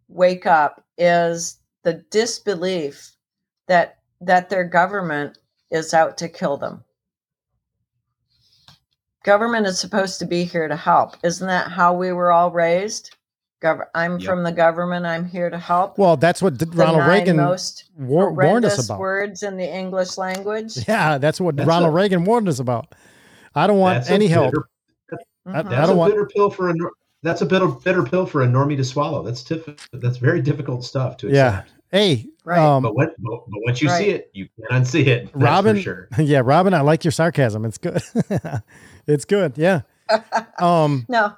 wake 0.08 0.46
up 0.46 0.84
is 0.96 1.58
the 1.84 2.04
disbelief 2.10 3.12
that 3.66 3.98
that 4.20 4.50
their 4.50 4.64
government 4.64 5.38
is 5.70 5.94
out 5.94 6.18
to 6.18 6.28
kill 6.28 6.56
them. 6.56 6.82
Government 9.24 9.66
is 9.66 9.78
supposed 9.78 10.18
to 10.18 10.26
be 10.26 10.44
here 10.44 10.66
to 10.66 10.76
help. 10.76 11.16
Isn't 11.22 11.46
that 11.46 11.70
how 11.70 11.94
we 11.94 12.12
were 12.12 12.32
all 12.32 12.50
raised? 12.50 13.16
Gov- 13.60 13.86
I'm 13.94 14.18
Yep. 14.20 14.22
from 14.28 14.42
the 14.44 14.52
government. 14.52 15.04
I'm 15.04 15.24
here 15.24 15.50
to 15.50 15.58
help. 15.58 15.98
well, 15.98 16.16
that's 16.16 16.40
what 16.40 16.58
The 16.58 16.66
Ronald 16.66 16.98
nine 16.98 17.08
Reagan 17.08 17.36
most 17.36 17.84
war- 17.98 18.32
warned 18.32 18.64
us 18.64 18.72
horrendous 18.74 18.84
about. 18.86 19.00
words 19.00 19.42
in 19.42 19.56
the 19.56 19.68
English 19.68 20.16
language. 20.16 20.76
Yeah, 20.88 21.18
that's 21.18 21.40
what 21.40 21.56
That's 21.56 21.66
Ronald 21.66 21.90
a- 21.92 21.94
Reagan 21.96 22.24
warned 22.24 22.48
us 22.48 22.60
about. 22.60 22.94
I 23.54 23.66
don't 23.66 23.78
want 23.78 23.96
That's 23.96 24.10
a 24.10 24.12
any 24.14 24.28
help. 24.28 24.52
bitter- 24.52 24.68
I, 25.10 25.14
I 25.58 25.62
Mhm. 25.62 25.70
That's 25.70 25.86
don't 25.88 25.96
a 25.96 25.98
want. 25.98 26.12
bitter 26.12 26.26
pill 26.26 26.50
for 26.50 26.70
a 26.70 26.74
that's 27.24 27.40
a 27.42 27.46
bitter 27.46 27.66
bitter 27.66 28.02
pill 28.04 28.26
for 28.26 28.42
a 28.42 28.46
normie 28.46 28.76
to 28.76 28.84
swallow. 28.84 29.24
That's 29.24 29.42
tif- 29.42 29.76
that's 29.92 30.18
very 30.18 30.40
difficult 30.40 30.84
stuff 30.84 31.16
to 31.18 31.28
Yeah. 31.28 31.48
accept. 31.60 31.72
Hey, 31.90 32.26
Right. 32.44 32.58
um, 32.60 32.82
But 32.84 32.94
when 32.94 33.08
but, 33.18 33.40
but 33.48 33.60
once 33.66 33.82
you 33.82 33.88
Right. 33.88 33.98
see 33.98 34.10
it, 34.10 34.30
you 34.34 34.46
can 34.54 34.80
unsee 34.82 35.06
it. 35.08 35.24
That's 35.32 35.34
Robin. 35.34 35.74
for 35.76 35.82
sure. 35.82 36.08
Yeah, 36.18 36.42
Robin, 36.44 36.74
I 36.74 36.82
like 36.82 37.02
your 37.02 37.10
sarcasm. 37.12 37.64
It's 37.64 37.78
good. 37.78 38.00
it's 39.08 39.24
good. 39.24 39.54
Yeah. 39.56 39.80
Um. 40.60 41.06
No. 41.08 41.32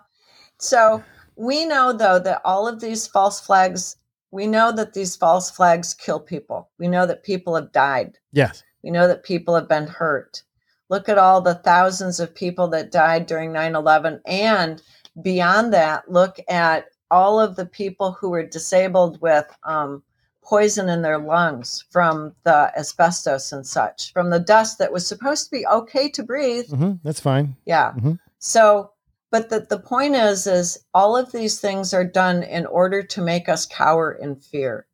So 0.59 1.03
we 1.41 1.65
know 1.65 1.91
though 1.91 2.19
that 2.19 2.43
all 2.45 2.69
of 2.69 2.81
these 2.81 3.07
false 3.07 3.41
flags, 3.41 3.97
we 4.31 4.47
know 4.47 4.73
that 4.73 4.93
these 4.93 5.17
false 5.17 5.51
flags 5.51 5.95
kill 5.95 6.21
people. 6.21 6.69
We 6.79 6.87
know 6.87 7.07
that 7.07 7.23
people 7.23 7.55
have 7.55 7.73
died. 7.73 8.19
Yes. 8.33 8.63
We 8.83 8.91
know 8.91 9.09
that 9.09 9.25
people 9.25 9.55
have 9.55 9.67
been 9.67 9.87
hurt. 9.87 10.43
Look 10.91 11.09
at 11.09 11.17
all 11.17 11.41
the 11.41 11.55
thousands 11.55 12.21
of 12.21 12.35
people 12.35 12.69
that 12.69 12.93
died 12.93 13.25
during 13.25 13.53
9 13.53 13.75
11. 13.75 14.21
And 14.27 14.83
beyond 15.23 15.73
that, 15.73 16.11
look 16.11 16.37
at 16.51 16.89
all 17.11 17.41
of 17.41 17.57
the 17.57 17.67
people 17.67 18.13
who 18.13 18.29
were 18.29 18.45
disabled 18.45 19.19
with 19.23 19.47
um, 19.65 20.03
poison 20.43 20.91
in 20.91 21.01
their 21.01 21.19
lungs 21.19 21.85
from 21.91 22.35
the 22.45 22.71
asbestos 22.77 23.51
and 23.51 23.67
such, 23.67 24.13
from 24.13 24.29
the 24.29 24.41
dust 24.41 24.79
that 24.79 24.93
was 24.93 25.07
supposed 25.07 25.45
to 25.47 25.51
be 25.51 25.67
okay 25.69 26.11
to 26.11 26.23
breathe. 26.23 26.69
hmm 26.69 26.93
that's 27.03 27.21
fine. 27.21 27.57
Yeah. 27.65 27.93
Mhm. 27.93 28.19
So, 28.41 28.91
but 29.31 29.49
the, 29.49 29.67
the 29.69 29.79
point 29.79 30.15
is, 30.17 30.47
is 30.47 30.85
all 30.93 31.17
of 31.17 31.33
these 31.33 31.61
things 31.61 31.95
are 31.95 32.05
done 32.05 32.43
in 32.43 32.67
order 32.67 33.03
to 33.03 33.21
make 33.21 33.49
us 33.49 33.67
cower 33.67 34.13
in 34.13 34.37
fear. 34.37 34.87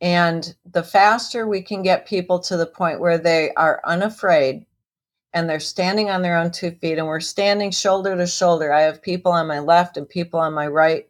And 0.00 0.54
the 0.64 0.82
faster 0.82 1.46
we 1.46 1.62
can 1.62 1.82
get 1.82 2.06
people 2.06 2.40
to 2.40 2.56
the 2.56 2.66
point 2.66 3.00
where 3.00 3.18
they 3.18 3.52
are 3.54 3.80
unafraid 3.84 4.66
and 5.32 5.48
they're 5.48 5.60
standing 5.60 6.10
on 6.10 6.22
their 6.22 6.36
own 6.36 6.50
two 6.50 6.72
feet 6.72 6.98
and 6.98 7.06
we're 7.06 7.20
standing 7.20 7.70
shoulder 7.70 8.16
to 8.16 8.26
shoulder. 8.26 8.72
I 8.72 8.82
have 8.82 9.00
people 9.02 9.32
on 9.32 9.46
my 9.46 9.60
left 9.60 9.96
and 9.96 10.08
people 10.08 10.40
on 10.40 10.54
my 10.54 10.66
right, 10.66 11.08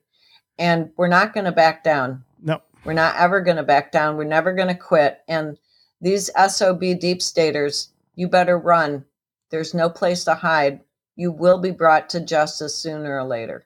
and 0.58 0.90
we're 0.96 1.08
not 1.08 1.32
going 1.32 1.46
to 1.46 1.52
back 1.52 1.82
down. 1.82 2.24
No. 2.42 2.60
We're 2.84 2.92
not 2.92 3.16
ever 3.16 3.40
going 3.40 3.56
to 3.56 3.62
back 3.62 3.92
down. 3.92 4.16
We're 4.16 4.24
never 4.24 4.52
going 4.52 4.68
to 4.68 4.74
quit. 4.74 5.20
And 5.28 5.58
these 6.00 6.30
SOB 6.48 6.80
deep 7.00 7.22
staters, 7.22 7.92
you 8.14 8.28
better 8.28 8.58
run. 8.58 9.04
There's 9.50 9.72
no 9.72 9.88
place 9.88 10.24
to 10.24 10.34
hide. 10.34 10.80
You 11.16 11.30
will 11.30 11.58
be 11.58 11.70
brought 11.70 12.08
to 12.10 12.20
justice 12.20 12.74
sooner 12.74 13.18
or 13.18 13.24
later. 13.24 13.64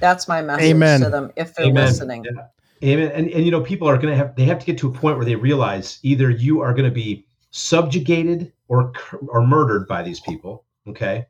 That's 0.00 0.28
my 0.28 0.42
message 0.42 0.66
Amen. 0.66 1.00
to 1.00 1.10
them 1.10 1.32
if 1.36 1.54
they're 1.54 1.66
Amen. 1.66 1.86
listening. 1.86 2.24
Yeah. 2.24 2.46
Amen. 2.84 3.10
And 3.12 3.30
and 3.30 3.44
you 3.44 3.50
know, 3.50 3.62
people 3.62 3.88
are 3.88 3.96
gonna 3.96 4.16
have 4.16 4.36
they 4.36 4.44
have 4.44 4.58
to 4.58 4.66
get 4.66 4.76
to 4.78 4.88
a 4.88 4.92
point 4.92 5.16
where 5.16 5.24
they 5.24 5.36
realize 5.36 5.98
either 6.02 6.30
you 6.30 6.60
are 6.60 6.74
gonna 6.74 6.90
be 6.90 7.26
subjugated 7.50 8.52
or 8.68 8.92
c- 8.94 9.16
or 9.28 9.46
murdered 9.46 9.88
by 9.88 10.02
these 10.02 10.20
people. 10.20 10.64
Okay. 10.86 11.26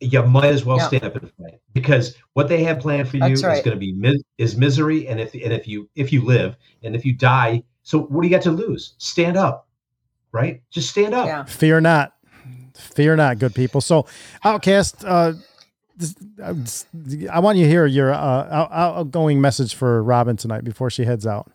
You 0.00 0.22
might 0.22 0.46
as 0.46 0.64
well 0.64 0.78
Yeah. 0.78 0.86
stand 0.86 1.04
up 1.04 1.16
and 1.16 1.30
fight 1.32 1.60
because 1.74 2.16
what 2.32 2.48
they 2.48 2.64
have 2.64 2.80
planned 2.80 3.08
for 3.08 3.18
you 3.18 3.36
That's 3.36 3.42
is 3.42 3.64
going 3.64 3.72
to 3.72 3.76
be 3.76 3.92
mis- 3.92 4.22
is 4.38 4.56
misery, 4.56 5.06
and 5.06 5.20
if 5.20 5.34
and 5.34 5.52
if 5.52 5.68
you 5.68 5.90
if 5.94 6.10
you 6.10 6.24
live 6.24 6.56
and 6.82 6.96
if 6.96 7.04
you 7.04 7.12
die, 7.12 7.62
so 7.82 8.00
what 8.04 8.22
do 8.22 8.28
you 8.28 8.34
got 8.34 8.42
to 8.44 8.50
lose? 8.50 8.94
Stand 8.96 9.36
up, 9.36 9.68
right? 10.32 10.62
Just 10.70 10.88
stand 10.88 11.12
up. 11.12 11.26
Yeah. 11.26 11.44
Fear 11.44 11.82
not. 11.82 12.14
Fear 12.74 13.16
not, 13.16 13.38
good 13.38 13.54
people. 13.54 13.80
So, 13.80 14.06
Outcast, 14.44 15.04
uh, 15.04 15.34
uh, 16.42 16.54
I 17.30 17.40
want 17.40 17.58
you 17.58 17.64
to 17.64 17.70
hear 17.70 17.86
your 17.86 18.12
uh, 18.12 18.68
outgoing 18.70 19.40
message 19.40 19.74
for 19.74 20.02
Robin 20.02 20.36
tonight 20.36 20.64
before 20.64 20.90
she 20.90 21.04
heads 21.04 21.26
out. 21.26 21.50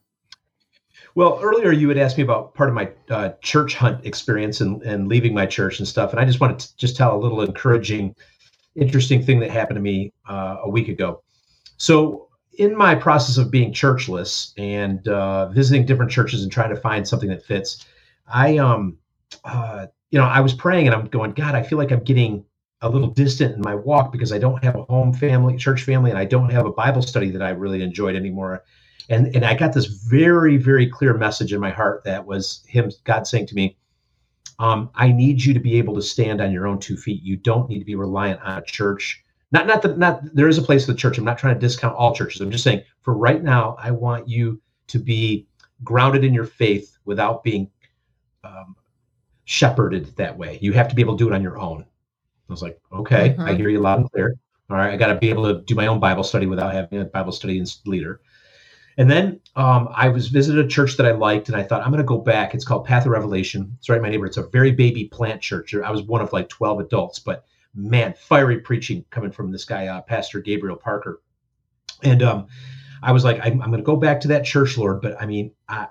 Well, 1.16 1.40
earlier 1.42 1.72
you 1.72 1.88
had 1.88 1.98
asked 1.98 2.18
me 2.18 2.24
about 2.24 2.54
part 2.56 2.70
of 2.70 2.76
my 2.76 2.92
uh, 3.10 3.32
church 3.42 3.76
hunt 3.76 4.06
experience 4.06 4.60
and, 4.60 4.82
and 4.84 5.08
leaving 5.08 5.34
my 5.34 5.46
church 5.46 5.80
and 5.80 5.88
stuff, 5.88 6.12
and 6.12 6.20
I 6.20 6.26
just 6.26 6.42
wanted 6.42 6.60
to 6.60 6.78
just 6.78 6.98
tell 6.98 7.16
a 7.16 7.20
little 7.20 7.42
encouraging, 7.42 8.16
interesting 8.76 9.24
thing 9.24 9.40
that 9.40 9.50
happened 9.50 9.78
to 9.78 9.82
me 9.82 10.12
uh, 10.28 10.58
a 10.64 10.70
week 10.70 10.90
ago. 10.90 11.24
So, 11.78 12.28
in 12.58 12.76
my 12.76 12.96
process 12.96 13.38
of 13.38 13.52
being 13.52 13.74
churchless 13.74 14.54
and 14.58 15.06
uh, 15.08 15.50
visiting 15.50 15.86
different 15.86 16.12
churches 16.12 16.44
and 16.44 16.52
trying 16.52 16.74
to 16.74 16.80
find 16.80 17.06
something 17.08 17.30
that 17.30 17.44
fits, 17.44 17.86
I 18.28 18.58
um, 18.58 18.98
uh, 19.44 19.88
you 20.12 20.20
know, 20.20 20.26
I 20.26 20.40
was 20.40 20.54
praying 20.54 20.88
and 20.88 20.96
I'm 20.96 21.06
going, 21.06 21.32
God, 21.32 21.56
I 21.56 21.64
feel 21.64 21.78
like 21.78 21.92
I'm 21.92 22.04
getting 22.04 22.46
a 22.82 22.90
little 22.90 23.10
distant 23.10 23.56
in 23.56 23.62
my 23.62 23.76
walk 23.76 24.12
because 24.12 24.32
I 24.32 24.38
don't 24.38 24.64
have 24.64 24.76
a 24.76 24.84
home 24.84 25.14
family, 25.14 25.58
church 25.58 25.84
family, 25.84 26.12
and 26.12 26.20
I 26.20 26.26
don't 26.26 26.52
have 26.52 26.66
a 26.66 26.72
Bible 26.72 27.02
study 27.02 27.32
that 27.32 27.42
I 27.42 27.50
really 27.50 27.82
enjoyed 27.82 28.16
anymore 28.16 28.64
and 29.10 29.36
and 29.36 29.46
I 29.46 29.56
got 29.56 29.74
this 29.74 29.86
very 29.86 30.58
very 30.58 30.88
clear 30.88 31.14
message 31.14 31.54
in 31.54 31.60
my 31.60 31.72
heart 31.72 32.04
that 32.06 32.26
was 32.26 32.64
him 32.68 32.92
God 33.04 33.28
saying 33.28 33.48
to 33.48 33.56
me, 33.56 33.78
um, 34.60 34.90
I 34.96 35.12
need 35.12 35.44
you 35.44 35.54
to 35.54 35.60
be 35.60 35.78
able 35.78 35.96
to 35.96 36.02
stand 36.02 36.42
on 36.42 36.52
your 36.52 36.68
own 36.68 36.80
two 36.80 36.98
feet. 36.98 37.22
You 37.24 37.38
don't 37.38 37.70
need 37.70 37.80
to 37.80 37.86
be 37.86 37.96
reliant 37.96 38.42
on 38.42 38.58
a 38.58 38.62
church. 38.62 39.24
Not 39.52 39.68
not 39.68 39.82
that 39.84 39.98
not 39.98 40.22
there 40.34 40.48
is 40.48 40.58
a 40.58 40.64
place 40.64 40.86
for 40.86 40.94
the 40.94 40.98
church. 40.98 41.18
I'm 41.18 41.26
not 41.26 41.38
trying 41.38 41.56
to 41.56 41.60
discount 41.60 41.96
all 41.96 42.16
churches. 42.16 42.42
I'm 42.42 42.52
just 42.52 42.64
saying 42.64 42.84
for 43.02 43.16
right 43.16 43.44
now, 43.44 43.76
I 43.80 43.92
want 43.92 44.28
you 44.28 44.62
to 44.88 45.00
be 45.00 45.48
grounded 45.84 46.24
in 46.24 46.34
your 46.34 46.46
faith 46.46 46.98
without 47.06 47.44
being 47.44 47.70
um, 48.44 48.76
shepherded 49.46 50.16
that 50.18 50.38
way. 50.38 50.60
You 50.62 50.74
have 50.74 50.88
to 50.90 50.96
be 50.96 51.02
able 51.02 51.18
to 51.18 51.24
do 51.24 51.32
it 51.32 51.36
on 51.36 51.42
your 51.42 51.58
own. 51.58 51.82
I 51.82 52.54
was 52.54 52.62
like, 52.62 52.80
okay, 52.92 53.36
I 53.40 53.54
Mhm. 53.54 53.58
hear 53.58 53.70
you 53.70 53.80
loud 53.80 54.00
and 54.00 54.12
clear. 54.12 54.36
All 54.70 54.78
right, 54.78 54.92
I 54.94 54.98
got 54.98 55.08
to 55.08 55.16
be 55.16 55.30
able 55.30 55.46
to 55.46 55.62
do 55.62 55.76
my 55.76 55.88
own 55.88 56.00
Bible 56.00 56.24
study 56.24 56.48
without 56.48 56.74
having 56.74 57.02
a 57.02 57.06
Bible 57.06 57.32
study 57.32 57.64
leader. 57.86 58.22
And 58.98 59.10
then 59.10 59.42
um, 59.56 59.90
I 59.94 60.10
was 60.10 60.30
visited 60.30 60.66
a 60.66 60.68
church 60.68 60.98
that 60.98 61.06
I 61.06 61.12
liked, 61.12 61.50
and 61.50 61.58
I 61.58 61.64
thought 61.64 61.82
I'm 61.82 61.92
going 61.92 62.02
to 62.02 62.08
go 62.08 62.18
back. 62.18 62.56
It's 62.56 62.66
called 62.66 62.86
Path 62.86 63.06
of 63.06 63.12
Revelation. 63.12 63.76
It's 63.78 63.90
right 63.90 63.98
in 63.98 64.02
my 64.02 64.10
neighborhood. 64.10 64.30
It's 64.30 64.38
a 64.38 64.48
very 64.48 64.72
baby 64.72 65.06
plant 65.06 65.42
church. 65.42 65.76
I 65.76 65.92
was 65.92 66.02
one 66.04 66.22
of 66.22 66.34
like 66.34 66.50
12 66.50 66.80
adults, 66.80 67.20
but 67.20 67.46
man, 67.76 68.14
fiery 68.18 68.60
preaching 68.60 69.04
coming 69.10 69.32
from 69.32 69.52
this 69.52 69.66
guy, 69.66 69.88
uh, 69.88 70.02
Pastor 70.02 70.40
Gabriel 70.40 70.78
Parker. 70.78 71.22
And 72.04 72.24
um, 72.24 72.48
I 73.04 73.12
was 73.12 73.24
like, 73.24 73.40
I'm, 73.44 73.62
I'm 73.62 73.70
going 73.70 73.82
to 73.82 73.84
go 73.84 73.98
back 73.98 74.22
to 74.22 74.28
that 74.30 74.46
church, 74.46 74.78
Lord, 74.78 75.02
but 75.02 75.22
I 75.22 75.26
mean, 75.26 75.52
I, 75.68 75.88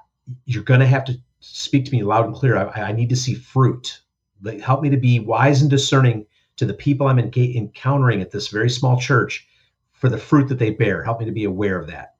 you're 0.46 0.62
going 0.64 0.80
to 0.80 0.86
have 0.86 1.04
to 1.04 1.18
speak 1.44 1.84
to 1.84 1.92
me 1.92 2.02
loud 2.02 2.26
and 2.26 2.34
clear. 2.34 2.56
I, 2.56 2.88
I 2.88 2.92
need 2.92 3.08
to 3.10 3.16
see 3.16 3.34
fruit. 3.34 4.00
Like, 4.42 4.60
help 4.60 4.82
me 4.82 4.90
to 4.90 4.96
be 4.96 5.20
wise 5.20 5.62
and 5.62 5.70
discerning 5.70 6.26
to 6.56 6.64
the 6.64 6.74
people 6.74 7.06
I'm 7.06 7.18
enga- 7.18 7.54
encountering 7.54 8.20
at 8.20 8.30
this 8.30 8.48
very 8.48 8.70
small 8.70 8.98
church 8.98 9.46
for 9.92 10.08
the 10.08 10.18
fruit 10.18 10.48
that 10.48 10.58
they 10.58 10.70
bear. 10.70 11.02
Help 11.02 11.20
me 11.20 11.26
to 11.26 11.32
be 11.32 11.44
aware 11.44 11.78
of 11.78 11.86
that. 11.88 12.14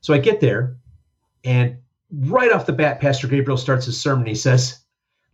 So 0.00 0.12
I 0.12 0.18
get 0.18 0.40
there, 0.40 0.76
and 1.44 1.76
right 2.10 2.52
off 2.52 2.66
the 2.66 2.72
bat, 2.72 3.00
Pastor 3.00 3.28
Gabriel 3.28 3.56
starts 3.56 3.86
his 3.86 4.00
sermon. 4.00 4.26
He 4.26 4.34
says, 4.34 4.80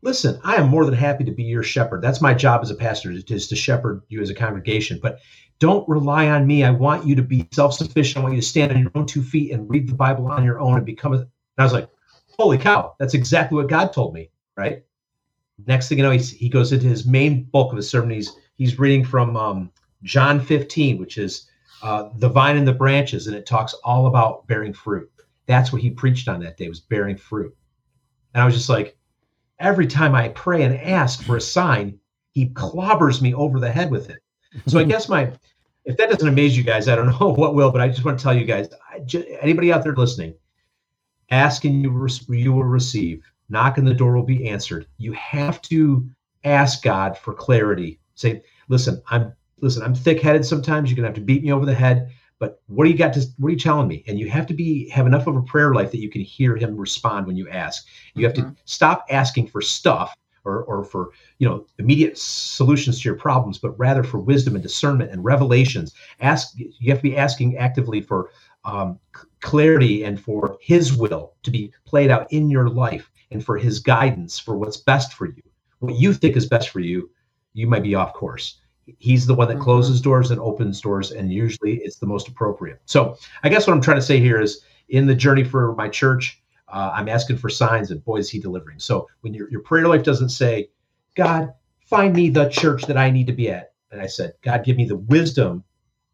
Listen, 0.03 0.39
I 0.45 0.55
am 0.57 0.69
more 0.69 0.85
than 0.85 0.95
happy 0.95 1.25
to 1.25 1.33
be 1.33 1.43
your 1.43 1.65
shepherd. 1.65 2.03
That's 2.03 2.21
my 2.21 2.33
job 2.33 2.61
as 2.63 2.71
a 2.71 2.77
pastor, 2.77 3.11
is 3.11 3.49
to 3.49 3.57
shepherd 3.57 4.03
you 4.09 4.23
as 4.23 4.31
a 4.31 4.35
congregation. 4.35 5.01
But 5.03 5.19
don't 5.59 5.89
rely 5.89 6.29
on 6.29 6.47
me. 6.47 6.63
I 6.63 6.71
want 6.71 7.05
you 7.05 7.17
to 7.17 7.23
be 7.23 7.49
self 7.53 7.75
sufficient. 7.75 8.19
I 8.19 8.23
want 8.23 8.35
you 8.37 8.41
to 8.41 8.47
stand 8.47 8.71
on 8.71 8.79
your 8.79 8.93
own 8.95 9.07
two 9.07 9.23
feet 9.23 9.51
and 9.51 9.69
read 9.69 9.89
the 9.89 9.95
Bible 9.95 10.31
on 10.31 10.45
your 10.45 10.61
own 10.61 10.77
and 10.77 10.87
become 10.87 11.15
a. 11.15 11.19
And 11.19 11.29
I 11.59 11.65
was 11.65 11.73
like, 11.73 11.89
Holy 12.39 12.59
cow, 12.59 12.95
that's 12.99 13.15
exactly 13.15 13.57
what 13.57 13.69
God 13.69 13.93
told 13.93 14.15
me, 14.15 14.31
right? 14.57 14.85
Next 15.67 15.89
thing 15.89 15.99
you 15.99 16.05
know, 16.05 16.11
he's, 16.11 16.31
he 16.31 16.49
goes 16.49 16.73
into 16.73 16.87
his 16.87 17.05
main 17.05 17.45
bulk 17.45 17.73
of 17.73 17.77
his 17.77 17.91
sermon. 17.91 18.11
He's, 18.11 18.37
he's 18.55 18.79
reading 18.79 19.05
from 19.05 19.37
um, 19.37 19.73
John 20.05 20.41
15, 20.41 20.99
which 20.99 21.19
is 21.19 21.49
uh, 21.83 22.11
the 22.17 22.29
vine 22.29 22.57
and 22.57 22.67
the 22.67 22.73
branches, 22.73 23.27
and 23.27 23.37
it 23.37 23.47
talks 23.47 23.75
all 23.85 24.07
about 24.07 24.47
bearing 24.47 24.73
fruit. 24.73 25.11
That's 25.47 25.73
what 25.73 25.83
he 25.83 25.91
preached 25.91 26.29
on 26.29 26.41
that 26.41 26.57
day 26.57 26.69
was 26.69 26.81
bearing 26.81 27.17
fruit. 27.17 27.57
And 28.35 28.43
I 28.43 28.45
was 28.45 28.55
just 28.55 28.69
like, 28.69 28.97
every 29.59 29.87
time 29.87 30.15
I 30.15 30.29
pray 30.29 30.63
and 30.63 30.77
ask 30.77 31.23
for 31.25 31.37
a 31.37 31.41
sign, 31.41 31.99
he 32.33 32.51
clobbers 32.51 33.21
me 33.21 33.35
over 33.35 33.59
the 33.59 33.71
head 33.71 33.91
with 33.91 34.11
it. 34.11 34.19
So 34.67 34.79
I 34.79 34.85
guess 34.85 35.09
my, 35.09 35.33
if 35.85 35.97
that 35.97 36.11
doesn't 36.11 36.29
amaze 36.29 36.57
you 36.57 36.63
guys, 36.63 36.87
I 36.87 36.95
don't 36.95 37.09
know 37.19 37.29
what 37.37 37.55
will, 37.55 37.73
but 37.73 37.81
I 37.81 37.89
just 37.89 38.05
want 38.05 38.19
to 38.19 38.23
tell 38.23 38.37
you 38.37 38.45
guys, 38.45 38.69
I 38.89 39.01
anybody 39.41 39.73
out 39.73 39.83
there 39.83 39.97
listening, 39.97 40.35
ask 41.31 41.65
and 41.65 41.83
you, 41.83 41.91
re- 41.91 42.11
you 42.29 42.53
will 42.53 42.65
receive. 42.65 43.23
Knock 43.49 43.79
and 43.79 43.87
the 43.87 43.95
door 43.95 44.15
will 44.15 44.23
be 44.23 44.49
answered. 44.49 44.87
You 44.99 45.13
have 45.13 45.63
to 45.63 46.09
ask 46.45 46.83
God 46.83 47.17
for 47.17 47.33
clarity. 47.33 47.99
Say, 48.15 48.43
listen, 48.69 49.03
I'm 49.11 49.33
listen, 49.61 49.83
I'm 49.83 49.95
thick-headed 49.95 50.45
sometimes. 50.45 50.91
You're 50.91 50.97
gonna 50.97 51.09
have 51.09 51.15
to 51.17 51.21
beat 51.21 51.43
me 51.43 51.53
over 51.53 51.67
the 51.67 51.75
head. 51.75 52.11
But 52.39 52.61
what 52.67 52.85
do 52.85 52.91
you 52.91 52.97
got 52.97 53.13
to 53.15 53.27
what 53.39 53.49
are 53.49 53.53
you 53.53 53.59
telling 53.59 53.89
me? 53.89 54.05
And 54.07 54.19
you 54.19 54.29
have 54.31 54.47
to 54.47 54.55
be 54.55 54.89
have 54.91 55.07
enough 55.07 55.27
of 55.27 55.37
a 55.37 55.43
prayer 55.43 55.75
life 55.75 55.91
that 55.91 56.01
you 56.01 56.11
can 56.11 56.21
hear 56.21 56.57
him 56.57 56.77
respond 56.77 57.27
when 57.27 57.37
you 57.37 57.49
ask. 57.49 57.87
You 58.15 58.25
have 58.25 58.35
to 58.35 58.43
mm-hmm. 58.43 58.53
stop 58.65 59.07
asking 59.11 59.49
for 59.49 59.61
stuff 59.61 60.15
or, 60.45 60.63
or 60.65 60.85
for 60.85 61.11
you 61.39 61.49
know 61.49 61.67
immediate 61.79 62.17
solutions 62.17 63.01
to 63.01 63.09
your 63.09 63.19
problems, 63.19 63.59
but 63.59 63.79
rather 63.79 64.05
for 64.05 64.19
wisdom 64.19 64.55
and 64.55 64.63
discernment 64.63 65.11
and 65.11 65.25
revelations. 65.25 65.95
Ask 66.21 66.55
you 66.57 66.91
have 66.91 66.99
to 66.99 67.03
be 67.03 67.17
asking 67.17 67.57
actively 67.57 68.01
for 68.01 68.31
um, 68.69 68.99
clarity 69.41 70.05
and 70.05 70.21
for 70.21 70.59
his 70.61 70.93
will 70.95 71.35
to 71.43 71.51
be 71.51 71.73
played 71.87 72.11
out 72.11 72.31
in 72.31 72.51
your 72.51 72.69
life 72.69 73.11
and 73.31 73.45
for 73.45 73.57
his 73.57 73.81
guidance 73.81 74.39
for 74.39 74.57
what's 74.57 74.77
best 74.77 75.15
for 75.15 75.27
you. 75.27 75.43
What 75.79 75.95
you 75.95 76.13
think 76.13 76.37
is 76.37 76.47
best 76.47 76.69
for 76.69 76.81
you, 76.81 77.11
you 77.55 77.67
might 77.67 77.83
be 77.83 77.95
off 77.95 78.13
course. 78.13 78.61
He's 78.99 79.27
the 79.27 79.35
one 79.35 79.49
that 79.49 79.59
closes 79.59 80.01
doors 80.01 80.31
and 80.31 80.41
opens 80.41 80.81
doors, 80.81 81.13
and 81.13 81.33
usually 81.33 81.77
it's 81.77 81.99
the 81.99 82.07
most 82.07 82.29
appropriate. 82.29 82.81
So, 82.87 83.17
I 83.43 83.49
guess 83.49 83.67
what 83.67 83.75
I'm 83.75 83.83
trying 83.83 83.99
to 83.99 84.03
say 84.03 84.19
here 84.19 84.41
is 84.41 84.63
in 84.89 85.07
the 85.07 85.15
journey 85.15 85.45
for 85.45 85.75
my 85.75 85.89
church, 85.89 86.43
uh, 86.69 86.93
I'm 86.95 87.09
asking 87.09 87.37
for 87.37 87.49
signs, 87.51 87.91
and 87.91 88.03
boy, 88.05 88.17
is 88.17 88.31
he 88.31 88.39
delivering. 88.39 88.79
So, 88.79 89.09
when 89.21 89.35
your, 89.35 89.51
your 89.51 89.61
prayer 89.61 89.89
life 89.89 90.03
doesn't 90.03 90.31
say, 90.31 90.71
God, 91.17 91.53
find 91.87 92.15
me 92.15 92.31
the 92.31 92.49
church 92.49 92.85
that 92.85 92.97
I 92.97 93.11
need 93.11 93.27
to 93.27 93.35
be 93.35 93.51
at, 93.51 93.73
and 93.93 94.01
I 94.01 94.07
said, 94.07 94.33
God, 94.43 94.65
give 94.65 94.77
me 94.77 94.87
the 94.87 94.97
wisdom 94.97 95.65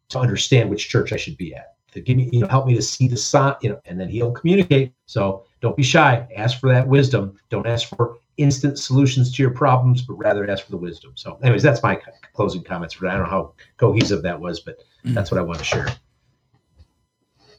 to 0.09 0.19
understand 0.19 0.69
which 0.69 0.89
church 0.89 1.13
I 1.13 1.17
should 1.17 1.37
be 1.37 1.55
at. 1.55 1.74
To 1.95 2.01
give 2.01 2.17
me, 2.17 2.29
you 2.33 2.41
know, 2.41 2.49
help 2.49 2.67
me 2.67 2.75
to 2.75 2.83
see 2.83 3.09
the 3.09 3.17
sign, 3.17 3.55
you 3.63 3.71
know, 3.71 3.81
and 3.87 3.99
then 3.99 4.09
he'll 4.09 4.33
communicate. 4.33 4.93
So 5.07 5.45
don't 5.61 5.77
be 5.77 5.83
shy. 5.83 6.27
Ask 6.37 6.61
for 6.61 6.69
that 6.69 6.87
wisdom. 6.87 7.37
Don't 7.51 7.67
ask 7.67 7.89
for 7.89 8.19
instant 8.37 8.79
solutions 8.79 9.33
to 9.35 9.43
your 9.43 9.53
problems, 9.53 10.03
but 10.03 10.15
rather 10.15 10.49
ask 10.51 10.65
for 10.65 10.73
the 10.73 10.77
wisdom. 10.77 11.13
So, 11.15 11.39
anyways, 11.43 11.63
that's 11.63 11.83
my 11.83 12.01
closing 12.33 12.63
comments. 12.63 12.95
For 12.95 13.07
I 13.07 13.13
don't 13.15 13.23
know 13.23 13.31
how 13.31 13.55
cohesive 13.77 14.23
that 14.23 14.41
was, 14.41 14.61
but 14.61 14.83
that's 15.05 15.31
what 15.31 15.39
I 15.39 15.43
want 15.43 15.59
to 15.59 15.65
share. 15.65 15.89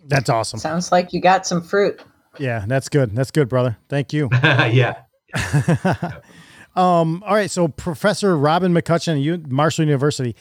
That's 0.07 0.29
awesome. 0.29 0.59
Sounds 0.59 0.91
like 0.91 1.13
you 1.13 1.21
got 1.21 1.47
some 1.47 1.61
fruit. 1.61 2.01
Yeah, 2.37 2.65
that's 2.67 2.89
good. 2.89 3.15
That's 3.15 3.31
good, 3.31 3.49
brother. 3.49 3.77
Thank 3.89 4.13
you. 4.13 4.29
yeah. 4.43 4.97
um, 6.75 7.23
all 7.25 7.33
right. 7.33 7.49
So 7.49 7.67
Professor 7.67 8.37
Robin 8.37 8.73
McCutcheon, 8.73 9.21
you 9.21 9.41
Marshall 9.47 9.85
University. 9.85 10.35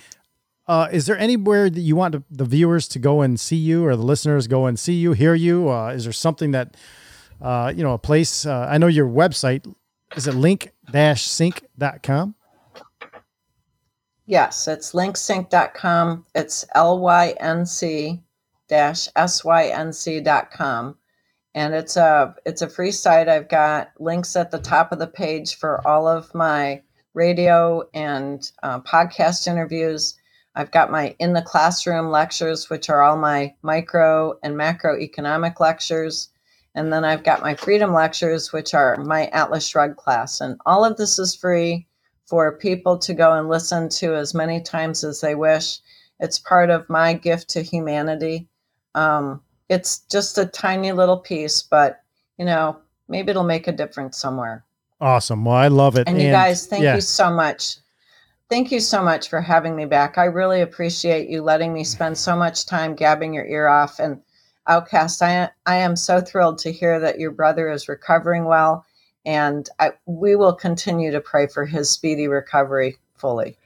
Uh, 0.67 0.89
is 0.91 1.07
there 1.07 1.19
anywhere 1.19 1.69
that 1.69 1.81
you 1.81 1.95
want 1.95 2.25
the, 2.31 2.45
viewers 2.45 2.89
to 2.89 2.99
go 2.99 3.21
and 3.21 3.39
see 3.39 3.57
you 3.57 3.85
or 3.85 3.97
the 3.97 4.03
listeners 4.03 4.47
go 4.47 4.67
and 4.67 4.79
see 4.79 4.95
you, 4.95 5.13
hear 5.13 5.35
you? 5.35 5.71
Uh, 5.71 5.89
is 5.89 6.05
there 6.05 6.13
something 6.13 6.53
that, 6.53 6.77
uh, 7.43 7.73
you 7.75 7.83
know, 7.83 7.93
a 7.93 7.99
place, 7.99 8.47
uh, 8.47 8.67
I 8.71 8.79
know 8.79 8.87
your 8.87 9.09
website, 9.09 9.73
is 10.17 10.27
it 10.27 10.35
link-sync.com? 10.35 12.35
Yes, 14.27 14.69
it's 14.69 14.93
linksync.com. 14.93 16.25
It's 16.35 16.65
lync 16.75 18.23
dash 18.69 19.09
sync.com. 19.93 20.97
And 21.57 21.75
it's 21.75 21.97
a 21.97 22.35
it's 22.45 22.63
a 22.63 22.69
free 22.69 22.91
site. 22.91 23.29
I've 23.29 23.49
got 23.49 23.93
links 24.01 24.35
at 24.35 24.51
the 24.51 24.59
top 24.59 24.91
of 24.91 24.99
the 24.99 25.07
page 25.07 25.57
for 25.57 25.87
all 25.87 26.09
of 26.09 26.35
my 26.35 26.83
radio 27.13 27.89
and 27.95 28.51
uh, 28.63 28.81
podcast 28.81 29.47
interviews. 29.47 30.15
I've 30.57 30.71
got 30.71 30.91
my 30.91 31.15
in 31.19 31.33
the 31.33 31.43
classroom 31.43 32.11
lectures, 32.11 32.71
which 32.71 32.89
are 32.89 33.03
all 33.03 33.17
my 33.17 33.55
micro 33.63 34.39
and 34.43 34.55
macroeconomic 34.55 35.61
lectures. 35.61 36.29
And 36.77 36.93
then 36.93 37.05
I've 37.05 37.25
got 37.25 37.43
my 37.43 37.55
freedom 37.55 37.93
lectures, 37.93 38.53
which 38.53 38.75
are 38.75 38.97
my 38.97 39.27
Atlas 39.27 39.67
Shrugged 39.67 39.97
class. 39.97 40.41
And 40.41 40.61
all 40.67 40.85
of 40.85 40.97
this 40.97 41.19
is 41.19 41.35
free 41.35 41.87
for 42.27 42.57
people 42.59 42.99
to 42.99 43.15
go 43.15 43.33
and 43.33 43.49
listen 43.49 43.89
to 43.91 44.15
as 44.15 44.35
many 44.35 44.61
times 44.61 45.05
as 45.05 45.21
they 45.21 45.35
wish. 45.35 45.79
It's 46.21 46.39
part 46.39 46.71
of 46.71 46.89
my 46.89 47.15
gift 47.15 47.49
to 47.51 47.63
humanity. 47.63 48.49
Um, 48.95 49.41
it's 49.69 50.01
just 50.11 50.39
a 50.39 50.47
tiny 50.47 50.93
little 50.93 51.19
piece, 51.19 51.63
but 51.63 52.01
you 52.39 52.45
know, 52.45 52.79
maybe 53.09 53.31
it'll 53.31 53.45
make 53.45 53.69
a 53.69 53.73
difference 53.73 54.19
somewhere. 54.19 54.65
Awesome. 55.01 55.45
Well, 55.45 55.57
I 55.57 55.69
love 55.69 55.97
it. 55.97 56.09
And, 56.09 56.21
you 56.21 56.31
guys, 56.31 56.67
thank 56.67 56.83
yeah. 56.83 56.95
you 56.95 57.01
so 57.01 57.31
much. 57.31 57.77
Thank 58.51 58.71
you 58.71 58.81
so 58.81 59.03
much 59.03 59.29
for 59.29 59.41
having 59.41 59.75
me 59.75 59.87
back. 59.87 60.19
I 60.19 60.25
really 60.25 60.61
appreciate 60.61 61.29
you 61.29 61.43
letting 61.43 61.73
me 61.73 61.83
spend 61.83 62.17
so 62.17 62.37
much 62.37 62.67
time 62.67 62.95
gabbing 62.95 63.33
your 63.33 63.47
ear 63.47 63.69
off. 63.69 63.99
And 63.99 64.21
Outcast, 64.67 65.23
I, 65.23 65.51
I 65.67 65.77
am 65.77 65.97
so 65.97 66.21
thrilled 66.21 66.59
to 66.59 66.73
hear 66.73 66.99
that 67.01 67.19
your 67.19 67.31
brother 67.31 67.71
is 67.71 67.89
recovering 67.89 68.45
well. 68.45 68.85
And 69.27 69.69
I, 69.79 69.93
we 70.07 70.37
will 70.37 70.55
continue 70.55 71.11
to 71.11 71.21
pray 71.21 71.47
for 71.47 71.65
his 71.65 71.91
speedy 71.91 72.29
recovery 72.29 72.99
fully. 73.15 73.57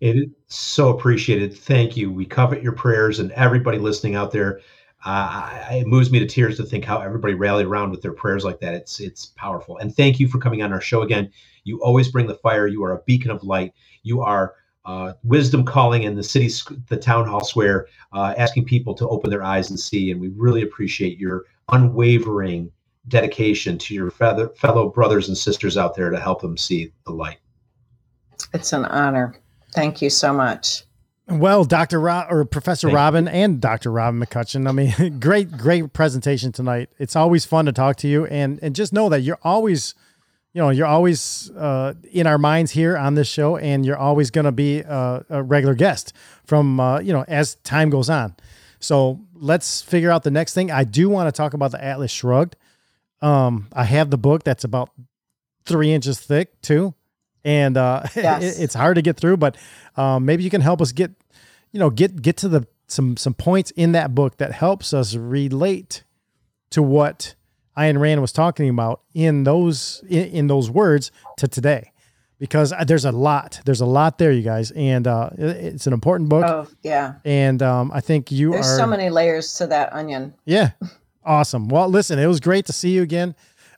It 0.00 0.16
is 0.16 0.28
so 0.46 0.90
appreciated. 0.90 1.56
Thank 1.56 1.96
you. 1.96 2.10
We 2.10 2.24
covet 2.24 2.62
your 2.62 2.72
prayers 2.72 3.18
and 3.18 3.32
everybody 3.32 3.78
listening 3.78 4.14
out 4.14 4.30
there. 4.30 4.60
Uh, 5.04 5.64
it 5.70 5.86
moves 5.86 6.10
me 6.10 6.18
to 6.18 6.26
tears 6.26 6.56
to 6.56 6.64
think 6.64 6.84
how 6.84 7.00
everybody 7.00 7.34
rallied 7.34 7.66
around 7.66 7.90
with 7.90 8.02
their 8.02 8.12
prayers 8.12 8.44
like 8.44 8.60
that. 8.60 8.74
It's 8.74 9.00
it's 9.00 9.26
powerful. 9.26 9.78
And 9.78 9.94
thank 9.94 10.18
you 10.18 10.28
for 10.28 10.38
coming 10.38 10.62
on 10.62 10.72
our 10.72 10.80
show 10.80 11.02
again. 11.02 11.30
You 11.64 11.80
always 11.82 12.10
bring 12.10 12.26
the 12.26 12.34
fire. 12.34 12.66
You 12.66 12.82
are 12.84 12.92
a 12.92 13.02
beacon 13.02 13.30
of 13.30 13.42
light. 13.44 13.74
You 14.02 14.22
are 14.22 14.54
uh, 14.84 15.12
wisdom 15.22 15.64
calling 15.64 16.02
in 16.04 16.16
the 16.16 16.22
city, 16.22 16.50
the 16.88 16.96
town 16.96 17.26
hall 17.26 17.44
square, 17.44 17.86
uh, 18.12 18.34
asking 18.36 18.64
people 18.64 18.94
to 18.94 19.08
open 19.08 19.30
their 19.30 19.42
eyes 19.42 19.70
and 19.70 19.78
see. 19.78 20.10
And 20.10 20.20
we 20.20 20.28
really 20.28 20.62
appreciate 20.62 21.18
your 21.18 21.44
unwavering 21.70 22.72
dedication 23.06 23.78
to 23.78 23.94
your 23.94 24.10
feather, 24.10 24.48
fellow 24.50 24.88
brothers 24.88 25.28
and 25.28 25.36
sisters 25.36 25.76
out 25.76 25.94
there 25.94 26.10
to 26.10 26.18
help 26.18 26.40
them 26.40 26.56
see 26.56 26.92
the 27.04 27.12
light. 27.12 27.38
It's 28.54 28.72
an 28.72 28.86
honor. 28.86 29.34
Thank 29.74 30.00
you 30.00 30.10
so 30.10 30.32
much. 30.32 30.84
Well, 31.28 31.64
Dr. 31.64 32.00
Ro- 32.00 32.26
or 32.30 32.44
Professor 32.46 32.86
Thank 32.86 32.92
you. 32.92 32.96
Robin 32.96 33.28
and 33.28 33.60
Dr. 33.60 33.92
Robin 33.92 34.18
McCutcheon. 34.18 34.66
I 34.66 34.72
mean, 34.72 35.18
great, 35.20 35.52
great 35.52 35.92
presentation 35.92 36.52
tonight. 36.52 36.88
It's 36.98 37.16
always 37.16 37.44
fun 37.44 37.66
to 37.66 37.72
talk 37.72 37.96
to 37.96 38.08
you 38.08 38.26
and, 38.26 38.58
and 38.62 38.74
just 38.74 38.92
know 38.92 39.10
that 39.10 39.20
you're 39.20 39.38
always, 39.42 39.94
you 40.54 40.62
know, 40.62 40.70
you're 40.70 40.86
always 40.86 41.50
uh, 41.50 41.92
in 42.12 42.26
our 42.26 42.38
minds 42.38 42.72
here 42.72 42.96
on 42.96 43.14
this 43.14 43.28
show 43.28 43.58
and 43.58 43.84
you're 43.84 43.98
always 43.98 44.30
going 44.30 44.46
to 44.46 44.52
be 44.52 44.82
uh, 44.82 45.20
a 45.28 45.42
regular 45.42 45.74
guest 45.74 46.14
from, 46.44 46.80
uh, 46.80 46.98
you 47.00 47.12
know, 47.12 47.26
as 47.28 47.56
time 47.56 47.90
goes 47.90 48.08
on. 48.08 48.34
So 48.80 49.20
let's 49.34 49.82
figure 49.82 50.10
out 50.10 50.22
the 50.22 50.30
next 50.30 50.54
thing. 50.54 50.70
I 50.70 50.84
do 50.84 51.10
want 51.10 51.28
to 51.28 51.36
talk 51.36 51.52
about 51.52 51.72
the 51.72 51.84
Atlas 51.84 52.10
Shrugged. 52.10 52.56
Um, 53.20 53.68
I 53.72 53.84
have 53.84 54.10
the 54.10 54.18
book 54.18 54.44
that's 54.44 54.64
about 54.64 54.90
three 55.66 55.92
inches 55.92 56.18
thick 56.20 56.60
too. 56.62 56.94
And 57.44 57.76
uh, 57.76 58.02
Yes. 58.16 58.42
it- 58.58 58.62
it's 58.64 58.74
hard 58.74 58.96
to 58.96 59.02
get 59.02 59.16
through, 59.16 59.36
but 59.38 59.56
um, 59.96 60.24
maybe 60.24 60.42
you 60.44 60.50
can 60.50 60.60
help 60.60 60.80
us 60.82 60.92
get, 60.92 61.10
you 61.72 61.80
know, 61.80 61.90
get 61.90 62.20
get 62.22 62.36
to 62.38 62.48
the 62.48 62.66
some 62.86 63.16
some 63.16 63.34
points 63.34 63.70
in 63.72 63.92
that 63.92 64.14
book 64.14 64.36
that 64.38 64.52
helps 64.52 64.92
us 64.94 65.14
relate 65.14 66.02
to 66.70 66.82
what 66.82 67.34
Ayn 67.76 67.98
Rand 68.00 68.20
was 68.20 68.32
talking 68.32 68.68
about 68.68 69.02
in 69.14 69.44
those 69.44 70.02
in, 70.08 70.24
in 70.28 70.46
those 70.48 70.70
words 70.70 71.10
to 71.36 71.46
today, 71.48 71.92
because 72.38 72.72
uh, 72.72 72.82
there's 72.84 73.04
a 73.04 73.12
lot 73.12 73.60
there's 73.66 73.80
a 73.80 73.86
lot 73.86 74.18
there, 74.18 74.32
you 74.32 74.42
guys, 74.42 74.70
and 74.72 75.06
uh, 75.06 75.30
it- 75.38 75.56
it's 75.74 75.86
an 75.86 75.92
important 75.92 76.28
book. 76.28 76.44
Oh, 76.46 76.66
yeah. 76.82 77.14
And 77.24 77.62
um, 77.62 77.92
I 77.94 78.00
think 78.00 78.32
you 78.32 78.50
are 78.50 78.54
There's 78.54 78.66
are 78.68 78.78
so 78.78 78.86
many 78.86 79.10
layers 79.10 79.54
to 79.54 79.66
that 79.68 79.92
onion. 79.92 80.34
yeah. 80.44 80.70
Awesome. 81.24 81.68
Well, 81.68 81.90
listen, 81.90 82.18
it 82.18 82.26
was 82.26 82.40
great 82.40 82.64
to 82.66 82.72
see 82.72 82.90
you 82.90 83.02
again. 83.02 83.34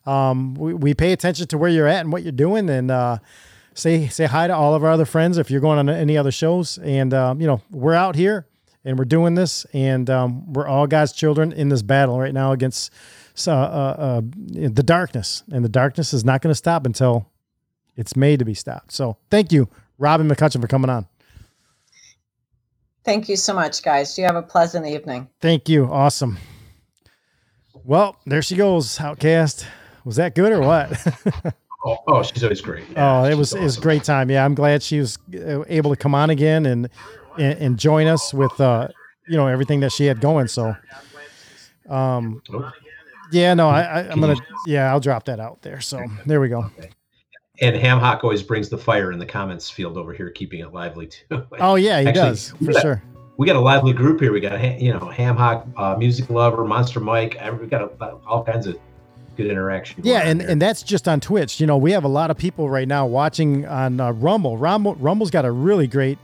Um, 0.06 0.54
we, 0.54 0.72
we 0.72 0.94
pay 0.94 1.10
attention 1.12 1.48
to 1.48 1.58
where 1.58 1.68
you're 1.70 1.88
at 1.88 2.00
and 2.00 2.12
what 2.12 2.22
you're 2.22 2.30
doing 2.30 2.70
and, 2.70 2.92
uh, 2.92 3.18
say, 3.74 4.08
say 4.08 4.26
hi 4.26 4.46
to 4.46 4.54
all 4.54 4.74
of 4.74 4.84
our 4.84 4.90
other 4.90 5.04
friends 5.04 5.38
if 5.38 5.50
you're 5.50 5.60
going 5.60 5.78
on 5.78 5.88
any 5.88 6.16
other 6.16 6.30
shows. 6.32 6.78
And, 6.78 7.14
um, 7.14 7.40
you 7.40 7.46
know, 7.46 7.60
we're 7.70 7.94
out 7.94 8.16
here 8.16 8.46
and 8.84 8.98
we're 8.98 9.04
doing 9.04 9.34
this 9.34 9.64
and, 9.72 10.08
um, 10.10 10.52
we're 10.52 10.66
all 10.66 10.86
God's 10.86 11.12
children 11.12 11.52
in 11.52 11.68
this 11.68 11.82
battle 11.82 12.18
right 12.18 12.34
now 12.34 12.52
against, 12.52 12.92
uh, 13.46 13.50
uh, 13.50 13.94
uh, 13.98 14.20
the 14.22 14.82
darkness 14.82 15.42
and 15.50 15.64
the 15.64 15.68
darkness 15.68 16.12
is 16.12 16.24
not 16.24 16.42
going 16.42 16.50
to 16.50 16.56
stop 16.56 16.86
until 16.86 17.30
it's 17.96 18.16
made 18.16 18.38
to 18.38 18.44
be 18.44 18.54
stopped. 18.54 18.92
So 18.92 19.16
thank 19.30 19.52
you, 19.52 19.68
Robin 19.98 20.28
McCutcheon 20.28 20.60
for 20.60 20.68
coming 20.68 20.90
on. 20.90 21.06
Thank 23.04 23.28
you 23.28 23.36
so 23.36 23.54
much, 23.54 23.82
guys. 23.82 24.18
You 24.18 24.24
have 24.24 24.36
a 24.36 24.42
pleasant 24.42 24.86
evening. 24.86 25.28
Thank 25.40 25.68
you. 25.68 25.86
Awesome. 25.86 26.38
Well, 27.84 28.16
there 28.26 28.42
she 28.42 28.56
goes, 28.56 29.00
Outcast. 29.00 29.66
Was 30.04 30.16
that 30.16 30.34
good 30.34 30.52
or 30.52 30.60
what? 30.60 31.54
Oh, 31.84 31.96
oh 32.08 32.22
she's 32.22 32.42
always 32.42 32.60
great. 32.60 32.84
oh, 32.96 33.24
it 33.24 33.34
was 33.34 33.52
it 33.54 33.62
was 33.62 33.78
a 33.78 33.80
great 33.80 34.04
time. 34.04 34.30
Yeah, 34.30 34.44
I'm 34.44 34.54
glad 34.54 34.82
she 34.82 34.98
was 34.98 35.18
uh, 35.34 35.64
able 35.68 35.90
to 35.90 35.96
come 35.96 36.14
on 36.14 36.30
again 36.30 36.66
and 36.66 36.88
and, 37.38 37.58
and 37.58 37.78
join 37.78 38.06
us 38.06 38.34
with 38.34 38.60
uh, 38.60 38.88
you 39.28 39.36
know 39.36 39.46
everything 39.46 39.80
that 39.80 39.92
she 39.92 40.04
had 40.04 40.20
going. 40.20 40.46
So, 40.48 40.76
um, 41.88 42.42
Yeah, 43.32 43.54
no, 43.54 43.68
I, 43.68 43.82
I 43.82 43.98
I'm 44.10 44.20
gonna. 44.20 44.36
Yeah, 44.66 44.90
I'll 44.90 45.00
drop 45.00 45.24
that 45.26 45.40
out 45.40 45.62
there. 45.62 45.80
So 45.80 46.04
there 46.26 46.40
we 46.40 46.48
go. 46.48 46.70
And 47.62 47.76
Ham 47.76 47.98
Hock 47.98 48.24
always 48.24 48.42
brings 48.42 48.68
the 48.70 48.78
fire 48.78 49.12
in 49.12 49.18
the 49.18 49.26
comments 49.26 49.68
field 49.68 49.98
over 49.98 50.12
here, 50.14 50.30
keeping 50.30 50.60
it 50.60 50.72
lively 50.72 51.06
too. 51.06 51.46
Oh 51.60 51.74
yeah, 51.76 52.00
he 52.00 52.08
Actually, 52.08 52.22
does 52.30 52.50
for 52.50 52.72
got- 52.72 52.82
sure. 52.82 53.02
We 53.36 53.46
got 53.46 53.56
a 53.56 53.60
lively 53.60 53.94
group 53.94 54.20
here. 54.20 54.32
We 54.32 54.40
got 54.40 54.80
you 54.80 54.92
know 54.92 55.08
Ham 55.08 55.34
Hock, 55.36 55.66
uh, 55.78 55.96
Music 55.96 56.28
Lover, 56.28 56.62
Monster 56.64 57.00
Mike. 57.00 57.38
We 57.58 57.66
got 57.68 57.80
a, 57.82 58.06
all 58.26 58.44
kinds 58.44 58.66
of 58.66 58.78
good 59.42 59.50
interaction. 59.50 60.00
Yeah, 60.04 60.20
and, 60.20 60.40
and 60.40 60.60
that's 60.60 60.82
just 60.82 61.08
on 61.08 61.20
Twitch. 61.20 61.60
You 61.60 61.66
know, 61.66 61.76
we 61.76 61.92
have 61.92 62.04
a 62.04 62.08
lot 62.08 62.30
of 62.30 62.38
people 62.38 62.68
right 62.68 62.88
now 62.88 63.06
watching 63.06 63.66
on 63.66 64.00
uh, 64.00 64.12
Rumble. 64.12 64.56
Rumble. 64.56 64.94
Rumble's 64.96 65.30
got 65.30 65.44
a 65.44 65.50
really 65.50 65.86
great 65.86 66.18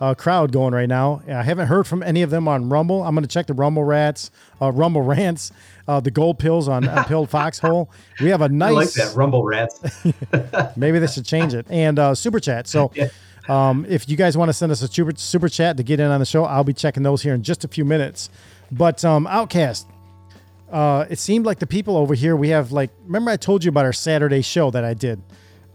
uh, 0.00 0.14
crowd 0.14 0.50
going 0.50 0.72
right 0.72 0.88
now. 0.88 1.22
I 1.28 1.42
haven't 1.42 1.66
heard 1.66 1.86
from 1.86 2.02
any 2.02 2.22
of 2.22 2.30
them 2.30 2.48
on 2.48 2.68
Rumble. 2.68 3.02
I'm 3.02 3.14
going 3.14 3.22
to 3.22 3.28
check 3.28 3.46
the 3.46 3.54
Rumble 3.54 3.84
Rats, 3.84 4.30
uh, 4.60 4.72
Rumble 4.72 5.02
Rants, 5.02 5.52
uh, 5.86 6.00
the 6.00 6.10
Gold 6.10 6.38
Pills 6.38 6.68
on, 6.68 6.88
on 6.88 7.04
Pilled 7.04 7.28
Foxhole. 7.30 7.90
We 8.20 8.30
have 8.30 8.40
a 8.40 8.48
nice. 8.48 8.74
like 8.74 8.92
that 8.92 9.14
Rumble 9.14 9.44
Rats. 9.44 9.80
Maybe 10.76 10.98
they 10.98 11.06
should 11.06 11.26
change 11.26 11.52
it. 11.52 11.66
And 11.68 11.98
uh, 11.98 12.14
super 12.14 12.40
chat. 12.40 12.66
So 12.66 12.90
um, 13.48 13.84
if 13.88 14.08
you 14.08 14.16
guys 14.16 14.36
want 14.36 14.48
to 14.48 14.54
send 14.54 14.72
us 14.72 14.80
a 14.82 14.88
super, 14.88 15.12
super 15.16 15.48
chat 15.48 15.76
to 15.76 15.82
get 15.82 16.00
in 16.00 16.10
on 16.10 16.20
the 16.20 16.26
show, 16.26 16.44
I'll 16.44 16.64
be 16.64 16.72
checking 16.72 17.02
those 17.02 17.22
here 17.22 17.34
in 17.34 17.42
just 17.42 17.64
a 17.64 17.68
few 17.68 17.84
minutes. 17.84 18.30
But 18.72 19.04
um, 19.04 19.26
Outcast, 19.26 19.86
uh, 20.70 21.06
it 21.10 21.18
seemed 21.18 21.46
like 21.46 21.58
the 21.58 21.66
people 21.66 21.96
over 21.96 22.14
here, 22.14 22.36
we 22.36 22.48
have 22.50 22.72
like, 22.72 22.90
remember 23.04 23.30
I 23.30 23.36
told 23.36 23.64
you 23.64 23.68
about 23.68 23.84
our 23.84 23.92
Saturday 23.92 24.42
show 24.42 24.70
that 24.70 24.84
I 24.84 24.94
did? 24.94 25.20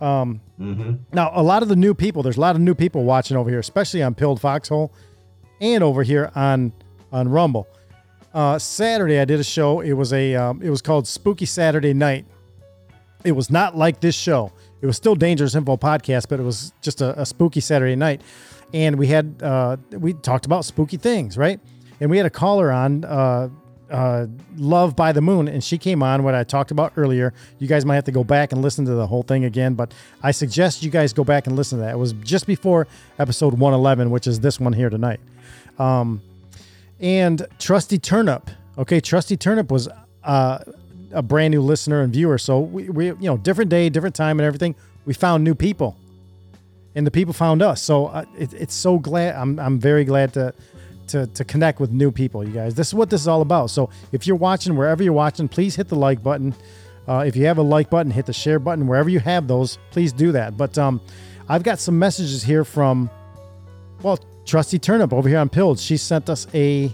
Um, 0.02 0.42
Mhm. 0.60 1.00
Now, 1.12 1.32
a 1.34 1.44
lot 1.44 1.64
of 1.64 1.70
the 1.70 1.76
new 1.76 1.94
people, 1.94 2.24
there's 2.24 2.38
a 2.38 2.42
lot 2.42 2.56
of 2.56 2.62
new 2.62 2.76
people 2.76 3.04
watching 3.04 3.36
over 3.36 3.50
here, 3.50 3.60
especially 3.60 4.02
on 4.02 4.16
Pilled 4.16 4.40
Foxhole 4.40 4.92
and 5.60 5.84
over 5.84 6.02
here 6.04 6.32
on, 6.36 6.72
on 7.12 7.28
Rumble. 7.28 7.68
Uh, 8.34 8.58
Saturday, 8.60 9.20
I 9.20 9.26
did 9.26 9.40
a 9.40 9.44
show. 9.44 9.82
It 9.82 9.94
was 9.94 10.14
a, 10.14 10.36
um, 10.36 10.62
it 10.62 10.70
was 10.70 10.82
called 10.82 11.08
Spooky 11.08 11.46
Saturday 11.46 11.94
Night. 11.94 12.26
It 13.26 13.34
was 13.34 13.50
not 13.50 13.76
like 13.76 14.00
this 14.02 14.16
show. 14.16 14.52
It 14.82 14.86
was 14.86 14.96
still 14.98 15.16
Dangerous 15.16 15.56
Info 15.56 15.78
podcast, 15.78 16.28
but 16.30 16.40
it 16.40 16.44
was 16.44 16.72
just 16.82 17.02
a, 17.02 17.20
a 17.20 17.26
spooky 17.26 17.60
Saturday 17.60 17.96
night. 17.96 18.22
And 18.74 18.98
we 18.98 19.08
had 19.08 19.42
uh, 19.42 19.78
we 19.92 20.14
talked 20.14 20.46
about 20.46 20.64
spooky 20.66 20.98
things, 20.98 21.38
right? 21.38 21.60
And 22.00 22.10
we 22.12 22.18
had 22.18 22.26
a 22.26 22.30
caller 22.30 22.72
on, 22.72 23.04
uh, 23.92 24.28
Love 24.58 24.96
by 24.96 25.12
the 25.12 25.22
Moon, 25.22 25.48
and 25.48 25.64
she 25.64 25.78
came 25.78 26.02
on 26.02 26.24
what 26.24 26.36
I 26.36 26.44
talked 26.44 26.72
about 26.72 26.94
earlier. 26.96 27.34
You 27.60 27.68
guys 27.68 27.86
might 27.86 27.96
have 27.96 28.04
to 28.06 28.12
go 28.12 28.24
back 28.24 28.52
and 28.52 28.62
listen 28.62 28.86
to 28.86 28.94
the 28.94 29.08
whole 29.08 29.24
thing 29.24 29.46
again, 29.46 29.76
but 29.76 29.94
I 30.24 30.32
suggest 30.32 30.84
you 30.84 30.90
guys 30.90 31.14
go 31.14 31.24
back 31.24 31.48
and 31.48 31.56
listen 31.56 31.80
to 31.80 31.86
that. 31.86 31.94
It 31.94 31.98
was 31.98 32.14
just 32.14 32.48
before 32.48 32.88
episode 33.20 33.54
111, 33.54 34.10
which 34.10 34.28
is 34.28 34.40
this 34.40 34.60
one 34.60 34.74
here 34.74 34.90
tonight. 34.90 35.20
Um, 35.78 36.22
and 37.00 37.46
Trusty 37.60 37.98
Turnip. 37.98 38.50
Okay, 38.78 39.00
Trusty 39.00 39.38
Turnip 39.38 39.72
was 39.72 39.88
uh, 40.24 40.60
a 41.12 41.22
brand 41.22 41.52
new 41.52 41.62
listener 41.62 42.02
and 42.02 42.12
viewer. 42.12 42.38
So 42.38 42.60
we, 42.60 42.90
we, 42.90 43.08
you 43.08 43.16
know, 43.22 43.38
different 43.38 43.70
day, 43.70 43.90
different 43.90 44.16
time, 44.16 44.40
and 44.40 44.46
everything. 44.46 44.76
We 45.06 45.14
found 45.14 45.44
new 45.44 45.56
people, 45.56 45.96
and 46.96 47.06
the 47.06 47.12
people 47.12 47.34
found 47.34 47.62
us. 47.62 47.82
So 47.82 48.08
uh, 48.08 48.26
it, 48.38 48.54
it's 48.54 48.74
so 48.74 48.98
glad. 48.98 49.36
I'm 49.36 49.60
I'm 49.60 49.80
very 49.80 50.04
glad 50.04 50.34
to 50.34 50.54
to 51.10 51.28
to 51.28 51.44
connect 51.44 51.80
with 51.80 51.92
new 51.92 52.12
people. 52.12 52.46
You 52.46 52.54
guys, 52.54 52.76
this 52.76 52.88
is 52.88 52.94
what 52.94 53.10
this 53.10 53.22
is 53.22 53.28
all 53.28 53.42
about. 53.42 53.70
So 53.70 53.90
if 54.12 54.28
you're 54.28 54.36
watching 54.36 54.76
wherever 54.76 55.04
you're 55.04 55.14
watching, 55.14 55.48
please 55.48 55.76
hit 55.76 55.88
the 55.88 55.96
like 55.96 56.22
button. 56.24 56.54
Uh, 57.08 57.24
if 57.28 57.36
you 57.36 57.46
have 57.46 57.58
a 57.58 57.62
like 57.62 57.90
button, 57.90 58.12
hit 58.12 58.26
the 58.26 58.34
share 58.34 58.60
button 58.60 58.88
wherever 58.88 59.10
you 59.10 59.20
have 59.20 59.48
those. 59.48 59.78
Please 59.92 60.12
do 60.12 60.32
that. 60.32 60.58
But 60.58 60.78
um, 60.78 61.00
I've 61.48 61.64
got 61.64 61.80
some 61.80 62.00
messages 62.00 62.44
here 62.44 62.66
from 62.66 63.10
well, 64.02 64.20
Trusty 64.46 64.80
Turnip 64.80 65.14
over 65.14 65.30
here 65.30 65.40
on 65.40 65.50
Pilled. 65.50 65.80
She 65.80 65.98
sent 65.98 66.30
us 66.30 66.48
a 66.54 66.94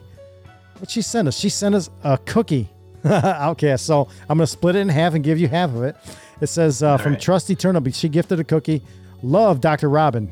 what 0.79 0.89
she 0.89 1.01
sent 1.01 1.27
us? 1.27 1.37
She 1.37 1.49
sent 1.49 1.75
us 1.75 1.89
a 2.03 2.17
cookie. 2.17 2.69
Outcast. 3.03 3.85
So 3.85 4.07
I'm 4.29 4.37
gonna 4.37 4.47
split 4.47 4.75
it 4.75 4.79
in 4.79 4.89
half 4.89 5.13
and 5.13 5.23
give 5.23 5.39
you 5.39 5.47
half 5.47 5.71
of 5.71 5.83
it. 5.83 5.95
It 6.39 6.47
says 6.47 6.83
uh, 6.83 6.97
from 6.97 7.17
Trusty 7.17 7.55
Turnip. 7.55 7.93
She 7.93 8.09
gifted 8.09 8.39
a 8.39 8.43
cookie. 8.43 8.81
Love 9.23 9.61
Dr. 9.61 9.89
Robin. 9.89 10.31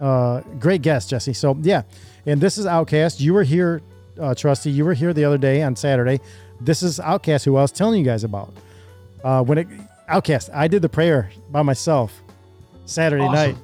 Uh, 0.00 0.40
great 0.58 0.82
guest, 0.82 1.10
Jesse. 1.10 1.32
So 1.32 1.56
yeah, 1.62 1.82
and 2.26 2.40
this 2.40 2.58
is 2.58 2.66
Outcast. 2.66 3.20
You 3.20 3.34
were 3.34 3.42
here, 3.44 3.80
uh, 4.20 4.34
Trusty. 4.34 4.70
You 4.70 4.84
were 4.84 4.94
here 4.94 5.12
the 5.12 5.24
other 5.24 5.38
day 5.38 5.62
on 5.62 5.76
Saturday. 5.76 6.20
This 6.60 6.82
is 6.82 6.98
Outcast, 7.00 7.44
who 7.44 7.56
I 7.56 7.62
was 7.62 7.72
telling 7.72 7.98
you 7.98 8.04
guys 8.04 8.24
about. 8.24 8.52
Uh, 9.24 9.42
when 9.42 9.58
it 9.58 9.68
Outcast, 10.08 10.50
I 10.54 10.68
did 10.68 10.82
the 10.82 10.88
prayer 10.88 11.30
by 11.50 11.62
myself 11.62 12.12
Saturday 12.84 13.24
Awesome. 13.24 13.34
night. 13.52 13.56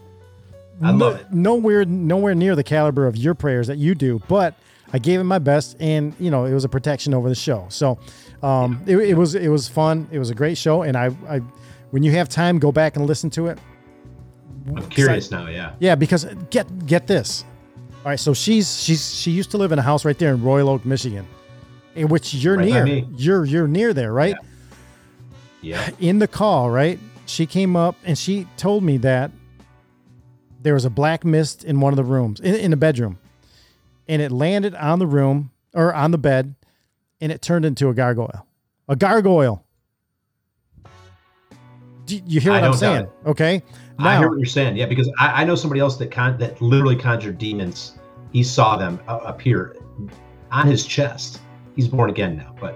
I 0.82 0.92
No- 0.92 0.98
love 1.06 1.20
it. 1.20 1.32
Nowhere, 1.32 1.84
nowhere 1.84 2.34
near 2.34 2.56
the 2.56 2.64
caliber 2.64 3.06
of 3.06 3.16
your 3.16 3.34
prayers 3.34 3.66
that 3.68 3.78
you 3.78 3.94
do, 3.94 4.20
but 4.28 4.54
I 4.92 4.98
gave 4.98 5.20
it 5.20 5.24
my 5.24 5.38
best, 5.38 5.76
and 5.80 6.12
you 6.18 6.30
know 6.30 6.44
it 6.44 6.52
was 6.52 6.64
a 6.64 6.68
protection 6.68 7.14
over 7.14 7.28
the 7.28 7.34
show. 7.34 7.66
So 7.68 7.98
um, 8.42 8.82
it, 8.86 8.96
it 8.96 9.14
was 9.14 9.34
it 9.34 9.48
was 9.48 9.68
fun. 9.68 10.08
It 10.10 10.18
was 10.18 10.30
a 10.30 10.34
great 10.34 10.58
show, 10.58 10.82
and 10.82 10.96
I, 10.96 11.06
I 11.28 11.38
when 11.92 12.02
you 12.02 12.10
have 12.12 12.28
time, 12.28 12.58
go 12.58 12.72
back 12.72 12.96
and 12.96 13.06
listen 13.06 13.30
to 13.30 13.46
it. 13.46 13.58
I'm 14.76 14.88
curious 14.90 15.30
now. 15.30 15.46
Yeah. 15.48 15.72
Yeah, 15.78 15.94
because 15.94 16.26
get 16.50 16.86
get 16.86 17.06
this. 17.06 17.44
All 18.04 18.10
right, 18.10 18.18
so 18.18 18.34
she's 18.34 18.82
she's 18.82 19.14
she 19.14 19.30
used 19.30 19.52
to 19.52 19.58
live 19.58 19.70
in 19.70 19.78
a 19.78 19.82
house 19.82 20.04
right 20.04 20.18
there 20.18 20.34
in 20.34 20.42
Royal 20.42 20.68
Oak, 20.70 20.84
Michigan, 20.84 21.24
in 21.94 22.08
which 22.08 22.34
you're 22.34 22.56
Right 22.56 22.84
near. 22.84 23.04
You're 23.16 23.44
you're 23.44 23.68
near 23.68 23.94
there, 23.94 24.12
right? 24.12 24.34
Yeah. 25.60 25.88
In 26.00 26.18
the 26.18 26.26
call, 26.26 26.68
right? 26.68 26.98
She 27.26 27.46
came 27.46 27.76
up 27.76 27.94
and 28.04 28.18
she 28.18 28.48
told 28.56 28.82
me 28.82 28.96
that 28.98 29.30
there 30.60 30.74
was 30.74 30.84
a 30.84 30.90
black 30.90 31.24
mist 31.24 31.62
in 31.62 31.78
one 31.78 31.92
of 31.92 31.96
the 31.96 32.02
rooms 32.02 32.40
in, 32.40 32.56
in 32.56 32.72
the 32.72 32.76
bedroom, 32.76 33.20
and 34.08 34.20
it 34.20 34.32
landed 34.32 34.74
on 34.74 34.98
the 34.98 35.06
room 35.06 35.52
or 35.72 35.94
on 35.94 36.10
the 36.10 36.18
bed, 36.18 36.56
and 37.20 37.30
it 37.30 37.40
turned 37.40 37.64
into 37.64 37.88
a 37.88 37.94
gargoyle. 37.94 38.46
A 38.88 38.96
gargoyle. 38.96 39.64
Do 42.06 42.20
you 42.26 42.40
hear 42.40 42.50
what 42.52 42.64
I'm 42.64 42.74
saying? 42.74 43.06
Okay. 43.24 43.62
I 43.98 44.14
Now, 44.14 44.18
hear 44.20 44.28
what 44.30 44.38
you're 44.38 44.46
saying. 44.46 44.76
Yeah, 44.76 44.86
because 44.86 45.10
I, 45.18 45.42
I 45.42 45.44
know 45.44 45.54
somebody 45.54 45.80
else 45.80 45.96
that 45.98 46.10
con- 46.10 46.38
that 46.38 46.60
literally 46.60 46.96
conjured 46.96 47.38
demons. 47.38 47.98
He 48.32 48.42
saw 48.42 48.76
them 48.76 49.00
uh, 49.08 49.20
appear 49.24 49.76
on 50.50 50.66
his 50.66 50.86
chest. 50.86 51.40
He's 51.76 51.88
born 51.88 52.10
again 52.10 52.36
now, 52.36 52.54
but 52.60 52.74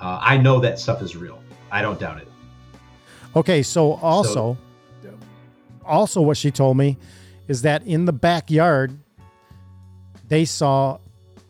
uh, 0.00 0.18
I 0.20 0.36
know 0.36 0.60
that 0.60 0.78
stuff 0.78 1.02
is 1.02 1.16
real. 1.16 1.42
I 1.70 1.82
don't 1.82 1.98
doubt 1.98 2.18
it. 2.20 2.28
Okay, 3.34 3.62
so 3.62 3.94
also, 3.94 4.58
also 5.84 6.20
what 6.20 6.36
she 6.36 6.50
told 6.50 6.76
me 6.76 6.98
is 7.48 7.62
that 7.62 7.82
in 7.86 8.04
the 8.04 8.12
backyard 8.12 8.96
they 10.28 10.44
saw 10.44 10.98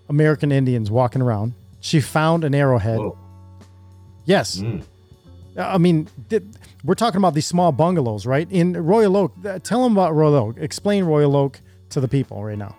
American 0.08 0.52
Indians 0.52 0.90
walking 0.90 1.22
around. 1.22 1.54
She 1.80 2.00
found 2.00 2.44
an 2.44 2.54
arrowhead. 2.54 3.00
Yes. 4.24 4.62
I 5.58 5.78
mean, 5.78 6.08
th- 6.30 6.42
we're 6.84 6.94
talking 6.94 7.18
about 7.18 7.34
these 7.34 7.46
small 7.46 7.72
bungalows, 7.72 8.26
right? 8.26 8.50
In 8.50 8.72
Royal 8.72 9.16
Oak. 9.16 9.32
uh, 9.44 9.58
Tell 9.60 9.82
them 9.82 9.92
about 9.92 10.14
Royal 10.14 10.34
Oak. 10.34 10.56
Explain 10.58 11.04
Royal 11.04 11.36
Oak 11.36 11.60
to 11.90 12.00
the 12.00 12.08
people 12.08 12.42
right 12.44 12.58
now. 12.58 12.76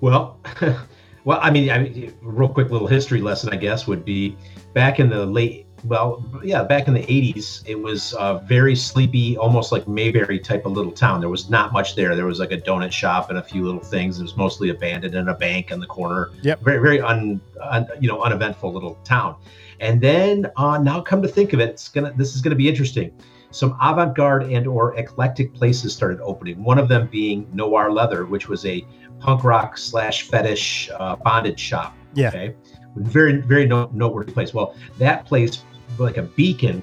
Well, 0.00 0.38
well, 1.24 1.38
I 1.40 1.50
mean, 1.50 1.70
I 1.70 1.78
mean, 1.78 2.12
real 2.22 2.48
quick 2.48 2.70
little 2.70 2.88
history 2.88 3.20
lesson, 3.20 3.50
I 3.52 3.56
guess, 3.56 3.86
would 3.86 4.04
be 4.04 4.36
back 4.74 4.98
in 4.98 5.08
the 5.08 5.24
late, 5.24 5.66
well, 5.84 6.24
yeah, 6.44 6.62
back 6.62 6.86
in 6.86 6.94
the 6.94 7.02
80s, 7.02 7.62
it 7.66 7.76
was 7.80 8.14
a 8.18 8.42
very 8.46 8.76
sleepy, 8.76 9.36
almost 9.36 9.72
like 9.72 9.88
Mayberry 9.88 10.38
type 10.38 10.66
of 10.66 10.72
little 10.72 10.92
town. 10.92 11.20
There 11.20 11.28
was 11.28 11.48
not 11.50 11.72
much 11.72 11.96
there. 11.96 12.14
There 12.14 12.26
was 12.26 12.38
like 12.40 12.52
a 12.52 12.58
donut 12.58 12.92
shop 12.92 13.30
and 13.30 13.38
a 13.38 13.42
few 13.42 13.64
little 13.64 13.80
things. 13.80 14.18
It 14.18 14.22
was 14.22 14.36
mostly 14.36 14.70
abandoned 14.70 15.14
and 15.14 15.28
a 15.28 15.34
bank 15.34 15.70
in 15.70 15.80
the 15.80 15.86
corner. 15.86 16.30
Yep. 16.42 16.60
Very, 16.62 16.78
very 16.78 17.00
un, 17.00 17.40
un 17.60 17.88
you 18.00 18.08
know, 18.08 18.20
uneventful 18.22 18.72
little 18.72 18.94
town. 19.04 19.36
And 19.82 20.00
then 20.00 20.46
uh, 20.56 20.78
now 20.78 21.00
come 21.00 21.20
to 21.22 21.28
think 21.28 21.52
of 21.52 21.60
it, 21.60 21.70
it's 21.70 21.88
gonna 21.88 22.14
this 22.16 22.34
is 22.34 22.40
gonna 22.40 22.56
be 22.56 22.68
interesting. 22.68 23.12
Some 23.50 23.76
avant-garde 23.82 24.44
and 24.44 24.66
or 24.66 24.96
eclectic 24.96 25.52
places 25.52 25.92
started 25.92 26.20
opening. 26.20 26.62
One 26.62 26.78
of 26.78 26.88
them 26.88 27.08
being 27.08 27.46
Noir 27.52 27.92
Leather, 27.92 28.24
which 28.24 28.48
was 28.48 28.64
a 28.64 28.86
punk 29.18 29.44
rock 29.44 29.76
slash 29.76 30.22
fetish 30.22 30.88
uh, 30.98 31.16
bondage 31.16 31.60
shop. 31.60 31.94
Yeah. 32.14 32.28
Okay. 32.28 32.54
Very, 32.96 33.42
very 33.42 33.66
no- 33.66 33.90
noteworthy 33.92 34.32
place. 34.32 34.54
Well, 34.54 34.74
that 34.98 35.26
place, 35.26 35.64
like 35.98 36.16
a 36.16 36.22
beacon, 36.22 36.82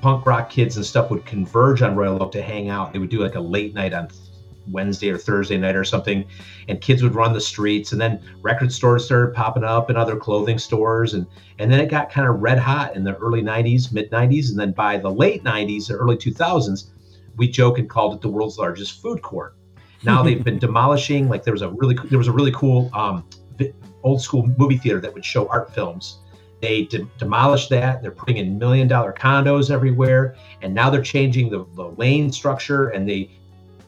punk 0.00 0.24
rock 0.24 0.48
kids 0.48 0.76
and 0.76 0.86
stuff 0.86 1.10
would 1.10 1.26
converge 1.26 1.82
on 1.82 1.96
Royal 1.96 2.22
Oak 2.22 2.32
to 2.32 2.42
hang 2.42 2.70
out. 2.70 2.92
They 2.92 2.98
would 2.98 3.10
do 3.10 3.18
like 3.18 3.34
a 3.34 3.40
late 3.40 3.74
night 3.74 3.92
on 3.92 4.08
Wednesday 4.70 5.10
or 5.10 5.18
Thursday 5.18 5.56
night 5.56 5.76
or 5.76 5.84
something, 5.84 6.24
and 6.68 6.80
kids 6.80 7.02
would 7.02 7.14
run 7.14 7.32
the 7.32 7.40
streets. 7.40 7.92
And 7.92 8.00
then 8.00 8.20
record 8.42 8.72
stores 8.72 9.04
started 9.04 9.34
popping 9.34 9.64
up 9.64 9.88
and 9.88 9.98
other 9.98 10.16
clothing 10.16 10.58
stores, 10.58 11.14
and 11.14 11.26
and 11.58 11.70
then 11.70 11.80
it 11.80 11.90
got 11.90 12.10
kind 12.10 12.28
of 12.28 12.40
red 12.40 12.58
hot 12.58 12.96
in 12.96 13.04
the 13.04 13.16
early 13.16 13.42
'90s, 13.42 13.92
mid 13.92 14.10
'90s, 14.10 14.50
and 14.50 14.58
then 14.58 14.72
by 14.72 14.98
the 14.98 15.10
late 15.10 15.44
'90s, 15.44 15.88
the 15.88 15.94
early 15.94 16.16
2000s, 16.16 16.90
we 17.36 17.48
joke 17.48 17.78
and 17.78 17.88
called 17.88 18.14
it 18.14 18.20
the 18.20 18.28
world's 18.28 18.58
largest 18.58 19.00
food 19.02 19.22
court. 19.22 19.56
Now 20.02 20.22
they've 20.22 20.42
been 20.42 20.58
demolishing. 20.66 21.28
Like 21.28 21.44
there 21.44 21.52
was 21.52 21.62
a 21.62 21.70
really 21.70 21.96
there 22.10 22.18
was 22.18 22.28
a 22.28 22.32
really 22.32 22.52
cool 22.52 22.90
um, 22.94 23.24
old 24.04 24.22
school 24.22 24.46
movie 24.58 24.76
theater 24.76 25.00
that 25.00 25.12
would 25.12 25.24
show 25.24 25.48
art 25.48 25.74
films. 25.74 26.18
They 26.60 26.84
de- 26.84 27.08
demolished 27.18 27.70
that. 27.70 28.00
They're 28.00 28.10
putting 28.10 28.36
in 28.36 28.58
million 28.58 28.86
dollar 28.88 29.12
condos 29.12 29.70
everywhere, 29.70 30.36
and 30.62 30.74
now 30.74 30.88
they're 30.90 31.02
changing 31.02 31.50
the, 31.50 31.66
the 31.74 31.88
lane 31.98 32.30
structure. 32.30 32.88
And 32.88 33.08
they, 33.08 33.30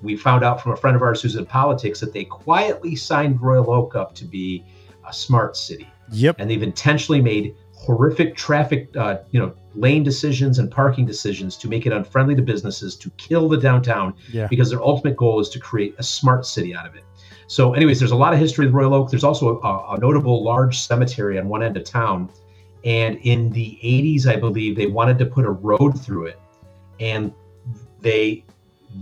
we 0.03 0.17
found 0.17 0.45
out 0.45 0.63
from 0.63 0.73
a 0.73 0.77
friend 0.77 0.97
of 0.97 1.03
ours 1.03 1.23
who's 1.23 1.37
in 1.37 1.47
politics 1.47 2.01
that 2.01 2.13
they 2.13 2.25
quietly 2.25 2.97
signed 2.97 3.41
Royal 3.41 3.71
Oak 3.71 3.95
up 3.95 4.15
to 4.17 4.25
be 4.25 4.65
a 5.09 5.13
smart 5.13 5.57
city. 5.57 5.89
Yep. 6.13 6.37
And 6.39 6.51
they've 6.51 6.63
intentionally 6.63 7.21
made 7.21 7.55
horrific 7.75 8.37
traffic, 8.37 8.89
uh, 8.97 9.19
you 9.31 9.41
know, 9.41 9.53
lane 9.75 10.03
decisions 10.03 10.59
and 10.59 10.71
parking 10.71 11.05
decisions 11.05 11.57
to 11.59 11.69
make 11.69 11.87
it 11.87 11.93
unfriendly 11.93 12.35
to 12.35 12.43
businesses, 12.43 12.97
to 12.97 13.11
kill 13.11 13.49
the 13.49 13.57
downtown, 13.59 14.15
Yeah. 14.33 14.47
because 14.49 14.71
their 14.71 14.83
ultimate 14.83 15.17
goal 15.17 15.41
is 15.41 15.49
to 15.51 15.59
create 15.59 15.95
a 15.99 16.03
smart 16.03 16.47
city 16.47 16.75
out 16.75 16.87
of 16.87 16.95
it. 16.97 17.05
So, 17.49 17.75
anyways, 17.75 17.99
there's 17.99 18.11
a 18.13 18.17
lot 18.17 18.33
of 18.33 18.41
history 18.41 18.67
with 18.67 18.75
Royal 18.75 18.95
Oak. 18.95 19.11
There's 19.11 19.23
also 19.25 19.61
a, 19.61 19.95
a 19.95 19.99
notable 19.99 20.43
large 20.43 20.79
cemetery 20.79 21.39
on 21.39 21.49
one 21.49 21.63
end 21.63 21.77
of 21.77 21.85
town. 21.85 22.29
And 22.85 23.19
in 23.23 23.51
the 23.51 23.79
80s, 23.83 24.27
I 24.27 24.37
believe, 24.37 24.77
they 24.77 24.87
wanted 24.87 25.19
to 25.19 25.27
put 25.27 25.45
a 25.45 25.51
road 25.51 26.01
through 26.01 26.27
it. 26.27 26.41
And 26.99 27.33
they 28.01 28.45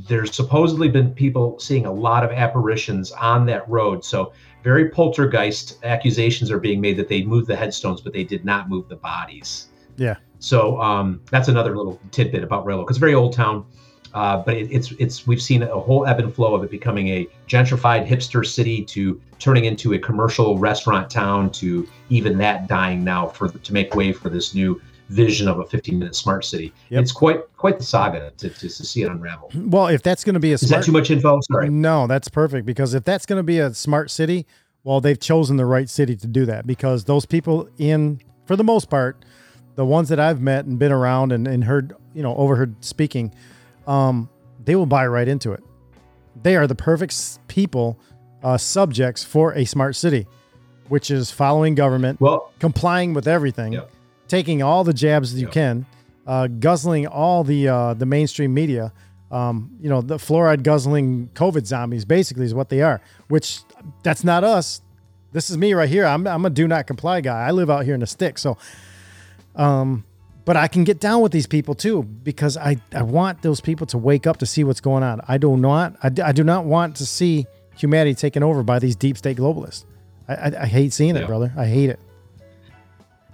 there's 0.09 0.35
supposedly 0.35 0.89
been 0.89 1.13
people 1.13 1.59
seeing 1.59 1.87
a 1.87 1.93
lot 1.93 2.25
of 2.25 2.31
apparitions 2.31 3.13
on 3.13 3.47
that 3.47 3.69
road. 3.69 4.05
So 4.05 4.33
very 4.63 4.89
poltergeist 4.89 5.85
accusations 5.85 6.51
are 6.51 6.59
being 6.59 6.81
made 6.81 6.97
that 6.97 7.09
they 7.09 7.23
moved 7.23 7.49
the 7.49 7.57
headstones, 7.57 8.01
but 8.01 8.13
they 8.13 8.25
did 8.25 8.45
not 8.45 8.69
move 8.69 8.89
the 8.89 8.97
bodies. 8.97 9.69
Yeah. 9.97 10.17
So 10.39 10.81
um, 10.81 11.21
that's 11.31 11.49
another 11.49 11.77
little 11.77 12.01
tidbit 12.11 12.43
about 12.43 12.67
Royal 12.67 12.81
Oak. 12.81 12.91
It's 12.91 12.97
a 12.97 13.01
very 13.01 13.15
old 13.15 13.33
town, 13.33 13.65
uh, 14.13 14.39
but 14.39 14.57
it, 14.57 14.71
it's 14.71 14.93
it's 14.93 15.27
we've 15.27 15.41
seen 15.41 15.63
a 15.63 15.79
whole 15.79 16.07
ebb 16.07 16.19
and 16.19 16.35
flow 16.35 16.55
of 16.55 16.65
it 16.65 16.71
becoming 16.71 17.09
a 17.09 17.27
gentrified 17.49 18.07
hipster 18.07 18.47
city 18.47 18.85
to 18.85 19.21
turning 19.39 19.65
into 19.65 19.95
a 19.95 19.99
commercial 19.99 20.59
restaurant 20.59 21.11
town 21.11 21.51
to 21.51 21.89
even 22.11 22.37
that 22.39 22.67
dying 22.69 23.05
now 23.05 23.27
for 23.27 23.49
to 23.49 23.73
make 23.73 23.95
way 23.95 24.13
for 24.13 24.29
this 24.29 24.55
new 24.55 24.81
vision 25.09 25.49
of 25.49 25.59
a 25.59 25.67
15 25.67 25.99
minute 25.99 26.15
smart 26.15 26.45
city. 26.45 26.73
It's 26.91 27.13
quite 27.13 27.41
quite 27.57 27.79
the 27.79 27.85
saga 27.85 28.33
to, 28.39 28.49
to, 28.49 28.61
to 28.61 28.71
see 28.71 29.03
it 29.03 29.11
unravel. 29.11 29.51
Well, 29.55 29.89
if 29.89 30.03
that's 30.03 30.25
going 30.25 30.35
to 30.35 30.41
be 30.41 30.53
a 30.53 30.55
Is 30.55 30.63
that 30.63 30.69
smart, 30.69 30.85
too 30.85 30.93
much 30.93 31.11
info? 31.11 31.41
Sorry. 31.51 31.69
No, 31.69 32.07
that's 32.07 32.29
perfect 32.29 32.67
because 32.67 32.95
if 32.95 33.05
that's 33.05 33.27
going 33.27 33.39
to 33.39 33.45
be 33.45 33.59
a 33.59 33.75
smart 33.75 34.11
city, 34.11 34.47
well, 34.83 35.01
they've 35.01 35.19
chosen 35.19 35.57
the 35.57 35.67
right 35.67 35.89
city 35.89 36.17
to 36.17 36.27
do 36.27 36.47
that 36.47 36.67
because 36.67 37.05
those 37.05 37.27
people 37.27 37.69
in, 37.79 38.21
for 38.47 38.57
the 38.57 38.65
most 38.65 38.91
part, 38.91 39.25
the 39.75 39.85
ones 39.85 40.09
that 40.11 40.21
I've 40.21 40.41
met 40.41 40.67
and 40.67 40.79
been 40.79 40.93
around 40.93 41.33
and, 41.33 41.49
and 41.49 41.65
heard, 41.65 41.95
you 42.15 42.23
know, 42.23 42.37
overheard 42.37 42.85
speaking, 42.85 43.35
um, 43.87 44.29
they 44.65 44.77
will 44.77 44.87
buy 44.87 45.07
right 45.07 45.27
into 45.27 45.53
it. 45.53 45.63
They 46.43 46.57
are 46.57 46.67
the 46.67 46.75
perfect 46.75 47.39
people, 47.49 47.99
uh, 48.43 48.59
subjects 48.59 49.25
for 49.25 49.53
a 49.55 49.65
smart 49.65 49.97
city, 49.97 50.27
which 50.89 51.11
is 51.11 51.31
following 51.31 51.75
government, 51.75 52.21
well, 52.21 52.53
complying 52.59 53.15
with 53.15 53.27
everything, 53.27 53.81
taking 54.29 54.63
all 54.63 54.85
the 54.85 54.93
jabs 54.93 55.35
that 55.35 55.41
you 55.41 55.49
can, 55.49 55.87
uh, 56.27 56.47
guzzling 56.47 57.07
all 57.07 57.45
the 57.45 57.69
uh, 57.69 57.95
the 57.95 58.07
mainstream 58.07 58.55
media. 58.55 58.93
Um, 59.31 59.71
you 59.81 59.89
know, 59.89 60.01
the 60.01 60.17
fluoride 60.17 60.63
guzzling 60.63 61.29
COVID 61.35 61.67
zombies 61.67 62.05
basically 62.05 62.45
is 62.45 62.55
what 62.55 62.69
they 62.69 62.83
are. 62.83 63.01
Which 63.29 63.61
that's 64.03 64.23
not 64.23 64.45
us. 64.45 64.81
This 65.33 65.51
is 65.51 65.59
me 65.59 65.75
right 65.75 65.89
here. 65.89 66.05
I'm 66.05 66.27
I'm 66.27 66.45
a 66.45 66.51
do 66.51 66.69
not 66.69 66.87
comply 66.87 67.21
guy. 67.21 67.47
I 67.47 67.51
live 67.51 67.71
out 67.71 67.85
here 67.85 67.95
in 67.95 68.01
the 68.01 68.07
stick, 68.07 68.39
so. 68.39 68.57
Um, 69.57 70.05
but 70.45 70.57
I 70.57 70.69
can 70.69 70.85
get 70.85 71.01
down 71.01 71.23
with 71.23 71.33
these 71.33 71.47
people 71.47 71.75
too 71.75 72.03
because 72.03 72.57
I, 72.57 72.77
I 72.93 73.03
want 73.03 73.43
those 73.43 73.61
people 73.61 73.87
to 73.89 73.99
wake 73.99 74.27
up 74.27 74.37
to 74.39 74.47
see 74.47 74.63
what's 74.63 74.81
going 74.81 75.03
on. 75.03 75.21
I 75.27 75.39
do 75.39 75.57
not 75.57 75.97
I, 76.03 76.11
I 76.23 76.33
do 76.33 76.45
not 76.45 76.67
want 76.67 76.97
to 76.97 77.07
see 77.07 77.47
humanity 77.77 78.15
taken 78.15 78.43
over 78.43 78.63
by 78.63 78.79
these 78.79 78.95
deep 78.95 79.17
state 79.17 79.37
globalists. 79.39 79.85
I, 80.29 80.35
I, 80.35 80.63
I 80.63 80.67
hate 80.67 80.93
seeing 80.93 81.17
it, 81.17 81.27
brother. 81.27 81.53
I 81.57 81.67
hate 81.67 81.91
it. 81.91 81.99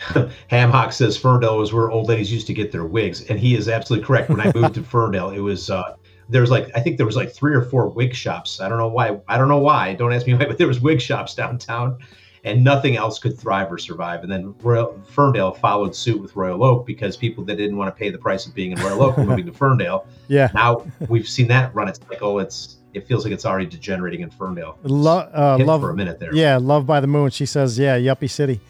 Hamhock 0.51 0.93
says 0.93 1.17
Ferndale 1.17 1.59
was 1.59 1.73
where 1.73 1.91
old 1.91 2.09
ladies 2.09 2.33
used 2.33 2.47
to 2.47 2.55
get 2.55 2.73
their 2.73 2.85
wigs, 2.85 3.23
and 3.29 3.39
he 3.39 3.55
is 3.55 3.69
absolutely 3.69 4.07
correct. 4.07 4.31
When 4.31 4.41
I 4.41 4.51
moved 4.55 4.75
to 4.75 4.83
Ferndale, 4.95 5.31
it 5.31 5.41
was 5.41 5.71
uh, 5.71 5.97
there 6.29 6.41
was 6.41 6.51
like 6.51 6.71
I 6.75 6.81
think 6.81 6.97
there 6.97 7.07
was 7.07 7.17
like 7.17 7.33
three 7.33 7.55
or 7.55 7.63
four 7.63 7.89
wig 7.89 8.15
shops. 8.15 8.61
I 8.61 8.69
don't 8.69 8.79
know 8.79 8.89
why. 8.89 9.21
I 9.29 9.37
don't 9.37 9.49
know 9.49 9.59
why. 9.59 9.95
Don't 9.95 10.13
ask 10.13 10.27
me 10.27 10.35
why, 10.35 10.47
but 10.47 10.59
there 10.59 10.69
was 10.69 10.81
wig 10.81 11.01
shops 11.03 11.35
downtown, 11.35 11.99
and 12.45 12.65
nothing 12.65 12.97
else 12.97 13.19
could 13.19 13.39
thrive 13.39 13.71
or 13.71 13.77
survive. 13.77 14.23
And 14.23 14.33
then 14.33 14.55
Royal 14.63 14.99
Ferndale 15.07 15.53
followed 15.53 15.95
suit 15.95 16.21
with 16.21 16.35
Royal 16.35 16.65
Oak 16.65 16.87
because 16.87 17.17
people 17.17 17.45
that 17.45 17.57
didn't 17.57 17.77
want 17.77 17.95
to 17.95 17.99
pay 17.99 18.09
the 18.09 18.19
price 18.19 18.47
of 18.47 18.55
being 18.55 18.73
in 18.73 18.81
Royal 18.81 19.03
Oak 19.03 19.19
were 19.19 19.25
moving 19.25 19.47
to 19.47 19.53
Ferndale. 19.53 20.07
Yeah. 20.29 20.49
Now 20.55 20.87
we've 21.09 21.29
seen 21.29 21.49
that 21.49 21.75
run 21.75 21.89
its 21.89 21.99
cycle. 22.09 22.39
It's 22.39 22.77
it 22.95 23.05
feels 23.09 23.25
like 23.25 23.35
it's 23.35 23.45
already 23.45 23.67
degenerating 23.67 24.21
in 24.21 24.31
Ferndale. 24.31 24.79
Lo- 24.85 25.29
uh, 25.35 25.59
love 25.61 25.81
for 25.81 25.91
a 25.91 25.95
minute 25.95 26.21
there. 26.21 26.33
Yeah, 26.33 26.57
love 26.59 26.87
by 26.87 27.01
the 27.01 27.09
moon. 27.09 27.31
She 27.31 27.47
says, 27.47 27.77
yeah, 27.77 27.99
yuppie 27.99 28.31
city. 28.31 28.61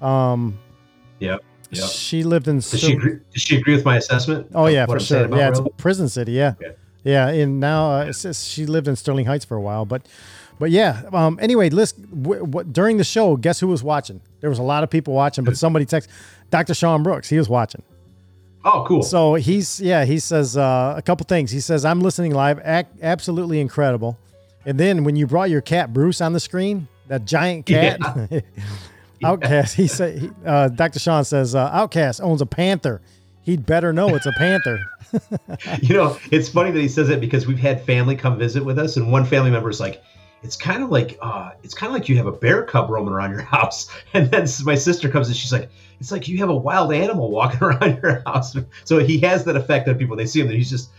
Um, 0.00 0.58
Yep. 1.20 1.44
Yep. 1.70 1.88
She 1.88 2.22
lived 2.22 2.48
in. 2.48 2.56
Does 2.56 2.78
she 2.80 2.92
agree, 2.92 3.18
does 3.32 3.42
she 3.42 3.56
agree 3.56 3.74
with 3.74 3.84
my 3.84 3.96
assessment? 3.96 4.48
Oh 4.54 4.66
yeah, 4.66 4.86
for 4.86 4.92
I'm 4.94 4.98
sure. 5.00 5.36
Yeah, 5.36 5.48
it's 5.48 5.58
a 5.58 5.64
prison 5.76 6.08
city. 6.08 6.32
Yeah, 6.32 6.54
yeah. 7.02 7.28
And 7.28 7.58
now 7.58 7.90
uh, 7.90 8.12
she 8.12 8.66
lived 8.66 8.86
in 8.88 8.94
Sterling 8.96 9.26
Heights 9.26 9.44
for 9.44 9.56
a 9.56 9.60
while, 9.60 9.84
but 9.84 10.06
but 10.58 10.70
yeah. 10.70 11.02
Um. 11.12 11.38
Anyway, 11.42 11.70
list 11.70 12.00
w- 12.22 12.46
w- 12.46 12.68
during 12.70 12.98
the 12.98 13.04
show. 13.04 13.36
Guess 13.36 13.58
who 13.60 13.66
was 13.66 13.82
watching? 13.82 14.20
There 14.40 14.50
was 14.50 14.60
a 14.60 14.62
lot 14.62 14.84
of 14.84 14.90
people 14.90 15.12
watching, 15.14 15.44
but 15.44 15.56
somebody 15.56 15.86
texted 15.86 16.08
Dr. 16.50 16.72
Sean 16.74 17.02
Brooks. 17.02 17.28
He 17.28 17.36
was 17.38 17.48
watching. 17.48 17.82
Oh, 18.64 18.84
cool. 18.86 19.02
So 19.02 19.34
he's 19.34 19.80
yeah. 19.80 20.04
He 20.04 20.18
says 20.18 20.56
uh, 20.56 20.94
a 20.96 21.02
couple 21.02 21.24
things. 21.24 21.50
He 21.50 21.60
says 21.60 21.84
I'm 21.84 22.00
listening 22.00 22.32
live. 22.32 22.60
Absolutely 22.60 23.60
incredible. 23.60 24.18
And 24.64 24.78
then 24.78 25.04
when 25.04 25.14
you 25.16 25.26
brought 25.26 25.50
your 25.50 25.60
cat 25.60 25.92
Bruce 25.92 26.20
on 26.20 26.32
the 26.32 26.40
screen, 26.40 26.88
that 27.08 27.24
giant 27.24 27.66
cat. 27.66 28.00
Outcast. 29.24 29.74
He 29.76 29.86
said. 29.86 30.18
He, 30.18 30.30
uh, 30.44 30.68
Dr. 30.68 30.98
Sean 30.98 31.24
says 31.24 31.54
uh, 31.54 31.70
Outcast 31.72 32.20
owns 32.20 32.40
a 32.40 32.46
panther. 32.46 33.00
He'd 33.42 33.64
better 33.64 33.92
know 33.92 34.14
it's 34.14 34.26
a 34.26 34.32
panther. 34.32 34.84
you 35.80 35.94
know, 35.94 36.18
it's 36.32 36.48
funny 36.48 36.70
that 36.72 36.80
he 36.80 36.88
says 36.88 37.10
it 37.10 37.20
because 37.20 37.46
we've 37.46 37.58
had 37.58 37.80
family 37.84 38.16
come 38.16 38.38
visit 38.38 38.64
with 38.64 38.78
us, 38.78 38.96
and 38.96 39.12
one 39.12 39.24
family 39.24 39.50
member 39.50 39.70
is 39.70 39.78
like, 39.78 40.02
"It's 40.42 40.56
kind 40.56 40.82
of 40.82 40.90
like, 40.90 41.16
uh, 41.22 41.52
it's 41.62 41.72
kind 41.72 41.90
of 41.90 41.94
like 41.94 42.08
you 42.08 42.16
have 42.16 42.26
a 42.26 42.32
bear 42.32 42.64
cub 42.64 42.90
roaming 42.90 43.14
around 43.14 43.30
your 43.30 43.42
house." 43.42 43.88
And 44.14 44.30
then 44.30 44.46
my 44.64 44.74
sister 44.74 45.08
comes 45.08 45.28
and 45.28 45.36
she's 45.36 45.52
like, 45.52 45.70
"It's 46.00 46.10
like 46.10 46.26
you 46.26 46.38
have 46.38 46.48
a 46.48 46.56
wild 46.56 46.92
animal 46.92 47.30
walking 47.30 47.62
around 47.62 48.00
your 48.02 48.22
house." 48.26 48.56
So 48.84 48.98
he 48.98 49.18
has 49.20 49.44
that 49.44 49.56
effect 49.56 49.88
on 49.88 49.96
people. 49.96 50.16
They 50.16 50.26
see 50.26 50.40
him, 50.40 50.48
and 50.48 50.56
he's 50.56 50.70
just 50.70 50.90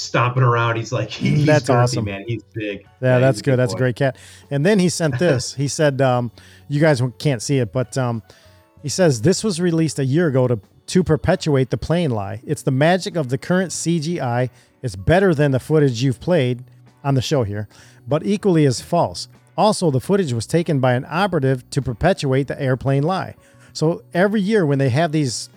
stomping 0.00 0.42
around. 0.42 0.76
He's 0.76 0.92
like, 0.92 1.10
he's 1.10 1.46
That's 1.46 1.68
girthy, 1.68 1.82
awesome. 1.82 2.04
man. 2.04 2.24
He's 2.26 2.42
big. 2.54 2.86
Yeah, 3.00 3.18
that's 3.18 3.42
good. 3.42 3.56
That's 3.56 3.74
a 3.74 3.76
great 3.76 3.96
cat. 3.96 4.16
And 4.50 4.64
then 4.64 4.78
he 4.78 4.88
sent 4.88 5.18
this. 5.18 5.54
he 5.62 5.68
said, 5.68 6.00
um, 6.00 6.30
"You 6.68 6.80
guys 6.80 7.02
can't 7.18 7.42
see 7.42 7.58
it, 7.58 7.72
but 7.72 7.96
um, 7.98 8.22
he 8.82 8.88
says 8.88 9.22
this 9.22 9.42
was 9.44 9.60
released 9.60 9.98
a 9.98 10.04
year 10.04 10.28
ago 10.28 10.48
to 10.48 10.60
to 10.88 11.04
perpetuate 11.04 11.70
the 11.70 11.76
plane 11.76 12.10
lie. 12.10 12.40
It's 12.46 12.62
the 12.62 12.70
magic 12.70 13.14
of 13.16 13.28
the 13.28 13.36
current 13.38 13.72
CGI. 13.72 14.48
It's 14.82 14.96
better 14.96 15.34
than 15.34 15.50
the 15.50 15.60
footage 15.60 16.02
you've 16.02 16.20
played 16.20 16.64
on 17.04 17.14
the 17.14 17.22
show 17.22 17.44
here, 17.44 17.68
but 18.06 18.24
equally 18.24 18.64
as 18.64 18.80
false. 18.80 19.28
Also, 19.56 19.90
the 19.90 20.00
footage 20.00 20.32
was 20.32 20.46
taken 20.46 20.78
by 20.78 20.94
an 20.94 21.04
operative 21.08 21.68
to 21.70 21.82
perpetuate 21.82 22.46
the 22.46 22.60
airplane 22.62 23.02
lie. 23.02 23.34
So 23.72 24.02
every 24.14 24.40
year 24.40 24.64
when 24.64 24.78
they 24.78 24.88
have 24.90 25.12
these 25.12 25.50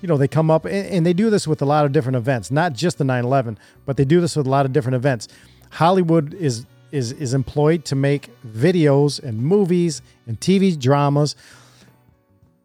you 0.00 0.08
know, 0.08 0.16
they 0.16 0.28
come 0.28 0.50
up 0.50 0.64
and, 0.64 0.86
and 0.86 1.06
they 1.06 1.12
do 1.12 1.30
this 1.30 1.46
with 1.46 1.60
a 1.62 1.64
lot 1.64 1.84
of 1.84 1.92
different 1.92 2.16
events, 2.16 2.50
not 2.50 2.72
just 2.72 2.98
the 2.98 3.04
9/11, 3.04 3.56
but 3.84 3.96
they 3.96 4.04
do 4.04 4.20
this 4.20 4.36
with 4.36 4.46
a 4.46 4.50
lot 4.50 4.66
of 4.66 4.72
different 4.72 4.96
events. 4.96 5.28
Hollywood 5.70 6.34
is 6.34 6.66
is 6.92 7.12
is 7.12 7.34
employed 7.34 7.84
to 7.86 7.96
make 7.96 8.30
videos 8.46 9.22
and 9.22 9.38
movies 9.38 10.00
and 10.26 10.40
TV 10.40 10.78
dramas 10.78 11.36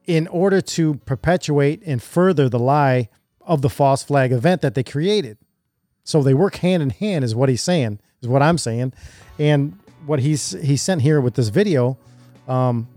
in 0.05 0.27
order 0.27 0.61
to 0.61 0.95
perpetuate 1.05 1.81
and 1.85 2.01
further 2.01 2.49
the 2.49 2.59
lie 2.59 3.09
of 3.41 3.61
the 3.61 3.69
false 3.69 4.03
flag 4.03 4.31
event 4.31 4.61
that 4.61 4.75
they 4.75 4.83
created. 4.83 5.37
So 6.03 6.21
they 6.21 6.33
work 6.33 6.57
hand 6.57 6.83
in 6.83 6.89
hand, 6.89 7.23
is 7.23 7.33
what 7.33 7.49
he's 7.49 7.61
saying, 7.61 7.99
is 8.21 8.27
what 8.27 8.41
I'm 8.41 8.57
saying, 8.57 8.93
and 9.39 9.77
what 10.05 10.19
he's 10.19 10.51
he 10.51 10.75
sent 10.77 11.01
here 11.01 11.21
with 11.21 11.35
this 11.35 11.47
video 11.47 11.97
um, 12.47 12.87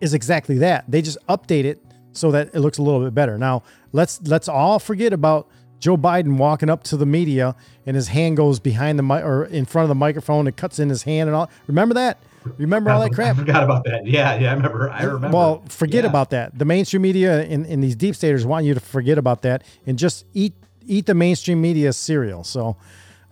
is 0.00 0.14
exactly 0.14 0.58
that. 0.58 0.84
They 0.88 1.02
just 1.02 1.18
update 1.28 1.64
it 1.64 1.82
so 2.16 2.30
that 2.32 2.48
it 2.54 2.60
looks 2.60 2.78
a 2.78 2.82
little 2.82 3.02
bit 3.04 3.14
better. 3.14 3.38
Now 3.38 3.62
let's 3.92 4.20
let's 4.22 4.48
all 4.48 4.78
forget 4.78 5.12
about 5.12 5.48
Joe 5.78 5.96
Biden 5.96 6.36
walking 6.38 6.70
up 6.70 6.82
to 6.84 6.96
the 6.96 7.06
media 7.06 7.54
and 7.84 7.94
his 7.96 8.08
hand 8.08 8.36
goes 8.36 8.58
behind 8.60 8.98
the 8.98 9.02
mic 9.02 9.22
or 9.24 9.44
in 9.44 9.64
front 9.66 9.84
of 9.84 9.88
the 9.90 9.94
microphone. 9.94 10.46
It 10.46 10.56
cuts 10.56 10.78
in 10.78 10.88
his 10.88 11.02
hand 11.02 11.28
and 11.28 11.36
all. 11.36 11.50
Remember 11.66 11.94
that? 11.94 12.18
Remember 12.58 12.90
all 12.90 13.00
that 13.00 13.10
crap? 13.14 13.36
I 13.36 13.40
forgot 13.40 13.62
about 13.64 13.84
that. 13.84 14.06
Yeah, 14.06 14.36
yeah, 14.36 14.50
I 14.52 14.54
remember. 14.54 14.88
I 14.90 15.02
remember. 15.02 15.36
Well, 15.36 15.64
forget 15.68 16.04
Yeah. 16.04 16.10
about 16.10 16.30
that. 16.30 16.58
The 16.58 16.64
mainstream 16.64 17.02
media 17.02 17.42
and, 17.42 17.66
and 17.66 17.82
these 17.82 17.96
deep 17.96 18.14
staters 18.14 18.46
want 18.46 18.64
you 18.64 18.72
to 18.74 18.80
forget 18.80 19.18
about 19.18 19.42
that 19.42 19.64
and 19.86 19.98
just 19.98 20.24
eat 20.32 20.54
eat 20.86 21.06
the 21.06 21.14
mainstream 21.14 21.60
media 21.60 21.92
cereal. 21.92 22.44
So 22.44 22.76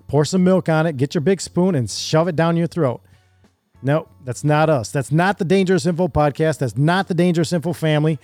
pour 0.09 0.25
some 0.25 0.43
milk 0.45 0.69
on 0.69 0.87
it, 0.87 0.97
get 0.97 1.15
your 1.15 1.23
big 1.23 1.41
spoon 1.41 1.75
and 1.75 1.89
shove 1.89 2.27
it 2.29 2.37
down 2.37 2.57
your 2.57 2.67
throat. 2.67 3.01
No, 3.83 4.09
that's 4.25 4.43
not 4.45 4.69
us. 4.71 4.91
That's 4.91 5.13
not 5.13 5.39
the 5.39 5.45
Dangerous 5.45 5.87
Info 5.87 6.09
podcast. 6.09 6.59
That's 6.59 6.77
not 6.77 7.07
the 7.07 7.15
Dangerous 7.15 7.53
Info 7.53 7.73
family. 7.73 8.19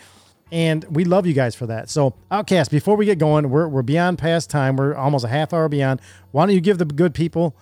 And 0.52 0.84
we 0.90 1.04
love 1.04 1.26
you 1.26 1.32
guys 1.32 1.54
for 1.54 1.66
that. 1.66 1.88
So, 1.90 2.14
Outcast, 2.30 2.70
before 2.70 2.96
we 2.96 3.06
get 3.06 3.18
going, 3.18 3.50
we're, 3.50 3.68
we're 3.68 3.82
beyond 3.82 4.18
past 4.18 4.50
time. 4.50 4.76
We're 4.76 4.94
almost 4.94 5.24
a 5.24 5.28
half 5.28 5.52
hour 5.52 5.68
beyond. 5.68 6.00
Why 6.32 6.46
don't 6.46 6.54
you 6.54 6.60
give 6.60 6.78
the 6.78 6.84
good 6.84 7.14
people 7.14 7.54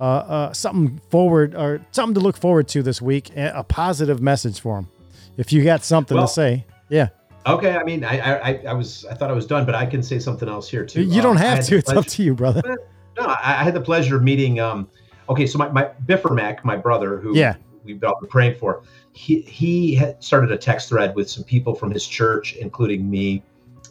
uh, 0.00 0.04
uh, 0.04 0.52
something 0.52 1.00
forward 1.10 1.54
or 1.54 1.80
something 1.90 2.14
to 2.14 2.20
look 2.20 2.36
forward 2.36 2.68
to 2.68 2.82
this 2.82 3.02
week, 3.02 3.30
a 3.36 3.64
positive 3.64 4.20
message 4.20 4.60
for 4.60 4.76
them? 4.76 4.88
If 5.36 5.52
you 5.52 5.64
got 5.64 5.84
something 5.84 6.16
Well- 6.16 6.26
to 6.28 6.32
say, 6.32 6.64
yeah. 6.88 7.08
Okay, 7.46 7.76
I 7.76 7.84
mean, 7.84 8.02
I, 8.04 8.18
I, 8.20 8.52
I- 8.68 8.72
was, 8.72 9.04
I 9.06 9.14
thought 9.14 9.30
I 9.30 9.32
was 9.34 9.46
done, 9.46 9.66
but 9.66 9.74
I 9.76 9.86
can 9.86 10.02
say 10.02 10.18
something 10.18 10.48
else 10.48 10.68
here 10.68 10.84
too. 10.84 11.02
You 11.02 11.22
don't 11.22 11.36
have 11.36 11.58
had 11.58 11.64
to. 11.66 11.76
It's 11.76 11.90
up 11.90 12.06
to 12.06 12.22
you, 12.22 12.34
brother. 12.34 12.62
No, 13.18 13.24
I, 13.24 13.60
I 13.60 13.64
had 13.64 13.72
the 13.72 13.80
pleasure 13.80 14.16
of 14.16 14.22
meeting. 14.22 14.60
Um, 14.60 14.90
okay, 15.30 15.46
so 15.46 15.56
my, 15.56 15.70
my 15.70 15.88
Biffermac, 16.04 16.62
my 16.64 16.76
brother, 16.76 17.16
who 17.18 17.34
Yeah. 17.34 17.54
we've 17.82 18.04
all 18.04 18.20
been 18.20 18.28
praying 18.28 18.56
for. 18.58 18.82
He 19.16 19.40
he 19.40 20.02
started 20.20 20.52
a 20.52 20.58
text 20.58 20.90
thread 20.90 21.14
with 21.14 21.30
some 21.30 21.42
people 21.42 21.74
from 21.74 21.90
his 21.90 22.06
church, 22.06 22.54
including 22.56 23.08
me 23.08 23.42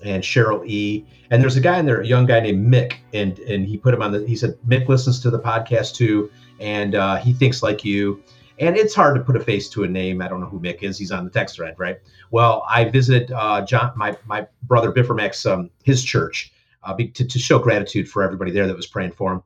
and 0.04 0.24
Cheryl 0.24 0.64
E. 0.68 1.04
And 1.32 1.42
there's 1.42 1.56
a 1.56 1.62
guy 1.62 1.80
in 1.80 1.88
there, 1.88 2.02
a 2.02 2.06
young 2.06 2.28
guy 2.28 2.40
named 2.40 2.72
Mick, 2.72 2.98
and 3.12 3.40
and 3.40 3.66
he 3.66 3.76
put 3.76 3.94
him 3.94 4.04
on 4.04 4.12
the. 4.12 4.26
He 4.28 4.36
said 4.36 4.56
Mick 4.68 4.88
listens 4.88 5.20
to 5.22 5.32
the 5.32 5.40
podcast 5.40 5.96
too, 5.96 6.30
and 6.60 6.94
uh, 6.94 7.16
he 7.18 7.34
thinks 7.34 7.64
like 7.64 7.84
you. 7.84 8.22
And 8.60 8.78
it's 8.78 8.94
hard 8.94 9.16
to 9.18 9.24
put 9.24 9.36
a 9.36 9.40
face 9.40 9.68
to 9.70 9.84
a 9.84 9.88
name. 9.88 10.22
I 10.22 10.28
don't 10.28 10.40
know 10.40 10.46
who 10.46 10.60
Mick 10.60 10.84
is. 10.84 10.98
He's 10.98 11.12
on 11.12 11.26
the 11.26 11.32
text 11.32 11.56
thread, 11.56 11.76
right? 11.78 11.98
Well, 12.32 12.64
I 12.70 12.86
visited 12.86 13.32
uh, 13.32 13.66
John, 13.66 13.94
my 13.96 14.16
my 14.28 14.48
brother 14.64 14.92
Biffermax, 14.92 15.52
um, 15.52 15.72
his 15.84 16.04
church, 16.04 16.54
uh, 16.84 16.96
to, 16.96 17.26
to 17.26 17.40
show 17.40 17.58
gratitude 17.58 18.08
for 18.08 18.22
everybody 18.22 18.52
there 18.52 18.68
that 18.68 18.76
was 18.76 18.88
praying 18.88 19.12
for 19.12 19.34
him. 19.34 19.44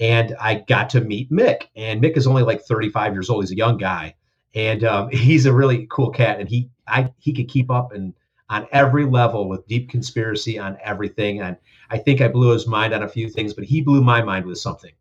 And 0.00 0.34
I 0.40 0.64
got 0.66 0.88
to 0.90 1.02
meet 1.02 1.30
Mick, 1.30 1.64
and 1.76 2.02
Mick 2.02 2.16
is 2.16 2.26
only 2.26 2.42
like 2.42 2.62
35 2.62 3.12
years 3.12 3.28
old. 3.28 3.44
He's 3.44 3.52
a 3.52 3.56
young 3.56 3.76
guy, 3.76 4.14
and 4.54 4.84
um, 4.84 5.08
he's 5.12 5.46
a 5.46 5.52
really 5.52 5.86
cool 5.90 6.10
cat. 6.10 6.40
And 6.40 6.48
he 6.48 6.70
I 6.86 7.12
he 7.18 7.32
could 7.32 7.48
keep 7.48 7.70
up 7.70 7.92
and 7.92 8.14
on 8.50 8.66
every 8.72 9.04
level 9.04 9.48
with 9.48 9.66
deep 9.66 9.90
conspiracy 9.90 10.58
on 10.58 10.78
everything. 10.82 11.42
And 11.42 11.56
I 11.90 11.98
think 11.98 12.20
I 12.20 12.28
blew 12.28 12.50
his 12.50 12.66
mind 12.66 12.94
on 12.94 13.02
a 13.02 13.08
few 13.08 13.28
things, 13.28 13.52
but 13.52 13.64
he 13.64 13.82
blew 13.82 14.02
my 14.02 14.22
mind 14.22 14.46
with 14.46 14.58
something. 14.58 14.92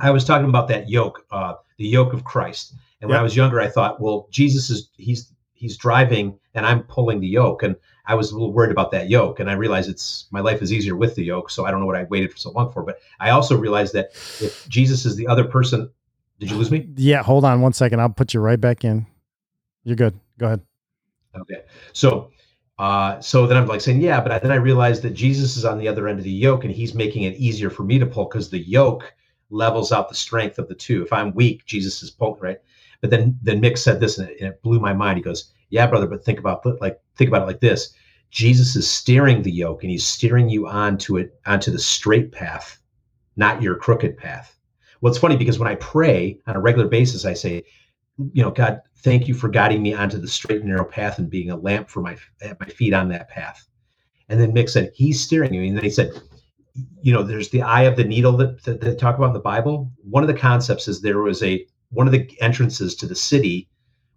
I 0.00 0.10
was 0.10 0.24
talking 0.24 0.48
about 0.48 0.68
that 0.68 0.88
yoke, 0.88 1.24
uh, 1.30 1.54
the 1.76 1.86
yoke 1.86 2.12
of 2.12 2.24
Christ. 2.24 2.74
And 3.00 3.08
when 3.08 3.14
Yep. 3.14 3.20
I 3.20 3.22
was 3.22 3.36
younger, 3.36 3.60
I 3.60 3.68
thought, 3.68 4.00
well, 4.00 4.26
Jesus 4.30 4.70
is 4.70 4.90
he's 4.96 5.32
he's 5.52 5.76
driving 5.76 6.38
and 6.54 6.64
I'm 6.66 6.82
pulling 6.84 7.20
the 7.20 7.28
yoke. 7.28 7.62
And 7.62 7.76
I 8.06 8.14
was 8.14 8.30
a 8.30 8.34
little 8.34 8.52
worried 8.52 8.70
about 8.70 8.90
that 8.92 9.08
yoke. 9.08 9.40
And 9.40 9.50
I 9.50 9.54
realized 9.54 9.88
it's 9.88 10.26
my 10.30 10.40
life 10.40 10.62
is 10.62 10.72
easier 10.72 10.96
with 10.96 11.14
the 11.14 11.24
yoke. 11.24 11.50
So 11.50 11.64
I 11.64 11.70
don't 11.70 11.80
know 11.80 11.86
what 11.86 11.96
I 11.96 12.04
waited 12.04 12.32
for 12.32 12.38
so 12.38 12.50
long 12.50 12.72
for. 12.72 12.82
But 12.82 13.00
I 13.20 13.30
also 13.30 13.56
realized 13.56 13.92
that 13.94 14.10
if 14.40 14.66
Jesus 14.68 15.04
is 15.04 15.14
the 15.16 15.26
other 15.26 15.44
person, 15.44 15.90
did 16.38 16.50
you 16.50 16.56
lose 16.56 16.70
me? 16.70 16.88
Yeah, 16.96 17.22
hold 17.22 17.44
on 17.44 17.60
one 17.60 17.72
second. 17.72 18.00
I'll 18.00 18.08
put 18.08 18.34
you 18.34 18.40
right 18.40 18.60
back 18.60 18.84
in. 18.84 19.06
You're 19.84 19.96
good. 19.96 20.18
Go 20.38 20.46
ahead. 20.46 20.60
Okay. 21.36 21.62
So 21.92 22.30
uh 22.78 23.20
so 23.20 23.46
then 23.46 23.56
I'm 23.56 23.66
like 23.66 23.80
saying, 23.80 24.00
yeah, 24.00 24.20
but 24.20 24.32
I, 24.32 24.38
then 24.38 24.52
I 24.52 24.56
realized 24.56 25.02
that 25.02 25.14
Jesus 25.14 25.56
is 25.56 25.64
on 25.64 25.78
the 25.78 25.88
other 25.88 26.08
end 26.08 26.18
of 26.18 26.24
the 26.24 26.30
yoke 26.30 26.64
and 26.64 26.72
he's 26.72 26.94
making 26.94 27.24
it 27.24 27.36
easier 27.36 27.70
for 27.70 27.82
me 27.82 27.98
to 27.98 28.06
pull 28.06 28.26
because 28.26 28.50
the 28.50 28.58
yoke 28.58 29.14
levels 29.50 29.92
out 29.92 30.08
the 30.08 30.14
strength 30.14 30.58
of 30.58 30.68
the 30.68 30.74
two. 30.74 31.02
If 31.02 31.12
I'm 31.12 31.34
weak, 31.34 31.64
Jesus 31.64 32.02
is 32.02 32.10
pulling, 32.10 32.40
right? 32.40 32.58
But 33.00 33.10
then 33.10 33.38
then 33.42 33.62
Mick 33.62 33.78
said 33.78 34.00
this 34.00 34.18
and 34.18 34.28
it, 34.28 34.40
and 34.40 34.48
it 34.50 34.62
blew 34.62 34.80
my 34.80 34.92
mind. 34.92 35.18
He 35.18 35.22
goes, 35.22 35.52
Yeah, 35.70 35.86
brother, 35.86 36.06
but 36.06 36.24
think 36.24 36.38
about 36.38 36.64
like 36.80 37.00
think 37.16 37.28
about 37.28 37.42
it 37.42 37.46
like 37.46 37.60
this. 37.60 37.94
Jesus 38.30 38.76
is 38.76 38.88
steering 38.88 39.42
the 39.42 39.50
yoke 39.50 39.82
and 39.82 39.90
he's 39.90 40.06
steering 40.06 40.48
you 40.48 40.66
onto 40.66 41.16
it 41.16 41.40
onto 41.46 41.70
the 41.70 41.78
straight 41.78 42.32
path, 42.32 42.78
not 43.36 43.62
your 43.62 43.76
crooked 43.76 44.16
path. 44.18 44.57
Well, 45.00 45.12
it's 45.12 45.20
funny 45.20 45.36
because 45.36 45.58
when 45.58 45.68
I 45.68 45.76
pray 45.76 46.38
on 46.46 46.56
a 46.56 46.60
regular 46.60 46.88
basis, 46.88 47.24
I 47.24 47.34
say, 47.34 47.64
you 48.32 48.42
know, 48.42 48.50
God, 48.50 48.80
thank 48.98 49.28
you 49.28 49.34
for 49.34 49.48
guiding 49.48 49.82
me 49.82 49.94
onto 49.94 50.18
the 50.18 50.26
straight 50.26 50.60
and 50.60 50.68
narrow 50.68 50.84
path 50.84 51.18
and 51.18 51.30
being 51.30 51.50
a 51.50 51.56
lamp 51.56 51.88
for 51.88 52.00
my 52.00 52.16
at 52.42 52.58
my 52.58 52.66
feet 52.66 52.92
on 52.92 53.08
that 53.10 53.28
path. 53.28 53.68
And 54.28 54.40
then 54.40 54.52
Mick 54.52 54.68
said, 54.68 54.90
He's 54.94 55.20
steering 55.20 55.54
you. 55.54 55.62
And 55.62 55.76
then 55.76 55.84
he 55.84 55.90
said, 55.90 56.10
you 57.02 57.12
know, 57.12 57.22
there's 57.22 57.50
the 57.50 57.62
eye 57.62 57.82
of 57.82 57.96
the 57.96 58.04
needle 58.04 58.36
that, 58.36 58.62
that 58.64 58.80
they 58.80 58.94
talk 58.94 59.16
about 59.16 59.28
in 59.28 59.32
the 59.32 59.40
Bible. 59.40 59.90
One 60.02 60.22
of 60.22 60.28
the 60.28 60.34
concepts 60.34 60.88
is 60.88 61.00
there 61.00 61.20
was 61.20 61.42
a 61.42 61.64
one 61.90 62.06
of 62.06 62.12
the 62.12 62.30
entrances 62.40 62.94
to 62.96 63.06
the 63.06 63.14
city 63.14 63.68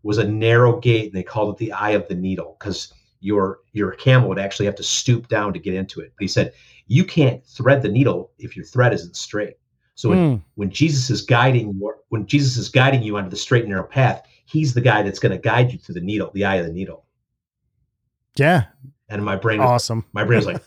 was 0.04 0.18
a 0.18 0.28
narrow 0.28 0.80
gate, 0.80 1.06
and 1.08 1.14
they 1.14 1.24
called 1.24 1.56
it 1.56 1.58
the 1.58 1.72
eye 1.72 1.92
of 1.92 2.08
the 2.08 2.16
needle 2.16 2.58
because 2.60 2.94
your 3.20 3.60
your 3.72 3.92
camel 3.92 4.30
would 4.30 4.40
actually 4.40 4.66
have 4.66 4.76
to 4.76 4.84
stoop 4.84 5.28
down 5.28 5.54
to 5.54 5.60
get 5.60 5.74
into 5.74 6.02
it. 6.02 6.12
But 6.16 6.24
he 6.24 6.28
said, 6.28 6.54
you 6.88 7.06
can't 7.06 7.46
thread 7.46 7.82
the 7.82 7.90
needle 7.90 8.32
if 8.38 8.56
your 8.56 8.66
thread 8.66 8.94
isn't 8.94 9.16
straight. 9.16 9.56
So 9.96 10.10
when, 10.10 10.18
Hmm. 10.32 10.36
when 10.56 10.70
Jesus 10.70 11.10
is 11.10 11.22
guiding 11.22 11.74
you, 11.74 11.94
when 12.10 12.26
Jesus 12.26 12.58
is 12.58 12.70
guiding 12.70 13.04
you 13.04 13.18
onto 13.18 13.30
the 13.30 13.36
straight 13.36 13.64
and 13.64 13.70
narrow 13.72 13.84
path, 13.88 14.24
he's 14.46 14.74
the 14.74 14.82
guy 14.82 15.02
that's 15.04 15.20
going 15.20 15.32
to 15.32 15.38
guide 15.38 15.72
you 15.72 15.78
to 15.80 15.94
the 15.94 16.02
needle, 16.02 16.32
the 16.34 16.46
eye 16.46 16.56
of 16.56 16.66
the 16.66 16.74
needle. 16.74 17.06
Yeah. 18.36 18.66
And 19.10 19.24
my 19.24 19.36
brain 19.36 19.60
was 19.60 19.70
Awesome. 19.70 20.06
My 20.14 20.24
brain 20.24 20.38
was 20.38 20.48
like, 20.48 20.64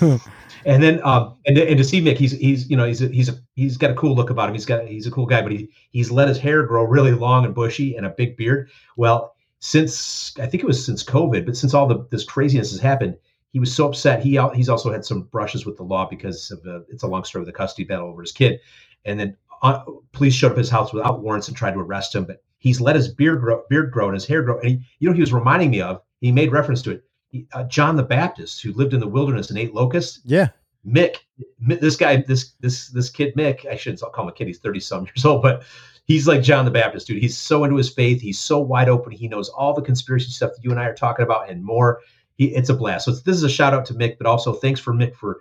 and 0.66 0.82
then 0.82 1.00
um 1.04 1.36
and, 1.46 1.56
to- 1.56 1.68
and 1.68 1.78
to 1.78 1.84
see 1.84 2.00
Mick, 2.02 2.16
he's 2.18 2.32
he's 2.32 2.68
you 2.70 2.76
know 2.76 2.86
he's 2.86 3.02
a, 3.02 3.08
he's 3.08 3.28
a, 3.28 3.34
he's 3.54 3.76
got 3.76 3.90
a 3.90 3.94
cool 3.94 4.14
look 4.14 4.30
about 4.30 4.48
him. 4.48 4.54
He's 4.54 4.66
got 4.66 4.86
he's 4.86 5.06
a 5.06 5.10
cool 5.10 5.26
guy, 5.26 5.42
but 5.42 5.52
he 5.52 5.70
he's 5.90 6.10
let 6.10 6.28
his 6.28 6.38
hair 6.38 6.62
grow 6.64 6.84
really 6.84 7.12
long 7.12 7.44
and 7.44 7.54
bushy 7.54 7.96
and 7.96 8.04
a 8.06 8.10
big 8.10 8.36
beard. 8.36 8.70
Well, 8.96 9.34
since 9.60 10.34
I 10.38 10.46
think 10.46 10.62
it 10.62 10.66
was 10.66 10.84
since 10.84 11.02
COVID, 11.02 11.46
but 11.46 11.56
since 11.56 11.72
all 11.74 11.86
the 11.86 12.06
this 12.10 12.24
craziness 12.24 12.70
has 12.72 12.80
happened, 12.80 13.16
he 13.54 13.60
was 13.60 13.72
so 13.72 13.86
upset. 13.86 14.20
He 14.20 14.36
he's 14.52 14.68
also 14.68 14.92
had 14.92 15.04
some 15.04 15.22
brushes 15.22 15.64
with 15.64 15.76
the 15.76 15.84
law 15.84 16.08
because 16.10 16.50
of 16.50 16.60
the, 16.64 16.84
it's 16.88 17.04
a 17.04 17.06
long 17.06 17.22
story 17.22 17.44
with 17.44 17.54
the 17.54 17.56
custody 17.56 17.84
battle 17.84 18.08
over 18.08 18.20
his 18.20 18.32
kid, 18.32 18.58
and 19.04 19.18
then 19.18 19.36
uh, 19.62 19.84
police 20.10 20.34
showed 20.34 20.48
up 20.48 20.54
at 20.54 20.58
his 20.58 20.68
house 20.68 20.92
without 20.92 21.22
warrants 21.22 21.46
and 21.46 21.56
tried 21.56 21.74
to 21.74 21.78
arrest 21.78 22.16
him. 22.16 22.24
But 22.24 22.42
he's 22.58 22.80
let 22.80 22.96
his 22.96 23.14
beard 23.14 23.40
grow, 23.40 23.62
beard 23.70 23.92
grow 23.92 24.06
and 24.06 24.14
his 24.14 24.26
hair 24.26 24.42
grow. 24.42 24.58
And 24.58 24.70
he, 24.70 24.80
you 24.98 25.08
know, 25.08 25.14
he 25.14 25.20
was 25.20 25.32
reminding 25.32 25.70
me 25.70 25.80
of. 25.80 26.02
He 26.20 26.32
made 26.32 26.50
reference 26.50 26.82
to 26.82 26.90
it. 26.90 27.04
He, 27.28 27.46
uh, 27.52 27.62
John 27.64 27.94
the 27.94 28.02
Baptist, 28.02 28.60
who 28.60 28.72
lived 28.72 28.92
in 28.92 28.98
the 28.98 29.06
wilderness 29.06 29.50
and 29.50 29.58
ate 29.58 29.72
locusts. 29.72 30.20
Yeah. 30.24 30.48
Mick, 30.84 31.18
Mi- 31.60 31.76
this 31.76 31.94
guy, 31.94 32.24
this 32.26 32.54
this 32.58 32.88
this 32.88 33.08
kid 33.08 33.36
Mick, 33.36 33.66
I 33.70 33.76
shouldn't 33.76 34.00
call 34.00 34.24
him 34.24 34.30
a 34.30 34.32
kid. 34.32 34.48
He's 34.48 34.58
thirty 34.58 34.80
some 34.80 35.04
years 35.06 35.24
old, 35.24 35.42
but 35.42 35.62
he's 36.06 36.26
like 36.26 36.42
John 36.42 36.64
the 36.64 36.72
Baptist, 36.72 37.06
dude. 37.06 37.22
He's 37.22 37.38
so 37.38 37.62
into 37.62 37.76
his 37.76 37.88
faith. 37.88 38.20
He's 38.20 38.40
so 38.40 38.58
wide 38.58 38.88
open. 38.88 39.12
He 39.12 39.28
knows 39.28 39.48
all 39.48 39.74
the 39.74 39.80
conspiracy 39.80 40.30
stuff 40.30 40.50
that 40.56 40.64
you 40.64 40.72
and 40.72 40.80
I 40.80 40.86
are 40.86 40.94
talking 40.94 41.22
about 41.22 41.48
and 41.48 41.64
more. 41.64 42.00
He, 42.36 42.46
it's 42.54 42.68
a 42.68 42.74
blast. 42.74 43.04
So 43.04 43.12
this 43.12 43.36
is 43.36 43.42
a 43.44 43.48
shout 43.48 43.74
out 43.74 43.84
to 43.86 43.94
Mick, 43.94 44.18
but 44.18 44.26
also 44.26 44.52
thanks 44.52 44.80
for 44.80 44.92
Mick 44.92 45.14
for 45.14 45.40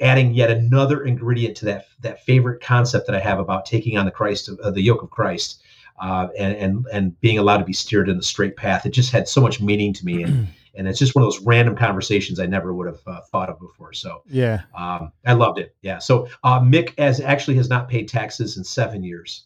adding 0.00 0.32
yet 0.32 0.50
another 0.50 1.04
ingredient 1.04 1.56
to 1.58 1.64
that 1.66 1.86
that 2.00 2.24
favorite 2.24 2.62
concept 2.62 3.06
that 3.06 3.14
I 3.14 3.20
have 3.20 3.38
about 3.38 3.66
taking 3.66 3.98
on 3.98 4.04
the 4.06 4.10
Christ 4.10 4.48
of 4.48 4.58
uh, 4.60 4.70
the 4.70 4.80
yoke 4.82 5.02
of 5.02 5.10
Christ. 5.10 5.62
Uh, 6.00 6.28
and 6.38 6.56
and 6.56 6.86
and 6.92 7.20
being 7.20 7.36
allowed 7.36 7.58
to 7.58 7.64
be 7.64 7.74
steered 7.74 8.08
in 8.08 8.16
the 8.16 8.22
straight 8.22 8.56
path, 8.56 8.86
it 8.86 8.90
just 8.90 9.12
had 9.12 9.28
so 9.28 9.38
much 9.40 9.60
meaning 9.60 9.92
to 9.92 10.02
me, 10.06 10.22
and 10.22 10.48
and 10.74 10.88
it's 10.88 10.98
just 10.98 11.14
one 11.14 11.22
of 11.22 11.30
those 11.30 11.42
random 11.42 11.76
conversations 11.76 12.40
I 12.40 12.46
never 12.46 12.72
would 12.72 12.86
have 12.86 13.00
uh, 13.06 13.20
thought 13.30 13.50
of 13.50 13.60
before. 13.60 13.92
So 13.92 14.22
Yeah. 14.26 14.62
um, 14.74 15.12
I 15.26 15.34
loved 15.34 15.58
it. 15.58 15.74
Yeah. 15.82 15.98
So 15.98 16.26
uh, 16.42 16.58
Mick 16.60 16.94
as 16.96 17.20
actually 17.20 17.56
has 17.58 17.68
not 17.68 17.86
paid 17.90 18.08
taxes 18.08 18.56
in 18.56 18.64
seven 18.64 19.04
years. 19.04 19.44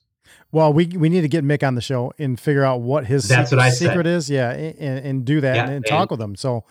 Well, 0.53 0.73
we 0.73 0.87
we 0.87 1.09
need 1.09 1.23
to 1.23 1.29
get 1.29 1.43
Mick 1.43 1.67
on 1.67 1.75
the 1.75 1.81
show 1.81 2.13
and 2.21 2.39
figure 2.39 2.63
out 2.63 2.83
what 2.83 3.05
his 3.05 3.27
That's 3.27 3.51
secret, 3.51 3.57
what 3.61 3.67
I 3.67 3.71
secret 3.71 4.07
is. 4.07 4.31
Yeah, 4.31 4.53
and, 4.53 5.05
and 5.05 5.25
do 5.25 5.41
that 5.41 5.57
Yeah, 5.57 5.63
and, 5.63 5.71
and 5.71 5.77
and- 5.79 5.87
talk 5.87 6.13
with 6.13 6.21
him. 6.21 6.37
So 6.37 6.63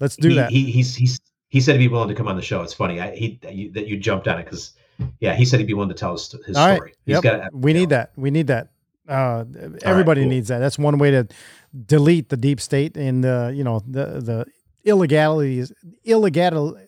let's 0.00 0.16
do 0.16 0.28
he, 0.28 0.34
that. 0.36 0.50
He, 0.50 0.70
he's 0.70 0.94
he's 0.94 1.20
he 1.48 1.60
said 1.60 1.80
he'd 1.80 1.86
be 1.86 1.92
willing 1.92 2.08
to 2.08 2.14
come 2.14 2.28
on 2.28 2.36
the 2.36 2.42
show. 2.42 2.62
It's 2.62 2.74
funny. 2.74 3.00
I, 3.00 3.14
he 3.14 3.38
that 3.42 3.54
you, 3.54 3.70
that 3.72 3.86
you 3.86 3.96
jumped 3.96 4.28
on 4.28 4.38
it 4.38 4.44
because 4.44 4.72
yeah, 5.20 5.34
he 5.34 5.44
said 5.44 5.60
he'd 5.60 5.66
be 5.66 5.74
willing 5.74 5.88
to 5.90 5.94
tell 5.94 6.12
his, 6.12 6.34
his 6.46 6.56
All 6.56 6.66
right. 6.66 6.76
story. 6.76 6.94
He's 7.04 7.14
Yep. 7.14 7.22
got 7.22 7.54
we 7.54 7.72
need 7.72 7.90
that. 7.90 8.12
We 8.16 8.30
need 8.30 8.48
that. 8.48 8.68
Uh, 9.08 9.44
everybody 9.82 10.22
cool. 10.22 10.30
needs 10.30 10.48
that. 10.48 10.58
That's 10.58 10.78
one 10.78 10.98
way 10.98 11.12
to 11.12 11.28
delete 11.86 12.28
the 12.28 12.36
deep 12.36 12.60
state 12.60 12.96
and 12.96 13.22
the 13.22 13.52
you 13.54 13.62
know 13.62 13.80
the 13.86 14.20
the 14.20 14.46
illegalities 14.84 15.72
illegal. 16.04 16.78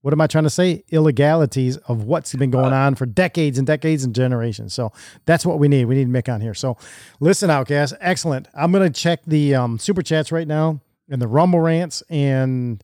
What 0.00 0.12
am 0.12 0.20
I 0.20 0.26
trying 0.26 0.44
to 0.44 0.50
say? 0.50 0.82
Illegalities 0.90 1.76
of 1.76 2.02
what's 2.02 2.34
been 2.34 2.50
going 2.50 2.72
on 2.72 2.96
for 2.96 3.06
decades 3.06 3.56
and 3.56 3.64
decades 3.64 4.02
and 4.02 4.12
generations. 4.12 4.74
So 4.74 4.92
that's 5.26 5.46
what 5.46 5.60
we 5.60 5.68
need. 5.68 5.84
We 5.84 5.94
need 5.94 6.08
Mick 6.08 6.32
on 6.32 6.40
here. 6.40 6.54
So 6.54 6.76
listen, 7.20 7.50
Outcast, 7.50 7.94
excellent. 8.00 8.48
I'm 8.54 8.72
gonna 8.72 8.90
check 8.90 9.20
the 9.26 9.54
um, 9.54 9.78
super 9.78 10.02
chats 10.02 10.32
right 10.32 10.48
now 10.48 10.80
and 11.12 11.22
the 11.22 11.28
Rumble 11.28 11.60
rants 11.60 12.02
and 12.08 12.82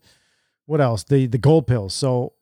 what 0.67 0.81
else? 0.81 1.03
The 1.03 1.27
the 1.27 1.39
gold 1.39 1.67
pills. 1.67 1.95
So 1.95 2.35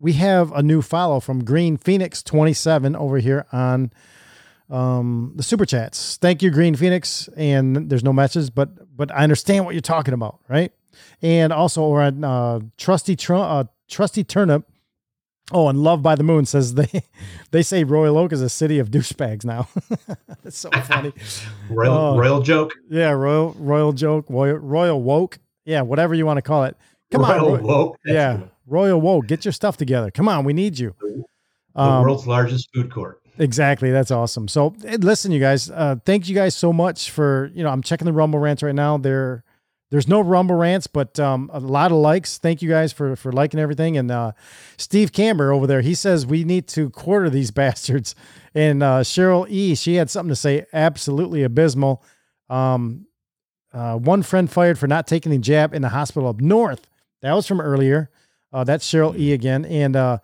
we 0.00 0.14
have 0.14 0.52
a 0.52 0.62
new 0.62 0.82
follow 0.82 1.20
from 1.20 1.44
Green 1.44 1.76
Phoenix 1.76 2.22
27 2.22 2.96
over 2.96 3.18
here 3.18 3.46
on 3.52 3.92
um 4.68 5.32
the 5.36 5.42
super 5.42 5.64
chats. 5.64 6.16
Thank 6.16 6.42
you, 6.42 6.50
Green 6.50 6.74
Phoenix. 6.74 7.28
And 7.36 7.88
there's 7.88 8.04
no 8.04 8.12
matches, 8.12 8.50
but 8.50 8.70
but 8.96 9.10
I 9.12 9.22
understand 9.22 9.64
what 9.64 9.74
you're 9.74 9.80
talking 9.80 10.14
about, 10.14 10.40
right? 10.48 10.72
And 11.22 11.52
also 11.52 11.84
over 11.84 12.02
on 12.02 12.24
uh 12.24 12.60
Trusty 12.76 13.16
Tr- 13.16 13.34
uh, 13.34 13.64
Trusty 13.88 14.24
Turnip. 14.24 14.68
Oh, 15.52 15.68
and 15.68 15.78
Love 15.82 16.02
by 16.02 16.14
the 16.14 16.22
Moon 16.22 16.46
says 16.46 16.74
they 16.74 17.02
they 17.50 17.62
say 17.62 17.84
Royal 17.84 18.16
Oak 18.16 18.32
is 18.32 18.40
a 18.40 18.48
city 18.48 18.78
of 18.78 18.90
douchebags 18.90 19.44
now. 19.44 19.68
That's 20.42 20.58
so 20.58 20.70
funny. 20.70 21.12
Royal 21.70 21.92
Oh. 21.96 22.16
royal 22.18 22.40
joke. 22.42 22.72
Yeah, 22.88 23.10
royal 23.10 23.52
royal 23.58 23.92
joke, 23.92 24.26
royal, 24.28 24.56
royal 24.56 25.02
woke. 25.02 25.38
Yeah, 25.64 25.82
whatever 25.82 26.14
you 26.14 26.26
want 26.26 26.38
to 26.38 26.42
call 26.42 26.64
it. 26.64 26.76
Come 27.12 27.22
Royal 27.22 27.46
on, 27.46 27.52
royal 27.52 27.62
woke. 27.66 27.98
Yeah, 28.04 28.40
royal 28.66 29.00
woke. 29.00 29.26
Get 29.26 29.44
your 29.44 29.52
stuff 29.52 29.76
together. 29.76 30.10
Come 30.10 30.28
on, 30.28 30.44
we 30.44 30.52
need 30.54 30.78
you. 30.78 30.94
The 31.74 31.80
Um, 31.80 32.02
world's 32.04 32.26
largest 32.26 32.68
food 32.74 32.90
court. 32.92 33.20
Exactly. 33.38 33.90
That's 33.90 34.10
awesome. 34.10 34.48
So 34.48 34.74
listen, 34.98 35.30
you 35.32 35.40
guys, 35.40 35.70
uh, 35.70 35.96
thank 36.04 36.28
you 36.28 36.34
guys 36.34 36.54
so 36.56 36.72
much 36.72 37.10
for, 37.10 37.50
you 37.54 37.62
know, 37.64 37.68
I'm 37.70 37.82
checking 37.82 38.04
the 38.06 38.12
Rumble 38.12 38.38
rants 38.38 38.62
right 38.62 38.74
now. 38.74 38.96
There, 38.96 39.43
there's 39.94 40.08
no 40.08 40.20
Rumble 40.20 40.56
rants, 40.56 40.88
but 40.88 41.20
um, 41.20 41.48
a 41.52 41.60
lot 41.60 41.92
of 41.92 41.98
likes. 41.98 42.36
Thank 42.36 42.62
you 42.62 42.68
guys 42.68 42.92
for, 42.92 43.14
for 43.14 43.30
liking 43.30 43.60
everything. 43.60 43.96
And 43.96 44.10
uh, 44.10 44.32
Steve 44.76 45.12
Camber 45.12 45.52
over 45.52 45.68
there, 45.68 45.82
he 45.82 45.94
says 45.94 46.26
we 46.26 46.42
need 46.42 46.66
to 46.70 46.90
quarter 46.90 47.30
these 47.30 47.50
bastards. 47.52 48.16
And 48.56 48.82
uh, 48.82 49.02
Cheryl 49.02 49.48
E, 49.48 49.76
she 49.76 49.94
had 49.94 50.10
something 50.10 50.30
to 50.30 50.36
say. 50.36 50.66
Absolutely 50.72 51.44
abysmal. 51.44 52.02
Um, 52.50 53.06
uh, 53.72 53.96
one 53.96 54.24
friend 54.24 54.50
fired 54.50 54.80
for 54.80 54.88
not 54.88 55.06
taking 55.06 55.30
the 55.30 55.38
jab 55.38 55.72
in 55.72 55.80
the 55.80 55.90
hospital 55.90 56.28
up 56.28 56.40
north. 56.40 56.90
That 57.22 57.32
was 57.34 57.46
from 57.46 57.60
earlier. 57.60 58.10
Uh, 58.52 58.64
that's 58.64 58.84
Cheryl 58.90 59.16
E 59.16 59.32
again. 59.32 59.64
And 59.64 59.94
uh, 59.94 60.18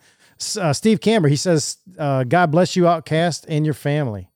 uh, 0.59 0.73
Steve 0.73 1.01
Camber, 1.01 1.29
he 1.29 1.37
says, 1.37 1.77
uh, 1.97 2.25
God 2.25 2.51
bless 2.51 2.75
you, 2.75 2.89
Outcast, 2.89 3.47
and 3.49 3.65
your 3.65 3.75
family. 3.75 4.31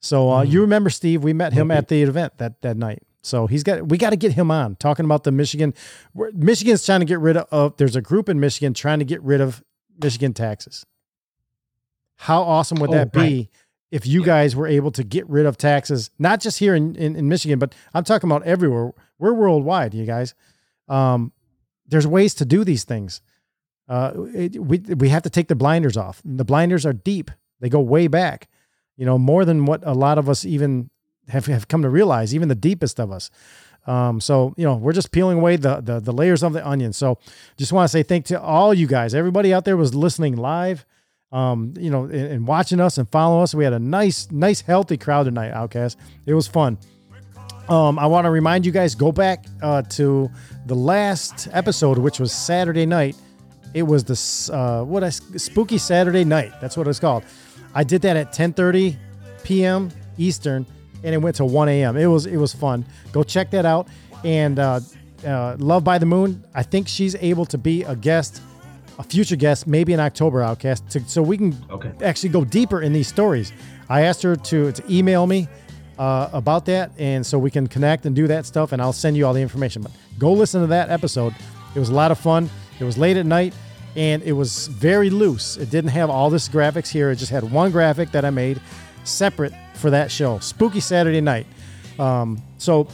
So 0.00 0.30
uh, 0.30 0.42
you 0.42 0.60
remember 0.60 0.90
Steve? 0.90 1.24
We 1.24 1.32
met 1.32 1.54
him 1.54 1.70
at 1.70 1.88
the 1.88 2.02
event 2.02 2.36
that 2.36 2.60
that 2.60 2.76
night. 2.76 3.02
So 3.26 3.46
he's 3.48 3.62
got 3.64 3.88
we 3.88 3.98
got 3.98 4.10
to 4.10 4.16
get 4.16 4.32
him 4.34 4.50
on 4.50 4.76
talking 4.76 5.04
about 5.04 5.24
the 5.24 5.32
Michigan. 5.32 5.74
Michigan's 6.14 6.86
trying 6.86 7.00
to 7.00 7.06
get 7.06 7.18
rid 7.18 7.36
of. 7.36 7.76
There's 7.76 7.96
a 7.96 8.00
group 8.00 8.28
in 8.28 8.38
Michigan 8.38 8.72
trying 8.72 9.00
to 9.00 9.04
get 9.04 9.20
rid 9.22 9.40
of 9.40 9.64
Michigan 10.00 10.32
taxes. 10.32 10.86
How 12.16 12.42
awesome 12.42 12.78
would 12.78 12.90
Oh, 12.90 12.94
that 12.94 13.12
be 13.12 13.18
right. 13.20 13.48
if 13.90 14.06
you 14.06 14.24
guys 14.24 14.54
were 14.54 14.66
able 14.66 14.90
to 14.92 15.04
get 15.04 15.28
rid 15.28 15.44
of 15.44 15.58
taxes, 15.58 16.10
not 16.18 16.40
just 16.40 16.58
here 16.60 16.74
in, 16.74 16.94
in, 16.94 17.16
in 17.16 17.28
Michigan, 17.28 17.58
but 17.58 17.74
I'm 17.92 18.04
talking 18.04 18.30
about 18.30 18.44
everywhere. 18.44 18.92
We're 19.18 19.34
worldwide, 19.34 19.92
you 19.92 20.06
guys. 20.06 20.34
Um, 20.88 21.32
there's 21.86 22.06
ways 22.06 22.32
to 22.36 22.44
do 22.44 22.64
these 22.64 22.84
things. 22.84 23.20
Uh, 23.88 24.12
it, 24.34 24.62
we 24.62 24.78
we 24.78 25.08
have 25.08 25.22
to 25.24 25.30
take 25.30 25.48
the 25.48 25.54
blinders 25.56 25.96
off. 25.96 26.22
The 26.24 26.44
blinders 26.44 26.86
are 26.86 26.92
deep; 26.92 27.30
they 27.60 27.68
go 27.68 27.80
way 27.80 28.06
back. 28.06 28.48
You 28.96 29.04
know, 29.04 29.18
more 29.18 29.44
than 29.44 29.66
what 29.66 29.82
a 29.84 29.92
lot 29.94 30.16
of 30.16 30.28
us 30.28 30.44
even 30.44 30.90
have 31.28 31.46
have 31.46 31.68
come 31.68 31.82
to 31.82 31.88
realize. 31.88 32.34
Even 32.34 32.48
the 32.48 32.54
deepest 32.54 33.00
of 33.00 33.10
us. 33.10 33.30
Um, 33.86 34.20
so 34.20 34.54
you 34.56 34.64
know, 34.64 34.76
we're 34.76 34.92
just 34.92 35.12
peeling 35.12 35.38
away 35.38 35.56
the, 35.56 35.80
the 35.80 36.00
the 36.00 36.12
layers 36.12 36.42
of 36.42 36.52
the 36.52 36.66
onion. 36.66 36.92
So 36.92 37.18
just 37.56 37.72
want 37.72 37.84
to 37.84 37.88
say 37.88 38.02
thank 38.02 38.30
you 38.30 38.36
to 38.36 38.42
all 38.42 38.74
you 38.74 38.86
guys. 38.86 39.14
Everybody 39.14 39.54
out 39.54 39.64
there 39.64 39.76
was 39.76 39.94
listening 39.94 40.36
live. 40.36 40.84
Um, 41.32 41.74
you 41.76 41.90
know, 41.90 42.04
and, 42.04 42.14
and 42.14 42.46
watching 42.46 42.80
us 42.80 42.98
and 42.98 43.08
following 43.08 43.42
us. 43.42 43.54
We 43.54 43.64
had 43.64 43.72
a 43.72 43.80
nice, 43.80 44.30
nice, 44.30 44.60
healthy 44.60 44.96
crowd 44.96 45.24
tonight, 45.24 45.50
Outcast. 45.50 45.98
It 46.24 46.34
was 46.34 46.46
fun. 46.46 46.78
Um, 47.68 47.98
I 47.98 48.06
want 48.06 48.26
to 48.26 48.30
remind 48.30 48.64
you 48.64 48.70
guys 48.70 48.94
go 48.94 49.10
back 49.10 49.44
uh, 49.60 49.82
to 49.82 50.30
the 50.66 50.76
last 50.76 51.48
episode, 51.52 51.98
which 51.98 52.20
was 52.20 52.32
Saturday 52.32 52.86
night. 52.86 53.16
It 53.74 53.82
was 53.82 54.04
the 54.04 54.54
uh, 54.54 54.84
what 54.84 55.02
I 55.02 55.10
spooky 55.10 55.78
Saturday 55.78 56.24
night. 56.24 56.52
That's 56.60 56.76
what 56.76 56.86
it's 56.86 57.00
called. 57.00 57.24
I 57.74 57.82
did 57.82 58.02
that 58.02 58.16
at 58.16 58.32
10:30 58.32 58.96
p.m. 59.42 59.90
Eastern, 60.16 60.64
and 61.06 61.14
it 61.14 61.18
went 61.18 61.36
to 61.36 61.44
1 61.44 61.68
a.m. 61.70 61.96
It 61.96 62.06
was 62.06 62.26
it 62.26 62.36
was 62.36 62.52
fun. 62.52 62.84
Go 63.12 63.22
check 63.22 63.50
that 63.52 63.64
out. 63.64 63.88
And 64.24 64.58
uh, 64.58 64.80
uh, 65.26 65.56
Love 65.58 65.84
by 65.84 65.98
the 65.98 66.06
Moon. 66.06 66.44
I 66.54 66.62
think 66.62 66.88
she's 66.88 67.14
able 67.16 67.46
to 67.46 67.56
be 67.58 67.84
a 67.84 67.94
guest, 67.94 68.42
a 68.98 69.02
future 69.02 69.36
guest, 69.36 69.66
maybe 69.66 69.92
an 69.94 70.00
October 70.00 70.42
Outcast, 70.42 70.90
to, 70.90 71.00
so 71.08 71.22
we 71.22 71.38
can 71.38 71.56
Okay. 71.70 71.92
actually 72.04 72.30
go 72.30 72.44
deeper 72.44 72.82
in 72.82 72.92
these 72.92 73.06
stories. 73.08 73.52
I 73.88 74.02
asked 74.02 74.22
her 74.22 74.34
to 74.36 74.72
to 74.72 74.82
email 74.92 75.26
me 75.26 75.48
uh, 75.98 76.28
about 76.32 76.66
that, 76.66 76.90
and 76.98 77.24
so 77.24 77.38
we 77.38 77.50
can 77.50 77.66
connect 77.68 78.04
and 78.04 78.16
do 78.16 78.26
that 78.26 78.44
stuff, 78.46 78.72
and 78.72 78.82
I'll 78.82 78.92
send 78.92 79.16
you 79.16 79.26
all 79.26 79.32
the 79.32 79.40
information. 79.42 79.82
But 79.82 79.92
go 80.18 80.32
listen 80.32 80.60
to 80.60 80.66
that 80.68 80.90
episode. 80.90 81.34
It 81.74 81.78
was 81.78 81.88
a 81.88 81.94
lot 81.94 82.10
of 82.10 82.18
fun. 82.18 82.50
It 82.80 82.84
was 82.84 82.98
late 82.98 83.16
at 83.16 83.26
night, 83.26 83.54
and 83.94 84.22
it 84.24 84.32
was 84.32 84.66
very 84.66 85.08
loose. 85.10 85.56
It 85.56 85.70
didn't 85.70 85.90
have 85.90 86.10
all 86.10 86.30
this 86.30 86.48
graphics 86.48 86.88
here. 86.88 87.10
It 87.12 87.16
just 87.16 87.30
had 87.30 87.44
one 87.52 87.70
graphic 87.70 88.10
that 88.10 88.24
I 88.24 88.30
made 88.30 88.60
separate 89.04 89.52
for 89.76 89.90
that 89.90 90.10
show, 90.10 90.38
Spooky 90.38 90.80
Saturday 90.80 91.20
Night. 91.20 91.46
Um, 91.98 92.42
so 92.58 92.88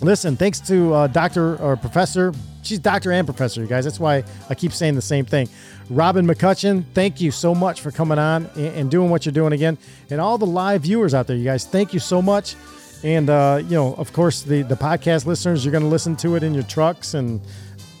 listen, 0.00 0.36
thanks 0.36 0.60
to 0.60 0.92
uh, 0.94 1.06
Doctor 1.08 1.56
or 1.56 1.76
Professor. 1.76 2.32
She's 2.62 2.78
Doctor 2.78 3.12
and 3.12 3.26
Professor, 3.26 3.60
you 3.62 3.66
guys. 3.66 3.84
That's 3.84 4.00
why 4.00 4.24
I 4.48 4.54
keep 4.54 4.72
saying 4.72 4.94
the 4.94 5.02
same 5.02 5.24
thing. 5.24 5.48
Robin 5.88 6.26
McCutcheon, 6.26 6.84
thank 6.94 7.20
you 7.20 7.30
so 7.30 7.54
much 7.54 7.80
for 7.80 7.90
coming 7.90 8.18
on 8.18 8.46
and, 8.56 8.90
doing 8.90 9.10
what 9.10 9.24
you're 9.24 9.32
doing 9.32 9.52
again. 9.52 9.78
And 10.10 10.20
all 10.20 10.38
the 10.38 10.46
live 10.46 10.82
viewers 10.82 11.14
out 11.14 11.26
there, 11.26 11.36
you 11.36 11.44
guys, 11.44 11.64
thank 11.64 11.92
you 11.92 12.00
so 12.00 12.20
much. 12.20 12.54
And 13.02 13.30
uh, 13.30 13.60
you 13.64 13.74
know, 13.74 13.94
of 13.94 14.12
course, 14.12 14.42
the 14.42 14.62
the 14.62 14.76
podcast 14.76 15.24
listeners, 15.24 15.64
you're 15.64 15.72
going 15.72 15.84
to 15.84 15.88
listen 15.88 16.16
to 16.16 16.36
it 16.36 16.42
in 16.42 16.52
your 16.52 16.64
trucks 16.64 17.14
and 17.14 17.40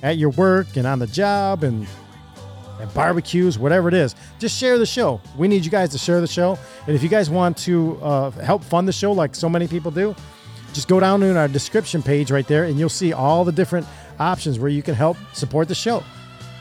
at 0.02 0.18
your 0.18 0.30
work 0.30 0.76
and 0.76 0.86
on 0.86 0.98
the 0.98 1.06
job 1.06 1.64
and 1.64 1.86
barbecues, 2.86 3.58
whatever 3.58 3.88
it 3.88 3.94
is. 3.94 4.14
Just 4.38 4.58
share 4.58 4.78
the 4.78 4.86
show. 4.86 5.20
We 5.36 5.48
need 5.48 5.64
you 5.64 5.70
guys 5.70 5.90
to 5.90 5.98
share 5.98 6.20
the 6.20 6.26
show. 6.26 6.58
And 6.86 6.96
if 6.96 7.02
you 7.02 7.08
guys 7.08 7.30
want 7.30 7.56
to 7.58 7.98
uh, 8.02 8.30
help 8.30 8.64
fund 8.64 8.86
the 8.88 8.92
show, 8.92 9.12
like 9.12 9.34
so 9.34 9.48
many 9.48 9.66
people 9.68 9.90
do, 9.90 10.14
just 10.72 10.88
go 10.88 11.00
down 11.00 11.22
in 11.22 11.36
our 11.36 11.48
description 11.48 12.02
page 12.02 12.30
right 12.30 12.46
there, 12.46 12.64
and 12.64 12.78
you'll 12.78 12.88
see 12.88 13.12
all 13.12 13.44
the 13.44 13.52
different 13.52 13.86
options 14.18 14.58
where 14.58 14.70
you 14.70 14.82
can 14.82 14.94
help 14.94 15.16
support 15.32 15.68
the 15.68 15.74
show. 15.74 16.02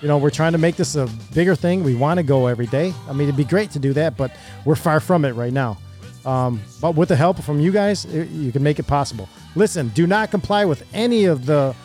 You 0.02 0.08
know, 0.08 0.18
we're 0.18 0.30
trying 0.30 0.54
to 0.54 0.58
make 0.58 0.78
this 0.78 0.96
a 0.96 1.08
bigger 1.34 1.56
thing. 1.56 1.84
We 1.84 1.94
want 1.94 2.18
to 2.18 2.24
go 2.24 2.48
every 2.48 2.68
day. 2.68 2.94
I 3.08 3.14
mean, 3.14 3.28
it'd 3.28 3.36
be 3.36 3.44
great 3.44 3.72
to 3.72 3.80
do 3.80 3.94
that, 3.94 4.16
but 4.16 4.32
we're 4.66 4.76
far 4.76 5.00
from 5.00 5.26
it 5.26 5.34
right 5.34 5.52
now. 5.52 5.78
Um, 6.26 6.62
but 6.82 6.96
with 6.96 7.10
the 7.10 7.16
help 7.16 7.42
from 7.42 7.60
you 7.60 7.72
guys, 7.72 8.06
it, 8.06 8.30
you 8.30 8.52
can 8.52 8.64
make 8.64 8.80
it 8.80 8.88
possible. 8.88 9.28
Listen, 9.56 9.90
do 9.90 10.08
not 10.08 10.32
comply 10.32 10.66
with 10.66 10.86
any 10.94 11.26
of 11.26 11.46
the 11.46 11.76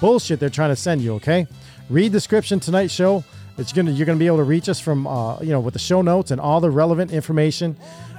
bullshit 0.00 0.40
they're 0.40 0.50
trying 0.50 0.70
to 0.70 0.76
send 0.76 1.02
you. 1.02 1.14
Okay, 1.14 1.46
read 1.90 2.12
description 2.12 2.60
tonight's 2.60 2.92
show. 2.92 3.24
It's 3.56 3.72
gonna 3.72 3.92
you're 3.92 4.06
gonna 4.06 4.18
be 4.18 4.26
able 4.26 4.38
to 4.38 4.44
reach 4.44 4.68
us 4.68 4.80
from 4.80 5.06
uh, 5.06 5.40
you 5.40 5.50
know 5.50 5.60
with 5.60 5.74
the 5.74 5.80
show 5.80 6.02
notes 6.02 6.30
and 6.30 6.40
all 6.40 6.60
the 6.60 6.70
relevant 6.70 7.12
information. 7.12 7.76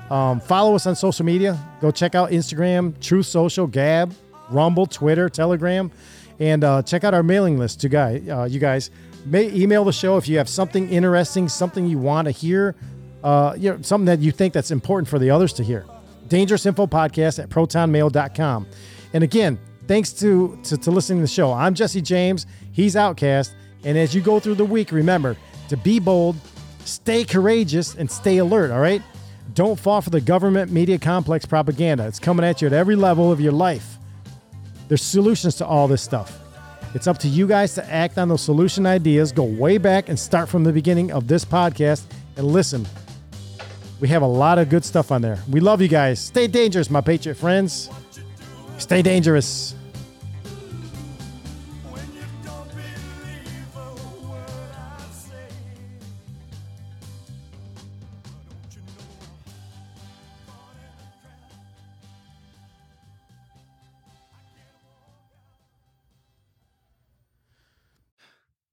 Um, 0.09 0.39
follow 0.39 0.75
us 0.75 0.85
on 0.85 0.95
social 0.95 1.25
media. 1.25 1.59
Go 1.81 1.91
check 1.91 2.15
out 2.15 2.29
Instagram, 2.29 2.99
Truth 3.01 3.25
Social, 3.25 3.67
Gab, 3.67 4.13
Rumble, 4.49 4.85
Twitter, 4.85 5.29
Telegram, 5.29 5.91
and 6.39 6.63
uh, 6.63 6.81
check 6.83 7.03
out 7.03 7.13
our 7.13 7.23
mailing 7.23 7.57
list. 7.57 7.81
To 7.81 7.89
guy, 7.89 8.21
uh, 8.29 8.45
you 8.45 8.59
guys 8.59 8.91
may 9.25 9.51
email 9.53 9.83
the 9.83 9.91
show 9.91 10.17
if 10.17 10.27
you 10.27 10.37
have 10.37 10.47
something 10.47 10.89
interesting, 10.89 11.49
something 11.49 11.87
you 11.87 11.97
want 11.97 12.25
to 12.25 12.31
hear, 12.31 12.75
uh, 13.23 13.55
you 13.57 13.71
know, 13.71 13.81
something 13.81 14.05
that 14.05 14.19
you 14.19 14.31
think 14.31 14.53
that's 14.53 14.71
important 14.71 15.07
for 15.07 15.19
the 15.19 15.31
others 15.31 15.51
to 15.53 15.63
hear. 15.63 15.85
Dangerous 16.27 16.65
Info 16.65 16.87
Podcast 16.87 17.41
at 17.41 17.49
protonmail.com. 17.49 18.67
And 19.13 19.23
again, 19.23 19.59
thanks 19.87 20.11
to, 20.13 20.59
to, 20.63 20.77
to 20.77 20.91
listening 20.91 21.19
to 21.19 21.23
the 21.23 21.27
show. 21.27 21.51
I'm 21.51 21.73
Jesse 21.73 22.01
James. 22.01 22.45
He's 22.71 22.95
Outcast. 22.95 23.55
And 23.85 23.97
as 23.97 24.13
you 24.13 24.19
go 24.19 24.39
through 24.39 24.55
the 24.55 24.65
week, 24.65 24.91
remember 24.91 25.37
to 25.69 25.77
be 25.77 25.99
bold, 25.99 26.35
stay 26.83 27.23
courageous, 27.23 27.95
and 27.95 28.09
stay 28.09 28.39
alert, 28.39 28.71
all 28.71 28.79
right? 28.79 29.01
Don't 29.53 29.79
fall 29.79 30.01
for 30.01 30.09
the 30.09 30.19
government 30.19 30.71
media 30.71 30.97
complex 30.97 31.45
propaganda. 31.45 32.05
It's 32.07 32.19
coming 32.19 32.45
at 32.45 32.61
you 32.61 32.67
at 32.67 32.73
every 32.73 32.95
level 32.95 33.31
of 33.31 33.39
your 33.39 33.51
life. 33.53 33.97
There's 34.87 35.03
solutions 35.03 35.55
to 35.57 35.65
all 35.65 35.87
this 35.87 36.01
stuff. 36.01 36.39
It's 36.93 37.07
up 37.07 37.17
to 37.19 37.27
you 37.27 37.47
guys 37.47 37.75
to 37.75 37.91
act 37.91 38.17
on 38.17 38.29
those 38.29 38.41
solution 38.41 38.85
ideas, 38.85 39.31
go 39.31 39.43
way 39.43 39.77
back 39.77 40.09
and 40.09 40.17
start 40.17 40.49
from 40.49 40.63
the 40.63 40.73
beginning 40.73 41.11
of 41.11 41.27
this 41.27 41.45
podcast 41.45 42.03
and 42.37 42.47
listen. 42.47 42.85
We 43.99 44.07
have 44.09 44.21
a 44.21 44.27
lot 44.27 44.59
of 44.59 44.69
good 44.69 44.83
stuff 44.83 45.11
on 45.11 45.21
there. 45.21 45.39
We 45.49 45.59
love 45.59 45.81
you 45.81 45.87
guys. 45.87 46.19
Stay 46.19 46.47
dangerous, 46.47 46.89
my 46.89 47.01
Patriot 47.01 47.35
friends. 47.35 47.89
Stay 48.77 49.01
dangerous. 49.01 49.75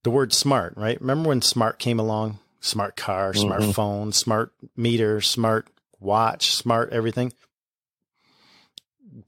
The 0.02 0.10
word 0.10 0.32
smart, 0.32 0.74
right? 0.76 1.00
Remember 1.00 1.28
when 1.28 1.42
smart 1.42 1.78
came 1.78 1.98
along? 2.00 2.39
Smart 2.60 2.97
car, 2.97 3.34
smart 3.34 3.62
Mhm. 3.62 3.74
phone, 3.74 4.12
smart 4.12 4.52
meter, 4.76 5.20
smart 5.20 5.66
watch, 5.98 6.52
smart 6.55 6.92
everything. 6.92 7.32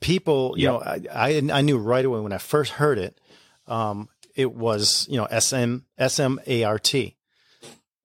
People, 0.01 0.55
you 0.57 0.67
know, 0.69 0.81
I, 0.81 1.01
I 1.13 1.43
I 1.53 1.61
knew 1.61 1.77
right 1.79 2.05
away 2.05 2.21
when 2.21 2.33
I 2.33 2.39
first 2.39 2.73
heard 2.73 2.97
it, 2.99 3.21
um, 3.67 4.09
it 4.35 4.53
was 4.55 5.07
you 5.11 5.17
know 5.17 5.27
S 5.27 5.53
M 5.53 5.85
S 5.99 6.19
M 6.19 6.41
A 6.47 6.65
R 6.65 6.79
T. 6.79 7.17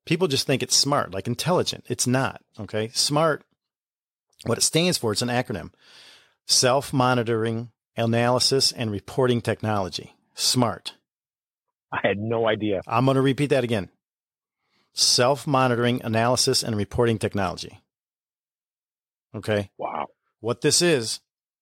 People 0.05 0.27
just 0.27 0.47
think 0.47 0.63
it's 0.63 0.75
smart, 0.75 1.13
like 1.13 1.27
intelligent. 1.27 1.85
It's 1.87 2.07
not. 2.07 2.41
Okay, 2.59 2.89
smart. 2.93 3.43
What 4.45 4.57
it 4.57 4.61
stands 4.61 4.97
for, 4.97 5.11
it's 5.11 5.21
an 5.21 5.29
acronym: 5.29 5.71
self-monitoring, 6.47 7.71
analysis, 7.95 8.71
and 8.71 8.91
reporting 8.91 9.41
technology. 9.41 10.15
Smart. 10.33 10.95
I 11.93 11.99
had 12.03 12.17
no 12.17 12.47
idea. 12.47 12.81
I'm 12.87 13.05
going 13.05 13.15
to 13.15 13.21
repeat 13.21 13.47
that 13.47 13.63
again. 13.63 13.89
Self 14.93 15.47
monitoring, 15.47 16.01
analysis, 16.03 16.63
and 16.63 16.75
reporting 16.75 17.17
technology. 17.17 17.79
Okay. 19.35 19.69
Wow. 19.77 20.07
What 20.39 20.61
this 20.61 20.81
is, 20.81 21.19